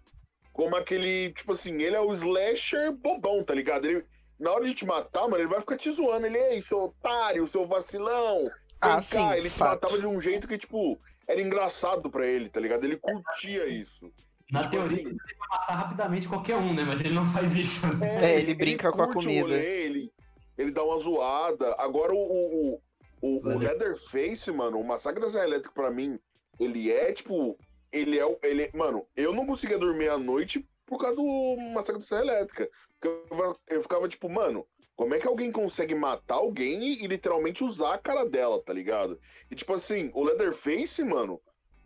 como 0.55 0.73
aquele, 0.77 1.33
tipo 1.33 1.51
assim, 1.51 1.81
ele 1.81 1.97
é 1.97 1.99
o 1.99 2.13
slasher 2.13 2.93
bobão, 2.93 3.43
tá 3.43 3.53
ligado? 3.53 3.83
Ele, 3.85 4.05
na 4.39 4.53
hora 4.53 4.63
de 4.63 4.73
te 4.73 4.85
matar, 4.85 5.23
mano, 5.23 5.35
ele 5.35 5.49
vai 5.49 5.59
ficar 5.59 5.75
te 5.75 5.91
zoando. 5.91 6.25
Ele, 6.25 6.37
ei, 6.37 6.61
seu 6.61 6.79
otário, 6.79 7.45
seu 7.45 7.67
vacilão. 7.67 8.49
Ah, 8.79 8.95
cá. 8.95 9.01
sim, 9.01 9.31
ele 9.33 9.49
te 9.49 9.57
fato. 9.57 9.81
matava 9.81 9.99
de 9.99 10.07
um 10.07 10.19
jeito 10.19 10.47
que, 10.47 10.57
tipo, 10.57 10.97
era 11.27 11.41
engraçado 11.41 12.09
pra 12.09 12.25
ele, 12.25 12.47
tá 12.47 12.61
ligado? 12.61 12.85
Ele 12.85 12.95
curtia 12.95 13.67
isso. 13.67 14.09
Na 14.49 14.61
Tipo 14.61 14.77
teoria, 14.77 14.95
assim, 14.97 15.07
ele 15.07 15.17
vai 15.17 15.59
matar 15.59 15.75
rapidamente 15.75 16.27
qualquer 16.29 16.55
um, 16.55 16.73
né? 16.73 16.83
Mas 16.85 17.01
ele 17.01 17.13
não 17.13 17.25
faz 17.25 17.53
isso. 17.53 17.85
Né? 17.97 18.11
É, 18.23 18.39
ele 18.39 18.55
brinca 18.55 18.93
com 18.93 19.01
a 19.01 19.11
comida. 19.11 19.41
rolê, 19.41 19.83
ele, 19.83 20.11
ele 20.57 20.71
dá 20.71 20.85
uma 20.85 20.97
zoada. 20.99 21.75
Agora 21.77 22.13
o, 22.13 22.17
o, 22.17 22.71
o, 22.71 22.81
o, 23.21 23.39
o 23.39 23.57
Leather- 23.59 23.89
Leatherface, 23.89 24.49
mano, 24.53 24.79
o 24.79 24.87
Massacre 24.87 25.19
da 25.19 25.29
Serra 25.29 25.47
Elétrica, 25.47 25.73
pra 25.73 25.91
mim, 25.91 26.17
ele 26.57 26.89
é, 26.89 27.11
tipo... 27.11 27.57
Ele 27.97 28.17
é... 28.19 28.25
o- 28.25 28.37
Ele, 28.43 28.69
mano, 28.73 29.05
eu 29.15 29.33
não 29.33 29.45
conseguia 29.45 29.77
dormir 29.77 30.09
à 30.09 30.17
noite 30.17 30.67
por 30.85 30.99
causa 30.99 31.15
do 31.15 31.55
Massacre 31.73 31.99
da 32.01 32.05
Serra 32.05 32.21
Elétrica. 32.21 32.69
Porque 32.99 33.07
Eu, 33.07 33.23
ficava- 33.29 33.59
eu 33.69 33.81
ficava, 33.81 34.07
tipo, 34.07 34.29
mano... 34.29 34.65
Como 34.95 35.13
é 35.13 35.19
que 35.19 35.27
alguém 35.27 35.51
consegue 35.51 35.93
matar 35.93 36.35
alguém 36.35 36.81
e, 36.81 37.03
e 37.03 37.07
literalmente 37.07 37.65
usar 37.65 37.95
a 37.95 37.97
cara 37.97 38.23
dela, 38.23 38.61
tá 38.63 38.71
ligado? 38.71 39.19
E, 39.51 39.55
tipo 39.55 39.73
assim, 39.73 40.09
o 40.13 40.23
Leatherface, 40.23 41.03
mano... 41.03 41.41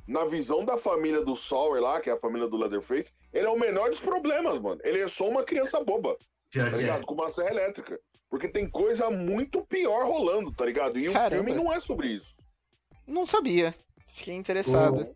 Na 0.07 0.25
visão 0.25 0.65
da 0.65 0.75
família 0.75 1.21
do 1.23 1.35
Sawyer 1.35 1.81
lá, 1.83 2.01
que 2.01 2.09
é 2.09 2.13
a 2.13 2.19
família 2.19 2.47
do 2.47 2.57
Leatherface, 2.57 3.13
ele 3.31 3.45
é 3.45 3.49
o 3.49 3.59
menor 3.59 3.89
dos 3.89 3.99
problemas, 3.99 4.59
mano. 4.59 4.81
Ele 4.83 4.99
é 5.01 5.07
só 5.07 5.29
uma 5.29 5.43
criança 5.43 5.83
boba 5.83 6.17
Pior 6.51 6.65
tá 6.65 6.71
que 6.71 6.77
é. 6.77 6.79
ligado? 6.81 7.05
Com 7.05 7.13
uma 7.13 7.29
serra 7.29 7.51
elétrica. 7.51 7.99
Porque 8.27 8.47
tem 8.47 8.67
coisa 8.67 9.09
muito 9.11 9.61
pior 9.67 10.05
rolando, 10.07 10.51
tá 10.51 10.65
ligado? 10.65 10.97
E 10.97 11.11
Caramba. 11.13 11.27
o 11.27 11.45
filme 11.45 11.53
não 11.63 11.71
é 11.71 11.79
sobre 11.79 12.07
isso. 12.07 12.37
Não 13.05 13.25
sabia. 13.27 13.73
Fiquei 14.15 14.33
interessado. 14.33 15.15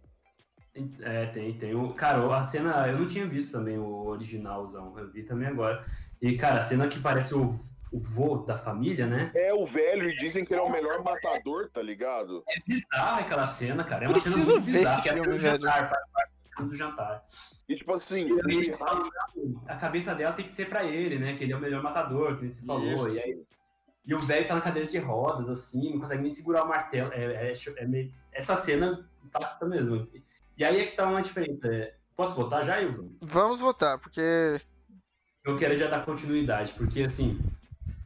É, 1.02 1.28
tem, 1.28 1.54
tem. 1.58 1.76
O, 1.76 1.94
cara, 1.94 2.36
a 2.36 2.42
cena. 2.44 2.88
Eu 2.88 2.98
não 3.00 3.08
tinha 3.08 3.26
visto 3.28 3.52
também 3.52 3.78
o 3.78 4.06
originalzão. 4.08 4.98
Eu 4.98 5.12
vi 5.12 5.24
também 5.24 5.48
agora. 5.48 5.86
E, 6.22 6.36
cara, 6.36 6.60
a 6.60 6.62
cena 6.62 6.88
que 6.88 7.00
parece 7.00 7.36
o, 7.36 7.60
o 7.92 8.00
vô 8.00 8.38
da 8.38 8.58
família, 8.58 9.06
né? 9.06 9.32
É 9.36 9.54
o 9.54 9.66
velho 9.68 10.10
e 10.10 10.16
dizem 10.16 10.44
que 10.44 10.54
ele 10.54 10.62
é 10.62 10.64
o 10.64 10.72
melhor 10.72 11.04
matador, 11.04 11.70
tá 11.72 11.82
ligado? 11.82 12.44
É 12.50 12.56
bizarra 12.66 13.20
aquela 13.22 13.46
cena, 13.46 13.84
cara. 13.84 14.06
É 14.06 14.08
uma 14.08 14.20
cena 14.20 14.36
Preciso 14.36 14.52
muito 14.54 14.66
ver 14.66 14.78
bizarra. 14.80 15.02
que 15.02 15.10
é 15.10 15.16
cena 15.16 15.28
do 15.30 15.38
jantar, 15.40 15.90
faz 15.90 16.08
parte 16.12 16.32
cena 16.56 16.68
do 16.70 16.76
jantar. 16.76 17.26
E 17.70 17.76
tipo 17.76 17.94
assim, 17.94 18.28
E 18.48 18.56
ele 18.56 18.72
fala, 18.72 19.08
a 19.68 19.76
cabeça 19.76 20.16
dela 20.16 20.34
tem 20.34 20.46
que 20.46 20.52
ser 20.52 20.68
pra 20.70 20.84
ele, 20.84 21.20
né? 21.20 21.36
Que 21.36 21.44
ele 21.44 21.54
é 21.54 21.56
o 21.56 21.60
melhor 21.62 21.84
matador, 21.84 22.36
que 22.36 22.42
nem 22.42 22.50
se 22.50 22.66
falou. 22.66 22.84
Isso. 22.92 23.10
E, 23.16 23.20
aí, 23.20 23.44
e 24.06 24.16
o 24.16 24.20
velho 24.20 24.48
tá 24.48 24.56
na 24.56 24.62
cadeira 24.62 24.88
de 24.90 24.98
rodas, 24.98 25.50
assim, 25.50 25.92
não 25.92 26.00
consegue 26.00 26.24
nem 26.24 26.34
segurar 26.34 26.64
o 26.64 26.68
martelo. 26.68 27.12
É, 27.14 27.52
é- 27.52 27.54
é 27.78 27.86
meio- 27.86 28.12
essa 28.32 28.56
cena 28.58 29.08
impacta 29.24 29.66
mesmo. 29.66 30.08
E 30.64 30.66
aí 30.66 30.80
é 30.80 30.86
que 30.86 30.96
tá 30.96 31.06
uma 31.06 31.22
diferença. 31.22 31.92
Posso 32.16 32.36
votar 32.36 32.64
já, 32.64 32.82
Ilton? 32.82 33.10
Vamos 33.22 33.60
votar, 33.60 34.00
porque. 34.00 34.22
Eu 35.44 35.58
quero 35.58 35.76
já 35.76 35.90
dar 35.90 36.06
continuidade, 36.06 36.72
porque 36.78 37.02
assim, 37.02 37.38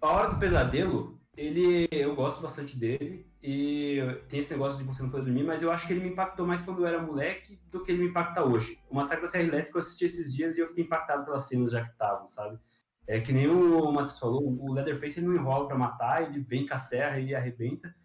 a 0.02 0.08
Hora 0.08 0.30
do 0.30 0.40
Pesadelo, 0.40 1.22
ele. 1.38 1.88
Eu 1.92 2.16
gosto 2.16 2.42
bastante 2.42 2.76
dele. 2.76 3.32
E 3.44 4.00
tem 4.28 4.40
esse 4.40 4.52
negócio 4.52 4.80
de 4.80 4.84
você 4.86 5.04
não 5.04 5.12
poder 5.12 5.26
dormir, 5.26 5.44
mas 5.44 5.62
eu 5.62 5.72
acho 5.72 5.86
que 5.86 5.94
ele 5.94 6.00
me 6.00 6.10
impactou 6.10 6.48
mais 6.48 6.64
quando 6.64 6.80
eu 6.80 6.88
era 6.88 7.00
moleque 7.00 7.62
do 7.70 7.84
que 7.84 7.92
ele 7.92 8.02
me 8.02 8.10
impacta 8.10 8.44
hoje. 8.44 8.80
O 8.90 8.96
Massacre 8.96 9.22
da 9.22 9.28
Serra 9.28 9.44
Elétrica 9.44 9.78
eu 9.78 9.80
assisti 9.80 10.06
esses 10.06 10.34
dias 10.34 10.58
e 10.58 10.60
eu 10.60 10.68
fiquei 10.68 10.84
impactado 10.84 11.26
pelas 11.26 11.48
cenas 11.48 11.70
já 11.70 11.84
que 11.84 11.92
estavam, 11.92 12.28
sabe? 12.28 12.58
É 13.06 13.20
que 13.20 13.32
nem 13.32 13.48
o 13.48 13.92
Matheus 13.92 14.18
falou, 14.18 14.42
o 14.44 14.74
Leatherface 14.74 15.20
ele 15.20 15.28
não 15.28 15.36
enrola 15.36 15.68
pra 15.68 15.78
matar, 15.78 16.24
ele 16.24 16.40
vem 16.40 16.66
com 16.66 16.74
a 16.74 16.80
serra 16.80 17.20
e 17.20 17.36
arrebenta. 17.36 17.96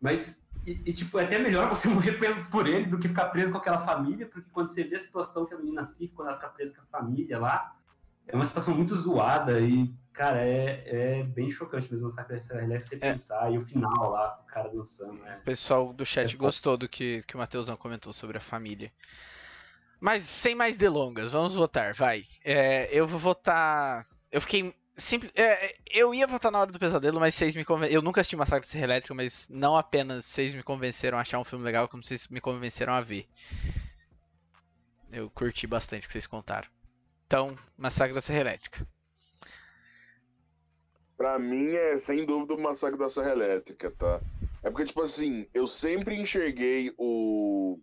Mas, 0.00 0.47
e, 0.66 0.82
e, 0.86 0.92
tipo, 0.92 1.18
é 1.18 1.24
até 1.24 1.38
melhor 1.38 1.68
você 1.68 1.88
morrer 1.88 2.18
por 2.50 2.66
ele 2.66 2.86
do 2.86 2.98
que 2.98 3.08
ficar 3.08 3.26
preso 3.26 3.52
com 3.52 3.58
aquela 3.58 3.78
família, 3.78 4.26
porque 4.26 4.48
quando 4.50 4.66
você 4.66 4.84
vê 4.84 4.96
a 4.96 5.00
situação 5.00 5.46
que 5.46 5.54
a 5.54 5.58
menina 5.58 5.86
fica, 5.86 6.14
quando 6.14 6.28
ela 6.28 6.36
fica 6.36 6.48
presa 6.50 6.74
com 6.74 6.82
a 6.82 7.00
família 7.00 7.38
lá, 7.38 7.76
é 8.26 8.34
uma 8.36 8.44
situação 8.44 8.74
muito 8.74 8.94
zoada 8.94 9.60
e, 9.60 9.90
cara, 10.12 10.40
é, 10.44 11.20
é 11.20 11.22
bem 11.24 11.50
chocante 11.50 11.90
mesmo 11.90 12.10
Serra 12.10 12.34
Elétrica 12.34 12.80
você 12.80 12.96
É. 12.96 13.10
pensar, 13.12 13.52
e 13.52 13.56
o 13.56 13.60
final 13.60 14.10
lá, 14.10 14.40
o 14.42 14.46
cara 14.46 14.68
dançando, 14.68 15.14
né? 15.14 15.38
O 15.40 15.44
pessoal 15.44 15.92
do 15.92 16.04
chat 16.04 16.34
É. 16.34 16.36
gostou 16.36 16.76
do 16.76 16.88
que, 16.88 17.22
que 17.22 17.34
o 17.34 17.38
Matheusão 17.38 17.76
comentou 17.76 18.12
sobre 18.12 18.36
a 18.36 18.40
família. 18.40 18.92
Mas 20.00 20.22
sem 20.22 20.54
mais 20.54 20.76
delongas, 20.76 21.32
vamos 21.32 21.54
votar, 21.54 21.92
vai. 21.94 22.24
É, 22.44 22.88
eu 22.92 23.06
vou 23.06 23.18
votar. 23.18 24.06
Eu 24.30 24.40
fiquei. 24.40 24.74
Simples, 24.98 25.30
é, 25.36 25.76
eu 25.88 26.12
ia 26.12 26.26
votar 26.26 26.50
na 26.50 26.58
Hora 26.58 26.72
do 26.72 26.78
Pesadelo, 26.78 27.20
mas 27.20 27.32
vocês 27.32 27.54
me 27.54 27.64
convenceram. 27.64 27.94
Eu 27.94 28.02
nunca 28.02 28.20
assisti 28.20 28.34
Massacre 28.34 28.66
da 28.66 28.72
Serra 28.72 28.84
Elétrica, 28.84 29.14
mas 29.14 29.48
não 29.48 29.76
apenas 29.76 30.24
vocês 30.24 30.52
me 30.52 30.62
convenceram 30.62 31.16
a 31.16 31.20
achar 31.20 31.38
um 31.38 31.44
filme 31.44 31.64
legal, 31.64 31.86
como 31.86 32.02
vocês 32.02 32.26
me 32.26 32.40
convenceram 32.40 32.92
a 32.92 33.00
ver. 33.00 33.28
Eu 35.12 35.30
curti 35.30 35.68
bastante 35.68 36.04
o 36.04 36.06
que 36.08 36.12
vocês 36.12 36.26
contaram. 36.26 36.68
Então, 37.28 37.54
Massacre 37.76 38.12
da 38.12 38.20
Serra 38.20 38.40
Elétrica. 38.40 38.84
Pra 41.16 41.38
mim 41.38 41.68
é 41.68 41.96
sem 41.96 42.26
dúvida 42.26 42.54
o 42.54 42.60
Massacre 42.60 42.98
da 42.98 43.08
Serra 43.08 43.30
Elétrica, 43.30 43.92
tá? 43.92 44.20
É 44.64 44.70
porque, 44.70 44.86
tipo 44.86 45.02
assim, 45.02 45.46
eu 45.54 45.68
sempre 45.68 46.20
enxerguei 46.20 46.92
o. 46.98 47.78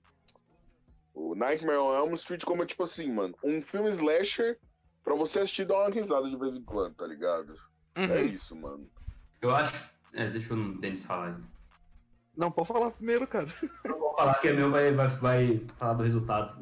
O 1.14 1.34
Nightmare 1.34 1.78
on 1.78 1.96
Elm 1.96 2.14
Street 2.16 2.44
como, 2.44 2.66
tipo 2.66 2.84
assim, 2.84 3.10
mano, 3.10 3.38
um 3.42 3.62
filme 3.62 3.90
slasher 3.90 4.60
pra 5.06 5.16
você 5.16 5.40
assistir 5.40 5.62
e 5.62 5.66
dar 5.66 5.76
uma 5.76 5.90
risada 5.90 6.28
de 6.30 6.36
vez 6.36 6.56
em 6.56 6.64
quando, 6.64 6.96
tá 6.96 7.06
ligado? 7.06 7.56
É 7.96 8.02
Uhum. 8.08 8.26
isso, 8.26 8.56
mano. 8.56 8.90
Eu 9.42 9.56
acho. 9.56 9.94
É, 10.12 10.30
deixa 10.30 10.54
o 10.54 10.78
Denis 10.80 11.06
falar 11.06 11.28
aí. 11.28 11.44
Não, 12.36 12.52
pode 12.52 12.68
falar 12.68 12.92
primeiro, 12.92 13.26
cara. 13.26 13.48
Eu 13.86 13.98
vou 14.00 14.14
falar 14.16 14.34
que 14.36 14.50
é 14.50 14.54
meu 14.54 14.70
vai, 14.70 14.92
vai, 14.92 15.08
vai 15.08 15.66
falar 15.78 15.94
do 15.94 16.04
resultado. 16.04 16.58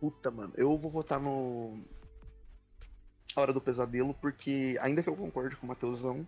Puta, 0.00 0.30
mano. 0.30 0.52
Eu 0.56 0.76
vou 0.76 0.90
votar 0.90 1.20
no. 1.20 1.80
A 3.36 3.40
Hora 3.40 3.52
do 3.52 3.60
Pesadelo, 3.60 4.12
porque, 4.14 4.76
ainda 4.82 5.02
que 5.02 5.08
eu 5.08 5.16
concorde 5.16 5.56
com 5.56 5.64
o 5.64 5.68
Mateusão, 5.68 6.26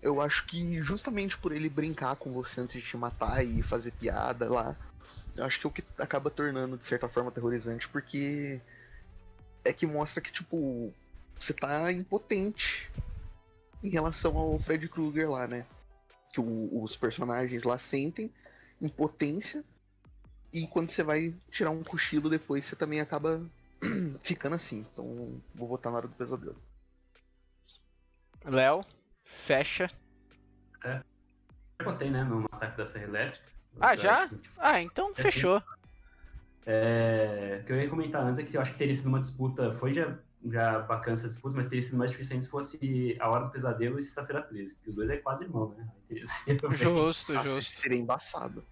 eu 0.00 0.20
acho 0.20 0.46
que 0.46 0.80
justamente 0.80 1.36
por 1.36 1.52
ele 1.52 1.68
brincar 1.68 2.16
com 2.16 2.32
você 2.32 2.60
antes 2.60 2.80
de 2.80 2.88
te 2.88 2.96
matar 2.96 3.44
e 3.44 3.62
fazer 3.62 3.90
piada 3.92 4.48
lá, 4.48 4.76
eu 5.36 5.44
acho 5.44 5.60
que 5.60 5.66
é 5.66 5.68
o 5.68 5.72
que 5.72 5.84
acaba 5.98 6.30
tornando, 6.30 6.78
de 6.78 6.84
certa 6.86 7.08
forma, 7.08 7.28
aterrorizante, 7.30 7.88
porque 7.88 8.60
é 9.68 9.72
que 9.72 9.86
mostra 9.86 10.20
que, 10.22 10.32
tipo, 10.32 10.92
você 11.38 11.52
tá 11.52 11.92
impotente 11.92 12.90
em 13.82 13.90
relação 13.90 14.36
ao 14.36 14.58
Fred 14.58 14.88
Krueger 14.88 15.30
lá, 15.30 15.46
né? 15.46 15.66
Que 16.32 16.40
o- 16.40 16.82
os 16.82 16.96
personagens 16.96 17.62
lá 17.64 17.78
sentem 17.78 18.32
impotência 18.80 19.62
e 20.52 20.66
quando 20.66 20.90
você 20.90 21.02
vai 21.02 21.34
tirar 21.50 21.70
um 21.70 21.82
cochilo 21.84 22.30
depois, 22.30 22.64
você 22.64 22.74
também 22.74 23.00
acaba 23.00 23.44
ficando 24.24 24.54
assim. 24.56 24.86
Então, 24.92 25.40
vou 25.54 25.68
votar 25.68 25.92
na 25.92 25.98
hora 25.98 26.08
do 26.08 26.16
pesadelo. 26.16 26.56
Léo, 28.44 28.84
fecha. 29.24 29.90
Eu 30.84 31.84
votei, 31.84 32.10
né, 32.10 32.24
no 32.24 32.46
Massacre 32.50 32.76
da 32.76 32.86
Serra 32.86 33.04
Elétrica. 33.04 33.46
Ah, 33.80 33.94
já? 33.94 34.28
que, 34.28 34.38
tipo, 34.38 34.54
Ah, 34.58 34.80
então 34.80 35.10
É, 35.12 35.14
fechou. 35.14 35.62
É, 36.70 37.60
o 37.62 37.64
que 37.64 37.72
eu 37.72 37.80
ia 37.80 37.88
comentar 37.88 38.22
antes 38.22 38.38
é 38.38 38.42
que 38.42 38.54
eu 38.54 38.60
acho 38.60 38.72
que 38.72 38.78
teria 38.78 38.94
sido 38.94 39.06
uma 39.06 39.20
disputa, 39.20 39.72
foi 39.72 39.94
já, 39.94 40.18
já 40.44 40.80
bacana 40.80 41.14
essa 41.14 41.26
disputa, 41.26 41.56
mas 41.56 41.66
teria 41.66 41.80
sido 41.80 41.96
mais 41.96 42.10
difícil 42.10 42.42
se 42.42 42.48
fosse 42.50 43.16
A 43.18 43.30
Hora 43.30 43.46
do 43.46 43.50
Pesadelo 43.50 43.98
e 43.98 44.02
Sexta-feira 44.02 44.42
13, 44.42 44.76
que 44.76 44.90
os 44.90 44.96
dois 44.96 45.08
é 45.08 45.16
quase 45.16 45.44
irmão, 45.44 45.74
né? 45.74 45.88
Justo, 46.74 47.32
Nossa, 47.32 47.48
justo. 47.48 47.80
Seria 47.80 47.98
embaçado. 47.98 48.62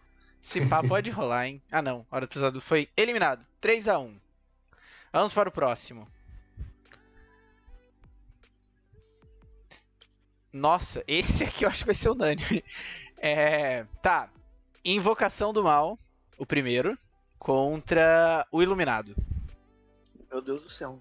Esse 0.45 0.67
pá 0.67 0.83
pode 0.87 1.11
rolar, 1.11 1.47
hein? 1.47 1.63
Ah, 1.73 1.81
não. 1.81 2.07
Hora 2.11 2.27
do 2.27 2.29
Pesadelo 2.29 2.61
foi 2.61 2.87
eliminado. 2.95 3.43
3 3.63 3.89
a 3.89 3.99
1 3.99 4.15
Vamos 5.11 5.33
para 5.33 5.49
o 5.49 5.53
próximo. 5.53 6.07
Nossa, 10.53 11.03
esse 11.09 11.45
aqui 11.45 11.65
eu 11.65 11.71
acho 11.71 11.79
que 11.79 11.87
vai 11.87 11.95
ser 11.95 12.11
unânime. 12.11 12.63
É, 13.17 13.85
tá. 14.03 14.29
Invocação 14.85 15.51
do 15.51 15.65
Mal, 15.65 15.99
o 16.37 16.45
primeiro, 16.45 16.99
contra 17.39 18.47
o 18.51 18.63
Iluminado. 18.63 19.15
Meu 20.31 20.41
Deus 20.41 20.63
do 20.63 20.71
céu. 20.71 21.01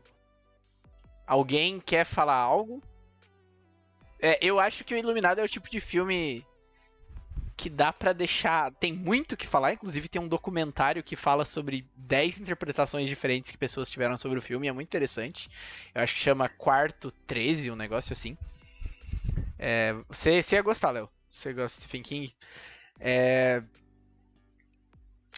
Alguém 1.25 1.79
quer 1.79 2.05
falar 2.05 2.35
algo? 2.35 2.81
É, 4.19 4.37
eu 4.41 4.59
acho 4.59 4.83
que 4.83 4.93
o 4.93 4.97
Iluminado 4.97 5.39
é 5.39 5.43
o 5.43 5.49
tipo 5.49 5.69
de 5.69 5.79
filme 5.79 6.45
que 7.57 7.69
dá 7.69 7.91
pra 7.91 8.13
deixar. 8.13 8.71
Tem 8.73 8.93
muito 8.93 9.31
o 9.31 9.37
que 9.37 9.47
falar, 9.47 9.73
inclusive 9.73 10.07
tem 10.07 10.21
um 10.21 10.27
documentário 10.27 11.03
que 11.03 11.15
fala 11.15 11.45
sobre 11.45 11.87
10 11.95 12.41
interpretações 12.41 13.07
diferentes 13.07 13.51
que 13.51 13.57
pessoas 13.57 13.89
tiveram 13.89 14.17
sobre 14.17 14.37
o 14.37 14.41
filme, 14.41 14.67
é 14.67 14.71
muito 14.71 14.87
interessante. 14.87 15.49
Eu 15.93 16.01
acho 16.01 16.13
que 16.13 16.19
chama 16.19 16.49
Quarto 16.49 17.11
13, 17.25 17.71
um 17.71 17.75
negócio 17.75 18.13
assim. 18.13 18.37
É, 19.57 19.93
você, 20.07 20.43
você 20.43 20.55
ia 20.55 20.61
gostar, 20.61 20.91
Léo. 20.91 21.09
Você 21.31 21.53
gosta 21.53 21.77
de 21.77 21.83
Stephen 21.83 22.03
King. 22.03 22.35
É, 22.99 23.61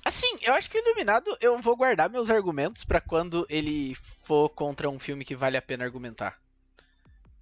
Assim, 0.07 0.37
eu 0.41 0.53
acho 0.53 0.69
que 0.71 0.77
o 0.77 0.81
Iluminado 0.81 1.37
eu 1.41 1.59
vou 1.61 1.75
guardar 1.75 2.09
meus 2.09 2.29
argumentos 2.29 2.85
pra 2.85 3.01
quando 3.01 3.45
ele 3.49 3.93
for 4.23 4.47
contra 4.49 4.89
um 4.89 4.97
filme 4.97 5.25
que 5.25 5.35
vale 5.35 5.57
a 5.57 5.61
pena 5.61 5.83
argumentar. 5.83 6.39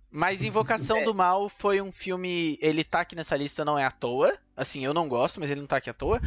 Mas 0.09 0.41
Invocação 0.41 0.97
do 1.05 1.13
Mal 1.13 1.47
foi 1.47 1.79
um 1.81 1.91
filme. 1.91 2.57
Ele 2.61 2.83
tá 2.83 3.01
aqui 3.01 3.15
nessa 3.15 3.35
lista 3.37 3.63
não 3.63 3.77
é 3.77 3.83
à 3.85 3.91
toa. 3.91 4.35
Assim, 4.57 4.83
eu 4.83 4.93
não 4.93 5.07
gosto, 5.07 5.39
mas 5.39 5.51
ele 5.51 5.59
não 5.59 5.67
tá 5.67 5.77
aqui 5.77 5.89
à 5.89 5.93
toa. 5.93 6.19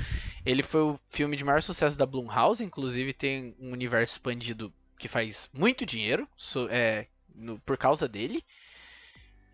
Ele 0.47 0.63
foi 0.63 0.83
o 0.83 1.01
filme 1.09 1.37
de 1.37 1.43
maior 1.45 1.61
sucesso 1.63 1.97
da 1.97 2.07
Blumhouse, 2.07 2.63
inclusive 2.63 3.13
tem 3.13 3.57
um 3.59 3.73
universo 3.73 4.13
expandido 4.15 4.73
que 4.99 5.09
faz 5.09 5.49
muito 5.53 5.85
dinheiro 5.87 6.29
so- 6.37 6.69
é, 6.71 7.07
no- 7.35 7.59
por 7.61 7.77
causa 7.77 8.07
dele. 8.07 8.45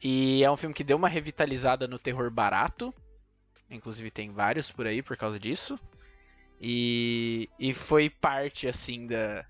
E 0.03 0.45
é 0.45 0.51
um 0.51 0.57
filme 0.57 0.75
que 0.75 0.85
deu 0.85 0.97
uma 0.99 1.09
revitalizada 1.09 1.89
no 1.89 1.99
terror 1.99 2.31
barato. 2.31 2.93
Inclusive 3.71 4.11
tem 4.11 4.31
vários 4.33 4.71
por 4.71 4.87
aí 4.87 5.01
por 5.03 5.17
causa 5.17 5.39
disso. 5.41 5.79
E, 6.67 7.51
e 7.59 7.75
foi 7.75 8.09
parte, 8.09 8.67
assim, 8.67 9.07
da, 9.07 9.47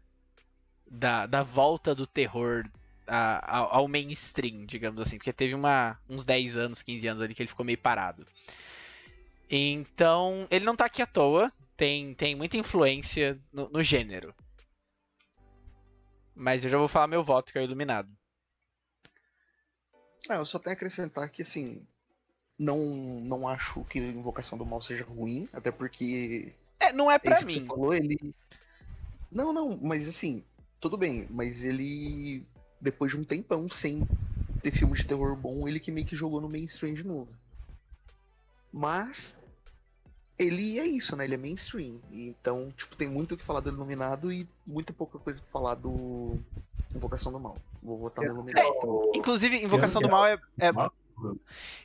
da, 0.91 1.27
da 1.27 1.43
volta 1.45 1.95
do 1.95 2.09
terror 2.09 2.69
a- 3.07 3.57
ao, 3.59 3.73
ao 3.73 3.89
mainstream, 3.89 4.67
digamos 4.67 5.01
assim. 5.01 5.17
Porque 5.17 5.33
teve 5.33 5.55
uma, 5.55 5.97
uns 6.09 6.25
10 6.25 6.57
anos, 6.57 6.83
15 6.83 7.07
anos 7.07 7.23
ali 7.23 7.33
que 7.33 7.41
ele 7.41 7.49
ficou 7.49 7.65
meio 7.65 7.79
parado. 7.79 8.27
Então, 9.49 10.49
ele 10.51 10.65
não 10.65 10.75
tá 10.75 10.87
aqui 10.87 11.03
à 11.03 11.07
toa. 11.07 11.53
Tem, 11.77 12.15
tem 12.15 12.35
muita 12.35 12.57
influência 12.57 13.41
no, 13.53 13.69
no 13.69 13.81
gênero. 13.81 14.35
Mas 16.35 16.65
eu 16.65 16.71
já 16.71 16.79
vou 16.79 16.89
falar 16.89 17.07
meu 17.07 17.23
voto, 17.23 17.53
que 17.53 17.59
é 17.59 17.61
o 17.61 17.65
Iluminado. 17.65 18.11
Ah, 20.29 20.35
eu 20.35 20.45
só 20.45 20.59
tenho 20.59 20.75
a 20.75 20.77
acrescentar 20.77 21.31
que, 21.31 21.43
assim, 21.43 21.87
não, 22.59 22.77
não 23.23 23.47
acho 23.47 23.85
que 23.85 24.01
Invocação 24.01 24.59
do 24.59 24.67
Mal 24.67 24.83
seja 24.83 25.05
ruim, 25.05 25.49
até 25.53 25.71
porque 25.71 26.53
É, 26.81 26.93
não 26.93 27.11
é 27.11 27.15
é 27.15 27.19
pra 27.19 27.37
isso 27.37 27.47
que 27.47 27.55
mim. 27.55 27.61
você 27.61 27.67
falou, 27.67 27.95
ele... 27.95 28.35
Não, 29.31 29.53
não, 29.53 29.79
mas 29.83 30.09
assim, 30.09 30.45
tudo 30.81 30.97
bem, 30.97 31.27
mas 31.31 31.63
ele, 31.63 32.45
depois 32.81 33.11
de 33.13 33.19
um 33.19 33.25
tempão 33.25 33.69
sem 33.71 34.07
ter 34.63 34.71
filme 34.71 34.97
de 34.97 35.05
terror 35.07 35.35
bom, 35.37 35.67
ele 35.67 35.81
que 35.81 35.91
meio 35.91 36.07
que 36.07 36.15
jogou 36.17 36.41
no 36.41 36.49
mainstream 36.49 36.95
de 36.95 37.05
novo. 37.05 37.29
Mas, 38.73 39.37
ele 40.39 40.79
é 40.79 40.87
isso, 40.87 41.17
né, 41.17 41.25
ele 41.25 41.35
é 41.35 41.39
mainstream, 41.39 42.01
então, 42.13 42.71
tipo, 42.77 42.97
tem 42.97 43.09
muito 43.09 43.35
o 43.35 43.37
que 43.37 43.45
falar 43.45 43.61
do 43.61 43.71
Iluminado 43.71 44.33
e 44.33 44.49
muita 44.67 44.93
pouca 44.93 45.19
coisa 45.19 45.41
pra 45.41 45.51
falar 45.51 45.75
do 45.75 46.39
Invocação 46.95 47.33
do 47.33 47.41
Mal. 47.41 47.57
Vou 47.83 47.99
votar 47.99 48.25
no 48.25 48.33
Iluminado. 48.33 48.67
então. 48.77 49.13
Inclusive, 49.15 49.63
Invocação 49.63 50.01
do 50.01 50.09
Mal 50.09 50.27
é, 50.27 50.39
é- 50.59 50.73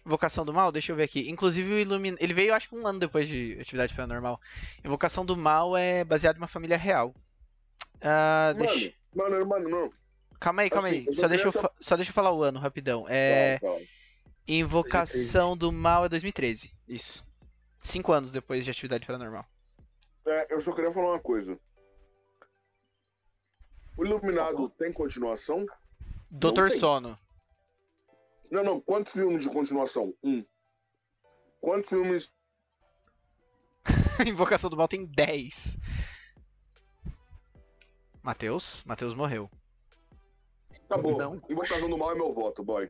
Invocação 0.06 0.46
do 0.46 0.54
Mal, 0.54 0.72
deixa 0.72 0.92
eu 0.92 0.96
ver 0.96 1.04
aqui. 1.04 1.30
Inclusive, 1.30 1.74
o 1.74 1.80
Illumin... 1.80 2.16
ele 2.20 2.34
veio 2.34 2.54
acho 2.54 2.70
que 2.70 2.76
um 2.76 2.86
ano 2.86 3.00
depois 3.00 3.28
de 3.28 3.58
Atividade 3.60 3.94
Paranormal. 3.94 4.40
Invocação 4.84 5.26
do 5.26 5.36
Mal 5.36 5.76
é 5.78 6.04
baseado 6.04 6.36
em 6.36 6.40
uma 6.40 6.48
família 6.48 6.78
real. 6.78 7.14
Ah, 8.02 8.54
deixa... 8.58 8.94
Mano, 9.14 9.32
mano, 9.32 9.46
mano, 9.46 9.70
não. 9.70 9.94
Calma 10.40 10.62
aí, 10.62 10.70
calma 10.70 10.88
assim, 10.88 11.06
aí. 11.08 11.14
Só 11.14 11.28
deixa 11.28 11.48
eu, 11.48 11.52
só 11.80 11.96
deixa 11.96 12.12
eu 12.12 12.16
falar 12.16 12.32
o 12.32 12.44
ano 12.44 12.60
rapidão. 12.60 13.06
É... 13.10 13.60
Tá, 13.60 13.68
tá. 13.68 13.80
Invocação 14.48 15.56
do 15.56 15.72
Mal 15.72 16.06
é 16.06 16.10
2013. 16.10 16.74
Isso. 16.88 17.24
Cinco 17.80 18.12
anos 18.12 18.32
depois 18.32 18.66
de 18.66 18.72
Atividade 18.72 19.06
Paranormal. 19.06 19.46
É, 20.26 20.54
eu 20.54 20.60
só 20.60 20.74
queria 20.74 20.92
falar 20.92 21.12
uma 21.12 21.20
coisa. 21.20 21.58
O 23.96 24.06
Iluminado 24.06 24.70
tem 24.70 24.92
continuação? 24.92 25.66
Doutor. 26.32 26.72
Sono. 26.72 27.18
Não, 28.52 28.64
não. 28.64 28.82
Quantos 28.82 29.12
filmes 29.12 29.44
de 29.44 29.50
continuação? 29.50 30.14
Um. 30.24 30.44
Quantos 31.62 31.90
filmes. 31.90 32.34
Invocação 34.28 34.70
do 34.70 34.78
Mal 34.78 34.88
tem 34.88 35.06
10. 35.06 35.78
Matheus? 38.24 38.84
Matheus 38.86 39.14
morreu. 39.16 39.50
Acabou. 40.86 41.18
Não. 41.18 41.42
Invocação 41.50 41.90
do 41.90 41.98
Mal 41.98 42.12
é 42.12 42.16
meu 42.16 42.32
voto, 42.34 42.64
boy. 42.64 42.90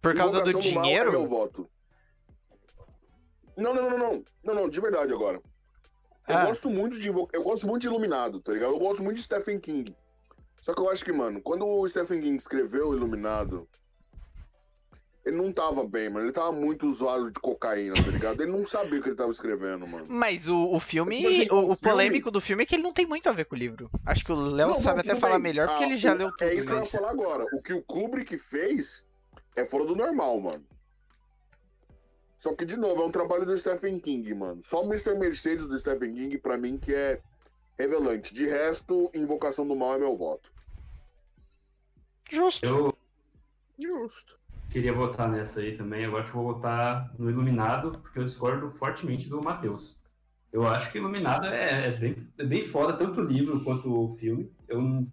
Por 0.00 0.14
causa 0.14 0.40
do 0.40 0.50
Invocação 0.50 0.72
Mal 0.74 0.84
é 0.84 0.92
meu 0.94 1.04
dinheiro? 1.10 1.26
voto. 1.28 1.70
Não, 3.56 3.74
não, 3.74 3.90
não, 3.90 3.98
não. 3.98 4.24
Não, 4.42 4.54
não, 4.54 4.68
de 4.68 4.80
verdade 4.80 5.12
agora. 5.12 5.40
Eu 6.26 6.38
Ah. 6.38 6.46
gosto 6.46 6.70
muito 6.70 6.98
de 6.98 7.08
eu 7.08 7.42
gosto 7.42 7.66
muito 7.66 7.82
de 7.82 7.88
Iluminado, 7.88 8.40
tá 8.40 8.52
ligado? 8.52 8.72
Eu 8.72 8.78
gosto 8.78 9.02
muito 9.02 9.16
de 9.18 9.22
Stephen 9.22 9.60
King. 9.60 9.94
Só 10.62 10.72
que 10.72 10.80
eu 10.80 10.88
acho 10.88 11.04
que, 11.04 11.12
mano, 11.12 11.42
quando 11.42 11.66
o 11.66 11.86
Stephen 11.86 12.20
King 12.20 12.36
escreveu 12.36 12.94
Iluminado, 12.94 13.68
Ele 15.24 15.36
não 15.36 15.50
tava 15.50 15.86
bem, 15.88 16.10
mano. 16.10 16.26
Ele 16.26 16.32
tava 16.32 16.52
muito 16.52 16.92
zoado 16.92 17.30
de 17.30 17.40
cocaína, 17.40 17.94
tá 17.94 18.10
ligado? 18.10 18.42
Ele 18.42 18.52
não 18.52 18.66
sabia 18.66 19.00
o 19.00 19.02
que 19.02 19.08
ele 19.08 19.16
tava 19.16 19.30
escrevendo, 19.30 19.86
mano. 19.86 20.04
Mas 20.06 20.46
o, 20.46 20.68
o 20.68 20.78
filme, 20.78 21.16
Tipo 21.16 21.28
assim, 21.28 21.48
o, 21.50 21.54
o 21.54 21.72
o 21.72 21.76
polêmico 21.76 22.30
do 22.30 22.42
filme 22.42 22.62
é 22.62 22.66
que 22.66 22.74
ele 22.74 22.82
não 22.82 22.92
tem 22.92 23.06
muito 23.06 23.26
a 23.28 23.32
ver 23.32 23.46
com 23.46 23.54
o 23.54 23.58
livro. 23.58 23.90
Acho 24.04 24.22
que 24.22 24.30
o 24.32 24.36
Léo 24.36 24.74
sabe 24.82 25.00
até 25.00 25.14
falar 25.16 25.34
bem. 25.38 25.44
melhor 25.44 25.66
porque 25.68 25.84
Ah, 25.84 25.86
ele 25.86 25.96
já 25.96 26.12
o- 26.12 26.16
leu 26.18 26.30
tudo. 26.30 26.42
É 26.42 26.54
isso 26.54 26.66
que 26.66 26.72
eu 26.72 26.74
ia 26.76 26.80
mas- 26.80 26.90
falar 26.90 27.10
agora. 27.10 27.46
O 27.54 27.62
que 27.62 27.72
o 27.72 27.82
Kubrick 27.82 28.36
fez 28.36 29.06
é 29.56 29.64
fora 29.64 29.86
do 29.86 29.96
normal, 29.96 30.38
mano. 30.40 30.66
Só 32.40 32.54
que, 32.54 32.66
de 32.66 32.76
novo, 32.76 33.02
é 33.02 33.06
um 33.06 33.10
trabalho 33.10 33.46
do 33.46 33.56
Stephen 33.56 33.98
King, 33.98 34.34
mano. 34.34 34.62
Só 34.62 34.82
o 34.82 34.86
Mr. 34.86 35.14
Mercedes 35.14 35.66
do 35.66 35.78
Stephen 35.78 36.12
King, 36.12 36.36
pra 36.36 36.58
mim, 36.58 36.76
que 36.76 36.94
é 36.94 37.22
revelante. 37.78 38.34
De 38.34 38.44
resto, 38.46 39.10
Invocação 39.14 39.66
do 39.66 39.74
Mal 39.74 39.94
é 39.94 39.98
meu 39.98 40.14
voto. 40.14 40.52
Justo. 42.30 42.66
Eu 42.66 42.94
Justo. 43.80 44.33
Queria 44.74 44.92
votar 44.92 45.30
nessa 45.30 45.60
aí 45.60 45.76
também, 45.76 46.04
agora 46.04 46.24
que 46.24 46.30
eu 46.30 46.34
vou 46.42 46.52
votar 46.52 47.14
no 47.16 47.30
Iluminado, 47.30 47.92
porque 47.92 48.18
eu 48.18 48.24
discordo 48.24 48.68
fortemente 48.72 49.28
do 49.28 49.40
Matheus. 49.40 50.02
Eu 50.52 50.66
acho 50.66 50.90
que 50.90 50.98
Iluminado 50.98 51.46
é, 51.46 51.86
é 51.88 51.92
bem, 51.92 52.16
é 52.38 52.44
bem 52.44 52.64
foda, 52.64 52.92
tanto 52.92 53.20
o 53.20 53.24
livro 53.24 53.62
quanto 53.62 53.88
o 53.88 54.10
filme. 54.10 54.50
Eu, 54.66 55.06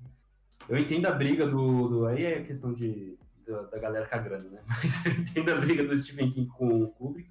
eu 0.67 0.77
entendo 0.79 1.05
a 1.05 1.11
briga 1.11 1.45
do, 1.45 1.87
do- 1.87 2.05
Aí 2.07 2.25
é 2.25 2.41
questão 2.41 2.73
de, 2.73 3.15
da, 3.45 3.61
da 3.61 3.77
galera 3.77 4.07
grana, 4.17 4.49
né? 4.49 4.61
Mas 4.67 5.05
eu 5.05 5.11
entendo 5.11 5.51
a 5.51 5.55
briga 5.55 5.83
do 5.83 5.95
Stephen 5.95 6.31
King 6.31 6.47
com 6.47 6.81
o 6.81 6.87
Kubrick. 6.87 7.29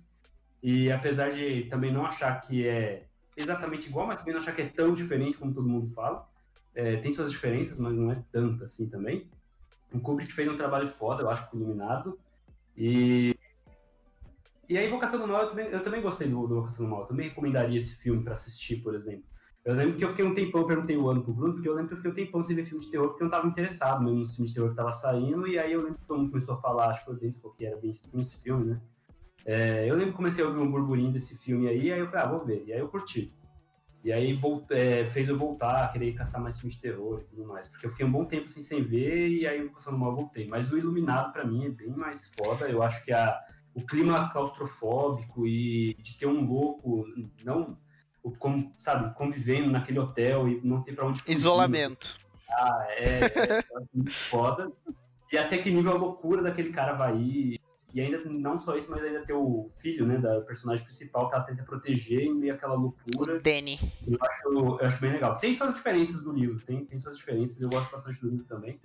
E 0.62 0.88
apesar 0.92 1.30
de 1.32 1.62
também 1.64 1.92
não 1.92 2.06
achar 2.06 2.40
que 2.40 2.64
é 2.64 3.06
exatamente 3.36 3.88
igual, 3.88 4.06
mas 4.06 4.18
também 4.18 4.34
não 4.34 4.40
achar 4.40 4.54
que 4.54 4.62
é 4.62 4.68
tão 4.68 4.92
diferente 4.94 5.36
como 5.36 5.52
todo 5.52 5.68
mundo 5.68 5.88
fala. 5.88 6.28
É, 6.74 6.96
tem 6.96 7.10
suas 7.10 7.30
diferenças, 7.32 7.80
mas 7.80 7.92
não 7.94 8.12
é 8.12 8.22
tanto 8.30 8.62
assim 8.62 8.88
também. 8.88 9.28
O 9.92 10.00
Kubrick 10.00 10.32
fez 10.32 10.48
um 10.48 10.56
trabalho 10.56 10.88
foda, 10.88 11.22
eu 11.22 11.30
acho, 11.30 11.54
Iluminado. 11.54 12.18
E. 12.76 13.36
E 14.68 14.78
a 14.78 14.86
Invocação 14.86 15.20
do 15.20 15.26
Mal, 15.26 15.42
eu 15.42 15.48
também, 15.48 15.66
eu 15.66 15.82
também 15.82 16.00
gostei 16.00 16.28
do, 16.28 16.46
do 16.46 16.54
Invocação 16.54 16.86
do 16.86 16.90
Mal. 16.90 17.00
Eu 17.00 17.06
também 17.06 17.28
recomendaria 17.28 17.76
esse 17.76 17.96
filme 17.96 18.22
pra 18.22 18.34
assistir, 18.34 18.76
por 18.76 18.94
exemplo. 18.94 19.24
Eu 19.64 19.74
lembro 19.74 19.94
que 19.96 20.04
eu 20.04 20.08
fiquei 20.08 20.24
um 20.24 20.32
tempão, 20.32 20.62
eu 20.62 20.66
perguntei 20.66 20.96
o 20.96 21.08
ano 21.08 21.22
pro 21.22 21.34
Bruno, 21.34 21.54
porque 21.54 21.68
eu 21.68 21.74
lembro 21.74 21.88
que 21.88 21.94
eu 21.94 21.96
fiquei 21.98 22.10
um 22.10 22.14
tempão 22.14 22.42
sem 22.42 22.56
ver 22.56 22.64
filme 22.64 22.82
de 22.82 22.90
terror, 22.90 23.08
porque 23.08 23.22
eu 23.22 23.26
não 23.26 23.30
tava 23.30 23.46
interessado 23.46 24.02
mesmo 24.02 24.20
nos 24.20 24.34
filmes 24.34 24.50
de 24.50 24.54
terror 24.54 24.70
que 24.70 24.76
tava 24.76 24.92
saindo. 24.92 25.46
E 25.46 25.58
aí 25.58 25.72
eu 25.72 25.82
lembro 25.82 25.98
que 25.98 26.06
todo 26.06 26.18
mundo 26.18 26.30
começou 26.30 26.54
a 26.54 26.60
falar, 26.60 26.88
acho 26.88 27.00
que 27.00 27.06
foi 27.06 27.14
o 27.14 27.54
era 27.60 27.76
bem 27.76 27.90
estranho 27.90 28.20
esse 28.20 28.40
filme, 28.40 28.66
né? 28.70 28.80
É, 29.44 29.88
eu 29.88 29.94
lembro 29.94 30.12
que 30.12 30.16
comecei 30.16 30.44
a 30.44 30.46
ouvir 30.46 30.60
um 30.60 30.70
burburinho 30.70 31.12
desse 31.12 31.36
filme 31.36 31.68
aí, 31.68 31.92
aí 31.92 31.98
eu 31.98 32.06
falei, 32.06 32.24
ah, 32.24 32.28
vou 32.28 32.44
ver. 32.44 32.64
E 32.66 32.72
aí 32.72 32.78
eu 32.78 32.88
curti. 32.88 33.32
E 34.02 34.12
aí 34.12 34.38
é, 34.70 35.04
fez 35.04 35.28
eu 35.28 35.36
voltar 35.36 35.84
a 35.84 35.88
querer 35.88 36.14
caçar 36.14 36.40
mais 36.40 36.58
filmes 36.58 36.76
de 36.76 36.82
terror 36.82 37.20
e 37.20 37.24
tudo 37.24 37.46
mais. 37.46 37.68
Porque 37.68 37.86
eu 37.86 37.90
fiquei 37.90 38.06
um 38.06 38.12
bom 38.12 38.24
tempo 38.24 38.44
assim, 38.44 38.62
sem 38.62 38.82
ver 38.82 39.28
e 39.28 39.46
aí 39.46 39.68
passando 39.68 39.98
mal 39.98 40.14
voltei. 40.14 40.46
Mas 40.48 40.72
o 40.72 40.78
Iluminado, 40.78 41.32
pra 41.32 41.44
mim, 41.44 41.66
é 41.66 41.68
bem 41.68 41.90
mais 41.90 42.32
foda. 42.34 42.68
Eu 42.68 42.82
acho 42.82 43.04
que 43.04 43.12
a, 43.12 43.38
o 43.74 43.84
clima 43.84 44.30
claustrofóbico 44.30 45.46
e 45.46 45.94
de 46.00 46.18
ter 46.18 46.26
um 46.26 46.46
louco, 46.46 47.04
não 47.44 47.78
como, 48.38 48.74
sabe, 48.78 49.14
convivendo 49.14 49.70
naquele 49.70 49.98
hotel 49.98 50.48
e 50.48 50.60
não 50.62 50.82
ter 50.82 50.92
pra 50.94 51.06
onde 51.06 51.20
fugir. 51.20 51.36
Isolamento. 51.36 52.18
Ah, 52.50 52.86
é, 52.90 53.24
é 53.24 53.64
muito 53.94 54.12
foda. 54.12 54.70
E 55.32 55.38
até 55.38 55.58
que 55.58 55.70
nível 55.70 55.92
a 55.92 55.98
loucura 55.98 56.42
daquele 56.42 56.70
cara 56.70 56.94
vai 56.94 57.16
ir. 57.16 57.59
E 57.92 58.00
ainda 58.00 58.18
não 58.24 58.56
só 58.58 58.76
isso, 58.76 58.90
mas 58.90 59.02
ainda 59.02 59.24
ter 59.24 59.32
o 59.32 59.68
filho, 59.78 60.06
né, 60.06 60.18
da 60.18 60.40
personagem 60.42 60.84
principal 60.84 61.28
que 61.28 61.34
ela 61.34 61.44
tenta 61.44 61.62
proteger 61.64 62.22
em 62.22 62.34
meio 62.34 62.54
àquela 62.54 62.74
loucura. 62.74 63.40
Danny. 63.40 63.78
Eu 64.06 64.18
acho, 64.20 64.48
eu 64.48 64.86
acho 64.86 65.00
bem 65.00 65.12
legal. 65.12 65.38
Tem 65.38 65.52
suas 65.54 65.74
diferenças 65.74 66.22
do 66.22 66.32
livro, 66.32 66.60
tem, 66.64 66.84
tem 66.84 66.98
suas 66.98 67.16
diferenças. 67.16 67.60
Eu 67.60 67.68
gosto 67.68 67.90
bastante 67.90 68.20
do 68.20 68.30
livro 68.30 68.44
também. 68.46 68.80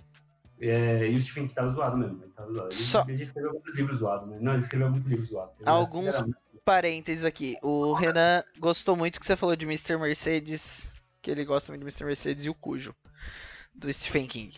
É, 0.58 1.06
e 1.06 1.14
o 1.14 1.20
Stephen 1.20 1.44
King 1.44 1.54
tava 1.54 1.68
zoado 1.68 1.96
mesmo. 1.98 2.22
Ele, 2.22 2.32
tava 2.32 2.50
zoado. 2.50 2.68
ele, 2.72 2.82
Só- 2.82 3.04
ele 3.06 3.22
escreveu 3.22 3.52
muitos 3.52 3.74
livros 3.76 3.98
zoados, 3.98 4.28
né? 4.28 4.38
Não, 4.40 4.52
ele 4.52 4.62
escreveu 4.62 4.90
muito 4.90 5.06
livro 5.08 5.24
zoado. 5.24 5.52
Alguns- 5.64 6.14
era- 6.14 6.26
Parênteses 6.64 7.24
aqui. 7.24 7.56
O 7.62 7.92
Renan 7.92 8.42
gostou 8.58 8.96
muito 8.96 9.20
que 9.20 9.26
você 9.26 9.36
falou 9.36 9.54
de 9.54 9.64
Mr. 9.66 9.96
Mercedes. 9.98 10.92
Que 11.22 11.30
ele 11.30 11.44
gosta 11.44 11.70
muito 11.70 11.80
de 11.80 11.84
Mr. 11.86 12.04
Mercedes 12.04 12.44
e 12.44 12.48
o 12.50 12.54
Cujo. 12.54 12.92
Do 13.74 13.92
Stephen 13.92 14.26
King. 14.26 14.56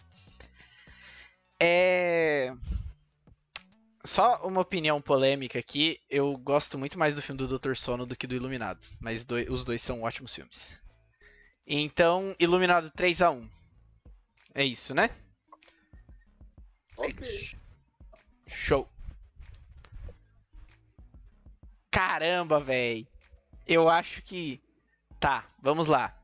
É. 1.60 2.52
Só 4.04 4.46
uma 4.46 4.60
opinião 4.60 5.00
polêmica 5.00 5.58
aqui. 5.58 6.00
Eu 6.08 6.36
gosto 6.36 6.78
muito 6.78 6.98
mais 6.98 7.16
do 7.16 7.22
filme 7.22 7.38
do 7.38 7.48
Doutor 7.48 7.76
Sono 7.76 8.06
do 8.06 8.16
que 8.16 8.26
do 8.26 8.34
Iluminado. 8.34 8.80
Mas 9.00 9.26
os 9.48 9.64
dois 9.64 9.82
são 9.82 10.02
ótimos 10.02 10.34
filmes. 10.34 10.78
Então, 11.66 12.34
Iluminado 12.38 12.90
3x1. 12.90 13.48
É 14.54 14.64
isso, 14.64 14.94
né? 14.94 15.10
Ok. 16.96 17.50
Show. 18.46 18.88
Caramba, 21.90 22.60
véi. 22.60 23.06
Eu 23.66 23.88
acho 23.88 24.22
que. 24.22 24.60
Tá, 25.20 25.44
vamos 25.60 25.86
lá. 25.86 26.16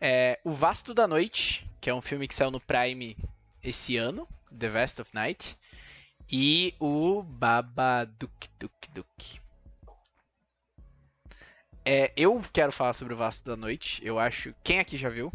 É, 0.00 0.40
o 0.42 0.52
Vasto 0.52 0.94
da 0.94 1.06
Noite, 1.06 1.68
que 1.80 1.90
é 1.90 1.94
um 1.94 2.00
filme 2.00 2.26
que 2.26 2.34
saiu 2.34 2.50
no 2.50 2.60
Prime 2.60 3.16
esse 3.62 3.96
ano, 3.96 4.26
The 4.56 4.68
Vast 4.68 5.00
of 5.02 5.10
Night. 5.14 5.56
E 6.34 6.74
o 6.80 7.22
Babadook 7.22 8.48
Duk 8.58 8.90
Duk. 8.94 9.40
É, 11.84 12.10
eu 12.16 12.42
quero 12.50 12.72
falar 12.72 12.94
sobre 12.94 13.12
o 13.12 13.16
Vasto 13.18 13.44
da 13.44 13.54
Noite. 13.54 14.00
Eu 14.02 14.18
acho. 14.18 14.54
Quem 14.64 14.78
aqui 14.78 14.96
já 14.96 15.10
viu? 15.10 15.30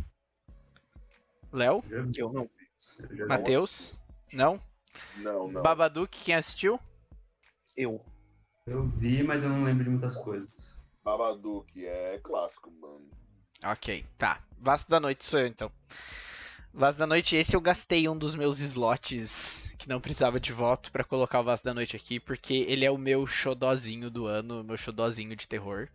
Léo? 1.54 1.84
Eu 2.16 2.34
não. 2.34 2.50
Matheus? 3.28 3.96
Não? 4.34 4.60
Não, 5.18 5.48
não. 5.52 5.62
Babadook, 5.62 6.18
quem 6.18 6.34
assistiu? 6.34 6.80
Eu. 7.76 8.04
Eu 8.66 8.88
vi, 8.88 9.22
mas 9.22 9.44
eu 9.44 9.50
não 9.50 9.64
lembro 9.64 9.84
de 9.84 9.92
muitas 9.92 10.18
coisas. 10.18 10.82
Babadook 11.04 11.86
é 11.86 12.20
clássico, 12.24 12.72
mano. 12.72 13.08
Ok, 13.64 14.04
tá. 14.18 14.42
Vasto 14.58 14.90
da 14.90 15.00
Noite 15.00 15.24
sou 15.26 15.40
eu 15.42 15.46
então. 15.46 15.72
Vasto 16.78 17.00
da 17.00 17.08
Noite, 17.08 17.36
esse 17.36 17.56
eu 17.56 17.60
gastei 17.60 18.08
um 18.08 18.16
dos 18.16 18.36
meus 18.36 18.60
slots 18.60 19.74
que 19.80 19.90
não 19.90 20.00
precisava 20.00 20.40
de 20.40 20.54
voto 20.54 20.92
pra 20.92 21.04
colocar 21.04 21.40
o 21.40 21.44
Vasto 21.44 21.64
da 21.64 21.74
Noite 21.74 21.96
aqui, 21.96 22.20
porque 22.20 22.54
ele 22.68 22.86
é 22.86 22.92
o 22.92 23.00
meu 23.00 23.26
xodózinho 23.26 24.12
do 24.12 24.28
ano, 24.28 24.64
meu 24.64 24.78
xodózinho 24.78 25.36
de 25.36 25.48
terror. 25.48 25.88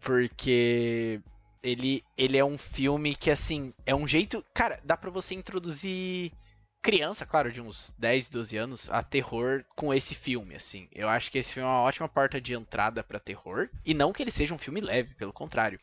Porque 0.00 1.20
ele, 1.62 2.02
ele 2.16 2.38
é 2.38 2.44
um 2.44 2.56
filme 2.56 3.14
que, 3.14 3.30
assim, 3.30 3.74
é 3.84 3.94
um 3.94 4.08
jeito. 4.08 4.42
Cara, 4.54 4.80
dá 4.82 4.96
pra 4.96 5.10
você 5.10 5.34
introduzir 5.34 6.32
criança, 6.80 7.26
claro, 7.26 7.52
de 7.52 7.60
uns 7.60 7.94
10, 7.98 8.30
12 8.30 8.56
anos, 8.56 8.90
a 8.90 9.02
terror 9.02 9.62
com 9.74 9.92
esse 9.92 10.14
filme, 10.14 10.54
assim. 10.54 10.88
Eu 10.90 11.06
acho 11.10 11.30
que 11.30 11.36
esse 11.36 11.52
filme 11.52 11.68
é 11.68 11.70
uma 11.70 11.82
ótima 11.82 12.08
porta 12.08 12.40
de 12.40 12.54
entrada 12.54 13.04
pra 13.04 13.20
terror. 13.20 13.68
E 13.84 13.92
não 13.92 14.10
que 14.10 14.22
ele 14.22 14.30
seja 14.30 14.54
um 14.54 14.58
filme 14.58 14.80
leve, 14.80 15.14
pelo 15.16 15.34
contrário. 15.34 15.78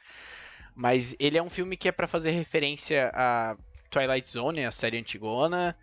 Mas 0.76 1.16
ele 1.20 1.38
é 1.38 1.44
um 1.44 1.50
filme 1.50 1.78
que 1.78 1.88
é 1.88 1.92
pra 1.92 2.08
fazer 2.08 2.32
referência 2.32 3.12
a 3.14 3.56
Twilight 3.94 4.30
Zone, 4.30 4.66
a 4.66 4.72
série 4.72 4.98
antigona, 4.98 5.78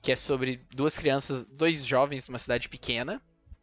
que 0.00 0.10
é 0.10 0.16
sobre 0.16 0.64
duas 0.74 0.96
crianças, 0.96 1.44
dois 1.44 1.84
jovens 1.84 2.26
numa 2.26 2.38
cidade 2.38 2.68
pequena, 2.68 3.20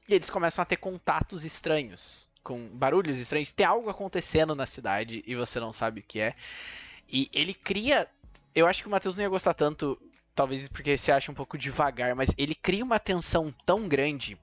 e 0.08 0.14
eles 0.14 0.30
começam 0.30 0.62
a 0.62 0.66
ter 0.66 0.78
contatos 0.78 1.44
estranhos, 1.44 2.28
com 2.44 2.70
barulhos 2.70 3.18
estranhos, 3.18 3.52
tem 3.52 3.66
algo 3.66 3.90
acontecendo 3.90 4.54
na 4.54 4.66
cidade 4.66 5.24
e 5.26 5.36
você 5.36 5.60
não 5.60 5.74
sabe 5.74 6.02
o 6.02 6.04
que 6.04 6.20
é. 6.20 6.36
E 7.08 7.30
ele 7.34 7.54
cria, 7.54 8.08
eu 8.54 8.68
acho 8.68 8.84
que 8.84 8.88
o 8.88 8.92
Matheus 8.92 9.18
não 9.18 9.24
ia 9.24 9.30
gostar 9.30 9.56
tanto, 9.56 10.00
talvez 10.36 10.68
porque 10.70 10.96
você 10.96 11.12
acha 11.12 11.32
um 11.32 11.36
pouco 11.36 11.58
devagar, 11.58 12.16
mas 12.16 12.30
ele 12.38 12.54
cria 12.54 12.84
uma 12.84 13.00
tensão 13.00 13.54
tão 13.66 13.88
grande 13.88 14.38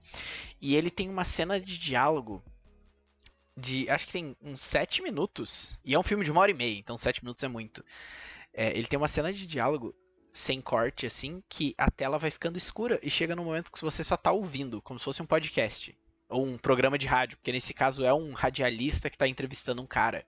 e 0.60 0.74
ele 0.74 0.90
tem 0.90 1.08
uma 1.08 1.24
cena 1.24 1.60
de 1.60 1.78
diálogo 1.78 2.42
de. 3.56 3.88
Acho 3.88 4.06
que 4.06 4.12
tem 4.12 4.36
uns 4.42 4.60
7 4.60 5.02
minutos. 5.02 5.78
E 5.84 5.94
é 5.94 5.98
um 5.98 6.02
filme 6.02 6.24
de 6.24 6.30
uma 6.30 6.40
hora 6.40 6.50
e 6.50 6.54
meia, 6.54 6.78
então 6.78 6.98
7 6.98 7.24
minutos 7.24 7.42
é 7.42 7.48
muito. 7.48 7.84
É, 8.58 8.70
ele 8.70 8.86
tem 8.86 8.96
uma 8.96 9.06
cena 9.06 9.30
de 9.30 9.46
diálogo 9.46 9.94
sem 10.32 10.62
corte, 10.62 11.04
assim, 11.04 11.42
que 11.46 11.74
a 11.76 11.90
tela 11.90 12.18
vai 12.18 12.30
ficando 12.30 12.56
escura 12.56 12.98
e 13.02 13.10
chega 13.10 13.36
num 13.36 13.44
momento 13.44 13.70
que 13.70 13.80
você 13.82 14.02
só 14.02 14.16
tá 14.16 14.32
ouvindo, 14.32 14.80
como 14.80 14.98
se 14.98 15.04
fosse 15.04 15.20
um 15.22 15.26
podcast. 15.26 15.96
Ou 16.28 16.44
um 16.44 16.56
programa 16.56 16.98
de 16.98 17.06
rádio, 17.06 17.36
porque 17.36 17.52
nesse 17.52 17.74
caso 17.74 18.02
é 18.02 18.12
um 18.12 18.32
radialista 18.32 19.10
que 19.10 19.18
tá 19.18 19.28
entrevistando 19.28 19.82
um 19.82 19.86
cara. 19.86 20.26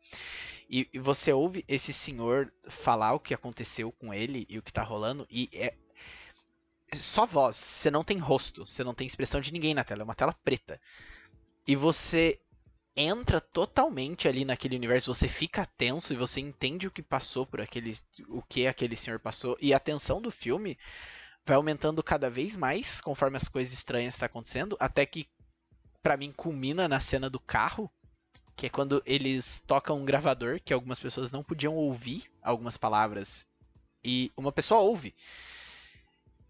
E, 0.69 0.87
e 0.93 0.99
você 0.99 1.33
ouve 1.33 1.65
esse 1.67 1.93
senhor 1.93 2.53
falar 2.69 3.15
o 3.15 3.21
que 3.21 3.33
aconteceu 3.33 3.91
com 3.93 4.13
ele 4.13 4.47
e 4.49 4.59
o 4.59 4.63
que 4.63 4.73
tá 4.73 4.83
rolando, 4.83 5.27
e 5.31 5.49
é. 5.53 5.75
Só 6.95 7.27
voz, 7.27 7.57
você 7.57 7.91
não 7.91 8.05
tem 8.05 8.19
rosto, 8.19 8.67
você 8.67 8.85
não 8.85 8.95
tem 8.95 9.07
expressão 9.07 9.41
de 9.41 9.53
ninguém 9.53 9.75
na 9.75 9.85
tela, 9.85 10.03
é 10.03 10.05
uma 10.05 10.15
tela 10.15 10.35
preta. 10.45 10.81
E 11.67 11.77
você 11.77 12.41
entra 12.99 13.41
totalmente 13.41 14.27
ali 14.27 14.45
naquele 14.45 14.75
universo, 14.75 15.15
você 15.15 15.29
fica 15.29 15.65
tenso 15.65 16.13
e 16.13 16.17
você 16.17 16.41
entende 16.41 16.89
o 16.89 16.91
que 16.91 17.01
passou 17.01 17.47
por 17.47 17.61
aquele 17.61 17.97
o 18.27 18.43
que 18.43 18.67
aquele 18.67 18.97
senhor 18.97 19.21
passou 19.21 19.57
e 19.61 19.73
a 19.73 19.79
tensão 19.79 20.21
do 20.21 20.33
filme 20.33 20.77
vai 21.47 21.57
aumentando 21.57 22.03
cada 22.03 22.29
vez 22.29 22.57
mais 22.57 23.01
conforme 23.01 23.37
as 23.37 23.49
coisas 23.49 23.73
estranhas 23.73 24.15
estão 24.15 24.27
acontecendo, 24.27 24.77
até 24.81 25.07
que 25.07 25.29
pra 26.03 26.17
mim 26.17 26.33
culmina 26.33 26.89
na 26.89 26.99
cena 26.99 27.31
do 27.31 27.39
carro, 27.39 27.89
que 28.57 28.67
é 28.67 28.69
quando 28.69 29.01
eles 29.07 29.63
tocam 29.65 29.97
um 30.01 30.05
gravador 30.05 30.61
que 30.61 30.75
algumas 30.75 30.99
pessoas 30.99 31.31
não 31.31 31.45
podiam 31.45 31.77
ouvir 31.77 32.25
algumas 32.43 32.77
palavras 32.77 33.47
e 34.05 34.33
uma 34.37 34.51
pessoa 34.51 34.81
ouve. 34.81 35.15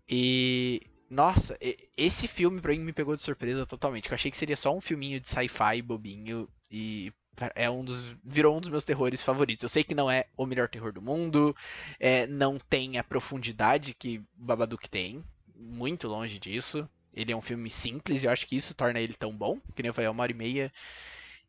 E 0.09 0.81
Nossa, 1.11 1.59
esse 1.97 2.29
filme 2.29 2.61
pra 2.61 2.73
mim 2.73 2.81
me 2.81 2.93
pegou 2.93 3.17
de 3.17 3.23
surpresa 3.23 3.65
totalmente. 3.65 4.09
Eu 4.09 4.15
achei 4.15 4.31
que 4.31 4.37
seria 4.37 4.57
só 4.57 4.75
um 4.75 4.81
filminho 4.81 5.19
de 5.19 5.29
sci-fi 5.29 5.81
bobinho 5.81 6.49
e 6.71 7.13
é 7.55 7.71
um 7.71 7.85
dos 7.85 8.17
virou 8.25 8.57
um 8.57 8.61
dos 8.61 8.71
meus 8.71 8.85
terrores 8.85 9.23
favoritos. 9.23 9.63
Eu 9.63 9.69
sei 9.69 9.85
que 9.85 9.95
não 9.95 10.11
é 10.11 10.27
o 10.37 10.45
melhor 10.45 10.69
terror 10.69 10.93
do 10.93 11.01
mundo, 11.01 11.57
é, 11.99 12.27
não 12.27 12.59
tem 12.59 12.99
a 12.99 13.05
profundidade 13.05 13.95
que 13.95 14.23
Babadook 14.35 14.89
tem, 14.91 15.25
muito 15.55 16.09
longe 16.09 16.39
disso. 16.39 16.89
Ele 17.13 17.33
é 17.33 17.37
um 17.37 17.43
filme 17.43 17.71
simples 17.71 18.23
e 18.23 18.27
eu 18.27 18.31
acho 18.31 18.47
que 18.47 18.57
isso 18.57 18.75
torna 18.75 19.01
ele 19.01 19.15
tão 19.15 19.37
bom, 19.37 19.59
que 19.75 19.83
nem 19.83 19.89
eu 19.89 19.95
falei, 19.95 20.09
é 20.09 20.11
uma 20.11 20.23
hora 20.23 20.33
e 20.33 20.35
meia. 20.35 20.73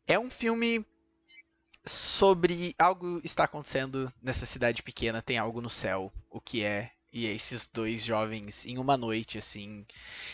É 0.06 0.18
um 0.18 0.30
filme 0.30 0.84
sobre 1.86 2.74
algo 2.78 3.20
está 3.24 3.44
acontecendo 3.44 4.12
nessa 4.22 4.46
cidade 4.46 4.82
pequena, 4.82 5.22
tem 5.22 5.38
algo 5.38 5.60
no 5.60 5.70
céu, 5.70 6.12
o 6.28 6.40
que 6.40 6.62
é 6.62 6.92
e 7.12 7.26
esses 7.26 7.66
dois 7.72 8.04
jovens 8.04 8.64
em 8.66 8.78
uma 8.78 8.96
noite, 8.96 9.38
assim. 9.38 9.84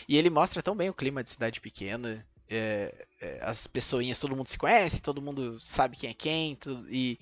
E 0.07 0.17
ele 0.17 0.29
mostra 0.29 0.61
tão 0.63 0.75
bem 0.75 0.89
o 0.89 0.93
clima 0.93 1.23
de 1.23 1.31
cidade 1.31 1.59
pequena. 1.61 2.25
é, 2.49 3.07
é, 3.21 3.39
as 3.41 3.67
pessoinhas, 3.67 4.19
todo 4.19 4.35
mundo 4.35 4.47
se 4.49 4.57
conhece, 4.57 5.01
todo 5.01 5.21
mundo 5.21 5.59
sabe 5.59 5.97
quem 5.97 6.09
é 6.09 6.13
quem. 6.13 6.57
e, 6.89 7.19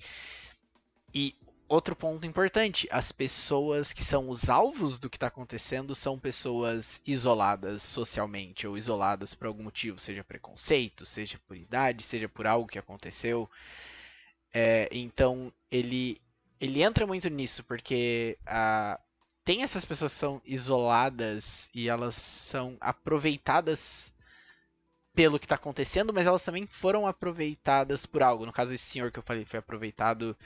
e 1.14 1.34
outro 1.68 1.96
ponto 1.96 2.26
importante: 2.26 2.88
as 2.90 3.12
pessoas 3.12 3.92
que 3.92 4.04
são 4.04 4.28
os 4.28 4.48
alvos 4.48 4.98
do 4.98 5.10
que 5.10 5.16
está 5.16 5.26
acontecendo 5.28 5.94
são 5.94 6.18
pessoas 6.18 7.00
isoladas 7.06 7.82
socialmente, 7.82 8.66
ou 8.66 8.76
isoladas 8.76 9.34
por 9.34 9.46
algum 9.46 9.64
motivo, 9.64 9.98
seja 9.98 10.24
preconceito, 10.24 11.04
seja 11.06 11.38
por 11.46 11.56
idade, 11.56 12.02
seja 12.02 12.28
por 12.28 12.46
algo 12.46 12.68
que 12.68 12.78
aconteceu. 12.78 13.50
É, 14.52 14.88
então 14.92 15.52
ele, 15.70 16.20
ele 16.60 16.82
entra 16.82 17.06
muito 17.06 17.28
nisso, 17.28 17.62
porque 17.64 18.38
a, 18.46 18.98
tem 19.46 19.62
essas 19.62 19.84
pessoas 19.84 20.12
que 20.12 20.18
são 20.18 20.42
isoladas 20.44 21.70
e 21.72 21.88
elas 21.88 22.16
são 22.16 22.76
aproveitadas 22.80 24.12
pelo 25.14 25.38
que 25.38 25.46
tá 25.46 25.54
acontecendo, 25.54 26.12
mas 26.12 26.26
elas 26.26 26.42
também 26.42 26.66
foram 26.66 27.06
aproveitadas 27.06 28.04
por 28.04 28.24
algo. 28.24 28.44
No 28.44 28.52
caso, 28.52 28.74
esse 28.74 28.84
senhor 28.84 29.12
que 29.12 29.20
eu 29.20 29.22
falei 29.22 29.44
foi 29.44 29.60
aproveitado 29.60 30.36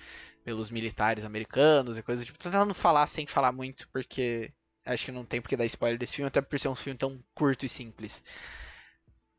pelos 0.44 0.70
militares 0.70 1.24
americanos 1.24 1.96
e 1.96 2.02
coisa 2.02 2.20
do 2.20 2.26
tipo. 2.26 2.38
Tô 2.38 2.50
tentando 2.50 2.74
falar 2.74 3.06
sem 3.06 3.26
falar 3.26 3.52
muito, 3.52 3.88
porque 3.88 4.52
acho 4.84 5.06
que 5.06 5.12
não 5.12 5.24
tem 5.24 5.40
porque 5.40 5.56
dar 5.56 5.64
spoiler 5.64 5.98
desse 5.98 6.16
filme, 6.16 6.28
até 6.28 6.42
por 6.42 6.60
ser 6.60 6.68
um 6.68 6.76
filme 6.76 6.98
tão 6.98 7.18
curto 7.34 7.64
e 7.64 7.70
simples. 7.70 8.22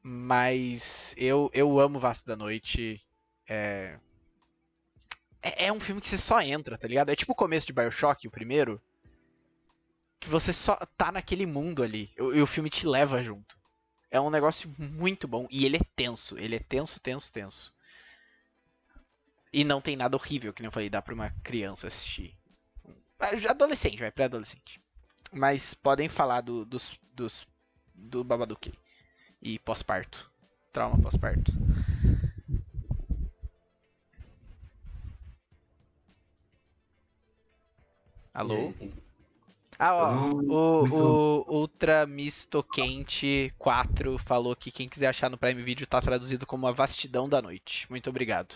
Mas 0.02 1.14
eu, 1.16 1.52
eu 1.54 1.80
amo 1.80 2.00
Vasco 2.00 2.28
da 2.28 2.36
Noite. 2.36 3.00
É... 3.48 4.00
é. 5.40 5.66
É 5.68 5.72
um 5.72 5.80
filme 5.80 6.02
que 6.02 6.10
você 6.10 6.18
só 6.18 6.42
entra, 6.42 6.80
tá 6.80 6.88
ligado? 6.88 7.12
É 7.12 7.16
tipo 7.16 7.34
o 7.34 7.36
começo 7.36 7.68
de 7.68 7.74
Bioshock, 7.74 8.28
o 8.28 8.32
primeiro 8.32 8.82
que 10.22 10.30
você 10.30 10.54
só 10.54 10.76
tá 10.96 11.12
naquele 11.12 11.48
mundo 11.48 11.82
ali. 11.82 12.12
E, 12.16 12.22
e 12.22 12.42
o 12.42 12.48
filme 12.48 12.70
te 12.70 12.86
leva 12.86 13.24
junto. 13.24 13.58
É 14.12 14.22
um 14.22 14.30
negócio 14.30 14.74
muito 14.78 15.28
bom. 15.28 15.48
E 15.50 15.66
ele 15.66 15.78
é 15.78 15.82
tenso. 15.96 16.38
Ele 16.38 16.56
é 16.56 16.60
tenso, 16.60 17.00
tenso, 17.00 17.32
tenso. 17.32 17.74
E 19.52 19.64
não 19.64 19.82
tem 19.82 19.96
nada 19.96 20.16
horrível, 20.16 20.54
que 20.54 20.62
nem 20.62 20.68
eu 20.68 20.72
falei, 20.72 20.90
dá 20.90 21.02
pra 21.02 21.14
uma 21.14 21.32
criança 21.44 21.88
assistir. 21.88 22.38
Adolescente, 23.50 24.00
vai, 24.00 24.12
pré-adolescente. 24.12 24.80
Mas 25.34 25.74
podem 25.74 26.08
falar 26.08 26.42
do, 26.42 26.64
dos, 26.66 26.98
dos, 27.14 27.48
do 27.94 28.24
Babadook. 28.24 28.72
E 29.42 29.58
pós-parto. 29.60 30.30
Trauma 30.72 31.02
pós-parto. 31.02 31.52
Alô? 38.34 38.74
E 38.80 38.84
aí, 38.84 38.94
Ah, 39.84 39.96
ó. 39.96 40.12
Não- 40.12 40.32
O, 40.32 40.82
muito- 40.82 40.96
o 40.96 41.56
Ultra 41.56 42.06
Misto 42.06 42.64
Quente 42.64 43.52
4 43.58 44.20
falou 44.20 44.56
que 44.56 44.70
quem 44.70 44.88
quiser 44.88 45.08
achar 45.08 45.28
no 45.28 45.40
Prime 45.40 45.64
Video 45.64 45.88
tá 45.88 46.00
traduzido 46.00 46.46
como 46.46 46.68
a 46.68 46.72
vastidão 46.72 47.28
da 47.28 47.42
noite. 47.42 47.90
Muito 47.90 48.08
obrigado. 48.08 48.54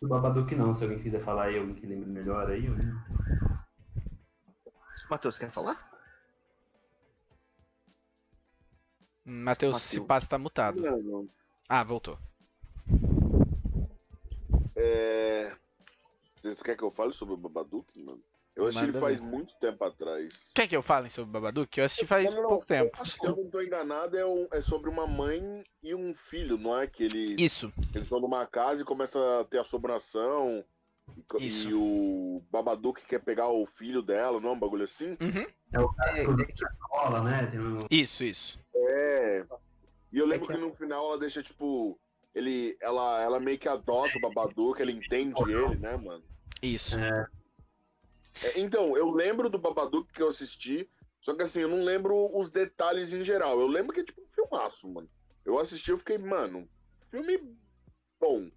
O 0.00 0.08
Babadook 0.08 0.54
não, 0.54 0.72
se 0.72 0.84
alguém 0.84 1.02
quiser 1.02 1.20
falar 1.20 1.44
aí, 1.48 1.58
alguém 1.58 1.74
que 1.74 1.84
lembre 1.86 2.08
melhor 2.08 2.50
aí. 2.50 2.64
eu- 2.64 2.74
Matheus, 5.10 5.36
quer 5.38 5.50
falar? 5.50 5.90
Matheus, 9.22 9.82
se 9.82 10.00
passa 10.00 10.26
tá 10.28 10.38
mutado. 10.38 10.80
Mano, 10.80 11.28
Ah, 11.68 11.84
voltou. 11.84 12.18
é... 14.74 15.54
Vocês 16.40 16.62
querem 16.62 16.78
que 16.78 16.84
eu 16.84 16.90
fale 16.90 17.12
sobre 17.12 17.34
o 17.34 17.36
Babadook, 17.36 17.86
mano? 18.02 18.22
Eu 18.56 18.68
assisti 18.68 18.86
ele 18.86 18.98
faz 18.98 19.20
muito 19.20 19.54
tempo 19.58 19.84
atrás. 19.84 20.48
Quer 20.54 20.66
que 20.66 20.74
eu 20.74 20.82
fale 20.82 21.10
sobre 21.10 21.28
o 21.28 21.32
Babadook? 21.32 21.78
Eu 21.78 21.84
assisti 21.84 22.06
faz 22.06 22.32
Não, 22.32 22.40
não, 22.42 22.48
pouco 22.48 22.64
não. 22.68 22.84
tempo. 22.84 23.04
Se 23.06 23.26
eu 23.26 23.36
não 23.36 23.50
tô 23.50 23.60
enganado, 23.60 24.16
é, 24.16 24.24
um- 24.24 24.48
é 24.50 24.62
sobre 24.62 24.88
uma 24.88 25.06
mãe 25.06 25.62
e 25.82 25.94
um 25.94 26.14
filho, 26.14 26.56
não 26.56 26.78
é? 26.78 26.86
Que 26.86 27.04
eles, 27.04 27.38
Isso, 27.38 27.70
eles 27.94 28.06
estão 28.06 28.18
numa 28.18 28.46
casa 28.46 28.80
e 28.80 28.84
começa 28.84 29.18
a 29.40 29.44
ter 29.44 29.58
assombração. 29.58 30.64
E, 31.38 31.46
Isso. 31.46 31.68
e 31.68 31.74
o 31.74 32.42
Babadook 32.50 33.04
quer 33.06 33.20
pegar 33.20 33.48
o 33.48 33.64
filho 33.66 34.00
dela, 34.02 34.40
não 34.40 34.50
é 34.50 34.52
um 34.52 34.58
bagulho 34.58 34.84
assim? 34.84 35.16
É 35.72 35.78
o 35.78 35.88
cara 35.90 36.18
É, 36.18 36.24
que 36.24 36.42
é 36.42 36.44
que 36.46 36.64
escola, 36.64 37.22
né? 37.22 37.46
Tem 37.50 37.60
um... 37.60 37.86
isso, 37.90 38.24
isso. 38.24 38.58
É. 38.74 39.44
E 40.10 40.18
eu 40.18 40.26
lembro 40.26 40.44
É 40.46 40.48
que 40.48 40.58
que 40.58 40.66
no 40.66 40.72
final 40.72 41.08
ela 41.10 41.18
deixa, 41.18 41.42
tipo. 41.42 41.98
Ele, 42.34 42.76
ela, 42.80 43.22
ela 43.22 43.40
meio 43.40 43.58
que 43.58 43.68
adota 43.68 44.16
o 44.18 44.20
Babadook, 44.20 44.80
ela 44.80 44.90
entende 44.90 45.40
ele, 45.42 45.76
né, 45.76 45.96
mano? 45.96 46.22
Isso. 46.62 46.98
É, 46.98 47.08
É, 47.08 47.26
então, 48.54 48.96
eu 48.96 49.10
lembro 49.10 49.48
do 49.48 49.58
Babadook 49.58 50.12
que 50.12 50.22
eu 50.22 50.28
assisti, 50.28 50.88
só 51.20 51.34
que 51.34 51.42
assim, 51.42 51.60
eu 51.60 51.68
não 51.68 51.82
lembro 51.82 52.14
os 52.38 52.50
detalhes 52.50 53.12
em 53.12 53.24
geral. 53.24 53.58
Eu 53.60 53.66
lembro 53.66 53.92
que 53.92 54.00
é 54.00 54.04
tipo 54.04 54.20
um 54.20 54.34
filmaço, 54.34 54.88
mano. 54.88 55.08
Eu 55.44 55.58
assisti 55.58 55.92
e 55.92 55.96
fiquei, 55.96 56.18
mano, 56.18 56.68
filme 57.10 57.38
bom. 58.20 58.50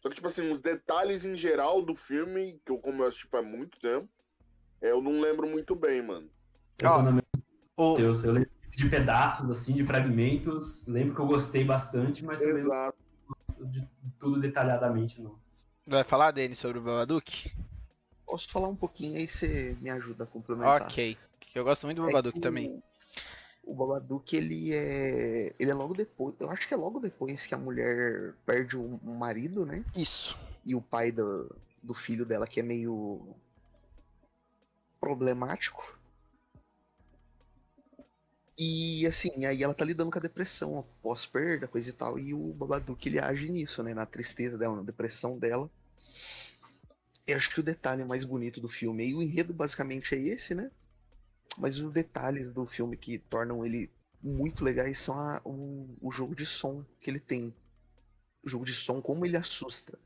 Só 0.00 0.08
que, 0.08 0.16
tipo 0.16 0.26
assim, 0.26 0.50
os 0.50 0.60
detalhes 0.60 1.24
em 1.24 1.36
geral 1.36 1.80
do 1.80 1.94
filme, 1.94 2.60
que 2.64 2.72
eu, 2.72 2.78
como 2.78 3.02
eu 3.02 3.06
assisti 3.06 3.28
faz 3.28 3.46
muito 3.46 3.78
tempo, 3.78 4.08
é, 4.80 4.90
eu 4.90 5.00
não 5.00 5.20
lembro 5.20 5.48
muito 5.48 5.76
bem, 5.76 6.02
mano. 6.02 6.28
mesma 6.80 7.22
O, 7.76 7.96
Deus, 7.96 8.24
eu 8.24 8.32
lembro 8.32 8.50
de 8.70 8.88
pedaços, 8.88 9.48
assim, 9.48 9.74
de 9.74 9.84
fragmentos. 9.84 10.86
Lembro 10.88 11.14
que 11.14 11.20
eu 11.20 11.26
gostei 11.26 11.64
bastante, 11.64 12.24
mas 12.24 12.40
Exato. 12.40 12.98
não 13.58 13.70
de 13.70 13.88
tudo 14.18 14.40
detalhadamente, 14.40 15.22
não. 15.22 15.38
vai 15.86 16.02
falar, 16.02 16.32
Denis, 16.32 16.58
sobre 16.58 16.78
o 16.78 16.82
Babadook? 16.82 17.52
Posso 18.32 18.48
falar 18.48 18.68
um 18.68 18.76
pouquinho 18.76 19.18
aí 19.18 19.28
você 19.28 19.76
me 19.82 19.90
ajuda 19.90 20.24
a 20.24 20.26
complementar. 20.26 20.86
Ok. 20.86 21.18
Que 21.38 21.58
Eu 21.58 21.64
gosto 21.64 21.84
muito 21.84 21.98
do 21.98 22.04
É 22.04 22.06
Babadook 22.06 22.38
o- 22.38 22.40
também. 22.40 22.82
O 23.62 23.74
Babadook, 23.74 24.34
ele 24.34 24.74
é. 24.74 25.54
Ele 25.58 25.70
é 25.70 25.74
logo 25.74 25.92
depois. 25.92 26.34
Eu 26.40 26.50
acho 26.50 26.66
que 26.66 26.72
é 26.72 26.76
logo 26.76 26.98
depois 26.98 27.46
que 27.46 27.54
a 27.54 27.58
mulher 27.58 28.34
perde 28.46 28.76
o 28.78 28.98
o 29.04 29.14
marido, 29.14 29.66
né? 29.66 29.84
Isso. 29.94 30.38
E 30.64 30.74
o 30.74 30.80
pai 30.80 31.12
do, 31.12 31.54
do 31.82 31.92
filho 31.92 32.24
dela, 32.24 32.46
que 32.46 32.58
é 32.58 32.62
meio. 32.62 33.36
problemático. 34.98 35.82
E 38.56 39.06
assim, 39.06 39.44
aí 39.44 39.62
ela 39.62 39.74
tá 39.74 39.84
lidando 39.84 40.10
com 40.10 40.18
a 40.18 40.22
depressão 40.22 40.86
pós-perda, 41.02 41.68
coisa 41.68 41.90
e 41.90 41.92
tal. 41.92 42.18
E 42.18 42.32
o 42.32 42.52
Babadook 42.54 43.06
ele 43.08 43.18
age 43.18 43.50
nisso, 43.50 43.82
né? 43.82 43.92
Na 43.92 44.06
tristeza 44.06 44.56
dela, 44.56 44.76
na 44.76 44.82
depressão 44.82 45.38
dela. 45.38 45.70
Eu 47.26 47.36
acho 47.36 47.50
que 47.50 47.60
o 47.60 47.62
detalhe 47.62 48.04
mais 48.04 48.24
bonito 48.24 48.60
do 48.60 48.68
filme, 48.68 49.06
e 49.08 49.14
o 49.14 49.22
enredo 49.22 49.52
basicamente 49.52 50.14
é 50.14 50.18
esse, 50.18 50.54
né? 50.54 50.70
Mas 51.58 51.78
os 51.78 51.92
detalhes 51.92 52.52
do 52.52 52.66
filme 52.66 52.96
que 52.96 53.18
tornam 53.18 53.64
ele 53.64 53.90
muito 54.22 54.64
legais 54.64 54.98
são 54.98 55.14
a- 55.18 55.40
o, 55.44 55.96
o 56.00 56.10
jogo 56.10 56.34
de 56.34 56.46
som 56.46 56.84
que 57.00 57.10
ele 57.10 57.20
tem. 57.20 57.54
O 58.42 58.48
jogo 58.48 58.64
de 58.64 58.74
som, 58.74 59.00
como 59.00 59.24
ele 59.24 59.36
assusta. 59.36 59.98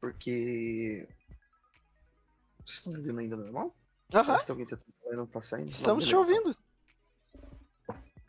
Porque. 0.00 1.06
Vocês 2.64 2.78
estão 2.78 2.92
me 2.92 2.98
ouvindo 2.98 3.20
ainda 3.20 3.36
normal? 3.36 3.74
Aham. 4.14 4.38
Alguém 4.48 4.66
tá 4.66 4.78
não 5.12 5.26
tá 5.26 5.42
saindo. 5.42 5.70
Estamos 5.70 6.04
Não, 6.04 6.08
te 6.10 6.16
ouvindo. 6.16 6.56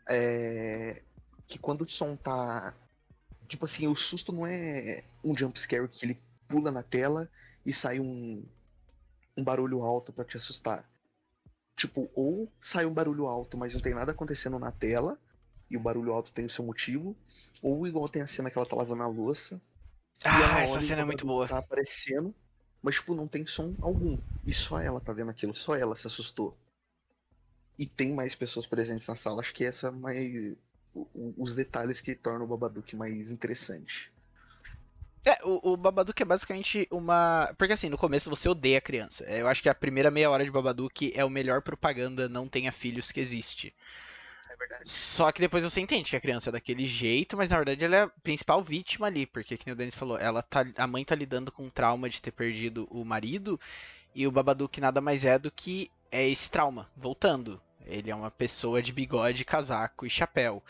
É. 0.08 1.02
Que 1.46 1.58
quando 1.58 1.82
o 1.82 1.88
som 1.88 2.16
tá. 2.16 2.74
Tipo 3.48 3.64
assim, 3.64 3.86
o 3.86 3.94
susto 3.94 4.32
não 4.32 4.46
é 4.46 5.04
um 5.24 5.36
jumpscare 5.36 5.86
que 5.88 6.04
ele 6.04 6.22
pula 6.48 6.70
na 6.70 6.82
tela 6.82 7.30
e 7.66 7.72
sai 7.72 8.00
um, 8.00 8.42
um 9.36 9.44
barulho 9.44 9.82
alto 9.82 10.12
pra 10.12 10.24
te 10.24 10.36
assustar. 10.36 10.88
Tipo, 11.76 12.08
ou 12.14 12.50
sai 12.60 12.86
um 12.86 12.94
barulho 12.94 13.26
alto, 13.26 13.58
mas 13.58 13.74
não 13.74 13.80
tem 13.80 13.94
nada 13.94 14.12
acontecendo 14.12 14.58
na 14.58 14.72
tela, 14.72 15.18
e 15.70 15.76
o 15.76 15.80
barulho 15.80 16.12
alto 16.12 16.32
tem 16.32 16.46
o 16.46 16.50
seu 16.50 16.64
motivo, 16.64 17.14
ou 17.62 17.86
igual 17.86 18.08
tem 18.08 18.22
a 18.22 18.26
cena 18.26 18.50
que 18.50 18.56
ela 18.56 18.66
tá 18.66 18.76
lavando 18.76 19.02
a 19.02 19.08
louça. 19.08 19.60
Ah, 20.24 20.60
essa 20.62 20.72
olha 20.72 20.84
e 20.84 20.88
cena 20.88 21.02
é 21.02 21.04
muito 21.04 21.26
boa. 21.26 21.46
Tá 21.46 21.58
aparecendo, 21.58 22.34
mas 22.82 22.94
tipo, 22.94 23.14
não 23.14 23.28
tem 23.28 23.46
som 23.46 23.76
algum. 23.80 24.18
E 24.46 24.54
só 24.54 24.80
ela 24.80 25.00
tá 25.00 25.12
vendo 25.12 25.30
aquilo, 25.30 25.54
só 25.54 25.76
ela 25.76 25.96
se 25.96 26.06
assustou. 26.06 26.56
E 27.78 27.84
tem 27.84 28.14
mais 28.14 28.34
pessoas 28.34 28.66
presentes 28.66 29.06
na 29.06 29.16
sala, 29.16 29.42
acho 29.42 29.52
que 29.52 29.64
essa 29.64 29.88
é 29.88 29.90
mais. 29.90 30.56
Os 31.36 31.54
detalhes 31.54 32.00
que 32.00 32.14
tornam 32.14 32.46
o 32.46 32.48
Babadook 32.48 32.96
mais 32.96 33.30
interessante. 33.30 34.10
É, 35.26 35.38
o, 35.42 35.72
o 35.72 35.76
Babadook 35.76 36.22
é 36.22 36.24
basicamente 36.24 36.86
uma. 36.88 37.52
Porque 37.58 37.72
assim, 37.72 37.88
no 37.88 37.98
começo 37.98 38.30
você 38.30 38.48
odeia 38.48 38.78
a 38.78 38.80
criança. 38.80 39.24
É, 39.24 39.40
Eu 39.40 39.48
acho 39.48 39.60
que 39.60 39.68
a 39.68 39.74
primeira 39.74 40.08
meia 40.08 40.30
hora 40.30 40.44
de 40.44 40.50
Babadook 40.52 41.12
é 41.16 41.24
o 41.24 41.30
melhor 41.30 41.62
propaganda 41.62 42.28
não 42.28 42.48
tenha 42.48 42.70
filhos 42.70 43.10
que 43.10 43.18
existe. 43.18 43.74
É 44.48 44.56
verdade. 44.56 44.88
Só 44.88 45.32
que 45.32 45.40
depois 45.40 45.64
você 45.64 45.80
entende 45.80 46.10
que 46.10 46.16
a 46.16 46.20
criança 46.20 46.50
é 46.50 46.52
daquele 46.52 46.86
jeito, 46.86 47.36
mas 47.36 47.50
na 47.50 47.56
verdade 47.56 47.84
ela 47.84 47.96
é 47.96 48.02
a 48.02 48.08
principal 48.22 48.62
vítima 48.62 49.08
ali, 49.08 49.26
porque 49.26 49.56
que 49.56 49.66
nem 49.66 49.72
o 49.74 49.76
Denis 49.76 49.96
falou, 49.96 50.16
ela 50.18 50.42
tá, 50.42 50.64
a 50.76 50.86
mãe 50.86 51.04
tá 51.04 51.14
lidando 51.14 51.50
com 51.50 51.66
o 51.66 51.70
trauma 51.70 52.08
de 52.08 52.22
ter 52.22 52.30
perdido 52.30 52.86
o 52.90 53.04
marido, 53.04 53.60
e 54.14 54.26
o 54.26 54.30
Babadook 54.32 54.80
nada 54.80 55.00
mais 55.00 55.24
é 55.24 55.38
do 55.38 55.50
que 55.50 55.90
é 56.10 56.28
esse 56.28 56.50
trauma, 56.50 56.88
voltando. 56.96 57.60
Ele 57.84 58.10
é 58.10 58.14
uma 58.14 58.30
pessoa 58.30 58.80
de 58.82 58.92
bigode, 58.92 59.44
casaco 59.44 60.06
e 60.06 60.10
chapéu. 60.10 60.62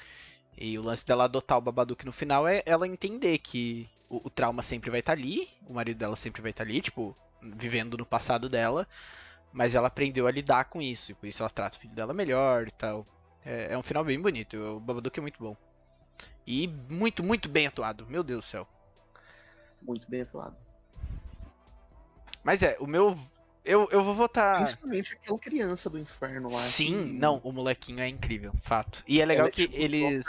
E 0.57 0.79
o 0.79 0.83
lance 0.83 1.05
dela 1.07 1.25
adotar 1.25 1.59
o 1.59 1.61
Babadook 1.61 2.05
no 2.05 2.13
final 2.13 2.49
é 2.49 2.63
ela 2.67 2.89
entender 2.89 3.39
que 3.39 3.89
o, 4.09 4.27
o 4.27 4.31
trauma 4.31 4.63
sempre 4.63 4.91
vai 4.91 5.01
estar 5.01 5.13
ali, 5.13 5.49
o 5.67 5.75
marido 5.75 5.99
dela 5.99 6.17
sempre 6.17 6.41
vai 6.43 6.51
estar 6.51 6.65
ali, 6.65 6.81
tipo, 6.81 7.17
vivendo 7.43 7.97
no 7.97 8.07
passado 8.07 8.49
dela, 8.49 8.87
mas 9.53 9.75
ela 9.75 9.89
aprendeu 9.89 10.27
a 10.27 10.31
lidar 10.31 10.65
com 10.67 10.81
isso, 10.83 11.13
e 11.13 11.15
por 11.15 11.27
isso 11.27 11.43
ela 11.43 11.51
trata 11.51 11.77
o 11.77 11.81
filho 11.81 11.95
dela 11.95 12.13
melhor 12.13 12.69
e 12.69 12.73
tal. 12.73 13.07
É, 13.45 13.73
é 13.75 13.79
um 13.79 13.83
final 13.83 14.05
bem 14.05 14.21
bonito. 14.21 14.57
O 14.57 14.81
Babadook 14.81 15.19
é 15.19 15.23
muito 15.23 15.39
bom. 15.43 15.57
E 16.47 16.67
muito, 16.67 17.23
muito 17.23 17.49
bem 17.49 17.67
atuado. 17.67 18.07
Meu 18.09 18.23
Deus 18.25 18.45
do 18.45 18.49
céu. 18.49 18.69
Muito 19.83 20.09
bem 20.11 20.23
atuado. 20.23 20.57
Mas 22.43 22.63
é, 22.63 22.77
o 22.81 22.87
meu. 22.87 23.19
Eu, 23.65 23.89
eu 23.91 24.05
vou 24.05 24.15
votar. 24.15 24.59
Principalmente 24.59 25.13
aquela 25.15 25.39
criança 25.39 25.91
do 25.91 25.99
inferno 25.99 26.49
lá. 26.49 26.59
Sim, 26.59 27.05
que- 27.05 27.13
não, 27.15 27.41
o 27.43 27.51
molequinho 27.53 28.01
é 28.01 28.09
incrível, 28.09 28.53
fato. 28.63 29.03
E 29.09 29.21
é 29.21 29.25
legal 29.25 29.47
ela 29.47 29.53
que 29.53 29.67
tipo, 29.67 29.81
eles. 29.81 30.27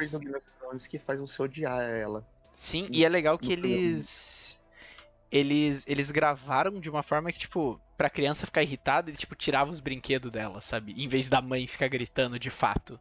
Que 0.89 0.97
faz 0.99 1.19
você 1.19 1.41
odiar 1.41 1.81
ela. 1.81 2.27
Sim, 2.57 2.87
e 2.91 3.05
é 3.05 3.09
legal 3.09 3.37
que 3.37 3.53
eles. 3.53 4.59
Eles. 5.31 5.85
Eles 5.87 6.09
gravaram 6.09 6.79
de 6.79 6.89
uma 6.89 7.03
forma 7.03 7.31
que, 7.31 7.37
tipo, 7.37 7.79
pra 7.95 8.09
criança 8.09 8.47
ficar 8.47 8.63
irritada, 8.63 9.11
ele, 9.11 9.17
tipo, 9.17 9.35
tirava 9.35 9.69
os 9.69 9.79
brinquedos 9.79 10.31
dela, 10.31 10.59
sabe? 10.59 10.91
Em 10.97 11.07
vez 11.07 11.29
da 11.29 11.39
mãe 11.39 11.67
ficar 11.67 11.87
gritando 11.87 12.39
de 12.39 12.49
fato. 12.49 12.99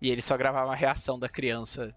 E 0.00 0.10
eles 0.10 0.24
só 0.24 0.38
gravavam 0.38 0.72
a 0.72 0.74
reação 0.74 1.18
da 1.18 1.28
criança. 1.28 1.94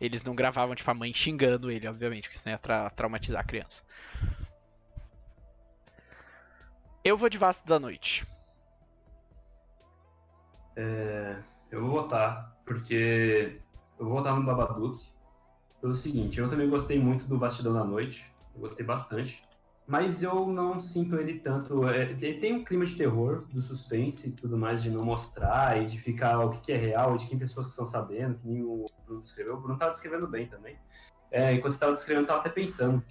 Eles 0.00 0.22
não 0.22 0.34
gravavam, 0.34 0.74
tipo, 0.74 0.90
a 0.90 0.94
mãe 0.94 1.12
xingando 1.12 1.70
ele, 1.70 1.86
obviamente, 1.86 2.28
porque 2.28 2.38
senão 2.38 2.54
ia 2.54 2.58
tra- 2.58 2.88
traumatizar 2.88 3.42
a 3.42 3.44
criança. 3.44 3.82
Eu 7.04 7.18
vou 7.18 7.28
de 7.28 7.36
Vasco 7.36 7.68
da 7.68 7.78
Noite. 7.78 8.26
Eu 11.70 11.82
vou 11.82 11.90
votar, 11.90 12.56
porque 12.64 13.60
eu 13.98 14.06
vou 14.06 14.14
votar 14.14 14.34
no 14.34 14.46
Babadook. 14.46 15.11
Pelo 15.82 15.94
seguinte, 15.96 16.38
eu 16.38 16.48
também 16.48 16.70
gostei 16.70 16.96
muito 16.96 17.26
do 17.26 17.36
Bastidão 17.36 17.72
da 17.72 17.84
Noite. 17.84 18.32
Gostei 18.56 18.86
bastante. 18.86 19.42
Mas 19.84 20.22
eu 20.22 20.46
não 20.46 20.78
sinto 20.78 21.16
ele 21.16 21.40
tanto. 21.40 21.88
é, 21.88 22.12
ele 22.12 22.34
tem 22.34 22.54
um 22.54 22.64
clima 22.64 22.86
de 22.86 22.94
terror, 22.94 23.44
do 23.52 23.60
suspense 23.60 24.28
e 24.28 24.32
tudo 24.32 24.56
mais, 24.56 24.80
de 24.80 24.88
não 24.90 25.04
mostrar 25.04 25.82
e 25.82 25.84
de 25.84 25.98
ficar 25.98 26.38
o 26.38 26.50
que 26.50 26.60
que 26.60 26.72
é 26.72 26.76
real, 26.76 27.16
de 27.16 27.26
quem 27.26 27.36
pessoas 27.36 27.66
que 27.66 27.72
estão 27.72 27.84
sabendo, 27.84 28.38
que 28.38 28.46
nem 28.46 28.62
o 28.62 28.86
Bruno 29.04 29.20
descreveu. 29.20 29.54
O 29.54 29.60
Bruno 29.60 29.76
tava 29.76 29.90
descrevendo 29.90 30.28
bem 30.28 30.46
também. 30.46 30.78
É, 31.32 31.52
enquanto 31.52 31.72
você 31.72 31.80
tava 31.80 31.92
descrevendo, 31.94 32.22
eu 32.24 32.28
tava 32.28 32.40
até 32.40 32.50
pensando 32.50 33.02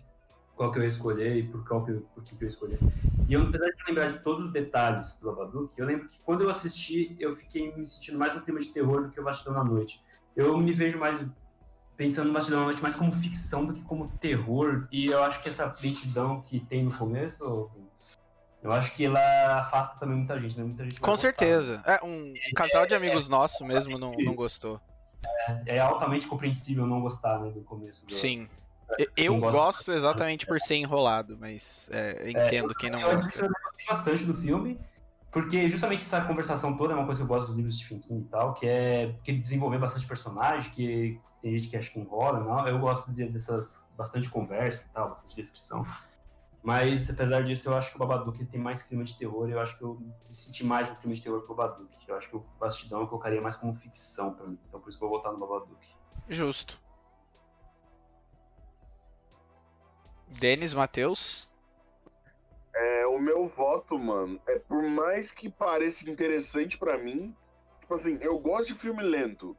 qual 0.56 0.72
que 0.72 0.80
eu 0.80 0.84
ia 0.84 0.88
escolher 0.88 1.36
e 1.36 1.44
por, 1.44 1.68
qual 1.68 1.84
que, 1.84 1.92
eu- 1.92 2.02
por 2.16 2.24
que, 2.24 2.36
que 2.38 2.44
eu 2.44 2.46
ia 2.46 2.54
escolher. 2.54 2.80
E 3.28 3.34
eu, 3.34 3.42
apesar 3.44 3.66
de 3.66 3.84
lembrar 3.86 4.08
de 4.08 4.20
todos 4.20 4.46
os 4.46 4.52
detalhes 4.54 5.20
do 5.20 5.26
Babadook, 5.30 5.78
eu 5.78 5.86
lembro 5.86 6.08
que 6.08 6.20
quando 6.20 6.42
eu 6.44 6.50
assisti, 6.50 7.18
eu 7.20 7.36
fiquei 7.36 7.76
me 7.76 7.86
sentindo 7.86 8.18
mais 8.18 8.34
no 8.34 8.42
clima 8.42 8.62
de 8.62 8.70
terror 8.70 9.04
do 9.04 9.10
que 9.10 9.20
o 9.20 9.24
Bastidão 9.24 9.54
da 9.56 9.64
Noite. 9.64 10.02
Eu 10.36 10.58
me 10.58 10.72
vejo 10.72 10.98
mais 10.98 11.22
pensando 12.02 12.30
no 12.30 12.34
Bastidão 12.34 12.62
da 12.62 12.66
Noite 12.66 12.82
mais 12.82 12.96
como 12.96 13.12
ficção 13.12 13.64
do 13.64 13.74
que 13.74 13.82
como 13.84 14.08
terror. 14.20 14.88
E 14.92 15.06
eu 15.06 15.22
acho 15.22 15.40
que 15.44 15.50
essa 15.50 15.72
lentidão 15.84 16.42
que 16.42 16.60
tem 16.60 16.84
no 16.84 16.92
começo, 16.92 17.70
eu 18.64 18.72
acho 18.72 18.96
que 18.96 19.06
ela 19.06 19.60
afasta 19.60 20.00
também 20.00 20.18
muita 20.18 20.40
gente, 20.40 20.58
né? 20.58 20.64
Muita 20.64 20.84
gente 20.84 21.00
Com 21.00 21.12
gostar. 21.12 21.28
certeza. 21.28 21.84
É, 21.86 22.04
um 22.04 22.34
casal 22.56 22.88
de 22.88 22.96
amigos 22.96 23.28
nosso 23.28 23.64
mesmo 23.64 24.00
não, 24.00 24.14
não 24.14 24.34
gostou. 24.34 24.82
É 25.68 25.78
altamente 25.80 26.26
compreensível 26.26 26.88
não 26.88 27.02
gostar 27.02 27.38
né, 27.40 27.52
do 27.52 27.62
começo. 27.62 28.08
Do... 28.08 28.14
Sim. 28.14 28.50
Eu- 28.98 29.08
Eu 29.16 29.38
gosta- 29.40 29.58
gosto 29.60 29.92
exatamente 29.92 30.48
por 30.48 30.60
ser 30.60 30.78
enrolado, 30.78 31.38
mas 31.40 31.88
é, 31.94 32.32
entendo 32.32 32.74
quem 32.74 32.90
não 32.90 33.00
eu, 33.00 33.16
gosta. 33.16 33.46
eu 33.46 33.48
gostei 33.48 33.86
bastante 33.88 34.26
do 34.26 34.34
filme, 34.34 34.80
porque 35.32 35.70
justamente 35.70 36.02
essa 36.04 36.20
conversação 36.22 36.76
toda 36.76 36.94
é 36.94 36.96
uma 36.96 37.06
coisa 37.06 37.20
que 37.20 37.24
eu 37.24 37.28
gosto 37.28 37.46
dos 37.48 37.56
livros 37.56 37.78
de 37.78 37.86
Stephen 37.86 38.00
King 38.02 38.22
e 38.22 38.28
tal, 38.28 38.54
que 38.56 38.68
é 38.68 39.16
que 39.24 39.30
ele 39.30 39.40
desenvolveu 39.40 39.80
bastante 39.80 40.06
personagem, 40.08 40.72
que 40.72 41.22
tem 41.42 41.58
gente 41.58 41.70
que 41.70 41.76
acha 41.78 41.90
que 41.90 42.00
enrola, 42.00 42.40
não. 42.40 42.68
Eu 42.68 42.80
gosto 42.80 43.12
de- 43.12 43.28
dessas 43.28 43.90
bastante 43.98 44.30
conversa 44.30 44.88
e 44.88 44.94
tal, 44.94 45.10
bastante 45.10 45.36
descrição. 45.36 45.86
Mas, 46.64 47.10
apesar 47.10 47.42
disso, 47.44 47.68
eu 47.70 47.76
acho 47.76 47.90
que 47.90 47.96
o 47.96 48.00
Babadook 48.00 48.46
tem 48.46 48.60
mais 48.60 48.84
clima 48.84 49.04
de 49.04 49.18
terror 49.18 49.50
e 49.50 49.52
eu 49.52 49.60
acho 49.60 49.78
que 49.78 49.84
eu 49.84 49.96
me 50.00 50.14
senti 50.30 50.64
mais 50.64 50.88
no 50.88 50.96
clima 50.96 51.16
de 51.16 51.24
terror 51.24 51.44
que 51.44 51.52
o 51.52 51.56
Babadook. 51.56 51.92
Eu 52.08 52.16
acho 52.16 52.30
que 52.30 52.36
o 52.36 52.46
Bastidão 52.60 53.02
eu 53.02 53.08
colocaria 53.08 53.42
mais 53.42 53.56
como 53.56 53.74
ficção 53.74 54.34
pra 54.34 54.46
mim. 54.46 54.60
Então, 54.68 54.80
por 54.80 54.90
isso 54.90 54.98
que 55.00 55.04
eu 55.04 55.10
vou 55.10 55.18
votar 55.18 55.34
no 55.34 55.40
Babadook. 55.40 55.88
Justo. 56.30 56.80
Denis, 60.28 60.74
Matheus. 60.74 61.50
É, 62.74 63.06
o 63.08 63.20
meu 63.20 63.48
voto, 63.48 63.98
mano, 63.98 64.40
é 64.48 64.60
por 64.60 64.84
mais 64.84 65.32
que 65.32 65.50
pareça 65.50 66.10
interessante 66.10 66.78
pra 66.78 66.98
mim, 66.98 67.36
tipo 67.82 67.94
assim, 67.94 68.18
eu 68.22 68.40
gosto 68.40 68.68
de 68.68 68.76
filme 68.76 69.04
lento, 69.04 69.58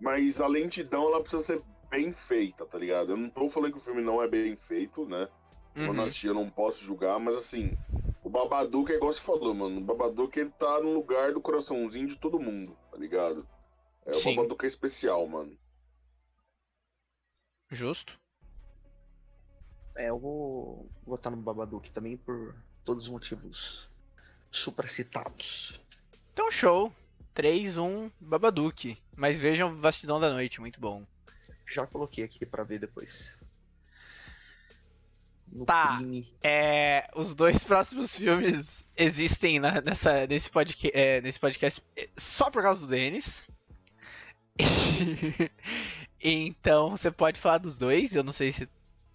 mas 0.00 0.40
a 0.40 0.46
lentidão 0.46 1.08
ela 1.08 1.20
precisa 1.20 1.42
ser 1.42 1.62
bem 1.90 2.12
feita, 2.12 2.66
tá 2.66 2.78
ligado? 2.78 3.12
Eu 3.12 3.16
não 3.16 3.30
tô 3.30 3.48
falando 3.48 3.72
que 3.72 3.78
o 3.78 3.82
filme 3.82 4.02
não 4.02 4.22
é 4.22 4.28
bem 4.28 4.56
feito, 4.56 5.06
né? 5.06 5.28
Uhum. 5.76 6.02
assisti 6.02 6.28
eu 6.28 6.34
não 6.34 6.48
posso 6.48 6.78
julgar, 6.84 7.18
mas 7.18 7.34
assim, 7.36 7.76
o 8.22 8.30
Babadook 8.30 8.92
é 8.92 8.96
igual 8.96 9.12
você 9.12 9.20
falou, 9.20 9.52
mano. 9.52 9.78
O 9.78 9.84
Babadook 9.84 10.38
ele 10.38 10.50
tá 10.50 10.80
no 10.80 10.94
lugar 10.94 11.32
do 11.32 11.40
coraçãozinho 11.40 12.06
de 12.06 12.16
todo 12.16 12.38
mundo, 12.38 12.76
tá 12.90 12.96
ligado? 12.96 13.46
É, 14.06 14.10
o 14.10 14.14
Sim. 14.14 14.36
Babadook 14.36 14.64
é 14.64 14.68
especial, 14.68 15.26
mano. 15.26 15.58
Justo. 17.70 18.18
É, 19.96 20.10
eu 20.10 20.18
vou 20.18 20.88
votar 21.04 21.30
no 21.30 21.38
Babadook 21.38 21.90
também 21.90 22.16
por 22.16 22.54
todos 22.84 23.04
os 23.04 23.10
motivos 23.10 23.90
supracitados. 24.50 25.80
Então, 26.32 26.50
show. 26.50 26.92
3-1 27.34 28.10
Babadook. 28.20 28.96
Mas 29.16 29.38
vejam 29.38 29.74
Bastidão 29.74 30.18
da 30.20 30.30
Noite, 30.30 30.60
muito 30.60 30.80
bom. 30.80 31.04
Já 31.66 31.86
coloquei 31.86 32.24
aqui 32.24 32.44
pra 32.46 32.62
ver 32.64 32.78
depois. 32.78 33.32
No 35.50 35.64
Tá. 35.66 35.96
crime. 35.98 36.32
É, 36.42 37.08
os 37.14 37.34
dois 37.34 37.62
próximos 37.64 38.16
filmes 38.16 38.88
existem 38.96 39.58
na- 39.58 39.80
nessa, 39.80 40.26
nesse, 40.26 40.50
podca 40.50 40.88
é, 40.92 41.20
nesse 41.20 41.38
podcast 41.38 41.82
é, 41.96 42.08
só 42.16 42.50
por 42.50 42.62
causa 42.62 42.80
do 42.80 42.86
Denis. 42.86 43.48
então 46.20 46.90
você 46.90 47.10
pode 47.10 47.40
falar 47.40 47.58
dos 47.58 47.76
dois. 47.76 48.14
Eu 48.14 48.24
não 48.24 48.32
sei 48.32 48.52
se. 48.52 48.68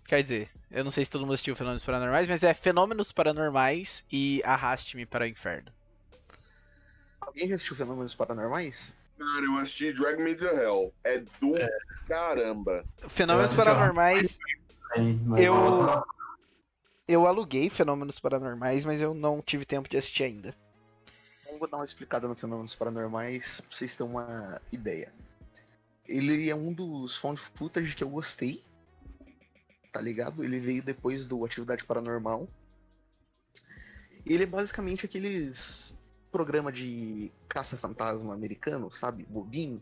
Quer 0.06 0.24
dizer, 0.24 0.50
eu 0.72 0.84
não 0.84 0.92
sei 0.92 1.06
se 1.06 1.12
todo 1.12 1.22
mundo 1.22 1.34
assistiu 1.34 1.56
Fenômenos 1.56 1.84
Paranormais, 1.84 2.28
mas 2.28 2.44
é 2.44 2.54
Fenômenos 2.54 3.12
Paranormais 3.12 4.04
e 4.12 4.42
Arraste-me 4.44 5.06
para 5.06 5.26
o 5.26 5.28
Inferno. 5.28 5.72
Alguém 7.40 7.48
já 7.51 7.56
assistiu 7.56 7.77
Fenômenos 7.77 8.14
Paranormais? 8.16 8.93
Cara, 9.18 9.45
eu 9.45 9.58
assisti 9.59 9.93
Drag 9.93 10.22
Me 10.22 10.35
to 10.35 10.43
Hell. 10.43 10.93
É 11.06 11.19
do 11.19 11.53
caramba. 12.06 12.84
Fenômenos 13.08 13.53
Paranormais, 13.53 14.38
Eu- 15.38 15.53
voto- 15.53 16.03
eu 17.08 17.26
aluguei 17.26 17.69
Fenômenos 17.69 18.19
Paranormais, 18.19 18.84
mas 18.84 19.00
eu 19.00 19.14
não 19.14 19.42
tive 19.42 19.64
tempo 19.64 19.88
de 19.88 19.95
assistir 19.95 20.24
ainda. 20.24 20.53
Então, 21.45 21.58
vou 21.58 21.69
dar 21.69 21.77
uma 21.77 21.85
explicada 21.85 22.27
no 22.27 22.35
Fenômenos 22.35 22.76
Paranormais 22.76 23.61
pra 23.61 23.72
vocês 23.77 23.95
terem 23.95 24.11
uma 24.11 24.59
ideia. 24.74 25.14
Ele 26.06 26.50
é 26.50 26.56
um 26.56 26.74
dos 26.74 27.16
found 27.16 27.40
footage 27.56 27.95
que 27.95 28.03
eu 28.03 28.09
gostei. 28.09 28.61
Tá 29.93 30.01
ligado? 30.01 30.43
Ele 30.43 30.59
veio 30.59 30.84
depois 30.84 31.26
do 31.26 31.45
Atividade 31.45 31.85
Paranormal. 31.85 32.50
Ele 34.26 34.43
é 34.43 34.45
basicamente 34.45 35.06
aqueles 35.06 35.98
programa 36.32 36.72
de 36.72 37.32
caça-fantasma 37.48 38.33
americano, 38.33 38.91
sabe? 38.91 39.25
Bobinho. 39.25 39.82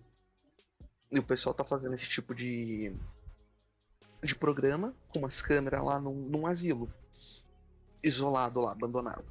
E 1.12 1.20
o 1.20 1.24
pessoal 1.24 1.54
tá 1.54 1.64
fazendo 1.64 1.96
esse 1.96 2.10
tipo 2.10 2.36
de 2.36 2.94
de 4.24 4.36
programa 4.36 4.96
com 5.10 5.20
umas 5.20 5.42
câmeras 5.42 5.84
lá 5.84 6.00
num, 6.00 6.14
num 6.14 6.48
asilo. 6.48 6.92
Isolado 8.04 8.62
lá, 8.62 8.72
abandonado. 8.72 9.26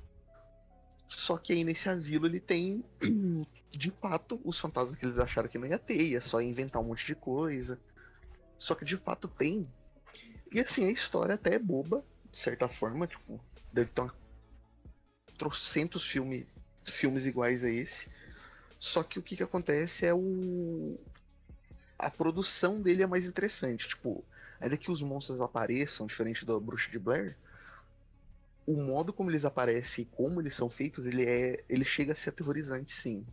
Só 1.09 1.37
que 1.39 1.53
aí 1.53 1.65
nesse 1.65 1.89
asilo 1.89 2.27
ele 2.27 2.41
tem, 2.41 2.85
de 3.71 3.91
fato, 3.91 4.41
os 4.45 4.59
fantasmas 4.59 4.99
que 4.99 5.07
eles 5.07 5.19
acharam 5.19 5.49
que 5.49 5.59
não 5.59 5.67
ia 5.67 5.79
ter, 5.79 6.01
ia 6.01 6.21
só 6.21 6.41
inventar 6.41 6.83
um 6.83 6.87
monte 6.87 7.07
de 7.07 7.15
coisa. 7.15 7.79
Só 8.59 8.75
que 8.75 8.85
de 8.85 8.97
fato 8.97 9.29
tem. 9.29 9.69
E 10.53 10.61
assim, 10.61 10.87
a 10.87 10.91
história 10.91 11.35
até 11.35 11.55
é 11.55 11.59
boba, 11.59 12.05
de 12.31 12.39
certa 12.39 12.69
forma, 12.69 13.07
tipo, 13.07 13.41
deve 13.73 13.91
ter 13.91 14.01
uma... 14.01 14.15
trocentos 15.37 16.05
filme, 16.05 16.47
filmes 16.93 17.27
iguais 17.27 17.63
a 17.65 17.71
esse. 17.71 18.09
Só 18.79 19.03
que 19.03 19.19
o 19.19 19.23
que, 19.23 19.37
que 19.37 19.43
acontece 19.43 20.07
é 20.07 20.15
o. 20.15 20.99
A 21.99 22.11
produção 22.11 22.81
dele 22.81 23.03
é 23.03 23.07
mais 23.07 23.25
interessante. 23.25 23.89
Tipo, 23.89 24.25
ainda 24.61 24.77
que 24.77 24.91
os 24.91 25.03
monstros 25.03 25.41
apareçam, 25.41 26.07
diferente 26.07 26.45
da 26.45 26.59
Bruxa 26.59 26.91
de 26.91 26.99
Blair, 26.99 27.37
o 28.67 28.75
modo 28.83 29.13
como 29.13 29.31
eles 29.31 29.45
aparecem 29.45 30.03
e 30.05 30.17
como 30.17 30.41
eles 30.41 30.55
são 30.55 30.69
feitos, 30.69 31.07
ele 31.07 31.25
é. 31.25 31.65
ele 31.69 31.85
chega 31.85 32.13
a 32.13 32.17
ser 32.17 32.31
aterrorizante, 32.31 32.93
sim. 32.93 33.25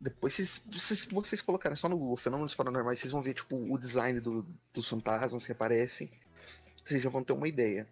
Depois, 0.00 0.34
se 0.34 0.62
vocês, 1.10 1.42
colocarem 1.42 1.76
só 1.76 1.88
no 1.88 2.16
Fenômenos 2.16 2.54
Paranormais, 2.54 3.00
vocês 3.00 3.12
vão 3.12 3.20
ver 3.20 3.34
tipo, 3.34 3.56
o 3.56 3.76
design 3.76 4.20
do, 4.20 4.46
dos 4.72 4.88
fantasmas 4.88 5.44
que 5.44 5.50
aparecem. 5.50 6.08
Vocês 6.84 7.02
já 7.02 7.10
vão 7.10 7.24
ter 7.24 7.32
uma 7.32 7.48
ideia. 7.48 7.86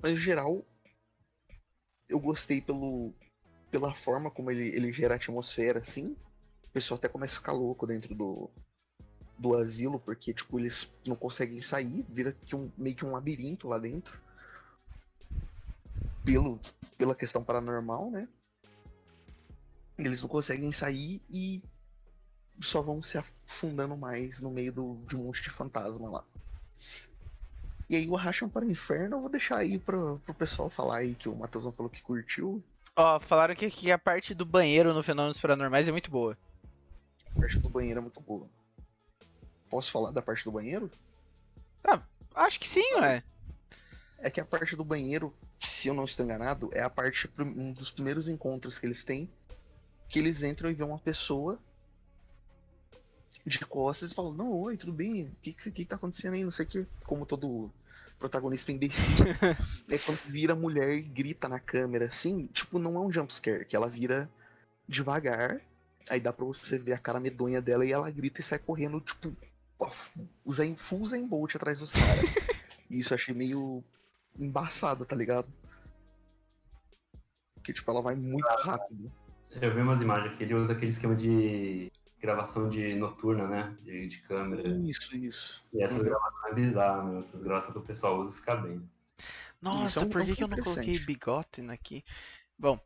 Mas, 0.00 0.12
em 0.12 0.16
geral, 0.16 0.64
eu 2.12 2.20
gostei 2.20 2.60
pelo, 2.60 3.12
pela 3.70 3.94
forma 3.94 4.30
como 4.30 4.50
ele, 4.50 4.68
ele 4.68 4.92
gera 4.92 5.14
atmosfera, 5.14 5.80
assim. 5.80 6.14
O 6.64 6.68
pessoal 6.72 6.98
até 6.98 7.08
começa 7.08 7.34
a 7.34 7.38
ficar 7.38 7.52
louco 7.52 7.86
dentro 7.86 8.14
do, 8.14 8.50
do 9.38 9.56
asilo, 9.56 9.98
porque, 9.98 10.32
tipo, 10.34 10.58
eles 10.60 10.92
não 11.06 11.16
conseguem 11.16 11.62
sair, 11.62 12.04
vira 12.08 12.32
que 12.32 12.54
um, 12.54 12.70
meio 12.76 12.94
que 12.94 13.04
um 13.04 13.12
labirinto 13.12 13.66
lá 13.66 13.78
dentro. 13.78 14.20
Pelo, 16.24 16.60
pela 16.98 17.14
questão 17.14 17.42
paranormal, 17.42 18.10
né? 18.10 18.28
Eles 19.98 20.20
não 20.20 20.28
conseguem 20.28 20.70
sair 20.70 21.20
e 21.30 21.62
só 22.60 22.82
vão 22.82 23.02
se 23.02 23.18
afundando 23.18 23.96
mais 23.96 24.38
no 24.40 24.50
meio 24.50 24.72
do, 24.72 25.04
de 25.08 25.16
um 25.16 25.24
monte 25.24 25.42
de 25.42 25.50
fantasma 25.50 26.10
lá. 26.10 26.24
E 27.92 27.96
aí 27.96 28.08
o 28.08 28.16
Arrastam 28.16 28.48
para 28.48 28.64
o 28.64 28.70
Inferno 28.70 29.16
eu 29.16 29.20
vou 29.20 29.28
deixar 29.28 29.58
aí 29.58 29.78
pro, 29.78 30.18
pro 30.24 30.32
pessoal 30.32 30.70
falar 30.70 31.00
aí 31.00 31.14
que 31.14 31.28
o 31.28 31.36
Matheusão 31.36 31.70
falou 31.72 31.90
que 31.90 32.00
curtiu. 32.00 32.64
Ó, 32.96 33.20
falaram 33.20 33.54
que, 33.54 33.70
que 33.70 33.92
a 33.92 33.98
parte 33.98 34.34
do 34.34 34.46
banheiro 34.46 34.94
no 34.94 35.02
Fenômenos 35.02 35.38
Paranormais 35.38 35.86
é 35.86 35.92
muito 35.92 36.10
boa. 36.10 36.38
A 37.30 37.38
parte 37.38 37.58
do 37.58 37.68
banheiro 37.68 37.98
é 37.98 38.00
muito 38.00 38.18
boa. 38.22 38.48
Posso 39.68 39.92
falar 39.92 40.10
da 40.10 40.22
parte 40.22 40.42
do 40.42 40.50
banheiro? 40.50 40.90
Acho 42.34 42.58
que 42.58 42.66
sim, 42.66 42.94
ué. 42.94 43.22
É 44.20 44.30
que 44.30 44.40
a 44.40 44.44
parte 44.46 44.74
do 44.74 44.84
banheiro, 44.84 45.34
se 45.60 45.88
eu 45.88 45.92
não 45.92 46.06
estou 46.06 46.24
enganado, 46.24 46.70
é 46.72 46.80
a 46.80 46.88
parte 46.88 47.30
um 47.38 47.74
dos 47.74 47.90
primeiros 47.90 48.26
encontros 48.26 48.78
que 48.78 48.86
eles 48.86 49.04
têm, 49.04 49.30
que 50.08 50.18
eles 50.18 50.42
entram 50.42 50.70
e 50.70 50.74
vê 50.74 50.82
uma 50.82 50.98
pessoa 50.98 51.58
de 53.44 53.58
costas 53.66 54.12
e 54.12 54.14
falam, 54.14 54.32
não, 54.32 54.50
oi, 54.50 54.78
tudo 54.78 54.94
bem? 54.94 55.24
O 55.26 55.36
que, 55.42 55.52
que, 55.52 55.70
que 55.70 55.84
tá 55.84 55.96
acontecendo 55.96 56.34
aí? 56.34 56.42
Não 56.44 56.50
sei 56.50 56.64
o 56.64 56.68
que. 56.68 56.86
Como 57.04 57.26
todo 57.26 57.70
protagonista 58.22 58.70
imbecil. 58.70 59.26
é 59.90 59.98
quando 59.98 60.20
vira 60.28 60.54
mulher 60.54 60.94
e 60.94 61.02
grita 61.02 61.48
na 61.48 61.58
câmera, 61.58 62.06
assim, 62.06 62.46
tipo, 62.46 62.78
não 62.78 62.94
é 62.96 63.00
um 63.00 63.12
jumpscare, 63.12 63.66
que 63.66 63.74
ela 63.74 63.88
vira 63.88 64.30
devagar, 64.88 65.60
aí 66.08 66.20
dá 66.20 66.32
pra 66.32 66.44
você 66.44 66.78
ver 66.78 66.92
a 66.92 66.98
cara 66.98 67.18
medonha 67.18 67.60
dela 67.60 67.84
e 67.84 67.92
ela 67.92 68.10
grita 68.10 68.40
e 68.40 68.44
sai 68.44 68.60
correndo, 68.60 69.00
tipo, 69.00 69.36
usa 70.44 70.64
em 70.64 70.76
full 70.76 71.08
Bolt 71.26 71.56
atrás 71.56 71.80
dos 71.80 71.92
caras. 71.92 72.24
e 72.88 72.98
isso 73.00 73.12
eu 73.12 73.16
achei 73.16 73.34
meio 73.34 73.82
embaçado, 74.38 75.04
tá 75.04 75.16
ligado? 75.16 75.52
Porque, 77.56 77.72
tipo, 77.72 77.90
ela 77.90 78.02
vai 78.02 78.14
muito 78.14 78.46
rápido. 78.46 79.10
Eu 79.50 79.74
vi 79.74 79.80
umas 79.80 80.00
imagens 80.00 80.36
que 80.36 80.44
ele 80.44 80.54
usa 80.54 80.72
aquele 80.72 80.90
esquema 80.90 81.14
de 81.14 81.90
gravação 82.22 82.68
de 82.70 82.94
noturna, 82.94 83.46
né? 83.48 83.76
De, 83.82 84.06
de 84.06 84.22
câmera. 84.22 84.62
Isso, 84.88 85.14
isso. 85.16 85.64
E 85.74 85.82
essas 85.82 85.98
Uhum. 85.98 86.04
gravações 86.04 86.44
é 86.46 86.54
bizarras, 86.54 87.12
né? 87.12 87.18
Essas 87.18 87.42
gravações 87.42 87.72
que 87.72 87.78
o 87.80 87.82
pessoal 87.84 88.20
usa 88.20 88.32
fica 88.32 88.54
bem. 88.56 88.88
Nossa, 89.60 90.00
é 90.00 90.02
um- 90.02 90.08
por 90.08 90.24
que, 90.24 90.36
que 90.36 90.44
eu 90.44 90.48
não 90.48 90.56
coloquei 90.58 90.98
bigote 91.00 91.60
aqui? 91.68 92.04
Bom. 92.56 92.78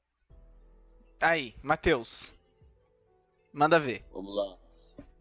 Aí, 1.20 1.55
Matheus. 1.62 2.34
Manda 3.52 3.78
ver. 3.78 4.00
Vamos 4.12 4.34
lá. 4.34 4.56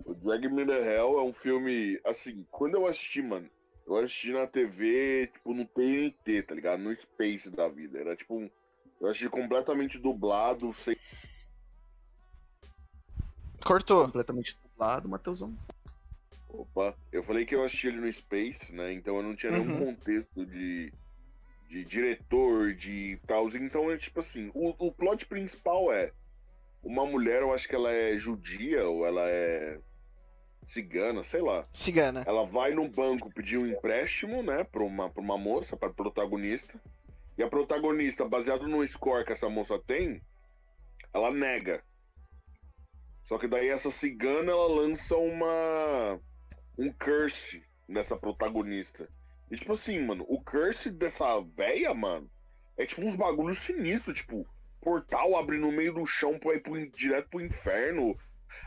O 0.05 0.13
Drag 0.13 0.47
Me 0.49 0.65
to 0.65 0.71
Hell 0.73 1.19
é 1.19 1.23
um 1.23 1.33
filme, 1.33 1.99
assim, 2.05 2.45
quando 2.51 2.75
eu 2.75 2.85
assisti, 2.85 3.21
mano, 3.21 3.49
eu 3.87 3.95
assisti 3.97 4.31
na 4.31 4.45
TV, 4.47 5.27
tipo, 5.27 5.53
no 5.53 5.65
TNT, 5.65 6.43
tá 6.43 6.53
ligado? 6.55 6.81
No 6.81 6.95
Space 6.95 7.49
da 7.49 7.67
vida. 7.67 7.99
Era 7.99 8.15
tipo 8.15 8.35
um. 8.35 8.49
Eu 8.99 9.07
assisti 9.07 9.29
completamente 9.29 9.97
dublado, 9.99 10.73
sem. 10.73 10.95
Cortou. 13.65 14.05
Completamente 14.05 14.57
dublado, 14.63 15.09
Matheusão. 15.09 15.53
Opa, 16.49 16.95
eu 17.11 17.23
falei 17.23 17.45
que 17.45 17.55
eu 17.55 17.63
assisti 17.63 17.87
ele 17.87 17.97
no 17.99 18.11
Space, 18.11 18.73
né? 18.73 18.93
Então 18.93 19.17
eu 19.17 19.23
não 19.23 19.35
tinha 19.35 19.51
nenhum 19.51 19.73
Uhum. 19.73 19.85
contexto 19.95 20.45
de, 20.45 20.93
de 21.67 21.83
diretor, 21.83 22.73
de 22.73 23.19
tal. 23.27 23.47
Então 23.49 23.91
é 23.91 23.97
tipo 23.97 24.19
assim: 24.19 24.51
o, 24.53 24.69
o 24.87 24.91
plot 24.91 25.25
principal 25.25 25.91
é 25.91 26.11
uma 26.83 27.05
mulher, 27.05 27.41
eu 27.41 27.53
acho 27.53 27.67
que 27.67 27.75
ela 27.75 27.91
é 27.91 28.17
judia 28.17 28.87
ou 28.87 29.05
ela 29.05 29.27
é 29.27 29.79
cigana, 30.63 31.23
sei 31.23 31.41
lá. 31.41 31.65
Cigana. 31.73 32.23
Ela 32.25 32.45
vai 32.45 32.71
no 32.73 32.87
banco 32.87 33.29
pedir 33.33 33.57
um 33.57 33.65
empréstimo, 33.67 34.41
né, 34.43 34.63
pra 34.63 34.83
uma, 34.83 35.09
pra 35.09 35.21
uma 35.21 35.37
moça, 35.37 35.75
pra 35.75 35.89
protagonista. 35.89 36.79
E 37.37 37.43
a 37.43 37.49
protagonista, 37.49 38.23
baseado 38.29 38.67
no 38.67 38.87
score 38.87 39.25
que 39.25 39.33
essa 39.33 39.49
moça 39.49 39.77
tem, 39.79 40.21
ela 41.13 41.31
nega. 41.31 41.83
Só 43.25 43.37
que 43.37 43.47
daí 43.47 43.67
essa 43.67 43.91
cigana, 43.91 44.51
ela 44.51 44.67
lança 44.67 45.17
uma. 45.17 46.21
um 46.77 46.93
curse 46.93 47.61
nessa 47.87 48.15
protagonista. 48.15 49.09
E 49.51 49.57
tipo 49.57 49.73
assim, 49.73 49.99
mano, 49.99 50.25
o 50.29 50.41
curse 50.41 50.91
dessa 50.91 51.25
véia, 51.55 51.93
mano, 51.93 52.29
é 52.77 52.85
tipo 52.85 53.01
uns 53.01 53.15
bagulhos 53.15 53.57
sinistros, 53.57 54.17
tipo, 54.17 54.47
portal 54.79 55.35
abre 55.35 55.57
no 55.57 55.71
meio 55.71 55.93
do 55.93 56.05
chão 56.05 56.37
pra 56.37 56.53
ir 56.53 56.61
pro, 56.61 56.89
direto 56.91 57.29
pro 57.29 57.41
inferno. 57.41 58.17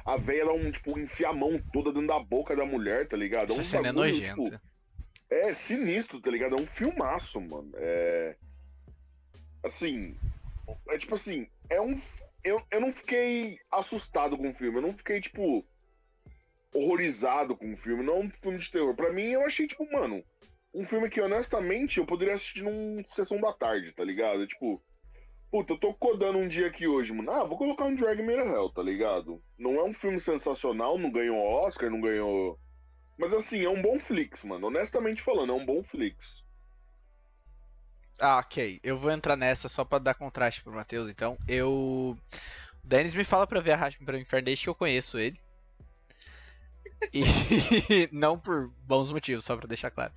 A 0.04 0.16
véia 0.16 0.44
dá 0.44 0.52
um, 0.52 0.70
tipo, 0.70 0.98
enfia 0.98 1.28
a 1.28 1.32
mão 1.32 1.62
toda 1.72 1.92
dentro 1.92 2.08
da 2.08 2.18
boca 2.18 2.54
da 2.54 2.66
mulher, 2.66 3.06
tá 3.06 3.16
ligado? 3.16 3.52
Essa 3.52 3.60
um 3.60 3.64
cena 3.64 3.88
é 3.88 3.92
bagulho, 3.92 4.12
nojenta. 4.12 4.42
tipo, 4.42 4.60
é 5.30 5.54
sinistro, 5.54 6.20
tá 6.20 6.30
ligado? 6.30 6.56
É 6.56 6.60
um 6.60 6.66
filmaço, 6.66 7.40
mano. 7.40 7.70
É. 7.76 8.36
Assim. 9.62 10.16
É 10.88 10.98
tipo 10.98 11.14
assim, 11.14 11.46
é 11.70 11.80
um. 11.80 12.00
Eu, 12.44 12.62
eu 12.70 12.80
não 12.80 12.92
fiquei 12.92 13.58
assustado 13.70 14.36
com 14.36 14.50
o 14.50 14.54
filme. 14.54 14.78
Eu 14.78 14.82
não 14.82 14.92
fiquei, 14.92 15.20
tipo. 15.20 15.64
horrorizado 16.72 17.56
com 17.56 17.72
o 17.72 17.76
filme. 17.76 18.04
Não 18.04 18.14
é 18.14 18.20
um 18.20 18.30
filme 18.30 18.58
de 18.58 18.70
terror. 18.70 18.94
Pra 18.94 19.12
mim, 19.12 19.30
eu 19.30 19.44
achei, 19.44 19.66
tipo, 19.66 19.90
mano. 19.90 20.22
Um 20.74 20.84
filme 20.84 21.08
que, 21.08 21.20
honestamente, 21.20 21.98
eu 21.98 22.06
poderia 22.06 22.34
assistir 22.34 22.62
num 22.62 23.02
sessão 23.14 23.40
da 23.40 23.52
tarde, 23.52 23.92
tá 23.92 24.04
ligado? 24.04 24.46
Tipo. 24.46 24.82
Puta, 25.50 25.72
eu 25.72 25.78
tô 25.78 25.94
codando 25.94 26.36
um 26.36 26.46
dia 26.46 26.66
aqui 26.66 26.86
hoje, 26.86 27.12
mano. 27.12 27.30
Ah, 27.30 27.44
vou 27.44 27.56
colocar 27.56 27.86
um 27.86 27.94
Drag 27.94 28.18
to 28.18 28.30
Hell, 28.30 28.70
tá 28.70 28.82
ligado? 28.82 29.42
Não 29.58 29.76
é 29.76 29.82
um 29.82 29.94
filme 29.94 30.20
sensacional, 30.20 30.98
não 30.98 31.10
ganhou 31.10 31.38
Oscar, 31.38 31.90
não 31.90 32.02
ganhou. 32.02 32.58
Mas 33.18 33.32
assim, 33.32 33.64
é 33.64 33.68
um 33.68 33.80
bom 33.80 33.98
Flix, 33.98 34.44
mano. 34.44 34.66
Honestamente 34.66 35.22
falando, 35.22 35.52
é 35.52 35.56
um 35.56 35.64
bom 35.64 35.82
Flix. 35.82 36.44
Ah, 38.20 38.38
ok. 38.38 38.80
Eu 38.82 38.98
vou 38.98 39.10
entrar 39.10 39.36
nessa 39.36 39.68
só 39.68 39.84
pra 39.84 39.98
dar 39.98 40.14
contraste 40.14 40.62
pro 40.62 40.72
Matheus, 40.72 41.08
então. 41.08 41.38
Eu. 41.46 41.70
O 41.70 42.16
Denis 42.82 43.14
me 43.14 43.24
fala 43.24 43.46
pra 43.46 43.60
ver 43.60 43.72
a 43.72 43.76
Raspa 43.76 44.04
para 44.04 44.16
o 44.16 44.20
Inferno 44.20 44.46
desde 44.46 44.64
que 44.64 44.70
eu 44.70 44.74
conheço 44.74 45.18
ele. 45.18 45.38
E 47.12 47.22
não 48.10 48.38
por 48.38 48.70
bons 48.86 49.10
motivos, 49.10 49.44
só 49.44 49.56
pra 49.56 49.68
deixar 49.68 49.90
claro. 49.90 50.12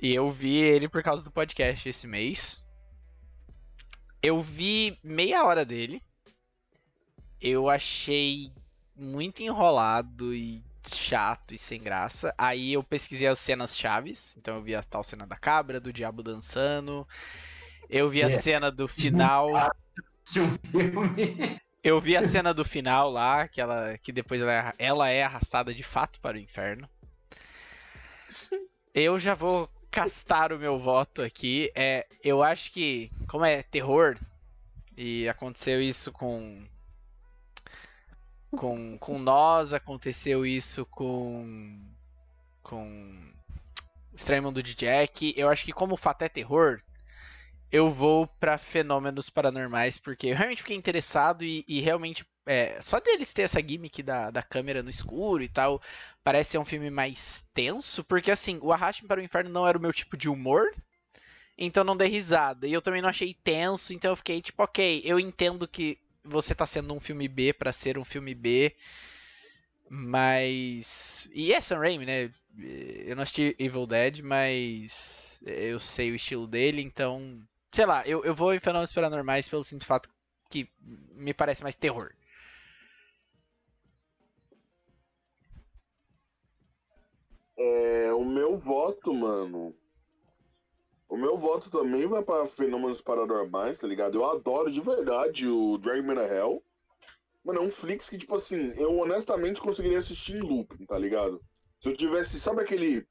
E 0.00 0.14
eu 0.14 0.30
vi 0.30 0.56
ele 0.56 0.88
por 0.88 1.02
causa 1.02 1.22
do 1.22 1.30
podcast 1.30 1.88
esse 1.88 2.06
mês. 2.06 2.66
Eu 4.22 4.42
vi 4.42 4.98
meia 5.02 5.44
hora 5.44 5.64
dele. 5.64 6.02
Eu 7.40 7.68
achei 7.68 8.52
muito 8.94 9.42
enrolado 9.42 10.34
e 10.34 10.62
chato 10.88 11.54
e 11.54 11.58
sem 11.58 11.80
graça. 11.80 12.34
Aí 12.38 12.72
eu 12.72 12.82
pesquisei 12.82 13.26
as 13.26 13.38
cenas 13.38 13.76
chaves. 13.76 14.36
Então 14.36 14.56
eu 14.56 14.62
vi 14.62 14.74
a 14.74 14.82
tal 14.82 15.02
cena 15.04 15.26
da 15.26 15.36
cabra, 15.36 15.80
do 15.80 15.92
diabo 15.92 16.22
dançando. 16.22 17.06
Eu 17.88 18.08
vi 18.08 18.22
a 18.22 18.28
É. 18.30 18.38
cena 18.40 18.70
do 18.70 18.86
final. 18.86 19.48
Eu 21.82 21.98
vi 21.98 22.14
a 22.14 22.28
cena 22.28 22.52
do 22.52 22.62
final 22.62 23.10
lá, 23.10 23.48
que, 23.48 23.58
ela, 23.58 23.96
que 23.96 24.12
depois 24.12 24.42
ela 24.42 24.52
é, 24.52 24.74
ela 24.78 25.08
é 25.08 25.22
arrastada 25.22 25.72
de 25.72 25.82
fato 25.82 26.20
para 26.20 26.36
o 26.36 26.40
inferno. 26.40 26.86
Eu 28.94 29.18
já 29.18 29.32
vou 29.34 29.66
castar 29.90 30.52
o 30.52 30.58
meu 30.58 30.78
voto 30.78 31.22
aqui. 31.22 31.72
É, 31.74 32.06
eu 32.22 32.42
acho 32.42 32.70
que, 32.70 33.10
como 33.26 33.46
é 33.46 33.62
terror, 33.62 34.18
e 34.96 35.26
aconteceu 35.28 35.80
isso 35.80 36.12
com. 36.12 36.62
Com, 38.56 38.98
com 38.98 39.18
nós, 39.18 39.72
aconteceu 39.72 40.44
isso 40.44 40.84
com. 40.86 41.80
Com. 42.62 43.32
Estranho 44.12 44.42
Mundo 44.42 44.62
de 44.62 44.74
Jack. 44.74 45.32
Eu 45.36 45.48
acho 45.48 45.64
que, 45.64 45.72
como 45.72 45.94
o 45.94 45.96
fato 45.96 46.22
é 46.22 46.28
terror, 46.28 46.82
eu 47.70 47.90
vou 47.90 48.26
pra 48.26 48.58
fenômenos 48.58 49.30
paranormais, 49.30 49.96
porque 49.98 50.28
eu 50.28 50.36
realmente 50.36 50.62
fiquei 50.62 50.76
interessado 50.76 51.44
e, 51.44 51.64
e 51.68 51.80
realmente. 51.80 52.24
é, 52.44 52.80
só 52.82 52.98
deles 52.98 53.32
ter 53.32 53.42
essa 53.42 53.60
gimmick 53.60 54.02
da, 54.02 54.30
da 54.30 54.42
câmera 54.42 54.82
no 54.82 54.90
escuro 54.90 55.42
e 55.42 55.48
tal, 55.48 55.80
parece 56.24 56.50
ser 56.50 56.58
um 56.58 56.64
filme 56.64 56.90
mais 56.90 57.44
tenso, 57.54 58.02
porque 58.04 58.30
assim, 58.30 58.58
o 58.62 58.72
Arraste-me 58.72 59.08
para 59.08 59.20
o 59.20 59.24
Inferno 59.24 59.50
não 59.50 59.66
era 59.66 59.78
o 59.78 59.80
meu 59.80 59.92
tipo 59.92 60.16
de 60.16 60.28
humor, 60.28 60.74
então 61.56 61.84
não 61.84 61.96
dei 61.96 62.08
risada. 62.08 62.66
E 62.66 62.72
eu 62.72 62.82
também 62.82 63.02
não 63.02 63.08
achei 63.08 63.34
tenso, 63.44 63.92
então 63.92 64.10
eu 64.10 64.16
fiquei 64.16 64.42
tipo, 64.42 64.62
ok, 64.62 65.02
eu 65.04 65.20
entendo 65.20 65.68
que 65.68 65.98
você 66.24 66.54
tá 66.54 66.66
sendo 66.66 66.94
um 66.94 67.00
filme 67.00 67.28
B 67.28 67.52
pra 67.52 67.72
ser 67.72 67.98
um 67.98 68.04
filme 68.04 68.34
B. 68.34 68.74
Mas. 69.88 71.28
E 71.32 71.52
é 71.52 71.60
Sam 71.60 71.78
Raimi, 71.78 72.06
né? 72.06 72.32
Eu 73.06 73.16
não 73.16 73.22
assisti 73.22 73.54
Evil 73.58 73.86
Dead, 73.86 74.20
mas 74.22 75.40
eu 75.44 75.78
sei 75.78 76.10
o 76.10 76.14
estilo 76.14 76.46
dele, 76.46 76.82
então. 76.82 77.42
Sei 77.72 77.86
lá, 77.86 78.06
eu, 78.06 78.24
eu 78.24 78.34
vou 78.34 78.54
em 78.54 78.60
Fenômenos 78.60 78.92
Paranormais 78.92 79.48
pelo 79.48 79.64
simples 79.64 79.86
fato 79.86 80.08
que 80.48 80.68
me 81.12 81.32
parece 81.34 81.62
mais 81.62 81.74
terror. 81.76 82.12
É, 87.56 88.12
o 88.12 88.24
meu 88.24 88.56
voto, 88.58 89.14
mano. 89.14 89.74
O 91.10 91.16
meu 91.16 91.36
voto 91.36 91.68
também 91.68 92.06
vai 92.06 92.22
para 92.22 92.46
Fenômenos 92.46 93.00
Paranormais, 93.00 93.80
tá 93.80 93.86
ligado? 93.88 94.14
Eu 94.14 94.30
adoro 94.30 94.70
de 94.70 94.80
verdade 94.80 95.44
o 95.44 95.76
Drag 95.76 96.00
Me 96.02 96.14
to 96.14 96.20
Hell. 96.20 96.62
Mano, 97.44 97.58
é 97.58 97.62
um 97.62 97.70
Flix 97.70 98.08
que, 98.08 98.16
tipo 98.16 98.36
assim, 98.36 98.72
eu 98.76 98.96
honestamente 98.96 99.60
conseguiria 99.60 99.98
assistir 99.98 100.36
em 100.36 100.40
looping, 100.40 100.86
tá 100.86 100.96
ligado? 100.96 101.42
Se 101.82 101.88
eu 101.88 101.96
tivesse, 101.96 102.38
sabe 102.38 102.62
aquele. 102.62 103.04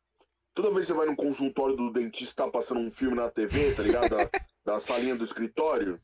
Toda 0.53 0.71
vez 0.71 0.85
que 0.87 0.93
você 0.93 0.97
vai 0.97 1.07
no 1.07 1.15
consultório 1.15 1.75
do 1.75 1.91
dentista, 1.91 2.45
tá 2.45 2.49
passando 2.49 2.79
um 2.79 2.89
filme 2.89 3.17
na 3.17 3.29
TV, 3.29 3.75
tá 3.75 3.83
ligado? 3.83 4.09
Da, 4.09 4.29
da 4.63 4.79
salinha 4.79 5.17
do 5.17 5.25
escritório, 5.25 5.99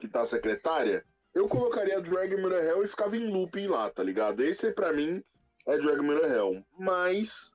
que 0.00 0.08
tá 0.08 0.22
a 0.22 0.26
secretária. 0.26 1.04
Eu 1.32 1.46
colocaria 1.46 2.00
Drag 2.00 2.34
to 2.34 2.52
Hell 2.52 2.82
e 2.82 2.88
ficava 2.88 3.16
em 3.16 3.30
looping 3.30 3.68
lá, 3.68 3.88
tá 3.88 4.02
ligado? 4.02 4.42
Esse, 4.42 4.72
pra 4.72 4.92
mim, 4.92 5.22
é 5.68 5.78
Drag 5.78 5.98
to 5.98 6.26
Hell. 6.26 6.64
Mas. 6.76 7.52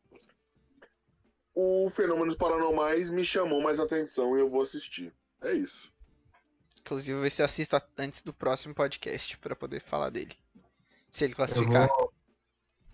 O 1.60 1.90
Fenômenos 1.90 2.36
Paranormais 2.36 3.10
me 3.10 3.26
chamou 3.26 3.60
mais 3.64 3.80
atenção 3.80 4.38
e 4.38 4.40
eu 4.42 4.48
vou 4.48 4.62
assistir. 4.62 5.12
É 5.42 5.54
isso. 5.54 5.92
Inclusive, 6.82 7.14
vou 7.14 7.24
ver 7.24 7.32
se 7.32 7.42
eu 7.42 7.48
assisto 7.48 7.82
antes 7.98 8.22
do 8.22 8.32
próximo 8.32 8.76
podcast 8.76 9.36
para 9.40 9.56
poder 9.56 9.82
falar 9.82 10.12
dele. 10.12 10.36
Se 11.12 11.24
ele 11.24 11.34
Eu 11.34 11.36
classificar. 11.36 11.88
vou, 11.88 12.14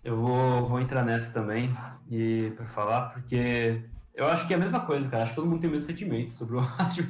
eu 0.02 0.16
vou, 0.16 0.66
vou 0.66 0.80
entrar 0.80 1.04
nessa 1.04 1.30
também 1.30 1.68
e 2.10 2.54
para 2.56 2.64
falar, 2.64 3.10
porque 3.10 3.84
eu 4.14 4.26
acho 4.28 4.46
que 4.46 4.54
é 4.54 4.56
a 4.56 4.60
mesma 4.60 4.86
coisa, 4.86 5.10
cara. 5.10 5.24
Acho 5.24 5.32
que 5.32 5.36
todo 5.36 5.46
mundo 5.46 5.60
tem 5.60 5.68
o 5.68 5.72
mesmo 5.74 5.86
sentimento 5.86 6.32
sobre 6.32 6.56
o 6.56 6.60
Rádio 6.64 7.04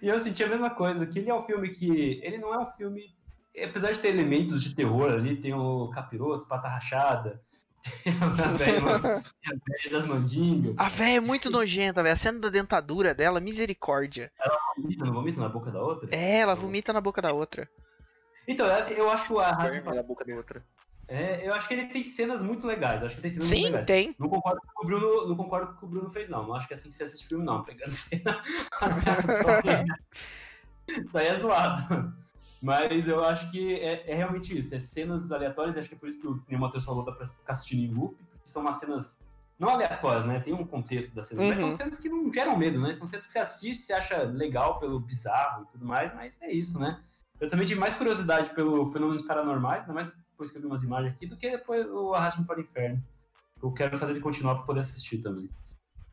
E 0.00 0.08
eu 0.08 0.18
senti 0.18 0.42
a 0.42 0.48
mesma 0.48 0.70
coisa, 0.70 1.06
que 1.06 1.18
ele 1.18 1.28
é 1.28 1.34
um 1.34 1.44
filme 1.44 1.68
que. 1.68 2.22
Ele 2.24 2.38
não 2.38 2.54
é 2.54 2.58
um 2.58 2.70
filme. 2.70 3.14
Apesar 3.62 3.92
de 3.92 3.98
ter 3.98 4.08
elementos 4.08 4.62
de 4.62 4.74
terror 4.74 5.12
ali, 5.12 5.38
tem 5.38 5.52
o 5.52 5.90
capiroto, 5.90 6.48
pata 6.48 6.68
rachada, 6.68 7.42
a 8.20 8.48
velha 8.52 8.80
velha 9.42 9.90
das 9.90 10.06
mandingas. 10.06 10.74
A 10.76 10.88
véia 10.88 11.16
é 11.16 11.20
muito 11.20 11.50
nojenta, 11.50 12.02
velho. 12.02 12.14
A 12.14 12.16
cena 12.16 12.38
da 12.38 12.48
dentadura 12.48 13.14
dela, 13.14 13.40
misericórdia. 13.40 14.32
Vomita, 14.76 15.04
não 15.04 15.12
vomita 15.12 15.40
na 15.40 15.48
boca 15.48 15.70
da 15.70 15.80
outra? 15.80 16.08
É, 16.14 16.40
ela 16.40 16.54
vomita 16.54 16.92
na 16.92 17.00
boca 17.00 17.22
da 17.22 17.32
outra. 17.32 17.68
Então, 18.46 18.66
eu 18.66 19.10
acho 19.10 19.26
que 19.26 19.32
o 19.32 19.38
Verme 19.38 19.94
na 19.94 20.02
boca 20.02 20.24
da 20.24 20.34
outra. 20.34 20.64
É, 21.06 21.46
eu 21.46 21.54
acho 21.54 21.66
que 21.66 21.72
ele 21.72 21.86
tem 21.86 22.04
cenas 22.04 22.42
muito 22.42 22.66
legais. 22.66 23.02
Acho 23.02 23.16
que 23.16 23.22
tem 23.22 23.30
cenas 23.30 23.46
Sim, 23.46 23.54
muito 23.56 23.66
legais. 23.66 23.86
tem. 23.86 24.14
Não 24.18 24.28
concordo 24.28 24.60
com 24.74 24.84
o 24.84 24.86
Bruno, 24.86 25.28
não 25.28 25.36
concordo 25.36 25.66
com 25.68 25.72
o 25.72 25.78
que 25.78 25.84
o 25.84 25.88
Bruno 25.88 26.10
fez, 26.10 26.28
não. 26.28 26.46
Não 26.46 26.54
acho 26.54 26.66
que 26.68 26.74
é 26.74 26.76
assim 26.76 26.90
que 26.90 26.94
você 26.94 27.04
assiste 27.04 27.26
filme, 27.26 27.44
não. 27.44 27.62
Pegando 27.64 27.90
cena. 27.90 28.42
Isso 30.86 31.18
aí 31.18 31.26
é 31.26 31.34
zoado. 31.38 32.12
Mas 32.60 33.06
eu 33.08 33.24
acho 33.24 33.50
que 33.50 33.74
é, 33.76 34.10
é 34.10 34.14
realmente 34.14 34.56
isso. 34.56 34.74
É 34.74 34.78
cenas 34.78 35.30
aleatórias, 35.30 35.76
e 35.76 35.78
acho 35.78 35.88
que 35.88 35.94
é 35.94 35.98
por 35.98 36.08
isso 36.08 36.20
que 36.20 36.26
o, 36.26 36.42
o 36.48 36.58
Matheus 36.58 36.84
falou, 36.84 37.04
dá 37.04 37.12
pra 37.12 37.24
ficar 37.24 37.52
assistindo 37.52 37.80
em 37.80 37.94
loop, 37.94 38.16
porque 38.16 38.48
são 38.48 38.62
umas 38.62 38.76
cenas 38.76 39.24
não 39.58 39.70
aleatórias, 39.70 40.24
né? 40.24 40.38
Tem 40.40 40.52
um 40.54 40.64
contexto 40.64 41.14
das 41.14 41.26
cenas, 41.26 41.48
mas 41.48 41.58
Uhum. 41.58 41.68
são 41.68 41.76
cenas 41.76 41.98
que 41.98 42.08
não 42.08 42.32
geram 42.32 42.56
medo, 42.56 42.80
né? 42.80 42.92
São 42.92 43.06
cenas 43.08 43.26
que 43.26 43.32
você 43.32 43.38
assiste, 43.40 43.84
você 43.84 43.92
acha 43.92 44.22
legal 44.22 44.78
pelo 44.78 45.00
bizarro 45.00 45.64
e 45.64 45.72
tudo 45.72 45.84
mais, 45.84 46.14
mas 46.14 46.40
é 46.42 46.52
isso, 46.52 46.78
né? 46.78 47.00
Eu 47.40 47.48
também 47.48 47.66
tive 47.66 47.78
mais 47.78 47.94
curiosidade 47.94 48.50
pelo 48.54 48.90
Fenômenos 48.92 49.22
Paranormais, 49.24 49.82
ainda 49.82 49.94
mais 49.94 50.10
depois 50.30 50.50
que 50.50 50.58
eu 50.58 50.62
vi 50.62 50.66
umas 50.68 50.82
imagens 50.82 51.12
aqui, 51.12 51.26
do 51.26 51.36
que 51.36 51.50
depois 51.50 51.86
o 51.88 52.14
Arraste-me 52.14 52.46
para 52.46 52.58
o 52.58 52.62
Inferno. 52.62 53.02
Eu 53.60 53.72
quero 53.72 53.98
fazer 53.98 54.12
ele 54.12 54.20
continuar 54.20 54.54
pra 54.56 54.64
poder 54.64 54.80
assistir 54.80 55.18
também. 55.18 55.48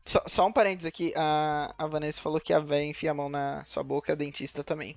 Só, 0.04 0.22
só 0.26 0.46
um 0.46 0.52
parênteses 0.52 0.86
aqui. 0.86 1.12
A, 1.16 1.74
a 1.78 1.86
Vanessa 1.86 2.20
falou 2.20 2.40
que 2.40 2.52
a 2.52 2.60
véia 2.60 2.88
enfia 2.88 3.10
a 3.12 3.14
mão 3.14 3.28
na 3.28 3.64
sua 3.64 3.82
boca, 3.84 4.12
a 4.12 4.16
dentista 4.16 4.64
também. 4.64 4.96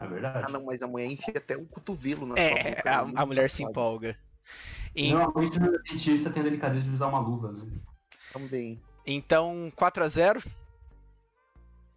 É 0.00 0.06
verdade. 0.06 0.44
Ah, 0.48 0.52
não, 0.52 0.64
mas 0.64 0.80
a 0.82 0.86
mulher 0.86 1.06
enfia 1.06 1.34
até 1.36 1.56
o 1.56 1.66
cotovelo 1.66 2.26
na 2.26 2.34
sua 2.34 2.42
É, 2.42 2.74
boca. 2.76 2.90
a, 2.98 3.04
né? 3.04 3.12
a 3.16 3.26
mulher 3.26 3.50
se 3.50 3.62
empolga. 3.62 4.16
Em- 4.96 5.12
Normalmente 5.12 5.58
o 5.58 5.82
dentista 5.82 6.30
tem 6.30 6.40
a 6.40 6.44
delicadeza 6.44 6.84
de 6.84 6.90
usar 6.94 7.06
uma 7.06 7.18
luva, 7.20 7.52
né? 7.52 7.58
Também. 8.32 8.80
então, 9.06 9.70
4x0. 9.76 10.44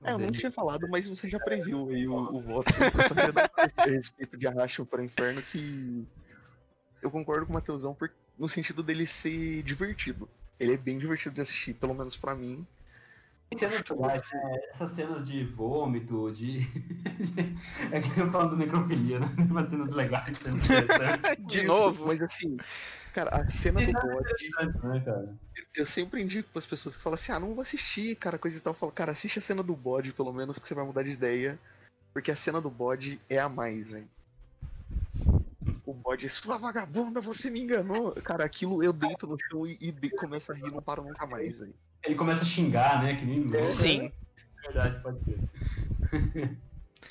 É, 0.06 0.12
eu 0.12 0.20
não 0.20 0.32
tinha 0.32 0.52
falado, 0.52 0.86
mas 0.90 1.08
você 1.08 1.30
já 1.30 1.40
previu 1.40 1.88
aí 1.90 2.06
o, 2.08 2.14
o 2.16 2.42
voto. 2.42 2.68
A 3.78 3.86
respeito 3.86 4.36
de 4.38 4.46
Arrasto 4.48 4.86
para 4.86 5.02
o 5.02 5.06
Inferno 5.06 5.42
que 5.42 6.06
eu 7.02 7.10
concordo 7.10 7.46
com 7.46 7.54
o 7.54 7.56
Matheusão 7.56 7.94
por- 7.96 8.12
no 8.38 8.50
sentido 8.50 8.84
dele 8.84 9.08
ser 9.08 9.64
divertido. 9.64 10.28
Ele 10.60 10.74
é 10.74 10.78
bem 10.78 11.00
divertido 11.00 11.34
de 11.36 11.42
assistir, 11.42 11.74
pelo 11.76 11.94
menos 11.94 12.18
pra 12.18 12.36
mim. 12.36 12.68
Tem 13.50 13.60
cenas 13.60 13.84
legais, 13.90 14.22
né? 14.34 14.60
Essas 14.72 14.90
cenas 14.92 15.28
de 15.28 15.44
vômito, 15.44 16.32
de. 16.32 16.60
de- 17.20 17.56
É 17.92 18.02
que 18.02 18.20
eu 18.20 18.32
falando 18.32 18.56
necrofilia, 18.58 19.20
né? 19.20 19.32
Tem 19.36 19.46
umas 19.46 19.68
cenas 19.68 19.92
legais, 19.92 20.38
cenas 20.38 20.64
interessantes. 20.64 21.38
De 21.46 21.64
novo. 21.64 22.08
Mas 22.08 22.22
assim, 22.22 22.58
cara, 23.14 23.30
a 23.30 23.50
cena 23.50 23.80
do 23.82 23.90
Exato. 23.90 24.08
bode, 24.08 24.50
né, 24.84 25.00
cara? 25.06 25.38
eu 25.76 25.86
sempre 25.86 26.22
indico 26.22 26.50
pras 26.52 26.66
pessoas 26.66 26.96
que 26.96 27.02
falam 27.02 27.16
assim, 27.16 27.32
ah, 27.32 27.40
não 27.40 27.54
vou 27.56 27.62
assistir, 27.62 28.16
cara, 28.16 28.38
coisa 28.38 28.58
e 28.58 28.60
tal. 28.60 28.74
Eu 28.74 28.78
falo, 28.78 28.92
cara, 28.92 29.12
assiste 29.12 29.40
a 29.40 29.42
cena 29.42 29.64
do 29.64 29.76
bode, 29.76 30.14
pelo 30.14 30.32
menos, 30.32 30.60
que 30.60 30.68
você 30.68 30.76
vai 30.76 30.86
mudar 30.86 31.04
de 31.04 31.10
ideia. 31.12 31.60
Porque 32.14 32.32
a 32.32 32.36
cena 32.36 32.62
do 32.62 32.70
bode 32.70 33.20
é 33.28 33.40
a 33.40 33.50
mais, 33.50 33.90
velho. 33.90 34.08
O 35.86 35.94
bode, 35.94 36.30
sua 36.30 36.58
vagabunda, 36.58 37.20
você 37.20 37.50
me 37.50 37.62
enganou. 37.62 38.14
Cara, 38.22 38.46
aquilo 38.46 38.82
eu 38.82 38.94
deito 38.94 39.28
no 39.28 39.38
chão 39.50 39.68
e, 39.68 39.78
e 39.82 39.92
de- 39.92 40.10
começo 40.12 40.52
a 40.52 40.56
rir, 40.56 40.72
não 40.72 40.82
paro 40.82 41.04
nunca 41.04 41.26
mais, 41.26 41.60
velho. 41.60 41.76
Ele 42.04 42.16
começa 42.16 42.42
a 42.42 42.46
xingar, 42.46 43.04
né? 43.04 43.16
Que 43.16 43.26
nem 43.26 43.40
louco. 43.44 43.64
Sim. 43.64 44.12
É 44.64 44.68
verdade, 44.72 45.02
pode 45.04 45.20
ser. 45.26 45.42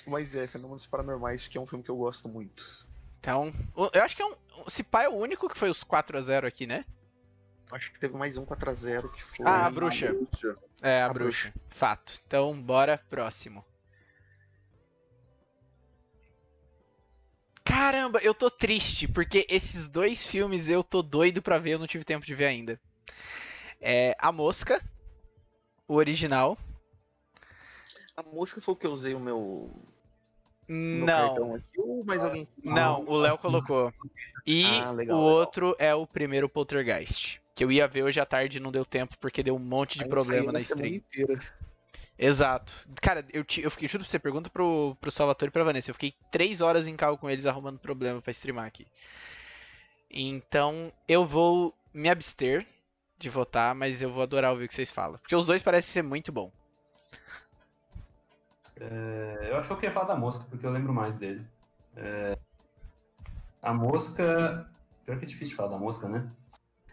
Mas 0.07 0.35
é, 0.35 0.47
Fenômenos 0.47 0.87
Paranormais, 0.87 1.47
que 1.49 1.59
é 1.59 1.61
um 1.61 1.67
filme 1.67 1.85
que 1.85 1.91
eu 1.91 1.97
gosto 1.97 2.29
muito. 2.29 2.87
Então, 3.21 3.53
eu 3.93 4.03
acho 4.03 4.17
que 4.17 4.23
é 4.23 4.27
um. 4.27 4.35
Se 4.69 4.83
pá 4.83 5.03
é 5.05 5.09
o 5.09 5.15
único 5.17 5.49
que 5.49 5.57
foi 5.59 5.71
os 5.71 5.85
4x0 5.85 6.47
aqui, 6.47 6.67
né? 6.67 6.85
Acho 7.71 7.93
que 7.93 8.01
teve 8.01 8.17
mais 8.17 8.37
um 8.37 8.45
4x0 8.45 9.11
que 9.13 9.23
foi. 9.23 9.47
Ah, 9.47 9.67
a 9.67 9.71
bruxa. 9.71 10.15
Puxa. 10.15 10.57
É, 10.83 11.03
a, 11.03 11.07
A 11.07 11.13
bruxa. 11.13 11.55
Fato. 11.69 12.21
Então, 12.27 12.61
bora, 12.61 12.99
próximo. 13.09 13.65
Caramba, 17.73 18.19
eu 18.23 18.35
tô 18.35 18.51
triste, 18.51 19.09
porque 19.09 19.47
esses 19.49 19.89
dois 19.89 20.29
filmes 20.29 20.69
eu 20.69 20.85
tô 20.85 21.03
doido 21.03 21.41
pra 21.41 21.59
ver, 21.59 21.71
eu 21.71 21.79
não 21.79 21.87
tive 21.87 22.05
tempo 22.05 22.27
de 22.27 22.35
ver 22.35 22.45
ainda. 22.45 22.79
É 23.81 24.15
A 24.19 24.31
Mosca, 24.31 24.79
o 25.89 25.95
original. 25.95 26.59
A 28.15 28.23
música 28.23 28.61
foi 28.61 28.75
o 28.75 28.77
que 28.77 28.87
eu 28.87 28.93
usei 28.93 29.15
o 29.15 29.19
meu, 29.19 29.71
Não, 30.69 31.55
aqui, 31.55 31.81
ou 31.81 32.05
mais 32.05 32.23
alguém? 32.23 32.47
não, 32.63 33.07
o 33.07 33.17
Léo 33.17 33.39
colocou. 33.39 33.91
E 34.47 34.63
Ah, 34.83 34.93
legal, 34.93 35.19
o 35.19 35.23
legal. 35.23 35.39
outro 35.39 35.75
é 35.79 35.95
o 35.95 36.07
primeiro 36.07 36.51
Poltergeist. 36.51 37.41
Que 37.55 37.65
eu 37.65 37.73
ia 37.73 37.89
ver 37.89 38.03
hoje 38.03 38.21
à 38.21 38.27
tarde 38.27 38.59
e 38.59 38.61
não 38.61 38.71
deu 38.71 38.85
tempo, 38.85 39.17
porque 39.19 39.43
deu 39.43 39.57
um 39.57 39.59
monte 39.59 39.97
de 39.97 40.05
Aí 40.05 40.11
problema 40.11 40.53
na 40.53 40.61
stream. 40.61 40.97
inteira. 40.97 41.41
Exato. 42.25 42.73
Cara, 43.01 43.25
eu, 43.33 43.43
ti- 43.43 43.63
eu 43.63 43.71
fiquei, 43.71 43.89
juro 43.89 44.05
pra 44.05 44.11
você, 44.11 44.17
pergunta 44.19 44.49
pro, 44.49 44.97
pro 45.01 45.11
Salvatore 45.11 45.49
e 45.49 45.53
pra 45.53 45.65
Vanessa. 45.65 45.91
Eu 45.91 45.95
fiquei 45.95 46.15
três 46.31 46.61
horas 46.61 46.87
em 46.87 46.95
carro 46.97 47.19
com 47.19 47.29
eles 47.29 47.47
arrumando 47.47 47.81
problema 47.81 48.23
pra 48.23 48.31
streamar 48.31 48.65
aqui. 48.65 48.87
Então, 50.09 50.93
eu 51.09 51.27
vou 51.27 51.75
me 51.93 52.09
abster 52.09 52.65
de 53.19 53.29
votar, 53.29 53.75
mas 53.75 54.01
eu 54.03 54.13
vou 54.13 54.23
adorar 54.23 54.53
ouvir 54.53 54.67
o 54.67 54.69
que 54.69 54.75
vocês 54.75 54.93
falam. 54.93 55.19
Porque 55.19 55.35
os 55.35 55.45
dois 55.47 55.63
parecem 55.63 55.91
ser 55.93 56.03
muito 56.03 56.31
bom. 56.31 56.53
É, 58.81 59.49
eu 59.51 59.57
acho 59.57 59.67
que 59.67 59.73
eu 59.75 59.79
queria 59.79 59.93
falar 59.93 60.07
da 60.07 60.17
mosca, 60.17 60.45
porque 60.49 60.65
eu 60.65 60.71
lembro 60.71 60.93
mais 60.93 61.17
dele. 61.17 61.45
É, 61.97 62.39
a 63.61 63.75
mosca. 63.75 64.71
Pior 65.05 65.19
que 65.19 65.25
é 65.25 65.29
difícil 65.29 65.49
de 65.49 65.55
falar 65.57 65.71
da 65.71 65.79
mosca, 65.79 66.09
né? 66.09 66.31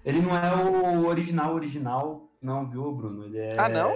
Ele 0.04 0.22
não 0.24 0.36
é 0.36 0.56
o 0.56 1.06
original, 1.06 1.54
original, 1.54 2.32
não, 2.42 2.68
viu, 2.68 2.92
Bruno? 2.92 3.26
Ele 3.26 3.38
é. 3.38 3.60
Ah, 3.60 3.70
não? 3.70 3.94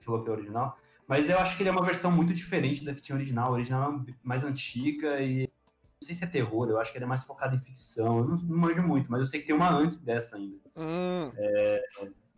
Falou 0.00 0.22
que 0.22 0.30
é 0.30 0.32
original. 0.32 0.78
Mas 1.06 1.30
eu 1.30 1.38
acho 1.38 1.56
que 1.56 1.62
ele 1.62 1.70
é 1.70 1.72
uma 1.72 1.84
versão 1.84 2.10
muito 2.10 2.34
diferente 2.34 2.84
da 2.84 2.94
que 2.94 3.00
tinha 3.00 3.16
original. 3.16 3.48
A 3.48 3.54
original 3.54 4.04
é 4.06 4.14
mais 4.22 4.44
antiga 4.44 5.20
e. 5.20 5.48
Não 6.00 6.06
sei 6.06 6.14
se 6.14 6.22
é 6.22 6.28
terror, 6.28 6.68
eu 6.68 6.78
acho 6.78 6.92
que 6.92 6.98
ele 6.98 7.06
é 7.06 7.08
mais 7.08 7.24
focado 7.24 7.56
em 7.56 7.58
ficção. 7.58 8.18
Eu 8.18 8.24
não, 8.24 8.36
não 8.36 8.56
manjo 8.56 8.82
muito, 8.82 9.10
mas 9.10 9.20
eu 9.20 9.26
sei 9.26 9.40
que 9.40 9.46
tem 9.46 9.56
uma 9.56 9.70
antes 9.70 9.98
dessa 9.98 10.36
ainda. 10.36 10.56
Hum, 10.76 11.32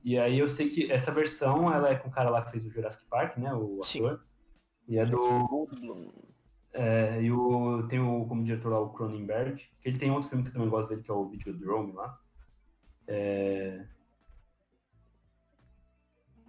E 0.03 0.19
aí 0.19 0.39
eu 0.39 0.49
sei 0.49 0.71
que 0.71 0.91
essa 0.91 1.13
versão, 1.13 1.71
ela 1.71 1.91
é 1.91 1.95
com 1.95 2.09
o 2.09 2.13
cara 2.13 2.31
lá 2.31 2.43
que 2.43 2.53
fez 2.53 2.65
o 2.65 2.71
Jurassic 2.71 3.05
Park, 3.11 3.37
né? 3.37 3.53
O 3.53 3.81
ator. 3.85 4.25
E 4.89 4.99
é 4.99 5.05
do. 5.05 5.69
É, 6.73 7.21
e 7.21 7.31
o, 7.31 7.87
tem 7.89 8.01
o, 8.01 8.25
como 8.27 8.45
diretor 8.45 8.71
lá 8.71 8.81
o 8.81 8.91
Cronenberg, 8.91 9.61
que 9.81 9.89
ele 9.89 9.99
tem 9.99 10.11
outro 10.11 10.29
filme 10.29 10.45
que 10.45 10.51
eu 10.51 10.55
também 10.55 10.69
gosto 10.69 10.89
dele, 10.89 11.03
que 11.03 11.11
é 11.11 11.15
o 11.15 11.29
Videodrome 11.29 11.93
lá. 11.93 12.19
É... 13.07 13.85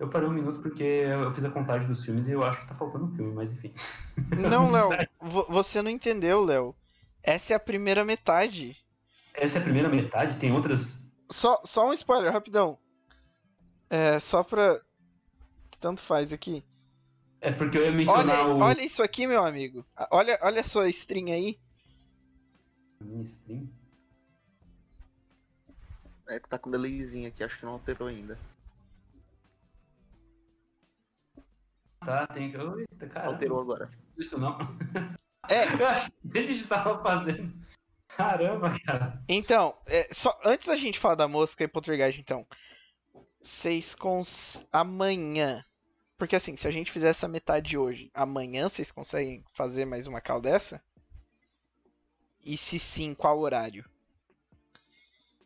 Eu 0.01 0.09
parei 0.09 0.27
um 0.27 0.33
minuto 0.33 0.59
porque 0.61 0.81
eu 0.81 1.31
fiz 1.31 1.45
a 1.45 1.51
contagem 1.51 1.87
dos 1.87 2.03
filmes 2.03 2.27
e 2.27 2.31
eu 2.31 2.43
acho 2.43 2.59
que 2.61 2.67
tá 2.67 2.73
faltando 2.73 3.05
um 3.05 3.15
filme, 3.15 3.31
mas 3.33 3.53
enfim. 3.53 3.71
Não, 4.49 4.67
Léo, 4.67 4.89
vo- 5.21 5.45
você 5.47 5.79
não 5.83 5.91
entendeu, 5.91 6.43
Léo. 6.43 6.75
Essa 7.21 7.53
é 7.53 7.55
a 7.55 7.59
primeira 7.59 8.03
metade. 8.03 8.75
Essa 9.31 9.59
é 9.59 9.61
a 9.61 9.63
primeira 9.63 9.87
metade? 9.89 10.39
Tem 10.39 10.51
outras. 10.51 11.13
Só, 11.29 11.61
só 11.63 11.87
um 11.87 11.93
spoiler, 11.93 12.33
rapidão. 12.33 12.79
É, 13.91 14.19
só 14.19 14.43
pra. 14.43 14.81
Tanto 15.79 16.01
faz 16.01 16.33
aqui. 16.33 16.65
É 17.39 17.51
porque 17.51 17.77
eu 17.77 17.81
ia 17.83 17.87
Olha, 17.89 17.97
mencionar 17.97 18.47
o. 18.49 18.59
olha 18.59 18.81
isso 18.83 19.03
aqui, 19.03 19.27
meu 19.27 19.45
amigo. 19.45 19.85
Olha, 20.09 20.39
olha 20.41 20.61
a 20.61 20.63
sua 20.63 20.89
string 20.89 21.31
aí. 21.31 21.59
Minha 22.99 23.21
stream? 23.21 23.69
É 26.27 26.39
que 26.39 26.49
tá 26.49 26.57
com 26.57 26.71
delayzinho 26.71 27.27
aqui, 27.27 27.43
acho 27.43 27.59
que 27.59 27.65
não 27.65 27.73
alterou 27.73 28.07
ainda. 28.07 28.37
Tá, 32.03 32.27
tem 32.27 32.51
que. 32.51 32.57
Eita, 32.57 33.07
cara. 33.07 33.27
Alterou 33.27 33.61
agora. 33.61 33.91
Isso 34.17 34.39
não. 34.39 34.57
É. 35.49 35.65
Eu 35.65 35.87
acho 35.87 36.11
que 36.11 36.37
ele 36.37 36.51
estava 36.51 37.01
fazendo. 37.01 37.53
Caramba, 38.07 38.71
cara. 38.85 39.23
Então, 39.29 39.77
é, 39.85 40.07
só 40.11 40.37
antes 40.43 40.67
da 40.67 40.75
gente 40.75 40.99
falar 40.99 41.15
da 41.15 41.27
mosca 41.27 41.63
e 41.63 41.67
poltergeist, 41.67 42.19
então. 42.19 42.45
Vocês 43.41 43.95
cons... 43.95 44.63
Amanhã. 44.71 45.63
Porque 46.17 46.35
assim, 46.35 46.55
se 46.55 46.67
a 46.67 46.71
gente 46.71 46.91
fizer 46.91 47.09
essa 47.09 47.27
metade 47.27 47.77
hoje, 47.77 48.11
amanhã 48.13 48.69
vocês 48.69 48.91
conseguem 48.91 49.43
fazer 49.53 49.85
mais 49.85 50.05
uma 50.05 50.21
cal 50.21 50.39
dessa? 50.39 50.83
E 52.45 52.55
se 52.55 52.77
sim, 52.77 53.15
qual 53.15 53.39
horário? 53.39 53.89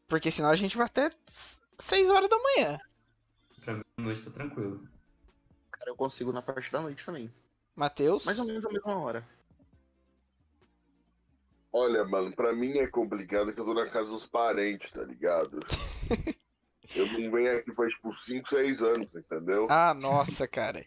Porque 0.07 0.29
senão 0.29 0.49
a 0.49 0.55
gente 0.55 0.75
vai 0.75 0.85
até 0.85 1.11
6 1.79 2.09
horas 2.09 2.29
da 2.29 2.37
manhã. 2.37 2.77
Pra 3.63 3.73
mim, 3.75 3.83
a 3.97 4.01
noite 4.01 4.25
tá 4.25 4.31
tranquilo. 4.31 4.94
Cara, 5.85 5.89
eu 5.91 5.95
consigo 5.95 6.33
na 6.33 6.41
parte 6.41 6.71
da 6.71 6.81
noite 6.81 7.05
também. 7.05 7.31
Matheus? 7.75 8.25
Mais 8.25 8.39
ou 8.39 8.45
menos 8.45 8.65
a 8.65 8.71
mesma 8.71 8.97
hora. 8.97 9.27
Olha, 11.71 12.03
mano, 12.05 12.35
pra 12.35 12.53
mim 12.53 12.77
é 12.79 12.87
complicado 12.87 13.53
que 13.53 13.59
eu 13.59 13.65
tô 13.65 13.73
na 13.73 13.87
casa 13.87 14.09
dos 14.09 14.25
parentes, 14.25 14.89
tá 14.91 15.03
ligado? 15.03 15.59
eu 16.95 17.05
não 17.11 17.29
venho 17.31 17.57
aqui 17.57 17.71
faz 17.75 17.93
tipo 17.93 18.11
5, 18.11 18.47
6 18.47 18.81
anos, 18.81 19.15
entendeu? 19.15 19.67
Ah, 19.69 19.93
nossa, 19.93 20.47
cara. 20.47 20.83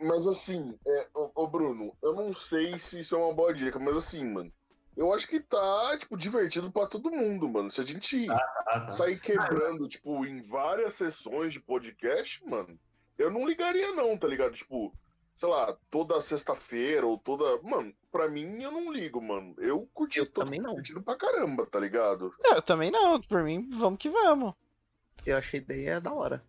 Mas 0.00 0.26
assim, 0.26 0.76
é, 0.86 1.08
ô, 1.14 1.30
ô, 1.34 1.46
Bruno, 1.46 1.94
eu 2.02 2.14
não 2.14 2.34
sei 2.34 2.78
se 2.78 2.98
isso 3.00 3.14
é 3.14 3.18
uma 3.18 3.34
boa 3.34 3.52
dica, 3.54 3.78
mas 3.78 3.94
assim, 3.96 4.24
mano, 4.24 4.50
eu 4.96 5.12
acho 5.12 5.28
que 5.28 5.38
tá, 5.40 5.96
tipo, 6.00 6.16
divertido 6.16 6.72
pra 6.72 6.86
todo 6.86 7.10
mundo, 7.12 7.48
mano. 7.48 7.70
Se 7.70 7.80
a 7.82 7.84
gente 7.84 8.28
Ah, 8.30 8.64
tá. 8.64 8.90
sair 8.90 9.20
quebrando, 9.20 9.86
tipo, 9.86 10.24
em 10.24 10.40
várias 10.42 10.94
sessões 10.94 11.52
de 11.52 11.60
podcast, 11.60 12.42
mano, 12.48 12.76
eu 13.18 13.30
não 13.30 13.46
ligaria 13.46 13.92
não, 13.92 14.16
tá 14.16 14.26
ligado? 14.28 14.52
Tipo, 14.54 14.92
sei 15.34 15.48
lá, 15.48 15.76
toda 15.90 16.20
sexta-feira 16.20 17.06
ou 17.06 17.18
toda... 17.18 17.60
Mano, 17.62 17.94
pra 18.10 18.28
mim 18.28 18.62
eu 18.62 18.70
não 18.72 18.92
ligo, 18.92 19.20
mano. 19.20 19.54
Eu 19.58 19.88
curti, 19.92 20.18
Eu 20.18 20.26
tô 20.26 20.44
também 20.44 20.60
não. 20.60 20.74
curtindo 20.74 21.02
pra 21.02 21.16
caramba, 21.16 21.66
tá 21.66 21.78
ligado? 21.80 22.34
Não, 22.40 22.56
eu 22.56 22.62
também 22.62 22.90
não. 22.90 23.20
Por 23.20 23.42
mim, 23.42 23.68
vamos 23.70 23.98
que 23.98 24.08
vamos. 24.10 24.54
Eu 25.24 25.36
achei 25.36 25.60
a 25.60 25.62
ideia 25.62 26.00
da 26.00 26.12
hora. 26.12 26.44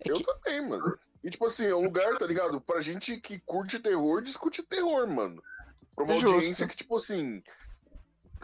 É 0.00 0.10
Eu 0.10 0.16
que- 0.16 0.24
também, 0.24 0.68
mano. 0.68 0.98
E 1.22 1.30
tipo 1.30 1.46
assim, 1.46 1.64
é 1.64 1.74
um 1.74 1.84
lugar, 1.84 2.18
tá 2.18 2.26
ligado? 2.26 2.60
Pra 2.60 2.80
gente 2.82 3.16
que 3.18 3.38
curte 3.38 3.78
terror, 3.78 4.20
discute 4.20 4.62
terror, 4.62 5.06
mano. 5.08 5.42
Pra 5.94 6.04
uma 6.04 6.14
Justo. 6.14 6.34
audiência 6.34 6.66
que, 6.68 6.76
tipo 6.76 6.96
assim, 6.96 7.42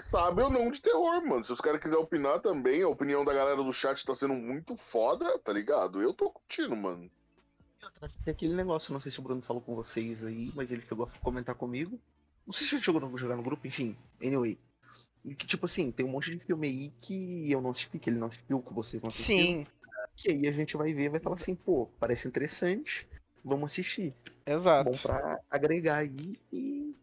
sabe 0.01 0.43
ou 0.43 0.51
não 0.51 0.71
de 0.71 0.81
terror, 0.81 1.25
mano. 1.27 1.43
Se 1.45 1.53
os 1.53 1.61
caras 1.61 1.81
quiserem 1.81 2.03
opinar 2.03 2.41
também, 2.41 2.83
a 2.83 2.89
opinião 2.89 3.25
da 3.25 3.33
galera 3.33 3.63
do 3.63 3.73
chat 3.73 4.05
tá 4.05 4.15
sendo 4.15 4.35
muito 4.35 4.77
foda, 4.77 5.39
tá 5.39 5.53
ligado? 5.53 6.01
Eu 6.01 6.13
tô 6.13 6.31
curtindo, 6.31 6.77
mano. 6.77 7.11
Tem 8.25 8.33
aquele 8.33 8.55
negócio, 8.55 8.93
não 8.93 9.01
sei 9.01 9.11
se 9.11 9.19
o 9.21 9.23
Bruno 9.23 9.43
falou 9.43 9.63
com 9.63 9.75
vocês 9.75 10.25
aí, 10.25 10.53
mas 10.55 10.71
ele 10.71 10.83
chegou 10.83 11.07
a 11.07 11.19
comentar 11.21 11.55
comigo. 11.55 11.99
Não 12.47 12.53
sei 12.53 12.67
se 12.67 12.75
ele 12.75 12.85
chegou 12.85 13.03
a 13.03 13.17
jogar 13.17 13.37
no 13.37 13.43
grupo, 13.43 13.67
enfim, 13.67 13.97
anyway. 14.23 14.59
E 15.25 15.35
que, 15.35 15.47
tipo 15.47 15.67
assim, 15.67 15.91
tem 15.91 16.05
um 16.05 16.11
monte 16.11 16.31
de 16.31 16.45
filme 16.45 16.67
aí 16.67 16.93
que 17.01 17.51
eu 17.51 17.61
não 17.61 17.71
assisti, 17.71 17.99
que 17.99 18.09
ele 18.11 18.19
não 18.19 18.29
assistiu, 18.29 18.63
que 18.63 18.73
vocês 18.73 19.03
não 19.03 19.09
assistiram. 19.09 19.43
Sim, 19.43 19.67
Que 20.17 20.31
aí 20.31 20.49
a 20.49 20.53
gente 20.53 20.77
vai 20.77 20.93
ver 20.95 21.05
e 21.05 21.09
vai 21.09 21.21
falar 21.21 21.37
assim, 21.37 21.55
pô, 21.55 21.89
parece 21.99 22.27
interessante, 22.27 23.07
vamos 23.45 23.73
assistir. 23.73 24.15
exato. 24.47 24.91
Bom 24.91 24.97
pra 24.99 25.39
agregar 25.51 25.97
aí 25.99 26.35
e. 26.53 26.95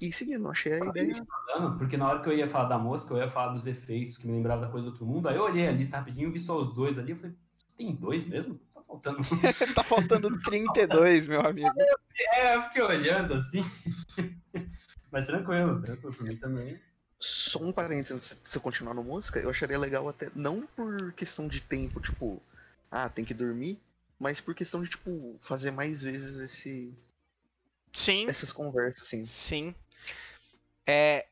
E 0.00 0.10
seguindo, 0.12 0.48
achei 0.48 0.72
a 0.72 0.86
ideia. 0.86 1.14
falando, 1.46 1.76
porque 1.76 1.96
na 1.96 2.08
hora 2.08 2.22
que 2.22 2.28
eu 2.28 2.32
ia 2.32 2.48
falar 2.48 2.68
da 2.68 2.78
mosca, 2.78 3.12
eu 3.12 3.18
ia 3.18 3.28
falar 3.28 3.52
dos 3.52 3.66
efeitos 3.66 4.16
que 4.16 4.26
me 4.26 4.32
lembrava 4.32 4.62
da 4.62 4.72
coisa 4.72 4.86
do 4.86 4.92
outro 4.92 5.04
mundo. 5.04 5.28
Aí 5.28 5.36
eu 5.36 5.42
olhei 5.42 5.68
a 5.68 5.72
lista 5.72 5.98
rapidinho, 5.98 6.32
vi 6.32 6.38
só 6.38 6.58
os 6.58 6.72
dois 6.72 6.98
ali. 6.98 7.12
Eu 7.12 7.16
falei, 7.18 7.36
tem 7.76 7.94
dois 7.94 8.26
mesmo? 8.26 8.58
Tá 8.74 8.82
faltando. 8.82 9.18
tá 9.74 9.82
faltando 9.82 10.40
32, 10.40 11.26
meu 11.26 11.42
amigo. 11.42 11.68
é, 12.34 12.56
eu 12.56 12.62
fiquei 12.62 12.82
olhando 12.82 13.34
assim. 13.34 13.62
Mas 15.12 15.26
tranquilo, 15.26 15.82
tranquilo. 15.82 16.14
Por 16.14 16.24
mim 16.24 16.36
também. 16.36 16.80
Só 17.18 17.58
um 17.58 17.70
parênteses, 17.70 18.30
de 18.30 18.50
você 18.50 18.58
continuar 18.58 18.94
no 18.94 19.04
música, 19.04 19.38
eu 19.38 19.50
acharia 19.50 19.78
legal 19.78 20.08
até, 20.08 20.30
não 20.34 20.66
por 20.74 21.12
questão 21.12 21.46
de 21.46 21.60
tempo, 21.60 22.00
tipo, 22.00 22.40
ah, 22.90 23.10
tem 23.10 23.26
que 23.26 23.34
dormir, 23.34 23.78
mas 24.18 24.40
por 24.40 24.54
questão 24.54 24.82
de, 24.82 24.88
tipo, 24.88 25.38
fazer 25.42 25.70
mais 25.70 26.02
vezes 26.02 26.40
esse, 26.40 26.96
Sim, 27.92 28.26
essas 28.28 28.52
conversas, 28.52 29.02
assim. 29.02 29.26
sim. 29.26 29.74
É. 30.90 31.26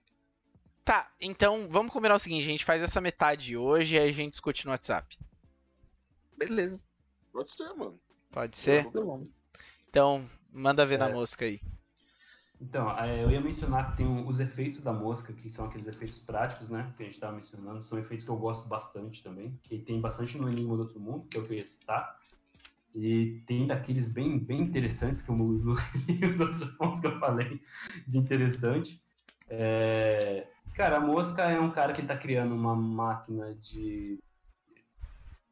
Tá, 0.84 1.10
então 1.20 1.68
vamos 1.68 1.92
combinar 1.92 2.14
o 2.14 2.18
seguinte: 2.18 2.44
a 2.44 2.50
gente 2.50 2.64
faz 2.64 2.80
essa 2.80 3.00
metade 3.00 3.56
hoje 3.56 3.96
e 3.96 3.98
aí 3.98 4.08
a 4.08 4.12
gente 4.12 4.30
discute 4.32 4.64
no 4.64 4.70
WhatsApp. 4.72 5.18
Beleza, 6.36 6.82
Pode 7.32 7.52
ser, 7.54 7.72
mano. 7.74 8.00
Pode 8.30 8.56
ser? 8.56 8.86
Então, 9.88 10.28
manda 10.52 10.86
ver 10.86 10.98
na 10.98 11.08
É. 11.08 11.12
mosca 11.12 11.44
aí. 11.44 11.60
Então, 12.60 12.90
é, 12.98 13.22
eu 13.22 13.30
ia 13.30 13.40
mencionar 13.40 13.90
que 13.90 13.98
tem 13.98 14.26
os 14.26 14.40
efeitos 14.40 14.80
da 14.82 14.92
mosca, 14.92 15.32
que 15.32 15.48
são 15.48 15.66
aqueles 15.66 15.86
efeitos 15.86 16.18
práticos, 16.18 16.70
né? 16.70 16.92
Que 16.96 17.02
a 17.04 17.06
gente 17.06 17.18
tava 17.20 17.32
mencionando. 17.34 17.82
São 17.82 17.98
efeitos 17.98 18.24
que 18.24 18.30
eu 18.30 18.36
gosto 18.36 18.68
bastante 18.68 19.22
também. 19.22 19.58
Que 19.62 19.78
tem 19.78 20.00
bastante 20.00 20.36
no 20.38 20.48
Enigma 20.48 20.76
do 20.76 20.82
Outro 20.82 20.98
Mundo, 21.00 21.26
que 21.28 21.36
é 21.36 21.40
o 21.40 21.44
que 21.44 21.52
eu 21.52 21.56
ia 21.56 21.64
citar. 21.64 22.18
E 22.94 23.42
tem 23.46 23.66
daqueles 23.66 24.10
bem, 24.10 24.38
bem 24.38 24.60
interessantes, 24.62 25.22
como 25.22 25.44
o- 25.44 25.72
os 26.32 26.40
outros 26.40 26.72
pontos 26.76 27.00
que 27.00 27.06
eu 27.06 27.18
falei 27.20 27.60
de 28.06 28.18
interessante. 28.18 29.00
É, 29.50 30.46
Cara, 30.78 30.98
a 30.98 31.00
mosca 31.00 31.42
é 31.42 31.58
um 31.58 31.72
cara 31.72 31.92
que 31.92 32.02
tá 32.02 32.16
criando 32.16 32.54
uma 32.54 32.76
máquina 32.76 33.52
de. 33.56 34.16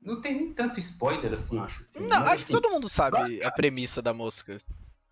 Não 0.01 0.21
tem 0.21 0.37
nem 0.37 0.53
tanto 0.53 0.79
spoiler 0.79 1.33
assim, 1.33 1.59
acho. 1.59 1.89
Não, 1.97 2.21
Mas, 2.21 2.29
acho 2.29 2.37
que 2.37 2.53
assim, 2.53 2.53
todo 2.53 2.71
mundo 2.71 2.89
sabe 2.89 3.43
a 3.43 3.51
premissa 3.51 4.01
da 4.01 4.15
mosca. 4.15 4.61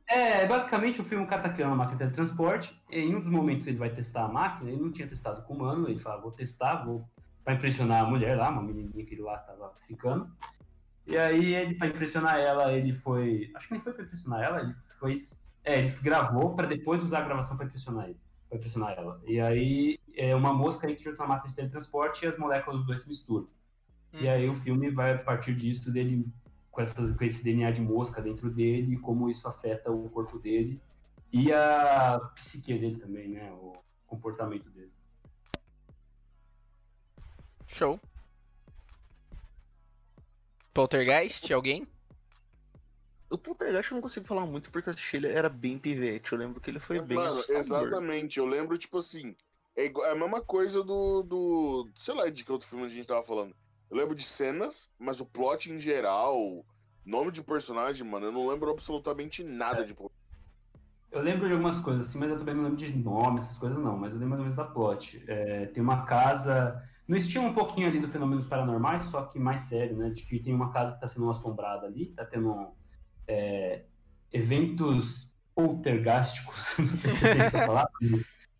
é, 0.06 0.46
basicamente 0.46 1.00
o 1.00 1.04
filme 1.04 1.24
o 1.24 1.26
cara 1.26 1.42
tá 1.42 1.48
criando 1.48 1.70
uma 1.70 1.78
máquina 1.78 1.96
de 1.98 2.04
teletransporte. 2.04 2.80
E 2.92 3.00
em 3.00 3.16
um 3.16 3.18
dos 3.18 3.28
momentos 3.28 3.66
ele 3.66 3.76
vai 3.76 3.90
testar 3.90 4.24
a 4.26 4.28
máquina, 4.28 4.70
ele 4.70 4.80
não 4.80 4.92
tinha 4.92 5.08
testado 5.08 5.42
com 5.42 5.54
o 5.54 5.56
humano, 5.56 5.88
ele 5.88 5.98
fala, 5.98 6.22
vou 6.22 6.30
testar, 6.30 6.84
vou 6.84 7.04
pra 7.42 7.54
impressionar 7.54 8.04
a 8.04 8.06
mulher 8.08 8.36
lá, 8.36 8.50
uma 8.50 8.62
menininha 8.62 9.04
que 9.04 9.14
ele 9.14 9.22
lá 9.22 9.36
tava 9.38 9.74
ficando. 9.84 10.30
E 11.08 11.18
aí 11.18 11.56
ele 11.56 11.74
pra 11.74 11.88
impressionar 11.88 12.38
ela, 12.38 12.72
ele 12.72 12.92
foi, 12.92 13.50
acho 13.56 13.66
que 13.66 13.74
nem 13.74 13.82
foi 13.82 13.92
pra 13.92 14.04
impressionar 14.04 14.44
ela, 14.44 14.60
ele 14.60 14.72
foi, 15.00 15.14
é, 15.64 15.80
ele 15.80 15.90
gravou 16.00 16.54
pra 16.54 16.68
depois 16.68 17.02
usar 17.02 17.18
a 17.18 17.24
gravação 17.24 17.56
pra 17.56 17.66
impressionar 17.66 18.04
ele, 18.04 18.20
para 18.54 18.58
impressionar 18.58 18.94
ela. 18.96 19.20
E 19.26 19.40
aí 19.40 19.98
é 20.16 20.34
uma 20.34 20.52
mosca 20.52 20.86
aí 20.86 20.94
que 20.94 21.02
junta 21.02 21.22
uma 21.22 21.34
máquina 21.34 21.48
de 21.48 21.56
teletransporte 21.56 22.24
e 22.24 22.28
as 22.28 22.38
moléculas 22.38 22.80
dos 22.80 22.86
dois 22.86 23.00
se 23.00 23.08
misturam. 23.08 23.48
E 24.12 24.28
aí 24.28 24.48
o 24.48 24.54
filme 24.54 24.90
vai 24.90 25.14
a 25.14 25.18
partir 25.18 25.54
disso 25.56 25.90
dele 25.90 26.24
com, 26.70 26.80
essas, 26.80 27.10
com 27.16 27.24
esse 27.24 27.42
DNA 27.42 27.72
de 27.72 27.80
mosca 27.80 28.22
dentro 28.22 28.48
dele, 28.48 28.96
como 28.98 29.28
isso 29.28 29.48
afeta 29.48 29.90
o 29.90 30.08
corpo 30.08 30.38
dele 30.38 30.80
e 31.32 31.52
a 31.52 32.20
psique 32.34 32.78
dele 32.78 32.96
também, 32.96 33.28
né? 33.28 33.50
O 33.52 33.72
comportamento 34.06 34.70
dele. 34.70 34.92
Show. 37.66 37.98
Poltergeist, 40.72 41.52
alguém? 41.52 41.88
O 43.34 43.38
Poltergeist 43.38 43.90
eu 43.90 43.96
não 43.96 44.02
consigo 44.02 44.26
falar 44.26 44.46
muito 44.46 44.70
porque 44.70 44.88
eu 44.88 44.92
assisti 44.92 45.16
ele 45.16 45.28
era 45.28 45.48
bem 45.48 45.78
pivete. 45.78 46.32
Eu 46.32 46.38
lembro 46.38 46.60
que 46.60 46.70
ele 46.70 46.78
foi 46.78 47.00
bem 47.00 47.18
Mano, 47.18 47.42
exatamente. 47.48 48.38
Eu 48.38 48.46
lembro, 48.46 48.78
tipo 48.78 48.98
assim, 48.98 49.34
é, 49.76 49.86
igual- 49.86 50.06
é 50.06 50.12
a 50.12 50.14
mesma 50.14 50.40
coisa 50.40 50.82
do, 50.84 51.22
do. 51.22 51.88
Sei 51.96 52.14
lá 52.14 52.28
de 52.28 52.44
que 52.44 52.52
outro 52.52 52.68
filme 52.68 52.84
a 52.84 52.88
gente 52.88 53.06
tava 53.06 53.22
falando. 53.22 53.54
Eu 53.90 53.96
lembro 53.96 54.14
de 54.14 54.22
cenas, 54.22 54.90
mas 54.98 55.20
o 55.20 55.26
plot 55.26 55.70
em 55.70 55.78
geral, 55.80 56.64
nome 57.04 57.30
de 57.32 57.42
personagem, 57.42 58.06
mano, 58.06 58.26
eu 58.26 58.32
não 58.32 58.46
lembro 58.48 58.70
absolutamente 58.70 59.42
nada 59.42 59.84
de 59.84 59.94
Eu 61.10 61.22
lembro 61.22 61.46
de 61.46 61.52
algumas 61.52 61.80
coisas 61.80 62.08
assim, 62.08 62.18
mas 62.18 62.30
eu 62.30 62.38
também 62.38 62.54
não 62.54 62.64
lembro 62.64 62.76
de 62.76 62.96
nome, 62.96 63.38
essas 63.38 63.56
coisas 63.56 63.78
não, 63.78 63.96
mas 63.96 64.14
eu 64.14 64.18
lembro 64.18 64.30
mais 64.30 64.40
ou 64.40 64.44
menos 64.44 64.56
da 64.56 64.64
plot. 64.64 65.24
É, 65.28 65.66
tem 65.66 65.82
uma 65.82 66.04
casa. 66.04 66.82
No 67.06 67.16
estilo 67.16 67.44
um 67.46 67.54
pouquinho 67.54 67.86
ali 67.86 68.00
do 68.00 68.08
Fenômenos 68.08 68.46
Paranormais, 68.46 69.04
só 69.04 69.24
que 69.26 69.38
mais 69.38 69.60
sério, 69.62 69.96
né? 69.96 70.10
De 70.10 70.24
que 70.24 70.40
tem 70.40 70.54
uma 70.54 70.72
casa 70.72 70.94
que 70.94 71.00
tá 71.00 71.06
sendo 71.06 71.28
assombrada 71.30 71.86
ali, 71.86 72.06
tá 72.06 72.24
tendo 72.24 72.72
é, 73.26 73.82
eventos 74.32 75.34
poltergásticos, 75.54 76.74
não 76.78 76.86
sei 76.86 77.12
se 77.12 77.20
tem 77.20 77.40
essa 77.40 77.66
palavra, 77.66 77.92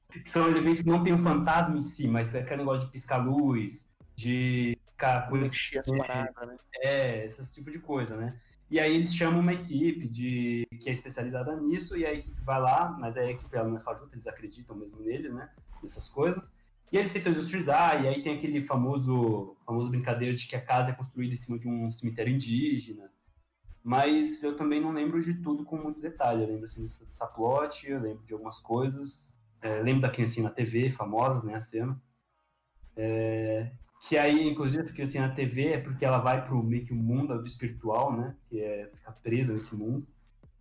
que 0.09 0.31
são 0.31 0.49
eventos 0.49 0.83
que 0.83 0.89
não 0.89 1.03
tem 1.03 1.13
um 1.13 1.19
fantasma 1.19 1.77
em 1.77 1.81
si, 1.81 2.07
mas 2.07 2.35
é 2.35 2.41
aquele 2.41 2.59
negócio 2.59 2.87
de 2.87 2.93
piscar 2.93 3.19
luz, 3.19 3.93
de 4.15 4.79
ficar 4.91 5.29
coisas 5.29 5.51
Mexer 5.51 5.79
as 5.79 5.87
paradas, 5.87 6.49
né? 6.49 6.57
é, 6.77 7.25
esse 7.25 7.55
tipo 7.55 7.71
de 7.71 7.79
coisa, 7.79 8.17
né? 8.17 8.39
E 8.71 8.81
aí 8.81 8.95
eles 8.95 9.15
chamam 9.15 9.41
uma 9.41 9.53
equipe 9.53 10.09
de 10.09 10.67
que 10.81 10.89
é 10.89 10.93
especializada 10.93 11.55
nisso, 11.57 11.97
e 11.97 12.07
a 12.07 12.13
equipe 12.13 12.41
vai 12.43 12.61
lá, 12.61 12.97
mas 12.99 13.17
a 13.17 13.25
equipe 13.25 13.55
ela 13.57 13.69
não 13.69 13.77
é 13.77 13.81
fajuta, 13.81 14.15
eles 14.15 14.27
acreditam 14.27 14.77
mesmo 14.77 15.01
nele, 15.01 15.29
né? 15.29 15.51
Nessas 15.83 16.09
coisas. 16.09 16.57
E 16.91 16.97
eles 16.97 17.13
tentam 17.13 17.33
industrializar, 17.33 18.03
e 18.03 18.09
aí 18.09 18.23
tem 18.23 18.37
aquele 18.37 18.61
famoso, 18.61 19.57
famoso 19.67 19.91
brincadeira 19.91 20.35
de 20.35 20.47
que 20.47 20.57
a 20.57 20.61
casa 20.61 20.91
é 20.91 20.95
construída 20.95 21.33
em 21.33 21.37
cima 21.37 21.59
de 21.59 21.69
um 21.69 21.91
cemitério 21.91 22.33
indígena. 22.33 23.11
Mas 23.85 24.43
eu 24.43 24.57
também 24.57 24.81
não 24.81 24.93
lembro 24.93 25.23
de 25.23 25.35
tudo 25.35 25.63
com 25.63 25.77
muito 25.77 26.01
detalhe. 26.01 26.43
Eu 26.43 26.49
lembro 26.49 26.65
assim, 26.65 26.83
dessa 26.83 27.27
plot, 27.27 27.87
eu 27.87 28.01
lembro 28.01 28.25
de 28.25 28.33
algumas 28.33 28.59
coisas. 28.59 29.37
É, 29.61 29.83
lembro 29.83 30.01
da 30.01 30.09
criancinha 30.09 30.45
na 30.45 30.55
TV, 30.55 30.91
famosa, 30.91 31.43
né, 31.43 31.55
a 31.55 31.61
cena. 31.61 32.01
É, 32.97 33.71
que 34.09 34.17
aí, 34.17 34.49
inclusive, 34.49 34.83
essa 34.83 34.93
criancinha 34.93 35.27
na 35.27 35.35
TV 35.35 35.73
é 35.73 35.81
porque 35.81 36.05
ela 36.05 36.19
vai 36.19 36.45
pro 36.45 36.63
meio 36.63 36.85
que 36.85 36.93
o 36.93 36.97
mundo 36.97 37.47
espiritual, 37.47 38.17
né? 38.17 38.35
Que 38.49 38.61
é 38.61 38.91
ficar 38.95 39.13
presa 39.13 39.53
nesse 39.53 39.77
mundo. 39.77 40.07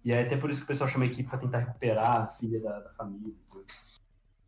E 0.03 0.13
aí 0.13 0.25
até 0.25 0.35
por 0.35 0.49
isso 0.49 0.59
que 0.59 0.65
o 0.65 0.67
pessoal 0.67 0.89
chama 0.89 1.05
a 1.05 1.07
equipe 1.07 1.29
pra 1.29 1.37
tentar 1.37 1.59
recuperar 1.59 2.23
a 2.23 2.27
filha 2.27 2.59
da, 2.59 2.79
da 2.81 2.89
família. 2.91 3.33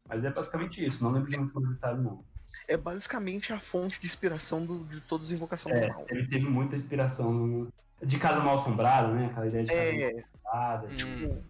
Mas 0.08 0.24
é 0.24 0.32
basicamente 0.32 0.86
isso, 0.86 1.04
não 1.04 1.12
lembro 1.12 1.30
de 1.30 1.38
muito 1.38 1.60
detalhe, 1.62 2.02
não. 2.02 2.24
É 2.68 2.78
basicamente 2.78 3.54
a 3.54 3.60
fonte 3.60 4.00
de 4.00 4.08
inspiração 4.08 4.66
do, 4.66 4.84
de 4.86 5.02
todas 5.02 5.28
as 5.28 5.34
invocações 5.34 5.76
é, 5.76 5.88
do 5.88 5.94
mal. 5.94 6.06
Ele 6.10 6.28
teve 6.28 6.48
muita 6.48 6.76
inspiração 6.76 7.34
no... 7.34 7.74
de 8.06 8.20
Casa 8.20 8.42
Mal 8.42 8.56
Assombrada, 8.56 9.14
né? 9.14 9.28
Aquela 9.28 9.48
ideia 9.48 9.64
de 9.64 9.70
Casa 9.70 9.82
É. 9.82 10.14
Mal 10.14 10.24
Assombrada. 10.24 10.88
Hum. 10.88 10.98
Tipo, 10.98 11.44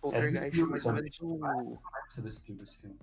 Poltergeist 0.00 0.58
é 0.58 0.62
é 0.62 0.66
mais 0.66 0.86
ou 0.86 0.92
menos 0.92 1.20
o... 1.20 1.38
Não 1.38 1.78
vai 1.80 2.02
ser 2.08 2.22
do 2.22 2.30
Spielberg 2.30 2.70
esse 2.70 2.80
filme. 2.80 2.98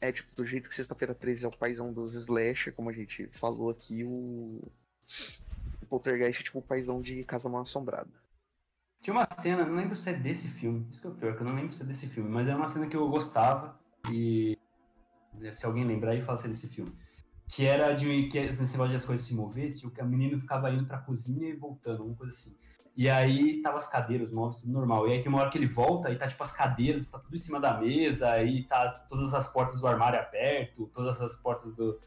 É, 0.00 0.12
tipo, 0.12 0.34
do 0.36 0.46
jeito 0.46 0.68
que 0.68 0.74
Sexta-feira 0.74 1.14
13 1.14 1.44
é 1.44 1.48
o 1.48 1.56
paizão 1.56 1.92
dos 1.92 2.14
slasher, 2.14 2.72
como 2.74 2.90
a 2.90 2.92
gente 2.92 3.28
falou 3.38 3.70
aqui, 3.70 4.04
o... 4.04 4.62
o 5.82 5.86
Poltergeist 5.88 6.42
é 6.42 6.44
tipo 6.44 6.58
o 6.58 6.62
paizão 6.62 7.00
de 7.00 7.24
Casa 7.24 7.48
Mal 7.48 7.62
Assombrada. 7.62 8.10
Tinha 9.00 9.14
uma 9.14 9.28
cena, 9.38 9.64
não 9.64 9.76
lembro 9.76 9.96
se 9.96 10.10
é 10.10 10.12
desse 10.12 10.48
filme, 10.48 10.86
isso 10.90 11.00
que 11.00 11.06
é 11.06 11.10
o 11.10 11.14
pior, 11.14 11.34
que 11.34 11.42
eu 11.42 11.46
não 11.46 11.54
lembro 11.54 11.72
se 11.72 11.82
é 11.82 11.86
desse 11.86 12.08
filme, 12.08 12.30
mas 12.30 12.48
é 12.48 12.54
uma 12.54 12.66
cena 12.66 12.86
que 12.86 12.96
eu 12.96 13.08
gostava 13.08 13.78
e 14.10 14.58
se 15.52 15.66
alguém 15.66 15.84
lembrar 15.84 16.12
aí, 16.12 16.22
fala 16.22 16.38
se 16.38 16.46
é 16.46 16.48
desse 16.48 16.68
filme. 16.68 16.92
Que 17.48 17.64
era 17.64 17.92
de 17.92 18.24
que 18.28 18.40
nesse 18.40 18.72
negócio 18.72 18.90
de 18.90 18.96
as 18.96 19.04
coisas 19.04 19.26
se 19.26 19.34
mover, 19.34 19.72
que 19.72 20.00
a 20.00 20.04
menina 20.04 20.38
ficava 20.38 20.70
indo 20.70 20.86
pra 20.86 20.98
cozinha 20.98 21.48
e 21.48 21.54
voltando, 21.54 22.04
uma 22.04 22.14
coisa 22.14 22.34
assim. 22.34 22.56
E 22.96 23.10
aí 23.10 23.60
tava 23.60 23.76
as 23.76 23.88
cadeiras, 23.88 24.28
os 24.28 24.34
móveis, 24.34 24.56
tudo 24.56 24.72
normal. 24.72 25.06
E 25.06 25.12
aí 25.12 25.20
tem 25.20 25.28
uma 25.28 25.40
hora 25.40 25.50
que 25.50 25.58
ele 25.58 25.66
volta 25.66 26.10
e 26.10 26.16
tá 26.16 26.26
tipo 26.26 26.42
as 26.42 26.52
cadeiras, 26.52 27.08
tá 27.08 27.18
tudo 27.18 27.34
em 27.34 27.38
cima 27.38 27.60
da 27.60 27.78
mesa, 27.78 28.30
aí 28.30 28.64
tá 28.64 28.88
todas 28.88 29.34
as 29.34 29.52
portas 29.52 29.78
do 29.78 29.86
armário 29.86 30.18
aberto, 30.18 30.90
todas 30.94 31.20
as 31.20 31.36
portas 31.36 31.76
do. 31.76 32.00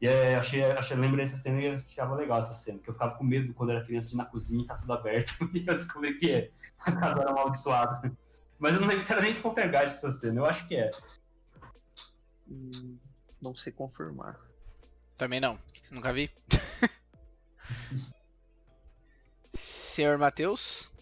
E 0.00 0.06
aí, 0.06 0.36
achei, 0.36 0.62
achei, 0.62 0.96
lembrei 0.96 1.24
dessa 1.24 1.36
cena 1.36 1.60
e 1.60 1.68
achava 1.70 2.14
legal 2.14 2.38
essa 2.38 2.54
cena, 2.54 2.78
que 2.78 2.88
eu 2.88 2.94
ficava 2.94 3.16
com 3.16 3.24
medo 3.24 3.52
quando 3.52 3.70
era 3.70 3.84
criança 3.84 4.08
de 4.08 4.14
ir 4.14 4.18
na 4.18 4.24
cozinha 4.26 4.62
e 4.62 4.66
tá 4.66 4.76
tudo 4.76 4.92
aberto. 4.92 5.32
e 5.52 5.66
eu 5.66 5.74
descobri 5.74 6.14
que 6.16 6.30
é. 6.30 6.50
A 6.78 6.92
casa 6.92 7.20
era 7.20 7.30
amaldiçoada. 7.30 8.16
Mas 8.60 8.74
eu 8.74 8.80
não 8.80 8.86
lembro 8.86 9.02
se 9.02 9.12
era 9.12 9.20
nem 9.20 9.34
de 9.34 9.40
poltergeist 9.40 9.96
essa 9.96 10.12
cena, 10.12 10.38
eu 10.38 10.46
acho 10.46 10.68
que 10.68 10.76
é. 10.76 10.90
Hum, 12.48 12.96
não 13.42 13.56
sei 13.56 13.72
confirmar. 13.72 14.47
Também 15.18 15.40
não. 15.40 15.58
Nunca 15.90 16.12
vi. 16.12 16.30
Senhor 19.52 20.16
Matheus? 20.16 20.92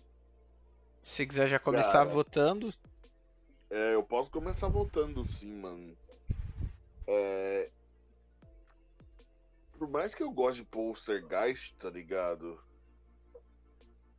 Se 1.02 1.26
quiser 1.26 1.48
já 1.48 1.58
começar 1.58 1.92
Cara. 1.92 2.06
votando. 2.06 2.72
É, 3.68 3.92
eu 3.92 4.02
posso 4.02 4.30
começar 4.30 4.68
votando 4.68 5.22
sim, 5.26 5.52
mano. 5.52 5.94
É... 7.06 7.68
Por 9.78 9.90
mais 9.90 10.14
que 10.14 10.22
eu 10.22 10.30
goste 10.30 10.62
de 10.62 10.68
Poltergeist, 10.68 11.74
tá 11.74 11.90
ligado? 11.90 12.58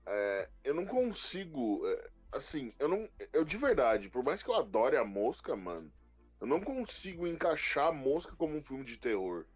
É, 0.06 0.48
eu 0.64 0.76
não 0.76 0.86
consigo. 0.86 1.82
é, 1.88 2.10
assim, 2.32 2.72
eu 2.78 2.88
não. 2.88 3.10
Eu 3.34 3.44
de 3.44 3.58
verdade, 3.58 4.10
por 4.10 4.24
mais 4.24 4.44
que 4.44 4.50
eu 4.50 4.56
adore 4.56 4.96
a 4.96 5.04
mosca, 5.04 5.56
mano, 5.56 5.92
eu 6.40 6.46
não 6.46 6.62
consigo 6.62 7.26
encaixar 7.26 7.88
a 7.88 7.92
mosca 7.92 8.36
como 8.36 8.56
um 8.56 8.62
filme 8.62 8.86
de 8.86 8.98
terror 8.98 9.48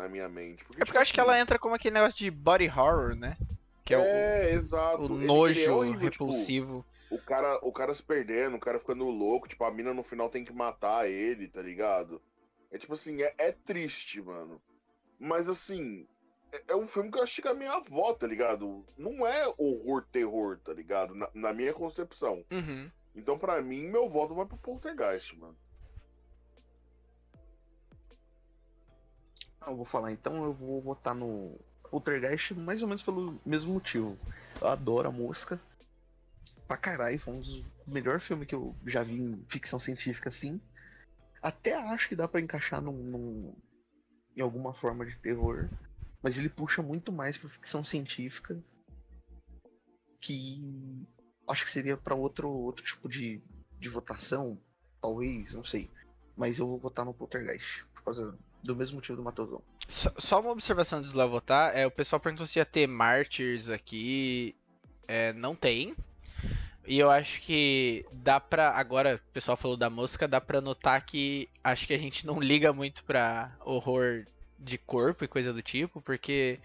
na 0.00 0.08
minha 0.08 0.28
mente. 0.28 0.64
Porque, 0.64 0.82
É 0.82 0.84
porque 0.84 0.96
eu 0.98 1.02
acho 1.02 1.12
que 1.12 1.20
ela 1.20 1.38
entra 1.38 1.58
como 1.58 1.74
aquele 1.74 1.94
negócio 1.94 2.18
de 2.18 2.30
body 2.30 2.68
horror, 2.68 3.14
né? 3.14 3.36
Que 3.84 3.94
é, 3.94 3.98
o- 3.98 4.02
É, 4.02 4.52
exato. 4.52 5.02
o, 5.12 5.16
ele 5.16 5.26
nojo 5.26 5.60
é 5.60 5.70
horrível, 5.70 6.10
tipo, 6.10 6.24
repulsivo. 6.26 6.84
o 7.10 7.18
cara, 7.18 7.58
o 7.62 7.72
cara 7.72 7.92
se 7.94 8.02
perdendo, 8.02 8.56
o 8.56 8.60
cara 8.60 8.78
ficando 8.78 9.04
louco, 9.08 9.48
tipo, 9.48 9.64
a 9.64 9.70
mina 9.70 9.92
no 9.92 10.02
final 10.02 10.28
tem 10.28 10.44
que 10.44 10.52
matar 10.52 11.08
ele, 11.08 11.48
tá 11.48 11.60
ligado? 11.62 12.20
É 12.70 12.78
tipo 12.78 12.92
assim, 12.92 13.20
é, 13.22 13.34
é 13.38 13.50
triste, 13.52 14.22
mano. 14.22 14.60
Mas 15.18 15.48
assim, 15.48 16.06
é, 16.52 16.62
é 16.68 16.76
um 16.76 16.86
filme 16.86 17.10
que 17.10 17.18
eu 17.18 17.22
acho 17.24 17.42
que 17.42 17.48
é 17.48 17.50
a 17.50 17.54
minha 17.54 17.72
avó, 17.72 18.12
tá 18.14 18.26
ligado? 18.26 18.84
Não 18.96 19.26
é 19.26 19.52
horror 19.58 20.04
terror, 20.12 20.58
tá 20.64 20.72
ligado? 20.72 21.14
Na, 21.14 21.28
na 21.34 21.52
minha 21.52 21.72
concepção. 21.74 22.44
Uhum. 22.50 22.88
Então, 23.16 23.36
pra 23.36 23.60
mim, 23.60 23.88
meu 23.88 24.08
voto 24.08 24.34
vai 24.36 24.46
pro 24.46 24.56
Poltergeist, 24.56 25.36
mano. 25.36 25.56
Eu 29.66 29.76
vou 29.76 29.84
falar, 29.84 30.10
então 30.12 30.44
eu 30.44 30.52
vou 30.52 30.80
votar 30.80 31.14
no 31.14 31.58
Poltergeist 31.90 32.54
mais 32.54 32.80
ou 32.82 32.88
menos 32.88 33.02
pelo 33.02 33.38
mesmo 33.44 33.72
motivo. 33.74 34.18
Eu 34.60 34.68
adoro 34.68 35.08
a 35.08 35.12
mosca. 35.12 35.60
Pra 36.66 36.76
caralho, 36.76 37.18
foi 37.18 37.34
um 37.34 37.40
dos 37.40 37.64
melhores 37.86 38.24
filmes 38.24 38.46
que 38.46 38.54
eu 38.54 38.74
já 38.86 39.02
vi 39.02 39.20
em 39.20 39.44
ficção 39.48 39.78
científica 39.78 40.28
assim. 40.28 40.60
Até 41.42 41.74
acho 41.74 42.08
que 42.08 42.16
dá 42.16 42.26
pra 42.28 42.40
encaixar 42.40 42.80
num, 42.80 42.92
num- 42.92 43.54
em 44.36 44.40
alguma 44.40 44.72
forma 44.74 45.04
de 45.04 45.16
terror. 45.16 45.68
Mas 46.22 46.36
ele 46.38 46.48
puxa 46.48 46.82
muito 46.82 47.10
mais 47.12 47.36
pra 47.36 47.50
ficção 47.50 47.82
científica. 47.84 48.62
Que 50.20 50.62
acho 51.48 51.64
que 51.64 51.72
seria 51.72 51.96
pra 51.96 52.14
outro, 52.14 52.48
outro 52.48 52.84
tipo 52.84 53.08
de, 53.08 53.42
de 53.78 53.88
votação. 53.88 54.58
Talvez, 55.00 55.52
não 55.54 55.64
sei. 55.64 55.90
Mas 56.36 56.58
eu 56.58 56.66
vou 56.66 56.78
votar 56.78 57.04
no 57.04 57.14
Poltergeist. 57.14 57.84
Por 57.94 58.04
causa 58.04 58.38
do 58.62 58.76
mesmo 58.76 58.96
motivo 58.96 59.16
do 59.16 59.22
Matosão. 59.22 59.62
Só, 59.88 60.10
só 60.18 60.40
uma 60.40 60.50
observação 60.50 61.02
de 61.02 61.14
lá 61.14 61.26
votar. 61.26 61.76
É, 61.76 61.86
o 61.86 61.90
pessoal 61.90 62.20
perguntou 62.20 62.46
se 62.46 62.58
ia 62.58 62.64
ter 62.64 62.86
Martyrs 62.86 63.68
aqui. 63.68 64.54
É, 65.08 65.32
não 65.32 65.54
tem. 65.54 65.94
E 66.86 66.98
eu 66.98 67.10
acho 67.10 67.40
que 67.42 68.04
dá 68.12 68.40
pra. 68.40 68.70
Agora, 68.70 69.16
o 69.16 69.32
pessoal 69.32 69.56
falou 69.56 69.76
da 69.76 69.90
mosca, 69.90 70.26
dá 70.26 70.40
pra 70.40 70.60
notar 70.60 71.04
que 71.04 71.48
acho 71.62 71.86
que 71.86 71.94
a 71.94 71.98
gente 71.98 72.26
não 72.26 72.40
liga 72.40 72.72
muito 72.72 73.04
pra 73.04 73.52
horror 73.64 74.24
de 74.58 74.76
corpo 74.76 75.24
e 75.24 75.28
coisa 75.28 75.52
do 75.52 75.62
tipo, 75.62 76.00
porque 76.02 76.58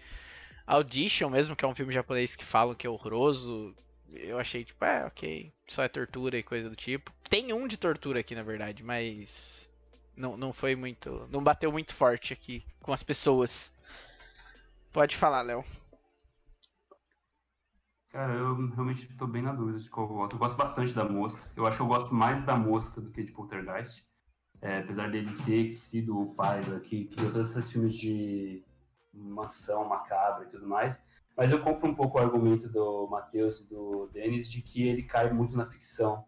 Audition, 0.66 1.30
mesmo 1.30 1.56
que 1.56 1.64
é 1.64 1.68
um 1.68 1.74
filme 1.74 1.92
japonês 1.92 2.36
que 2.36 2.44
falam 2.44 2.74
que 2.74 2.86
é 2.86 2.90
horroroso, 2.90 3.74
eu 4.12 4.38
achei 4.38 4.64
tipo, 4.64 4.84
é, 4.84 5.06
ok, 5.06 5.52
só 5.68 5.84
é 5.84 5.88
tortura 5.88 6.36
e 6.36 6.42
coisa 6.42 6.68
do 6.68 6.76
tipo. 6.76 7.12
Tem 7.28 7.52
um 7.52 7.66
de 7.66 7.76
tortura 7.76 8.20
aqui, 8.20 8.34
na 8.34 8.42
verdade, 8.42 8.82
mas 8.82 9.65
não, 10.16 10.36
não 10.36 10.52
foi 10.52 10.74
muito. 10.74 11.28
Não 11.30 11.42
bateu 11.42 11.70
muito 11.70 11.94
forte 11.94 12.32
aqui 12.32 12.64
com 12.80 12.92
as 12.92 13.02
pessoas. 13.02 13.72
Pode 14.92 15.16
falar, 15.16 15.42
Léo. 15.42 15.64
Cara, 18.08 18.32
eu 18.32 18.54
realmente 18.70 19.14
tô 19.14 19.26
bem 19.26 19.42
na 19.42 19.52
dúvida 19.52 19.78
de 19.78 19.90
qual 19.90 20.08
eu 20.08 20.14
voto. 20.14 20.36
Eu 20.36 20.38
gosto 20.38 20.56
bastante 20.56 20.94
da 20.94 21.04
mosca. 21.04 21.42
Eu 21.54 21.66
acho 21.66 21.76
que 21.76 21.82
eu 21.82 21.86
gosto 21.86 22.14
mais 22.14 22.42
da 22.42 22.56
mosca 22.56 23.00
do 23.00 23.10
que 23.10 23.22
de 23.22 23.32
Poltergeist. 23.32 24.06
É, 24.62 24.78
apesar 24.78 25.10
dele 25.10 25.30
ter 25.44 25.68
sido 25.68 26.18
o 26.18 26.34
pai 26.34 26.62
que 26.82 27.04
criou 27.04 27.30
todos 27.30 27.50
esses 27.50 27.70
filmes 27.70 27.94
de 27.94 28.64
mansão 29.12 29.86
macabra 29.86 30.44
e 30.44 30.48
tudo 30.48 30.66
mais. 30.66 31.04
Mas 31.36 31.52
eu 31.52 31.60
compro 31.60 31.86
um 31.86 31.94
pouco 31.94 32.16
o 32.16 32.20
argumento 32.20 32.66
do 32.70 33.06
Matheus 33.08 33.60
e 33.60 33.68
do 33.68 34.08
Denis 34.12 34.50
de 34.50 34.62
que 34.62 34.88
ele 34.88 35.02
cai 35.02 35.30
muito 35.30 35.54
na 35.54 35.66
ficção. 35.66 36.24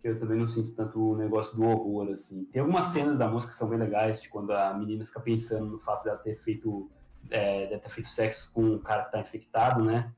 Que 0.00 0.08
eu 0.08 0.18
também 0.18 0.38
não 0.38 0.46
sinto 0.46 0.72
tanto 0.74 1.12
o 1.12 1.16
negócio 1.16 1.56
do 1.56 1.64
horror, 1.64 2.10
assim. 2.10 2.44
Tem 2.46 2.60
algumas 2.60 2.86
cenas 2.86 3.18
da 3.18 3.28
mosca 3.28 3.50
que 3.50 3.56
são 3.56 3.68
bem 3.68 3.78
legais, 3.78 4.22
de 4.22 4.28
quando 4.28 4.52
a 4.52 4.72
menina 4.74 5.04
fica 5.04 5.20
pensando 5.20 5.66
no 5.66 5.78
fato 5.78 6.04
dela 6.04 6.18
ter 6.18 6.36
feito, 6.36 6.90
é, 7.30 7.66
dela 7.66 7.80
ter 7.80 7.90
feito 7.90 8.08
sexo 8.08 8.52
com 8.52 8.62
um 8.62 8.78
cara 8.78 9.04
que 9.04 9.12
tá 9.12 9.20
infectado, 9.20 9.84
né? 9.84 10.12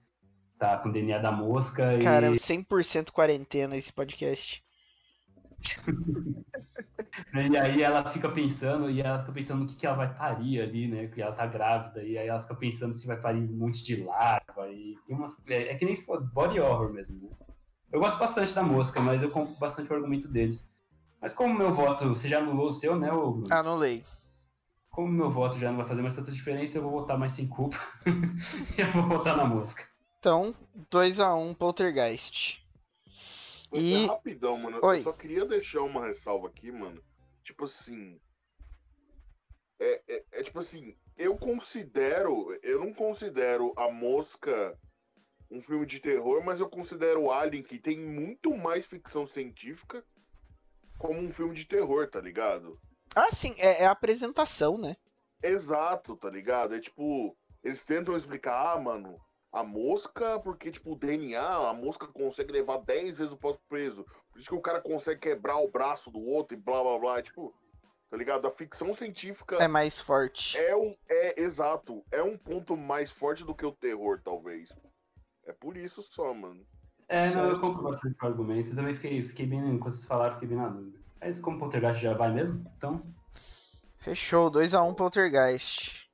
Tá 0.58 0.76
com 0.78 0.90
o 0.90 0.92
DNA 0.92 1.18
da 1.18 1.32
mosca 1.32 1.94
e... 1.94 2.02
Cara, 2.02 2.30
100% 2.30 3.10
quarentena 3.10 3.76
esse 3.76 3.92
podcast. 3.92 4.62
E 7.34 7.56
aí 7.56 7.82
ela 7.82 8.08
fica 8.10 8.28
pensando, 8.28 8.90
e 8.90 9.00
ela 9.00 9.20
fica 9.20 9.32
pensando 9.32 9.60
no 9.60 9.66
que, 9.66 9.76
que 9.76 9.86
ela 9.86 9.96
vai 9.96 10.14
parir 10.14 10.60
ali, 10.60 10.88
né? 10.88 11.06
Que 11.08 11.20
ela 11.20 11.32
tá 11.32 11.46
grávida, 11.46 12.02
e 12.02 12.16
aí 12.16 12.26
ela 12.26 12.42
fica 12.42 12.54
pensando 12.54 12.94
se 12.94 13.06
vai 13.06 13.20
parir 13.20 13.40
um 13.40 13.56
monte 13.56 13.84
de 13.84 14.02
larva, 14.02 14.70
e 14.70 14.96
tem 15.06 15.16
umas. 15.16 15.48
É, 15.48 15.72
é 15.72 15.74
que 15.74 15.84
nem 15.84 15.94
body 16.32 16.60
horror 16.60 16.92
mesmo, 16.92 17.20
né? 17.20 17.28
Eu 17.92 18.00
gosto 18.00 18.18
bastante 18.18 18.52
da 18.54 18.62
mosca, 18.62 19.00
mas 19.00 19.22
eu 19.22 19.30
compro 19.30 19.54
bastante 19.56 19.90
o 19.92 19.94
argumento 19.96 20.28
deles. 20.28 20.70
Mas 21.20 21.32
como 21.34 21.54
meu 21.54 21.70
voto, 21.70 22.08
você 22.08 22.28
já 22.28 22.38
anulou 22.38 22.68
o 22.68 22.72
seu, 22.72 22.96
né, 22.96 23.08
Bruno? 23.10 23.44
Anulei. 23.50 24.04
Como 24.90 25.08
meu 25.12 25.30
voto 25.30 25.58
já 25.58 25.70
não 25.70 25.78
vai 25.78 25.86
fazer 25.86 26.02
mais 26.02 26.14
tanta 26.14 26.32
diferença, 26.32 26.78
eu 26.78 26.82
vou 26.82 26.90
votar 26.92 27.18
mais 27.18 27.32
sem 27.32 27.46
culpa. 27.48 27.76
e 28.06 28.80
eu 28.80 28.92
vou 28.92 29.02
votar 29.18 29.36
na 29.36 29.44
mosca. 29.44 29.86
Então, 30.18 30.54
2x1 30.90 31.54
Poltergeist. 31.56 32.58
E- 33.72 34.04
É 34.04 34.06
rapidão, 34.06 34.56
mano. 34.58 34.78
Oi. 34.82 34.98
Eu 34.98 35.02
só 35.02 35.12
queria 35.12 35.44
deixar 35.46 35.82
uma 35.82 36.06
ressalva 36.06 36.48
aqui, 36.48 36.70
mano. 36.72 37.02
Tipo 37.42 37.64
assim. 37.64 38.20
É, 39.78 40.02
é, 40.08 40.24
é 40.32 40.42
tipo 40.42 40.58
assim, 40.58 40.94
eu 41.16 41.36
considero. 41.36 42.46
Eu 42.62 42.80
não 42.84 42.92
considero 42.92 43.72
a 43.76 43.90
mosca 43.90 44.76
um 45.50 45.60
filme 45.60 45.84
de 45.86 46.00
terror, 46.00 46.42
mas 46.44 46.60
eu 46.60 46.68
considero 46.68 47.30
Alien, 47.30 47.62
que 47.62 47.78
tem 47.78 47.98
muito 47.98 48.56
mais 48.56 48.86
ficção 48.86 49.26
científica, 49.26 50.04
como 50.98 51.18
um 51.18 51.32
filme 51.32 51.54
de 51.54 51.64
terror, 51.64 52.08
tá 52.08 52.20
ligado? 52.20 52.78
Ah, 53.16 53.30
sim, 53.32 53.54
é, 53.58 53.82
é 53.82 53.86
a 53.86 53.90
apresentação, 53.90 54.78
né? 54.78 54.96
Exato, 55.42 56.16
tá 56.16 56.30
ligado? 56.30 56.74
É 56.74 56.80
tipo, 56.80 57.36
eles 57.64 57.84
tentam 57.84 58.16
explicar, 58.16 58.74
ah, 58.74 58.78
mano, 58.78 59.18
a 59.52 59.64
mosca, 59.64 60.38
porque, 60.40 60.70
tipo, 60.70 60.92
o 60.92 60.96
DNA, 60.96 61.42
a 61.68 61.74
mosca 61.74 62.06
consegue 62.06 62.52
levar 62.52 62.78
10 62.78 63.18
vezes 63.18 63.32
o 63.32 63.36
próprio 63.36 63.62
peso. 63.68 64.04
Por 64.30 64.38
isso 64.38 64.48
que 64.48 64.54
o 64.54 64.60
cara 64.60 64.80
consegue 64.80 65.20
quebrar 65.20 65.56
o 65.56 65.68
braço 65.70 66.10
do 66.10 66.20
outro 66.20 66.56
e 66.56 66.60
blá 66.60 66.80
blá 66.82 66.98
blá. 66.98 67.18
É, 67.18 67.22
tipo, 67.22 67.52
tá 68.08 68.16
ligado? 68.16 68.46
A 68.46 68.50
ficção 68.50 68.94
científica 68.94 69.56
É 69.56 69.66
mais 69.66 70.00
forte. 70.00 70.56
é 70.56 70.76
um. 70.76 70.94
É 71.08 71.40
exato. 71.40 72.04
É 72.12 72.22
um 72.22 72.36
ponto 72.38 72.76
mais 72.76 73.10
forte 73.10 73.42
do 73.44 73.54
que 73.54 73.66
o 73.66 73.72
terror, 73.72 74.20
talvez. 74.22 74.72
É 75.46 75.52
por 75.52 75.76
isso 75.76 76.02
só, 76.02 76.32
mano. 76.32 76.66
É, 77.08 77.30
não, 77.34 77.50
eu 77.50 77.60
compro 77.60 77.82
bastante 77.82 78.16
o 78.22 78.26
argumento. 78.26 78.70
Eu 78.70 78.76
também 78.76 78.94
fiquei, 78.94 79.22
fiquei 79.22 79.46
bem, 79.46 79.60
quando 79.78 79.92
vocês 79.92 80.04
falaram, 80.04 80.34
fiquei 80.34 80.48
bem 80.48 80.58
na 80.58 80.68
dúvida. 80.68 81.00
Mas 81.20 81.40
como 81.40 81.56
o 81.56 81.58
Poltergeist 81.60 82.00
já 82.00 82.14
vai 82.14 82.32
mesmo, 82.32 82.64
então 82.76 82.98
Fechou, 84.00 84.50
2x1 84.50 84.94
Poltergeist. 84.94 86.08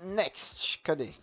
Next, 0.00 0.78
cadê? 0.82 1.14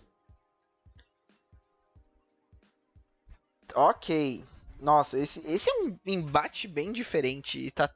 Ok. 3.76 4.46
Nossa, 4.80 5.20
esse, 5.20 5.40
esse 5.52 5.70
é 5.70 5.74
um 5.84 6.00
embate 6.06 6.66
bem 6.66 6.94
diferente. 6.94 7.60
E 7.60 7.72
tá. 7.72 7.94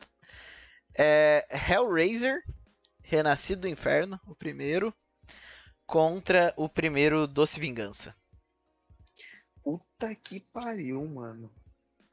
É, 0.98 1.48
Hellraiser, 1.50 2.44
Renascido 3.02 3.62
do 3.62 3.70
Inferno, 3.70 4.20
o 4.28 4.36
primeiro, 4.36 4.94
contra 5.86 6.54
o 6.58 6.68
primeiro 6.70 7.28
Doce 7.28 7.60
Vingança. 7.60 8.16
Puta 9.64 10.14
que 10.16 10.40
pariu, 10.40 11.04
mano. 11.08 11.52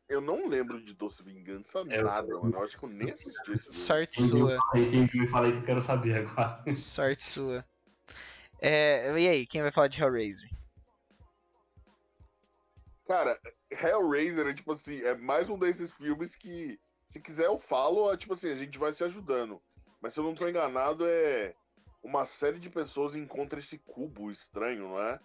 Eu 0.08 0.20
não 0.20 0.48
lembro 0.48 0.82
de 0.84 0.92
Doce 0.92 1.22
Vingança 1.22 1.84
É, 1.88 2.00
eu- 2.00 2.04
nada, 2.04 2.38
mano. 2.38 2.56
Eu 2.56 2.64
acho 2.64 2.76
que 2.76 2.84
eu 2.84 2.88
nem 2.88 3.10
assisti 3.10 3.52
esse. 3.52 3.72
Sorte 3.72 4.20
viu, 4.22 4.48
sua. 4.48 4.58
quem 4.72 5.04
viu, 5.06 5.26
falei 5.28 5.52
que 5.52 5.58
eu 5.58 5.64
quero 5.64 5.80
saber 5.80 6.16
agora. 6.16 6.74
Sorte 6.76 7.24
sua. 7.24 7.64
É, 8.60 9.18
e 9.18 9.28
aí, 9.28 9.46
quem 9.46 9.62
vai 9.62 9.70
falar 9.70 9.88
de 9.88 10.00
Hellraiser? 10.02 10.50
Cara, 13.06 13.40
Hellraiser 13.70 14.46
é 14.48 14.54
tipo 14.54 14.72
assim, 14.72 15.00
é 15.02 15.14
mais 15.16 15.48
um 15.48 15.58
desses 15.58 15.92
filmes 15.92 16.36
que, 16.36 16.78
se 17.08 17.20
quiser 17.20 17.46
eu 17.46 17.58
falo, 17.58 18.12
é 18.12 18.16
tipo 18.16 18.32
assim, 18.34 18.50
a 18.50 18.54
gente 18.56 18.78
vai 18.78 18.92
se 18.92 19.02
ajudando. 19.02 19.60
Mas 20.00 20.14
se 20.14 20.20
eu 20.20 20.24
não 20.24 20.34
tô 20.34 20.48
enganado, 20.48 21.04
é 21.06 21.54
uma 22.02 22.24
série 22.26 22.58
de 22.58 22.70
pessoas 22.70 23.14
encontra 23.16 23.58
esse 23.60 23.78
cubo 23.78 24.30
estranho, 24.30 24.88
não 24.90 25.00
é? 25.00 25.20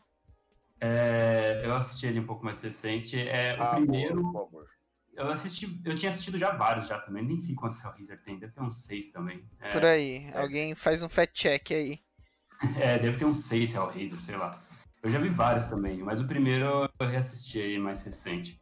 É, 0.80 1.66
eu 1.66 1.76
assisti 1.76 2.08
ele 2.08 2.20
um 2.20 2.26
pouco 2.28 2.44
mais 2.46 2.62
recente. 2.62 3.18
É, 3.20 3.62
o 3.62 3.68
Ah, 3.68 3.70
primeiro, 3.70 4.16
boa, 4.16 4.16
por 4.16 4.32
favor. 4.32 4.70
eu 5.14 5.28
assisti, 5.32 5.82
eu 5.86 5.98
tinha 5.98 6.10
assistido 6.10 6.38
já 6.38 6.52
vários 6.56 6.88
já 6.88 7.00
também, 7.00 7.26
nem 7.26 7.38
sei 7.40 7.56
quantos 7.56 7.84
Hellraiser 7.84 8.22
tem, 8.24 8.40
deve 8.40 8.54
ter 8.54 8.62
uns 8.62 8.86
seis 8.86 9.12
também. 9.12 9.50
É, 9.60 9.70
Por 9.70 9.86
aí, 9.86 10.32
alguém 10.34 10.74
faz 10.74 11.04
um 11.04 11.10
fact 11.10 11.36
check 11.40 11.70
aí. 11.72 12.04
é, 12.80 13.00
deve 13.00 13.18
ter 13.18 13.26
uns 13.26 13.44
seis 13.46 13.74
Hellraiser, 13.76 14.20
sei 14.22 14.38
lá. 14.38 14.62
Eu 15.02 15.10
já 15.10 15.20
vi 15.20 15.30
vários 15.30 15.68
também, 15.68 16.00
mas 16.02 16.20
o 16.22 16.28
primeiro 16.28 16.66
eu 17.00 17.08
reassisti 17.08 17.60
aí 17.62 17.78
mais 17.78 18.04
recente. 18.04 18.60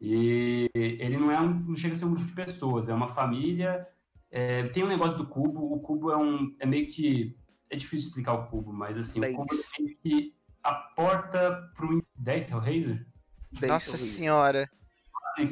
E 0.00 0.68
ele 0.74 1.16
não 1.18 1.30
é 1.30 1.40
um, 1.40 1.54
não 1.60 1.76
chega 1.76 1.94
a 1.94 1.98
ser 1.98 2.06
um 2.06 2.12
grupo 2.12 2.26
de 2.26 2.34
pessoas, 2.34 2.88
é 2.88 2.94
uma 2.94 3.08
família. 3.08 3.86
é, 4.30 4.64
tem 4.68 4.84
um 4.84 4.88
negócio 4.88 5.18
do 5.18 5.28
cubo, 5.28 5.74
o 5.74 5.80
cubo 5.80 6.10
é 6.12 6.16
um, 6.16 6.56
é 6.60 6.66
meio 6.66 6.86
que 6.88 7.38
é 7.72 7.76
difícil 7.76 8.08
explicar 8.08 8.34
o 8.34 8.46
cubo, 8.48 8.70
mas 8.70 8.98
assim, 8.98 9.18
Dez. 9.18 9.34
o 9.34 9.38
cubo 9.38 9.54
é 9.54 9.82
meio 9.82 9.96
que 9.98 10.36
a 10.62 10.74
porta 10.74 11.72
pro 11.74 12.04
10 12.16 12.50
Hellraiser. 12.50 13.06
Nossa 13.62 13.96
sorriso. 13.96 14.16
senhora. 14.16 14.70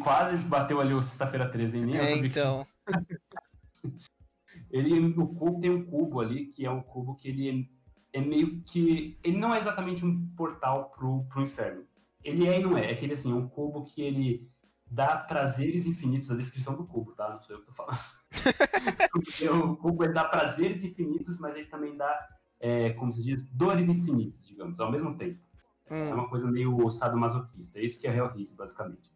Quase 0.02 0.36
bateu 0.36 0.80
ali 0.80 0.92
o 0.92 1.00
sexta-feira 1.00 1.48
13, 1.50 1.78
hein? 1.78 1.86
Nem 1.86 1.96
eu 1.96 2.02
É, 2.02 2.06
sabia 2.06 2.22
que 2.22 2.28
tinha 2.28 2.44
então. 2.44 2.66
Ele, 4.70 5.14
o 5.18 5.26
cubo 5.28 5.60
tem 5.60 5.70
um 5.70 5.84
cubo 5.84 6.20
ali, 6.20 6.46
que 6.46 6.64
é 6.64 6.70
um 6.70 6.82
cubo 6.82 7.16
que 7.16 7.28
ele 7.28 7.68
é, 8.12 8.18
é 8.18 8.20
meio 8.20 8.62
que. 8.62 9.18
Ele 9.24 9.36
não 9.36 9.52
é 9.52 9.58
exatamente 9.58 10.04
um 10.06 10.28
portal 10.36 10.90
pro, 10.90 11.24
pro 11.24 11.42
inferno. 11.42 11.84
Ele 12.22 12.46
é 12.46 12.60
e 12.60 12.62
não 12.62 12.78
é. 12.78 12.90
É 12.90 12.92
aquele 12.92 13.14
assim, 13.14 13.32
um 13.32 13.48
cubo 13.48 13.84
que 13.84 14.00
ele 14.00 14.48
dá 14.86 15.16
prazeres 15.16 15.86
infinitos. 15.86 16.30
A 16.30 16.36
descrição 16.36 16.76
do 16.76 16.86
cubo, 16.86 17.12
tá? 17.14 17.30
Não 17.30 17.40
sou 17.40 17.56
eu 17.56 17.60
que 17.62 17.66
tô 17.66 17.72
falando. 17.72 17.98
O 19.52 19.76
cubo 19.76 20.06
dá 20.12 20.24
prazeres 20.24 20.84
infinitos, 20.84 21.38
mas 21.38 21.56
ele 21.56 21.66
também 21.66 21.96
dá, 21.96 22.28
é, 22.58 22.90
como 22.90 23.12
se 23.12 23.22
diz, 23.22 23.50
dores 23.52 23.88
infinitas, 23.88 24.46
digamos, 24.46 24.78
ao 24.80 24.90
mesmo 24.90 25.16
tempo. 25.16 25.40
É 26.08 26.14
Hum, 26.14 26.14
uma 26.14 26.28
coisa 26.28 26.50
meio 26.50 26.88
sadomasoquista. 26.90 27.80
É 27.80 27.84
isso 27.84 28.00
que 28.00 28.08
é 28.08 28.16
Hellraiser, 28.16 28.56
basicamente. 28.56 29.10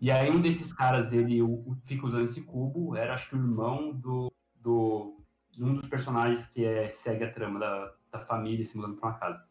E 0.00 0.10
aí 0.10 0.30
um 0.30 0.40
desses 0.40 0.72
caras, 0.72 1.12
ele 1.12 1.42
o- 1.42 1.76
fica 1.84 2.06
usando 2.06 2.24
esse 2.24 2.44
cubo, 2.44 2.96
era 2.96 3.14
acho 3.14 3.30
que 3.30 3.36
o 3.36 3.40
irmão 3.40 3.92
do, 3.94 4.32
do 4.56 5.18
um 5.58 5.74
dos 5.76 5.88
personagens 5.88 6.48
que 6.48 6.64
é, 6.64 6.90
segue 6.90 7.24
a 7.24 7.32
trama 7.32 7.60
da, 7.60 7.94
da 8.12 8.20
família 8.20 8.64
se 8.64 8.76
mudando 8.78 8.96
para 8.98 9.10
uma 9.10 9.18
casa. 9.18 9.44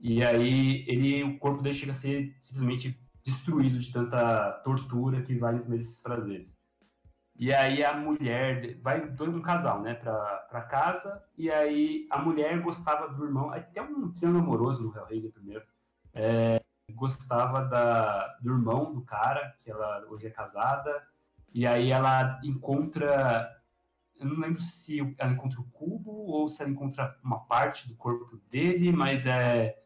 E 0.00 0.24
aí 0.24 0.84
ele, 0.88 1.24
o 1.24 1.38
corpo 1.38 1.62
dele 1.62 1.76
chega 1.76 1.92
a 1.92 1.94
ser 1.94 2.36
simplesmente 2.40 3.00
destruído 3.24 3.78
de 3.78 3.92
tanta 3.92 4.52
tortura 4.64 5.22
que 5.22 5.36
vai 5.36 5.54
nesses 5.68 6.02
prazeres. 6.02 6.57
E 7.38 7.54
aí 7.54 7.84
a 7.84 7.94
mulher, 7.96 8.78
vai 8.82 9.08
dois- 9.10 9.34
um 9.34 9.40
casal, 9.42 9.80
né, 9.82 9.94
pra, 9.94 10.14
pra 10.50 10.62
casa, 10.62 11.24
e 11.36 11.50
aí 11.50 12.06
a 12.10 12.18
mulher 12.18 12.60
gostava 12.62 13.08
do 13.08 13.24
irmão, 13.24 13.50
tem 13.72 13.82
um 13.82 14.10
triângulo 14.12 14.42
amoroso 14.44 14.84
no 14.88 14.96
Hellraiser 14.96 15.32
primeiro, 15.32 15.64
é, 16.12 16.60
gostava 16.94 17.64
da, 17.64 18.26
do 18.42 18.50
irmão 18.50 18.92
do 18.92 19.02
cara, 19.02 19.56
que 19.62 19.70
ela 19.70 20.04
hoje 20.08 20.26
é 20.26 20.30
casada, 20.30 21.06
e 21.54 21.66
aí 21.66 21.90
ela 21.92 22.40
encontra, 22.44 23.48
eu 24.18 24.26
não 24.26 24.38
lembro 24.40 24.60
se 24.60 24.98
ela 25.18 25.32
encontra 25.32 25.60
o 25.60 25.64
cubo 25.70 26.10
ou 26.10 26.48
se 26.48 26.62
ela 26.62 26.70
encontra 26.72 27.16
uma 27.22 27.40
parte 27.46 27.88
do 27.88 27.96
corpo 27.96 28.36
dele, 28.50 28.92
mas 28.92 29.26
é. 29.26 29.78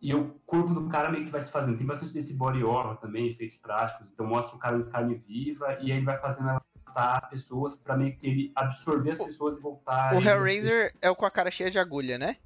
E 0.00 0.14
o 0.14 0.34
corpo 0.46 0.74
do 0.74 0.88
cara 0.88 1.10
meio 1.10 1.24
que 1.24 1.30
vai 1.30 1.40
se 1.42 1.50
fazendo. 1.52 1.78
Tem 1.78 1.86
bastante 1.86 2.14
desse 2.14 2.34
body 2.34 2.62
horror 2.64 2.96
também, 2.98 3.26
efeitos 3.28 3.56
práticos. 3.56 4.10
Então 4.12 4.26
mostra 4.26 4.56
o 4.56 4.58
cara 4.58 4.76
em 4.78 4.84
carne 4.90 5.14
viva 5.16 5.74
e 5.80 5.90
aí 5.90 5.98
ele 5.98 6.04
vai 6.04 6.18
fazendo 6.20 6.50
ela 6.50 6.62
matar 6.94 7.28
pessoas 7.28 7.76
pra 7.76 7.96
meio 7.96 8.16
que 8.16 8.26
ele 8.26 8.52
absorver 8.54 9.10
as 9.10 9.18
pessoas 9.18 9.56
e 9.58 9.60
voltar. 9.60 10.14
o 10.14 10.22
Hellraiser 10.22 10.94
é 11.02 11.10
o 11.10 11.16
com 11.16 11.26
a 11.26 11.30
cara 11.30 11.50
cheia 11.50 11.70
de 11.70 11.78
agulha, 11.78 12.16
né? 12.16 12.36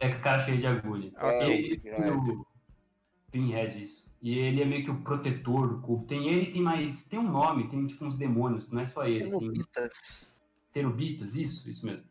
É 0.00 0.08
com 0.08 0.16
a 0.16 0.20
cara 0.20 0.40
cheia 0.40 0.56
de 0.58 0.66
agulha. 0.66 1.12
E 1.44 1.50
ele 1.50 1.82
É, 1.84 2.00
tem 2.00 2.10
o 2.10 2.46
Pinhead, 3.30 3.82
isso. 3.82 4.14
E 4.20 4.38
ele 4.38 4.62
é 4.62 4.64
meio 4.64 4.82
que 4.84 4.90
o 4.90 5.00
protetor 5.02 5.68
do 5.68 5.80
cubo. 5.80 6.04
Tem 6.06 6.28
ele 6.28 6.46
tem 6.52 6.62
mais. 6.62 7.06
Tem 7.06 7.18
um 7.18 7.30
nome, 7.30 7.68
tem 7.68 7.86
tipo 7.86 8.04
uns 8.04 8.16
demônios, 8.16 8.70
não 8.70 8.80
é 8.82 8.84
só 8.84 9.04
ele. 9.04 9.30
Tem 9.30 9.40
Cenobitas. 9.40 10.28
terubitas, 10.72 11.36
isso, 11.36 11.68
isso 11.68 11.86
mesmo. 11.86 12.06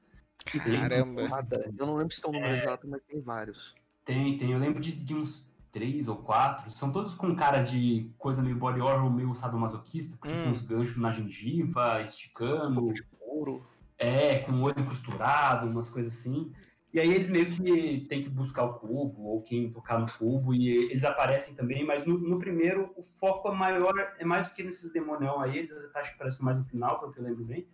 Caramba. 0.46 1.28
Nada. 1.28 1.72
Eu 1.78 1.86
não 1.86 1.96
lembro 1.96 2.14
se 2.16 2.22
tem 2.22 2.30
um 2.32 2.34
número 2.34 2.56
exato, 2.56 2.88
mas 2.88 3.02
tem 3.04 3.22
vários. 3.22 3.76
Tem, 4.04 4.38
tem. 4.38 4.52
Eu 4.52 4.60
lembro 4.60 4.82
de, 4.82 4.92
de 4.94 5.14
uns 5.14 5.51
três 5.72 6.08
ou 6.08 6.18
quatro. 6.18 6.70
São 6.70 6.92
todos 6.92 7.16
com 7.16 7.36
cara 7.36 7.62
de 7.62 8.12
coisa 8.18 8.42
meio 8.42 8.56
body 8.58 8.82
horror, 8.82 9.10
meio 9.10 9.34
sadomasoquista, 9.34 10.18
com 10.18 10.28
tipo 10.28 10.42
Hum. 10.42 10.52
uns 10.52 10.62
ganchos 10.66 10.98
na 10.98 11.12
gengiva, 11.12 12.02
esticando. 12.02 12.94
Ouro. 13.22 13.66
É, 13.98 14.40
com 14.40 14.54
o 14.54 14.62
olho 14.64 14.84
costurado, 14.86 15.68
umas 15.68 15.90
coisas 15.90 16.14
assim. 16.14 16.52
E 16.94 17.00
aí 17.00 17.14
eles 17.14 17.30
meio 17.30 17.46
que 17.46 18.02
tem 18.10 18.22
que 18.22 18.30
buscar 18.30 18.64
o 18.66 18.74
cubo, 18.74 19.24
ou 19.24 19.42
quem 19.42 19.72
tocar 19.72 19.98
no 19.98 20.06
cubo, 20.12 20.54
e 20.54 20.68
eles 20.90 21.06
aparecem 21.06 21.56
também, 21.56 21.86
mas 21.86 22.06
no, 22.06 22.18
no 22.18 22.38
primeiro 22.38 22.92
o 22.98 23.02
foco 23.02 23.48
é 23.48 23.56
maior, 23.56 23.94
é 24.20 24.26
mais 24.26 24.48
do 24.48 24.54
que 24.54 24.62
nesses 24.62 24.92
demonião 24.92 25.40
aí, 25.40 25.60
eles 25.60 25.72
acho 25.72 26.10
que 26.10 26.16
aparecem 26.16 26.44
mais 26.44 26.58
no 26.58 26.66
final, 26.66 27.00
pelo 27.00 27.14
que 27.14 27.20
eu 27.20 27.24
lembro 27.24 27.46
bem. 27.46 27.66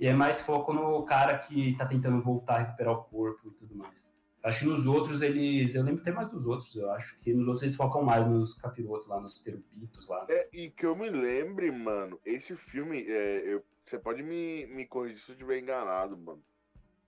E 0.00 0.06
é 0.06 0.12
mais 0.14 0.40
foco 0.40 0.72
no 0.72 1.02
cara 1.04 1.38
que 1.38 1.76
tá 1.76 1.86
tentando 1.86 2.20
voltar 2.20 2.54
a 2.56 2.58
recuperar 2.60 2.94
o 2.94 3.04
corpo 3.04 3.48
e 3.48 3.54
tudo 3.54 3.76
mais. 3.76 4.12
Acho 4.42 4.60
que 4.60 4.64
nos 4.66 4.86
outros 4.86 5.20
eles. 5.20 5.74
Eu 5.74 5.82
lembro 5.82 6.00
até 6.00 6.10
mais 6.12 6.28
dos 6.28 6.46
outros, 6.46 6.74
eu 6.74 6.90
acho 6.92 7.18
que 7.18 7.32
nos 7.34 7.46
outros 7.46 7.62
eles 7.62 7.76
focam 7.76 8.02
mais 8.02 8.26
nos 8.26 8.54
capirotos 8.54 9.06
lá, 9.06 9.20
nos 9.20 9.34
terubitos 9.34 10.08
lá. 10.08 10.24
É, 10.30 10.48
e 10.52 10.70
que 10.70 10.86
eu 10.86 10.96
me 10.96 11.10
lembre, 11.10 11.70
mano, 11.70 12.18
esse 12.24 12.56
filme, 12.56 13.04
é, 13.06 13.42
eu- 13.54 13.62
você 13.82 13.98
pode 13.98 14.22
me, 14.22 14.66
me 14.66 14.86
corrigir 14.86 15.18
se 15.18 15.30
eu 15.30 15.34
estiver 15.34 15.58
enganado, 15.58 16.16
mano. 16.16 16.42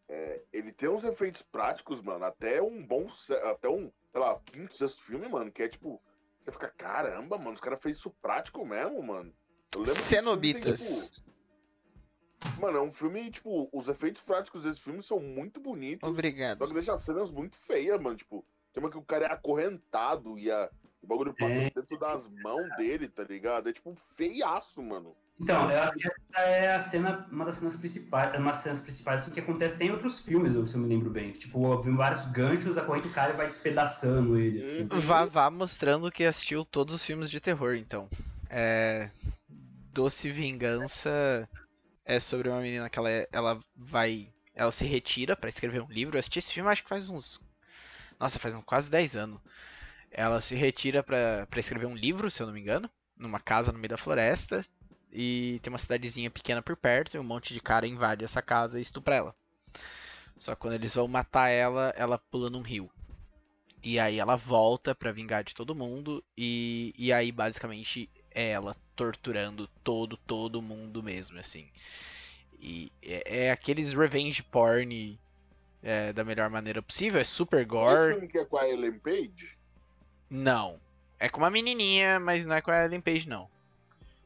É, 0.09 0.43
ele 0.53 0.73
tem 0.73 0.91
uns 0.91 1.05
efeitos 1.05 1.41
práticos, 1.41 2.03
mano, 2.03 2.25
até 2.25 2.61
um 2.61 2.85
bom, 2.85 3.09
até 3.51 3.69
um, 3.69 3.91
sei 4.11 4.21
lá, 4.21 4.39
quinto, 4.45 4.75
sexto 4.75 5.03
filme, 5.03 5.27
mano, 5.29 5.51
que 5.51 5.63
é 5.63 5.69
tipo, 5.69 6.03
você 6.39 6.53
fica, 6.53 6.69
caramba, 6.77 7.39
mano, 7.39 7.53
os 7.53 7.61
caras 7.61 7.81
fez 7.81 7.97
isso 7.97 8.11
prático 8.21 8.63
mesmo, 8.67 9.03
mano. 9.03 9.33
Eu 9.75 9.81
lembro 9.81 9.95
tem, 9.95 10.19
Cenobitas. 10.19 10.81
tipo, 10.83 11.32
Mano, 12.61 12.79
é 12.79 12.83
um 12.83 12.93
filme, 12.93 13.31
tipo, 13.31 13.69
os 13.73 13.89
efeitos 13.89 14.23
práticos 14.23 14.63
desse 14.63 14.81
filme 14.81 15.03
são 15.03 15.19
muito 15.21 15.61
bonitos. 15.61 16.07
Só 16.07 16.13
Obrigado. 16.13 16.67
que 16.67 16.75
deixa 16.75 16.93
as 16.93 17.01
cenas 17.01 17.31
muito 17.31 17.57
feias, 17.57 18.01
mano. 18.01 18.17
Tipo, 18.17 18.45
tem 18.73 18.83
uma 18.83 18.91
que 18.91 18.99
o 18.99 19.03
cara 19.03 19.27
é 19.27 19.33
acorrentado 19.33 20.39
e 20.39 20.51
a, 20.51 20.71
o 21.03 21.07
bagulho 21.07 21.35
passa 21.35 21.55
É. 21.55 21.71
dentro 21.71 21.99
das 21.99 22.29
mãos 22.43 22.69
dele, 22.77 23.09
tá 23.09 23.25
ligado? 23.25 23.69
É 23.69 23.73
tipo 23.73 23.95
feiaço, 24.17 24.83
mano. 24.83 25.15
Então, 25.41 25.69
eu 25.71 25.83
acho 25.83 25.93
que 25.95 26.07
essa 26.07 26.41
é 26.47 26.75
a 26.75 26.79
cena, 26.81 27.27
uma 27.33 27.45
das 27.45 27.57
cenas 27.57 27.77
principais, 27.77 28.39
uma 28.39 28.53
das 28.53 28.61
cenas 28.61 28.81
principais 28.81 29.23
assim, 29.23 29.33
que 29.33 29.41
acontece 29.41 29.75
até 29.75 29.87
em 29.87 29.91
outros 29.91 30.21
filmes, 30.21 30.53
se 30.53 30.77
eu 30.77 30.81
me 30.81 30.87
lembro 30.89 31.11
bem. 31.11 31.33
Tipo, 31.33 31.81
vários 31.95 32.27
ganchos, 32.31 32.79
a 32.79 32.83
corrente 32.85 33.09
do 33.09 33.15
cara 33.15 33.33
e 33.33 33.37
vai 33.37 33.49
despedaçando 33.49 34.39
ele, 34.39 34.61
assim. 34.61 34.87
Vá, 34.87 35.25
vá 35.25 35.51
mostrando 35.51 36.13
que 36.13 36.25
assistiu 36.25 36.65
todos 36.65 36.95
os 36.95 37.05
filmes 37.05 37.29
de 37.29 37.41
terror, 37.41 37.75
então. 37.75 38.09
É... 38.49 39.11
Doce 39.93 40.31
Vingança 40.31 41.49
é 42.05 42.21
sobre 42.21 42.49
uma 42.49 42.61
menina 42.61 42.91
que 42.91 42.99
ela, 42.99 43.11
é- 43.11 43.29
ela 43.33 43.61
vai. 43.77 44.29
Ela 44.55 44.73
se 44.73 44.85
retira 44.85 45.37
pra 45.37 45.49
escrever 45.51 45.83
um 45.83 45.91
livro. 45.91 46.17
Eu 46.17 46.21
assisti 46.21 46.39
esse 46.41 46.53
filme 46.53 46.71
acho 46.71 46.83
que 46.83 46.89
faz 46.89 47.09
uns. 47.09 47.41
Nossa, 48.19 48.39
faz 48.39 48.55
uns 48.55 48.65
quase 48.65 48.91
10 48.91 49.17
anos. 49.17 49.41
Ela 50.11 50.41
se 50.41 50.55
retira 50.55 51.03
pra 51.03 51.47
escrever 51.57 51.87
um 51.87 51.97
livro, 51.97 52.31
se 52.31 52.43
eu 52.43 52.47
não 52.47 52.55
me 52.55 52.61
engano, 52.61 52.91
numa 53.17 53.41
casa 53.41 53.73
no 53.73 53.79
meio 53.79 53.91
da 53.91 53.99
floresta. 53.99 54.65
E 55.13 55.61
tem 55.63 55.73
uma 55.73 55.79
cidadezinha 55.79 56.31
pequena 56.31 56.63
por 56.63 56.77
perto, 56.77 57.17
e 57.17 57.21
um 57.21 57.25
monte 57.25 57.55
de 57.55 57.61
cara 57.61 57.87
invade 57.87 58.25
essa 58.25 58.43
casa 58.43 58.79
e 58.79 58.83
estupra 58.83 59.17
ela. 59.17 59.37
Só 60.37 60.55
que 60.55 60.61
quando 60.61 60.75
eles 60.75 60.95
vão 60.95 61.07
matar 61.09 61.49
ela, 61.49 61.93
ela 61.97 62.19
pula 62.19 62.51
num 62.51 62.63
rio. 62.63 62.91
E 63.83 63.99
aí 63.99 64.19
ela 64.19 64.37
volta 64.37 64.95
pra 64.95 65.13
vingar 65.13 65.45
de 65.45 65.55
todo 65.55 65.75
mundo. 65.75 66.25
E, 66.37 66.95
e 66.97 67.13
aí, 67.13 67.33
basicamente, 67.33 68.09
é 68.35 68.51
ela 68.51 68.77
torturando 68.95 69.67
todo, 69.83 70.17
todo 70.17 70.63
mundo 70.63 71.03
mesmo, 71.03 71.39
assim. 71.39 71.69
E 72.61 72.93
é, 73.03 73.47
é 73.47 73.51
aqueles 73.51 73.93
revenge 73.93 74.43
porn 74.43 75.19
é, 75.83 76.13
da 76.13 76.25
melhor 76.25 76.49
maneira 76.49 76.81
possível. 76.81 77.21
É 77.21 77.25
super 77.25 77.61
Esse 77.61 77.69
gore. 77.69 78.13
filme 78.13 78.29
que 78.29 78.39
é 78.39 78.45
com 78.45 78.57
a 78.57 78.69
Ellen 78.69 78.99
Page? 78.99 79.57
Não. 80.31 80.79
É 81.19 81.29
com 81.29 81.39
uma 81.39 81.51
menininha, 81.51 82.21
mas 82.21 82.45
não 82.45 82.55
é 82.55 82.61
com 82.61 82.71
a 82.71 82.85
Ellen 82.85 83.01
Page, 83.01 83.29
não. 83.29 83.49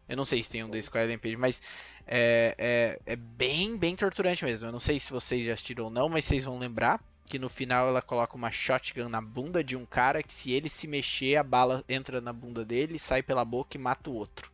Eu 0.08 0.16
não 0.16 0.24
sei 0.24 0.42
se 0.42 0.50
tem 0.50 0.62
um 0.62 0.70
desses 0.70 0.88
com 0.88 0.98
a 0.98 1.02
Ellen 1.02 1.18
Page, 1.18 1.36
mas 1.36 1.60
é, 2.06 2.54
é, 2.58 3.00
é 3.12 3.16
bem, 3.16 3.76
bem 3.76 3.96
torturante 3.96 4.44
mesmo. 4.44 4.66
Eu 4.66 4.72
não 4.72 4.80
sei 4.80 5.00
se 5.00 5.10
vocês 5.10 5.44
já 5.44 5.54
assistiram 5.54 5.84
ou 5.84 5.90
não, 5.90 6.08
mas 6.08 6.24
vocês 6.24 6.44
vão 6.44 6.58
lembrar 6.58 7.02
que 7.26 7.38
no 7.38 7.48
final 7.48 7.88
ela 7.88 8.02
coloca 8.02 8.36
uma 8.36 8.50
shotgun 8.50 9.08
na 9.08 9.20
bunda 9.20 9.62
de 9.64 9.76
um 9.76 9.86
cara 9.86 10.22
que 10.22 10.32
se 10.34 10.52
ele 10.52 10.68
se 10.68 10.86
mexer, 10.88 11.36
a 11.36 11.42
bala 11.42 11.84
entra 11.88 12.20
na 12.20 12.32
bunda 12.32 12.64
dele, 12.64 12.98
sai 12.98 13.22
pela 13.22 13.44
boca 13.44 13.76
e 13.76 13.80
mata 13.80 14.10
o 14.10 14.14
outro. 14.14 14.50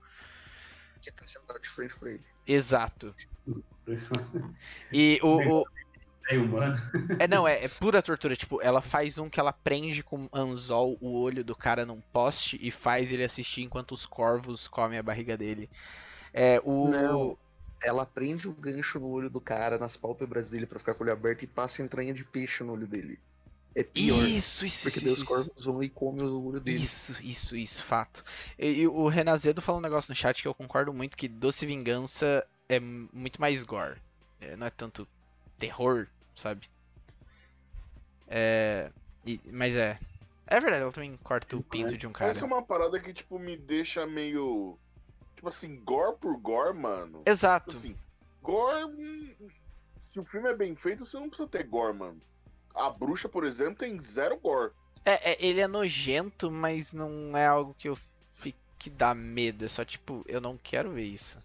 Que 1.03 1.11
tá 1.13 1.27
sentado 1.27 1.61
de 1.61 1.69
frente 1.69 1.97
pra 1.99 2.11
ele. 2.11 2.25
Exato. 2.47 3.15
E 4.93 5.19
o, 5.23 5.63
o- 5.63 5.67
É 6.31 6.39
humano. 6.39 6.77
É, 7.19 7.27
não, 7.29 7.47
é, 7.47 7.65
é 7.65 7.69
pura 7.69 8.03
tortura. 8.03 8.37
Tipo, 8.37 8.61
ela 8.63 8.83
faz 8.83 9.19
um 9.19 9.29
que 9.29 9.39
ela 9.39 9.53
prende 9.53 10.03
com 10.03 10.29
anzol 10.33 10.97
o 11.01 11.21
olho 11.21 11.45
do 11.45 11.55
cara 11.55 11.87
num 11.87 12.01
poste 12.01 12.59
e 12.61 12.71
faz 12.71 13.13
ele 13.13 13.25
assistir 13.25 13.63
enquanto 13.63 13.93
os 13.93 14.07
corvos 14.07 14.67
comem 14.67 14.99
a 14.99 15.03
barriga 15.03 15.37
dele. 15.37 15.71
É, 16.33 16.61
o. 16.65 16.91
Não. 16.91 17.39
Ela 17.83 18.07
prende 18.07 18.49
o 18.49 18.53
gancho 18.53 18.99
no 18.99 19.09
olho 19.09 19.29
do 19.29 19.41
cara, 19.41 19.79
nas 19.79 19.97
pálpebras 19.97 20.49
dele 20.49 20.67
pra 20.67 20.79
ficar 20.79 20.95
com 20.95 21.03
o 21.03 21.07
olho 21.07 21.13
aberto 21.13 21.43
e 21.43 21.47
passa 21.47 21.83
entranha 21.83 22.15
de 22.15 22.25
peixe 22.25 22.63
no 22.63 22.73
olho 22.73 22.87
dele. 22.87 23.19
É 23.75 23.83
pior. 23.83 24.23
Isso, 24.29 24.67
isso, 24.67 24.83
porque 24.83 24.99
isso, 24.99 25.09
os 25.09 25.19
isso. 25.19 25.25
corvos 25.25 25.65
vão 25.65 25.83
e 25.83 25.89
comem 25.89 26.27
o 26.27 26.45
olho 26.45 26.61
dele. 26.61 26.83
Isso, 26.83 27.17
isso, 27.23 27.57
isso, 27.57 27.83
fato. 27.83 28.23
E, 28.59 28.67
e 28.67 28.87
o 28.87 29.09
Renazedo 29.09 29.63
falou 29.63 29.81
um 29.81 29.83
negócio 29.83 30.11
no 30.11 30.15
chat 30.15 30.43
que 30.43 30.49
eu 30.49 30.55
concordo 30.55 30.93
muito 30.93 31.17
que 31.17 31.27
Doce 31.27 31.65
Vingança 31.65 32.47
é 32.69 32.79
muito 32.79 33.41
mais 33.41 33.63
gore. 33.63 33.97
É, 34.41 34.57
não 34.57 34.67
é 34.67 34.71
tanto 34.71 35.09
terror, 35.59 36.07
sabe? 36.37 36.69
É. 38.29 38.91
e- 39.27 39.41
mas 39.51 39.75
é. 39.75 39.99
É 40.47 40.61
verdade, 40.61 40.83
ela 40.83 40.93
também 40.93 41.17
corta 41.23 41.57
o 41.57 41.63
pinto 41.63 41.97
de 41.97 42.07
um 42.07 42.13
cara. 42.13 42.31
Essa 42.31 42.45
é 42.45 42.47
uma 42.47 42.63
parada 42.63 43.01
que, 43.01 43.13
tipo, 43.15 43.39
me 43.39 43.57
deixa 43.57 44.07
meio. 44.07 44.77
Tipo 45.43 45.49
assim, 45.49 45.83
gore 45.85 46.17
por 46.21 46.37
gore, 46.37 46.73
mano. 46.73 47.23
Exato. 47.27 47.71
Tipo 47.71 47.79
assim, 47.81 47.97
gore. 48.41 49.37
Se 50.01 50.21
o 50.21 50.25
filme 50.25 50.49
é 50.49 50.55
bem 50.55 50.77
feito, 50.77 51.05
você 51.05 51.19
não 51.19 51.29
precisa 51.29 51.49
ter 51.49 51.65
gore, 51.65 51.99
mano. 51.99 52.23
A 52.73 52.91
bruxa, 52.91 53.29
por 53.29 53.43
exemplo, 53.43 53.75
tem 53.75 54.01
zero 54.01 54.39
gore. 54.39 54.71
É, 55.05 55.33
é, 55.33 55.45
ele 55.45 55.61
é 55.61 55.67
nojento, 55.67 56.49
mas 56.49 56.93
não 56.93 57.37
é 57.37 57.45
algo 57.45 57.75
que 57.77 57.89
eu 57.89 57.99
fique 58.35 58.57
que 58.79 58.89
dá 58.89 59.17
medo. 59.17 59.65
É 59.65 59.69
só 59.69 59.85
tipo, 59.85 60.23
eu 60.29 60.41
não 60.41 60.57
quero 60.57 60.93
ver 60.93 61.03
isso. 61.03 61.41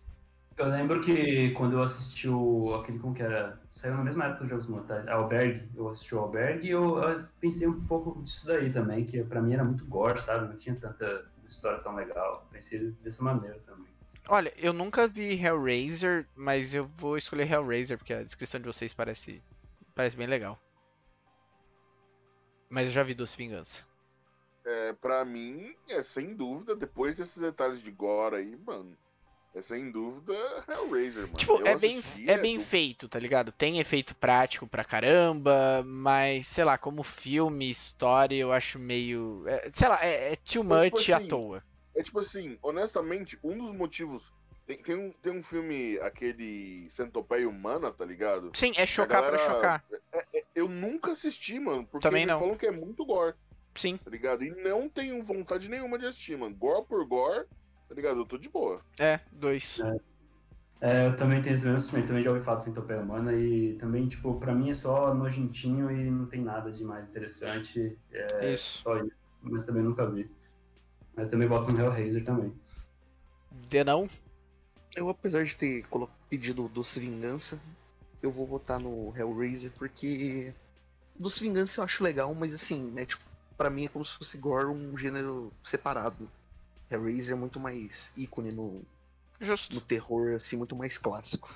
Eu 0.55 0.67
lembro 0.67 1.01
que 1.01 1.49
quando 1.53 1.73
eu 1.73 1.81
assisti 1.81 2.29
o. 2.29 2.75
aquele 2.75 2.99
como 2.99 3.15
que 3.15 3.23
era. 3.23 3.59
Saiu 3.67 3.95
na 3.95 4.03
mesma 4.03 4.25
época 4.25 4.41
dos 4.41 4.49
Jogos 4.49 4.67
Mortais, 4.67 5.07
Albergue. 5.07 5.67
Eu 5.75 5.89
assisti 5.89 6.13
o 6.13 6.19
Albergue 6.19 6.67
e 6.67 6.69
eu, 6.69 6.99
eu 6.99 7.15
pensei 7.41 7.67
um 7.67 7.83
pouco 7.87 8.21
disso 8.21 8.45
daí 8.45 8.71
também, 8.71 9.05
que 9.05 9.23
pra 9.23 9.41
mim 9.41 9.53
era 9.53 9.63
muito 9.63 9.87
gore, 9.87 10.21
sabe? 10.21 10.49
Não 10.49 10.55
tinha 10.55 10.75
tanta 10.75 11.25
história 11.47 11.79
tão 11.79 11.95
legal. 11.95 12.47
Pensei 12.51 12.91
dessa 13.01 13.23
maneira 13.23 13.59
também. 13.65 13.87
Olha, 14.29 14.53
eu 14.57 14.73
nunca 14.73 15.07
vi 15.07 15.41
Hellraiser, 15.41 16.27
mas 16.35 16.73
eu 16.73 16.83
vou 16.85 17.17
escolher 17.17 17.49
Hellraiser 17.49 17.97
porque 17.97 18.13
a 18.13 18.23
descrição 18.23 18.59
de 18.59 18.67
vocês 18.67 18.93
parece 18.93 19.41
parece 19.95 20.17
bem 20.17 20.27
legal. 20.27 20.59
Mas 22.69 22.87
eu 22.87 22.91
já 22.91 23.03
vi 23.03 23.13
Doce 23.13 23.37
Vingança. 23.37 23.85
É, 24.65 24.91
pra 24.91 25.23
mim, 25.23 25.73
é 25.87 26.03
sem 26.03 26.35
dúvida, 26.35 26.75
depois 26.75 27.15
desses 27.15 27.37
detalhes 27.37 27.81
de 27.81 27.89
gore 27.89 28.35
aí, 28.35 28.57
mano. 28.57 28.97
É 29.57 29.61
sem 29.63 29.89
dúvida 29.89 30.35
Hellraiser, 30.69 31.23
mano. 31.23 31.33
Tipo, 31.35 31.53
Eu 31.59 31.65
é 31.65 31.75
bem, 31.75 31.97
assisti, 31.97 32.29
é 32.29 32.37
bem 32.37 32.57
do- 32.59 32.63
feito, 32.63 33.09
tá 33.09 33.17
ligado? 33.17 33.51
Tem 33.51 33.79
efeito 33.79 34.13
prático 34.13 34.67
pra 34.67 34.83
caramba, 34.83 35.83
mas 35.83 36.45
sei 36.45 36.63
lá, 36.63 36.77
como 36.77 37.01
filme, 37.01 37.67
história, 37.67 38.35
eu 38.35 38.51
acho 38.51 38.77
meio. 38.77 39.43
é, 39.47 39.67
sei 39.73 39.87
lá, 39.87 39.97
é, 40.05 40.33
é 40.33 40.35
too 40.35 40.43
tipo 40.45 40.63
much 40.65 41.09
à 41.09 41.17
assim, 41.17 41.27
toa. 41.27 41.63
É 41.95 42.03
tipo 42.03 42.19
assim, 42.19 42.55
honestamente, 42.61 43.39
um 43.43 43.57
dos 43.57 43.73
motivos. 43.73 44.31
Tem, 44.67 44.77
tem, 44.77 44.95
um, 44.95 45.11
tem 45.11 45.31
um 45.33 45.41
filme, 45.41 45.97
aquele 46.03 46.85
Centopeia 46.91 47.49
Humana, 47.49 47.91
tá 47.91 48.05
ligado? 48.05 48.51
Sim, 48.53 48.73
é 48.75 48.85
chocar 48.85 49.21
galera- 49.23 49.37
pra 49.43 49.55
chocar. 49.55 49.83
Eu 50.53 50.67
nunca 50.69 51.13
assisti, 51.13 51.59
mano, 51.59 51.83
porque 51.87 52.07
Também 52.07 52.27
me 52.27 52.31
não. 52.31 52.39
falam 52.39 52.55
que 52.55 52.67
é 52.67 52.71
muito 52.71 53.03
gore, 53.03 53.33
Sim. 53.73 53.97
tá 53.97 54.11
ligado? 54.11 54.43
E 54.43 54.51
não 54.51 54.87
tenho 54.87 55.23
vontade 55.23 55.67
nenhuma 55.67 55.97
de 55.97 56.05
assistir, 56.05 56.37
mano. 56.37 56.53
Gore 56.53 56.85
por 56.85 57.03
gore, 57.07 57.45
tá 57.87 57.95
ligado? 57.95 58.19
Eu 58.19 58.25
tô 58.25 58.37
de 58.37 58.49
boa. 58.49 58.81
É, 58.99 59.19
dois. 59.31 59.79
É, 60.79 61.07
eu 61.07 61.15
também 61.15 61.41
tenho 61.41 61.55
esse 61.55 61.65
mesmo 61.65 61.79
sentimento, 61.81 62.07
também 62.07 62.23
já 62.23 62.31
ouvi 62.31 62.43
falar 62.43 62.57
do 62.57 62.63
Centopeia 62.63 63.01
Humana 63.01 63.33
e 63.33 63.73
também, 63.75 64.07
tipo, 64.07 64.39
pra 64.39 64.53
mim 64.53 64.69
é 64.69 64.73
só 64.73 65.13
nojentinho 65.13 65.89
e 65.89 66.09
não 66.09 66.27
tem 66.27 66.41
nada 66.41 66.71
de 66.71 66.83
mais 66.83 67.07
interessante. 67.07 67.97
É 68.11 68.53
Isso. 68.53 68.83
só 68.83 68.97
isso, 68.97 69.11
mas 69.41 69.65
também 69.65 69.81
nunca 69.81 70.07
vi. 70.09 70.29
Mas 71.15 71.29
também 71.29 71.47
voto 71.47 71.71
no 71.71 71.79
Hellraiser 71.79 72.23
também. 72.23 72.53
Denão? 73.69 74.07
Eu, 74.95 75.09
apesar 75.09 75.43
de 75.43 75.55
ter 75.55 75.85
pedido 76.29 76.67
Doce 76.67 76.99
Vingança, 76.99 77.57
eu 78.21 78.31
vou 78.31 78.45
votar 78.45 78.79
no 78.79 79.11
Hellraiser 79.17 79.71
porque 79.71 80.53
Doce 81.15 81.41
Vingança 81.41 81.81
eu 81.81 81.85
acho 81.85 82.03
legal, 82.03 82.33
mas 82.35 82.53
assim, 82.53 82.91
né, 82.91 83.05
tipo, 83.05 83.23
pra 83.57 83.69
mim 83.71 83.85
é 83.85 83.89
como 83.89 84.05
se 84.05 84.15
fosse 84.15 84.37
gore 84.37 84.67
um 84.67 84.95
gênero 84.95 85.51
separado. 85.63 86.29
Hellraiser 86.89 87.33
é 87.35 87.39
muito 87.39 87.59
mais 87.59 88.11
ícone 88.15 88.51
no, 88.51 88.73
no 88.73 88.85
Justo. 89.41 89.81
terror, 89.81 90.35
assim, 90.35 90.55
muito 90.57 90.75
mais 90.75 90.97
clássico. 90.97 91.53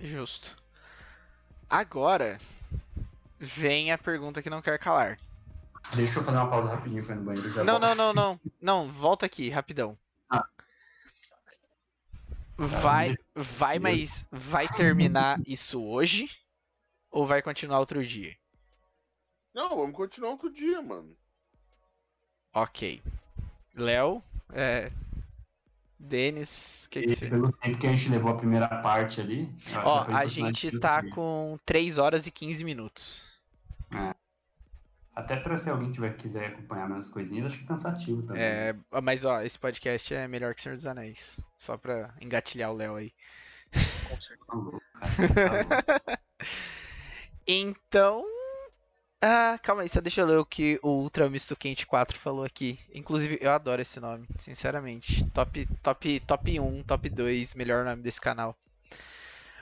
Justo. 0.00 0.56
Agora 1.68 2.38
vem 3.38 3.90
a 3.92 3.98
pergunta 3.98 4.42
que 4.42 4.50
não 4.50 4.62
quer 4.62 4.78
calar. 4.78 5.18
Deixa 5.94 6.18
eu 6.18 6.24
fazer 6.24 6.36
uma 6.38 6.50
pausa 6.50 6.68
rapidinho 6.68 7.04
pra 7.04 7.14
ir 7.14 7.18
no 7.18 7.24
banheiro. 7.24 7.50
Já 7.50 7.64
Não, 7.64 7.78
volto. 7.80 7.82
não, 7.82 7.94
não, 7.94 8.12
não. 8.14 8.40
Não, 8.60 8.92
volta 8.92 9.24
aqui, 9.26 9.48
rapidão. 9.48 9.96
Ah. 10.28 10.46
Vai, 12.56 13.16
vai, 13.34 13.78
mas 13.78 14.26
vai 14.30 14.66
terminar 14.68 15.38
isso 15.46 15.82
hoje? 15.84 16.28
Ou 17.10 17.26
vai 17.26 17.40
continuar 17.42 17.78
outro 17.78 18.04
dia? 18.04 18.36
Não, 19.54 19.70
vamos 19.76 19.96
continuar 19.96 20.30
outro 20.30 20.50
dia, 20.52 20.82
mano. 20.82 21.16
Ok. 22.52 23.02
Léo, 23.76 24.22
é. 24.52 24.90
Denis, 25.98 26.84
o 26.86 26.90
que, 26.90 27.02
que 27.02 27.08
você. 27.08 27.28
pelo 27.28 27.52
tempo 27.52 27.78
que 27.78 27.86
a 27.86 27.90
gente 27.90 28.08
levou 28.10 28.30
a 28.30 28.36
primeira 28.36 28.68
parte 28.68 29.20
ali. 29.20 29.52
Ó, 29.84 30.04
a 30.08 30.26
gente 30.26 30.78
tá 30.78 31.02
tudo. 31.02 31.14
com 31.14 31.56
3 31.64 31.98
horas 31.98 32.26
e 32.26 32.30
15 32.30 32.64
minutos. 32.64 33.22
Até 35.14 35.36
pra 35.36 35.56
se 35.56 35.70
alguém 35.70 35.90
tiver 35.90 36.14
quiser 36.16 36.48
acompanhar 36.48 36.88
minhas 36.88 37.08
coisinhas, 37.08 37.46
acho 37.46 37.58
que 37.58 37.64
é 37.64 37.68
cansativo 37.68 38.22
também. 38.22 38.42
É, 38.42 38.76
mas 39.02 39.24
ó, 39.24 39.40
esse 39.40 39.58
podcast 39.58 40.14
é 40.14 40.28
melhor 40.28 40.54
que 40.54 40.60
Senhor 40.60 40.74
dos 40.74 40.86
Anéis. 40.86 41.40
Só 41.56 41.78
pra 41.78 42.14
engatilhar 42.20 42.70
o 42.70 42.76
Léo 42.76 42.96
aí. 42.96 43.12
Com 44.08 44.20
certeza. 44.20 44.46
Tá 44.46 44.54
louco, 44.54 44.82
cara, 45.00 45.82
tá. 45.82 46.18
Então. 47.46 48.24
Ah, 49.20 49.58
calma 49.62 49.82
aí, 49.82 49.88
só 49.88 50.00
deixa 50.00 50.20
eu 50.20 50.26
ler 50.26 50.36
o 50.36 50.44
que 50.44 50.78
o 50.82 50.88
Ultra 50.88 51.28
Misto 51.30 51.56
Quente 51.56 51.86
4 51.86 52.18
falou 52.18 52.44
aqui. 52.44 52.78
Inclusive, 52.94 53.38
eu 53.40 53.50
adoro 53.50 53.80
esse 53.80 53.98
nome, 53.98 54.26
sinceramente. 54.38 55.24
Top, 55.30 55.66
top, 55.82 56.20
top 56.20 56.60
1, 56.60 56.82
top 56.82 57.08
2, 57.08 57.54
melhor 57.54 57.84
nome 57.84 58.02
desse 58.02 58.20
canal. 58.20 58.56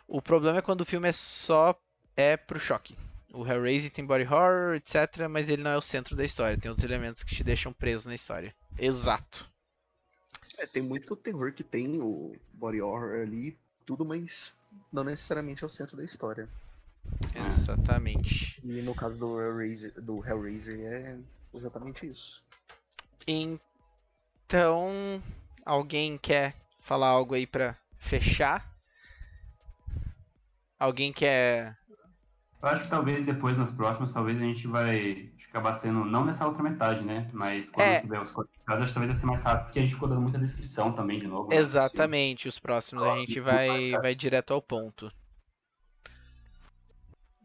O 0.09 0.21
problema 0.21 0.59
é 0.59 0.63
quando 0.63 0.81
o 0.81 0.85
filme 0.85 1.09
é 1.09 1.13
só 1.13 1.79
é 2.17 2.37
pro 2.37 2.59
choque. 2.59 2.97
O 3.33 3.47
Hellraiser 3.47 3.91
tem 3.91 4.05
body 4.05 4.25
horror, 4.25 4.75
etc, 4.77 5.29
mas 5.29 5.49
ele 5.49 5.63
não 5.63 5.71
é 5.71 5.77
o 5.77 5.83
centro 5.83 6.15
da 6.15 6.25
história. 6.25 6.59
Tem 6.59 6.71
outros 6.71 6.85
elementos 6.85 7.23
que 7.23 7.35
te 7.35 7.43
deixam 7.43 7.73
preso 7.73 8.09
na 8.09 8.15
história. 8.15 8.55
Exato. 8.79 9.49
É, 10.59 10.67
tem 10.67 10.83
muito 10.83 11.17
terror 11.17 11.53
que 11.53 11.65
tem 11.65 12.01
o 12.01 12.37
body 12.53 12.81
horror 12.81 13.23
ali, 13.23 13.59
tudo, 13.85 14.05
mas 14.05 14.53
não 14.93 15.03
necessariamente 15.03 15.65
é 15.65 15.67
o 15.67 15.71
centro 15.71 15.97
da 15.97 16.05
história. 16.05 16.49
Exatamente. 17.35 18.61
E 18.63 18.81
no 18.83 18.95
caso 18.95 19.17
do 19.19 19.41
Hellraiser, 19.41 19.93
do 20.01 20.25
Hellraiser 20.27 20.79
é 20.81 21.19
exatamente 21.53 22.07
isso. 22.07 22.43
Então, 23.27 25.23
alguém 25.65 26.19
quer 26.19 26.55
falar 26.81 27.09
algo 27.09 27.35
aí 27.35 27.47
pra 27.47 27.77
fechar? 27.99 28.73
Alguém 30.79 31.13
quer. 31.13 31.79
Eu 32.63 32.69
acho 32.69 32.85
que 32.85 32.89
talvez 32.91 33.25
depois, 33.27 33.57
nas 33.59 33.71
próximas, 33.73 34.13
talvez 34.13 34.39
a 34.39 34.45
gente 34.45 34.67
vai 34.67 35.31
acabar 35.49 35.73
sendo, 35.75 36.05
não 36.05 36.25
nessa 36.25 36.47
outra 36.47 36.63
metade, 36.63 37.05
né? 37.05 37.29
Mas 37.33 37.69
quando 37.71 37.87
É. 37.89 38.01
tiver 38.01 38.21
os 38.21 38.33
quatro 38.33 38.53
casos, 38.65 38.83
acho 38.85 38.93
que 38.93 38.95
talvez 38.95 39.11
vai 39.11 39.21
ser 39.21 39.27
mais 39.27 39.43
rápido, 39.43 39.65
porque 39.67 39.79
a 39.79 39.83
gente 39.83 39.95
ficou 39.95 40.09
dando 40.09 40.21
muita 40.23 40.39
descrição 40.39 40.93
também, 40.93 41.19
de 41.19 41.27
novo. 41.27 41.51
né? 41.51 41.57
Exatamente, 41.57 42.49
os 42.49 42.59
próximos 42.59 43.05
a 43.05 43.17
gente 43.19 43.39
vai, 43.41 43.93
vai 44.01 44.15
direto 44.15 44.53
ao 44.55 44.63
ponto. 44.63 45.13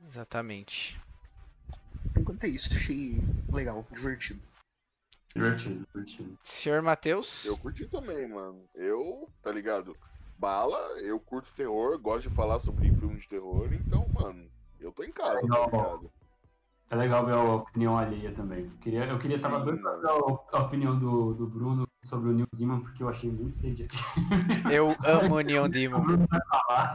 Exatamente. 0.10 1.00
Enquanto 2.18 2.44
é 2.44 2.48
isso, 2.48 2.76
achei 2.76 3.22
legal, 3.52 3.86
divertido. 3.92 4.42
Divertido, 5.36 5.86
divertido. 5.94 6.38
Senhor 6.44 6.82
Matheus? 6.82 7.46
Eu 7.46 7.56
curti 7.58 7.88
também, 7.88 8.28
mano. 8.28 8.66
Eu, 8.74 9.30
tá 9.44 9.52
ligado? 9.52 9.96
Bala, 10.38 10.78
eu 11.02 11.20
curto 11.20 11.54
terror, 11.54 12.00
gosto 12.00 12.28
de 12.28 12.36
falar 12.36 12.60
sobre 12.60 12.92
filmes 12.96 13.24
de 13.24 13.30
terror, 13.30 13.72
então, 13.74 14.08
mano, 14.14 14.50
eu 14.80 14.92
tô 14.92 15.04
em 15.04 15.12
casa, 15.12 15.42
tá 15.42 15.48
Não. 15.48 15.66
ligado? 15.66 16.12
É 16.90 16.96
legal 16.96 17.24
ver 17.24 17.34
a 17.34 17.56
opinião 17.56 17.96
alheia 17.96 18.32
também. 18.32 18.66
Eu 18.66 18.78
queria, 18.80 19.06
eu 19.06 19.20
queria 19.20 19.40
tava 19.40 19.60
Sim, 19.60 19.66
doido 19.66 19.82
pra 19.82 19.92
mano. 19.92 20.02
ver 20.02 20.58
a, 20.58 20.60
opinião 20.62 20.98
do, 20.98 21.36
do 21.36 21.46
Bruno 21.46 21.88
sobre 22.04 22.30
o 22.30 22.34
Neil 22.34 22.48
Demon, 22.56 22.80
porque 22.80 23.04
eu 23.04 23.10
achei 23.10 23.30
muito 23.30 23.60
entendido. 23.60 23.94
Eu 24.72 24.96
amo 25.06 25.36
o 25.36 25.42
Neon 25.42 25.70
Demon. 25.70 26.04
falar. 26.50 26.94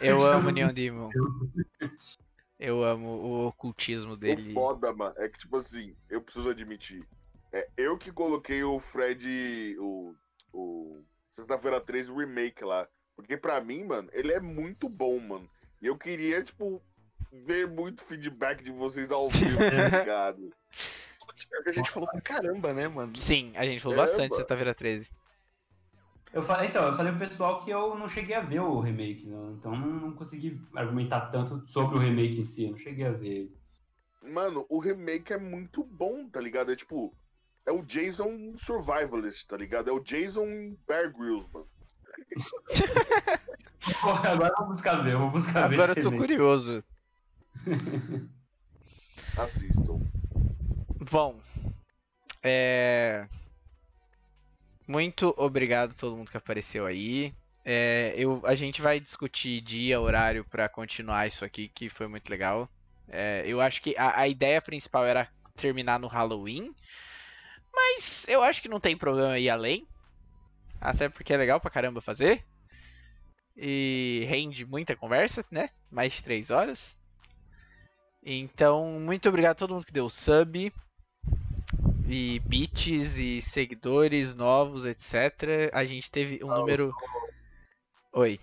Eu 0.00 0.24
amo 0.24 0.48
o 0.48 0.52
Neon 0.52 0.72
Demon. 0.72 1.10
Eu 2.58 2.84
amo 2.84 3.08
o 3.08 3.46
ocultismo 3.48 4.16
dele. 4.16 4.50
O 4.50 4.54
foda, 4.54 4.92
mano, 4.92 5.14
é 5.18 5.28
que, 5.28 5.38
tipo 5.38 5.56
assim, 5.56 5.94
eu 6.08 6.20
preciso 6.20 6.48
admitir. 6.48 7.06
É 7.52 7.68
eu 7.76 7.98
que 7.98 8.12
coloquei 8.12 8.62
o 8.64 8.78
Fred, 8.80 9.76
o, 9.78 10.14
o 10.52 11.02
Sexta-feira 11.32 11.80
13 11.80 12.12
o 12.12 12.16
remake 12.18 12.64
lá. 12.64 12.88
Porque 13.16 13.36
pra 13.36 13.60
mim, 13.60 13.84
mano, 13.84 14.08
ele 14.12 14.32
é 14.32 14.40
muito 14.40 14.88
bom, 14.88 15.18
mano. 15.18 15.48
E 15.82 15.86
eu 15.86 15.96
queria, 15.96 16.42
tipo, 16.42 16.82
ver 17.32 17.66
muito 17.68 18.02
feedback 18.04 18.62
de 18.62 18.70
vocês 18.70 19.10
ao 19.10 19.28
vivo, 19.30 19.58
tá 19.58 19.98
ligado? 19.98 20.52
Que 21.62 21.70
a 21.70 21.72
gente 21.72 21.90
falou 21.90 22.08
pra 22.08 22.20
caramba, 22.20 22.72
né, 22.72 22.86
mano? 22.86 23.16
Sim, 23.16 23.52
a 23.56 23.64
gente 23.64 23.80
falou 23.80 23.98
É, 23.98 24.00
bastante 24.02 24.36
sexta-feira 24.36 24.72
13. 24.74 25.16
Eu 26.34 26.42
falei, 26.42 26.68
então, 26.68 26.84
eu 26.84 26.96
falei 26.96 27.12
pro 27.12 27.20
pessoal 27.20 27.60
que 27.64 27.70
eu 27.70 27.96
não 27.96 28.08
cheguei 28.08 28.34
a 28.34 28.40
ver 28.40 28.58
o 28.58 28.80
remake, 28.80 29.24
né? 29.24 29.54
então 29.56 29.70
não, 29.76 29.86
não 29.86 30.12
consegui 30.14 30.60
argumentar 30.74 31.30
tanto 31.30 31.64
sobre 31.64 31.96
o 31.96 32.00
remake 32.00 32.40
em 32.40 32.42
si, 32.42 32.64
eu 32.64 32.72
não 32.72 32.76
cheguei 32.76 33.06
a 33.06 33.12
ver 33.12 33.28
ele. 33.28 33.56
Mano, 34.20 34.66
o 34.68 34.80
remake 34.80 35.32
é 35.32 35.38
muito 35.38 35.84
bom, 35.84 36.28
tá 36.28 36.40
ligado? 36.40 36.72
É 36.72 36.76
tipo, 36.76 37.14
é 37.64 37.70
o 37.70 37.84
Jason 37.84 38.54
Survivalist, 38.56 39.46
tá 39.46 39.56
ligado? 39.56 39.88
É 39.88 39.92
o 39.92 40.00
Jason 40.00 40.76
Bear 40.88 41.12
Grylls, 41.16 41.48
mano. 41.52 41.68
Pô, 44.00 44.10
agora 44.10 44.52
eu 44.58 44.64
vou 44.64 44.74
buscar 44.74 44.96
ver, 45.02 45.12
eu 45.12 45.18
vou 45.20 45.30
buscar 45.30 45.68
ver 45.68 45.74
Agora 45.76 45.92
eu 45.92 46.02
tô 46.02 46.10
remake. 46.10 46.18
curioso. 46.18 46.84
Assistam. 49.38 50.00
Bom, 51.12 51.38
é... 52.42 53.28
muito 54.86 55.34
obrigado 55.36 55.92
a 55.92 55.94
todo 55.94 56.16
mundo 56.16 56.30
que 56.30 56.36
apareceu 56.36 56.86
aí. 56.86 57.34
É, 57.64 58.12
eu, 58.16 58.42
a 58.44 58.54
gente 58.54 58.82
vai 58.82 59.00
discutir 59.00 59.60
dia, 59.62 60.00
horário 60.00 60.44
pra 60.44 60.68
continuar 60.68 61.26
isso 61.26 61.44
aqui, 61.44 61.68
que 61.68 61.88
foi 61.88 62.06
muito 62.06 62.28
legal. 62.28 62.68
É, 63.08 63.42
eu 63.46 63.60
acho 63.60 63.80
que 63.80 63.94
a, 63.96 64.20
a 64.20 64.28
ideia 64.28 64.60
principal 64.60 65.06
era 65.06 65.28
terminar 65.56 65.98
no 65.98 66.06
Halloween, 66.06 66.74
mas 67.72 68.26
eu 68.28 68.42
acho 68.42 68.60
que 68.60 68.68
não 68.68 68.80
tem 68.80 68.96
problema 68.96 69.38
ir 69.38 69.48
além. 69.48 69.86
Até 70.80 71.08
porque 71.08 71.32
é 71.32 71.36
legal 71.36 71.60
pra 71.60 71.70
caramba 71.70 72.00
fazer. 72.00 72.44
E 73.56 74.24
rende 74.28 74.66
muita 74.66 74.96
conversa, 74.96 75.44
né? 75.50 75.70
Mais 75.90 76.12
de 76.12 76.22
três 76.22 76.50
horas. 76.50 76.98
Então, 78.22 79.00
muito 79.00 79.28
obrigado 79.28 79.52
a 79.52 79.54
todo 79.54 79.74
mundo 79.74 79.86
que 79.86 79.92
deu 79.92 80.10
sub 80.10 80.72
e 82.06 82.40
bits 82.40 83.18
e 83.18 83.40
seguidores 83.40 84.34
novos, 84.34 84.84
etc. 84.84 85.70
A 85.72 85.84
gente 85.84 86.10
teve 86.10 86.44
um 86.44 86.50
Ah, 86.50 86.58
número. 86.58 86.92
Oi. 88.12 88.38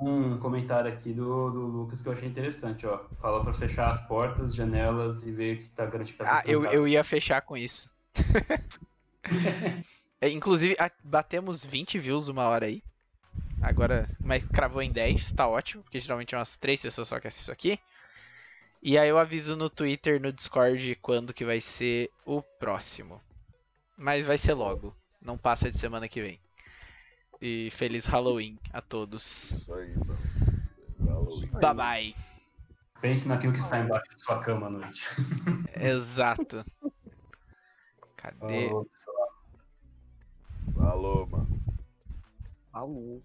Um 0.00 0.38
comentário 0.38 0.90
aqui 0.90 1.12
do, 1.12 1.50
do 1.50 1.66
Lucas 1.66 2.00
que 2.00 2.08
eu 2.08 2.12
achei 2.12 2.26
interessante, 2.26 2.86
ó. 2.86 3.04
Falou 3.20 3.42
pra 3.42 3.52
fechar 3.52 3.90
as 3.90 4.06
portas, 4.06 4.54
janelas 4.54 5.26
e 5.26 5.32
ver 5.32 5.56
o 5.56 5.58
que 5.58 5.68
tá 5.68 5.84
garantido. 5.84 6.18
tá 6.18 6.38
Ah, 6.38 6.42
eu, 6.46 6.64
eu 6.64 6.88
ia 6.88 7.04
fechar 7.04 7.42
com 7.42 7.56
isso. 7.56 7.94
É, 10.22 10.28
Inclusive, 10.28 10.76
batemos 11.02 11.64
20 11.64 11.98
views 11.98 12.28
uma 12.28 12.46
hora 12.46 12.66
aí. 12.66 12.82
Agora, 13.62 14.06
mas 14.20 14.44
cravou 14.44 14.82
em 14.82 14.92
10, 14.92 15.32
tá 15.32 15.46
ótimo, 15.46 15.82
porque 15.82 15.98
geralmente 15.98 16.34
é 16.34 16.38
umas 16.38 16.56
3 16.56 16.80
pessoas 16.82 17.08
só 17.08 17.18
que 17.18 17.28
assistem 17.28 17.44
isso 17.44 17.52
aqui. 17.52 17.78
E 18.82 18.96
aí 18.96 19.08
eu 19.10 19.18
aviso 19.18 19.56
no 19.56 19.68
Twitter, 19.68 20.20
no 20.20 20.32
Discord, 20.32 20.94
quando 20.96 21.34
que 21.34 21.44
vai 21.44 21.60
ser 21.60 22.10
o 22.24 22.40
próximo. 22.40 23.20
Mas 23.96 24.24
vai 24.24 24.38
ser 24.38 24.54
logo, 24.54 24.96
não 25.20 25.36
passa 25.36 25.70
de 25.70 25.76
semana 25.76 26.08
que 26.08 26.22
vem. 26.22 26.40
E 27.40 27.70
feliz 27.72 28.06
Halloween 28.06 28.58
a 28.72 28.80
todos. 28.80 29.50
Isso 29.50 29.74
aí, 29.74 29.94
mano. 29.96 30.18
Halloween. 31.06 31.50
Bye 31.60 31.74
bye. 31.74 32.14
Pense 33.00 33.28
naquilo 33.28 33.52
que 33.52 33.58
está 33.58 33.80
embaixo 33.80 34.14
de 34.14 34.20
sua 34.20 34.42
cama 34.42 34.66
à 34.66 34.70
noite. 34.70 35.04
Exato. 35.74 36.64
Cadê? 38.16 38.68
Falou, 38.68 38.84
pessoal. 38.86 39.28
Falou, 40.74 41.26
mano. 41.26 41.60
Alô. 42.72 43.22